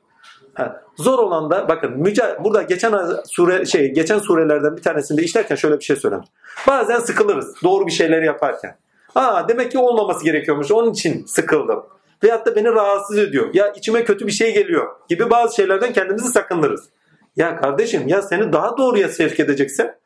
Ha, 0.53 0.81
zor 0.97 1.19
olan 1.19 1.49
da 1.49 1.69
bakın 1.69 1.91
müca 1.91 2.37
burada 2.43 2.61
geçen 2.61 2.93
sure 3.25 3.65
şey 3.65 3.93
geçen 3.93 4.19
surelerden 4.19 4.77
bir 4.77 4.81
tanesinde 4.81 5.23
işlerken 5.23 5.55
şöyle 5.55 5.79
bir 5.79 5.83
şey 5.83 5.95
söylemiş. 5.95 6.27
Bazen 6.67 6.99
sıkılırız 6.99 7.55
doğru 7.63 7.87
bir 7.87 7.91
şeyleri 7.91 8.25
yaparken. 8.25 8.77
Aa 9.15 9.47
demek 9.47 9.71
ki 9.71 9.77
olmaması 9.77 10.23
gerekiyormuş. 10.25 10.71
Onun 10.71 10.91
için 10.91 11.25
sıkıldım. 11.25 11.83
Veyahut 12.23 12.45
da 12.45 12.55
beni 12.55 12.67
rahatsız 12.67 13.17
ediyor. 13.17 13.49
Ya 13.53 13.71
içime 13.71 14.03
kötü 14.03 14.27
bir 14.27 14.31
şey 14.31 14.53
geliyor 14.53 14.87
gibi 15.09 15.29
bazı 15.29 15.55
şeylerden 15.55 15.93
kendimizi 15.93 16.27
sakındırırız. 16.27 16.89
Ya 17.35 17.61
kardeşim 17.61 18.07
ya 18.07 18.21
seni 18.21 18.53
daha 18.53 18.77
doğruya 18.77 19.09
sevk 19.09 19.39
edecekse 19.39 19.98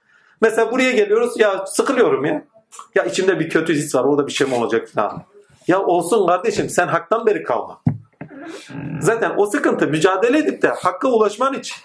mesela 0.43 0.71
buraya 0.71 0.91
geliyoruz 0.91 1.39
ya 1.39 1.65
sıkılıyorum 1.67 2.25
ya. 2.25 2.43
Ya 2.95 3.03
içimde 3.03 3.39
bir 3.39 3.49
kötü 3.49 3.73
his 3.73 3.95
var 3.95 4.03
orada 4.03 4.27
bir 4.27 4.31
şey 4.31 4.47
mi 4.47 4.55
olacak 4.55 4.87
falan. 4.95 5.23
Ya 5.67 5.81
olsun 5.81 6.27
kardeşim 6.27 6.69
sen 6.69 6.87
haktan 6.87 7.25
beri 7.25 7.43
kalma. 7.43 7.81
Zaten 8.99 9.31
o 9.37 9.45
sıkıntı 9.45 9.87
mücadele 9.87 10.37
edip 10.37 10.61
de 10.61 10.67
hakka 10.67 11.07
ulaşman 11.07 11.53
için. 11.53 11.77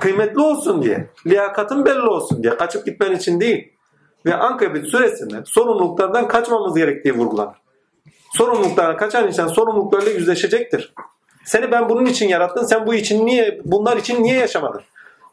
Kıymetli 0.00 0.40
olsun 0.40 0.82
diye. 0.82 1.10
Liyakatın 1.26 1.84
belli 1.84 2.08
olsun 2.08 2.42
diye. 2.42 2.56
Kaçıp 2.56 2.86
gitmen 2.86 3.12
için 3.12 3.40
değil. 3.40 3.72
Ve 4.26 4.34
Ankabit 4.34 4.86
suresinde 4.86 5.42
sorumluluklardan 5.44 6.28
kaçmamız 6.28 6.74
gerektiği 6.74 7.14
vurgulanır. 7.14 7.56
Sorumluluklardan 8.32 8.96
kaçan 8.96 9.26
insan 9.26 9.48
sorumluluklarla 9.48 10.10
yüzleşecektir. 10.10 10.94
Seni 11.44 11.70
ben 11.70 11.88
bunun 11.88 12.06
için 12.06 12.28
yarattım. 12.28 12.66
Sen 12.66 12.86
bu 12.86 12.94
için 12.94 13.26
niye 13.26 13.60
bunlar 13.64 13.96
için 13.96 14.22
niye 14.22 14.38
yaşamadın? 14.38 14.82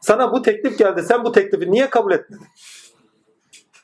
Sana 0.04 0.32
bu 0.32 0.42
teklif 0.42 0.78
geldi. 0.78 1.04
Sen 1.04 1.24
bu 1.24 1.32
teklifi 1.32 1.72
niye 1.72 1.90
kabul 1.90 2.12
etmedin? 2.12 2.48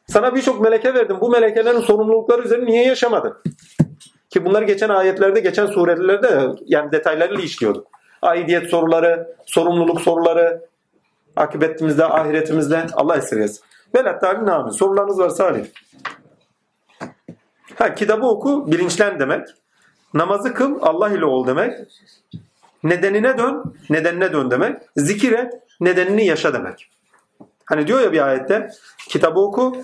Sana 0.07 0.35
birçok 0.35 0.61
meleke 0.61 0.93
verdim. 0.93 1.17
Bu 1.21 1.29
melekelerin 1.29 1.79
sorumlulukları 1.79 2.41
üzerine 2.41 2.65
niye 2.65 2.85
yaşamadın? 2.85 3.37
Ki 4.29 4.45
bunları 4.45 4.65
geçen 4.65 4.89
ayetlerde, 4.89 5.39
geçen 5.39 5.65
surelerde 5.65 6.47
yani 6.65 6.91
detaylarıyla 6.91 7.43
işliyorduk. 7.43 7.87
Aidiyet 8.21 8.69
soruları, 8.69 9.35
sorumluluk 9.45 10.01
soruları, 10.01 10.61
akıbetimizde, 11.35 12.05
ahiretimizde 12.05 12.85
Allah 12.93 13.17
esirgesin. 13.17 13.63
Velat 13.95 14.21
tabi 14.21 14.45
nami. 14.45 14.73
Sorularınız 14.73 15.19
varsa 15.19 15.47
alayım. 15.47 15.67
Ha, 17.75 17.95
kitabı 17.95 18.27
oku, 18.27 18.71
bilinçlen 18.71 19.19
demek. 19.19 19.47
Namazı 20.13 20.53
kıl, 20.53 20.79
Allah 20.81 21.09
ile 21.09 21.25
ol 21.25 21.47
demek. 21.47 21.73
Nedenine 22.83 23.37
dön, 23.37 23.63
nedenine 23.89 24.33
dön 24.33 24.51
demek. 24.51 24.81
Zikir 24.95 25.31
et, 25.31 25.53
nedenini 25.79 26.25
yaşa 26.25 26.53
demek. 26.53 26.89
Hani 27.65 27.87
diyor 27.87 27.99
ya 27.99 28.11
bir 28.11 28.27
ayette, 28.27 28.69
kitabı 29.09 29.39
oku, 29.39 29.83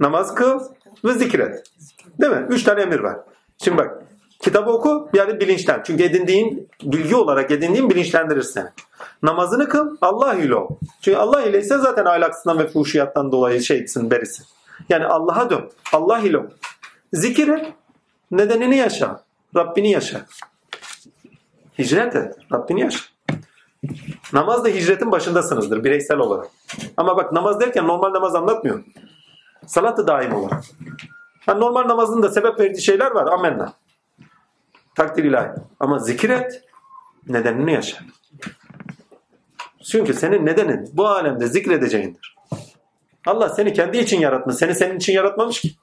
namaz 0.00 0.34
kıl 0.34 0.60
ve 1.04 1.12
zikir 1.12 1.38
et. 1.38 1.64
Değil 2.20 2.32
mi? 2.32 2.46
Üç 2.48 2.62
tane 2.62 2.82
emir 2.82 3.00
var. 3.00 3.16
Şimdi 3.64 3.78
bak, 3.78 4.02
kitabı 4.40 4.70
oku 4.70 5.10
yani 5.14 5.40
bilinçlen. 5.40 5.82
Çünkü 5.86 6.02
edindiğin, 6.02 6.68
bilgi 6.82 7.16
olarak 7.16 7.50
edindiğin 7.50 7.90
bilinçlendirir 7.90 8.42
seni. 8.42 8.68
Namazını 9.22 9.68
kıl, 9.68 9.96
Allah 10.00 10.34
ile 10.34 10.54
ol. 10.54 10.68
Çünkü 11.00 11.18
Allah 11.18 11.42
ile 11.42 11.58
ise 11.58 11.78
zaten 11.78 12.04
ahlaksından 12.04 12.58
ve 12.58 12.66
fuhuşiyattan 12.66 13.32
dolayı 13.32 13.60
şeysin, 13.60 14.10
berisin. 14.10 14.46
Yani 14.88 15.04
Allah'a 15.04 15.50
dön, 15.50 15.70
Allah 15.92 16.18
ile 16.18 16.38
ol. 16.38 16.46
Zikir 17.12 17.50
nedenini 18.30 18.76
yaşa. 18.76 19.22
Rabbini 19.56 19.90
yaşa. 19.90 20.26
Hicret 21.78 22.16
et. 22.16 22.34
Rabbini 22.52 22.80
yaşa. 22.80 23.00
Namaz 24.32 24.64
da 24.64 24.68
hicretin 24.68 25.12
başındasınızdır 25.12 25.84
bireysel 25.84 26.18
olarak. 26.18 26.46
Ama 26.96 27.16
bak 27.16 27.32
namaz 27.32 27.60
derken 27.60 27.86
normal 27.86 28.12
namaz 28.12 28.34
anlatmıyor. 28.34 28.84
Salatı 29.66 30.06
daim 30.06 30.34
olarak. 30.34 30.64
Yani 31.46 31.60
normal 31.60 31.88
namazın 31.88 32.22
da 32.22 32.28
sebep 32.28 32.60
verdiği 32.60 32.82
şeyler 32.82 33.10
var. 33.10 33.32
Amenna. 33.32 33.72
Takdir 34.94 35.24
ilahi. 35.24 35.50
Ama 35.80 35.98
zikir 35.98 36.30
et, 36.30 36.64
nedenini 37.28 37.72
yaşa. 37.72 37.98
Çünkü 39.90 40.14
senin 40.14 40.46
nedenin 40.46 40.90
bu 40.92 41.08
alemde 41.08 41.46
zikredeceğindir. 41.46 42.36
Allah 43.26 43.48
seni 43.48 43.72
kendi 43.72 43.98
için 43.98 44.20
yaratmış. 44.20 44.56
Seni 44.56 44.74
senin 44.74 44.96
için 44.96 45.12
yaratmamış 45.12 45.60
ki. 45.60 45.74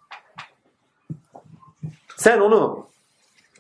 Sen 2.18 2.40
onu 2.40 2.88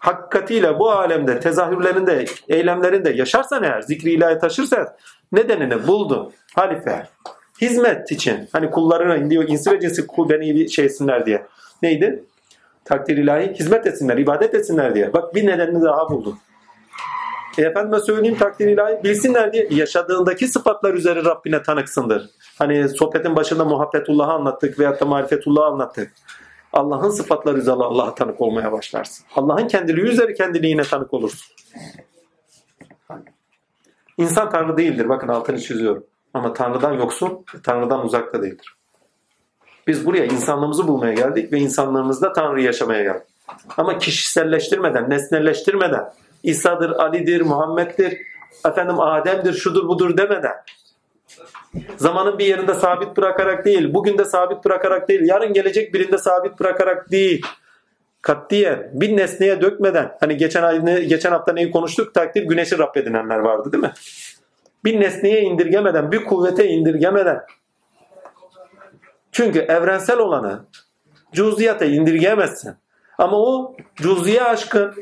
hakikatiyle 0.03 0.79
bu 0.79 0.91
alemde, 0.91 1.39
tezahürlerinde, 1.39 2.25
eylemlerinde 2.47 3.09
yaşarsan 3.09 3.63
eğer, 3.63 3.81
zikri 3.81 4.11
ilahi 4.11 4.39
taşırsan 4.39 4.87
nedenini 5.31 5.87
buldun. 5.87 6.33
Halife. 6.55 7.07
Hizmet 7.61 8.11
için. 8.11 8.49
Hani 8.51 8.71
kullarına 8.71 9.29
diyor 9.29 9.43
insi 9.47 9.71
ve 9.71 9.79
cinsi 9.79 10.07
kul 10.07 10.29
beni 10.29 10.69
şey 10.69 10.85
etsinler 10.85 11.25
diye. 11.25 11.45
Neydi? 11.81 12.23
Takdir 12.85 13.17
ilahi 13.17 13.53
hizmet 13.53 13.87
etsinler, 13.87 14.17
ibadet 14.17 14.53
etsinler 14.53 14.95
diye. 14.95 15.13
Bak 15.13 15.35
bir 15.35 15.47
nedenini 15.47 15.83
daha 15.83 16.09
buldun. 16.09 16.39
E 17.57 17.61
efendime 17.61 17.99
söyleyeyim 17.99 18.37
takdir 18.37 18.67
ilahi 18.67 19.03
bilsinler 19.03 19.53
diye 19.53 19.67
yaşadığındaki 19.71 20.47
sıfatlar 20.47 20.93
üzeri 20.93 21.25
Rabbine 21.25 21.63
tanıksındır. 21.63 22.29
Hani 22.57 22.89
sohbetin 22.89 23.35
başında 23.35 23.65
muhabbetullah'ı 23.65 24.31
anlattık 24.31 24.79
veyahut 24.79 25.01
da 25.01 25.05
marifetullah'ı 25.05 25.65
anlattık. 25.65 26.11
Allah'ın 26.73 27.09
sıfatları 27.09 27.57
üzeri 27.57 27.75
Allah'a 27.75 28.15
tanık 28.15 28.41
olmaya 28.41 28.71
başlarsın. 28.71 29.25
Allah'ın 29.35 29.67
kendiliği 29.67 30.05
üzeri 30.05 30.33
kendiliğine 30.33 30.83
tanık 30.83 31.13
olursun. 31.13 31.55
İnsan 34.17 34.49
Tanrı 34.49 34.77
değildir. 34.77 35.09
Bakın 35.09 35.27
altını 35.27 35.59
çiziyorum. 35.59 36.03
Ama 36.33 36.53
Tanrı'dan 36.53 36.93
yoksun, 36.93 37.45
Tanrı'dan 37.63 38.05
uzakta 38.05 38.41
değildir. 38.41 38.75
Biz 39.87 40.05
buraya 40.05 40.25
insanlığımızı 40.25 40.87
bulmaya 40.87 41.13
geldik 41.13 41.53
ve 41.53 41.59
insanlığımızda 41.59 42.33
Tanrı'yı 42.33 42.65
yaşamaya 42.65 43.03
geldik. 43.03 43.27
Ama 43.77 43.97
kişiselleştirmeden, 43.97 45.09
nesnelleştirmeden, 45.09 46.13
İsa'dır, 46.43 46.89
Ali'dir, 46.89 47.41
Muhammed'dir, 47.41 48.17
efendim 48.65 48.99
Adem'dir, 48.99 49.53
şudur 49.53 49.87
budur 49.87 50.17
demeden, 50.17 50.55
zamanın 51.97 52.39
bir 52.39 52.45
yerinde 52.45 52.73
sabit 52.73 53.17
bırakarak 53.17 53.65
değil, 53.65 53.93
bugün 53.93 54.17
de 54.17 54.25
sabit 54.25 54.65
bırakarak 54.65 55.09
değil, 55.09 55.21
yarın 55.23 55.53
gelecek 55.53 55.93
birinde 55.93 56.17
sabit 56.17 56.59
bırakarak 56.59 57.11
değil, 57.11 57.45
katiyen 58.21 58.89
bir 58.93 59.17
nesneye 59.17 59.61
dökmeden, 59.61 60.17
hani 60.19 60.37
geçen 60.37 60.63
ay, 60.63 61.05
geçen 61.05 61.31
hafta 61.31 61.53
neyi 61.53 61.71
konuştuk? 61.71 62.13
Takdir 62.13 62.43
güneşi 62.43 62.77
Rab 62.77 62.95
edinenler 62.95 63.39
vardı 63.39 63.71
değil 63.71 63.83
mi? 63.83 63.93
Bir 64.85 64.99
nesneye 64.99 65.41
indirgemeden, 65.41 66.11
bir 66.11 66.23
kuvvete 66.23 66.67
indirgemeden, 66.67 67.41
çünkü 69.31 69.59
evrensel 69.59 70.17
olanı 70.17 70.65
cüziyata 71.33 71.85
indirgeyemezsin. 71.85 72.73
Ama 73.17 73.37
o 73.37 73.75
cüziye 73.95 74.43
aşkın, 74.43 74.93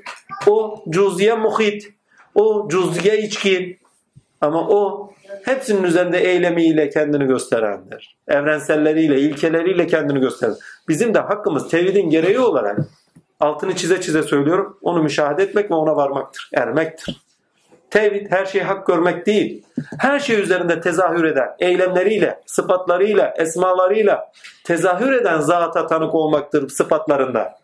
o 0.47 0.83
cüziye 0.89 1.33
muhit, 1.33 1.93
o 2.35 2.69
cüziye 2.69 3.17
içkin 3.17 3.80
ama 4.41 4.67
o 4.69 5.11
hepsinin 5.45 5.83
üzerinde 5.83 6.19
eylemiyle 6.19 6.89
kendini 6.89 7.25
gösterendir. 7.25 8.17
Evrenselleriyle, 8.27 9.19
ilkeleriyle 9.19 9.87
kendini 9.87 10.19
gösterir. 10.19 10.55
Bizim 10.87 11.13
de 11.13 11.19
hakkımız 11.19 11.69
tevhidin 11.69 12.09
gereği 12.09 12.39
olarak 12.39 12.79
altını 13.39 13.75
çize 13.75 14.01
çize 14.01 14.23
söylüyorum. 14.23 14.77
Onu 14.81 15.03
müşahede 15.03 15.43
etmek 15.43 15.71
ve 15.71 15.75
ona 15.75 15.95
varmaktır, 15.95 16.49
ermektir. 16.53 17.21
Tevhid 17.89 18.31
her 18.31 18.45
şeyi 18.45 18.63
hak 18.63 18.87
görmek 18.87 19.25
değil. 19.25 19.63
Her 19.99 20.19
şey 20.19 20.41
üzerinde 20.41 20.81
tezahür 20.81 21.23
eden, 21.23 21.49
eylemleriyle, 21.59 22.39
sıfatlarıyla, 22.45 23.33
esmalarıyla 23.37 24.31
tezahür 24.63 25.11
eden 25.11 25.39
zata 25.39 25.87
tanık 25.87 26.15
olmaktır 26.15 26.69
sıfatlarında. 26.69 27.60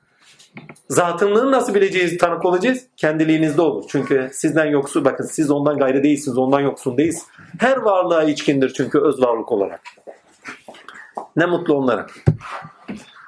Zatınlığını 0.89 1.51
nasıl 1.51 1.73
bileceğiz, 1.73 2.17
tanık 2.17 2.45
olacağız? 2.45 2.85
Kendiliğinizde 2.97 3.61
olur. 3.61 3.85
Çünkü 3.89 4.29
sizden 4.33 4.65
yoksun, 4.65 5.05
bakın 5.05 5.25
siz 5.25 5.51
ondan 5.51 5.77
gayrı 5.77 6.03
değilsiniz, 6.03 6.37
ondan 6.37 6.59
yoksun 6.59 6.97
değilsiniz. 6.97 7.25
Her 7.59 7.77
varlığa 7.77 8.23
içkindir 8.23 8.73
çünkü 8.73 8.99
öz 8.99 9.21
varlık 9.21 9.51
olarak. 9.51 9.81
Ne 11.35 11.45
mutlu 11.45 11.73
onlara. 11.73 12.07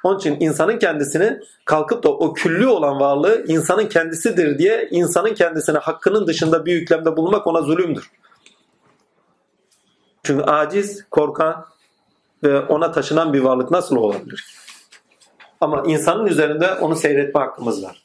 Onun 0.04 0.18
için 0.18 0.36
insanın 0.40 0.78
kendisini 0.78 1.40
kalkıp 1.64 2.02
da 2.02 2.08
o 2.08 2.32
küllü 2.32 2.66
olan 2.66 3.00
varlığı 3.00 3.44
insanın 3.48 3.86
kendisidir 3.86 4.58
diye 4.58 4.88
insanın 4.90 5.34
kendisine 5.34 5.78
hakkının 5.78 6.26
dışında 6.26 6.66
bir 6.66 6.72
yüklemde 6.72 7.16
bulunmak 7.16 7.46
ona 7.46 7.62
zulümdür. 7.62 8.10
Çünkü 10.22 10.44
aciz, 10.44 11.04
korkan 11.10 11.66
ve 12.44 12.60
ona 12.60 12.92
taşınan 12.92 13.32
bir 13.32 13.40
varlık 13.40 13.70
nasıl 13.70 13.96
olabilir? 13.96 14.59
Ama 15.60 15.82
insanın 15.86 16.26
üzerinde 16.26 16.74
onu 16.74 16.96
seyretme 16.96 17.40
hakkımız 17.40 17.84
var. 17.84 18.02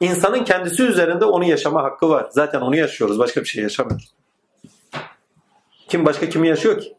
İnsanın 0.00 0.44
kendisi 0.44 0.82
üzerinde 0.82 1.24
onu 1.24 1.44
yaşama 1.44 1.82
hakkı 1.82 2.08
var. 2.08 2.26
Zaten 2.30 2.60
onu 2.60 2.76
yaşıyoruz. 2.76 3.18
Başka 3.18 3.40
bir 3.40 3.46
şey 3.46 3.62
yaşamıyoruz. 3.62 4.14
Kim 5.88 6.06
başka 6.06 6.28
kimi 6.28 6.48
yaşıyor 6.48 6.80
ki? 6.80 6.96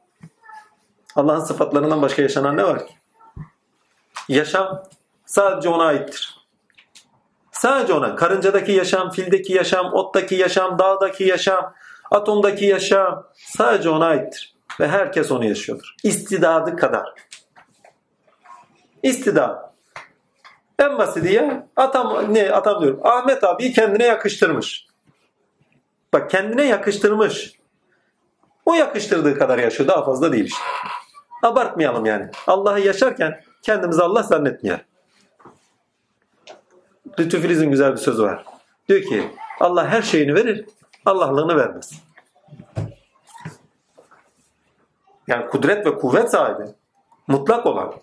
Allah'ın 1.15 1.43
sıfatlarından 1.43 2.01
başka 2.01 2.21
yaşanan 2.21 2.57
ne 2.57 2.63
var 2.63 2.87
ki? 2.87 2.93
Yaşam 4.29 4.83
sadece 5.25 5.69
ona 5.69 5.83
aittir. 5.83 6.39
Sadece 7.51 7.93
ona. 7.93 8.15
Karıncadaki 8.15 8.71
yaşam, 8.71 9.11
fildeki 9.11 9.53
yaşam, 9.53 9.93
ottaki 9.93 10.35
yaşam, 10.35 10.79
dağdaki 10.79 11.23
yaşam, 11.23 11.73
atomdaki 12.11 12.65
yaşam 12.65 13.27
sadece 13.35 13.89
ona 13.89 14.05
aittir. 14.05 14.55
Ve 14.79 14.87
herkes 14.87 15.31
onu 15.31 15.45
yaşıyordur. 15.45 15.95
İstidadı 16.03 16.75
kadar. 16.75 17.13
İstidad. 19.03 19.68
En 20.79 20.97
basiti 20.97 21.33
ya 21.33 21.67
atam 21.75 22.33
ne 22.33 22.51
atam 22.51 22.81
diyorum. 22.81 22.99
Ahmet 23.03 23.43
abi 23.43 23.73
kendine 23.73 24.05
yakıştırmış. 24.05 24.87
Bak 26.13 26.29
kendine 26.29 26.65
yakıştırmış. 26.65 27.59
O 28.65 28.73
yakıştırdığı 28.73 29.37
kadar 29.39 29.57
yaşıyor. 29.57 29.89
Daha 29.89 30.05
fazla 30.05 30.31
değil 30.31 30.45
işte. 30.45 30.61
Abartmayalım 31.43 32.05
yani. 32.05 32.31
Allah'ı 32.47 32.79
yaşarken 32.79 33.41
kendimizi 33.61 34.01
Allah 34.01 34.23
zannetmeyelim. 34.23 34.85
Lütfü 37.19 37.69
güzel 37.69 37.91
bir 37.91 37.97
sözü 37.97 38.23
var. 38.23 38.45
Diyor 38.89 39.01
ki 39.01 39.31
Allah 39.59 39.87
her 39.87 40.01
şeyini 40.01 40.35
verir, 40.35 40.65
Allah'lığını 41.05 41.57
vermez. 41.57 41.91
Yani 45.27 45.47
kudret 45.47 45.85
ve 45.85 45.97
kuvvet 45.97 46.31
sahibi, 46.31 46.69
mutlak 47.27 47.65
olan 47.65 47.93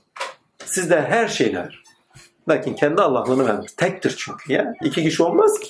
sizde 0.64 1.02
her 1.02 1.28
şeyini 1.28 1.58
verir. 1.58 1.85
Lakin 2.48 2.74
kendi 2.74 3.02
Allah'lığını 3.02 3.46
vermez. 3.46 3.76
Tektir 3.76 4.14
çünkü 4.18 4.52
ya. 4.52 4.74
İki 4.82 5.02
kişi 5.02 5.22
olmaz 5.22 5.60
ki. 5.60 5.68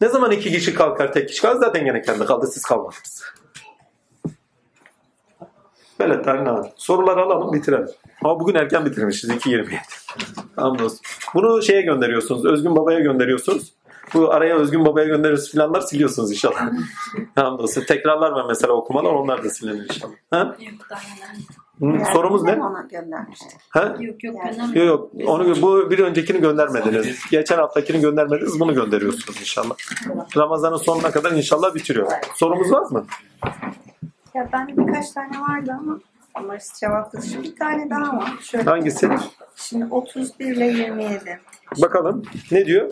Ne 0.00 0.08
zaman 0.08 0.30
iki 0.30 0.50
kişi 0.50 0.74
kalkar 0.74 1.12
tek 1.12 1.28
kişi 1.28 1.42
kalkar 1.42 1.60
zaten 1.60 1.84
gene 1.84 2.02
kendi 2.02 2.24
kaldı 2.24 2.46
siz 2.46 2.62
kalmadınız. 2.62 3.22
Böyle 6.00 6.22
tane 6.22 6.72
Soruları 6.76 7.20
alalım 7.20 7.52
bitirelim. 7.52 7.88
Ama 8.24 8.40
bugün 8.40 8.54
erken 8.54 8.86
bitirmişiz 8.86 9.30
2.27. 9.30 9.76
Hamdolsun. 10.56 11.00
Bunu 11.34 11.62
şeye 11.62 11.82
gönderiyorsunuz. 11.82 12.44
Özgün 12.44 12.76
Baba'ya 12.76 13.00
gönderiyorsunuz. 13.00 13.72
Bu 14.14 14.32
araya 14.32 14.56
Özgün 14.56 14.84
Baba'ya 14.84 15.06
göndeririz 15.06 15.50
filanlar 15.50 15.80
siliyorsunuz 15.80 16.30
inşallah. 16.30 16.70
Tekrarlar 17.36 17.86
Tekrarlar 17.86 18.30
var 18.30 18.44
mesela 18.48 18.72
okumalar 18.72 19.12
onlar 19.12 19.44
da 19.44 19.50
silinir 19.50 19.84
inşallah. 19.84 20.12
Ha? 20.30 20.56
Hı, 21.80 22.04
Sorumuz 22.12 22.42
ne? 22.42 22.52
Ona 22.62 22.86
göndermiştik. 22.90 23.60
Ha? 23.68 23.96
Yok 24.00 24.24
yok 24.24 24.34
göndermedim. 24.42 24.86
Yok 24.86 25.10
yok. 25.14 25.28
Onu 25.30 25.62
bu 25.62 25.90
bir 25.90 25.98
öncekini 25.98 26.40
göndermediniz. 26.40 27.18
Geçen 27.30 27.56
haftakini 27.58 28.00
göndermediniz. 28.00 28.60
Bunu 28.60 28.74
gönderiyorsunuz 28.74 29.40
inşallah. 29.40 29.74
Ramazanın 30.36 30.76
sonuna 30.76 31.10
kadar 31.10 31.32
inşallah 31.32 31.74
bitiriyor. 31.74 32.12
Sorumuz 32.34 32.72
var 32.72 32.90
mı? 32.90 33.06
Ya 34.34 34.48
ben 34.52 34.68
birkaç 34.68 35.10
tane 35.10 35.40
vardı 35.40 35.76
ama 35.80 36.00
ama 36.34 36.54
cevapladı. 36.80 37.26
Şimdi 37.26 37.48
bir 37.48 37.56
tane 37.56 37.90
daha 37.90 38.16
var. 38.16 38.32
Şöyle. 38.42 38.64
Hangisi? 38.64 39.08
Şimdi 39.56 39.94
31 39.94 40.46
ile 40.56 40.66
27. 40.66 41.40
Bakalım. 41.82 42.22
Ne 42.50 42.66
diyor? 42.66 42.90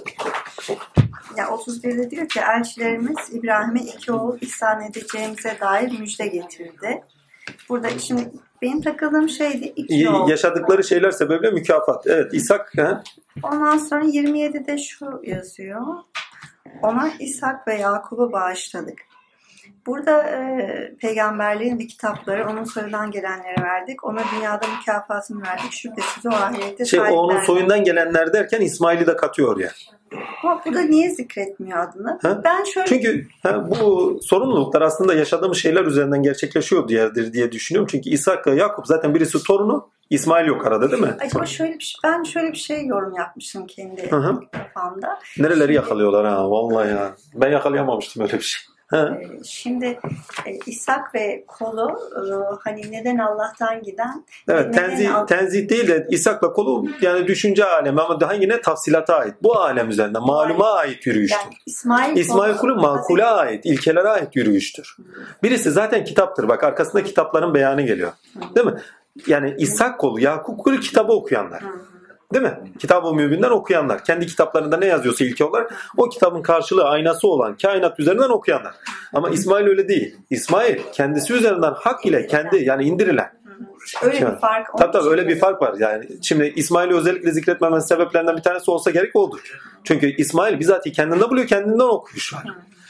Ya 1.37 1.45
31'de 1.45 2.11
diyor 2.11 2.29
ki 2.29 2.41
elçilerimiz 2.41 3.17
İbrahim'e 3.33 3.81
iki 3.81 4.13
oğul 4.13 4.39
ihsan 4.41 4.83
edeceğimize 4.83 5.57
dair 5.61 6.01
müjde 6.01 6.27
getirdi. 6.27 7.03
Burada 7.69 7.89
şimdi 7.99 8.31
benim 8.63 8.81
takıldığım 8.83 9.29
şeydi 9.29 9.73
iki 9.77 10.11
oğul. 10.11 10.31
Yaşadıkları 10.31 10.85
şeyler 10.85 11.11
sebebiyle 11.11 11.51
mükafat. 11.51 12.07
Evet 12.07 12.35
İshak. 12.35 12.73
He? 12.77 12.89
Ondan 13.43 13.79
sonra 13.79 14.05
27'de 14.05 14.79
şu 14.79 15.21
yazıyor. 15.25 15.83
Ona 16.83 17.11
İshak 17.21 17.69
ve 17.69 17.75
Yakup'u 17.75 18.33
bağışladık. 18.33 19.08
Burada 19.87 20.23
e, 20.23 20.97
peygamberliğin 21.01 21.79
bir 21.79 21.89
kitapları 21.89 22.49
onun 22.51 22.65
soyundan 22.65 23.11
gelenlere 23.11 23.63
verdik. 23.63 24.05
Ona 24.05 24.21
dünyada 24.37 24.67
mükafatını 24.79 25.43
verdik. 25.43 25.73
Şüphesiz 25.73 26.27
o 26.27 26.29
ahirette 26.29 26.85
Şey, 26.85 27.01
onun 27.01 27.41
soyundan 27.41 27.85
gelenler 27.85 28.33
derken 28.33 28.61
İsmail'i 28.61 29.07
de 29.07 29.17
katıyor 29.17 29.57
oraya. 29.57 29.71
Ama 30.43 30.63
burada 30.67 30.81
niye 30.81 31.11
zikretmiyor 31.11 31.79
adını? 31.79 32.19
Ha? 32.23 32.41
Ben 32.45 32.65
şöyle 32.65 32.87
Çünkü 32.87 33.27
ha, 33.43 33.71
bu 33.71 34.19
sorumluluklar 34.23 34.83
aslında 34.83 35.15
yaşadığımız 35.15 35.59
şeyler 35.59 35.85
üzerinden 35.85 36.23
gerçekleşiyor 36.23 36.89
diyedir 36.89 37.33
diye 37.33 37.53
düşünüyorum. 37.53 37.89
Çünkü 37.91 38.11
İshak 38.11 38.47
ve 38.47 38.55
Yakup 38.55 38.87
zaten 38.87 39.15
birisi 39.15 39.43
torunu, 39.43 39.91
İsmail 40.11 40.47
yok 40.47 40.67
arada 40.67 40.91
değil 40.91 41.03
mi? 41.03 41.17
Acaba 41.21 41.47
şöyle 41.47 41.79
bir 41.79 41.85
şey, 41.85 41.99
ben 42.05 42.23
şöyle 42.23 42.53
bir 42.53 42.57
şey 42.57 42.87
yorum 42.87 43.15
yapmışım 43.15 43.67
kendi 43.67 44.11
Hı 44.11 44.17
hı. 44.17 44.41
kafamda. 44.53 45.19
Nereleri 45.39 45.75
yakalıyorlar 45.75 46.27
ha 46.27 46.51
vallahi 46.51 46.91
ya. 46.91 47.13
Ben 47.35 47.51
yakalayamamıştım 47.51 48.23
öyle 48.23 48.33
bir 48.33 48.43
şey. 48.43 48.78
Ha. 48.89 49.19
Ee, 49.23 49.45
Şimdi 49.45 49.99
e, 50.47 50.53
İshak 50.67 51.15
ve 51.15 51.45
kolu 51.47 52.01
e, 52.17 52.21
hani 52.65 52.93
neden 52.93 53.19
Allah'tan 53.19 53.83
giden 53.83 54.25
Evet 54.49 54.75
tenzih, 54.75 55.15
Allah- 55.15 55.27
tenzih 55.27 55.69
değil 55.69 55.89
de 55.89 56.07
İshak'la 56.11 56.53
kolu 56.53 56.87
yani 57.01 57.27
düşünce 57.27 57.65
alemi 57.65 58.01
ama 58.01 58.21
daha 58.21 58.33
yine 58.35 58.61
tafsilata 58.61 59.17
ait. 59.17 59.35
Bu 59.43 59.57
alem 59.61 59.91
üzerinden 59.91 60.23
maluma 60.23 60.71
ait 60.73 61.07
yürüyüştür. 61.07 61.39
yani 61.45 61.55
İsmail, 61.67 62.17
İsmail 62.17 62.55
kulu 62.57 62.77
makule 62.77 63.25
ait, 63.25 63.67
ilkelere 63.67 64.09
ait 64.09 64.37
yürüyüştür. 64.37 64.97
Birisi 65.43 65.71
zaten 65.71 66.05
kitaptır. 66.05 66.49
Bak 66.49 66.65
arkasında 66.65 67.05
kitapların 67.05 67.55
beyanı 67.55 67.83
geliyor. 67.83 68.13
Değil 68.55 68.67
mi? 68.67 68.75
Yani 69.27 69.55
İshak 69.59 69.99
kolu, 70.01 70.21
Yakup 70.21 70.59
kulu 70.61 70.81
kitabı 70.81 71.13
okuyanlar. 71.13 71.63
Değil 72.35 72.45
mi? 72.45 72.59
Kitab-ı 72.79 73.15
Mübin'den 73.15 73.51
okuyanlar. 73.51 74.05
Kendi 74.05 74.27
kitaplarında 74.27 74.77
ne 74.77 74.87
yazıyorsa 74.87 75.25
ilke 75.25 75.45
olarak 75.45 75.93
o 75.97 76.09
kitabın 76.09 76.43
karşılığı 76.43 76.85
aynası 76.85 77.29
olan 77.29 77.57
kainat 77.57 78.01
üzerinden 78.01 78.29
okuyanlar. 78.29 78.75
Ama 79.13 79.31
İsmail 79.31 79.67
öyle 79.67 79.89
değil. 79.89 80.17
İsmail 80.31 80.79
kendisi 80.93 81.33
üzerinden 81.33 81.73
hak 81.77 82.07
ile 82.07 82.27
kendi 82.27 82.65
yani 82.65 82.85
indirilen. 82.85 83.33
öyle 84.03 84.17
Yani, 84.17 84.35
bir 84.35 84.41
fark. 84.41 84.67
Tabii 84.79 84.93
tabii 84.93 85.09
öyle 85.09 85.29
bir 85.29 85.39
fark 85.39 85.63
var. 85.63 85.75
Yani 85.79 86.09
şimdi 86.23 86.53
İsmail'i 86.57 86.95
özellikle 86.95 87.33
zikretmemenin 87.33 87.81
sebeplerinden 87.81 88.37
bir 88.37 88.43
tanesi 88.43 88.71
olsa 88.71 88.91
gerek 88.91 89.17
odur. 89.17 89.59
Çünkü 89.85 90.07
İsmail 90.17 90.61
bizatihi 90.61 90.93
kendinden 90.93 91.31
buluyor, 91.31 91.47
kendinden 91.47 91.85
okuyor 91.85 92.21
şu 92.21 92.37
an. 92.37 92.43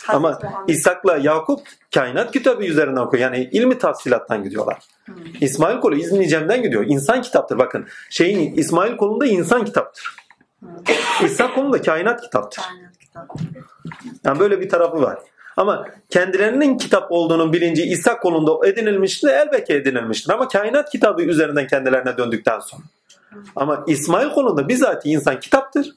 Ama. 0.08 0.38
İshak'la 0.66 1.16
Yakup 1.16 1.60
kainat 1.94 2.32
kitabı 2.32 2.64
üzerinden 2.64 3.00
okuyor. 3.00 3.22
Yani 3.22 3.48
ilmi 3.52 3.78
tafsilattan 3.78 4.44
gidiyorlar. 4.44 4.78
İsmail 5.40 5.80
kolu 5.80 5.96
İzni 5.96 6.28
Cem'den 6.28 6.62
gidiyor. 6.62 6.84
İnsan 6.88 7.22
kitaptır 7.22 7.58
bakın. 7.58 7.86
Şeyin 8.10 8.54
İsmail 8.54 8.96
kolunda 8.96 9.26
insan 9.26 9.64
kitaptır. 9.64 10.16
İshak 11.24 11.54
kolunda 11.54 11.82
kainat 11.82 12.20
kitaptır. 12.20 12.64
Yani 14.24 14.40
böyle 14.40 14.60
bir 14.60 14.68
tarafı 14.68 15.02
var. 15.02 15.18
Ama 15.56 15.88
kendilerinin 16.10 16.78
kitap 16.78 17.12
olduğunun 17.12 17.52
bilinci 17.52 17.82
İshak 17.82 18.22
kolunda 18.22 18.68
edinilmiştir. 18.68 19.28
Elbette 19.28 19.74
edinilmiştir. 19.74 20.32
Ama 20.32 20.48
kainat 20.48 20.90
kitabı 20.90 21.22
üzerinden 21.22 21.66
kendilerine 21.66 22.16
döndükten 22.16 22.60
sonra. 22.60 22.82
Ama 23.56 23.84
İsmail 23.86 24.30
kolunda 24.30 24.68
bizatihi 24.68 25.12
insan 25.12 25.40
kitaptır. 25.40 25.94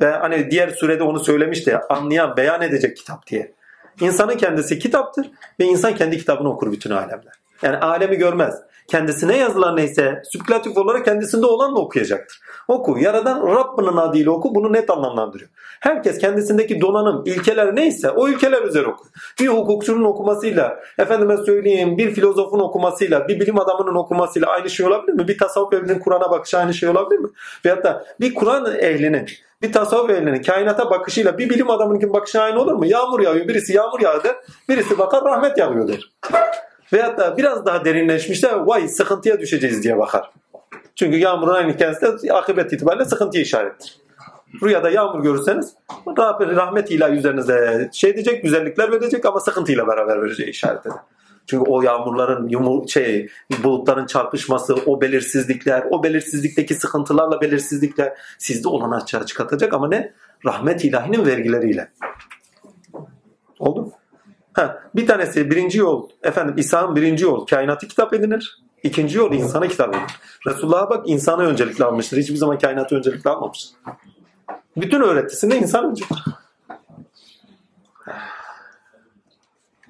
Ve 0.00 0.10
hani 0.10 0.50
diğer 0.50 0.68
surede 0.68 1.02
onu 1.02 1.24
söylemişti 1.24 1.70
ya, 1.70 1.82
anlayan, 1.88 2.36
beyan 2.36 2.62
edecek 2.62 2.96
kitap 2.96 3.26
diye. 3.26 3.52
İnsanın 4.00 4.36
kendisi 4.36 4.78
kitaptır 4.78 5.30
ve 5.60 5.64
insan 5.64 5.94
kendi 5.94 6.18
kitabını 6.18 6.48
okur 6.48 6.72
bütün 6.72 6.90
alemde. 6.90 7.28
Yani 7.62 7.76
alemi 7.76 8.16
görmez. 8.16 8.54
Kendisine 8.92 9.38
yazılan 9.38 9.76
neyse 9.76 10.22
süblatif 10.32 10.76
olarak 10.76 11.04
kendisinde 11.04 11.46
olanla 11.46 11.78
okuyacaktır. 11.78 12.40
Oku. 12.68 12.98
Yaradan 12.98 13.46
Rabbinin 13.46 13.96
adıyla 13.96 14.30
oku. 14.32 14.54
Bunu 14.54 14.72
net 14.72 14.90
anlamlandırıyor. 14.90 15.50
Herkes 15.80 16.18
kendisindeki 16.18 16.80
donanım, 16.80 17.22
ilkeler 17.26 17.76
neyse 17.76 18.10
o 18.10 18.28
ilkeler 18.28 18.62
üzere 18.62 18.86
oku. 18.86 19.04
Bir 19.40 19.48
hukukçunun 19.48 20.04
okumasıyla, 20.04 20.80
efendime 20.98 21.36
söyleyeyim 21.36 21.98
bir 21.98 22.10
filozofun 22.10 22.60
okumasıyla, 22.60 23.28
bir 23.28 23.40
bilim 23.40 23.60
adamının 23.60 23.94
okumasıyla 23.94 24.48
aynı 24.48 24.70
şey 24.70 24.86
olabilir 24.86 25.12
mi? 25.12 25.28
Bir 25.28 25.38
tasavvuf 25.38 25.72
ehlinin 25.72 25.98
Kur'an'a 25.98 26.30
bakışı 26.30 26.58
aynı 26.58 26.74
şey 26.74 26.88
olabilir 26.88 27.20
mi? 27.20 27.28
Veyahut 27.64 27.84
da 27.84 28.04
bir 28.20 28.34
Kur'an 28.34 28.76
ehlinin, 28.80 29.26
bir 29.62 29.72
tasavvuf 29.72 30.10
ehlinin 30.10 30.42
kainata 30.42 30.90
bakışıyla 30.90 31.38
bir 31.38 31.50
bilim 31.50 31.70
adamının 31.70 32.12
bakışı 32.12 32.42
aynı 32.42 32.60
olur 32.60 32.74
mu? 32.74 32.86
Yağmur 32.86 33.20
yağıyor. 33.20 33.48
Birisi 33.48 33.72
yağmur 33.72 34.00
der. 34.00 34.36
Birisi 34.68 34.98
bakar 34.98 35.24
rahmet 35.24 35.58
yağıyor 35.58 35.88
der. 35.88 36.10
Veyahut 36.92 37.18
da 37.18 37.36
biraz 37.36 37.66
daha 37.66 37.84
derinleşmiş 37.84 38.42
de 38.42 38.66
vay 38.66 38.88
sıkıntıya 38.88 39.40
düşeceğiz 39.40 39.82
diye 39.82 39.98
bakar. 39.98 40.30
Çünkü 40.96 41.18
yağmurun 41.18 41.54
aynı 41.54 41.76
kendisi 41.76 42.26
de 42.28 42.32
akıbet 42.32 42.72
itibariyle 42.72 43.04
sıkıntıya 43.04 43.42
işarettir. 43.42 43.98
Rüyada 44.62 44.90
yağmur 44.90 45.22
görürseniz 45.22 45.74
Rabbin 46.18 46.56
rahmet 46.56 46.90
ilahi 46.90 47.12
üzerinize 47.12 47.90
şey 47.92 48.14
diyecek, 48.14 48.42
güzellikler 48.42 48.92
verecek 48.92 49.26
ama 49.26 49.40
sıkıntıyla 49.40 49.86
beraber 49.86 50.22
vereceği 50.22 50.50
işaret 50.50 50.86
eder. 50.86 50.96
Çünkü 51.46 51.70
o 51.70 51.82
yağmurların, 51.82 52.48
yumur, 52.48 52.88
şey, 52.88 53.28
bulutların 53.62 54.06
çarpışması, 54.06 54.74
o 54.86 55.00
belirsizlikler, 55.00 55.84
o 55.90 56.02
belirsizlikteki 56.02 56.74
sıkıntılarla 56.74 57.40
belirsizlikler 57.40 58.12
sizde 58.38 58.68
olanı 58.68 58.96
açığa 58.96 59.26
çıkartacak 59.26 59.74
ama 59.74 59.88
ne? 59.88 60.12
Rahmet 60.46 60.84
ilahinin 60.84 61.26
vergileriyle. 61.26 61.92
Oldu 63.58 63.80
mu? 63.80 63.92
Ha, 64.52 64.82
bir 64.94 65.06
tanesi 65.06 65.50
birinci 65.50 65.78
yol, 65.78 66.08
efendim 66.22 66.54
İsa'nın 66.58 66.96
birinci 66.96 67.24
yol 67.24 67.46
kainatı 67.46 67.88
kitap 67.88 68.14
edinir. 68.14 68.62
İkinci 68.82 69.18
yol 69.18 69.32
insana 69.32 69.68
kitap 69.68 69.94
edinir. 69.94 70.10
Resulullah'a 70.46 70.90
bak 70.90 71.08
insana 71.08 71.42
öncelikle 71.42 71.84
almıştır. 71.84 72.16
Hiçbir 72.16 72.36
zaman 72.36 72.58
kainatı 72.58 72.96
öncelikle 72.96 73.30
almamıştır. 73.30 73.76
Bütün 74.76 75.00
öğretisinde 75.02 75.58
insan 75.58 75.90
öncelikli. 75.90 76.16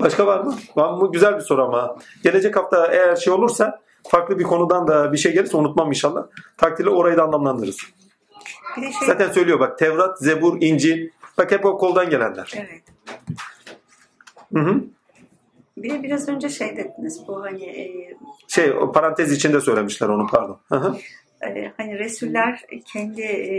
Başka 0.01 0.27
var 0.27 0.41
mı? 0.41 0.55
Var 0.77 0.93
mı? 0.93 1.13
Güzel 1.13 1.37
bir 1.37 1.41
soru 1.41 1.65
ama. 1.65 1.97
Gelecek 2.25 2.57
hafta 2.57 2.87
eğer 2.87 3.17
şey 3.17 3.33
olursa 3.33 3.81
farklı 4.09 4.39
bir 4.39 4.45
konudan 4.45 4.89
da 4.89 5.13
bir 5.13 5.19
şey 5.19 5.33
gelirse 5.33 5.57
unutmam 5.57 5.89
inşallah. 5.89 6.25
Takdirle 6.57 6.91
orayı 6.91 7.17
da 7.17 7.23
anlamlandırırız. 7.23 7.77
Şey, 8.75 8.91
Zaten 9.07 9.33
söylüyor 9.33 9.61
bak 9.61 9.79
Tevrat, 9.79 10.19
Zebur, 10.19 10.57
İncil. 10.63 11.09
Bak 11.39 11.53
hep 11.53 11.65
o 11.67 11.79
koldan 11.79 12.11
gelenler. 12.11 12.53
evet. 12.57 12.83
Hı 14.55 14.61
hı. 14.61 14.85
Bir 15.77 15.91
de 15.91 16.03
biraz 16.03 16.29
önce 16.29 16.49
şey 16.49 16.77
dediniz 16.77 17.21
bu 17.29 17.43
hani 17.43 17.65
e, 17.65 18.17
Şey 18.49 18.71
o 18.73 18.93
parantez 18.93 19.33
içinde 19.33 19.61
söylemişler 19.61 20.09
onu 20.09 20.27
pardon. 20.27 20.59
Hı 20.69 20.77
hı. 20.77 20.97
e, 21.47 21.73
hani 21.77 21.99
Resuller 21.99 22.61
kendi 22.93 23.23
e, 23.23 23.53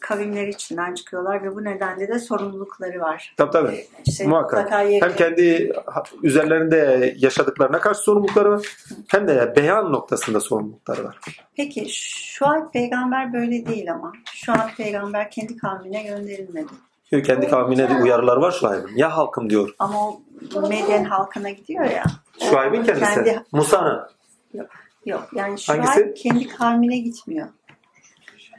kavimleri 0.00 0.50
içinden 0.50 0.94
çıkıyorlar 0.94 1.42
ve 1.42 1.54
bu 1.54 1.64
nedenle 1.64 2.08
de 2.08 2.18
sorumlulukları 2.18 3.00
var. 3.00 3.34
Tabii 3.36 3.50
tabii. 3.50 3.86
İşte 4.06 4.26
Muhakkak. 4.26 4.70
Hem 4.70 5.16
kendi 5.16 5.72
üzerlerinde 6.22 7.14
yaşadıklarına 7.18 7.80
karşı 7.80 8.00
sorumlulukları 8.00 8.50
var. 8.50 8.66
Hem 9.08 9.28
de 9.28 9.52
beyan 9.56 9.92
noktasında 9.92 10.40
sorumlulukları 10.40 11.04
var. 11.04 11.20
Peki 11.56 11.86
şu 11.90 12.46
an 12.46 12.70
peygamber 12.70 13.32
böyle 13.32 13.66
değil 13.66 13.92
ama. 13.92 14.12
Şu 14.34 14.52
an 14.52 14.70
peygamber 14.76 15.30
kendi 15.30 15.56
kavmine 15.56 16.02
gönderilmedi. 16.02 16.72
Çünkü 17.10 17.22
kendi 17.26 17.48
kavmine 17.48 17.90
de 17.90 17.94
uyarılar 18.02 18.36
var 18.36 18.50
Şuayb'in. 18.52 18.96
Ya 18.96 19.16
halkım 19.16 19.50
diyor. 19.50 19.74
Ama 19.78 19.98
o 20.08 20.20
Medyen 20.68 21.04
halkına 21.04 21.50
gidiyor 21.50 21.84
ya. 21.84 22.04
Şuayb'in 22.50 22.82
kendisi. 22.84 23.14
Kendi- 23.14 23.42
Musa'nın. 23.52 24.00
Yok 25.06 25.28
yani 25.34 25.58
şu 25.60 25.72
Hangisi? 25.72 26.04
an 26.04 26.14
kendi 26.14 26.48
kavmine 26.48 26.98
gitmiyor. 26.98 27.48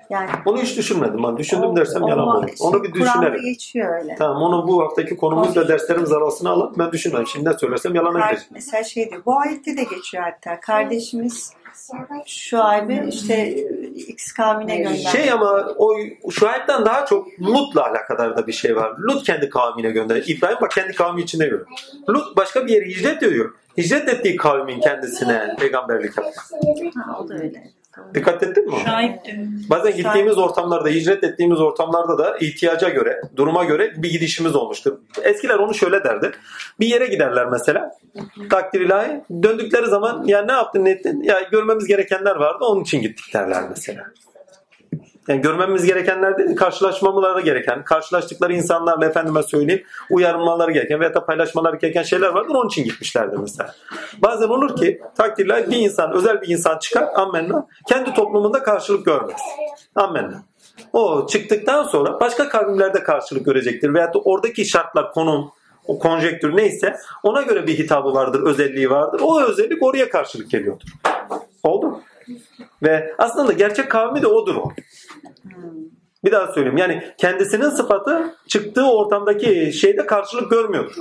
Yani 0.09 0.29
Onu 0.45 0.61
hiç 0.61 0.77
düşünmedim. 0.77 1.23
Ben 1.23 1.37
düşündüm 1.37 1.69
o- 1.69 1.75
dersem 1.75 2.07
yalan 2.07 2.27
olur. 2.27 2.49
Onu 2.59 2.83
bir 2.83 2.93
düşünelim. 2.93 3.41
geçiyor 3.41 4.01
öyle. 4.01 4.15
Tamam 4.15 4.41
onu 4.41 4.67
bu 4.67 4.83
haftaki 4.83 5.17
konumuz 5.17 5.57
ve 5.57 5.67
derslerimiz 5.67 6.11
arasına 6.11 6.49
alalım. 6.49 6.75
Ben 6.77 6.91
düşünmem. 6.91 7.27
Şimdi 7.27 7.49
ne 7.49 7.53
söylersem 7.57 7.93
Kar- 7.93 8.11
gider. 8.31 8.47
mesela 8.51 8.83
şey 8.83 9.09
diyor. 9.11 9.21
Bu 9.25 9.39
ayette 9.39 9.77
de 9.77 9.83
geçiyor 9.83 10.23
hatta. 10.23 10.59
Kardeşimiz 10.59 11.53
şu 12.25 12.63
aybe 12.63 13.05
işte 13.09 13.55
X 13.95 14.31
kavmine 14.31 14.77
gönderdi. 14.77 14.97
Şey 14.97 15.31
ama 15.31 15.73
o 15.77 15.95
Şuayb'den 16.31 16.85
daha 16.85 17.05
çok 17.05 17.27
Lut'la 17.41 17.89
alakadar 17.89 18.37
da 18.37 18.47
bir 18.47 18.51
şey 18.51 18.75
var. 18.75 18.97
Lut 18.97 19.25
kendi 19.25 19.49
kavmine 19.49 19.91
gönder. 19.91 20.23
İbrahim 20.27 20.57
bak 20.61 20.71
kendi 20.71 20.93
kavmi 20.93 21.21
içinde 21.21 21.45
görüyor. 21.45 21.67
Lut 22.09 22.37
başka 22.37 22.67
bir 22.67 22.71
yere 22.73 22.85
hicret 22.85 23.23
ediyor. 23.23 23.53
Hicret 23.77 24.09
ettiği 24.09 24.35
kavmin 24.35 24.79
kendisine 24.79 25.55
peygamberlik 25.59 26.17
yapıyor. 26.17 26.35
Ha, 26.95 27.19
o 27.19 27.29
da 27.29 27.33
öyle. 27.33 27.78
Dikkat 28.13 28.43
ettin 28.43 28.65
mi? 28.65 28.75
Şahit 28.85 29.25
diyor. 29.25 29.37
Bazen 29.69 29.95
gittiğimiz 29.95 30.37
ortamlarda, 30.37 30.89
hicret 30.89 31.23
ettiğimiz 31.23 31.59
ortamlarda 31.59 32.17
da 32.17 32.37
ihtiyaca 32.37 32.89
göre, 32.89 33.21
duruma 33.35 33.63
göre 33.63 33.93
bir 33.97 34.11
gidişimiz 34.11 34.55
olmuştur. 34.55 34.97
Eskiler 35.23 35.55
onu 35.55 35.73
şöyle 35.73 36.03
derdi. 36.03 36.31
Bir 36.79 36.87
yere 36.87 37.07
giderler 37.07 37.45
mesela. 37.45 37.91
Takdir 38.49 38.81
ilahi. 38.81 39.21
Döndükleri 39.43 39.87
zaman 39.87 40.23
ya 40.25 40.41
ne 40.41 40.51
yaptın 40.51 40.85
ne 40.85 40.89
ettin? 40.89 41.23
Ya 41.23 41.41
görmemiz 41.51 41.85
gerekenler 41.85 42.35
vardı 42.35 42.65
onun 42.65 42.81
için 42.81 43.01
gittik 43.01 43.33
derler 43.33 43.63
mesela. 43.69 44.03
Yani 45.29 45.41
görmemiz 45.41 45.85
gerekenler 45.85 46.37
değil, 46.37 46.55
karşılaşmamaları 46.55 47.41
gereken, 47.41 47.83
karşılaştıkları 47.83 48.53
insanlarla 48.53 49.05
efendime 49.05 49.43
söyleyeyim, 49.43 49.83
uyarmaları 50.09 50.71
gereken 50.71 50.99
veya 50.99 51.13
da 51.13 51.25
paylaşmaları 51.25 51.75
gereken 51.75 52.03
şeyler 52.03 52.27
vardır 52.27 52.55
onun 52.55 52.67
için 52.67 52.83
gitmişlerdir 52.83 53.37
mesela. 53.37 53.75
Bazen 54.17 54.47
olur 54.47 54.75
ki 54.75 55.01
takdirler 55.17 55.71
bir 55.71 55.77
insan, 55.77 56.13
özel 56.13 56.41
bir 56.41 56.47
insan 56.47 56.77
çıkar, 56.79 57.07
ammenna, 57.15 57.67
kendi 57.87 58.13
toplumunda 58.13 58.63
karşılık 58.63 59.05
görmez. 59.05 59.41
Ammenna. 59.95 60.43
O 60.93 61.27
çıktıktan 61.27 61.83
sonra 61.83 62.19
başka 62.19 62.49
kavimlerde 62.49 63.03
karşılık 63.03 63.45
görecektir. 63.45 63.93
Veyahut 63.93 64.15
da 64.15 64.19
oradaki 64.19 64.65
şartlar, 64.65 65.11
konum, 65.11 65.51
o 65.87 65.99
konjektür 65.99 66.57
neyse 66.57 66.95
ona 67.23 67.41
göre 67.41 67.67
bir 67.67 67.77
hitabı 67.77 68.13
vardır, 68.13 68.43
özelliği 68.43 68.89
vardır. 68.89 69.21
O 69.23 69.41
özellik 69.41 69.83
oraya 69.83 70.09
karşılık 70.09 70.51
geliyordur. 70.51 70.87
Oldu 71.63 71.87
mu? 71.87 72.01
Ve 72.83 73.13
aslında 73.17 73.53
gerçek 73.53 73.91
kavmi 73.91 74.21
de 74.21 74.27
odur 74.27 74.55
o. 74.55 74.71
Bir 76.23 76.31
daha 76.31 76.51
söyleyeyim. 76.51 76.77
Yani 76.77 77.13
kendisinin 77.17 77.69
sıfatı 77.69 78.35
çıktığı 78.47 78.91
ortamdaki 78.91 79.73
şeyde 79.73 80.05
karşılık 80.05 80.51
görmüyordur. 80.51 80.95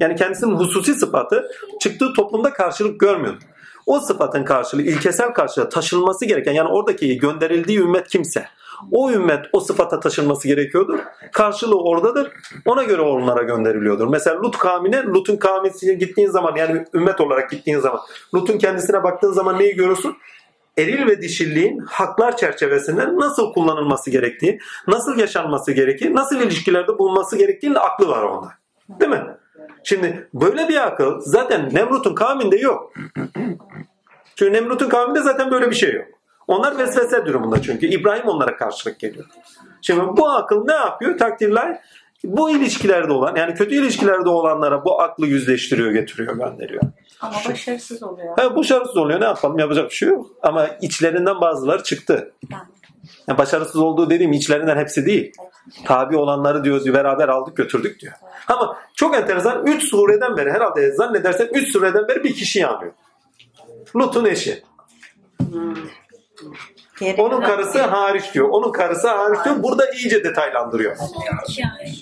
Yani 0.00 0.16
kendisinin 0.16 0.56
hususi 0.56 0.94
sıfatı 0.94 1.48
çıktığı 1.80 2.12
toplumda 2.12 2.52
karşılık 2.52 3.00
görmüyordur. 3.00 3.42
o 3.86 4.00
sıfatın 4.00 4.44
karşılığı, 4.44 4.82
ilkesel 4.82 5.32
karşılığı 5.32 5.68
taşınması 5.68 6.24
gereken 6.24 6.52
yani 6.52 6.68
oradaki 6.68 7.18
gönderildiği 7.18 7.78
ümmet 7.78 8.08
kimse 8.08 8.48
o 8.92 9.10
ümmet 9.10 9.46
o 9.52 9.60
sıfata 9.60 10.00
taşınması 10.00 10.48
gerekiyordur. 10.48 10.98
Karşılığı 11.32 11.82
oradadır. 11.82 12.32
Ona 12.64 12.82
göre 12.82 13.02
onlara 13.02 13.42
gönderiliyordur. 13.42 14.06
Mesela 14.06 14.42
Lut 14.42 14.58
kavmine, 14.58 15.02
Lut'un 15.02 15.36
kavmine 15.36 15.94
gittiğin 15.94 16.30
zaman 16.30 16.56
yani 16.56 16.84
ümmet 16.94 17.20
olarak 17.20 17.50
gittiğin 17.50 17.78
zaman 17.78 18.00
Lut'un 18.34 18.58
kendisine 18.58 19.02
baktığın 19.02 19.32
zaman 19.32 19.58
neyi 19.58 19.74
görürsün? 19.74 20.16
Eril 20.78 21.06
ve 21.06 21.22
dişilliğin 21.22 21.78
haklar 21.78 22.36
çerçevesinde 22.36 23.16
nasıl 23.16 23.52
kullanılması 23.52 24.10
gerektiği, 24.10 24.58
nasıl 24.88 25.18
yaşanması 25.18 25.72
gerektiği, 25.72 26.14
nasıl 26.14 26.40
ilişkilerde 26.40 26.98
bulunması 26.98 27.38
gerektiğinin 27.38 27.76
aklı 27.76 28.08
var 28.08 28.22
onda. 28.22 28.48
Değil 28.88 29.10
mi? 29.10 29.24
Şimdi 29.84 30.28
böyle 30.34 30.68
bir 30.68 30.86
akıl 30.86 31.20
zaten 31.20 31.74
Nemrut'un 31.74 32.14
kavminde 32.14 32.56
yok. 32.56 32.92
Çünkü 34.36 34.52
Nemrut'un 34.52 34.88
kavminde 34.88 35.22
zaten 35.22 35.50
böyle 35.50 35.70
bir 35.70 35.74
şey 35.74 35.92
yok. 35.94 36.06
Onlar 36.46 36.78
vesvese 36.78 37.26
durumunda 37.26 37.62
çünkü. 37.62 37.86
İbrahim 37.86 38.28
onlara 38.28 38.56
karşılık 38.56 39.00
geliyor. 39.00 39.24
Şimdi 39.82 40.00
bu 40.16 40.30
akıl 40.30 40.64
ne 40.64 40.74
yapıyor? 40.74 41.18
Takdirler 41.18 41.80
bu 42.26 42.50
ilişkilerde 42.50 43.12
olan 43.12 43.36
yani 43.36 43.54
kötü 43.54 43.74
ilişkilerde 43.74 44.28
olanlara 44.28 44.84
bu 44.84 45.02
aklı 45.02 45.26
yüzleştiriyor, 45.26 45.90
getiriyor, 45.90 46.36
gönderiyor. 46.36 46.82
Ama 47.20 47.36
başarısız 47.48 48.02
oluyor. 48.02 48.38
Ha, 48.38 48.56
başarısız 48.56 48.96
oluyor. 48.96 49.20
Ne 49.20 49.24
yapalım? 49.24 49.58
Yapacak 49.58 49.90
bir 49.90 49.94
şey 49.94 50.08
yok. 50.08 50.26
Ama 50.42 50.68
içlerinden 50.82 51.40
bazıları 51.40 51.82
çıktı. 51.82 52.32
Yani. 52.50 53.38
Başarısız 53.38 53.76
olduğu 53.76 54.10
dediğim 54.10 54.32
içlerinden 54.32 54.76
hepsi 54.76 55.06
değil. 55.06 55.32
Tabi 55.84 56.16
olanları 56.16 56.64
diyoruz 56.64 56.92
beraber 56.92 57.28
aldık 57.28 57.56
götürdük 57.56 58.00
diyor. 58.00 58.12
Ama 58.48 58.78
çok 58.94 59.16
enteresan 59.16 59.66
3 59.66 59.82
sureden 59.82 60.36
beri 60.36 60.52
herhalde 60.52 60.92
zannedersen 60.92 61.48
3 61.52 61.72
sureden 61.72 62.08
beri 62.08 62.24
bir 62.24 62.34
kişi 62.34 62.58
yanıyor. 62.58 62.92
Lut'un 63.96 64.24
eşi. 64.24 64.62
Geri 67.00 67.22
Onun 67.22 67.40
karısı 67.40 67.82
hariç 67.82 68.34
diyor. 68.34 68.48
Onun 68.48 68.72
karısı 68.72 69.08
hariç 69.08 69.44
diyor. 69.44 69.62
Burada 69.62 69.90
iyice 69.90 70.24
detaylandırıyor. 70.24 70.96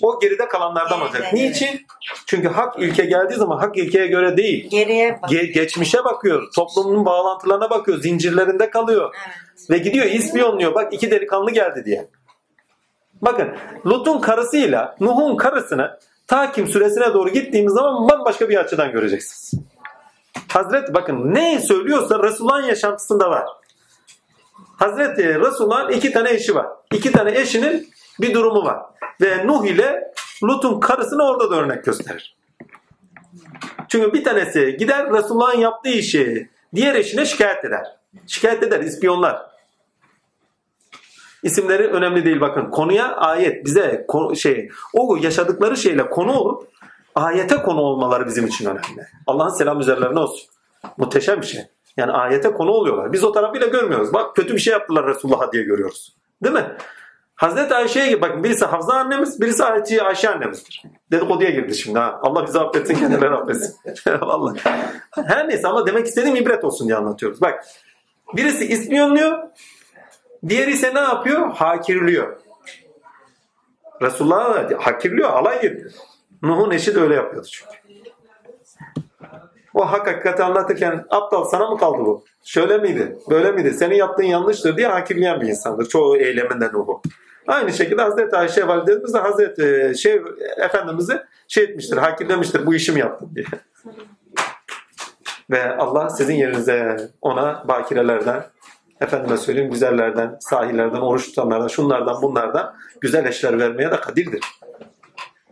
O 0.01 0.19
geride 0.19 0.47
kalanlardan 0.47 1.01
olacak. 1.01 1.33
Niçin? 1.33 1.85
Çünkü 2.25 2.47
hak 2.47 2.79
ilke 2.79 3.05
geldiği 3.05 3.33
zaman 3.33 3.57
hak 3.57 3.77
ilkeye 3.77 4.07
göre 4.07 4.37
değil. 4.37 4.69
Geriye 4.69 5.19
bak. 5.21 5.31
Ge- 5.31 5.51
geçmişe 5.51 6.03
bakıyor. 6.03 6.47
Toplumun 6.55 7.05
bağlantılarına 7.05 7.69
bakıyor. 7.69 7.97
Zincirlerinde 7.97 8.69
kalıyor. 8.69 9.15
Evet. 9.27 9.69
Ve 9.69 9.77
gidiyor 9.77 10.05
ispiyonluyor. 10.05 10.75
Bak 10.75 10.93
iki 10.93 11.11
delikanlı 11.11 11.51
geldi 11.51 11.85
diye. 11.85 12.07
Bakın 13.21 13.47
Lut'un 13.85 14.21
karısıyla 14.21 14.95
Nuh'un 14.99 15.37
karısını 15.37 15.99
Takim 16.27 16.67
süresine 16.67 17.13
doğru 17.13 17.29
gittiğimiz 17.29 17.73
zaman 17.73 18.09
bambaşka 18.09 18.49
bir 18.49 18.57
açıdan 18.57 18.91
göreceksiniz. 18.91 19.63
Hazreti 20.47 20.93
bakın 20.93 21.33
ne 21.33 21.59
söylüyorsa 21.59 22.23
Resulullah'ın 22.23 22.67
yaşantısında 22.67 23.29
var. 23.29 23.45
Hazreti 24.79 25.39
Resulullah'ın 25.39 25.91
iki 25.91 26.11
tane 26.11 26.29
eşi 26.29 26.55
var. 26.55 26.67
İki 26.93 27.11
tane 27.11 27.39
eşinin 27.39 27.89
bir 28.21 28.33
durumu 28.33 28.65
var. 28.65 28.79
Ve 29.21 29.47
Nuh 29.47 29.65
ile 29.65 30.13
Lut'un 30.43 30.79
karısını 30.79 31.23
orada 31.23 31.51
da 31.51 31.55
örnek 31.55 31.85
gösterir. 31.85 32.35
Çünkü 33.87 34.13
bir 34.13 34.23
tanesi 34.23 34.77
gider 34.79 35.13
Resulullah'ın 35.13 35.59
yaptığı 35.59 35.89
işi 35.89 36.49
diğer 36.75 36.95
eşine 36.95 37.25
şikayet 37.25 37.65
eder. 37.65 37.85
Şikayet 38.27 38.63
eder, 38.63 38.79
ispiyonlar. 38.79 39.41
İsimleri 41.43 41.87
önemli 41.87 42.25
değil 42.25 42.41
bakın. 42.41 42.71
Konuya 42.71 43.15
ayet 43.15 43.65
bize 43.65 44.07
şey 44.35 44.69
o 44.93 45.17
yaşadıkları 45.21 45.77
şeyle 45.77 46.09
konu 46.09 46.31
olup 46.31 46.67
ayete 47.15 47.55
konu 47.55 47.81
olmaları 47.81 48.27
bizim 48.27 48.47
için 48.47 48.65
önemli. 48.65 49.07
Allah'ın 49.27 49.49
selam 49.49 49.79
üzerlerine 49.79 50.19
olsun. 50.19 50.49
Muhteşem 50.97 51.41
bir 51.41 51.45
şey. 51.45 51.61
Yani 51.97 52.11
ayete 52.11 52.53
konu 52.53 52.71
oluyorlar. 52.71 53.13
Biz 53.13 53.23
o 53.23 53.31
tarafıyla 53.31 53.67
görmüyoruz. 53.67 54.13
Bak 54.13 54.35
kötü 54.35 54.53
bir 54.53 54.59
şey 54.59 54.73
yaptılar 54.73 55.07
Resulullah'a 55.07 55.51
diye 55.51 55.63
görüyoruz. 55.63 56.15
Değil 56.43 56.55
mi? 56.55 56.75
Hazreti 57.35 57.75
Ayşe'ye 57.75 58.07
gibi 58.07 58.21
bakın 58.21 58.43
birisi 58.43 58.65
Hafsa 58.65 58.93
annemiz, 58.93 59.41
birisi 59.41 59.63
Ayşe, 59.63 60.03
Ayşe 60.03 60.29
annemizdir. 60.29 60.83
Dedikoduya 61.11 61.49
girdi 61.49 61.75
şimdi 61.75 61.99
ha. 61.99 62.19
Allah 62.21 62.47
bizi 62.47 62.59
affetsin, 62.59 62.95
kendileri 62.95 63.35
affetsin. 63.35 63.75
Vallahi. 64.21 64.59
Her 65.11 65.49
neyse 65.49 65.67
ama 65.67 65.87
demek 65.87 66.07
istediğim 66.07 66.35
ibret 66.35 66.63
olsun 66.63 66.87
diye 66.87 66.97
anlatıyoruz. 66.97 67.41
Bak 67.41 67.65
birisi 68.35 68.65
ispiyonluyor, 68.65 69.39
diğeri 70.47 70.71
ise 70.71 70.93
ne 70.93 70.99
yapıyor? 70.99 71.51
Hakirliyor. 71.51 72.37
Resulullah 74.01 74.71
hakirliyor, 74.79 75.29
alay 75.29 75.65
ediyor. 75.65 75.91
Nuh'un 76.41 76.71
eşi 76.71 76.95
de 76.95 76.99
öyle 76.99 77.15
yapıyordu 77.15 77.47
çünkü. 77.51 77.84
O 79.75 79.91
hak 79.91 80.07
hakikati 80.07 80.43
anlatırken 80.43 81.05
aptal 81.09 81.43
sana 81.43 81.69
mı 81.69 81.77
kaldı 81.77 81.97
bu? 81.97 82.25
Şöyle 82.43 82.77
miydi? 82.77 83.17
Böyle 83.29 83.51
miydi? 83.51 83.73
Senin 83.73 83.95
yaptığın 83.95 84.23
yanlıştır 84.23 84.77
diye 84.77 84.87
hakimleyen 84.87 85.41
bir 85.41 85.47
insandır. 85.47 85.85
Çoğu 85.85 86.17
eyleminden 86.17 86.73
o. 86.73 87.01
Aynı 87.47 87.73
şekilde 87.73 88.01
Hazreti 88.01 88.35
Ayşe 88.35 88.67
validemiz 88.67 89.13
de 89.13 89.17
Hazreti 89.17 89.93
şey 89.99 90.21
Efendimiz'i 90.57 91.21
şey 91.47 91.63
etmiştir, 91.63 91.97
hakimlemiştir 91.97 92.65
bu 92.65 92.75
işi 92.75 92.91
mi 92.91 92.99
yaptın 92.99 93.31
diye. 93.35 93.45
Ve 95.49 95.75
Allah 95.77 96.09
sizin 96.09 96.35
yerinize 96.35 96.97
ona 97.21 97.67
bakirelerden, 97.67 98.43
efendime 99.01 99.37
söyleyeyim 99.37 99.71
güzellerden, 99.71 100.37
sahillerden, 100.39 101.01
oruç 101.01 101.25
tutanlardan, 101.25 101.67
şunlardan, 101.67 102.21
bunlardan 102.21 102.75
güzel 103.01 103.25
eşler 103.25 103.59
vermeye 103.59 103.91
de 103.91 103.99
kadirdir. 104.01 104.41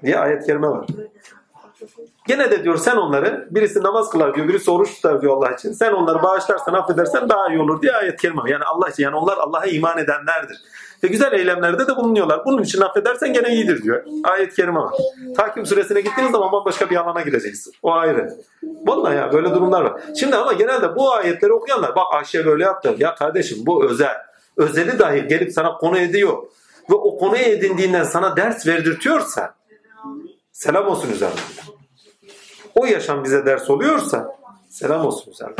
Diye 0.03 0.19
ayet-i 0.19 0.45
kerime 0.45 0.67
var. 0.67 0.87
Gene 2.27 2.51
de 2.51 2.63
diyor 2.63 2.77
sen 2.77 2.95
onları 2.95 3.47
birisi 3.51 3.83
namaz 3.83 4.09
kılar 4.09 4.35
diyor 4.35 4.47
birisi 4.47 4.71
oruç 4.71 4.95
tutar 4.95 5.21
diyor 5.21 5.37
Allah 5.37 5.51
için. 5.51 5.71
Sen 5.71 5.91
onları 5.91 6.23
bağışlarsan 6.23 6.73
affedersen 6.73 7.29
daha 7.29 7.49
iyi 7.49 7.59
olur 7.59 7.81
diye 7.81 7.91
ayet 7.91 8.21
kerime. 8.21 8.41
Yani 8.47 8.63
Allah 8.63 8.89
için 8.89 9.03
yani 9.03 9.15
onlar 9.15 9.37
Allah'a 9.37 9.65
iman 9.65 9.97
edenlerdir. 9.97 10.57
Ve 11.03 11.07
güzel 11.07 11.33
eylemlerde 11.33 11.87
de 11.87 11.95
bulunuyorlar. 11.95 12.45
Bunun 12.45 12.61
için 12.63 12.81
affedersen 12.81 13.33
gene 13.33 13.53
iyidir 13.53 13.83
diyor. 13.83 14.03
Ayet 14.23 14.55
kerime 14.55 14.79
var. 14.79 14.93
Takim 15.37 15.65
süresine 15.65 16.01
gittiğiniz 16.01 16.31
zaman 16.31 16.51
bambaşka 16.51 16.89
bir 16.89 16.95
alana 16.95 17.21
gideceksiniz. 17.21 17.75
O 17.83 17.93
ayrı. 17.93 18.33
Vallahi 18.63 19.15
ya 19.15 19.33
böyle 19.33 19.49
durumlar 19.49 19.81
var. 19.81 20.01
Şimdi 20.19 20.35
ama 20.35 20.53
genelde 20.53 20.95
bu 20.95 21.13
ayetleri 21.13 21.53
okuyanlar 21.53 21.95
bak 21.95 22.05
Ayşe 22.13 22.45
böyle 22.45 22.63
yaptı. 22.63 22.95
Ya 22.97 23.15
kardeşim 23.15 23.57
bu 23.65 23.85
özel. 23.85 24.15
Özeli 24.57 24.99
dahi 24.99 25.27
gelip 25.27 25.53
sana 25.53 25.77
konu 25.77 25.99
ediyor. 25.99 26.43
Ve 26.89 26.95
o 26.95 27.17
konuya 27.17 27.43
edindiğinden 27.43 28.03
sana 28.03 28.35
ders 28.35 28.67
verdirtiyorsa 28.67 29.55
selam 30.51 30.87
olsun 30.87 31.11
üzerine 31.11 31.39
o 32.75 32.85
yaşam 32.85 33.23
bize 33.23 33.45
ders 33.45 33.69
oluyorsa 33.69 34.35
selam 34.69 35.05
olsun 35.05 35.31
üzerine. 35.31 35.55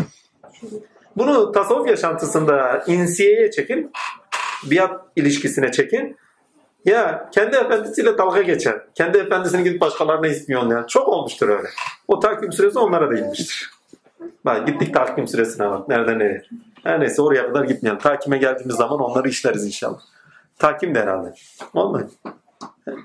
Bunu 1.17 1.51
tasavvuf 1.51 1.88
yaşantısında 1.88 2.83
insiyeye 2.88 3.51
çekin, 3.51 3.92
biat 4.64 5.01
ilişkisine 5.16 5.72
çekin. 5.72 6.17
Ya 6.85 7.30
kendi 7.33 7.56
efendisiyle 7.56 8.17
dalga 8.17 8.42
geçen, 8.42 8.82
kendi 8.95 9.17
efendisini 9.17 9.64
gidip 9.64 9.82
başkalarına 9.82 10.27
ispiyonlayan 10.27 10.88
çok 10.88 11.08
olmuştur 11.08 11.50
öyle. 11.50 11.67
O 12.08 12.19
takvim 12.19 12.51
süresi 12.51 12.80
onlara 12.80 13.11
değilmiştir. 13.11 13.72
Bak 14.45 14.67
gittik 14.67 14.93
takvim 14.93 15.27
süresine 15.27 15.69
bak. 15.69 15.90
Nereden 15.90 16.19
nereye. 16.19 16.43
Her 16.83 17.00
neyse 17.00 17.22
oraya 17.22 17.48
kadar 17.48 17.64
gitmeyelim. 17.64 18.01
Takime 18.01 18.38
geldiğimiz 18.38 18.75
zaman 18.75 19.00
onları 19.00 19.30
işleriz 19.30 19.66
inşallah. 19.66 20.00
Takim 20.59 20.95
de 20.95 21.01
herhalde. 21.01 21.33
Olmayın. 21.74 22.11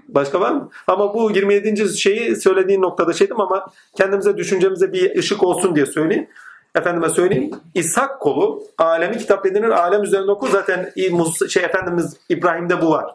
Başka 0.09 0.41
var 0.41 0.51
mı? 0.51 0.71
Ama 0.87 1.15
bu 1.15 1.31
27. 1.31 1.89
şeyi 1.89 2.37
söylediğin 2.37 2.83
noktada 2.83 3.13
şeydim 3.13 3.41
ama 3.41 3.67
kendimize 3.97 4.37
düşüncemize 4.37 4.93
bir 4.93 5.19
ışık 5.19 5.43
olsun 5.43 5.77
diye 5.77 5.87
söyleyeyim. 5.87 6.29
Efendime 6.75 7.09
söyleyeyim. 7.09 7.51
İshak 7.75 8.21
kolu 8.21 8.63
alemi 8.79 9.19
kitap 9.19 9.47
edinir. 9.47 9.69
Alem 9.69 10.03
üzerinde 10.03 10.31
oku. 10.31 10.49
Zaten 10.49 10.93
şey 11.49 11.65
Efendimiz 11.65 12.17
İbrahim'de 12.29 12.83
bu 12.83 12.91
var. 12.91 13.15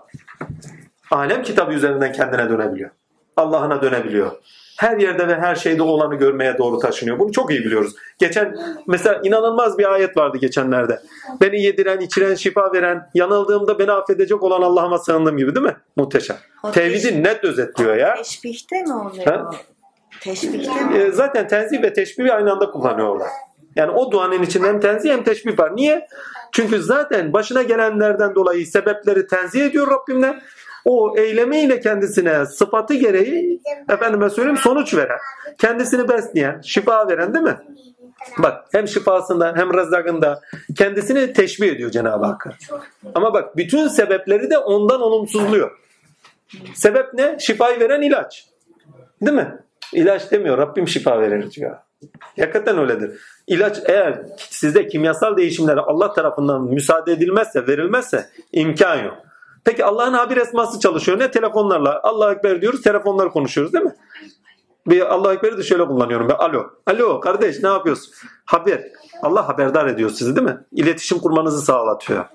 Alem 1.12 1.44
kitabı 1.44 1.74
üzerinden 1.74 2.12
kendine 2.14 2.50
dönebiliyor. 2.50 2.90
Allah'ına 3.38 3.82
dönebiliyor. 3.82 4.32
Her 4.78 4.98
yerde 4.98 5.28
ve 5.28 5.36
her 5.36 5.56
şeyde 5.56 5.84
olanı 5.84 6.16
görmeye 6.16 6.58
doğru 6.58 6.80
taşınıyor. 6.80 7.20
Bunu 7.20 7.32
çok 7.32 7.52
iyi 7.52 7.60
biliyoruz. 7.66 7.96
Geçen 8.20 8.58
mesela 8.88 9.22
inanılmaz 9.24 9.78
bir 9.78 9.92
ayet 9.92 10.18
vardı 10.18 10.38
geçenlerde. 10.38 11.00
Beni 11.42 11.62
yediren, 11.62 12.00
içiren, 12.00 12.36
şifa 12.36 12.74
veren, 12.74 13.10
yanıldığımda 13.14 13.80
beni 13.80 13.92
affedecek 13.92 14.44
olan 14.44 14.62
Allah'ıma 14.62 14.98
sığındığım 14.98 15.38
gibi 15.38 15.56
değil 15.56 15.66
mi? 15.66 15.76
Muhteşem. 15.96 16.38
O 16.64 16.72
Tevhidi 16.72 17.24
net 17.24 17.44
özetliyor 17.44 17.96
ya. 17.96 18.16
Teşbihte 18.16 18.84
mi 18.84 18.94
oluyor? 18.94 19.26
Ha? 19.26 19.50
Teşbihte 20.22 20.82
mi? 20.82 20.98
E, 20.98 21.12
zaten 21.12 21.48
tenzih 21.48 21.84
ve 21.84 21.94
teşbih 21.94 22.36
aynı 22.36 22.52
anda 22.52 22.72
kullanıyorlar. 22.72 23.30
Yani 23.76 23.92
o 23.92 24.12
duanın 24.12 24.44
içinde 24.44 24.68
hem 24.68 24.80
tenzih 24.80 25.12
hem 25.12 25.24
teşbih 25.24 25.60
var. 25.60 25.76
Niye? 25.76 26.08
Çünkü 26.52 26.82
zaten 26.82 27.34
başına 27.34 27.64
gelenlerden 27.64 28.36
dolayı 28.36 28.68
sebepleri 28.68 29.28
tenzih 29.28 29.66
ediyor 29.66 29.88
Rabbimle. 29.92 30.40
O 30.86 31.18
eylemiyle 31.18 31.80
kendisine 31.80 32.46
sıfatı 32.46 32.94
gereği 32.94 33.62
efendime 33.90 34.30
söyleyeyim 34.30 34.58
sonuç 34.58 34.96
veren, 34.96 35.18
kendisini 35.58 36.10
besleyen, 36.10 36.62
şifa 36.62 37.08
veren 37.08 37.34
değil 37.34 37.46
mi? 37.46 37.58
Bak 38.38 38.66
hem 38.72 38.88
şifasında 38.88 39.54
hem 39.56 39.74
rızakında 39.74 40.42
kendisini 40.78 41.34
teşbih 41.34 41.72
ediyor 41.72 41.92
Cenab-ı 41.92 42.26
Hak. 42.26 42.48
Ama 43.16 43.34
bak 43.34 43.58
bütün 43.58 43.88
sebepleri 43.88 44.50
de 44.50 44.58
ondan 44.58 45.02
olumsuzluyor. 45.02 45.72
Sebep 46.74 47.14
ne? 47.14 47.40
Şifayı 47.40 47.80
veren 47.80 48.02
ilaç. 48.02 48.48
Değil 49.22 49.38
mi? 49.38 49.58
İlaç 49.94 50.32
demiyor. 50.32 50.58
Rabbim 50.58 50.88
şifa 50.88 51.22
verir 51.22 51.52
diyor. 51.52 51.78
Hakikaten 52.40 52.78
öyledir. 52.78 53.22
İlaç 53.48 53.78
eğer 53.86 54.22
sizde 54.38 54.88
kimyasal 54.88 55.38
değişimlere 55.38 55.80
Allah 55.80 56.14
tarafından 56.14 56.64
müsaade 56.64 57.12
edilmezse, 57.12 57.68
verilmezse 57.68 58.30
imkan 58.52 59.04
yok. 59.04 59.18
Peki 59.66 59.86
Allah'ın 59.86 60.14
habir 60.14 60.38
esması 60.38 60.80
çalışıyor. 60.80 61.20
Ne 61.20 61.32
telefonlarla? 61.32 62.00
Allah 62.04 62.34
Ekber 62.34 62.62
diyoruz, 62.62 62.82
telefonlar 62.82 63.32
konuşuyoruz 63.32 63.74
değil 63.74 63.86
mi? 63.86 63.96
Bir 64.88 65.14
Allah 65.14 65.34
Ekber'i 65.34 65.58
de 65.58 65.64
şöyle 65.64 65.86
kullanıyorum. 65.86 66.30
Ben, 66.30 66.36
alo. 66.36 66.66
Alo 66.88 67.20
kardeş 67.20 67.64
ne 67.64 67.70
yapıyorsun? 67.70 68.14
Haber. 68.46 68.84
Allah 69.22 69.48
haberdar 69.48 69.88
ediyor 69.88 70.10
sizi 70.10 70.36
değil 70.36 70.48
mi? 70.48 70.58
İletişim 70.72 71.20
kurmanızı 71.20 71.62
sağlatıyor. 71.62 72.26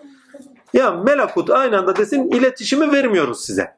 Ya 0.73 0.91
melakut 0.91 1.51
aynı 1.51 1.79
anda 1.79 1.97
desin 1.97 2.31
iletişimi 2.31 2.93
vermiyoruz 2.93 3.45
size. 3.45 3.77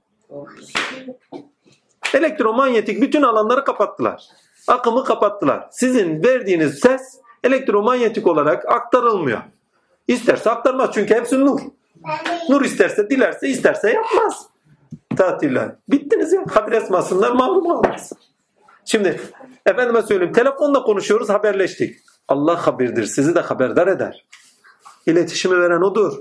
Elektromanyetik 2.15 3.03
bütün 3.03 3.23
alanları 3.23 3.65
kapattılar. 3.65 4.23
Akımı 4.69 5.05
kapattılar. 5.05 5.69
Sizin 5.73 6.25
verdiğiniz 6.25 6.79
ses 6.79 7.21
elektromanyetik 7.45 8.27
olarak 8.27 8.73
aktarılmıyor. 8.73 9.41
İsterse 10.09 10.51
aktarmaz 10.51 10.91
çünkü 10.95 11.15
hepsi 11.15 11.41
nur. 11.41 11.61
Nur 12.49 12.65
isterse, 12.65 13.11
dilerse, 13.11 13.49
isterse 13.49 13.91
yapmaz. 13.91 14.47
Tatiller. 15.17 15.75
Bittiniz 15.89 16.33
ya. 16.33 16.45
Habir 16.51 16.73
esmasından 16.73 17.37
mahrum 17.37 17.67
olmaz. 17.67 18.13
Şimdi 18.85 19.21
efendime 19.67 20.03
söyleyeyim 20.03 20.33
telefonla 20.33 20.83
konuşuyoruz 20.83 21.29
haberleştik. 21.29 21.97
Allah 22.29 22.67
habirdir 22.67 23.05
sizi 23.05 23.35
de 23.35 23.41
haberdar 23.41 23.87
eder. 23.87 24.25
İletişimi 25.07 25.61
veren 25.61 25.81
odur. 25.81 26.19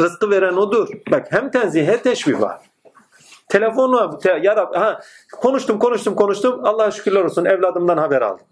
Rızkı 0.00 0.30
veren 0.30 0.56
odur. 0.56 0.88
Bak 1.10 1.26
hem 1.30 1.50
tenzih 1.50 1.86
hem 1.86 1.98
teşbih 1.98 2.40
var. 2.40 2.60
Telefonu 3.48 4.18
te, 4.18 4.40
ya 4.42 4.56
Rab, 4.56 4.74
ha, 4.74 5.00
konuştum 5.40 5.78
konuştum 5.78 6.14
konuştum 6.14 6.60
Allah'a 6.64 6.90
şükürler 6.90 7.24
olsun 7.24 7.44
evladımdan 7.44 7.98
haber 7.98 8.22
aldım. 8.22 8.46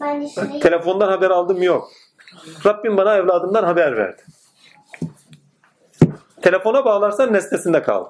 Ben 0.00 0.26
şimdi 0.26 0.60
Telefondan 0.60 1.08
haber 1.08 1.30
aldım 1.30 1.62
yok. 1.62 1.88
Rabbim 2.66 2.96
bana 2.96 3.16
evladımdan 3.16 3.64
haber 3.64 3.96
verdi. 3.96 4.22
Telefona 6.42 6.84
bağlarsan 6.84 7.32
nesnesinde 7.32 7.82
kal. 7.82 8.06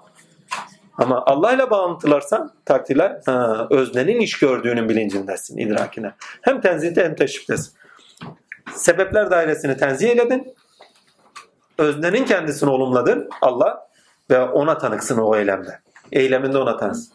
Ama 0.98 1.22
Allah 1.26 1.52
ile 1.52 1.70
bağlantılarsan 1.70 2.52
takdirler 2.64 3.20
ha, 3.26 3.66
öznenin 3.70 4.20
iş 4.20 4.38
gördüğünün 4.38 4.88
bilincindesin, 4.88 5.58
idrakine. 5.58 6.12
Hem 6.42 6.60
tenzihte 6.60 7.04
hem 7.04 7.14
teşbihdesin. 7.14 7.72
Sebepler 8.74 9.30
dairesini 9.30 9.76
tenzih 9.76 10.08
eyledin. 10.08 10.54
Öznenin 11.78 12.24
kendisini 12.24 12.70
olumladın 12.70 13.28
Allah 13.42 13.88
ve 14.30 14.40
ona 14.40 14.78
tanıksın 14.78 15.18
o 15.18 15.36
eylemde. 15.36 15.80
Eyleminde 16.12 16.58
ona 16.58 16.76
tanısın. 16.76 17.14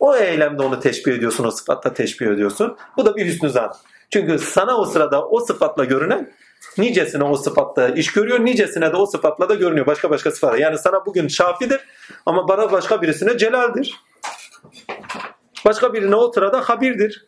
O 0.00 0.16
eylemde 0.16 0.62
onu 0.62 0.80
teşbih 0.80 1.12
ediyorsun, 1.12 1.44
o 1.44 1.50
sıfatla 1.50 1.94
teşbih 1.94 2.26
ediyorsun. 2.26 2.76
Bu 2.96 3.06
da 3.06 3.16
bir 3.16 3.26
hüsnü 3.26 3.50
zan. 3.50 3.72
Çünkü 4.10 4.38
sana 4.38 4.76
o 4.76 4.84
sırada 4.84 5.28
o 5.28 5.40
sıfatla 5.40 5.84
görünen 5.84 6.32
nicesine 6.78 7.24
o 7.24 7.36
sıfatla 7.36 7.88
iş 7.88 8.12
görüyor, 8.12 8.44
nicesine 8.44 8.92
de 8.92 8.96
o 8.96 9.06
sıfatla 9.06 9.48
da 9.48 9.54
görünüyor. 9.54 9.86
Başka 9.86 10.10
başka 10.10 10.30
sıfatla. 10.30 10.58
Yani 10.58 10.78
sana 10.78 11.06
bugün 11.06 11.28
şafidir 11.28 11.80
ama 12.26 12.48
bana 12.48 12.72
başka 12.72 13.02
birisine 13.02 13.38
celaldir. 13.38 14.00
Başka 15.64 15.92
birine 15.92 16.16
o 16.16 16.32
sırada 16.32 16.60
habirdir. 16.60 17.26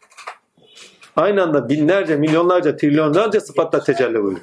Aynı 1.17 1.43
anda 1.43 1.69
binlerce, 1.69 2.17
milyonlarca, 2.17 2.77
trilyonlarca 2.77 3.41
sıfatla 3.41 3.85
tecelli 3.85 4.23
buyuruyor. 4.23 4.41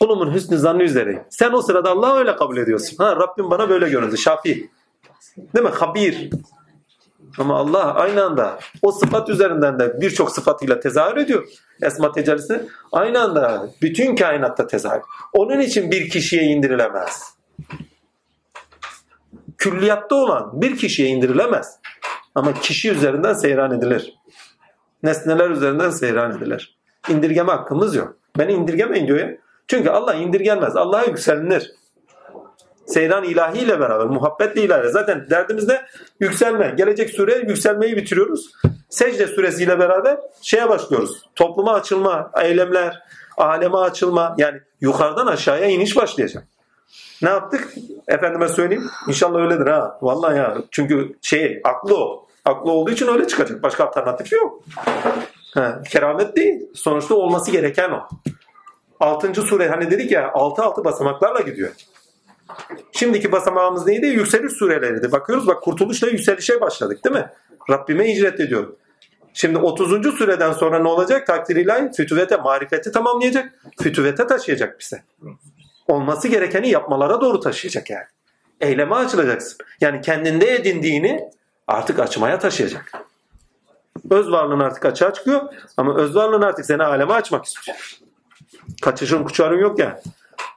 Kulumun 0.00 0.34
hüsnü 0.34 0.58
zannı 0.58 0.82
üzere. 0.82 1.26
Sen 1.30 1.52
o 1.52 1.62
sırada 1.62 1.90
Allah'ı 1.90 2.18
öyle 2.18 2.36
kabul 2.36 2.56
ediyorsun. 2.56 2.96
Ha 2.96 3.16
Rabbim 3.16 3.50
bana 3.50 3.68
böyle 3.68 3.88
göründü. 3.88 4.18
Şafi. 4.18 4.70
Değil 5.36 5.64
mi? 5.64 5.70
Habir. 5.70 6.30
Ama 7.38 7.56
Allah 7.56 7.94
aynı 7.94 8.24
anda 8.24 8.58
o 8.82 8.92
sıfat 8.92 9.28
üzerinden 9.28 9.78
de 9.78 10.00
birçok 10.00 10.30
sıfatıyla 10.30 10.80
tezahür 10.80 11.16
ediyor. 11.16 11.48
Esma 11.82 12.12
tecellisi 12.12 12.68
aynı 12.92 13.22
anda 13.22 13.68
bütün 13.82 14.16
kainatta 14.16 14.66
tezahür. 14.66 15.02
Onun 15.32 15.60
için 15.60 15.90
bir 15.90 16.10
kişiye 16.10 16.42
indirilemez. 16.42 17.34
Külliyatta 19.58 20.14
olan 20.14 20.62
bir 20.62 20.76
kişiye 20.76 21.08
indirilemez. 21.08 21.78
Ama 22.34 22.54
kişi 22.54 22.90
üzerinden 22.90 23.32
seyran 23.32 23.78
edilir. 23.78 24.14
Nesneler 25.02 25.50
üzerinden 25.50 25.90
seyran 25.90 26.36
edilir. 26.36 26.78
İndirgeme 27.08 27.52
hakkımız 27.52 27.94
yok. 27.94 28.16
Beni 28.38 28.52
indirgemeyin 28.52 29.06
diyor 29.06 29.18
ya. 29.18 29.36
Çünkü 29.68 29.90
Allah 29.90 30.14
indirgenmez. 30.14 30.76
Allah'a 30.76 31.04
yükselilir. 31.04 31.72
Seyran 32.86 33.24
ilahiyle 33.24 33.80
beraber, 33.80 34.06
muhabbetle 34.06 34.62
ilahi. 34.62 34.88
Zaten 34.88 35.26
derdimiz 35.30 35.68
ne? 35.68 35.82
Yükselme. 36.20 36.74
Gelecek 36.76 37.10
sure 37.10 37.36
yükselmeyi 37.36 37.96
bitiriyoruz. 37.96 38.52
Secde 38.90 39.26
suresiyle 39.26 39.78
beraber 39.78 40.18
şeye 40.42 40.68
başlıyoruz. 40.68 41.22
Topluma 41.36 41.72
açılma, 41.72 42.30
eylemler, 42.42 43.02
aleme 43.36 43.76
açılma. 43.76 44.34
Yani 44.38 44.60
yukarıdan 44.80 45.26
aşağıya 45.26 45.66
iniş 45.66 45.96
başlayacak. 45.96 46.44
Ne 47.22 47.28
yaptık? 47.28 47.74
Efendime 48.08 48.48
söyleyeyim. 48.48 48.90
İnşallah 49.08 49.38
öyledir 49.38 49.66
ha. 49.66 49.98
Vallahi 50.02 50.38
ya. 50.38 50.56
Çünkü 50.70 51.16
şey, 51.22 51.60
aklı 51.64 51.96
o. 51.96 52.26
Aklı 52.44 52.70
olduğu 52.70 52.90
için 52.90 53.08
öyle 53.08 53.28
çıkacak. 53.28 53.62
Başka 53.62 53.84
alternatifi 53.84 54.34
yok. 54.34 54.62
Ha, 55.54 55.82
keramet 55.90 56.36
değil. 56.36 56.60
Sonuçta 56.74 57.14
olması 57.14 57.50
gereken 57.50 57.90
o. 57.90 58.08
Altıncı 59.00 59.42
sure 59.42 59.68
hani 59.68 59.90
dedik 59.90 60.10
ya 60.10 60.30
altı 60.32 60.62
altı 60.62 60.84
basamaklarla 60.84 61.40
gidiyor. 61.40 61.70
Şimdiki 62.92 63.32
basamağımız 63.32 63.86
neydi? 63.86 64.06
Yükseliş 64.06 64.52
sureleriydi. 64.52 65.12
Bakıyoruz 65.12 65.46
bak 65.46 65.62
kurtuluşla 65.62 66.08
yükselişe 66.08 66.60
başladık 66.60 67.04
değil 67.04 67.16
mi? 67.16 67.30
Rabbime 67.70 68.12
icret 68.12 68.40
ediyor. 68.40 68.72
Şimdi 69.34 69.58
30. 69.58 70.18
süreden 70.18 70.52
sonra 70.52 70.78
ne 70.78 70.88
olacak? 70.88 71.26
Takdir 71.26 71.56
ilahi 71.56 71.92
fütüvete, 71.96 72.36
marifeti 72.36 72.92
tamamlayacak. 72.92 73.52
Fütüvete 73.80 74.26
taşıyacak 74.26 74.80
bize. 74.80 75.02
Olması 75.88 76.28
gerekeni 76.28 76.68
yapmalara 76.68 77.20
doğru 77.20 77.40
taşıyacak 77.40 77.90
yani. 77.90 78.04
Eyleme 78.60 78.94
açılacaksın. 78.94 79.58
Yani 79.80 80.00
kendinde 80.00 80.54
edindiğini 80.54 81.30
artık 81.66 81.98
açmaya 81.98 82.38
taşıyacak. 82.38 82.92
Öz 84.10 84.30
varlığın 84.30 84.60
artık 84.60 84.84
açığa 84.84 85.12
çıkıyor 85.12 85.42
ama 85.76 85.96
öz 85.96 86.16
varlığın 86.16 86.42
artık 86.42 86.66
seni 86.66 86.82
aleme 86.82 87.12
açmak 87.12 87.44
istiyor. 87.44 87.98
Kaçışın 88.82 89.24
kuçarın 89.24 89.58
yok 89.58 89.78
yani. 89.78 89.94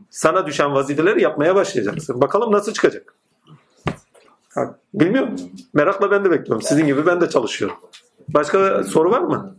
Sana 0.10 0.46
düşen 0.46 0.74
vazifeleri 0.74 1.22
yapmaya 1.22 1.56
başlayacaksın. 1.56 2.22
Bakalım 2.22 2.52
nasıl 2.52 2.74
çıkacak. 2.74 3.16
Bilmiyorum. 4.94 5.36
Merakla 5.74 6.12
ben 6.12 6.26
de 6.26 6.32
bekliyorum. 6.32 6.62
Sizin 6.62 6.86
gibi 6.86 7.06
ben 7.06 7.22
de 7.22 7.30
çalışıyorum. 7.30 7.78
Başka 8.30 8.84
soru 8.84 9.12
var 9.12 9.22
mı? 9.22 9.56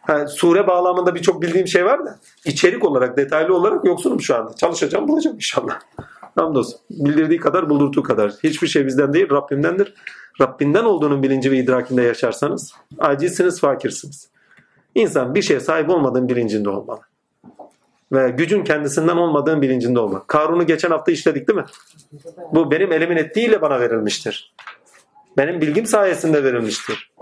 Ha, 0.00 0.26
sure 0.26 0.66
bağlamında 0.66 1.14
birçok 1.14 1.42
bildiğim 1.42 1.66
şey 1.66 1.84
var 1.84 2.06
da 2.06 2.18
içerik 2.44 2.84
olarak, 2.84 3.16
detaylı 3.16 3.56
olarak 3.56 3.84
yoksunum 3.84 4.20
şu 4.20 4.36
anda. 4.36 4.54
Çalışacağım, 4.54 5.08
bulacağım 5.08 5.36
inşallah. 5.36 5.78
Hamdolsun. 6.34 6.80
Bildirdiği 6.90 7.40
kadar, 7.40 7.70
buldurduğu 7.70 8.02
kadar. 8.02 8.32
Hiçbir 8.44 8.68
şey 8.68 8.86
bizden 8.86 9.12
değil, 9.12 9.30
Rabbimdendir. 9.30 9.94
Rabbinden 10.40 10.84
olduğunun 10.84 11.22
bilinci 11.22 11.50
ve 11.50 11.56
idrakinde 11.56 12.02
yaşarsanız 12.02 12.72
acizsiniz, 12.98 13.60
fakirsiniz. 13.60 14.28
İnsan 14.94 15.34
bir 15.34 15.42
şeye 15.42 15.60
sahip 15.60 15.90
olmadığın 15.90 16.28
bilincinde 16.28 16.70
olmalı. 16.70 17.00
Ve 18.12 18.30
gücün 18.30 18.64
kendisinden 18.64 19.16
olmadığın 19.16 19.62
bilincinde 19.62 19.98
olmalı. 20.00 20.24
Karun'u 20.26 20.66
geçen 20.66 20.90
hafta 20.90 21.12
işledik 21.12 21.48
değil 21.48 21.58
mi? 21.58 21.64
Bu 22.52 22.70
benim 22.70 22.92
elimin 22.92 23.16
ettiğiyle 23.16 23.60
bana 23.60 23.80
verilmiştir. 23.80 24.54
Benim 25.36 25.60
bilgim 25.60 25.86
sayesinde 25.86 26.44
verilmiştir. 26.44 27.12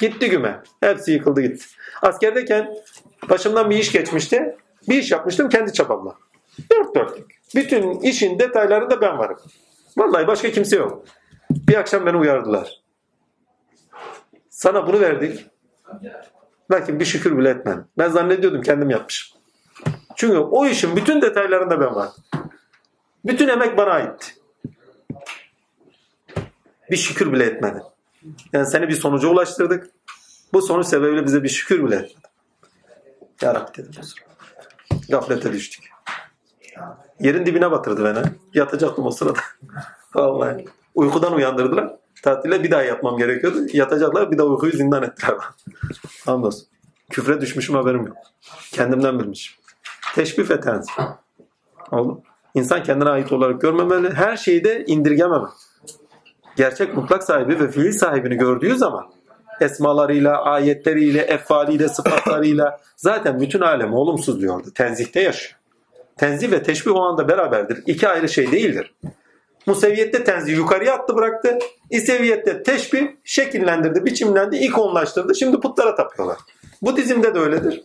Gitti 0.00 0.30
güme. 0.30 0.62
Hepsi 0.80 1.12
yıkıldı 1.12 1.40
gitti. 1.40 1.66
Askerdeyken 2.02 2.74
başımdan 3.30 3.70
bir 3.70 3.76
iş 3.76 3.92
geçmişti. 3.92 4.56
Bir 4.88 4.98
iş 4.98 5.10
yapmıştım 5.10 5.48
kendi 5.48 5.72
çabamla. 5.72 6.14
Dört 6.70 6.94
dörtlük. 6.94 7.40
Bütün 7.54 8.00
işin 8.00 8.38
detaylarında 8.38 9.00
ben 9.00 9.18
varım. 9.18 9.36
Vallahi 9.96 10.26
başka 10.26 10.50
kimse 10.50 10.76
yok. 10.76 11.04
Bir 11.50 11.74
akşam 11.74 12.06
beni 12.06 12.16
uyardılar. 12.16 12.80
Sana 14.48 14.86
bunu 14.86 15.00
verdik. 15.00 15.46
Lakin 16.72 17.00
bir 17.00 17.04
şükür 17.04 17.38
bile 17.38 17.48
etmem. 17.48 17.86
Ben 17.98 18.08
zannediyordum 18.08 18.62
kendim 18.62 18.90
yapmışım. 18.90 19.39
Çünkü 20.20 20.38
o 20.38 20.66
işin 20.66 20.96
bütün 20.96 21.22
detaylarında 21.22 21.80
ben 21.80 21.94
varım. 21.94 22.12
Bütün 23.24 23.48
emek 23.48 23.76
bana 23.76 23.90
aitti. 23.90 24.26
Bir 26.90 26.96
şükür 26.96 27.32
bile 27.32 27.44
etmedin. 27.44 27.82
Yani 28.52 28.66
seni 28.66 28.88
bir 28.88 28.94
sonuca 28.94 29.28
ulaştırdık. 29.28 29.90
Bu 30.52 30.62
sonuç 30.62 30.86
sebebiyle 30.86 31.24
bize 31.26 31.42
bir 31.42 31.48
şükür 31.48 31.84
bile 31.84 31.94
etmedin. 31.94 32.20
Ya 33.42 33.54
Rabbi 33.54 33.78
dedim. 33.78 34.02
Gaflete 35.08 35.52
düştük. 35.52 35.84
Yerin 37.20 37.46
dibine 37.46 37.70
batırdı 37.70 38.04
beni. 38.04 38.32
Yatacaktım 38.54 39.06
o 39.06 39.10
sırada. 39.10 39.38
Vallahi. 40.14 40.64
Uykudan 40.94 41.32
uyandırdılar. 41.32 41.96
Tatile 42.22 42.62
bir 42.62 42.70
daha 42.70 42.82
yatmam 42.82 43.18
gerekiyordu. 43.18 43.58
Yatacaklar 43.72 44.30
bir 44.30 44.38
daha 44.38 44.46
uykuyu 44.46 44.72
zindan 44.72 45.02
ettiler. 45.02 45.34
Hamdolsun. 46.26 46.68
Küfre 47.10 47.40
düşmüşüm 47.40 47.74
haberim 47.74 48.06
yok. 48.06 48.16
Kendimden 48.72 49.18
bilmişim. 49.18 49.59
Teşbih 50.14 50.50
ve 50.50 50.60
tenzih. 50.60 50.92
Oldu. 51.92 52.22
İnsan 52.54 52.82
kendine 52.82 53.08
ait 53.08 53.32
olarak 53.32 53.60
görmemeli. 53.60 54.14
Her 54.14 54.36
şeyi 54.36 54.64
de 54.64 54.84
indirgememeli. 54.86 55.50
Gerçek 56.56 56.96
mutlak 56.96 57.22
sahibi 57.22 57.60
ve 57.60 57.70
fiil 57.70 57.92
sahibini 57.92 58.36
gördüğü 58.36 58.76
zaman 58.76 59.10
esmalarıyla, 59.60 60.42
ayetleriyle, 60.42 61.20
efaliyle, 61.20 61.88
sıfatlarıyla 61.88 62.80
zaten 62.96 63.40
bütün 63.40 63.60
alemi 63.60 63.94
olumsuz 63.94 64.40
diyordu. 64.40 64.68
Tenzihte 64.74 65.20
yaşıyor. 65.20 65.60
Tenzih 66.16 66.50
ve 66.50 66.62
teşbih 66.62 66.92
o 66.92 67.00
anda 67.00 67.28
beraberdir. 67.28 67.82
İki 67.86 68.08
ayrı 68.08 68.28
şey 68.28 68.52
değildir. 68.52 68.94
Museviyette 69.66 70.24
tenzih 70.24 70.56
yukarıya 70.56 70.94
attı 70.94 71.16
bıraktı. 71.16 71.58
İseviyette 71.90 72.62
teşbih 72.62 73.08
şekillendirdi, 73.24 74.04
biçimlendi, 74.04 74.56
ikonlaştırdı. 74.56 75.34
Şimdi 75.34 75.60
putlara 75.60 75.94
tapıyorlar. 75.94 76.36
Budizm'de 76.82 77.34
de 77.34 77.38
öyledir. 77.38 77.82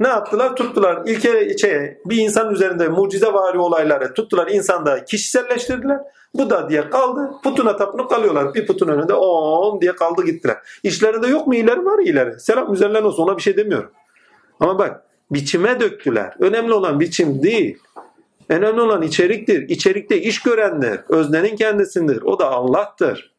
Ne 0.00 0.08
yaptılar? 0.08 0.56
Tuttular 0.56 1.02
ilke 1.06 1.58
şey, 1.58 1.98
bir 2.06 2.16
insan 2.16 2.54
üzerinde 2.54 2.88
mucize 2.88 3.32
vari 3.32 3.58
olayları 3.58 4.14
tuttular 4.14 4.46
insanda 4.46 5.04
kişiselleştirdiler. 5.04 5.98
Bu 6.34 6.50
da 6.50 6.68
diye 6.68 6.90
kaldı. 6.90 7.30
Putuna 7.44 7.76
tapınıp 7.76 8.10
kalıyorlar. 8.10 8.54
Bir 8.54 8.66
putun 8.66 8.88
önünde 8.88 9.14
om 9.14 9.80
diye 9.80 9.92
kaldı 9.92 10.24
gittiler. 10.24 10.56
İşlerinde 10.82 11.26
yok 11.26 11.46
mu 11.46 11.54
ileri 11.54 11.84
var 11.84 11.98
ileri. 11.98 12.40
Selam 12.40 12.72
üzerinden 12.72 13.02
olsun 13.02 13.22
ona 13.22 13.36
bir 13.36 13.42
şey 13.42 13.56
demiyorum. 13.56 13.90
Ama 14.60 14.78
bak 14.78 15.02
biçime 15.30 15.80
döktüler. 15.80 16.34
Önemli 16.40 16.72
olan 16.72 17.00
biçim 17.00 17.42
değil. 17.42 17.78
Önemli 18.48 18.80
olan 18.80 19.02
içeriktir. 19.02 19.68
İçerikte 19.68 20.20
iş 20.20 20.42
görendir. 20.42 21.00
Öznenin 21.08 21.56
kendisindir. 21.56 22.22
O 22.22 22.38
da 22.38 22.50
Allah'tır. 22.50 23.32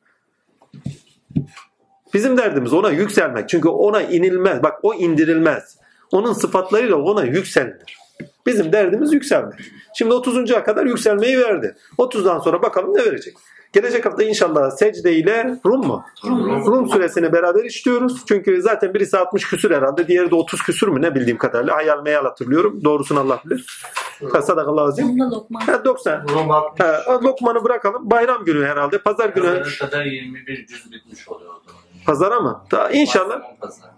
Bizim 2.13 2.37
derdimiz 2.37 2.73
ona 2.73 2.89
yükselmek. 2.89 3.49
Çünkü 3.49 3.69
ona 3.69 4.01
inilmez. 4.01 4.63
Bak 4.63 4.79
o 4.83 4.93
indirilmez. 4.93 5.78
Onun 6.11 6.33
sıfatlarıyla 6.33 6.95
ona 6.95 7.23
yükselilir. 7.23 7.97
Bizim 8.45 8.71
derdimiz 8.71 9.13
yükselmek. 9.13 9.59
Şimdi 9.97 10.13
30'uncuya 10.13 10.63
kadar 10.63 10.85
yükselmeyi 10.85 11.39
verdi. 11.39 11.75
30'dan 11.97 12.39
sonra 12.39 12.61
bakalım 12.61 12.93
ne 12.93 13.05
verecek. 13.05 13.37
Gelecek 13.73 14.05
hafta 14.05 14.23
inşallah 14.23 14.71
secde 14.71 15.13
ile 15.15 15.59
Rum 15.65 15.87
mu? 15.87 16.05
Rum. 16.25 16.65
Rum 16.65 16.89
suresini 16.89 17.33
beraber 17.33 17.63
işliyoruz. 17.63 18.25
Çünkü 18.27 18.61
zaten 18.61 18.93
birisi 18.93 19.17
60 19.17 19.49
küsür 19.49 19.71
herhalde. 19.71 20.07
Diğeri 20.07 20.31
de 20.31 20.35
30 20.35 20.61
küsür 20.61 20.87
mü 20.87 21.01
ne 21.01 21.15
bildiğim 21.15 21.37
kadarıyla. 21.37 21.75
Hayal 21.75 22.03
meyal 22.03 22.23
hatırlıyorum. 22.23 22.83
Doğrusunu 22.83 23.19
Allah 23.19 23.41
bilir. 23.45 23.83
Sadakallahu 24.31 24.85
azim. 24.85 25.19
Ha, 25.65 25.85
90. 25.85 26.27
Rum 26.29 26.51
60. 26.51 26.85
Ha, 26.85 27.19
Lokman'ı 27.23 27.63
bırakalım. 27.63 28.09
Bayram 28.09 28.45
günü 28.45 28.65
herhalde. 28.65 28.97
Pazar 28.97 29.29
günü. 29.29 29.45
Pazara 29.45 29.89
kadar 29.89 30.05
21 30.05 30.67
cüz 30.67 30.91
bitmiş 30.91 31.27
oluyor 31.27 31.51
o 31.53 31.61
zaman. 31.65 31.81
Pazara 32.05 32.39
mı? 32.39 32.61
Ta, 32.69 32.89
inşallah. 32.89 33.41
Pazar. 33.61 33.89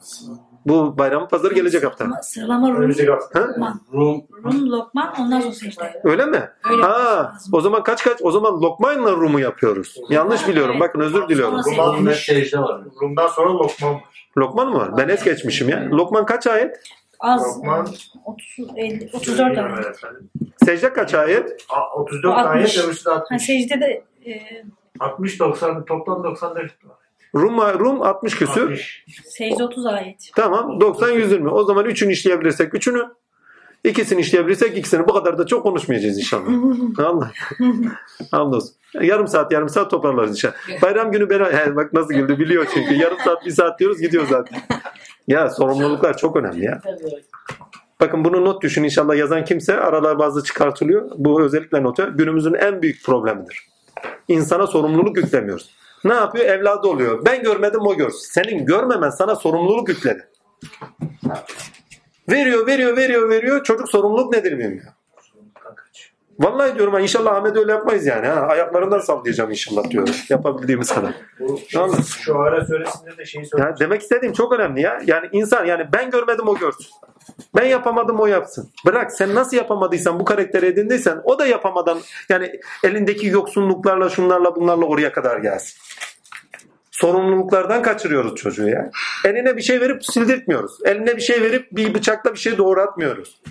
Bu 0.65 0.97
bayram 0.97 1.27
pazarı 1.27 1.53
gelecek 1.53 1.83
hafta. 1.85 2.05
Sıralama- 2.21 2.69
Rum. 2.69 2.75
Önümüzdeki 2.75 3.11
hafta. 3.11 3.39
Ha? 3.39 3.47
Lokman. 3.47 3.81
Rum 3.93 4.21
Rum, 4.43 4.71
Lokman 4.71 5.13
ondan 5.19 5.39
sonra 5.41 5.53
secde. 5.53 6.01
Öyle 6.03 6.25
mi? 6.25 6.49
Öyle 6.71 6.81
Ha, 6.83 6.89
lazım. 6.89 7.53
o 7.53 7.61
zaman 7.61 7.83
kaç 7.83 8.03
kaç? 8.03 8.17
O 8.21 8.31
zaman 8.31 8.61
Lokman'la 8.61 9.11
Rum'u 9.11 9.39
yapıyoruz. 9.39 9.95
Yanlış 10.09 10.47
biliyorum. 10.47 10.79
Bakın 10.79 10.99
özür 10.99 11.29
diliyorum. 11.29 11.63
Sonra 11.63 11.87
Rum 11.87 11.95
secde. 11.95 12.09
ve 12.09 12.15
secde 12.45 12.59
var. 12.59 12.81
Rum'dan 13.01 13.27
sonra 13.27 13.49
Lokman 13.53 13.93
var. 13.93 14.01
Lokman 14.37 14.69
mı 14.69 14.77
var? 14.79 14.97
Ben 14.97 15.09
es 15.09 15.23
geçmişim 15.23 15.69
ya. 15.69 15.87
Lokman 15.91 16.25
kaç 16.25 16.47
ayet? 16.47 16.79
Az. 17.19 17.57
Lokman. 17.57 17.87
30, 18.25 18.67
50, 18.77 19.09
34 19.13 19.27
Bilmiyorum 19.49 19.75
tane. 19.75 19.87
efendim. 19.87 20.29
Secde 20.65 20.93
kaç 20.93 21.13
ayet? 21.13 21.65
A- 21.69 21.95
34 21.99 22.37
60. 22.37 22.77
ayet 22.77 22.85
öbürsü 22.87 23.05
de 23.05 23.09
Ha, 23.09 23.15
60. 23.15 23.45
secdede 23.45 24.03
e, 24.25 24.31
60 24.99 25.39
90 25.39 25.85
toplam 25.85 26.23
94 26.23 26.85
var. 26.85 26.95
Rum, 27.35 27.57
Rum 27.79 28.01
60 28.01 28.35
küsür. 28.35 28.61
60. 28.61 29.03
secde 29.25 29.63
30 29.63 29.85
ayet. 29.85 30.31
Tamam 30.35 30.81
90 30.81 31.09
120. 31.09 31.49
O 31.49 31.63
zaman 31.63 31.85
üçünü 31.85 32.11
işleyebilirsek 32.11 32.73
üçünü. 32.73 33.07
ikisini 33.83 34.21
işleyebilirsek 34.21 34.77
ikisini. 34.77 35.07
Bu 35.07 35.13
kadar 35.13 35.37
da 35.37 35.45
çok 35.45 35.63
konuşmayacağız 35.63 36.17
inşallah. 36.17 36.47
Allah. 36.97 37.31
Hamdolsun. 38.31 38.75
Yarım 39.01 39.27
saat 39.27 39.51
yarım 39.51 39.69
saat 39.69 39.91
toparlarız 39.91 40.31
inşallah. 40.31 40.81
Bayram 40.81 41.11
günü 41.11 41.29
beraber. 41.29 41.53
He, 41.53 41.75
bak 41.75 41.93
nasıl 41.93 42.13
güldü 42.13 42.39
biliyor 42.39 42.67
çünkü. 42.73 42.93
Yarım 42.93 43.17
saat 43.25 43.45
bir 43.45 43.51
saat 43.51 43.79
diyoruz 43.79 44.01
gidiyor 44.01 44.27
zaten. 44.29 44.61
Ya 45.27 45.49
sorumluluklar 45.49 46.17
çok 46.17 46.35
önemli 46.35 46.65
ya. 46.65 46.81
Bakın 47.99 48.25
bunu 48.25 48.45
not 48.45 48.63
düşün 48.63 48.83
inşallah 48.83 49.15
yazan 49.15 49.45
kimse 49.45 49.79
aralar 49.79 50.19
bazı 50.19 50.43
çıkartılıyor. 50.43 51.11
Bu 51.17 51.41
özellikle 51.41 51.83
notu 51.83 52.17
günümüzün 52.17 52.53
en 52.53 52.81
büyük 52.81 53.05
problemidir. 53.05 53.67
İnsana 54.27 54.67
sorumluluk 54.67 55.17
yüklemiyoruz. 55.17 55.69
Ne 56.03 56.13
yapıyor? 56.13 56.45
Evladı 56.45 56.87
oluyor. 56.87 57.25
Ben 57.25 57.43
görmedim 57.43 57.81
o 57.81 57.95
görsün. 57.95 58.19
Senin 58.19 58.65
görmemen 58.65 59.09
sana 59.09 59.35
sorumluluk 59.35 59.89
yükledi. 59.89 60.27
Veriyor, 62.29 62.67
veriyor, 62.67 62.97
veriyor, 62.97 63.29
veriyor. 63.29 63.63
Çocuk 63.63 63.89
sorumluluk 63.89 64.33
nedir 64.33 64.59
bilmiyor. 64.59 64.93
Vallahi 66.41 66.75
diyorum 66.75 66.93
ha 66.93 66.99
inşallah 66.99 67.35
Ahmet 67.35 67.57
öyle 67.57 67.71
yapmayız 67.71 68.05
yani. 68.05 68.27
Ha. 68.27 68.41
Ayaklarından 68.41 68.99
sallayacağım 68.99 69.49
inşallah 69.49 69.89
diyorum. 69.89 70.13
Yapabildiğimiz 70.29 70.93
kadar. 70.93 71.13
Tamam. 71.73 71.97
şu 72.03 72.39
ara 72.39 72.65
söresinde 72.65 73.17
de 73.17 73.25
şeyi 73.25 73.45
söyledi. 73.45 73.67
Ya 73.67 73.75
demek 73.79 74.01
istediğim 74.01 74.33
çok 74.33 74.53
önemli 74.53 74.81
ya. 74.81 75.01
Yani 75.05 75.29
insan 75.31 75.65
yani 75.65 75.87
ben 75.93 76.11
görmedim 76.11 76.47
o 76.47 76.57
görsün. 76.57 76.87
Ben 77.55 77.65
yapamadım 77.65 78.19
o 78.19 78.25
yapsın. 78.25 78.69
Bırak 78.85 79.11
sen 79.11 79.35
nasıl 79.35 79.57
yapamadıysan 79.57 80.19
bu 80.19 80.25
karakteri 80.25 80.65
edindiysen 80.65 81.21
o 81.23 81.39
da 81.39 81.45
yapamadan 81.45 81.99
yani 82.29 82.51
elindeki 82.83 83.27
yoksunluklarla 83.27 84.09
şunlarla 84.09 84.55
bunlarla 84.55 84.85
oraya 84.85 85.11
kadar 85.11 85.37
gelsin. 85.37 85.79
Sorumluluklardan 86.91 87.81
kaçırıyoruz 87.81 88.35
çocuğu 88.35 88.67
ya. 88.67 88.91
Eline 89.25 89.57
bir 89.57 89.61
şey 89.61 89.81
verip 89.81 90.05
sildirtmiyoruz. 90.05 90.71
Eline 90.85 91.15
bir 91.17 91.21
şey 91.21 91.41
verip 91.41 91.67
bir 91.71 91.93
bıçakla 91.93 92.33
bir 92.33 92.39
şey 92.39 92.57
doğratmıyoruz. 92.57 93.41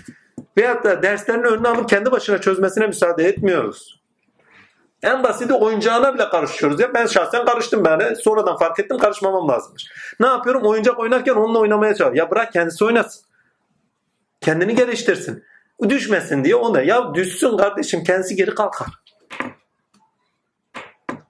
Veyahut 0.57 0.83
da 0.83 1.03
derslerini 1.03 1.45
önüne 1.45 1.67
alıp 1.67 1.89
kendi 1.89 2.11
başına 2.11 2.41
çözmesine 2.41 2.87
müsaade 2.87 3.23
etmiyoruz. 3.23 4.01
En 5.03 5.23
basiti 5.23 5.53
oyuncağına 5.53 6.13
bile 6.13 6.29
karışıyoruz. 6.29 6.79
Ya 6.79 6.93
ben 6.93 7.05
şahsen 7.05 7.45
karıştım 7.45 7.85
ben. 7.85 8.13
Sonradan 8.13 8.57
fark 8.57 8.79
ettim 8.79 8.97
karışmamam 8.97 9.47
lazımmış. 9.47 9.87
Ne 10.19 10.27
yapıyorum? 10.27 10.61
Oyuncak 10.65 10.99
oynarken 10.99 11.33
onunla 11.33 11.59
oynamaya 11.59 11.89
çalışıyorum. 11.89 12.15
Ya 12.15 12.31
bırak 12.31 12.53
kendisi 12.53 12.85
oynasın. 12.85 13.25
Kendini 14.41 14.75
geliştirsin. 14.75 15.43
Düşmesin 15.89 16.43
diye 16.43 16.55
ona. 16.55 16.81
Ya 16.81 17.13
düşsün 17.13 17.57
kardeşim 17.57 18.03
kendisi 18.03 18.35
geri 18.35 18.55
kalkar. 18.55 18.87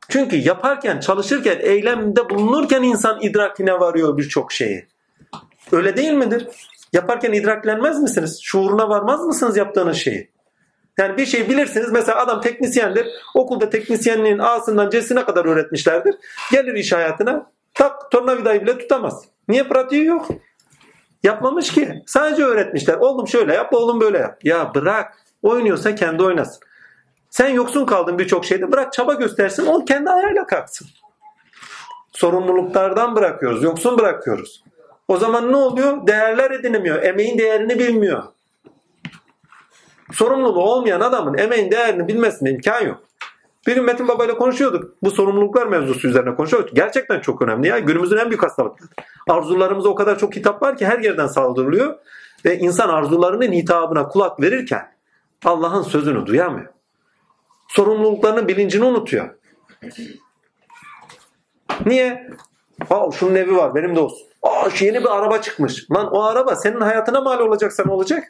Çünkü 0.10 0.36
yaparken, 0.36 1.00
çalışırken, 1.00 1.58
eylemde 1.60 2.30
bulunurken 2.30 2.84
insan 2.84 3.22
idrakine 3.22 3.80
varıyor 3.80 4.18
birçok 4.18 4.52
şeyi. 4.52 4.88
Öyle 5.72 5.98
değil 5.98 6.14
midir? 6.14 6.48
Yaparken 6.94 7.34
idraklenmez 7.34 8.02
misiniz? 8.02 8.40
Şuuruna 8.44 8.90
varmaz 8.90 9.26
mısınız 9.26 9.58
yaptığınız 9.58 9.98
şeyi? 9.98 10.32
Yani 10.98 11.18
bir 11.18 11.26
şey 11.26 11.50
bilirsiniz. 11.50 11.92
Mesela 11.92 12.18
adam 12.18 12.42
teknisyendir. 12.42 13.08
Okulda 13.36 13.70
teknisyenliğin 13.70 14.40
A'sından 14.40 14.90
C'sine 14.90 15.26
kadar 15.26 15.46
öğretmişlerdir. 15.46 16.16
Gelir 16.52 16.74
iş 16.74 16.92
hayatına 16.92 17.52
tak 17.74 18.12
tornavidayı 18.12 18.62
bile 18.62 18.78
tutamaz. 18.78 19.26
Niye 19.48 19.64
pratiği 19.64 20.06
yok? 20.06 20.28
Yapmamış 21.24 21.72
ki. 21.72 22.04
Sadece 22.08 22.44
öğretmişler. 22.44 22.96
Oğlum 22.96 23.28
şöyle 23.28 23.54
yap, 23.54 23.74
oğlum 23.74 24.02
böyle 24.02 24.18
yap. 24.18 24.46
Ya 24.46 24.72
bırak. 24.76 25.18
Oynuyorsa 25.42 25.96
kendi 25.96 26.24
oynasın. 26.24 26.60
Sen 27.30 27.50
yoksun 27.50 27.86
kaldın 27.86 28.20
birçok 28.20 28.46
şeyde. 28.46 28.72
Bırak 28.72 28.94
çaba 28.94 29.14
göstersin. 29.14 29.66
O 29.66 29.86
kendi 29.86 30.10
ayağıyla 30.10 30.46
kalksın. 30.46 30.88
Sorumluluklardan 32.12 33.16
bırakıyoruz. 33.16 33.64
Yoksun 33.64 33.98
bırakıyoruz. 33.98 34.64
O 35.08 35.18
zaman 35.18 35.52
ne 35.52 35.56
oluyor? 35.56 36.08
Değerler 36.08 36.52
edinemiyor. 36.52 37.04
Emeğin 37.04 37.38
değerini 37.38 37.80
bilmiyor. 37.80 38.24
Sorumluluğu 40.12 40.64
olmayan 40.64 41.02
adamın 41.02 41.38
emeğin 41.38 41.72
değerini 41.72 42.08
bilmesine 42.08 42.50
imkan 42.50 42.82
yok. 42.82 43.04
Bir 43.68 43.76
gün 43.76 43.84
Metin 43.84 44.08
Baba 44.08 44.26
ile 44.26 44.38
konuşuyorduk. 44.38 44.96
Bu 45.04 45.12
sorumluluklar 45.12 45.68
mevzusu 45.68 46.08
üzerine 46.08 46.36
konuşuyorduk. 46.36 46.76
Gerçekten 46.76 47.20
çok 47.20 47.42
önemli 47.42 47.68
ya. 47.68 47.80
Günümüzün 47.80 48.18
en 48.18 48.30
büyük 48.30 48.44
hastalıkları. 48.44 48.90
Arzularımıza 49.30 49.90
o 49.90 49.96
kadar 49.96 50.20
çok 50.20 50.36
hitap 50.36 50.62
var 50.62 50.78
ki 50.78 50.86
her 50.86 51.00
yerden 51.00 51.28
saldırılıyor. 51.28 51.96
Ve 52.46 52.58
insan 52.58 52.90
arzularının 52.90 53.52
hitabına 53.52 54.08
kulak 54.08 54.42
verirken 54.42 54.92
Allah'ın 55.46 55.82
sözünü 55.82 56.26
duyamıyor. 56.26 56.68
Sorumluluklarının 57.68 58.48
bilincini 58.48 58.86
unutuyor. 58.86 59.30
Niye? 61.86 62.30
Aa, 62.90 63.12
şunun 63.12 63.36
evi 63.36 63.56
var 63.56 63.76
benim 63.76 63.96
de 63.96 64.00
olsun. 64.00 64.31
Aa, 64.42 64.70
yeni 64.80 65.00
bir 65.00 65.18
araba 65.18 65.42
çıkmış. 65.42 65.92
Lan 65.92 66.14
o 66.14 66.24
araba 66.24 66.56
senin 66.56 66.82
hayatına 66.82 67.22
mal 67.22 67.40
olacaksa 67.40 67.84
ne 67.86 67.92
olacak? 67.92 68.24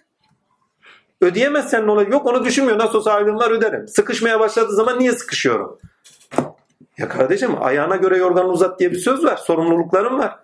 Ödeyemezsen 1.22 1.88
ne 1.88 1.92
olacak? 1.92 2.12
Yok 2.12 2.26
onu 2.26 2.46
düşünmüyor. 2.46 2.80
Nasıl 2.80 2.98
olsa 2.98 3.12
aylığımlar 3.12 3.52
öderim. 3.52 3.88
Sıkışmaya 3.88 4.40
başladığı 4.40 4.76
zaman 4.76 5.00
niye 5.00 5.12
sıkışıyorum? 5.12 5.80
Ya 6.98 7.10
kardeşim 7.10 7.64
ayağına 7.64 7.96
göre 7.96 8.18
yorganı 8.18 8.48
uzat 8.48 8.80
diye 8.80 8.92
bir 8.92 8.98
söz 8.98 9.26
var. 9.26 9.38
Sorumluluklarım 9.38 10.20
var. 10.20 10.40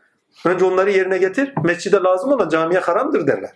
Önce 0.45 0.65
onları 0.65 0.91
yerine 0.91 1.17
getir. 1.17 1.53
Mescide 1.63 1.95
lazım 1.97 2.31
olan 2.31 2.49
camiye 2.49 2.79
haramdır 2.79 3.27
derler. 3.27 3.51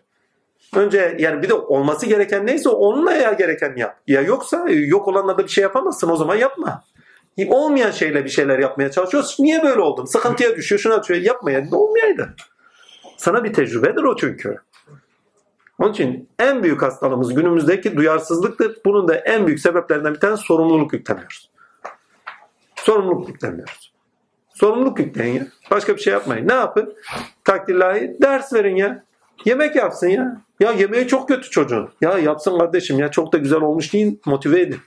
Önce 0.75 1.15
yani 1.19 1.43
bir 1.43 1.49
de 1.49 1.53
olması 1.53 2.05
gereken 2.05 2.47
neyse 2.47 2.69
onunla 2.69 3.13
ya 3.13 3.33
gereken 3.33 3.75
yap. 3.75 3.97
Ya 4.07 4.21
yoksa 4.21 4.65
yok 4.69 5.07
olanla 5.07 5.37
da 5.37 5.43
bir 5.43 5.49
şey 5.49 5.61
yapamazsın 5.61 6.09
o 6.09 6.15
zaman 6.15 6.35
yapma. 6.35 6.83
Olmayan 7.47 7.91
şeyle 7.91 8.25
bir 8.25 8.29
şeyler 8.29 8.59
yapmaya 8.59 8.91
çalışıyoruz. 8.91 9.35
Niye 9.39 9.63
böyle 9.63 9.81
oldun? 9.81 10.05
Sıkıntıya 10.05 10.55
düşüyor 10.55 10.79
şuna 10.79 11.03
düşüyor. 11.03 11.21
Yapmaya 11.21 11.67
olmayaydı. 11.71 12.35
Sana 13.17 13.43
bir 13.43 13.53
tecrübedir 13.53 14.03
o 14.03 14.15
çünkü. 14.15 14.57
Onun 15.79 15.91
için 15.91 16.29
en 16.39 16.63
büyük 16.63 16.81
hastalığımız 16.81 17.33
günümüzdeki 17.33 17.95
duyarsızlıktır. 17.95 18.77
Bunun 18.85 19.07
da 19.07 19.15
en 19.15 19.47
büyük 19.47 19.59
sebeplerinden 19.59 20.13
bir 20.13 20.19
tanesi 20.19 20.43
sorumluluk 20.43 20.93
yüklemiyoruz. 20.93 21.51
Sorumluluk 22.75 23.29
yüklemiyoruz. 23.29 23.93
Sorumluluk 24.53 24.99
yükleyin 24.99 25.33
ya. 25.33 25.47
Başka 25.71 25.95
bir 25.95 26.01
şey 26.01 26.13
yapmayın. 26.13 26.47
Ne 26.47 26.53
yapın? 26.53 26.95
Takdirlahi 27.43 28.17
ders 28.21 28.53
verin 28.53 28.75
ya. 28.75 29.03
Yemek 29.45 29.75
yapsın 29.75 30.07
ya. 30.07 30.41
Ya 30.59 30.71
yemeği 30.71 31.07
çok 31.07 31.27
kötü 31.27 31.49
çocuğun. 31.49 31.89
Ya 32.01 32.17
yapsın 32.17 32.59
kardeşim 32.59 32.99
ya 32.99 33.11
çok 33.11 33.33
da 33.33 33.37
güzel 33.37 33.61
olmuş 33.61 33.93
deyin 33.93 34.21
motive 34.25 34.61
edin. 34.61 34.79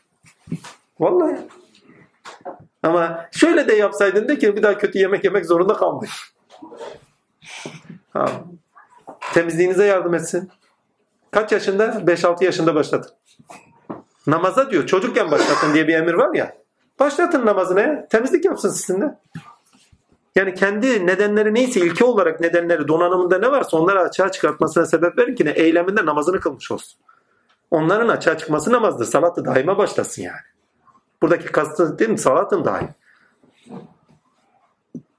Vallahi. 1.01 1.37
Ama 2.85 3.27
şöyle 3.33 3.69
de 3.69 3.75
yapsaydın 3.75 4.29
de 4.29 4.39
ki 4.39 4.57
bir 4.57 4.63
daha 4.63 4.79
kötü 4.79 4.99
yemek 4.99 5.25
yemek 5.25 5.47
zorunda 5.47 5.75
kalmayın. 5.75 6.13
Ha. 8.13 8.27
Temizliğinize 9.35 9.85
yardım 9.85 10.15
etsin. 10.15 10.51
Kaç 11.31 11.53
yaşında? 11.53 11.85
5-6 11.87 12.45
yaşında 12.45 12.75
başlatın. 12.75 13.13
Namaza 14.27 14.71
diyor 14.71 14.87
çocukken 14.87 15.31
başlatın 15.31 15.75
diye 15.75 15.89
bir 15.89 15.95
emir 15.95 16.15
var 16.15 16.35
ya. 16.35 16.57
Başlatın 17.01 17.47
namazına. 17.47 18.07
Temizlik 18.07 18.45
yapsın 18.45 18.71
sizinle. 18.71 19.19
Yani 20.37 20.55
kendi 20.55 21.07
nedenleri 21.07 21.55
neyse 21.55 21.81
ilke 21.81 22.05
olarak 22.05 22.41
nedenleri 22.41 22.89
donanımında 22.89 23.39
ne 23.39 23.51
varsa 23.51 23.77
onları 23.77 24.01
açığa 24.01 24.33
çıkartmasına 24.33 24.87
sebep 24.87 25.19
verin 25.19 25.35
ki 25.35 25.45
ne 25.45 25.51
eyleminde 25.51 26.07
namazını 26.07 26.41
kılmış 26.41 26.71
olsun. 26.71 27.01
Onların 27.71 28.09
açığa 28.09 28.39
çıkması 28.39 28.73
namazdır. 28.73 29.05
Salatı 29.05 29.45
daima 29.45 29.79
başlasın 29.79 30.23
yani. 30.23 30.54
Buradaki 31.25 31.47
kastı 31.47 31.99
değil 31.99 32.11
mi? 32.11 32.19
Salatın 32.19 32.65
daim. 32.65 32.89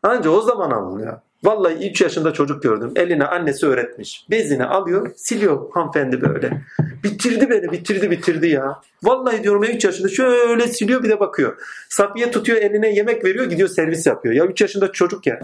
Anca 0.03 0.29
o 0.29 0.41
zaman 0.41 0.71
alınıyor. 0.71 1.19
Vallahi 1.43 1.89
3 1.89 2.01
yaşında 2.01 2.33
çocuk 2.33 2.63
gördüm. 2.63 2.91
Eline 2.95 3.25
annesi 3.25 3.65
öğretmiş. 3.65 4.25
Bezini 4.31 4.65
alıyor, 4.65 5.11
siliyor 5.15 5.71
hanımefendi 5.71 6.21
böyle. 6.21 6.61
Bitirdi 7.03 7.49
beni, 7.49 7.71
bitirdi, 7.71 8.11
bitirdi 8.11 8.47
ya. 8.47 8.81
Vallahi 9.03 9.43
diyorum 9.43 9.63
ya 9.63 9.71
3 9.71 9.85
yaşında 9.85 10.07
şöyle 10.07 10.67
siliyor 10.67 11.03
bir 11.03 11.09
de 11.09 11.19
bakıyor. 11.19 11.61
Safiye 11.89 12.31
tutuyor 12.31 12.61
eline 12.61 12.89
yemek 12.89 13.25
veriyor 13.25 13.45
gidiyor 13.45 13.69
servis 13.69 14.07
yapıyor. 14.07 14.35
Ya 14.35 14.45
3 14.45 14.61
yaşında 14.61 14.91
çocuk 14.91 15.27
ya. 15.27 15.39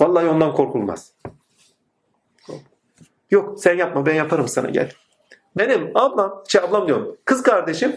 Vallahi 0.00 0.26
ondan 0.26 0.54
korkulmaz. 0.54 1.12
Yok 3.30 3.60
sen 3.60 3.76
yapma 3.76 4.06
ben 4.06 4.14
yaparım 4.14 4.48
sana 4.48 4.70
gel. 4.70 4.92
Benim 5.58 5.90
ablam, 5.94 6.42
şey 6.48 6.60
ablam 6.60 6.86
diyorum 6.86 7.16
kız 7.24 7.42
kardeşim 7.42 7.96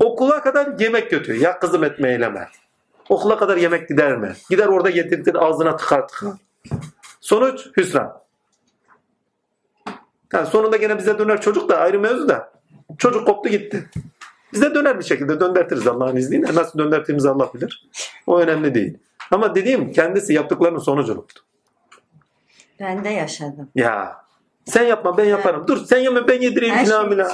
okula 0.00 0.42
kadar 0.42 0.78
yemek 0.78 1.10
götürüyor. 1.10 1.42
Ya 1.42 1.58
kızım 1.58 1.84
etme 1.84 2.10
eyleme. 2.12 2.48
Okula 3.08 3.38
kadar 3.38 3.56
yemek 3.56 3.88
gider 3.88 4.16
mi? 4.16 4.32
Gider 4.50 4.66
orada 4.66 4.90
getirtir 4.90 5.34
ağzına 5.34 5.76
tıkar 5.76 6.08
tıkar. 6.08 6.32
Sonuç 7.20 7.66
hüsran. 7.76 8.20
Yani 10.32 10.46
sonunda 10.46 10.76
gene 10.76 10.98
bize 10.98 11.18
döner 11.18 11.40
çocuk 11.40 11.68
da 11.68 11.78
ayrı 11.78 12.00
mevzu 12.00 12.28
da. 12.28 12.52
Çocuk 12.98 13.26
koptu 13.26 13.48
gitti. 13.48 13.90
Bize 14.52 14.74
döner 14.74 14.98
bir 14.98 15.04
şekilde 15.04 15.40
döndürtiriz 15.40 15.86
Allah'ın 15.86 16.16
izniyle. 16.16 16.54
Nasıl 16.54 16.78
döndürttiğimizi 16.78 17.28
Allah 17.30 17.54
bilir. 17.54 17.90
O 18.26 18.38
önemli 18.38 18.74
değil. 18.74 18.98
Ama 19.30 19.54
dediğim 19.54 19.92
kendisi 19.92 20.32
yaptıklarının 20.32 20.78
sonucu 20.78 21.12
oldu. 21.12 21.32
Ben 22.80 23.04
de 23.04 23.08
yaşadım. 23.08 23.68
Ya 23.74 24.16
sen 24.70 24.82
yapma 24.82 25.18
ben 25.18 25.24
yaparım. 25.24 25.64
Dur 25.68 25.86
sen 25.86 25.98
yeme 25.98 26.28
ben 26.28 26.40
yedireyim 26.40 26.74
Her 26.74 26.84
filan 26.84 27.02
şey 27.02 27.10
filan. 27.10 27.30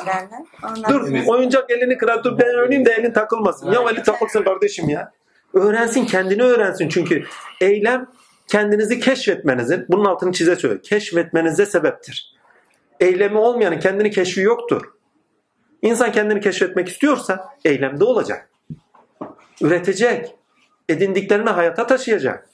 Dur 0.89 1.27
oyuncak 1.27 1.71
elini 1.71 1.99
kırar 1.99 2.25
dur 2.25 2.39
ben 2.39 2.63
oynayayım 2.63 2.87
da 2.87 2.93
elin 2.93 3.13
takılmasın. 3.13 3.73
Ya 3.73 3.83
eli 3.91 4.03
takılsın 4.03 4.43
kardeşim 4.43 4.89
ya. 4.89 5.13
Öğrensin 5.55 6.07
kendini 6.07 6.43
öğrensin 6.43 6.89
çünkü 6.89 7.25
eylem 7.61 8.07
kendinizi 8.47 9.01
keşfetmenizin 9.01 9.87
bunun 9.89 10.05
altını 10.05 10.33
çize 10.33 10.57
söyle. 10.57 10.81
Keşfetmenize 10.83 11.67
sebeptir. 11.67 12.37
Eylemi 13.01 13.39
olmayanın 13.39 13.79
kendini 13.79 14.11
keşfi 14.11 14.41
yoktur. 14.41 14.83
İnsan 15.83 16.13
kendini 16.13 16.41
keşfetmek 16.41 16.89
istiyorsa 16.89 17.49
eylemde 17.65 18.05
olacak. 18.05 18.51
Üretecek. 19.61 20.35
Edindiklerini 20.89 21.51
hayata 21.51 21.87
taşıyacak. 21.87 22.49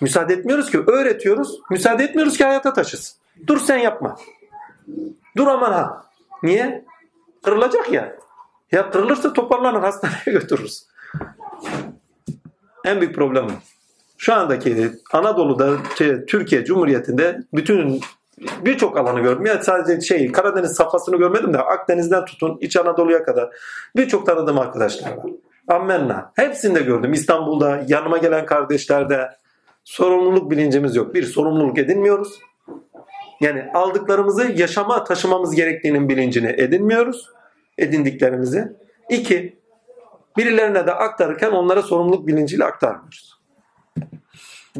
Müsaade 0.00 0.34
etmiyoruz 0.34 0.70
ki 0.70 0.78
öğretiyoruz. 0.86 1.60
Müsaade 1.70 2.04
etmiyoruz 2.04 2.38
ki 2.38 2.44
hayata 2.44 2.72
taşısın. 2.72 3.21
Dur 3.46 3.58
sen 3.58 3.78
yapma. 3.78 4.16
Dur 5.36 5.46
aman 5.46 5.72
ha. 5.72 6.06
Niye? 6.42 6.84
Kırılacak 7.44 7.92
ya. 7.92 8.16
Ya 8.72 8.90
kırılırsa 8.90 9.32
toparlanır 9.32 9.80
hastaneye 9.80 10.22
götürürüz. 10.26 10.86
En 12.84 13.00
büyük 13.00 13.14
problem. 13.14 13.46
Şu 14.18 14.34
andaki 14.34 14.92
Anadolu'da 15.12 15.76
şey, 15.98 16.26
Türkiye 16.26 16.64
Cumhuriyeti'nde 16.64 17.40
bütün 17.54 18.00
birçok 18.60 18.96
alanı 18.96 19.20
gördüm. 19.20 19.46
Yani 19.46 19.62
sadece 19.62 20.00
şey 20.00 20.32
Karadeniz 20.32 20.72
safhasını 20.72 21.16
görmedim 21.16 21.54
de 21.54 21.58
Akdeniz'den 21.58 22.24
tutun 22.24 22.58
İç 22.60 22.76
Anadolu'ya 22.76 23.24
kadar 23.24 23.50
birçok 23.96 24.26
tanıdığım 24.26 24.58
arkadaşlar 24.58 25.16
var. 25.16 25.26
Ammenna. 25.68 26.32
Hepsini 26.34 26.74
de 26.74 26.82
gördüm. 26.82 27.12
İstanbul'da 27.12 27.84
yanıma 27.88 28.18
gelen 28.18 28.46
kardeşlerde 28.46 29.30
sorumluluk 29.84 30.50
bilincimiz 30.50 30.96
yok. 30.96 31.14
Bir 31.14 31.22
sorumluluk 31.22 31.78
edinmiyoruz. 31.78 32.38
Yani 33.42 33.70
aldıklarımızı 33.74 34.52
yaşama 34.52 35.04
taşımamız 35.04 35.54
gerektiğinin 35.54 36.08
bilincini 36.08 36.54
edinmiyoruz. 36.58 37.30
Edindiklerimizi. 37.78 38.72
İki, 39.10 39.58
birilerine 40.36 40.86
de 40.86 40.92
aktarırken 40.92 41.50
onlara 41.50 41.82
sorumluluk 41.82 42.26
bilinciyle 42.26 42.64
aktarmıyoruz. 42.64 43.40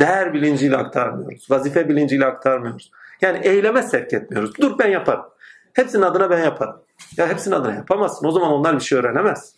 Değer 0.00 0.32
bilinciyle 0.34 0.76
aktarmıyoruz. 0.76 1.50
Vazife 1.50 1.88
bilinciyle 1.88 2.26
aktarmıyoruz. 2.26 2.90
Yani 3.20 3.38
eyleme 3.42 3.82
sevk 3.82 4.12
etmiyoruz. 4.12 4.52
Dur 4.60 4.78
ben 4.78 4.88
yaparım. 4.88 5.24
Hepsinin 5.72 6.02
adına 6.02 6.30
ben 6.30 6.44
yaparım. 6.44 6.76
Ya 7.16 7.28
hepsinin 7.28 7.54
adına 7.54 7.74
yapamazsın. 7.74 8.26
O 8.26 8.30
zaman 8.30 8.52
onlar 8.52 8.74
bir 8.74 8.80
şey 8.80 8.98
öğrenemez. 8.98 9.54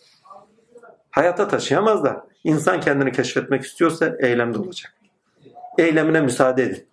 Hayata 1.11 1.47
taşıyamazlar. 1.47 2.17
İnsan 2.43 2.79
kendini 2.79 3.11
keşfetmek 3.11 3.63
istiyorsa 3.63 4.15
eylemde 4.19 4.57
olacak. 4.57 4.93
Eylemine 5.77 6.21
müsaade 6.21 6.63
edin. 6.63 6.87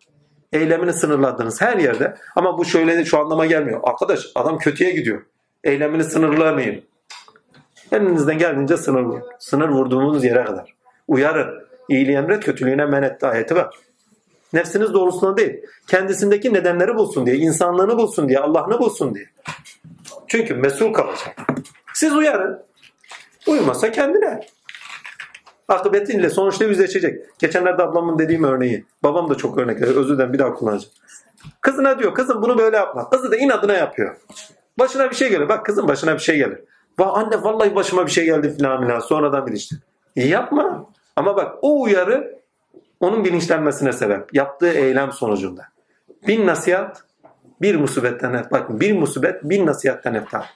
Eylemini 0.53 0.93
sınırladınız 0.93 1.61
her 1.61 1.77
yerde. 1.77 2.17
Ama 2.37 2.59
bu 2.59 2.65
şöyle 2.65 3.05
şu 3.05 3.19
anlama 3.19 3.47
gelmiyor. 3.47 3.81
Arkadaş 3.83 4.27
adam 4.35 4.59
kötüye 4.59 4.91
gidiyor. 4.91 5.23
Eylemini 5.65 6.05
sınırlamayın. 6.05 6.85
Elinizden 7.93 8.39
geldiğince 8.39 8.77
sınır. 8.77 9.23
Sınır 9.39 9.69
vurduğunuz 9.69 10.25
yere 10.25 10.45
kadar. 10.45 10.75
Uyarın. 11.09 11.63
İyiliği 11.89 12.17
emret, 12.17 12.45
kötülüğüne 12.45 12.87
men 12.87 13.03
et 13.03 13.25
ayeti 13.25 13.57
var. 13.57 13.75
Nefsiniz 14.53 14.95
doğrultusunda 14.95 15.37
değil. 15.37 15.61
Kendisindeki 15.87 16.55
nedenleri 16.55 16.95
bulsun 16.95 17.27
diye, 17.27 17.37
insanlığını 17.37 17.99
bulsun 17.99 18.29
diye, 18.29 18.39
Allah'ını 18.39 18.79
bulsun 18.79 19.15
diye. 19.15 19.27
Çünkü 20.29 20.55
mesul 20.55 20.93
kalacak. 20.93 21.37
Siz 21.95 22.13
uyarın. 22.13 22.63
Uyumasa 23.47 23.93
kendine. 23.93 24.41
Akıbetiyle 25.69 26.31
sonuçta 26.31 26.65
yüzleşecek. 26.65 27.39
Geçenlerde 27.39 27.83
ablamın 27.83 28.19
dediğim 28.19 28.45
örneği. 28.45 28.85
Babam 29.03 29.31
da 29.31 29.35
çok 29.35 29.59
örnek 29.59 29.81
veriyor. 29.81 29.97
Özür 29.97 30.15
dilerim 30.15 30.33
bir 30.33 30.39
daha 30.39 30.55
kullanacağım. 30.55 30.95
Kızına 31.61 31.99
diyor 31.99 32.15
kızım 32.15 32.43
bunu 32.43 32.59
böyle 32.59 32.77
yapma. 32.77 33.11
Kızı 33.11 33.31
da 33.31 33.37
inadına 33.37 33.73
yapıyor. 33.73 34.17
Başına 34.79 35.11
bir 35.11 35.15
şey 35.15 35.31
gelir. 35.31 35.49
Bak 35.49 35.67
kızım 35.67 35.89
başına 35.89 36.15
bir 36.15 36.19
şey 36.19 36.37
gelir. 36.37 36.59
Va 36.99 37.13
anne 37.13 37.43
vallahi 37.43 37.75
başıma 37.75 38.07
bir 38.07 38.11
şey 38.11 38.25
geldi 38.25 38.57
filan 38.57 38.83
filan. 38.83 39.01
Sonradan 39.01 39.47
bilinçli. 39.47 39.77
İyi 40.17 40.29
yapma. 40.29 40.87
Ama 41.17 41.37
bak 41.37 41.55
o 41.63 41.83
uyarı 41.83 42.39
onun 43.01 43.25
bilinçlenmesine 43.25 43.93
sebep. 43.93 44.35
Yaptığı 44.35 44.73
eylem 44.73 45.13
sonucunda. 45.13 45.63
Bin 46.29 46.47
nasihat 46.47 47.05
bir 47.61 47.77
musibetten. 47.77 48.47
Bakın 48.51 48.81
bir 48.81 48.99
musibet 48.99 49.45
bin 49.45 49.67
nasihatten 49.67 50.15
eftar. 50.15 50.51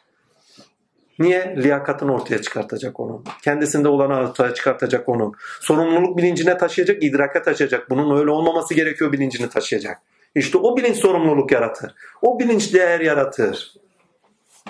Niye? 1.19 1.57
Liyakatını 1.57 2.15
ortaya 2.15 2.43
çıkartacak 2.43 3.01
onu. 3.01 3.23
Kendisinde 3.43 3.89
olanı 3.89 4.21
ortaya 4.21 4.55
çıkartacak 4.55 5.09
onu. 5.09 5.33
Sorumluluk 5.61 6.19
bilincine 6.19 6.59
taşıyacak, 6.59 7.03
idraka 7.03 7.43
taşıyacak. 7.43 7.91
Bunun 7.91 8.19
öyle 8.19 8.31
olmaması 8.31 8.75
gerekiyor 8.75 9.13
bilincini 9.13 9.49
taşıyacak. 9.49 10.03
İşte 10.35 10.59
o 10.59 10.77
bilinç 10.77 10.97
sorumluluk 10.97 11.53
yaratır. 11.53 11.95
O 12.23 12.39
bilinç 12.39 12.75
değer 12.75 13.01
yaratır. 13.01 13.75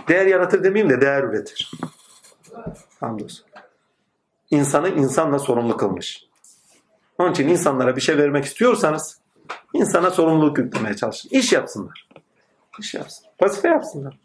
Değer 0.09 0.27
yaratır 0.27 0.65
demeyeyim 0.65 0.91
de 0.91 1.01
değer 1.01 1.23
üretir. 1.23 1.71
Hamdolsun. 3.01 3.47
İnsanı 4.51 4.89
insanla 4.89 5.39
sorumlu 5.39 5.77
kılmış. 5.77 6.27
Onun 7.19 7.33
için 7.33 7.49
insanlara 7.49 7.97
bir 7.97 8.01
şey 8.01 8.19
vermek 8.19 8.45
istiyorsanız 8.45 9.21
insana 9.75 10.11
sorumluluk 10.11 10.59
yüklemeye 10.59 10.97
çalışın. 10.97 11.29
İş 11.33 11.53
yapsınlar. 11.53 12.09
İş 12.81 12.95
yapsın. 12.95 13.27
Vazife 13.43 13.69
yapsınlar. 13.69 14.19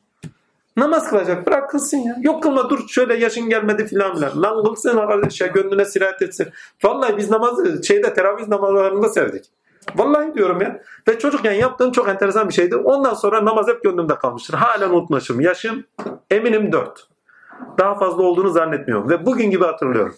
Namaz 0.78 1.10
kılacak 1.10 1.48
bırak 1.48 1.70
kılsın 1.70 1.98
ya. 1.98 2.16
Yok 2.22 2.44
kılma 2.44 2.70
dur 2.70 2.88
şöyle 2.88 3.16
yaşın 3.16 3.50
gelmedi 3.50 3.88
filan 3.88 4.16
filan. 4.16 4.42
Lan 4.42 4.64
kılsın 4.64 4.96
kardeş 4.96 5.42
ya 5.42 5.48
gönlüne 5.48 5.86
sirayet 5.86 6.22
etsin. 6.22 6.48
Vallahi 6.84 7.18
biz 7.18 7.30
namazı 7.30 7.84
şeyde 7.84 8.14
teravih 8.14 8.48
namazlarında 8.48 9.10
sevdik. 9.10 9.46
Vallahi 9.96 10.34
diyorum 10.34 10.62
ya. 10.62 10.82
Ve 11.08 11.20
çocukken 11.20 11.52
yaptığım 11.52 11.92
çok 11.92 12.10
enteresan 12.10 12.50
bir 12.50 12.54
şeydi. 12.54 12.76
Ondan 12.76 13.14
sonra 13.14 13.46
namaz 13.46 13.68
hep 13.68 13.84
gönlümde 13.84 14.16
kalmıştır. 14.16 14.54
Halen 14.54 14.90
unutmuşum. 14.90 15.42
Yaşım 15.42 15.84
eminim 16.30 16.72
4. 16.72 17.08
Daha 17.80 17.96
fazla 17.96 18.24
olduğunu 18.24 18.50
zannetmiyorum. 18.50 19.10
Ve 19.10 19.26
bugün 19.26 19.52
gibi 19.52 19.66
hatırlıyorum. 19.66 20.16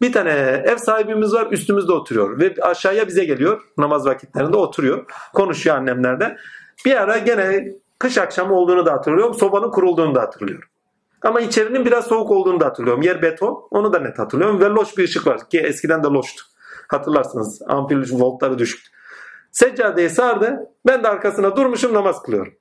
Bir 0.00 0.12
tane 0.12 0.30
ev 0.66 0.76
sahibimiz 0.76 1.34
var 1.34 1.46
üstümüzde 1.50 1.92
oturuyor. 1.92 2.40
Ve 2.40 2.54
aşağıya 2.62 3.08
bize 3.08 3.24
geliyor. 3.24 3.60
Namaz 3.78 4.06
vakitlerinde 4.06 4.56
oturuyor. 4.56 5.04
Konuşuyor 5.34 5.76
annemlerden. 5.76 6.36
Bir 6.84 7.02
ara 7.02 7.18
gene 7.18 7.72
kış 7.98 8.18
akşamı 8.18 8.54
olduğunu 8.54 8.86
da 8.86 8.92
hatırlıyorum. 8.92 9.34
Sobanın 9.34 9.70
kurulduğunu 9.70 10.14
da 10.14 10.22
hatırlıyorum. 10.22 10.68
Ama 11.22 11.40
içerinin 11.40 11.84
biraz 11.84 12.06
soğuk 12.06 12.30
olduğunu 12.30 12.60
da 12.60 12.66
hatırlıyorum. 12.66 13.02
Yer 13.02 13.22
beton. 13.22 13.68
Onu 13.70 13.92
da 13.92 13.98
net 13.98 14.18
hatırlıyorum. 14.18 14.60
Ve 14.60 14.64
loş 14.64 14.98
bir 14.98 15.04
ışık 15.04 15.26
var. 15.26 15.48
Ki 15.48 15.60
eskiden 15.60 16.04
de 16.04 16.06
loştu. 16.06 16.44
Hatırlarsınız 16.88 17.62
ampul 17.68 18.02
voltları 18.12 18.58
düşük. 18.58 18.86
Seccadeyi 19.52 20.10
sardı. 20.10 20.70
Ben 20.86 21.04
de 21.04 21.08
arkasına 21.08 21.56
durmuşum 21.56 21.94
namaz 21.94 22.22
kılıyorum. 22.22 22.52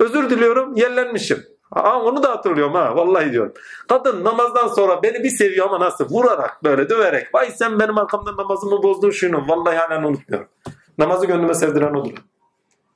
Özür 0.00 0.30
diliyorum 0.30 0.76
yerlenmişim. 0.76 1.44
Aa, 1.72 2.02
onu 2.02 2.22
da 2.22 2.30
hatırlıyorum 2.30 2.74
ha 2.74 2.96
vallahi 2.96 3.32
diyorum. 3.32 3.52
Kadın 3.88 4.24
namazdan 4.24 4.68
sonra 4.68 5.02
beni 5.02 5.24
bir 5.24 5.30
seviyor 5.30 5.66
ama 5.66 5.80
nasıl? 5.80 6.08
Vurarak 6.10 6.64
böyle 6.64 6.88
döverek. 6.88 7.34
Vay 7.34 7.50
sen 7.50 7.80
benim 7.80 7.98
arkamda 7.98 8.36
namazımı 8.36 8.82
bozdun 8.82 9.10
şunu. 9.10 9.48
Vallahi 9.48 9.76
halen 9.76 10.02
unutmuyorum. 10.02 10.48
Namazı 10.98 11.26
gönlüme 11.26 11.54
sevdiren 11.54 11.94
odur. 11.94 12.14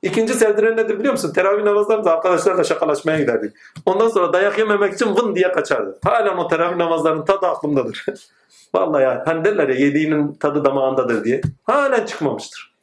İkinci 0.02 0.34
sevdiren 0.34 0.76
nedir 0.76 0.98
biliyor 0.98 1.12
musun? 1.12 1.32
Teravih 1.32 1.64
namazlarında 1.64 2.12
arkadaşlarla 2.12 2.64
şakalaşmaya 2.64 3.18
giderdik. 3.18 3.56
Ondan 3.86 4.08
sonra 4.08 4.32
dayak 4.32 4.58
yememek 4.58 4.94
için 4.94 5.16
vın 5.16 5.34
diye 5.34 5.52
kaçardı. 5.52 5.98
Halen 6.04 6.36
o 6.36 6.48
teravih 6.48 6.76
namazlarının 6.76 7.24
tadı 7.24 7.46
aklımdadır. 7.46 8.06
Vallahi 8.74 9.02
ya 9.02 9.22
hani 9.26 9.44
derler 9.44 9.68
ya 9.68 9.74
yediğinin 9.74 10.32
tadı 10.32 10.64
damağındadır 10.64 11.24
diye. 11.24 11.40
Halen 11.64 12.06
çıkmamıştır. 12.06 12.74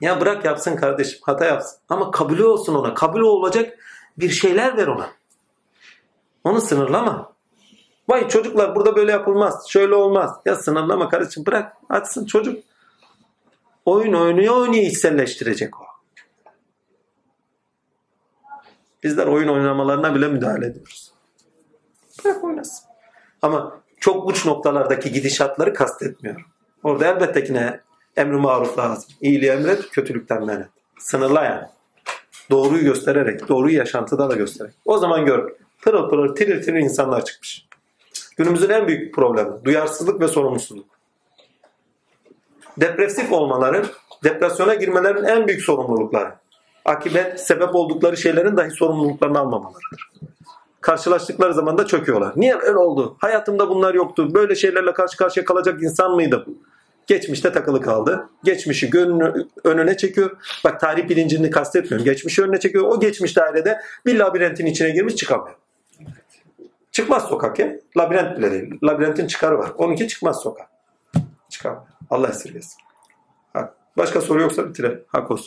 Ya 0.00 0.20
bırak 0.20 0.44
yapsın 0.44 0.76
kardeşim 0.76 1.20
hata 1.22 1.44
yapsın. 1.44 1.78
Ama 1.88 2.10
kabulü 2.10 2.44
olsun 2.44 2.74
ona. 2.74 2.94
Kabulü 2.94 3.24
olacak 3.24 3.78
bir 4.18 4.30
şeyler 4.30 4.76
ver 4.76 4.86
ona. 4.86 5.08
Onu 6.44 6.60
sınırlama. 6.60 7.32
Vay 8.08 8.28
çocuklar 8.28 8.74
burada 8.74 8.96
böyle 8.96 9.12
yapılmaz. 9.12 9.68
Şöyle 9.68 9.94
olmaz. 9.94 10.36
Ya 10.44 10.56
sınırlama 10.56 11.08
kardeşim 11.08 11.46
bırak. 11.46 11.76
Atsın 11.90 12.26
çocuk. 12.26 12.64
Oyun 13.84 14.12
oynuyor 14.12 14.56
oynuyor 14.56 14.84
içselleştirecek 14.84 15.80
o. 15.80 15.84
Bizler 19.02 19.26
oyun 19.26 19.48
oynamalarına 19.48 20.14
bile 20.14 20.28
müdahale 20.28 20.66
ediyoruz. 20.66 21.12
Bırak 22.24 22.44
oynasın. 22.44 22.88
Ama 23.42 23.80
çok 24.00 24.28
uç 24.28 24.46
noktalardaki 24.46 25.12
gidişatları 25.12 25.74
kastetmiyorum. 25.74 26.44
Orada 26.82 27.06
elbette 27.06 27.44
ki 27.44 27.54
ne 27.54 27.80
emri 28.16 28.36
maruf 28.36 28.78
lazım. 28.78 29.10
İyiliği 29.20 29.50
emret, 29.50 29.90
kötülükten 29.90 30.44
men 30.44 30.60
et. 30.60 30.68
Sınırla 30.98 31.44
yani. 31.44 31.66
Doğruyu 32.50 32.84
göstererek, 32.84 33.48
doğruyu 33.48 33.76
yaşantıda 33.76 34.30
da 34.30 34.34
göstererek. 34.34 34.74
O 34.84 34.98
zaman 34.98 35.26
gör. 35.26 35.52
Pırıl 35.82 36.10
pırıl, 36.10 36.34
tiril 36.34 36.62
tiril 36.62 36.80
insanlar 36.80 37.24
çıkmış. 37.24 37.66
Günümüzün 38.36 38.70
en 38.70 38.88
büyük 38.88 39.14
problemi. 39.14 39.64
Duyarsızlık 39.64 40.20
ve 40.20 40.28
sorumsuzluk. 40.28 40.91
Depresif 42.80 43.32
olmaları, 43.32 43.82
depresyona 44.24 44.74
girmelerin 44.74 45.24
en 45.24 45.46
büyük 45.48 45.62
sorumlulukları. 45.62 46.34
Akibet, 46.84 47.40
sebep 47.40 47.74
oldukları 47.74 48.16
şeylerin 48.16 48.56
dahi 48.56 48.70
sorumluluklarını 48.70 49.38
almamalarıdır. 49.38 50.10
Karşılaştıkları 50.80 51.54
zaman 51.54 51.78
da 51.78 51.86
çöküyorlar. 51.86 52.32
Niye 52.36 52.54
öyle 52.54 52.76
oldu? 52.76 53.16
Hayatımda 53.20 53.68
bunlar 53.68 53.94
yoktu. 53.94 54.34
Böyle 54.34 54.54
şeylerle 54.54 54.92
karşı 54.92 55.16
karşıya 55.16 55.44
kalacak 55.44 55.82
insan 55.82 56.14
mıydım? 56.14 56.44
Geçmişte 57.06 57.52
takılı 57.52 57.80
kaldı. 57.80 58.28
Geçmişi 58.44 58.90
gönlü, 58.90 59.48
önüne 59.64 59.96
çekiyor. 59.96 60.30
Bak 60.64 60.80
tarih 60.80 61.08
bilincini 61.08 61.50
kastetmiyorum. 61.50 62.04
Geçmişi 62.04 62.42
önüne 62.42 62.60
çekiyor. 62.60 62.84
O 62.84 63.00
geçmiş 63.00 63.36
dairede 63.36 63.80
bir 64.06 64.18
labirentin 64.18 64.66
içine 64.66 64.90
girmiş 64.90 65.16
çıkamıyor. 65.16 65.56
Çıkmaz 66.92 67.28
sokak 67.28 67.58
ya. 67.58 67.72
Labirent 67.96 68.38
bile 68.38 68.50
değil. 68.52 68.78
Labirentin 68.82 69.26
çıkarı 69.26 69.58
var. 69.58 69.72
Onunki 69.78 70.08
çıkmaz 70.08 70.42
sokak. 70.42 70.71
Çıkamıyor. 71.62 71.82
Allah 72.10 72.28
esirgesin. 72.28 72.82
Başka 73.96 74.20
soru 74.20 74.40
yoksa 74.40 74.68
bitirelim. 74.68 75.04
Hak 75.08 75.30
olsun. 75.30 75.40